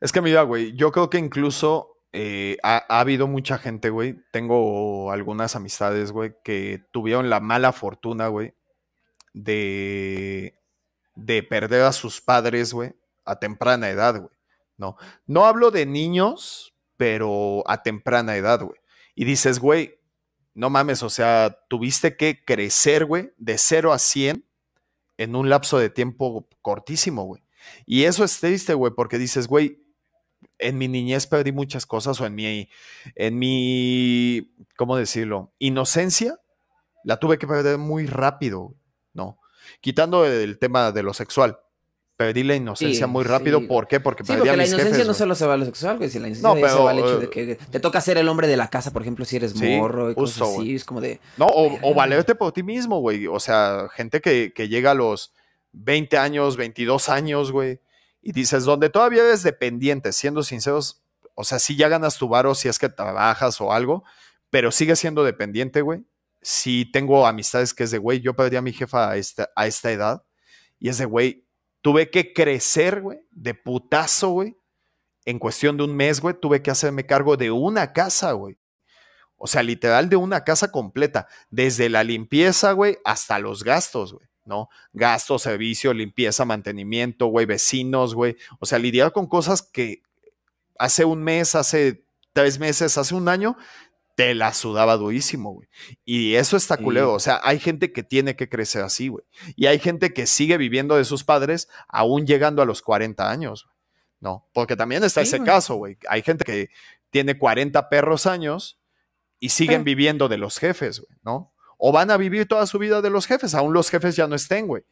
Es 0.00 0.12
que 0.12 0.20
mira, 0.20 0.42
güey, 0.42 0.72
yo 0.74 0.92
creo 0.92 1.10
que 1.10 1.18
incluso 1.18 1.92
eh, 2.12 2.58
ha, 2.62 2.84
ha 2.88 3.00
habido 3.00 3.26
mucha 3.26 3.58
gente, 3.58 3.90
güey. 3.90 4.16
Tengo 4.32 5.12
algunas 5.12 5.56
amistades, 5.56 6.12
güey, 6.12 6.34
que 6.44 6.82
tuvieron 6.92 7.30
la 7.30 7.40
mala 7.40 7.72
fortuna, 7.72 8.28
güey, 8.28 8.54
de, 9.32 10.58
de 11.14 11.42
perder 11.42 11.82
a 11.82 11.92
sus 11.92 12.20
padres, 12.20 12.72
güey, 12.72 12.94
a 13.24 13.38
temprana 13.38 13.90
edad, 13.90 14.20
güey. 14.20 14.34
No, 14.76 14.96
no 15.26 15.44
hablo 15.44 15.70
de 15.70 15.86
niños, 15.86 16.74
pero 16.96 17.62
a 17.66 17.82
temprana 17.82 18.36
edad, 18.36 18.62
güey. 18.62 18.80
Y 19.14 19.24
dices, 19.24 19.58
güey, 19.58 19.98
no 20.54 20.70
mames, 20.70 21.02
o 21.02 21.10
sea, 21.10 21.58
tuviste 21.68 22.16
que 22.16 22.44
crecer, 22.44 23.04
güey, 23.04 23.32
de 23.36 23.58
0 23.58 23.92
a 23.92 23.98
100 23.98 24.44
en 25.18 25.36
un 25.36 25.48
lapso 25.48 25.78
de 25.78 25.90
tiempo 25.90 26.48
cortísimo, 26.60 27.24
güey. 27.24 27.42
Y 27.86 28.04
eso 28.04 28.24
es 28.24 28.40
triste, 28.40 28.74
güey, 28.74 28.92
porque 28.94 29.18
dices, 29.18 29.46
güey, 29.46 29.82
en 30.58 30.78
mi 30.78 30.88
niñez 30.88 31.26
perdí 31.26 31.52
muchas 31.52 31.86
cosas 31.86 32.20
o 32.20 32.26
en 32.26 32.34
mi, 32.34 32.68
en 33.14 33.38
mi, 33.38 34.54
¿cómo 34.76 34.96
decirlo? 34.96 35.52
Inocencia, 35.58 36.40
la 37.04 37.18
tuve 37.18 37.38
que 37.38 37.46
perder 37.46 37.78
muy 37.78 38.06
rápido, 38.06 38.74
¿no? 38.74 38.74
Quitando 39.80 40.26
el 40.26 40.58
tema 40.58 40.92
de 40.92 41.02
lo 41.02 41.14
sexual. 41.14 41.58
Perdí 42.16 42.44
la 42.44 42.54
inocencia 42.54 43.06
Sí, 43.06 43.10
muy 43.10 43.24
rápido. 43.24 43.60
sí. 43.60 43.66
¿Por 43.66 43.88
qué? 43.88 43.98
Porque 43.98 44.22
Sí, 44.22 44.28
perdí 44.28 44.40
porque 44.40 44.50
a 44.50 44.56
la 44.56 44.66
inocencia 44.66 44.90
jefes, 44.90 45.06
no 45.06 45.14
solo 45.14 45.34
se 45.34 45.46
va 45.46 45.54
a 45.54 45.56
lo 45.56 45.64
sexual, 45.64 45.96
güey, 45.96 46.10
si 46.10 46.18
la 46.18 46.28
inocencia 46.28 46.48
No, 46.48 46.68
se 46.68 46.82
va 46.82 46.90
al 46.90 46.98
hecho 46.98 47.18
de 47.18 47.26
eh, 47.26 47.30
que 47.30 47.56
te 47.56 47.80
toca 47.80 48.00
ser 48.00 48.18
el 48.18 48.28
hombre 48.28 48.46
de 48.46 48.56
la 48.56 48.68
casa, 48.68 48.92
por 48.92 49.02
ejemplo, 49.02 49.24
si 49.24 49.36
eres 49.36 49.52
Sí, 49.52 49.76
morro 49.76 50.10
y 50.10 50.14
cosas 50.14 50.48
así, 50.48 50.74
es 50.74 50.84
como 50.84 51.00
de... 51.00 51.20
No, 51.36 51.46
o, 51.46 51.94
valerte 51.94 52.34
por 52.34 52.52
ti 52.52 52.62
mismo, 52.62 53.00
güey. 53.00 53.26
O 53.26 53.40
sea, 53.40 53.88
gente 53.94 54.20
que, 54.20 54.52
que 54.54 54.68
llega 54.68 54.92
a 54.92 54.94
los 54.94 55.32
20 55.72 56.18
años, 56.18 56.56
22 56.56 57.08
años, 57.08 57.50
güey. 57.50 57.80
Y 58.20 58.32
dices, 58.32 58.64
donde 58.64 58.88
todavía 58.88 59.24
eres 59.24 59.42
dependiente, 59.42 60.12
siendo 60.12 60.42
sinceros, 60.42 61.02
o 61.34 61.44
sea, 61.44 61.58
si 61.58 61.76
ya 61.76 61.88
ganas 61.88 62.18
tu 62.18 62.28
varo, 62.28 62.54
si 62.54 62.68
es 62.68 62.78
que 62.78 62.88
trabajas 62.88 63.60
o 63.60 63.72
algo, 63.72 64.04
pero 64.50 64.70
sigues 64.70 64.98
siendo 65.00 65.24
dependiente, 65.24 65.80
güey. 65.80 66.04
Si 66.42 66.84
tengo 66.84 67.26
amistades 67.26 67.72
que 67.72 67.84
es 67.84 67.90
de, 67.90 67.98
güey, 67.98 68.20
yo 68.20 68.34
perdí 68.34 68.56
a 68.56 68.62
mi 68.62 68.72
jefa 68.72 69.10
a 69.10 69.16
esta, 69.16 69.48
a 69.54 69.66
esta 69.66 69.90
edad. 69.92 70.24
Y 70.78 70.88
es 70.88 70.98
de, 70.98 71.04
güey, 71.04 71.46
tuve 71.80 72.10
que 72.10 72.32
crecer, 72.32 73.00
güey, 73.00 73.20
de 73.30 73.54
putazo, 73.54 74.30
güey. 74.30 74.56
En 75.24 75.38
cuestión 75.38 75.76
de 75.76 75.84
un 75.84 75.94
mes, 75.94 76.20
güey, 76.20 76.34
tuve 76.40 76.62
que 76.62 76.70
hacerme 76.70 77.06
cargo 77.06 77.36
de 77.36 77.50
una 77.50 77.92
casa, 77.92 78.32
güey. 78.32 78.58
O 79.36 79.46
sea, 79.48 79.62
literal 79.62 80.08
de 80.08 80.16
una 80.16 80.44
casa 80.44 80.70
completa, 80.70 81.26
desde 81.50 81.88
la 81.88 82.04
limpieza, 82.04 82.72
güey, 82.72 82.98
hasta 83.04 83.40
los 83.40 83.64
gastos, 83.64 84.12
güey, 84.12 84.28
¿no? 84.44 84.68
Gastos, 84.92 85.42
servicio, 85.42 85.92
limpieza, 85.92 86.44
mantenimiento, 86.44 87.26
güey, 87.26 87.44
vecinos, 87.44 88.14
güey. 88.14 88.36
O 88.60 88.66
sea, 88.66 88.78
lidiar 88.78 89.12
con 89.12 89.26
cosas 89.26 89.62
que 89.62 90.02
hace 90.78 91.04
un 91.04 91.24
mes, 91.24 91.56
hace 91.56 92.04
tres 92.32 92.60
meses, 92.60 92.96
hace 92.98 93.16
un 93.16 93.28
año, 93.28 93.56
te 94.14 94.34
la 94.34 94.52
sudaba 94.52 94.96
durísimo, 94.96 95.52
güey. 95.52 95.68
Y 96.04 96.34
eso 96.34 96.56
está 96.56 96.76
Sí. 96.76 96.82
culero. 96.84 97.12
O 97.14 97.18
sea, 97.20 97.40
hay 97.42 97.58
gente 97.58 97.92
que 97.92 98.02
tiene 98.02 98.36
que 98.36 98.48
crecer 98.48 98.82
así, 98.82 99.08
güey. 99.08 99.24
Y 99.56 99.66
hay 99.66 99.78
gente 99.78 100.12
que 100.12 100.26
sigue 100.26 100.56
viviendo 100.58 100.96
de 100.96 101.04
sus 101.04 101.24
padres 101.24 101.68
aún 101.88 102.26
llegando 102.26 102.62
a 102.62 102.66
los 102.66 102.82
40 102.82 103.30
años, 103.30 103.64
güey. 103.64 103.72
No, 104.20 104.48
porque 104.54 104.76
también 104.76 105.02
está 105.02 105.22
Sí, 105.24 105.34
ese 105.34 105.42
caso, 105.44 105.74
güey. 105.76 105.96
Hay 106.08 106.22
gente 106.22 106.44
que 106.44 106.70
tiene 107.10 107.36
40 107.38 107.88
perros 107.88 108.26
años 108.26 108.78
y 109.40 109.48
siguen 109.48 109.80
Sí. 109.80 109.84
viviendo 109.84 110.28
de 110.28 110.38
los 110.38 110.58
jefes, 110.58 111.00
güey, 111.00 111.18
¿no? 111.24 111.52
O 111.76 111.90
van 111.90 112.10
a 112.12 112.16
vivir 112.16 112.46
toda 112.46 112.66
su 112.66 112.78
vida 112.78 113.02
de 113.02 113.10
los 113.10 113.26
jefes, 113.26 113.54
aún 113.54 113.72
los 113.72 113.90
jefes 113.90 114.14
ya 114.14 114.28
no 114.28 114.36
estén, 114.36 114.68
güey. 114.68 114.84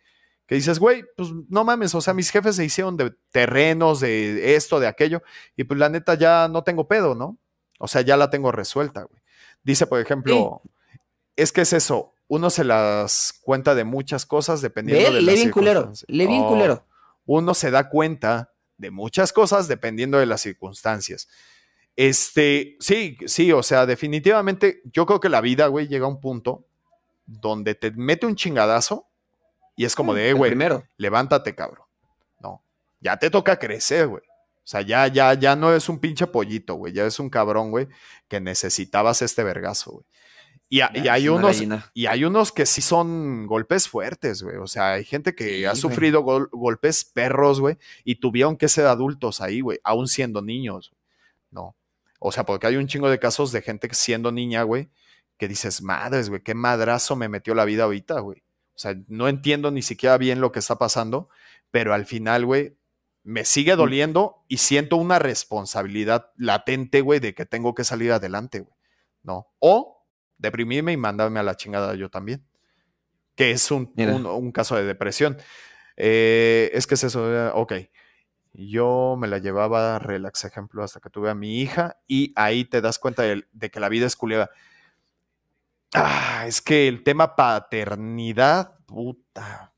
Que 0.46 0.56
dices, 0.56 0.80
güey, 0.80 1.04
pues 1.16 1.28
no 1.48 1.62
mames, 1.62 1.94
o 1.94 2.00
sea, 2.00 2.12
mis 2.14 2.30
jefes 2.30 2.56
se 2.56 2.64
hicieron 2.64 2.96
de 2.96 3.12
terrenos, 3.30 4.00
de 4.00 4.56
esto, 4.56 4.80
de 4.80 4.88
aquello, 4.88 5.22
y 5.56 5.62
pues 5.62 5.78
la 5.78 5.88
neta 5.88 6.14
ya 6.14 6.48
no 6.48 6.64
tengo 6.64 6.88
pedo, 6.88 7.14
¿no? 7.14 7.38
O 7.82 7.88
sea, 7.88 8.02
ya 8.02 8.16
la 8.18 8.28
tengo 8.28 8.52
resuelta, 8.52 9.02
güey. 9.04 9.22
Dice, 9.62 9.86
por 9.86 10.00
ejemplo, 10.00 10.60
es 11.34 11.50
que 11.50 11.62
es 11.62 11.72
eso, 11.72 12.12
uno 12.28 12.50
se 12.50 12.62
las 12.62 13.32
cuenta 13.42 13.74
de 13.74 13.84
muchas 13.84 14.26
cosas 14.26 14.60
dependiendo 14.60 15.08
Ve, 15.08 15.14
de 15.14 15.20
le 15.22 15.26
las 15.32 15.34
bien 15.34 15.50
culero, 15.50 15.80
circunstancias. 15.80 16.08
le 16.08 16.26
bien 16.26 16.42
Oh, 16.44 16.48
culero. 16.48 16.86
Uno 17.24 17.54
se 17.54 17.70
da 17.70 17.88
cuenta 17.88 18.52
de 18.76 18.90
muchas 18.90 19.32
cosas 19.32 19.66
dependiendo 19.66 20.18
de 20.18 20.26
las 20.26 20.42
circunstancias. 20.42 21.28
Este, 21.96 22.76
sí, 22.80 23.16
sí, 23.26 23.50
o 23.52 23.62
sea, 23.62 23.86
definitivamente 23.86 24.82
yo 24.84 25.06
creo 25.06 25.20
que 25.20 25.28
la 25.28 25.40
vida, 25.40 25.66
güey, 25.66 25.88
llega 25.88 26.04
a 26.04 26.08
un 26.08 26.20
punto 26.20 26.64
donde 27.26 27.74
te 27.74 27.90
mete 27.92 28.26
un 28.26 28.36
chingadazo 28.36 29.06
y 29.76 29.84
es 29.86 29.94
como 29.94 30.14
de, 30.14 30.30
eh, 30.30 30.32
güey, 30.34 30.54
levántate, 30.98 31.54
cabrón. 31.54 31.86
No, 32.40 32.62
ya 33.00 33.16
te 33.18 33.30
toca 33.30 33.58
crecer, 33.58 34.08
güey. 34.08 34.22
O 34.70 34.72
sea, 34.72 34.82
ya, 34.82 35.08
ya, 35.08 35.34
ya 35.34 35.56
no 35.56 35.74
es 35.74 35.88
un 35.88 35.98
pinche 35.98 36.28
pollito, 36.28 36.74
güey. 36.74 36.92
Ya 36.92 37.04
es 37.04 37.18
un 37.18 37.28
cabrón, 37.28 37.72
güey, 37.72 37.88
que 38.28 38.40
necesitabas 38.40 39.20
este 39.20 39.42
vergazo, 39.42 39.90
güey. 39.90 40.04
Y, 40.68 40.80
a- 40.82 40.92
y 40.94 41.02
Ya, 41.02 41.14
hay 41.14 41.28
unos, 41.28 41.56
gallina. 41.56 41.90
y 41.92 42.06
hay 42.06 42.22
unos 42.24 42.52
que 42.52 42.64
sí 42.66 42.80
son 42.80 43.48
golpes 43.48 43.88
fuertes, 43.88 44.44
güey. 44.44 44.58
O 44.58 44.68
sea, 44.68 44.92
hay 44.92 45.04
gente 45.04 45.34
que 45.34 45.48
Sí, 45.56 45.64
ha 45.64 45.70
güey. 45.70 45.80
sufrido 45.80 46.20
gol- 46.22 46.48
golpes 46.52 47.04
perros, 47.04 47.58
güey, 47.58 47.78
y 48.04 48.20
tuvieron 48.20 48.56
que 48.56 48.68
ser 48.68 48.86
adultos 48.86 49.40
ahí, 49.40 49.60
güey, 49.60 49.80
aún 49.82 50.06
siendo 50.06 50.40
niños. 50.40 50.92
No. 51.50 51.74
O 52.20 52.30
sea, 52.30 52.46
porque 52.46 52.68
hay 52.68 52.76
un 52.76 52.86
chingo 52.86 53.10
de 53.10 53.18
casos 53.18 53.50
de 53.50 53.62
gente 53.62 53.88
que 53.88 53.96
siendo 53.96 54.30
niña, 54.30 54.62
güey, 54.62 54.88
que 55.36 55.48
dices, 55.48 55.82
madres, 55.82 56.28
güey, 56.28 56.42
qué 56.44 56.54
madrazo 56.54 57.16
me 57.16 57.28
metió 57.28 57.56
la 57.56 57.64
vida 57.64 57.82
ahorita, 57.84 58.20
güey. 58.20 58.44
O 58.76 58.78
sea, 58.78 58.94
no 59.08 59.26
entiendo 59.26 59.72
ni 59.72 59.82
siquiera 59.82 60.16
bien 60.16 60.40
lo 60.40 60.52
que 60.52 60.60
está 60.60 60.78
pasando, 60.78 61.28
pero 61.72 61.92
al 61.92 62.06
final, 62.06 62.46
güey, 62.46 62.76
me 63.22 63.44
sigue 63.44 63.76
doliendo 63.76 64.44
y 64.48 64.58
siento 64.58 64.96
una 64.96 65.18
responsabilidad 65.18 66.30
latente, 66.36 67.00
güey, 67.00 67.20
de 67.20 67.34
que 67.34 67.46
tengo 67.46 67.74
que 67.74 67.84
salir 67.84 68.12
adelante, 68.12 68.60
güey. 68.60 68.74
¿No? 69.22 69.52
O 69.58 70.06
deprimirme 70.38 70.92
y 70.92 70.96
mandarme 70.96 71.40
a 71.40 71.42
la 71.42 71.56
chingada 71.56 71.94
yo 71.94 72.10
también. 72.10 72.46
Que 73.34 73.50
es 73.50 73.70
un, 73.70 73.92
un, 73.96 74.26
un 74.26 74.52
caso 74.52 74.76
de 74.76 74.84
depresión. 74.84 75.36
Eh, 75.96 76.70
es 76.72 76.86
que 76.86 76.94
es 76.94 77.04
eso, 77.04 77.30
eh, 77.32 77.50
ok. 77.54 77.72
Yo 78.52 79.16
me 79.18 79.28
la 79.28 79.38
llevaba, 79.38 79.98
relax 79.98 80.44
ejemplo, 80.44 80.82
hasta 80.82 81.00
que 81.00 81.10
tuve 81.10 81.30
a 81.30 81.34
mi 81.34 81.60
hija 81.60 81.98
y 82.08 82.32
ahí 82.36 82.64
te 82.64 82.80
das 82.80 82.98
cuenta 82.98 83.22
de, 83.22 83.46
de 83.52 83.70
que 83.70 83.80
la 83.80 83.88
vida 83.88 84.06
es 84.06 84.16
culera. 84.16 84.50
Ah, 85.92 86.44
es 86.46 86.60
que 86.60 86.88
el 86.88 87.02
tema 87.02 87.36
paternidad, 87.36 88.78
puta, 88.86 89.74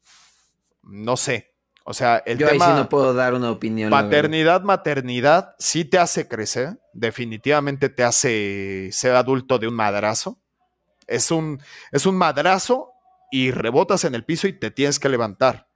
no 0.82 1.16
sé. 1.16 1.51
O 1.84 1.94
sea, 1.94 2.22
el 2.26 2.38
Yo 2.38 2.46
ahí 2.46 2.52
tema 2.54 2.66
sí 2.66 2.72
no 2.82 2.88
puedo 2.88 3.12
dar 3.12 3.34
una 3.34 3.50
opinión. 3.50 3.90
paternidad, 3.90 4.62
maternidad, 4.62 5.56
sí 5.59 5.84
te 5.84 5.98
hace 5.98 6.28
crecer, 6.28 6.78
definitivamente 6.92 7.88
te 7.88 8.04
hace 8.04 8.88
ser 8.92 9.16
adulto 9.16 9.59
de 9.59 9.66
un 9.68 9.74
madrazo. 9.74 10.38
Es 11.09 11.30
un, 11.30 11.60
es 11.90 12.06
un 12.06 12.16
madrazo 12.16 12.92
y 13.32 13.50
rebotas 13.50 14.04
en 14.04 14.14
el 14.14 14.24
piso 14.24 14.46
y 14.46 14.52
te 14.52 14.70
tienes 14.70 15.00
que 15.00 15.09
levantar, 15.09 15.66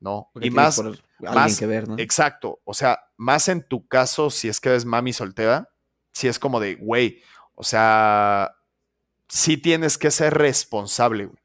¿no? 0.00 0.30
Porque 0.32 0.48
y 0.48 0.50
más, 0.50 0.82
más- 1.20 1.58
que 1.58 1.66
ver, 1.66 1.88
¿no? 1.88 1.96
Exacto. 1.98 2.60
O 2.64 2.72
sea, 2.72 3.00
más 3.18 3.48
en 3.48 3.62
tu 3.62 3.86
caso, 3.86 4.30
si 4.30 4.48
es 4.48 4.60
que 4.60 4.70
eres 4.70 4.86
mami 4.86 5.12
soltera, 5.12 5.68
si 6.12 6.26
es 6.28 6.38
como 6.38 6.58
de, 6.60 6.76
güey, 6.76 7.20
o 7.54 7.62
sea, 7.64 8.54
sí 9.28 9.58
tienes 9.58 9.98
que 9.98 10.10
ser 10.10 10.32
responsable, 10.34 11.26
güey. 11.26 11.38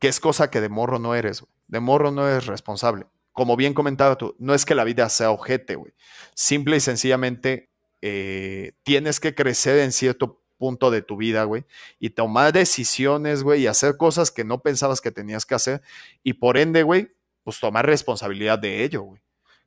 Que 0.00 0.08
es 0.08 0.18
cosa 0.18 0.50
que 0.50 0.60
de 0.60 0.68
morro 0.68 0.98
no 0.98 1.14
eres, 1.14 1.42
güey. 1.42 1.52
De 1.68 1.78
morro 1.78 2.10
no 2.10 2.26
eres 2.28 2.46
responsable. 2.46 3.06
Como 3.40 3.56
bien 3.56 3.72
comentaba 3.72 4.18
tú, 4.18 4.36
no 4.38 4.52
es 4.52 4.66
que 4.66 4.74
la 4.74 4.84
vida 4.84 5.08
sea 5.08 5.30
ojete, 5.30 5.74
güey. 5.74 5.94
Simple 6.34 6.76
y 6.76 6.80
sencillamente 6.80 7.70
eh, 8.02 8.72
tienes 8.82 9.18
que 9.18 9.34
crecer 9.34 9.78
en 9.78 9.92
cierto 9.92 10.42
punto 10.58 10.90
de 10.90 11.00
tu 11.00 11.16
vida, 11.16 11.44
güey, 11.44 11.64
y 11.98 12.10
tomar 12.10 12.52
decisiones, 12.52 13.42
güey, 13.42 13.62
y 13.62 13.66
hacer 13.66 13.96
cosas 13.96 14.30
que 14.30 14.44
no 14.44 14.60
pensabas 14.60 15.00
que 15.00 15.10
tenías 15.10 15.46
que 15.46 15.54
hacer, 15.54 15.80
y 16.22 16.34
por 16.34 16.58
ende, 16.58 16.82
güey, 16.82 17.16
pues 17.42 17.58
tomar 17.58 17.86
responsabilidad 17.86 18.58
de 18.58 18.84
ello, 18.84 19.00
güey, 19.04 19.22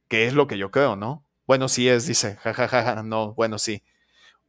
que 0.08 0.28
es 0.28 0.34
lo 0.36 0.46
que 0.46 0.60
yo 0.60 0.70
creo, 0.70 0.96
¿no? 0.96 1.26
Bueno, 1.48 1.68
sí 1.68 1.90
es, 1.90 2.06
dice, 2.06 2.36
jajaja, 2.36 3.02
no, 3.02 3.34
bueno, 3.34 3.58
sí. 3.58 3.82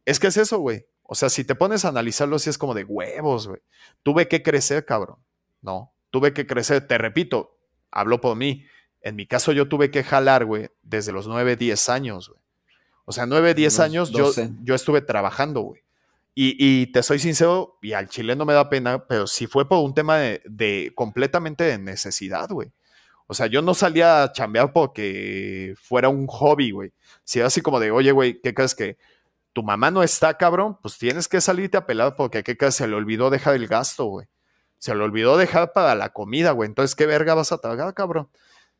Es 0.05 0.19
que 0.19 0.27
es 0.27 0.37
eso, 0.37 0.59
güey. 0.59 0.85
O 1.01 1.15
sea, 1.15 1.29
si 1.29 1.43
te 1.43 1.55
pones 1.55 1.83
a 1.83 1.87
analizarlo, 1.87 2.37
sí 2.37 2.51
es 2.51 2.59
como 2.59 2.75
de 2.75 2.83
huevos, 2.83 3.47
güey. 3.47 3.61
Tuve 4.03 4.27
que 4.27 4.43
crecer, 4.43 4.85
cabrón. 4.85 5.17
No, 5.63 5.95
tuve 6.11 6.31
que 6.31 6.45
crecer. 6.45 6.85
Te 6.85 6.99
repito, 6.99 7.57
hablo 7.89 8.21
por 8.21 8.35
mí. 8.35 8.67
En 9.05 9.15
mi 9.15 9.27
caso, 9.27 9.51
yo 9.51 9.69
tuve 9.69 9.91
que 9.91 10.03
jalar, 10.03 10.45
güey, 10.45 10.71
desde 10.81 11.11
los 11.11 11.27
9, 11.27 11.57
10 11.57 11.89
años, 11.89 12.27
güey. 12.27 12.41
O 13.05 13.11
sea, 13.11 13.27
9, 13.27 13.53
10 13.53 13.79
años 13.79 14.09
yo, 14.09 14.31
yo 14.63 14.73
estuve 14.73 15.01
trabajando, 15.01 15.61
güey. 15.61 15.83
Y, 16.33 16.87
te 16.87 17.03
soy 17.03 17.19
sincero, 17.19 17.77
y 17.83 17.93
al 17.93 18.09
chile 18.09 18.35
no 18.35 18.45
me 18.45 18.53
da 18.53 18.67
pena, 18.67 19.05
pero 19.05 19.27
sí 19.27 19.45
fue 19.45 19.69
por 19.69 19.85
un 19.85 19.93
tema 19.93 20.17
de, 20.17 20.91
completamente 20.95 21.65
de 21.65 21.77
necesidad, 21.77 22.49
güey. 22.49 22.71
O 23.27 23.35
sea, 23.35 23.45
yo 23.45 23.61
no 23.61 23.75
salía 23.75 24.23
a 24.23 24.31
chambear 24.31 24.73
porque 24.73 25.75
fuera 25.79 26.09
un 26.09 26.25
hobby, 26.25 26.71
güey. 26.71 26.91
Si 27.23 27.37
era 27.37 27.47
así 27.47 27.61
como 27.61 27.79
de, 27.79 27.91
oye, 27.91 28.11
güey, 28.11 28.41
¿qué 28.41 28.55
crees 28.55 28.73
que 28.73 28.97
tu 29.53 29.61
mamá 29.61 29.91
no 29.91 30.01
está, 30.01 30.35
cabrón? 30.35 30.79
Pues 30.81 30.97
tienes 30.97 31.27
que 31.27 31.41
salirte 31.41 31.77
a 31.77 31.85
pelar 31.85 32.15
porque, 32.15 32.43
¿qué 32.43 32.57
crees? 32.57 32.73
Se 32.73 32.87
le 32.87 32.95
olvidó 32.95 33.29
dejar 33.29 33.53
el 33.53 33.67
gasto, 33.67 34.05
güey. 34.05 34.25
Se 34.79 34.95
le 34.95 35.03
olvidó 35.03 35.37
dejar 35.37 35.73
para 35.73 35.93
la 35.93 36.09
comida, 36.09 36.51
güey. 36.51 36.67
Entonces, 36.67 36.95
¿qué 36.95 37.05
verga 37.05 37.35
vas 37.35 37.51
a 37.51 37.59
tragar, 37.59 37.93
cabrón? 37.93 38.29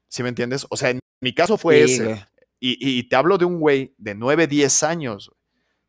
¿Sí 0.08 0.24
me 0.24 0.30
entiendes? 0.30 0.66
O 0.70 0.78
sea, 0.78 0.90
en 0.90 1.00
mi 1.22 1.34
caso 1.34 1.58
fue 1.58 1.84
ese. 1.84 2.26
Y, 2.60 2.78
y, 2.80 3.04
te 3.10 3.16
hablo 3.16 3.38
de 3.38 3.46
un 3.46 3.60
güey 3.60 3.94
de 3.98 4.16
9, 4.16 4.48
10 4.48 4.84
años, 4.84 5.32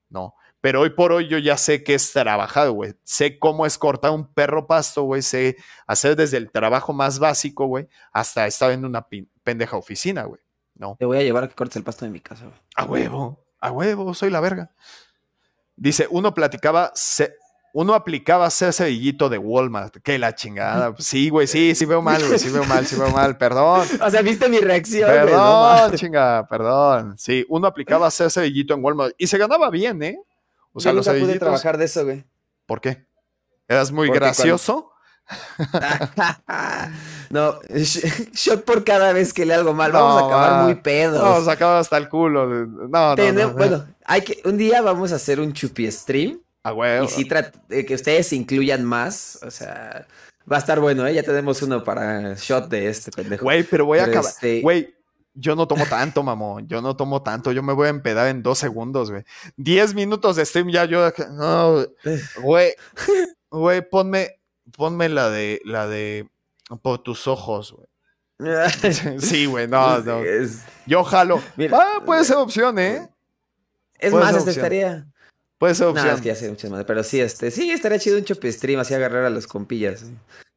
¿no? 0.08 0.34
Pero 0.60 0.80
hoy 0.80 0.90
por 0.90 1.12
hoy 1.12 1.28
yo 1.28 1.38
ya 1.38 1.56
sé 1.56 1.84
qué 1.84 1.94
es 1.94 2.12
trabajar, 2.12 2.70
güey. 2.70 2.94
Sé 3.04 3.38
cómo 3.38 3.66
es 3.66 3.78
cortar 3.78 4.10
un 4.10 4.26
perro 4.32 4.66
pasto, 4.66 5.04
güey. 5.04 5.22
Sé 5.22 5.56
hacer 5.86 6.16
desde 6.16 6.38
el 6.38 6.50
trabajo 6.50 6.92
más 6.92 7.18
básico, 7.18 7.66
güey, 7.66 7.88
hasta 8.12 8.46
estar 8.46 8.72
en 8.72 8.84
una 8.84 9.06
pendeja 9.44 9.76
oficina, 9.76 10.24
güey. 10.24 10.40
No. 10.74 10.96
Te 10.98 11.06
voy 11.06 11.18
a 11.18 11.22
llevar 11.22 11.44
a 11.44 11.48
que 11.48 11.54
cortes 11.54 11.76
el 11.76 11.84
pasto 11.84 12.04
de 12.04 12.10
mi 12.10 12.20
casa, 12.20 12.46
güey. 12.46 12.58
A 12.74 12.84
huevo, 12.84 13.46
a 13.60 13.70
huevo, 13.70 14.12
soy 14.12 14.30
la 14.30 14.40
verga. 14.40 14.74
Dice, 15.76 16.08
uno 16.10 16.34
platicaba, 16.34 16.90
uno 17.78 17.92
aplicaba 17.92 18.48
ser 18.48 18.72
cerillito 18.72 19.28
de 19.28 19.36
Walmart. 19.36 19.98
Que 20.02 20.18
la 20.18 20.34
chingada. 20.34 20.94
Sí, 20.98 21.28
güey, 21.28 21.46
sí, 21.46 21.74
sí 21.74 21.84
veo 21.84 22.00
mal, 22.00 22.26
güey, 22.26 22.38
sí 22.38 22.48
veo 22.48 22.64
mal, 22.64 22.86
sí 22.86 22.96
veo 22.96 23.10
mal, 23.10 23.36
perdón. 23.36 23.86
O 24.00 24.10
sea, 24.10 24.22
viste 24.22 24.48
mi 24.48 24.60
reacción. 24.60 25.10
Perdón, 25.10 25.92
chinga, 25.92 26.46
perdón. 26.48 27.18
Sí, 27.18 27.44
uno 27.50 27.66
aplicaba 27.66 28.10
ser 28.10 28.30
cerillito 28.30 28.72
en 28.72 28.82
Walmart 28.82 29.14
y 29.18 29.26
se 29.26 29.36
ganaba 29.36 29.68
bien, 29.68 30.02
¿eh? 30.02 30.18
O 30.72 30.80
sea, 30.80 30.92
Yo 30.92 30.96
nunca 30.96 31.12
pude 31.12 31.38
trabajar 31.38 31.76
de 31.76 31.84
eso, 31.84 32.04
güey. 32.04 32.24
¿Por 32.64 32.80
qué? 32.80 33.04
¿Eras 33.68 33.92
muy 33.92 34.08
gracioso? 34.08 34.92
no, 37.30 37.58
shot 38.32 38.64
por 38.64 38.84
cada 38.84 39.12
vez 39.12 39.34
que 39.34 39.44
le 39.44 39.52
algo 39.52 39.74
mal. 39.74 39.92
Vamos 39.92 40.22
a 40.22 40.26
acabar 40.26 40.64
muy 40.64 40.76
pedos. 40.76 41.20
Vamos 41.20 41.46
a 41.46 41.52
acabar 41.52 41.76
hasta 41.76 41.98
el 41.98 42.08
culo. 42.08 42.46
No, 42.46 43.14
no, 43.14 43.50
Bueno, 43.50 43.84
hay 44.06 44.22
que, 44.22 44.40
un 44.46 44.56
día 44.56 44.80
vamos 44.80 45.12
a 45.12 45.16
hacer 45.16 45.40
un 45.40 45.52
chupi 45.52 45.92
stream. 45.92 46.40
Ah, 46.66 46.72
güey. 46.72 47.04
Y 47.04 47.08
sí, 47.08 47.28
que 47.86 47.94
ustedes 47.94 48.32
incluyan 48.32 48.84
más. 48.84 49.38
O 49.42 49.52
sea, 49.52 50.04
va 50.50 50.56
a 50.56 50.58
estar 50.58 50.80
bueno, 50.80 51.06
¿eh? 51.06 51.14
Ya 51.14 51.22
tenemos 51.22 51.62
uno 51.62 51.84
para 51.84 52.34
shot 52.34 52.68
de 52.68 52.88
este 52.88 53.12
pendejo. 53.12 53.44
Güey, 53.44 53.62
pero 53.62 53.86
voy 53.86 54.00
a 54.00 54.06
acabar. 54.06 54.24
Este 54.24 54.62
güey, 54.62 54.92
yo 55.32 55.54
no 55.54 55.68
tomo 55.68 55.86
tanto, 55.86 56.24
mamón. 56.24 56.66
Yo 56.66 56.82
no 56.82 56.96
tomo 56.96 57.22
tanto. 57.22 57.52
Yo 57.52 57.62
me 57.62 57.72
voy 57.72 57.86
a 57.86 57.90
empedar 57.90 58.26
en 58.26 58.42
dos 58.42 58.58
segundos, 58.58 59.12
güey. 59.12 59.22
Diez 59.56 59.94
minutos 59.94 60.34
de 60.34 60.44
stream 60.44 60.70
ya 60.70 60.86
yo. 60.86 61.08
No, 61.30 61.86
güey. 62.42 62.74
Güey, 63.48 63.88
ponme, 63.88 64.40
ponme 64.76 65.08
la 65.08 65.30
de, 65.30 65.60
la 65.64 65.86
de 65.86 66.28
por 66.82 66.98
tus 66.98 67.28
ojos, 67.28 67.76
güey. 67.76 67.86
sí, 69.20 69.46
güey, 69.46 69.68
no, 69.68 70.00
no. 70.00 70.20
Yo 70.84 71.04
jalo. 71.04 71.40
ah, 71.72 72.02
puede 72.04 72.24
ser 72.24 72.38
opción, 72.38 72.76
¿eh? 72.80 73.08
Es 74.00 74.12
más, 74.12 74.34
este 74.34 74.50
estaría. 74.50 75.06
Puede 75.58 75.74
ser 75.74 75.86
opción. 75.86 76.08
No, 76.08 76.14
es 76.14 76.20
que 76.20 76.28
ya 76.28 76.34
sé 76.34 76.48
muchas 76.48 76.70
más. 76.70 76.84
Pero 76.84 77.02
sí, 77.02 77.20
este, 77.20 77.50
sí, 77.50 77.70
estaría 77.70 77.98
chido 77.98 78.18
un 78.18 78.24
chope 78.24 78.50
stream 78.52 78.80
así 78.80 78.94
agarrar 78.94 79.24
a 79.24 79.30
las 79.30 79.46
compillas. 79.46 80.04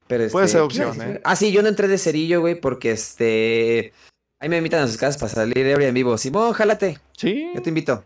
Pero 0.07 0.27
puede 0.29 0.45
este, 0.45 0.57
ser 0.57 0.61
opción, 0.61 1.01
¿eh? 1.01 1.21
Ah, 1.23 1.35
sí, 1.35 1.51
yo 1.51 1.61
no 1.61 1.69
entré 1.69 1.87
de 1.87 1.97
cerillo, 1.97 2.41
güey, 2.41 2.59
porque 2.59 2.91
este. 2.91 3.93
Ahí 4.39 4.49
me 4.49 4.57
invitan 4.57 4.83
a 4.83 4.87
sus 4.87 4.97
casas 4.97 5.17
para 5.17 5.31
salir 5.31 5.57
ebria 5.57 5.89
en 5.89 5.93
vivo. 5.93 6.17
Simón, 6.17 6.53
jálate. 6.53 6.97
Sí. 7.17 7.49
Yo 7.53 7.61
te 7.61 7.69
invito. 7.69 8.03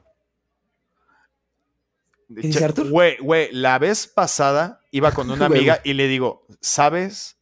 Güey, 2.90 3.18
güey, 3.18 3.52
la 3.52 3.80
vez 3.80 4.08
pasada 4.08 4.82
iba 4.92 5.12
con 5.12 5.30
una 5.30 5.46
amiga 5.48 5.80
y 5.84 5.94
le 5.94 6.08
digo, 6.08 6.46
¿sabes? 6.62 7.38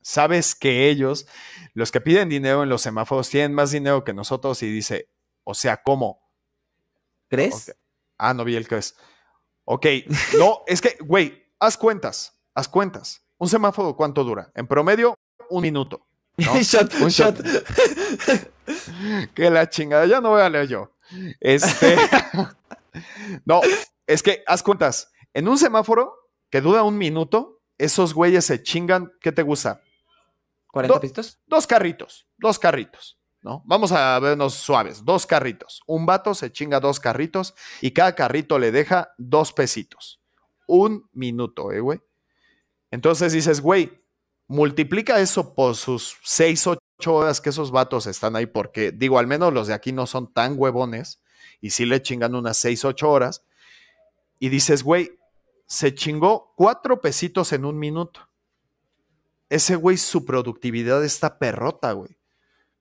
¿Sabes 0.00 0.54
que 0.54 0.88
ellos, 0.88 1.26
los 1.74 1.90
que 1.90 2.00
piden 2.00 2.28
dinero 2.28 2.62
en 2.62 2.68
los 2.68 2.82
semáforos, 2.82 3.28
tienen 3.28 3.54
más 3.54 3.70
dinero 3.70 4.04
que 4.04 4.14
nosotros? 4.14 4.62
Y 4.62 4.70
dice, 4.70 5.08
o 5.44 5.54
sea, 5.54 5.82
¿cómo? 5.82 6.20
¿Crees? 7.28 7.74
Ah, 8.18 8.34
no 8.34 8.44
vi 8.44 8.56
el 8.56 8.66
que 8.68 8.78
es. 8.78 8.96
Ok, 9.64 9.86
no, 10.38 10.62
es 10.66 10.80
que, 10.80 10.96
güey, 11.00 11.44
haz 11.58 11.76
cuentas, 11.76 12.38
haz 12.54 12.68
cuentas. 12.68 13.22
¿Un 13.38 13.48
semáforo 13.48 13.96
cuánto 13.96 14.24
dura? 14.24 14.50
En 14.54 14.66
promedio, 14.66 15.18
un 15.50 15.62
minuto. 15.62 16.06
shot, 16.38 16.94
un 17.00 17.08
shot. 17.08 17.36
que 19.34 19.50
la 19.50 19.68
chingada, 19.68 20.06
ya 20.06 20.20
no 20.20 20.30
voy 20.30 20.42
a 20.42 20.48
leer 20.48 20.68
yo. 20.68 20.92
Este. 21.40 21.96
no, 23.44 23.60
es 24.06 24.22
que 24.22 24.42
haz 24.46 24.62
cuentas. 24.62 25.10
En 25.34 25.48
un 25.48 25.58
semáforo 25.58 26.14
que 26.50 26.60
dura 26.60 26.82
un 26.82 26.96
minuto, 26.96 27.62
esos 27.78 28.14
güeyes 28.14 28.44
se 28.44 28.62
chingan. 28.62 29.12
¿Qué 29.20 29.32
te 29.32 29.42
gusta? 29.42 29.82
¿40 30.72 31.00
pistos? 31.00 31.40
Dos 31.46 31.66
carritos, 31.66 32.28
dos 32.38 32.58
carritos. 32.58 33.18
¿No? 33.46 33.62
Vamos 33.64 33.92
a 33.92 34.18
vernos 34.18 34.54
suaves. 34.54 35.04
Dos 35.04 35.24
carritos. 35.24 35.80
Un 35.86 36.04
vato 36.04 36.34
se 36.34 36.50
chinga 36.50 36.80
dos 36.80 36.98
carritos 36.98 37.54
y 37.80 37.92
cada 37.92 38.12
carrito 38.16 38.58
le 38.58 38.72
deja 38.72 39.14
dos 39.18 39.52
pesitos. 39.52 40.20
Un 40.66 41.08
minuto, 41.12 41.70
¿eh, 41.70 41.78
güey? 41.78 42.00
Entonces 42.90 43.32
dices, 43.32 43.60
güey, 43.60 44.02
multiplica 44.48 45.20
eso 45.20 45.54
por 45.54 45.76
sus 45.76 46.16
6, 46.24 46.66
8 46.66 47.14
horas 47.14 47.40
que 47.40 47.50
esos 47.50 47.70
vatos 47.70 48.08
están 48.08 48.34
ahí, 48.34 48.46
porque 48.46 48.90
digo, 48.90 49.16
al 49.16 49.28
menos 49.28 49.52
los 49.52 49.68
de 49.68 49.74
aquí 49.74 49.92
no 49.92 50.08
son 50.08 50.32
tan 50.32 50.56
huevones 50.58 51.22
y 51.60 51.70
sí 51.70 51.86
le 51.86 52.02
chingan 52.02 52.34
unas 52.34 52.56
6, 52.56 52.84
8 52.84 53.08
horas. 53.08 53.44
Y 54.40 54.48
dices, 54.48 54.82
güey, 54.82 55.20
se 55.66 55.94
chingó 55.94 56.52
cuatro 56.56 57.00
pesitos 57.00 57.52
en 57.52 57.64
un 57.64 57.78
minuto. 57.78 58.28
Ese 59.48 59.76
güey, 59.76 59.98
su 59.98 60.24
productividad 60.24 61.04
está 61.04 61.38
perrota, 61.38 61.92
güey. 61.92 62.15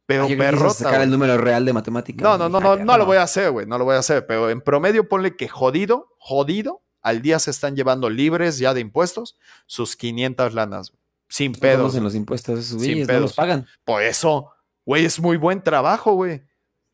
Pero 0.06 0.28
perrota. 0.28 0.74
sacar 0.74 1.02
el 1.02 1.10
número 1.10 1.38
real 1.38 1.66
de 1.66 1.74
matemáticas. 1.74 2.22
No, 2.22 2.38
no, 2.38 2.48
no, 2.48 2.60
no, 2.60 2.76
no 2.76 2.98
lo 2.98 3.06
voy 3.06 3.18
a 3.18 3.24
hacer, 3.24 3.52
güey. 3.52 3.66
No 3.66 3.78
lo 3.78 3.86
voy 3.86 3.96
a 3.96 4.00
hacer. 4.00 4.28
Pero 4.28 4.50
en 4.50 4.62
promedio, 4.62 5.10
ponle 5.10 5.36
que 5.36 5.48
jodido, 5.48 6.14
jodido, 6.20 6.84
al 7.02 7.22
día 7.22 7.40
se 7.40 7.52
están 7.52 7.76
llevando 7.76 8.10
libres 8.10 8.60
ya 8.60 8.74
de 8.74 8.82
impuestos 8.82 9.38
sus 9.66 9.96
500 9.96 10.54
lanas. 10.54 10.92
Güey. 10.92 11.02
Sin 11.28 11.54
pedos. 11.54 11.96
en 11.96 12.04
los 12.04 12.16
impuestos 12.16 12.66
Sin 12.66 13.08
pedos. 13.08 13.14
No 13.14 13.20
los 13.22 13.34
pagan. 13.34 13.68
Por 13.84 14.04
eso, 14.04 14.52
güey, 14.86 15.06
es 15.06 15.20
muy 15.20 15.38
buen 15.38 15.62
trabajo, 15.62 16.14
güey. 16.14 16.44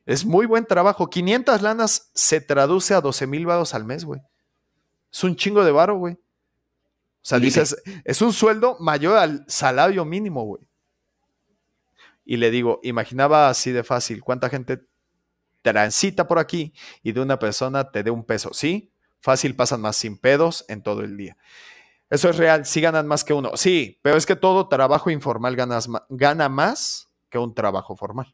Es 0.05 0.25
muy 0.25 0.45
buen 0.45 0.65
trabajo. 0.65 1.09
500 1.09 1.61
lanas 1.61 2.11
se 2.13 2.41
traduce 2.41 2.93
a 2.93 3.01
12 3.01 3.27
mil 3.27 3.45
varos 3.45 3.73
al 3.73 3.83
mes, 3.83 4.05
güey. 4.05 4.21
Es 5.11 5.23
un 5.23 5.35
chingo 5.35 5.63
de 5.65 5.71
varo, 5.71 5.97
güey. 5.97 6.13
O 6.13 7.23
sea, 7.23 7.39
dices, 7.39 7.75
es 8.03 8.21
un 8.21 8.33
sueldo 8.33 8.77
mayor 8.79 9.17
al 9.17 9.45
salario 9.47 10.05
mínimo, 10.05 10.43
güey. 10.43 10.63
Y 12.31 12.37
le 12.37 12.49
digo, 12.49 12.79
imaginaba 12.81 13.49
así 13.49 13.73
de 13.73 13.83
fácil, 13.83 14.23
¿cuánta 14.23 14.47
gente 14.47 14.87
transita 15.61 16.29
por 16.29 16.39
aquí 16.39 16.73
y 17.03 17.11
de 17.11 17.19
una 17.19 17.37
persona 17.37 17.91
te 17.91 18.03
dé 18.03 18.09
un 18.09 18.23
peso? 18.23 18.53
Sí, 18.53 18.93
fácil 19.19 19.53
pasan 19.53 19.81
más 19.81 19.97
sin 19.97 20.17
pedos 20.17 20.63
en 20.69 20.81
todo 20.81 21.01
el 21.01 21.17
día. 21.17 21.35
Eso 22.09 22.29
es 22.29 22.37
real, 22.37 22.65
sí 22.65 22.79
ganan 22.79 23.05
más 23.05 23.25
que 23.25 23.33
uno. 23.33 23.57
Sí, 23.57 23.99
pero 24.01 24.15
es 24.15 24.25
que 24.25 24.37
todo 24.37 24.69
trabajo 24.69 25.09
informal 25.09 25.57
ganas, 25.57 25.89
gana 26.07 26.47
más 26.47 27.11
que 27.29 27.37
un 27.37 27.53
trabajo 27.53 27.97
formal. 27.97 28.33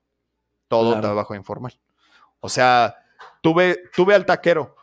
Todo 0.67 1.01
trabajo 1.01 1.33
informal. 1.33 1.73
O 2.39 2.49
sea, 2.49 2.97
tuve, 3.41 3.81
tuve 3.95 4.13
al 4.13 4.27
taquero. 4.27 4.75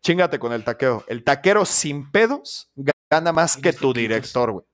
Chingate 0.00 0.40
con 0.40 0.52
el 0.52 0.64
taquero. 0.64 1.04
El 1.06 1.22
taquero 1.22 1.64
sin 1.64 2.10
pedos 2.10 2.68
gana 3.08 3.30
más 3.30 3.56
que 3.56 3.72
tu 3.72 3.92
director, 3.92 4.50
güey. 4.50 4.66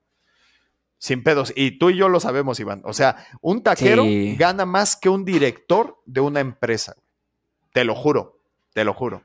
Sin 0.98 1.22
pedos. 1.22 1.52
Y 1.54 1.78
tú 1.78 1.90
y 1.90 1.96
yo 1.96 2.08
lo 2.08 2.20
sabemos, 2.20 2.58
Iván. 2.58 2.82
O 2.84 2.92
sea, 2.92 3.26
un 3.40 3.62
taquero 3.62 4.04
gana 4.36 4.66
más 4.66 4.96
que 4.96 5.08
un 5.08 5.24
director 5.24 6.00
de 6.06 6.20
una 6.20 6.40
empresa. 6.40 6.96
Te 7.72 7.84
lo 7.84 7.94
juro, 7.94 8.40
te 8.74 8.84
lo 8.84 8.94
juro. 8.94 9.22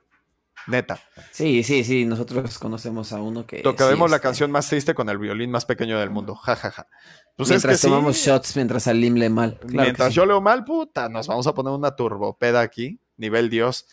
Neta. 0.67 0.99
Sí, 1.31 1.63
sí, 1.63 1.83
sí. 1.83 2.05
Nosotros 2.05 2.57
conocemos 2.57 3.11
a 3.11 3.21
uno 3.21 3.45
que. 3.45 3.61
Tocaremos 3.61 4.09
la 4.09 4.17
este 4.17 4.27
canción 4.27 4.51
más 4.51 4.67
triste 4.69 4.93
con 4.93 5.09
el 5.09 5.17
violín 5.17 5.51
más 5.51 5.65
pequeño 5.65 5.99
del 5.99 6.09
mundo. 6.09 6.35
Ja, 6.35 6.55
ja, 6.55 6.71
ja. 6.71 6.87
Pues 7.35 7.49
mientras 7.49 7.81
tomamos 7.81 8.15
shots 8.15 8.55
mientras 8.55 8.83
Salim 8.83 9.15
lee 9.15 9.29
mal. 9.29 9.59
mientras 9.67 10.13
yo 10.13 10.25
leo 10.25 10.39
mal, 10.39 10.63
puta, 10.63 11.09
nos 11.09 11.27
vamos 11.27 11.47
a 11.47 11.53
poner 11.53 11.73
una 11.73 11.95
turbopeda 11.95 12.61
aquí, 12.61 12.99
nivel 13.17 13.49
Dios. 13.49 13.87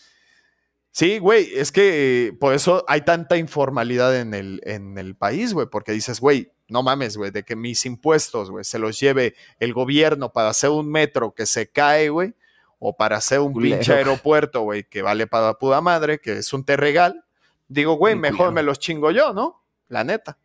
Sí, 0.93 1.19
güey, 1.19 1.49
es 1.55 1.73
que 1.73 2.29
eh, 2.29 2.33
por 2.33 2.53
eso 2.53 2.85
hay 2.89 3.03
tanta 3.03 3.37
informalidad 3.37 4.17
en 4.17 4.35
el, 4.35 4.61
en 4.65 4.99
el 4.99 5.17
país, 5.17 5.55
güey, 5.55 5.69
porque 5.71 5.93
dices, 5.93 6.21
güey, 6.21 6.53
no 6.71 6.83
mames, 6.83 7.17
güey, 7.17 7.31
de 7.31 7.43
que 7.45 7.57
mis 7.57 7.85
impuestos, 7.87 8.51
güey, 8.51 8.65
se 8.65 8.79
los 8.79 8.99
lleve 8.99 9.35
el 9.59 9.73
gobierno 9.75 10.33
para 10.33 10.49
hacer 10.51 10.71
un 10.71 10.91
metro 10.91 11.33
que 11.35 11.47
se 11.47 11.69
cae, 11.69 12.09
güey, 12.09 12.35
o 12.79 12.97
para 12.97 13.17
hacer 13.19 13.41
un 13.41 13.53
Culero. 13.53 13.77
pinche 13.77 13.93
aeropuerto, 13.93 14.63
güey, 14.63 14.85
que 14.85 15.03
vale 15.03 15.27
para 15.27 15.55
puta 15.55 15.81
madre, 15.81 16.19
que 16.21 16.33
es 16.39 16.53
un 16.53 16.65
terregal. 16.65 17.25
Digo, 17.69 17.95
güey, 17.95 18.17
mejor 18.17 18.37
culero. 18.39 18.53
me 18.53 18.63
los 18.63 18.79
chingo 18.79 19.11
yo, 19.11 19.33
¿no? 19.33 19.63
La 19.89 20.03
neta. 20.05 20.39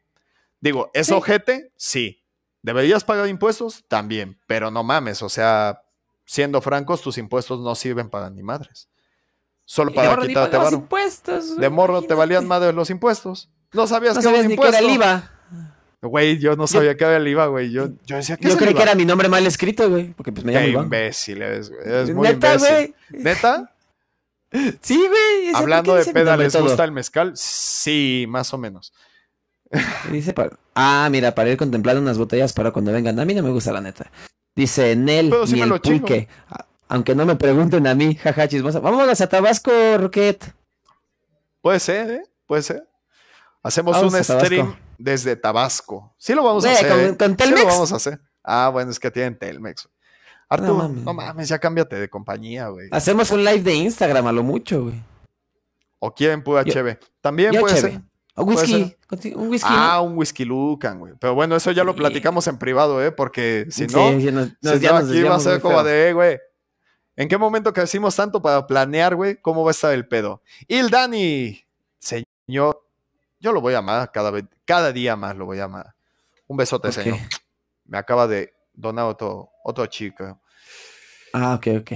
Digo, 0.60 0.90
¿es 0.94 1.08
Sí. 1.08 1.14
ojete? 1.14 1.72
Sí. 1.76 2.22
¿Deberías 2.62 3.04
pagar 3.04 3.28
impuestos? 3.30 3.84
También, 3.88 4.38
pero 4.48 4.72
no 4.72 4.84
mames, 4.84 5.22
o 5.22 5.30
sea, 5.30 5.84
siendo 6.26 6.62
francos, 6.62 7.02
tus 7.02 7.18
impuestos 7.18 7.60
no 7.62 7.76
sirven 7.76 8.10
para 8.10 8.30
ni 8.30 8.42
madres. 8.44 8.90
Solo 9.68 9.92
para 9.94 10.10
quitarte 10.18 10.34
pagabas 10.34 10.66
varo. 10.72 10.78
impuestos. 10.78 11.58
De 11.58 11.70
morro 11.70 12.02
te 12.04 12.14
valían 12.14 12.48
madre 12.48 12.72
los 12.74 12.90
impuestos. 12.90 13.50
No 13.74 13.88
sabías 13.88 14.16
No 14.16 14.22
que 14.22 14.24
sabías 14.26 14.46
ni 14.46 14.54
era 14.54 14.80
el. 14.80 14.90
IVA. 14.92 15.32
Güey, 16.10 16.38
yo 16.40 16.56
no 16.56 16.68
sabía 16.68 16.96
que 16.98 17.04
era 17.04 17.18
el 17.18 17.28
IVA, 17.28 17.48
güey. 17.48 17.72
Yo, 17.72 17.90
yo 18.06 18.16
decía 18.18 18.38
que 18.38 18.48
Yo 18.50 18.58
creí 18.58 18.74
que 18.74 18.82
era 18.84 18.96
mi 18.96 19.06
nombre 19.06 19.28
mal 19.30 19.46
escrito, 19.48 19.90
güey. 19.90 20.14
Porque 20.14 20.32
pues 20.32 20.46
me 20.46 20.52
llamo 20.54 20.66
Qué 20.66 20.72
Iván. 20.72 20.84
imbécil 20.86 21.42
eres, 21.42 21.70
güey. 21.70 21.82
Eres 21.84 22.14
muy 22.14 22.28
Neta, 22.28 22.54
imbécil. 22.56 22.96
güey. 23.10 23.24
¿Neta? 23.24 23.72
Sí, 24.82 24.96
güey. 24.98 25.54
Hablando 25.54 25.94
¿por 25.96 26.06
de 26.06 26.14
peda, 26.14 26.38
¿les 26.38 26.54
todo? 26.54 26.64
gusta 26.64 26.84
el 26.86 26.92
mezcal? 26.94 27.34
Sí, 27.36 28.26
más 28.30 28.54
o 28.54 28.58
menos. 28.58 28.94
Dice 30.12 30.32
para- 30.34 30.58
Ah, 30.74 31.08
mira, 31.12 31.34
para 31.36 31.50
ir 31.50 31.58
contemplando 31.58 32.02
unas 32.02 32.18
botellas 32.18 32.54
para 32.54 32.72
cuando 32.72 32.92
vengan. 32.94 33.20
A 33.20 33.26
mí 33.26 33.34
no 33.34 33.44
me 33.44 33.50
gusta 33.52 33.74
la 33.74 33.82
neta. 33.82 34.10
Dice 34.56 34.96
Nel, 34.96 35.30
Pero 35.30 35.46
sí 35.48 35.54
ni 35.54 35.60
me 35.60 35.64
el 35.64 35.70
lo 35.70 35.78
chingo. 35.80 36.00
pulque. 36.08 36.28
Aunque 36.88 37.16
no 37.16 37.26
me 37.26 37.36
pregunten 37.36 37.86
a 37.88 37.96
mí, 37.96 38.16
jaja, 38.16 38.48
chismosa. 38.48 38.80
Vámonos 38.80 39.20
a 39.20 39.28
Tabasco, 39.28 39.72
Rocket. 39.98 40.46
Puede 41.62 41.80
ser, 41.80 42.12
¿eh? 42.12 42.24
Puede 42.46 42.62
ser. 42.62 42.88
Hacemos 43.66 43.96
Vamos 43.96 44.14
un 44.14 44.22
Tabasco. 44.22 44.46
stream 44.46 44.76
desde 45.00 45.36
Tabasco. 45.36 46.14
Sí 46.18 46.34
lo 46.36 46.44
vamos 46.44 46.64
a 46.66 46.72
hacer. 46.72 46.88
con- 46.88 47.00
¿eh? 47.00 47.18
con 47.18 47.30
Sí 47.32 47.36
Telmex. 47.38 47.62
lo 47.64 47.68
vamos 47.68 47.92
a 47.92 47.96
hacer. 47.96 48.20
Ah, 48.44 48.70
bueno, 48.72 48.92
es 48.92 49.00
que 49.00 49.10
tienen 49.10 49.38
Telmex. 49.38 49.90
Arturo, 50.48 50.74
no 50.88 51.04
mames. 51.04 51.04
mames. 51.28 51.50
ya 51.50 51.58
cámbiate 51.58 51.96
de 51.96 52.08
compañía, 52.08 52.68
güey. 52.68 52.90
Hacemos 52.92 53.32
un 53.32 53.44
live 53.44 53.64
de 53.64 53.74
Instagram 53.74 54.28
a 54.28 54.32
lo 54.32 54.44
mucho, 54.44 54.84
güey. 54.84 55.02
O 55.98 56.14
quieren 56.14 56.44
pura 56.44 56.62
Yo- 56.62 56.72
HB. 56.74 57.00
También 57.22 57.52
Yo, 57.54 57.62
puede 57.62 57.78
ser. 57.78 58.02
O 58.36 58.44
whisky. 58.44 58.96
Un 59.34 59.48
whisky. 59.50 59.68
Ah, 59.72 60.02
un 60.02 60.16
whisky 60.18 60.46
Lucan, 60.46 61.00
güey. 61.00 61.14
Pero 61.20 61.34
bueno, 61.34 61.56
eso 61.56 61.72
ya 61.72 61.84
lo 61.84 61.96
platicamos 61.96 62.46
en 62.48 62.58
privado, 62.60 63.04
¿eh? 63.04 63.12
Porque 63.12 63.66
si 63.72 63.88
Sí, 63.90 63.96
no, 63.96 64.12
ya 64.20 64.32
nos- 64.32 64.50
si 64.50 64.56
nos- 64.62 64.80
ya 64.82 64.92
no, 64.92 65.00
nos 65.00 65.10
aquí 65.10 65.24
va 65.24 65.36
a 65.36 65.40
ser 65.40 65.62
como 65.62 65.76
feo. 65.76 65.84
de, 65.86 66.10
eh, 66.10 66.14
güey. 66.14 66.38
¿En 67.16 67.28
qué 67.30 67.38
momento 67.40 67.74
crecimos 67.74 68.16
tanto 68.16 68.42
para 68.42 68.68
planear, 68.68 69.16
güey, 69.16 69.42
cómo 69.42 69.64
va 69.64 69.70
a 69.70 69.72
estar 69.72 69.94
el 69.94 70.06
pedo? 70.08 70.44
Y 70.68 70.76
el 70.76 70.90
Dani, 70.90 71.66
señor, 71.98 72.85
yo 73.46 73.52
lo 73.52 73.62
voy 73.62 73.76
a 73.76 73.78
amar 73.78 74.12
cada 74.12 74.32
vez, 74.32 74.46
cada 74.66 74.92
día 74.92 75.16
más 75.16 75.38
lo 75.38 75.46
voy 75.46 75.60
a 75.60 75.66
amar. 75.66 75.94
Un 76.48 76.58
besote, 76.58 76.92
señor. 76.92 77.20
Me 77.86 78.00
acaba 78.00 78.26
de 78.26 78.56
donar 78.74 79.06
otro, 79.06 79.52
otro 79.64 79.86
chico. 79.86 80.42
Ah, 81.32 81.54
ok, 81.54 81.68
ok. 81.82 81.92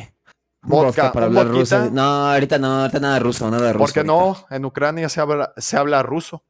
Vodka, 0.62 1.12
para 1.12 1.26
hablar 1.26 1.48
ruso. 1.48 1.90
No, 1.90 2.32
ahorita 2.32 2.60
no, 2.60 2.82
ahorita 2.82 3.00
nada 3.00 3.18
ruso, 3.18 3.50
nada 3.50 3.74
ruso. 3.74 3.84
¿Por 3.84 3.94
qué 3.94 4.00
ahorita. 4.02 4.14
no? 4.14 4.56
En 4.56 4.64
Ucrania 4.64 5.10
se 5.10 5.22
habla, 5.22 5.52
se 5.58 5.76
habla 5.76 6.04
ruso, 6.04 6.44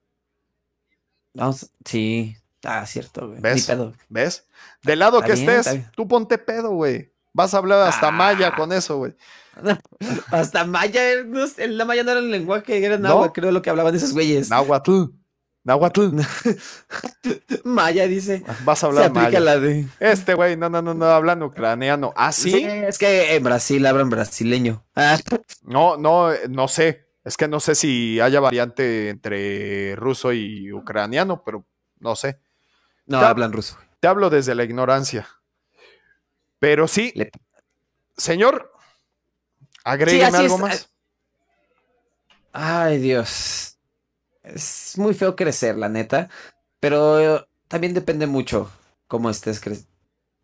Vamos, 1.33 1.71
sí. 1.85 2.35
Ah, 2.65 2.85
cierto, 2.85 3.29
güey. 3.29 3.39
¿Ves? 3.39 3.67
Pedo. 3.67 3.93
¿ves? 4.09 4.47
Del 4.83 4.99
lado 4.99 5.21
que 5.21 5.33
bien, 5.33 5.49
estés, 5.49 5.89
tú 5.91 6.09
ponte 6.09 6.37
pedo, 6.37 6.71
güey. 6.71 7.13
Vas 7.33 7.53
a 7.53 7.57
hablar 7.59 7.87
hasta 7.87 8.07
Ah. 8.07 8.11
maya 8.11 8.55
con 8.55 8.71
eso, 8.73 8.97
güey. 8.97 9.15
Hasta 10.31 10.63
Maya, 10.65 11.01
no 11.25 11.45
sé, 11.47 11.67
la 11.67 11.83
Maya 11.83 12.03
no 12.03 12.11
era 12.11 12.19
el 12.21 12.31
lenguaje, 12.31 12.83
era 12.83 12.97
¿No? 12.97 13.09
náhuatl, 13.09 13.33
creo 13.33 13.51
lo 13.51 13.61
que 13.61 13.69
hablaban 13.69 13.93
esos 13.93 14.13
güeyes. 14.13 14.49
Nahuatl. 14.49 15.05
Nahuatl. 15.65 16.15
Maya 17.65 18.07
dice. 18.07 18.43
Vas 18.63 18.79
a 18.79 18.81
Se 18.81 18.85
hablar 18.87 19.03
aplica 19.05 19.25
maya. 19.27 19.39
la 19.41 19.59
de. 19.59 19.85
Este 19.99 20.33
güey, 20.33 20.55
no, 20.55 20.69
no, 20.69 20.81
no, 20.81 20.93
no, 20.93 21.05
hablan 21.07 21.43
ucraniano. 21.43 22.13
¿Ah, 22.15 22.31
sí? 22.31 22.63
es 22.63 22.97
que 22.97 23.35
en 23.35 23.43
Brasil 23.43 23.85
hablan 23.85 24.09
brasileño. 24.09 24.85
Ah, 24.95 25.17
No, 25.63 25.97
no, 25.97 26.31
eh, 26.31 26.41
no 26.49 26.67
sé. 26.67 27.07
Es 27.25 27.35
que 27.37 27.47
no 27.47 27.59
sé 27.59 27.75
si 27.75 28.19
haya 28.21 28.39
variante 28.39 29.09
entre 29.09 29.95
ruso 29.97 30.31
y 30.31 30.71
ucraniano, 30.71 31.43
pero 31.43 31.65
no 31.99 32.15
sé. 32.15 32.39
no, 33.05 33.19
Ya- 33.21 33.29
hablan 33.29 33.51
ruso. 33.51 33.77
Te 33.99 34.07
hablo 34.07 34.29
desde 34.29 34.55
la 34.55 34.63
ignorancia. 34.63 35.27
Pero 36.59 36.87
sí, 36.87 37.13
Le- 37.13 37.31
señor, 38.17 38.71
agrégueme 39.83 40.37
algo 40.37 40.57
es. 40.57 40.61
más. 40.61 40.89
Ay, 42.51 42.97
Dios. 42.99 43.77
Es 44.43 44.95
muy 44.97 45.13
feo 45.13 45.35
crecer, 45.35 45.77
la 45.77 45.89
neta. 45.89 46.29
Pero 46.79 47.47
también 47.67 47.93
depende 47.93 48.27
mucho 48.27 48.71
cómo 49.07 49.29
estés 49.29 49.59
creciendo. 49.59 49.89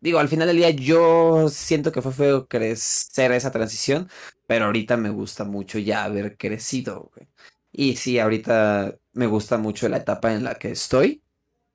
Digo, 0.00 0.18
al 0.20 0.28
final 0.28 0.48
del 0.48 0.58
día 0.58 0.70
yo 0.70 1.48
siento 1.50 1.92
que 1.92 2.02
fue 2.02 2.12
feo 2.12 2.48
crecer 2.48 3.32
esa 3.32 3.52
transición, 3.52 4.10
pero 4.46 4.66
ahorita 4.66 4.96
me 4.96 5.10
gusta 5.10 5.44
mucho 5.44 5.78
ya 5.78 6.04
haber 6.04 6.36
crecido, 6.38 7.10
güey. 7.14 7.28
Y 7.72 7.96
sí, 7.96 8.18
ahorita 8.18 8.96
me 9.14 9.26
gusta 9.26 9.58
mucho 9.58 9.88
la 9.88 9.98
etapa 9.98 10.32
en 10.34 10.44
la 10.44 10.56
que 10.56 10.70
estoy, 10.72 11.22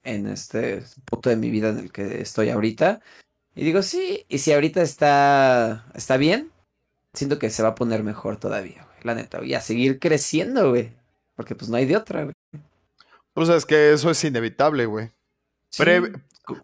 en 0.03 0.27
este 0.27 0.83
punto 1.05 1.29
de 1.29 1.37
mi 1.37 1.49
vida 1.51 1.69
en 1.69 1.79
el 1.79 1.91
que 1.91 2.21
estoy 2.21 2.49
ahorita. 2.49 3.01
Y 3.55 3.63
digo, 3.65 3.81
sí, 3.81 4.25
y 4.29 4.37
si 4.39 4.53
ahorita 4.53 4.81
está, 4.81 5.85
está 5.93 6.17
bien, 6.17 6.51
siento 7.13 7.37
que 7.39 7.49
se 7.49 7.63
va 7.63 7.69
a 7.69 7.75
poner 7.75 8.03
mejor 8.03 8.37
todavía, 8.37 8.83
güey, 8.85 8.97
la 9.03 9.15
neta, 9.15 9.43
y 9.43 9.53
a 9.53 9.61
seguir 9.61 9.99
creciendo, 9.99 10.69
güey. 10.69 10.93
Porque 11.35 11.55
pues 11.55 11.69
no 11.69 11.77
hay 11.77 11.85
de 11.85 11.97
otra, 11.97 12.23
güey. 12.23 12.35
Pues 13.33 13.49
es 13.49 13.65
que 13.65 13.91
eso 13.93 14.09
es 14.09 14.23
inevitable, 14.23 14.85
güey. 14.85 15.11
Sí. 15.69 15.83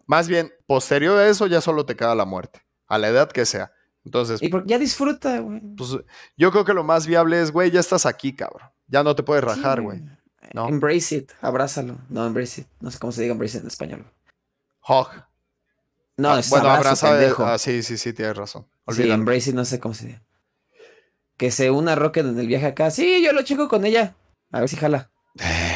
Más 0.06 0.28
bien, 0.28 0.52
posterior 0.66 1.18
a 1.18 1.28
eso 1.28 1.46
ya 1.46 1.60
solo 1.60 1.86
te 1.86 1.96
queda 1.96 2.14
la 2.14 2.24
muerte, 2.24 2.60
a 2.86 2.98
la 2.98 3.08
edad 3.08 3.30
que 3.30 3.44
sea. 3.46 3.72
Entonces, 4.04 4.42
Y 4.42 4.48
porque 4.48 4.68
ya 4.68 4.78
disfruta, 4.78 5.38
güey. 5.40 5.60
pues 5.76 5.96
yo 6.36 6.50
creo 6.50 6.64
que 6.64 6.74
lo 6.74 6.84
más 6.84 7.06
viable 7.06 7.40
es, 7.40 7.50
güey, 7.50 7.70
ya 7.70 7.80
estás 7.80 8.06
aquí, 8.06 8.34
cabrón. 8.34 8.68
Ya 8.86 9.02
no 9.02 9.14
te 9.14 9.22
puedes 9.22 9.44
rajar, 9.44 9.78
Sí, 9.78 9.84
güey. 9.84 10.02
¿no? 10.54 10.68
Embrace 10.68 11.16
it, 11.16 11.32
abrázalo. 11.42 11.98
No, 12.08 12.26
embrace 12.26 12.62
it. 12.62 12.66
No 12.80 12.90
sé 12.90 12.98
cómo 12.98 13.12
se 13.12 13.20
diga 13.22 13.32
embrace 13.32 13.58
it 13.58 13.62
en 13.62 13.68
español. 13.68 14.02
güey. 14.02 14.14
No, 16.18 16.32
Ah, 16.32 16.40
es 16.40 16.50
bueno, 16.50 16.68
abrazo, 16.68 17.06
abraza. 17.06 17.10
pendejo. 17.10 17.46
Ah, 17.46 17.56
sí, 17.58 17.82
sí, 17.82 17.96
sí, 17.96 18.12
tienes 18.12 18.36
razón. 18.36 18.66
Sí, 18.88 19.10
embrace 19.10 19.50
it, 19.50 19.56
no 19.56 19.64
sé 19.64 19.78
cómo 19.80 19.94
se 19.94 20.06
diga. 20.08 20.22
Que 21.38 21.50
se 21.50 21.70
una 21.70 21.94
Rocket 21.94 22.26
en 22.26 22.38
el 22.38 22.46
viaje 22.48 22.66
acá. 22.66 22.90
Sí, 22.90 23.22
yo 23.24 23.32
lo 23.32 23.42
checo 23.42 23.68
con 23.68 23.86
ella. 23.86 24.16
A 24.52 24.60
ver 24.60 24.68
si 24.68 24.76
jala. 24.76 25.10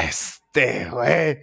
Este, 0.07 0.89
güey. 0.89 1.39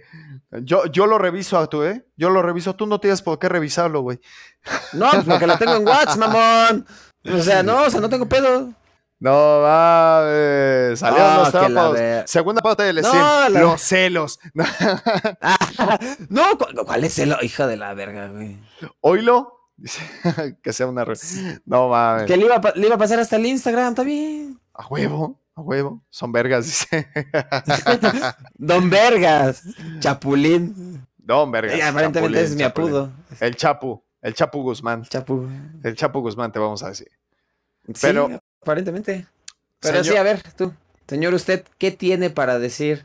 Yo, 0.63 0.85
yo 0.85 1.07
lo 1.07 1.17
reviso 1.17 1.57
a 1.57 1.67
tú, 1.67 1.83
¿eh? 1.83 2.05
Yo 2.15 2.29
lo 2.29 2.41
reviso. 2.41 2.75
Tú 2.75 2.85
no 2.85 2.99
tienes 2.99 3.21
por 3.21 3.39
qué 3.39 3.49
revisarlo, 3.49 4.01
güey. 4.01 4.19
No, 4.93 5.09
pues 5.09 5.25
porque 5.25 5.47
la 5.47 5.57
tengo 5.57 5.75
en 5.75 5.87
WhatsApp, 5.87 6.17
mamón. 6.17 6.85
O 7.33 7.41
sea, 7.41 7.63
no, 7.63 7.83
o 7.83 7.89
sea, 7.89 7.99
no 7.99 8.09
tengo 8.09 8.27
pedo. 8.27 8.71
No 9.19 9.61
mames. 9.61 10.99
Salieron 10.99 11.27
Ah, 11.31 11.37
los 11.39 11.51
trapos. 11.51 11.99
Segunda 12.29 12.61
parte 12.61 12.83
del 12.83 12.97
No, 12.97 13.07
stream. 13.07 13.53
la- 13.53 13.59
Los 13.61 13.81
celos. 13.81 14.39
Ah, 15.41 15.99
no, 16.29 16.57
¿cu- 16.57 16.85
¿cuál 16.85 17.03
es 17.03 17.17
el 17.19 17.35
hijo 17.41 17.65
de 17.67 17.77
la 17.77 17.93
verga, 17.95 18.27
güey? 18.27 18.57
Dice 19.77 20.01
que 20.63 20.73
sea 20.73 20.87
una. 20.87 21.03
re- 21.05 21.15
No 21.65 21.89
mames. 21.89 22.27
Que 22.27 22.37
le 22.37 22.45
iba, 22.45 22.55
a 22.55 22.71
le 22.75 22.85
iba 22.87 22.95
a 22.95 22.99
pasar 22.99 23.19
hasta 23.19 23.35
el 23.37 23.45
Instagram, 23.45 23.95
bien. 24.03 24.59
A 24.73 24.85
huevo. 24.87 25.39
A 25.55 25.61
huevo. 25.61 26.01
Son 26.09 26.31
vergas, 26.31 26.65
dice. 26.65 27.07
Don 28.53 28.89
Vergas, 28.89 29.63
Chapulín. 29.99 31.05
Don 31.17 31.51
vergas. 31.51 31.73
Aparentemente 31.81 32.19
Chapulín, 32.19 32.37
es 32.43 32.55
mi 32.55 32.63
apodo. 32.63 33.11
El 33.39 33.55
Chapu. 33.55 34.03
El 34.21 34.33
Chapu 34.33 34.61
Guzmán. 34.61 35.03
Chapu. 35.03 35.47
El 35.83 35.95
Chapu 35.95 36.19
Guzmán, 36.21 36.51
te 36.51 36.59
vamos 36.59 36.83
a 36.83 36.89
decir. 36.89 37.09
Sí, 37.87 37.93
Pero- 38.01 38.39
aparentemente. 38.61 39.25
Pero 39.79 40.03
Señor- 40.03 40.11
sí, 40.13 40.17
a 40.17 40.23
ver, 40.23 40.43
tú, 40.53 40.73
señor, 41.07 41.33
usted, 41.33 41.65
¿qué 41.79 41.89
tiene 41.91 42.29
para 42.29 42.59
decir 42.59 43.03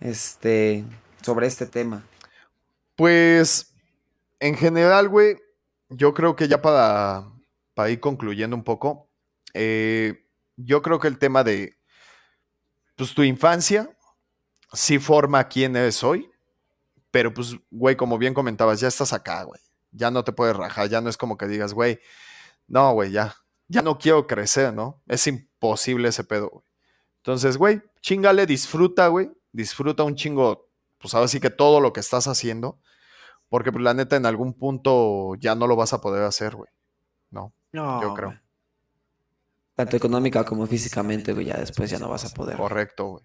este 0.00 0.84
sobre 1.20 1.46
este 1.46 1.66
tema? 1.66 2.02
Pues, 2.96 3.69
en 4.40 4.56
general, 4.56 5.08
güey, 5.08 5.36
yo 5.90 6.14
creo 6.14 6.34
que 6.34 6.48
ya 6.48 6.60
para, 6.62 7.30
para 7.74 7.90
ir 7.90 8.00
concluyendo 8.00 8.56
un 8.56 8.64
poco, 8.64 9.10
eh, 9.54 10.26
yo 10.56 10.82
creo 10.82 10.98
que 10.98 11.08
el 11.08 11.18
tema 11.18 11.44
de, 11.44 11.78
pues, 12.96 13.14
tu 13.14 13.22
infancia 13.22 13.90
sí 14.72 14.98
forma 14.98 15.46
quién 15.48 15.76
eres 15.76 16.02
hoy, 16.02 16.30
pero 17.10 17.34
pues, 17.34 17.56
güey, 17.70 17.96
como 17.96 18.18
bien 18.18 18.34
comentabas, 18.34 18.80
ya 18.80 18.88
estás 18.88 19.12
acá, 19.12 19.42
güey. 19.42 19.60
Ya 19.92 20.10
no 20.10 20.22
te 20.24 20.32
puedes 20.32 20.56
rajar, 20.56 20.88
ya 20.88 21.00
no 21.00 21.10
es 21.10 21.16
como 21.16 21.36
que 21.36 21.46
digas, 21.46 21.74
güey, 21.74 22.00
no, 22.68 22.92
güey, 22.92 23.10
ya, 23.10 23.34
ya 23.68 23.82
no 23.82 23.98
quiero 23.98 24.26
crecer, 24.26 24.72
¿no? 24.72 25.02
Es 25.08 25.26
imposible 25.26 26.08
ese 26.08 26.24
pedo, 26.24 26.48
güey. 26.48 26.64
Entonces, 27.16 27.58
güey, 27.58 27.82
chingale, 28.00 28.46
disfruta, 28.46 29.08
güey, 29.08 29.30
disfruta 29.52 30.04
un 30.04 30.14
chingo, 30.14 30.70
pues 30.98 31.12
ahora 31.14 31.28
sí 31.28 31.40
que 31.40 31.50
todo 31.50 31.80
lo 31.80 31.92
que 31.92 32.00
estás 32.00 32.28
haciendo, 32.28 32.80
porque 33.50 33.72
pues 33.72 33.84
la 33.84 33.92
neta 33.92 34.16
en 34.16 34.24
algún 34.24 34.54
punto 34.54 35.34
ya 35.34 35.54
no 35.54 35.66
lo 35.66 35.76
vas 35.76 35.92
a 35.92 36.00
poder 36.00 36.22
hacer, 36.22 36.56
güey. 36.56 36.70
No, 37.30 37.52
No, 37.72 38.00
Yo 38.00 38.14
creo. 38.14 38.40
Tanto 39.74 39.96
económica 39.96 40.44
como 40.44 40.66
físicamente, 40.66 41.32
güey, 41.32 41.46
ya 41.46 41.56
después 41.58 41.90
ya 41.90 41.98
no 41.98 42.08
vas 42.08 42.24
a 42.24 42.34
poder. 42.34 42.56
Correcto, 42.56 43.06
güey. 43.06 43.24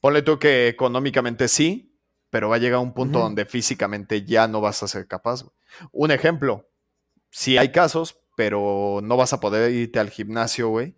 Ponle 0.00 0.22
tú 0.22 0.38
que 0.38 0.68
económicamente 0.68 1.48
sí, 1.48 1.96
pero 2.30 2.48
va 2.48 2.56
a 2.56 2.58
llegar 2.58 2.80
un 2.80 2.94
punto 2.94 3.18
donde 3.18 3.46
físicamente 3.46 4.24
ya 4.24 4.48
no 4.48 4.60
vas 4.60 4.82
a 4.82 4.88
ser 4.88 5.06
capaz. 5.06 5.42
güey. 5.42 5.54
Un 5.92 6.10
ejemplo, 6.10 6.68
sí 7.30 7.58
hay 7.58 7.72
casos, 7.72 8.20
pero 8.36 9.00
no 9.02 9.16
vas 9.16 9.32
a 9.32 9.40
poder 9.40 9.72
irte 9.72 9.98
al 9.98 10.10
gimnasio, 10.10 10.68
güey, 10.68 10.96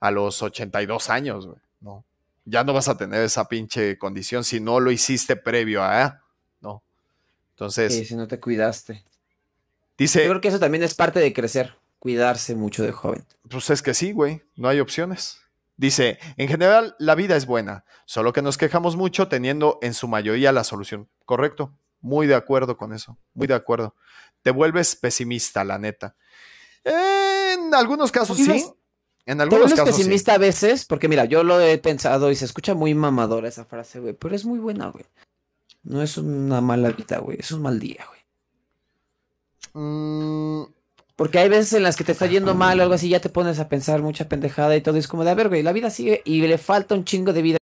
a 0.00 0.10
los 0.10 0.42
82 0.42 1.10
años, 1.10 1.46
güey. 1.46 1.60
No. 1.80 2.04
Ya 2.44 2.64
no 2.64 2.72
vas 2.72 2.88
a 2.88 2.96
tener 2.96 3.22
esa 3.22 3.48
pinche 3.48 3.96
condición 3.98 4.42
si 4.44 4.60
no 4.60 4.80
lo 4.80 4.90
hiciste 4.90 5.36
previo 5.36 5.82
a. 5.84 6.22
Entonces, 7.60 7.92
Sí, 7.94 8.06
si 8.06 8.14
no 8.16 8.26
te 8.26 8.40
cuidaste. 8.40 9.04
dice, 9.98 10.22
Yo 10.24 10.30
creo 10.30 10.40
que 10.40 10.48
eso 10.48 10.58
también 10.58 10.82
es 10.82 10.94
parte 10.94 11.20
de 11.20 11.34
crecer, 11.34 11.74
cuidarse 11.98 12.54
mucho 12.54 12.82
de 12.82 12.90
joven. 12.90 13.26
Pues 13.50 13.68
es 13.68 13.82
que 13.82 13.92
sí, 13.92 14.12
güey, 14.12 14.42
no 14.56 14.68
hay 14.68 14.80
opciones. 14.80 15.36
Dice, 15.76 16.18
en 16.38 16.48
general 16.48 16.96
la 16.98 17.14
vida 17.14 17.36
es 17.36 17.44
buena, 17.44 17.84
solo 18.06 18.32
que 18.32 18.40
nos 18.40 18.56
quejamos 18.56 18.96
mucho 18.96 19.28
teniendo 19.28 19.78
en 19.82 19.92
su 19.92 20.08
mayoría 20.08 20.52
la 20.52 20.64
solución. 20.64 21.08
Correcto, 21.26 21.74
muy 22.00 22.26
de 22.26 22.34
acuerdo 22.34 22.78
con 22.78 22.94
eso, 22.94 23.18
muy 23.34 23.46
de 23.46 23.54
acuerdo. 23.54 23.94
Te 24.42 24.50
vuelves 24.52 24.96
pesimista, 24.96 25.62
la 25.62 25.78
neta. 25.78 26.16
En 26.82 27.74
algunos 27.74 28.10
casos 28.10 28.38
sí, 28.38 28.46
Vuelves- 28.46 28.74
en 29.26 29.36
Te 29.36 29.42
algunos 29.42 29.64
vuelves 29.64 29.78
casos 29.78 29.96
sí. 29.96 30.00
pesimista 30.02 30.32
a 30.34 30.38
veces, 30.38 30.86
porque 30.86 31.08
mira, 31.08 31.26
yo 31.26 31.44
lo 31.44 31.60
he 31.60 31.76
pensado 31.76 32.30
y 32.30 32.36
se 32.36 32.46
escucha 32.46 32.72
muy 32.74 32.94
mamadora 32.94 33.48
esa 33.48 33.66
frase, 33.66 34.00
güey, 34.00 34.14
pero 34.14 34.34
es 34.34 34.46
muy 34.46 34.58
buena, 34.58 34.88
güey. 34.88 35.04
No 35.82 36.02
es 36.02 36.18
una 36.18 36.60
mala 36.60 36.90
vida, 36.90 37.18
güey, 37.18 37.38
es 37.40 37.50
un 37.52 37.62
mal 37.62 37.78
día, 37.80 38.04
güey. 38.08 38.20
Mm, 39.72 40.64
Porque 41.16 41.38
hay 41.38 41.48
veces 41.48 41.72
en 41.74 41.82
las 41.82 41.96
que 41.96 42.04
te 42.04 42.12
está 42.12 42.26
yendo 42.26 42.54
mal 42.54 42.78
o 42.80 42.82
algo 42.82 42.94
así, 42.94 43.08
ya 43.08 43.20
te 43.20 43.28
pones 43.28 43.58
a 43.60 43.68
pensar 43.68 44.02
mucha 44.02 44.28
pendejada 44.28 44.76
y 44.76 44.80
todo, 44.80 44.96
y 44.96 45.00
es 45.00 45.08
como 45.08 45.24
de, 45.24 45.30
a 45.30 45.34
ver, 45.34 45.48
güey, 45.48 45.62
la 45.62 45.72
vida 45.72 45.90
sigue 45.90 46.22
y 46.24 46.40
le 46.40 46.58
falta 46.58 46.94
un 46.94 47.04
chingo 47.04 47.32
de 47.32 47.42
vida 47.42 47.58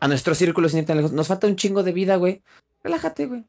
a 0.00 0.08
nuestro 0.08 0.34
círculo 0.34 0.68
sin 0.68 0.80
ir 0.80 0.86
tan 0.86 0.96
lejos. 0.96 1.12
Nos 1.12 1.28
falta 1.28 1.46
un 1.46 1.56
chingo 1.56 1.82
de 1.82 1.92
vida, 1.92 2.16
güey. 2.16 2.42
Relájate, 2.82 3.26
güey. 3.26 3.44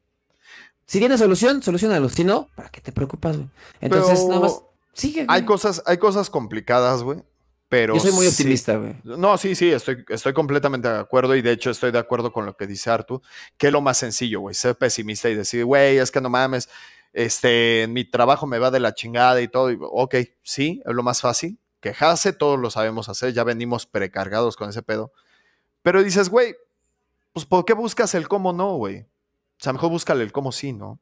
Si 0.86 0.98
tienes 0.98 1.20
solución, 1.20 1.62
solucionalo. 1.62 2.08
Si 2.08 2.24
no, 2.24 2.48
¿para 2.54 2.70
qué 2.70 2.80
te 2.80 2.92
preocupas, 2.92 3.36
güey? 3.36 3.48
Entonces, 3.80 4.20
Pero 4.20 4.28
nada 4.28 4.40
más 4.40 4.62
sigue, 4.94 5.26
güey. 5.26 5.36
hay 5.36 5.44
cosas, 5.44 5.82
hay 5.84 5.98
cosas 5.98 6.30
complicadas, 6.30 7.02
güey. 7.02 7.22
Pero 7.68 7.94
Yo 7.94 8.00
soy 8.00 8.12
muy 8.12 8.26
sí- 8.26 8.32
optimista, 8.32 8.76
güey. 8.76 8.96
No, 9.04 9.36
sí, 9.36 9.54
sí, 9.54 9.70
estoy, 9.70 10.04
estoy 10.08 10.32
completamente 10.32 10.88
de 10.88 10.98
acuerdo 10.98 11.36
y 11.36 11.42
de 11.42 11.52
hecho 11.52 11.70
estoy 11.70 11.90
de 11.90 11.98
acuerdo 11.98 12.32
con 12.32 12.46
lo 12.46 12.56
que 12.56 12.66
dice 12.66 12.90
Artu, 12.90 13.20
que 13.58 13.66
es 13.66 13.72
lo 13.72 13.82
más 13.82 13.98
sencillo, 13.98 14.40
güey, 14.40 14.54
ser 14.54 14.74
pesimista 14.76 15.28
y 15.28 15.34
decir, 15.34 15.64
güey, 15.66 15.98
es 15.98 16.10
que 16.10 16.20
no 16.22 16.30
mames, 16.30 16.70
este, 17.12 17.86
mi 17.90 18.04
trabajo 18.04 18.46
me 18.46 18.58
va 18.58 18.70
de 18.70 18.80
la 18.80 18.94
chingada 18.94 19.40
y 19.42 19.48
todo, 19.48 19.70
y, 19.70 19.76
ok, 19.80 20.14
sí, 20.42 20.82
es 20.84 20.94
lo 20.94 21.02
más 21.02 21.20
fácil, 21.20 21.58
quejarse, 21.80 22.32
todos 22.32 22.58
lo 22.58 22.70
sabemos 22.70 23.10
hacer, 23.10 23.34
ya 23.34 23.44
venimos 23.44 23.84
precargados 23.84 24.56
con 24.56 24.70
ese 24.70 24.82
pedo, 24.82 25.12
pero 25.82 26.02
dices, 26.02 26.30
güey, 26.30 26.56
pues 27.34 27.44
¿por 27.44 27.66
qué 27.66 27.74
buscas 27.74 28.14
el 28.14 28.28
cómo 28.28 28.54
no, 28.54 28.76
güey? 28.76 29.00
O 29.00 29.06
sea, 29.58 29.74
mejor 29.74 29.90
búscale 29.90 30.22
el 30.24 30.32
cómo 30.32 30.52
sí, 30.52 30.72
¿no? 30.72 30.98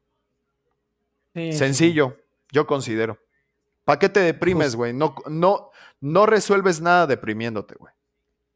Sí, 1.33 1.53
sí, 1.53 1.59
Sencillo, 1.59 2.17
yo 2.51 2.67
considero. 2.67 3.19
¿Para 3.87 3.99
qué 3.99 4.11
te 4.11 4.21
deprimes, 4.21 4.67
Justo. 4.67 4.79
güey? 4.79 4.93
No, 4.93 5.15
no, 5.29 5.71
no 6.03 6.27
resuelves 6.27 6.83
nada 6.83 7.07
deprimiéndote, 7.07 7.77
güey. 7.79 7.95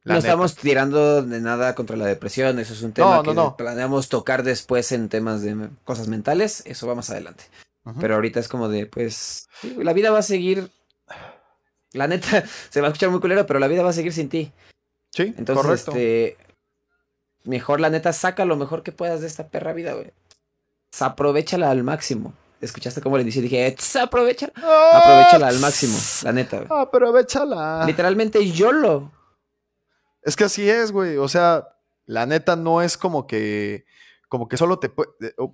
No 0.04 0.14
neta. 0.14 0.26
estamos 0.26 0.56
tirando 0.56 1.22
de 1.22 1.40
nada 1.40 1.74
contra 1.74 1.96
la 1.96 2.06
depresión, 2.06 2.58
eso 2.58 2.72
es 2.74 2.82
un 2.82 2.92
tema 2.92 3.16
No, 3.16 3.22
que 3.22 3.34
no. 3.34 3.56
planeamos 3.56 4.08
tocar 4.08 4.42
después 4.42 4.92
en 4.92 5.08
temas 5.08 5.40
de 5.42 5.68
cosas 5.84 6.08
mentales, 6.08 6.62
eso 6.66 6.86
va 6.86 6.94
más 6.94 7.08
adelante. 7.10 7.44
Pero 8.00 8.16
ahorita 8.16 8.40
es 8.40 8.48
como 8.48 8.68
de, 8.68 8.86
pues, 8.86 9.48
la 9.78 9.92
vida 9.94 10.10
va 10.10 10.18
a 10.18 10.22
seguir. 10.22 10.70
La 11.92 12.06
neta, 12.06 12.44
se 12.70 12.80
va 12.80 12.88
a 12.88 12.90
escuchar 12.90 13.10
muy 13.10 13.20
culero, 13.20 13.46
pero 13.46 13.58
la 13.58 13.68
vida 13.68 13.82
va 13.82 13.90
a 13.90 13.94
seguir 13.94 14.12
sin 14.12 14.28
ti. 14.28 14.52
Sí, 15.12 15.34
Entonces, 15.38 15.64
correcto. 15.64 15.90
este. 15.92 16.36
Mejor, 17.44 17.80
la 17.80 17.88
neta, 17.90 18.12
saca 18.12 18.44
lo 18.44 18.56
mejor 18.56 18.82
que 18.82 18.92
puedas 18.92 19.20
de 19.22 19.26
esta 19.26 19.48
perra 19.48 19.72
vida, 19.72 19.94
güey. 19.94 20.12
Aprovechala 20.98 21.70
al 21.70 21.82
máximo. 21.84 22.34
¿Escuchaste 22.60 23.00
cómo 23.00 23.16
le 23.16 23.24
dije? 23.24 23.40
Dije, 23.40 23.72
"Tss, 23.72 23.96
aprovechala. 23.96 24.52
Aprovechala 24.92 25.48
al 25.48 25.58
máximo, 25.60 25.96
la 26.24 26.32
neta, 26.32 26.56
güey. 26.58 26.68
Ah, 26.70 26.82
Aprovechala. 26.82 27.84
Literalmente, 27.86 28.44
YOLO. 28.50 29.10
Es 30.22 30.36
que 30.36 30.44
así 30.44 30.68
es, 30.68 30.92
güey. 30.92 31.16
O 31.16 31.28
sea, 31.28 31.66
la 32.06 32.26
neta 32.26 32.56
no 32.56 32.82
es 32.82 32.96
como 32.98 33.26
que. 33.26 33.84
Como 34.28 34.46
que 34.48 34.56
solo 34.56 34.78
te 34.78 34.88
puede. 34.90 35.10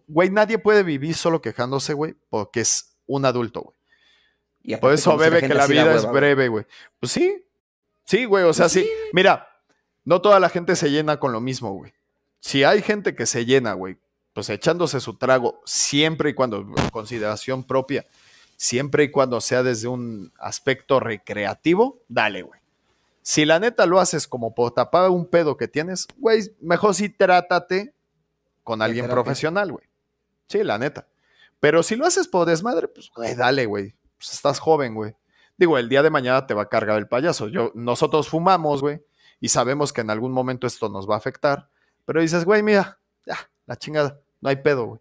Güey, 0.08 0.30
nadie 0.30 0.58
puede 0.58 0.82
vivir 0.82 1.14
solo 1.14 1.40
quejándose, 1.40 1.94
güey, 1.94 2.14
porque 2.28 2.60
es 2.60 2.96
un 3.06 3.24
adulto, 3.24 3.62
güey. 3.62 3.76
Y 4.62 4.76
Por 4.76 4.92
eso 4.92 5.16
bebe 5.16 5.40
que 5.40 5.54
la 5.54 5.66
vida 5.68 5.94
es 5.94 6.02
hueva, 6.02 6.12
breve, 6.12 6.48
güey. 6.48 6.66
Pues 6.98 7.12
sí. 7.12 7.46
Sí, 8.04 8.24
güey. 8.24 8.44
O 8.44 8.52
sea, 8.52 8.64
Pues 8.64 8.72
sí. 8.72 8.82
sí, 8.82 8.90
Mira, 9.12 9.48
no 10.04 10.20
toda 10.20 10.40
la 10.40 10.48
gente 10.48 10.74
se 10.74 10.90
llena 10.90 11.18
con 11.20 11.32
lo 11.32 11.40
mismo, 11.40 11.72
güey. 11.72 11.92
Si 12.40 12.64
hay 12.64 12.82
gente 12.82 13.14
que 13.14 13.26
se 13.26 13.44
llena, 13.46 13.74
güey, 13.74 13.96
pues 14.36 14.50
echándose 14.50 15.00
su 15.00 15.14
trago 15.14 15.62
siempre 15.64 16.28
y 16.28 16.34
cuando, 16.34 16.66
consideración 16.92 17.64
propia, 17.64 18.04
siempre 18.54 19.04
y 19.04 19.10
cuando 19.10 19.40
sea 19.40 19.62
desde 19.62 19.88
un 19.88 20.30
aspecto 20.38 21.00
recreativo, 21.00 22.02
dale, 22.06 22.42
güey. 22.42 22.60
Si 23.22 23.46
la 23.46 23.58
neta 23.58 23.86
lo 23.86 23.98
haces 23.98 24.28
como 24.28 24.54
por 24.54 24.72
tapar 24.72 25.08
un 25.08 25.24
pedo 25.24 25.56
que 25.56 25.68
tienes, 25.68 26.06
güey, 26.18 26.54
mejor 26.60 26.94
sí 26.94 27.08
trátate 27.08 27.94
con 28.62 28.82
alguien 28.82 29.08
profesional, 29.08 29.72
güey. 29.72 29.86
Sí, 30.48 30.62
la 30.62 30.76
neta. 30.76 31.08
Pero 31.58 31.82
si 31.82 31.96
lo 31.96 32.04
haces 32.04 32.28
por 32.28 32.46
desmadre, 32.46 32.88
pues, 32.88 33.10
güey, 33.16 33.34
dale, 33.34 33.64
güey. 33.64 33.94
Pues 34.18 34.34
estás 34.34 34.58
joven, 34.58 34.94
güey. 34.94 35.14
Digo, 35.56 35.78
el 35.78 35.88
día 35.88 36.02
de 36.02 36.10
mañana 36.10 36.46
te 36.46 36.52
va 36.52 36.64
a 36.64 36.68
cargar 36.68 36.98
el 36.98 37.08
payaso. 37.08 37.48
Yo, 37.48 37.72
nosotros 37.74 38.28
fumamos, 38.28 38.82
güey, 38.82 39.00
y 39.40 39.48
sabemos 39.48 39.94
que 39.94 40.02
en 40.02 40.10
algún 40.10 40.32
momento 40.32 40.66
esto 40.66 40.90
nos 40.90 41.08
va 41.08 41.14
a 41.14 41.18
afectar. 41.18 41.70
Pero 42.04 42.20
dices, 42.20 42.44
güey, 42.44 42.62
mira, 42.62 42.98
ya, 43.24 43.38
la 43.64 43.76
chingada, 43.76 44.20
no 44.46 44.50
hay 44.50 44.56
pedo, 44.56 44.86
güey. 44.86 45.00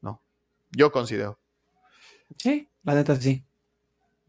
No, 0.00 0.22
yo 0.70 0.92
considero. 0.92 1.40
Sí, 2.38 2.70
la 2.84 2.94
neta, 2.94 3.16
sí. 3.16 3.44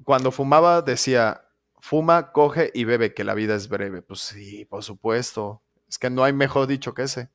Cuando 0.03 0.31
fumaba 0.31 0.81
decía, 0.81 1.43
fuma, 1.79 2.31
coge 2.31 2.71
y 2.73 2.83
bebe, 2.83 3.13
que 3.13 3.23
la 3.23 3.35
vida 3.35 3.53
es 3.53 3.69
breve. 3.69 4.01
Pues 4.01 4.21
sí, 4.21 4.65
por 4.65 4.83
supuesto. 4.83 5.61
Es 5.87 5.99
que 5.99 6.09
no 6.09 6.23
hay 6.23 6.33
mejor 6.33 6.65
dicho 6.65 6.95
que 6.95 7.03
ese. 7.03 7.29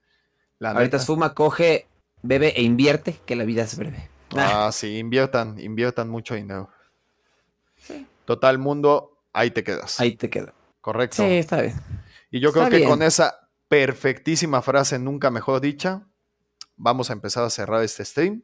La 0.59 0.71
Ahorita 0.73 0.97
neta. 0.97 1.07
fuma, 1.07 1.33
coge, 1.33 1.87
bebe 2.23 2.49
e 2.59 2.63
invierte, 2.63 3.21
que 3.25 3.37
la 3.37 3.45
vida 3.45 3.63
es 3.63 3.77
breve. 3.79 4.11
Ah, 4.35 4.71
sí, 4.73 4.99
inviertan, 4.99 5.61
inviertan 5.61 6.09
mucho 6.09 6.35
dinero. 6.35 6.71
Sí. 7.77 8.05
Total 8.25 8.59
mundo, 8.59 9.23
ahí 9.33 9.53
te 9.53 9.63
quedas. 9.63 10.01
Ahí 10.01 10.17
te 10.17 10.29
queda. 10.29 10.55
Correcto. 10.81 11.19
Sí, 11.19 11.37
está 11.37 11.63
bien. 11.63 11.77
Y 12.33 12.41
yo 12.41 12.49
Está 12.49 12.63
creo 12.63 12.71
que 12.71 12.77
bien. 12.79 12.89
con 12.89 13.03
esa 13.03 13.49
perfectísima 13.69 14.61
frase, 14.61 14.99
nunca 14.99 15.31
mejor 15.31 15.61
dicha, 15.61 16.09
vamos 16.77 17.11
a 17.11 17.13
empezar 17.13 17.45
a 17.45 17.51
cerrar 17.51 17.83
este 17.83 18.05
stream. 18.05 18.43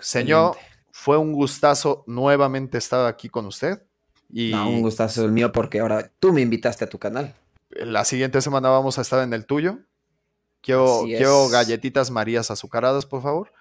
Señor, 0.00 0.56
Excelente. 0.56 0.76
fue 0.92 1.18
un 1.18 1.32
gustazo 1.32 2.04
nuevamente 2.06 2.78
estar 2.78 3.06
aquí 3.06 3.28
con 3.28 3.46
usted. 3.46 3.82
Y 4.30 4.50
No, 4.52 4.68
un 4.68 4.80
gustazo 4.82 5.24
el 5.24 5.32
mío 5.32 5.52
porque 5.52 5.80
ahora 5.80 6.10
tú 6.18 6.32
me 6.32 6.40
invitaste 6.40 6.84
a 6.84 6.88
tu 6.88 6.98
canal. 6.98 7.34
la 7.70 8.04
siguiente 8.04 8.40
semana 8.42 8.68
vamos 8.68 8.98
a 8.98 9.02
estar 9.02 9.22
en 9.22 9.32
el 9.32 9.46
tuyo. 9.46 9.78
Quiero, 10.60 11.02
quiero 11.04 11.48
galletitas 11.48 12.10
marías 12.10 12.50
azucaradas, 12.50 13.04
por 13.06 13.22
favor. 13.22 13.52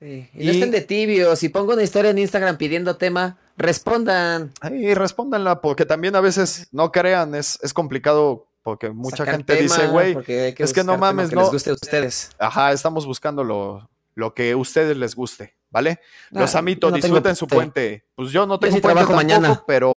Sí, 0.00 0.28
Y, 0.34 0.42
Y- 0.42 0.46
no 0.46 0.52
estén 0.52 0.70
de 0.72 0.80
tibios. 0.80 1.38
Si 1.38 1.48
pongo 1.48 1.72
una 1.74 1.82
historia 1.82 2.10
en 2.10 2.18
Instagram 2.18 2.56
pidiendo 2.58 2.96
tema, 2.96 3.38
respondan. 3.56 4.52
Ahí 4.60 4.92
respóndanla, 4.94 5.60
porque 5.60 5.86
también 5.86 6.16
a 6.16 6.20
veces 6.20 6.68
no 6.72 6.90
crean, 6.90 7.34
es, 7.34 7.58
es 7.62 7.72
complicado 7.72 8.46
porque 8.64 8.88
mucha 8.90 9.26
gente 9.26 9.54
dice, 9.56 9.86
güey, 9.88 10.16
es 10.26 10.72
que 10.72 10.82
no 10.82 10.96
mames, 10.96 11.28
que 11.28 11.36
no. 11.36 11.42
les 11.42 11.50
guste 11.52 11.70
a 11.70 11.74
ustedes. 11.74 12.30
ajá, 12.38 12.72
estamos 12.72 13.04
buscando 13.04 13.44
lo, 13.44 13.90
lo 14.14 14.32
que 14.32 14.52
a 14.52 14.56
ustedes 14.56 14.96
les 14.96 15.14
guste, 15.14 15.54
¿vale? 15.70 16.00
Los 16.30 16.54
amitos, 16.54 16.90
no 16.90 16.96
tengo 16.96 17.08
disfruten 17.08 17.36
su 17.36 17.46
puente. 17.46 18.06
Pues 18.14 18.30
yo 18.32 18.46
no 18.46 18.58
tengo 18.58 18.74
sí 18.74 18.80
puente 18.80 18.94
trabajo 18.94 19.12
tampoco, 19.12 19.40
mañana. 19.40 19.62
pero 19.66 19.92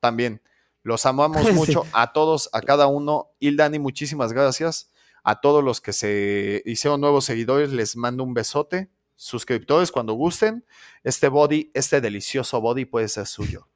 también 0.00 0.42
los 0.82 1.06
amamos 1.06 1.42
Sí. 1.46 1.52
mucho 1.52 1.86
a 1.92 2.12
todos, 2.12 2.50
a 2.52 2.60
cada 2.60 2.88
uno. 2.88 3.28
Ildani, 3.38 3.78
muchísimas 3.78 4.32
gracias. 4.32 4.90
A 5.22 5.40
todos 5.40 5.62
los 5.62 5.80
que 5.80 5.92
se 5.92 6.60
hicieron 6.66 7.00
nuevos 7.00 7.24
seguidores, 7.24 7.70
les 7.70 7.94
mando 7.94 8.24
un 8.24 8.34
besote. 8.34 8.90
Suscriptores, 9.14 9.92
cuando 9.92 10.14
gusten, 10.14 10.64
este 11.04 11.28
body, 11.28 11.70
este 11.72 12.00
delicioso 12.00 12.60
body 12.60 12.84
puede 12.84 13.06
ser 13.06 13.28
suyo. 13.28 13.68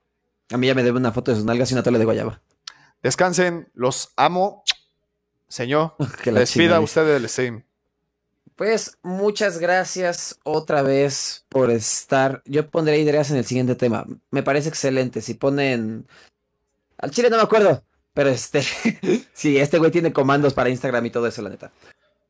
A 0.52 0.56
mí 0.56 0.66
ya 0.66 0.74
me 0.74 0.82
debe 0.82 0.98
una 0.98 1.12
foto 1.12 1.30
de 1.30 1.36
sus 1.36 1.44
nalgas 1.46 1.70
y 1.70 1.74
una 1.74 1.84
tole 1.84 2.00
de 2.00 2.04
guayaba. 2.04 2.42
Descansen, 3.02 3.68
los 3.74 4.12
amo. 4.16 4.64
Señor, 5.48 5.94
Que 6.22 6.32
despida 6.32 6.80
usted 6.80 7.06
del 7.06 7.28
stream. 7.28 7.64
Pues 8.56 8.98
muchas 9.02 9.58
gracias 9.58 10.38
otra 10.42 10.80
vez 10.80 11.44
por 11.50 11.70
estar. 11.70 12.42
Yo 12.46 12.68
pondré 12.70 12.98
ideas 12.98 13.30
en 13.30 13.36
el 13.36 13.44
siguiente 13.44 13.74
tema. 13.74 14.06
Me 14.30 14.42
parece 14.42 14.70
excelente. 14.70 15.20
Si 15.20 15.34
ponen. 15.34 16.06
Al 16.96 17.10
chile 17.10 17.28
no 17.28 17.36
me 17.36 17.42
acuerdo. 17.42 17.84
Pero 18.14 18.30
este. 18.30 18.62
sí, 19.34 19.58
este 19.58 19.78
güey 19.78 19.90
tiene 19.90 20.12
comandos 20.12 20.54
para 20.54 20.70
Instagram 20.70 21.04
y 21.04 21.10
todo 21.10 21.26
eso, 21.26 21.42
la 21.42 21.50
neta. 21.50 21.70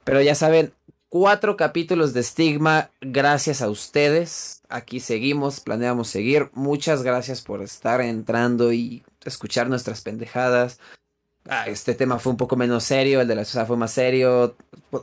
Pero 0.02 0.20
ya 0.20 0.34
saben, 0.34 0.72
cuatro 1.08 1.56
capítulos 1.56 2.12
de 2.12 2.24
Stigma. 2.24 2.90
Gracias 3.00 3.62
a 3.62 3.70
ustedes. 3.70 4.62
Aquí 4.68 4.98
seguimos, 4.98 5.60
planeamos 5.60 6.08
seguir. 6.08 6.50
Muchas 6.54 7.04
gracias 7.04 7.40
por 7.40 7.62
estar 7.62 8.00
entrando 8.00 8.72
y 8.72 9.04
escuchar 9.30 9.68
nuestras 9.68 10.00
pendejadas. 10.02 10.78
Ah, 11.48 11.66
este 11.68 11.94
tema 11.94 12.18
fue 12.18 12.32
un 12.32 12.36
poco 12.36 12.56
menos 12.56 12.84
serio, 12.84 13.20
el 13.20 13.28
de 13.28 13.36
la 13.36 13.44
sociedad 13.44 13.66
fue 13.66 13.76
más 13.76 13.92
serio. 13.92 14.56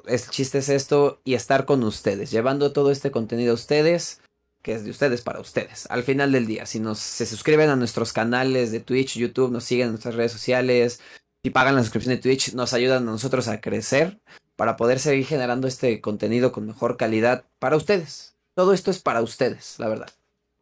El 0.08 0.30
chiste 0.30 0.58
es 0.58 0.70
esto 0.70 1.20
y 1.24 1.36
estar 1.36 1.66
con 1.66 1.84
ustedes, 1.84 2.32
llevando 2.32 2.74
todo 2.74 2.92
este 2.92 3.12
contenido 3.12 3.52
a 3.52 3.56
ustedes, 3.56 4.22
que 4.62 4.74
es 4.74 4.84
de 4.84 4.92
ustedes 4.92 5.22
para 5.22 5.40
ustedes. 5.40 5.86
Al 5.90 6.04
final 6.04 6.32
del 6.32 6.46
día, 6.46 6.66
si 6.66 6.80
nos 6.80 7.00
se 7.00 7.26
suscriben 7.26 7.70
a 7.70 7.76
nuestros 7.76 8.12
canales 8.12 8.72
de 8.72 8.80
Twitch, 8.82 9.18
YouTube, 9.18 9.52
nos 9.52 9.64
siguen 9.64 9.86
en 9.88 9.92
nuestras 9.94 10.16
redes 10.16 10.32
sociales, 10.32 11.00
y 11.44 11.50
pagan 11.50 11.76
la 11.76 11.84
suscripción 11.84 12.16
de 12.16 12.22
Twitch, 12.22 12.54
nos 12.54 12.74
ayudan 12.74 13.04
a 13.08 13.12
nosotros 13.12 13.50
a 13.50 13.60
crecer 13.60 14.18
para 14.56 14.78
poder 14.78 15.00
seguir 15.00 15.26
generando 15.26 15.68
este 15.68 16.00
contenido 16.00 16.54
con 16.54 16.66
mejor 16.66 16.96
calidad 16.96 17.44
para 17.60 17.76
ustedes. 17.76 18.36
Todo 18.56 18.74
esto 18.74 18.92
es 18.92 19.00
para 19.00 19.22
ustedes, 19.22 19.76
la 19.78 19.90
verdad. 19.90 20.10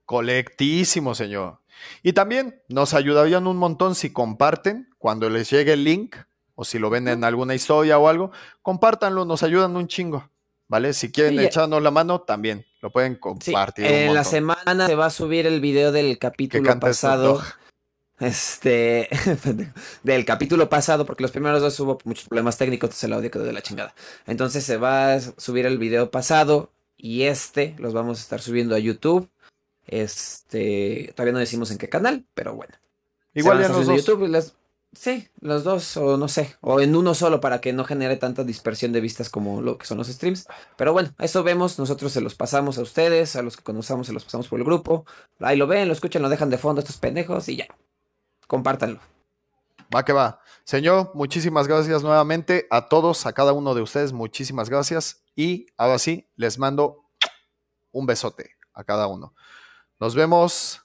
Colectísimo, 0.06 1.14
señor. 1.14 1.61
Y 2.04 2.14
también 2.14 2.62
nos 2.70 2.94
ayudarían 2.94 3.48
un 3.48 3.58
montón 3.58 3.96
si 3.96 4.12
comparten 4.12 4.90
cuando 4.98 5.30
les 5.30 5.50
llegue 5.50 5.74
el 5.74 5.84
link 5.84 6.16
o 6.56 6.64
si 6.64 6.80
lo 6.80 6.90
ven 6.90 7.08
en 7.08 7.24
alguna 7.24 7.56
historia 7.56 7.98
o 7.98 8.08
algo, 8.08 8.32
compártanlo, 8.62 9.26
nos 9.26 9.44
ayudan 9.44 9.76
un 9.76 9.88
chingo. 9.88 10.30
¿Vale? 10.68 10.94
Si 10.94 11.12
quieren 11.12 11.38
echarnos 11.40 11.84
la 11.84 11.92
mano, 11.92 12.22
también 12.22 12.66
lo 12.82 12.92
pueden 12.92 13.16
compartir. 13.16 13.86
en 13.86 14.14
la 14.14 14.24
semana 14.24 14.88
se 14.88 14.96
va 14.96 15.08
a 15.08 15.10
subir 15.10 15.46
el 15.46 15.60
video 15.60 15.92
del 15.92 16.18
capítulo 16.18 16.80
pasado. 16.80 17.42
Este, 18.22 19.10
del 20.04 20.26
capítulo 20.26 20.70
pasado, 20.70 21.06
porque 21.08 21.24
los 21.24 21.32
primeros 21.32 21.60
dos 21.60 21.80
hubo 21.80 21.98
muchos 22.06 22.28
problemas 22.28 22.56
técnicos, 22.56 22.90
entonces 22.90 23.04
el 23.06 23.14
audio 23.14 23.32
quedó 23.32 23.44
de 23.44 23.52
la 23.52 23.64
chingada. 23.64 23.96
Entonces 24.28 24.64
se 24.64 24.78
va 24.78 25.16
a 25.16 25.20
subir 25.20 25.66
el 25.66 25.80
video 25.80 26.12
pasado 26.12 26.72
y 26.96 27.24
este 27.24 27.76
los 27.80 27.94
vamos 27.94 28.20
a 28.20 28.22
estar 28.22 28.40
subiendo 28.40 28.76
a 28.76 28.80
YouTube. 28.80 29.28
Este, 29.88 31.14
todavía 31.16 31.34
no 31.34 31.40
decimos 31.40 31.72
en 31.72 31.78
qué 31.78 31.90
canal, 31.90 32.26
pero 32.34 32.56
bueno. 32.56 32.74
Igual 33.34 33.62
ya 33.62 33.70
los 33.70 33.86
dos. 33.86 33.98
YouTube, 33.98 34.54
sí, 34.94 35.30
los 35.40 35.64
dos, 35.64 35.96
o 35.98 36.18
no 36.18 36.28
sé, 36.28 36.56
o 36.62 36.82
en 36.82 36.96
uno 36.96 37.14
solo 37.14 37.40
para 37.40 37.62
que 37.62 37.74
no 37.74 37.86
genere 37.86 38.18
tanta 38.18 38.44
dispersión 38.44 38.92
de 38.92 39.02
vistas 39.02 39.30
como 39.30 39.62
lo 39.62 39.78
que 39.78 39.86
son 39.86 39.98
los 39.98 40.08
streams. 40.08 40.48
Pero 40.76 40.94
bueno, 40.94 41.14
eso 41.20 41.44
vemos, 41.44 41.80
nosotros 41.80 42.12
se 42.12 42.22
los 42.22 42.36
pasamos 42.36 42.78
a 42.78 42.82
ustedes, 42.82 43.36
a 43.36 43.42
los 43.42 43.58
que 43.58 43.64
conocemos 43.64 44.08
se 44.08 44.14
los 44.14 44.26
pasamos 44.26 44.48
por 44.48 44.60
el 44.60 44.66
grupo. 44.66 45.06
Ahí 45.40 45.58
lo 45.58 45.68
ven, 45.68 45.88
lo 45.88 45.94
escuchan, 45.94 46.22
lo 46.22 46.30
dejan 46.30 46.50
de 46.50 46.58
fondo 46.58 46.82
estos 46.82 46.98
pendejos 46.98 47.48
y 47.50 47.58
ya 47.58 47.68
compártanlo. 48.52 49.00
Va 49.96 50.04
que 50.04 50.12
va. 50.12 50.42
Señor, 50.66 51.12
muchísimas 51.14 51.70
gracias 51.70 52.04
nuevamente 52.04 52.68
a 52.70 52.90
todos, 52.90 53.26
a 53.26 53.32
cada 53.32 53.54
uno 53.54 53.74
de 53.74 53.82
ustedes, 53.82 54.12
muchísimas 54.12 54.70
gracias. 54.70 55.24
Y 55.38 55.68
ahora 55.78 55.98
sí, 56.00 56.28
les 56.36 56.60
mando 56.60 57.06
un 57.94 58.06
besote 58.06 58.52
a 58.74 58.84
cada 58.84 59.08
uno. 59.08 59.34
Nos 60.02 60.16
vemos 60.16 60.82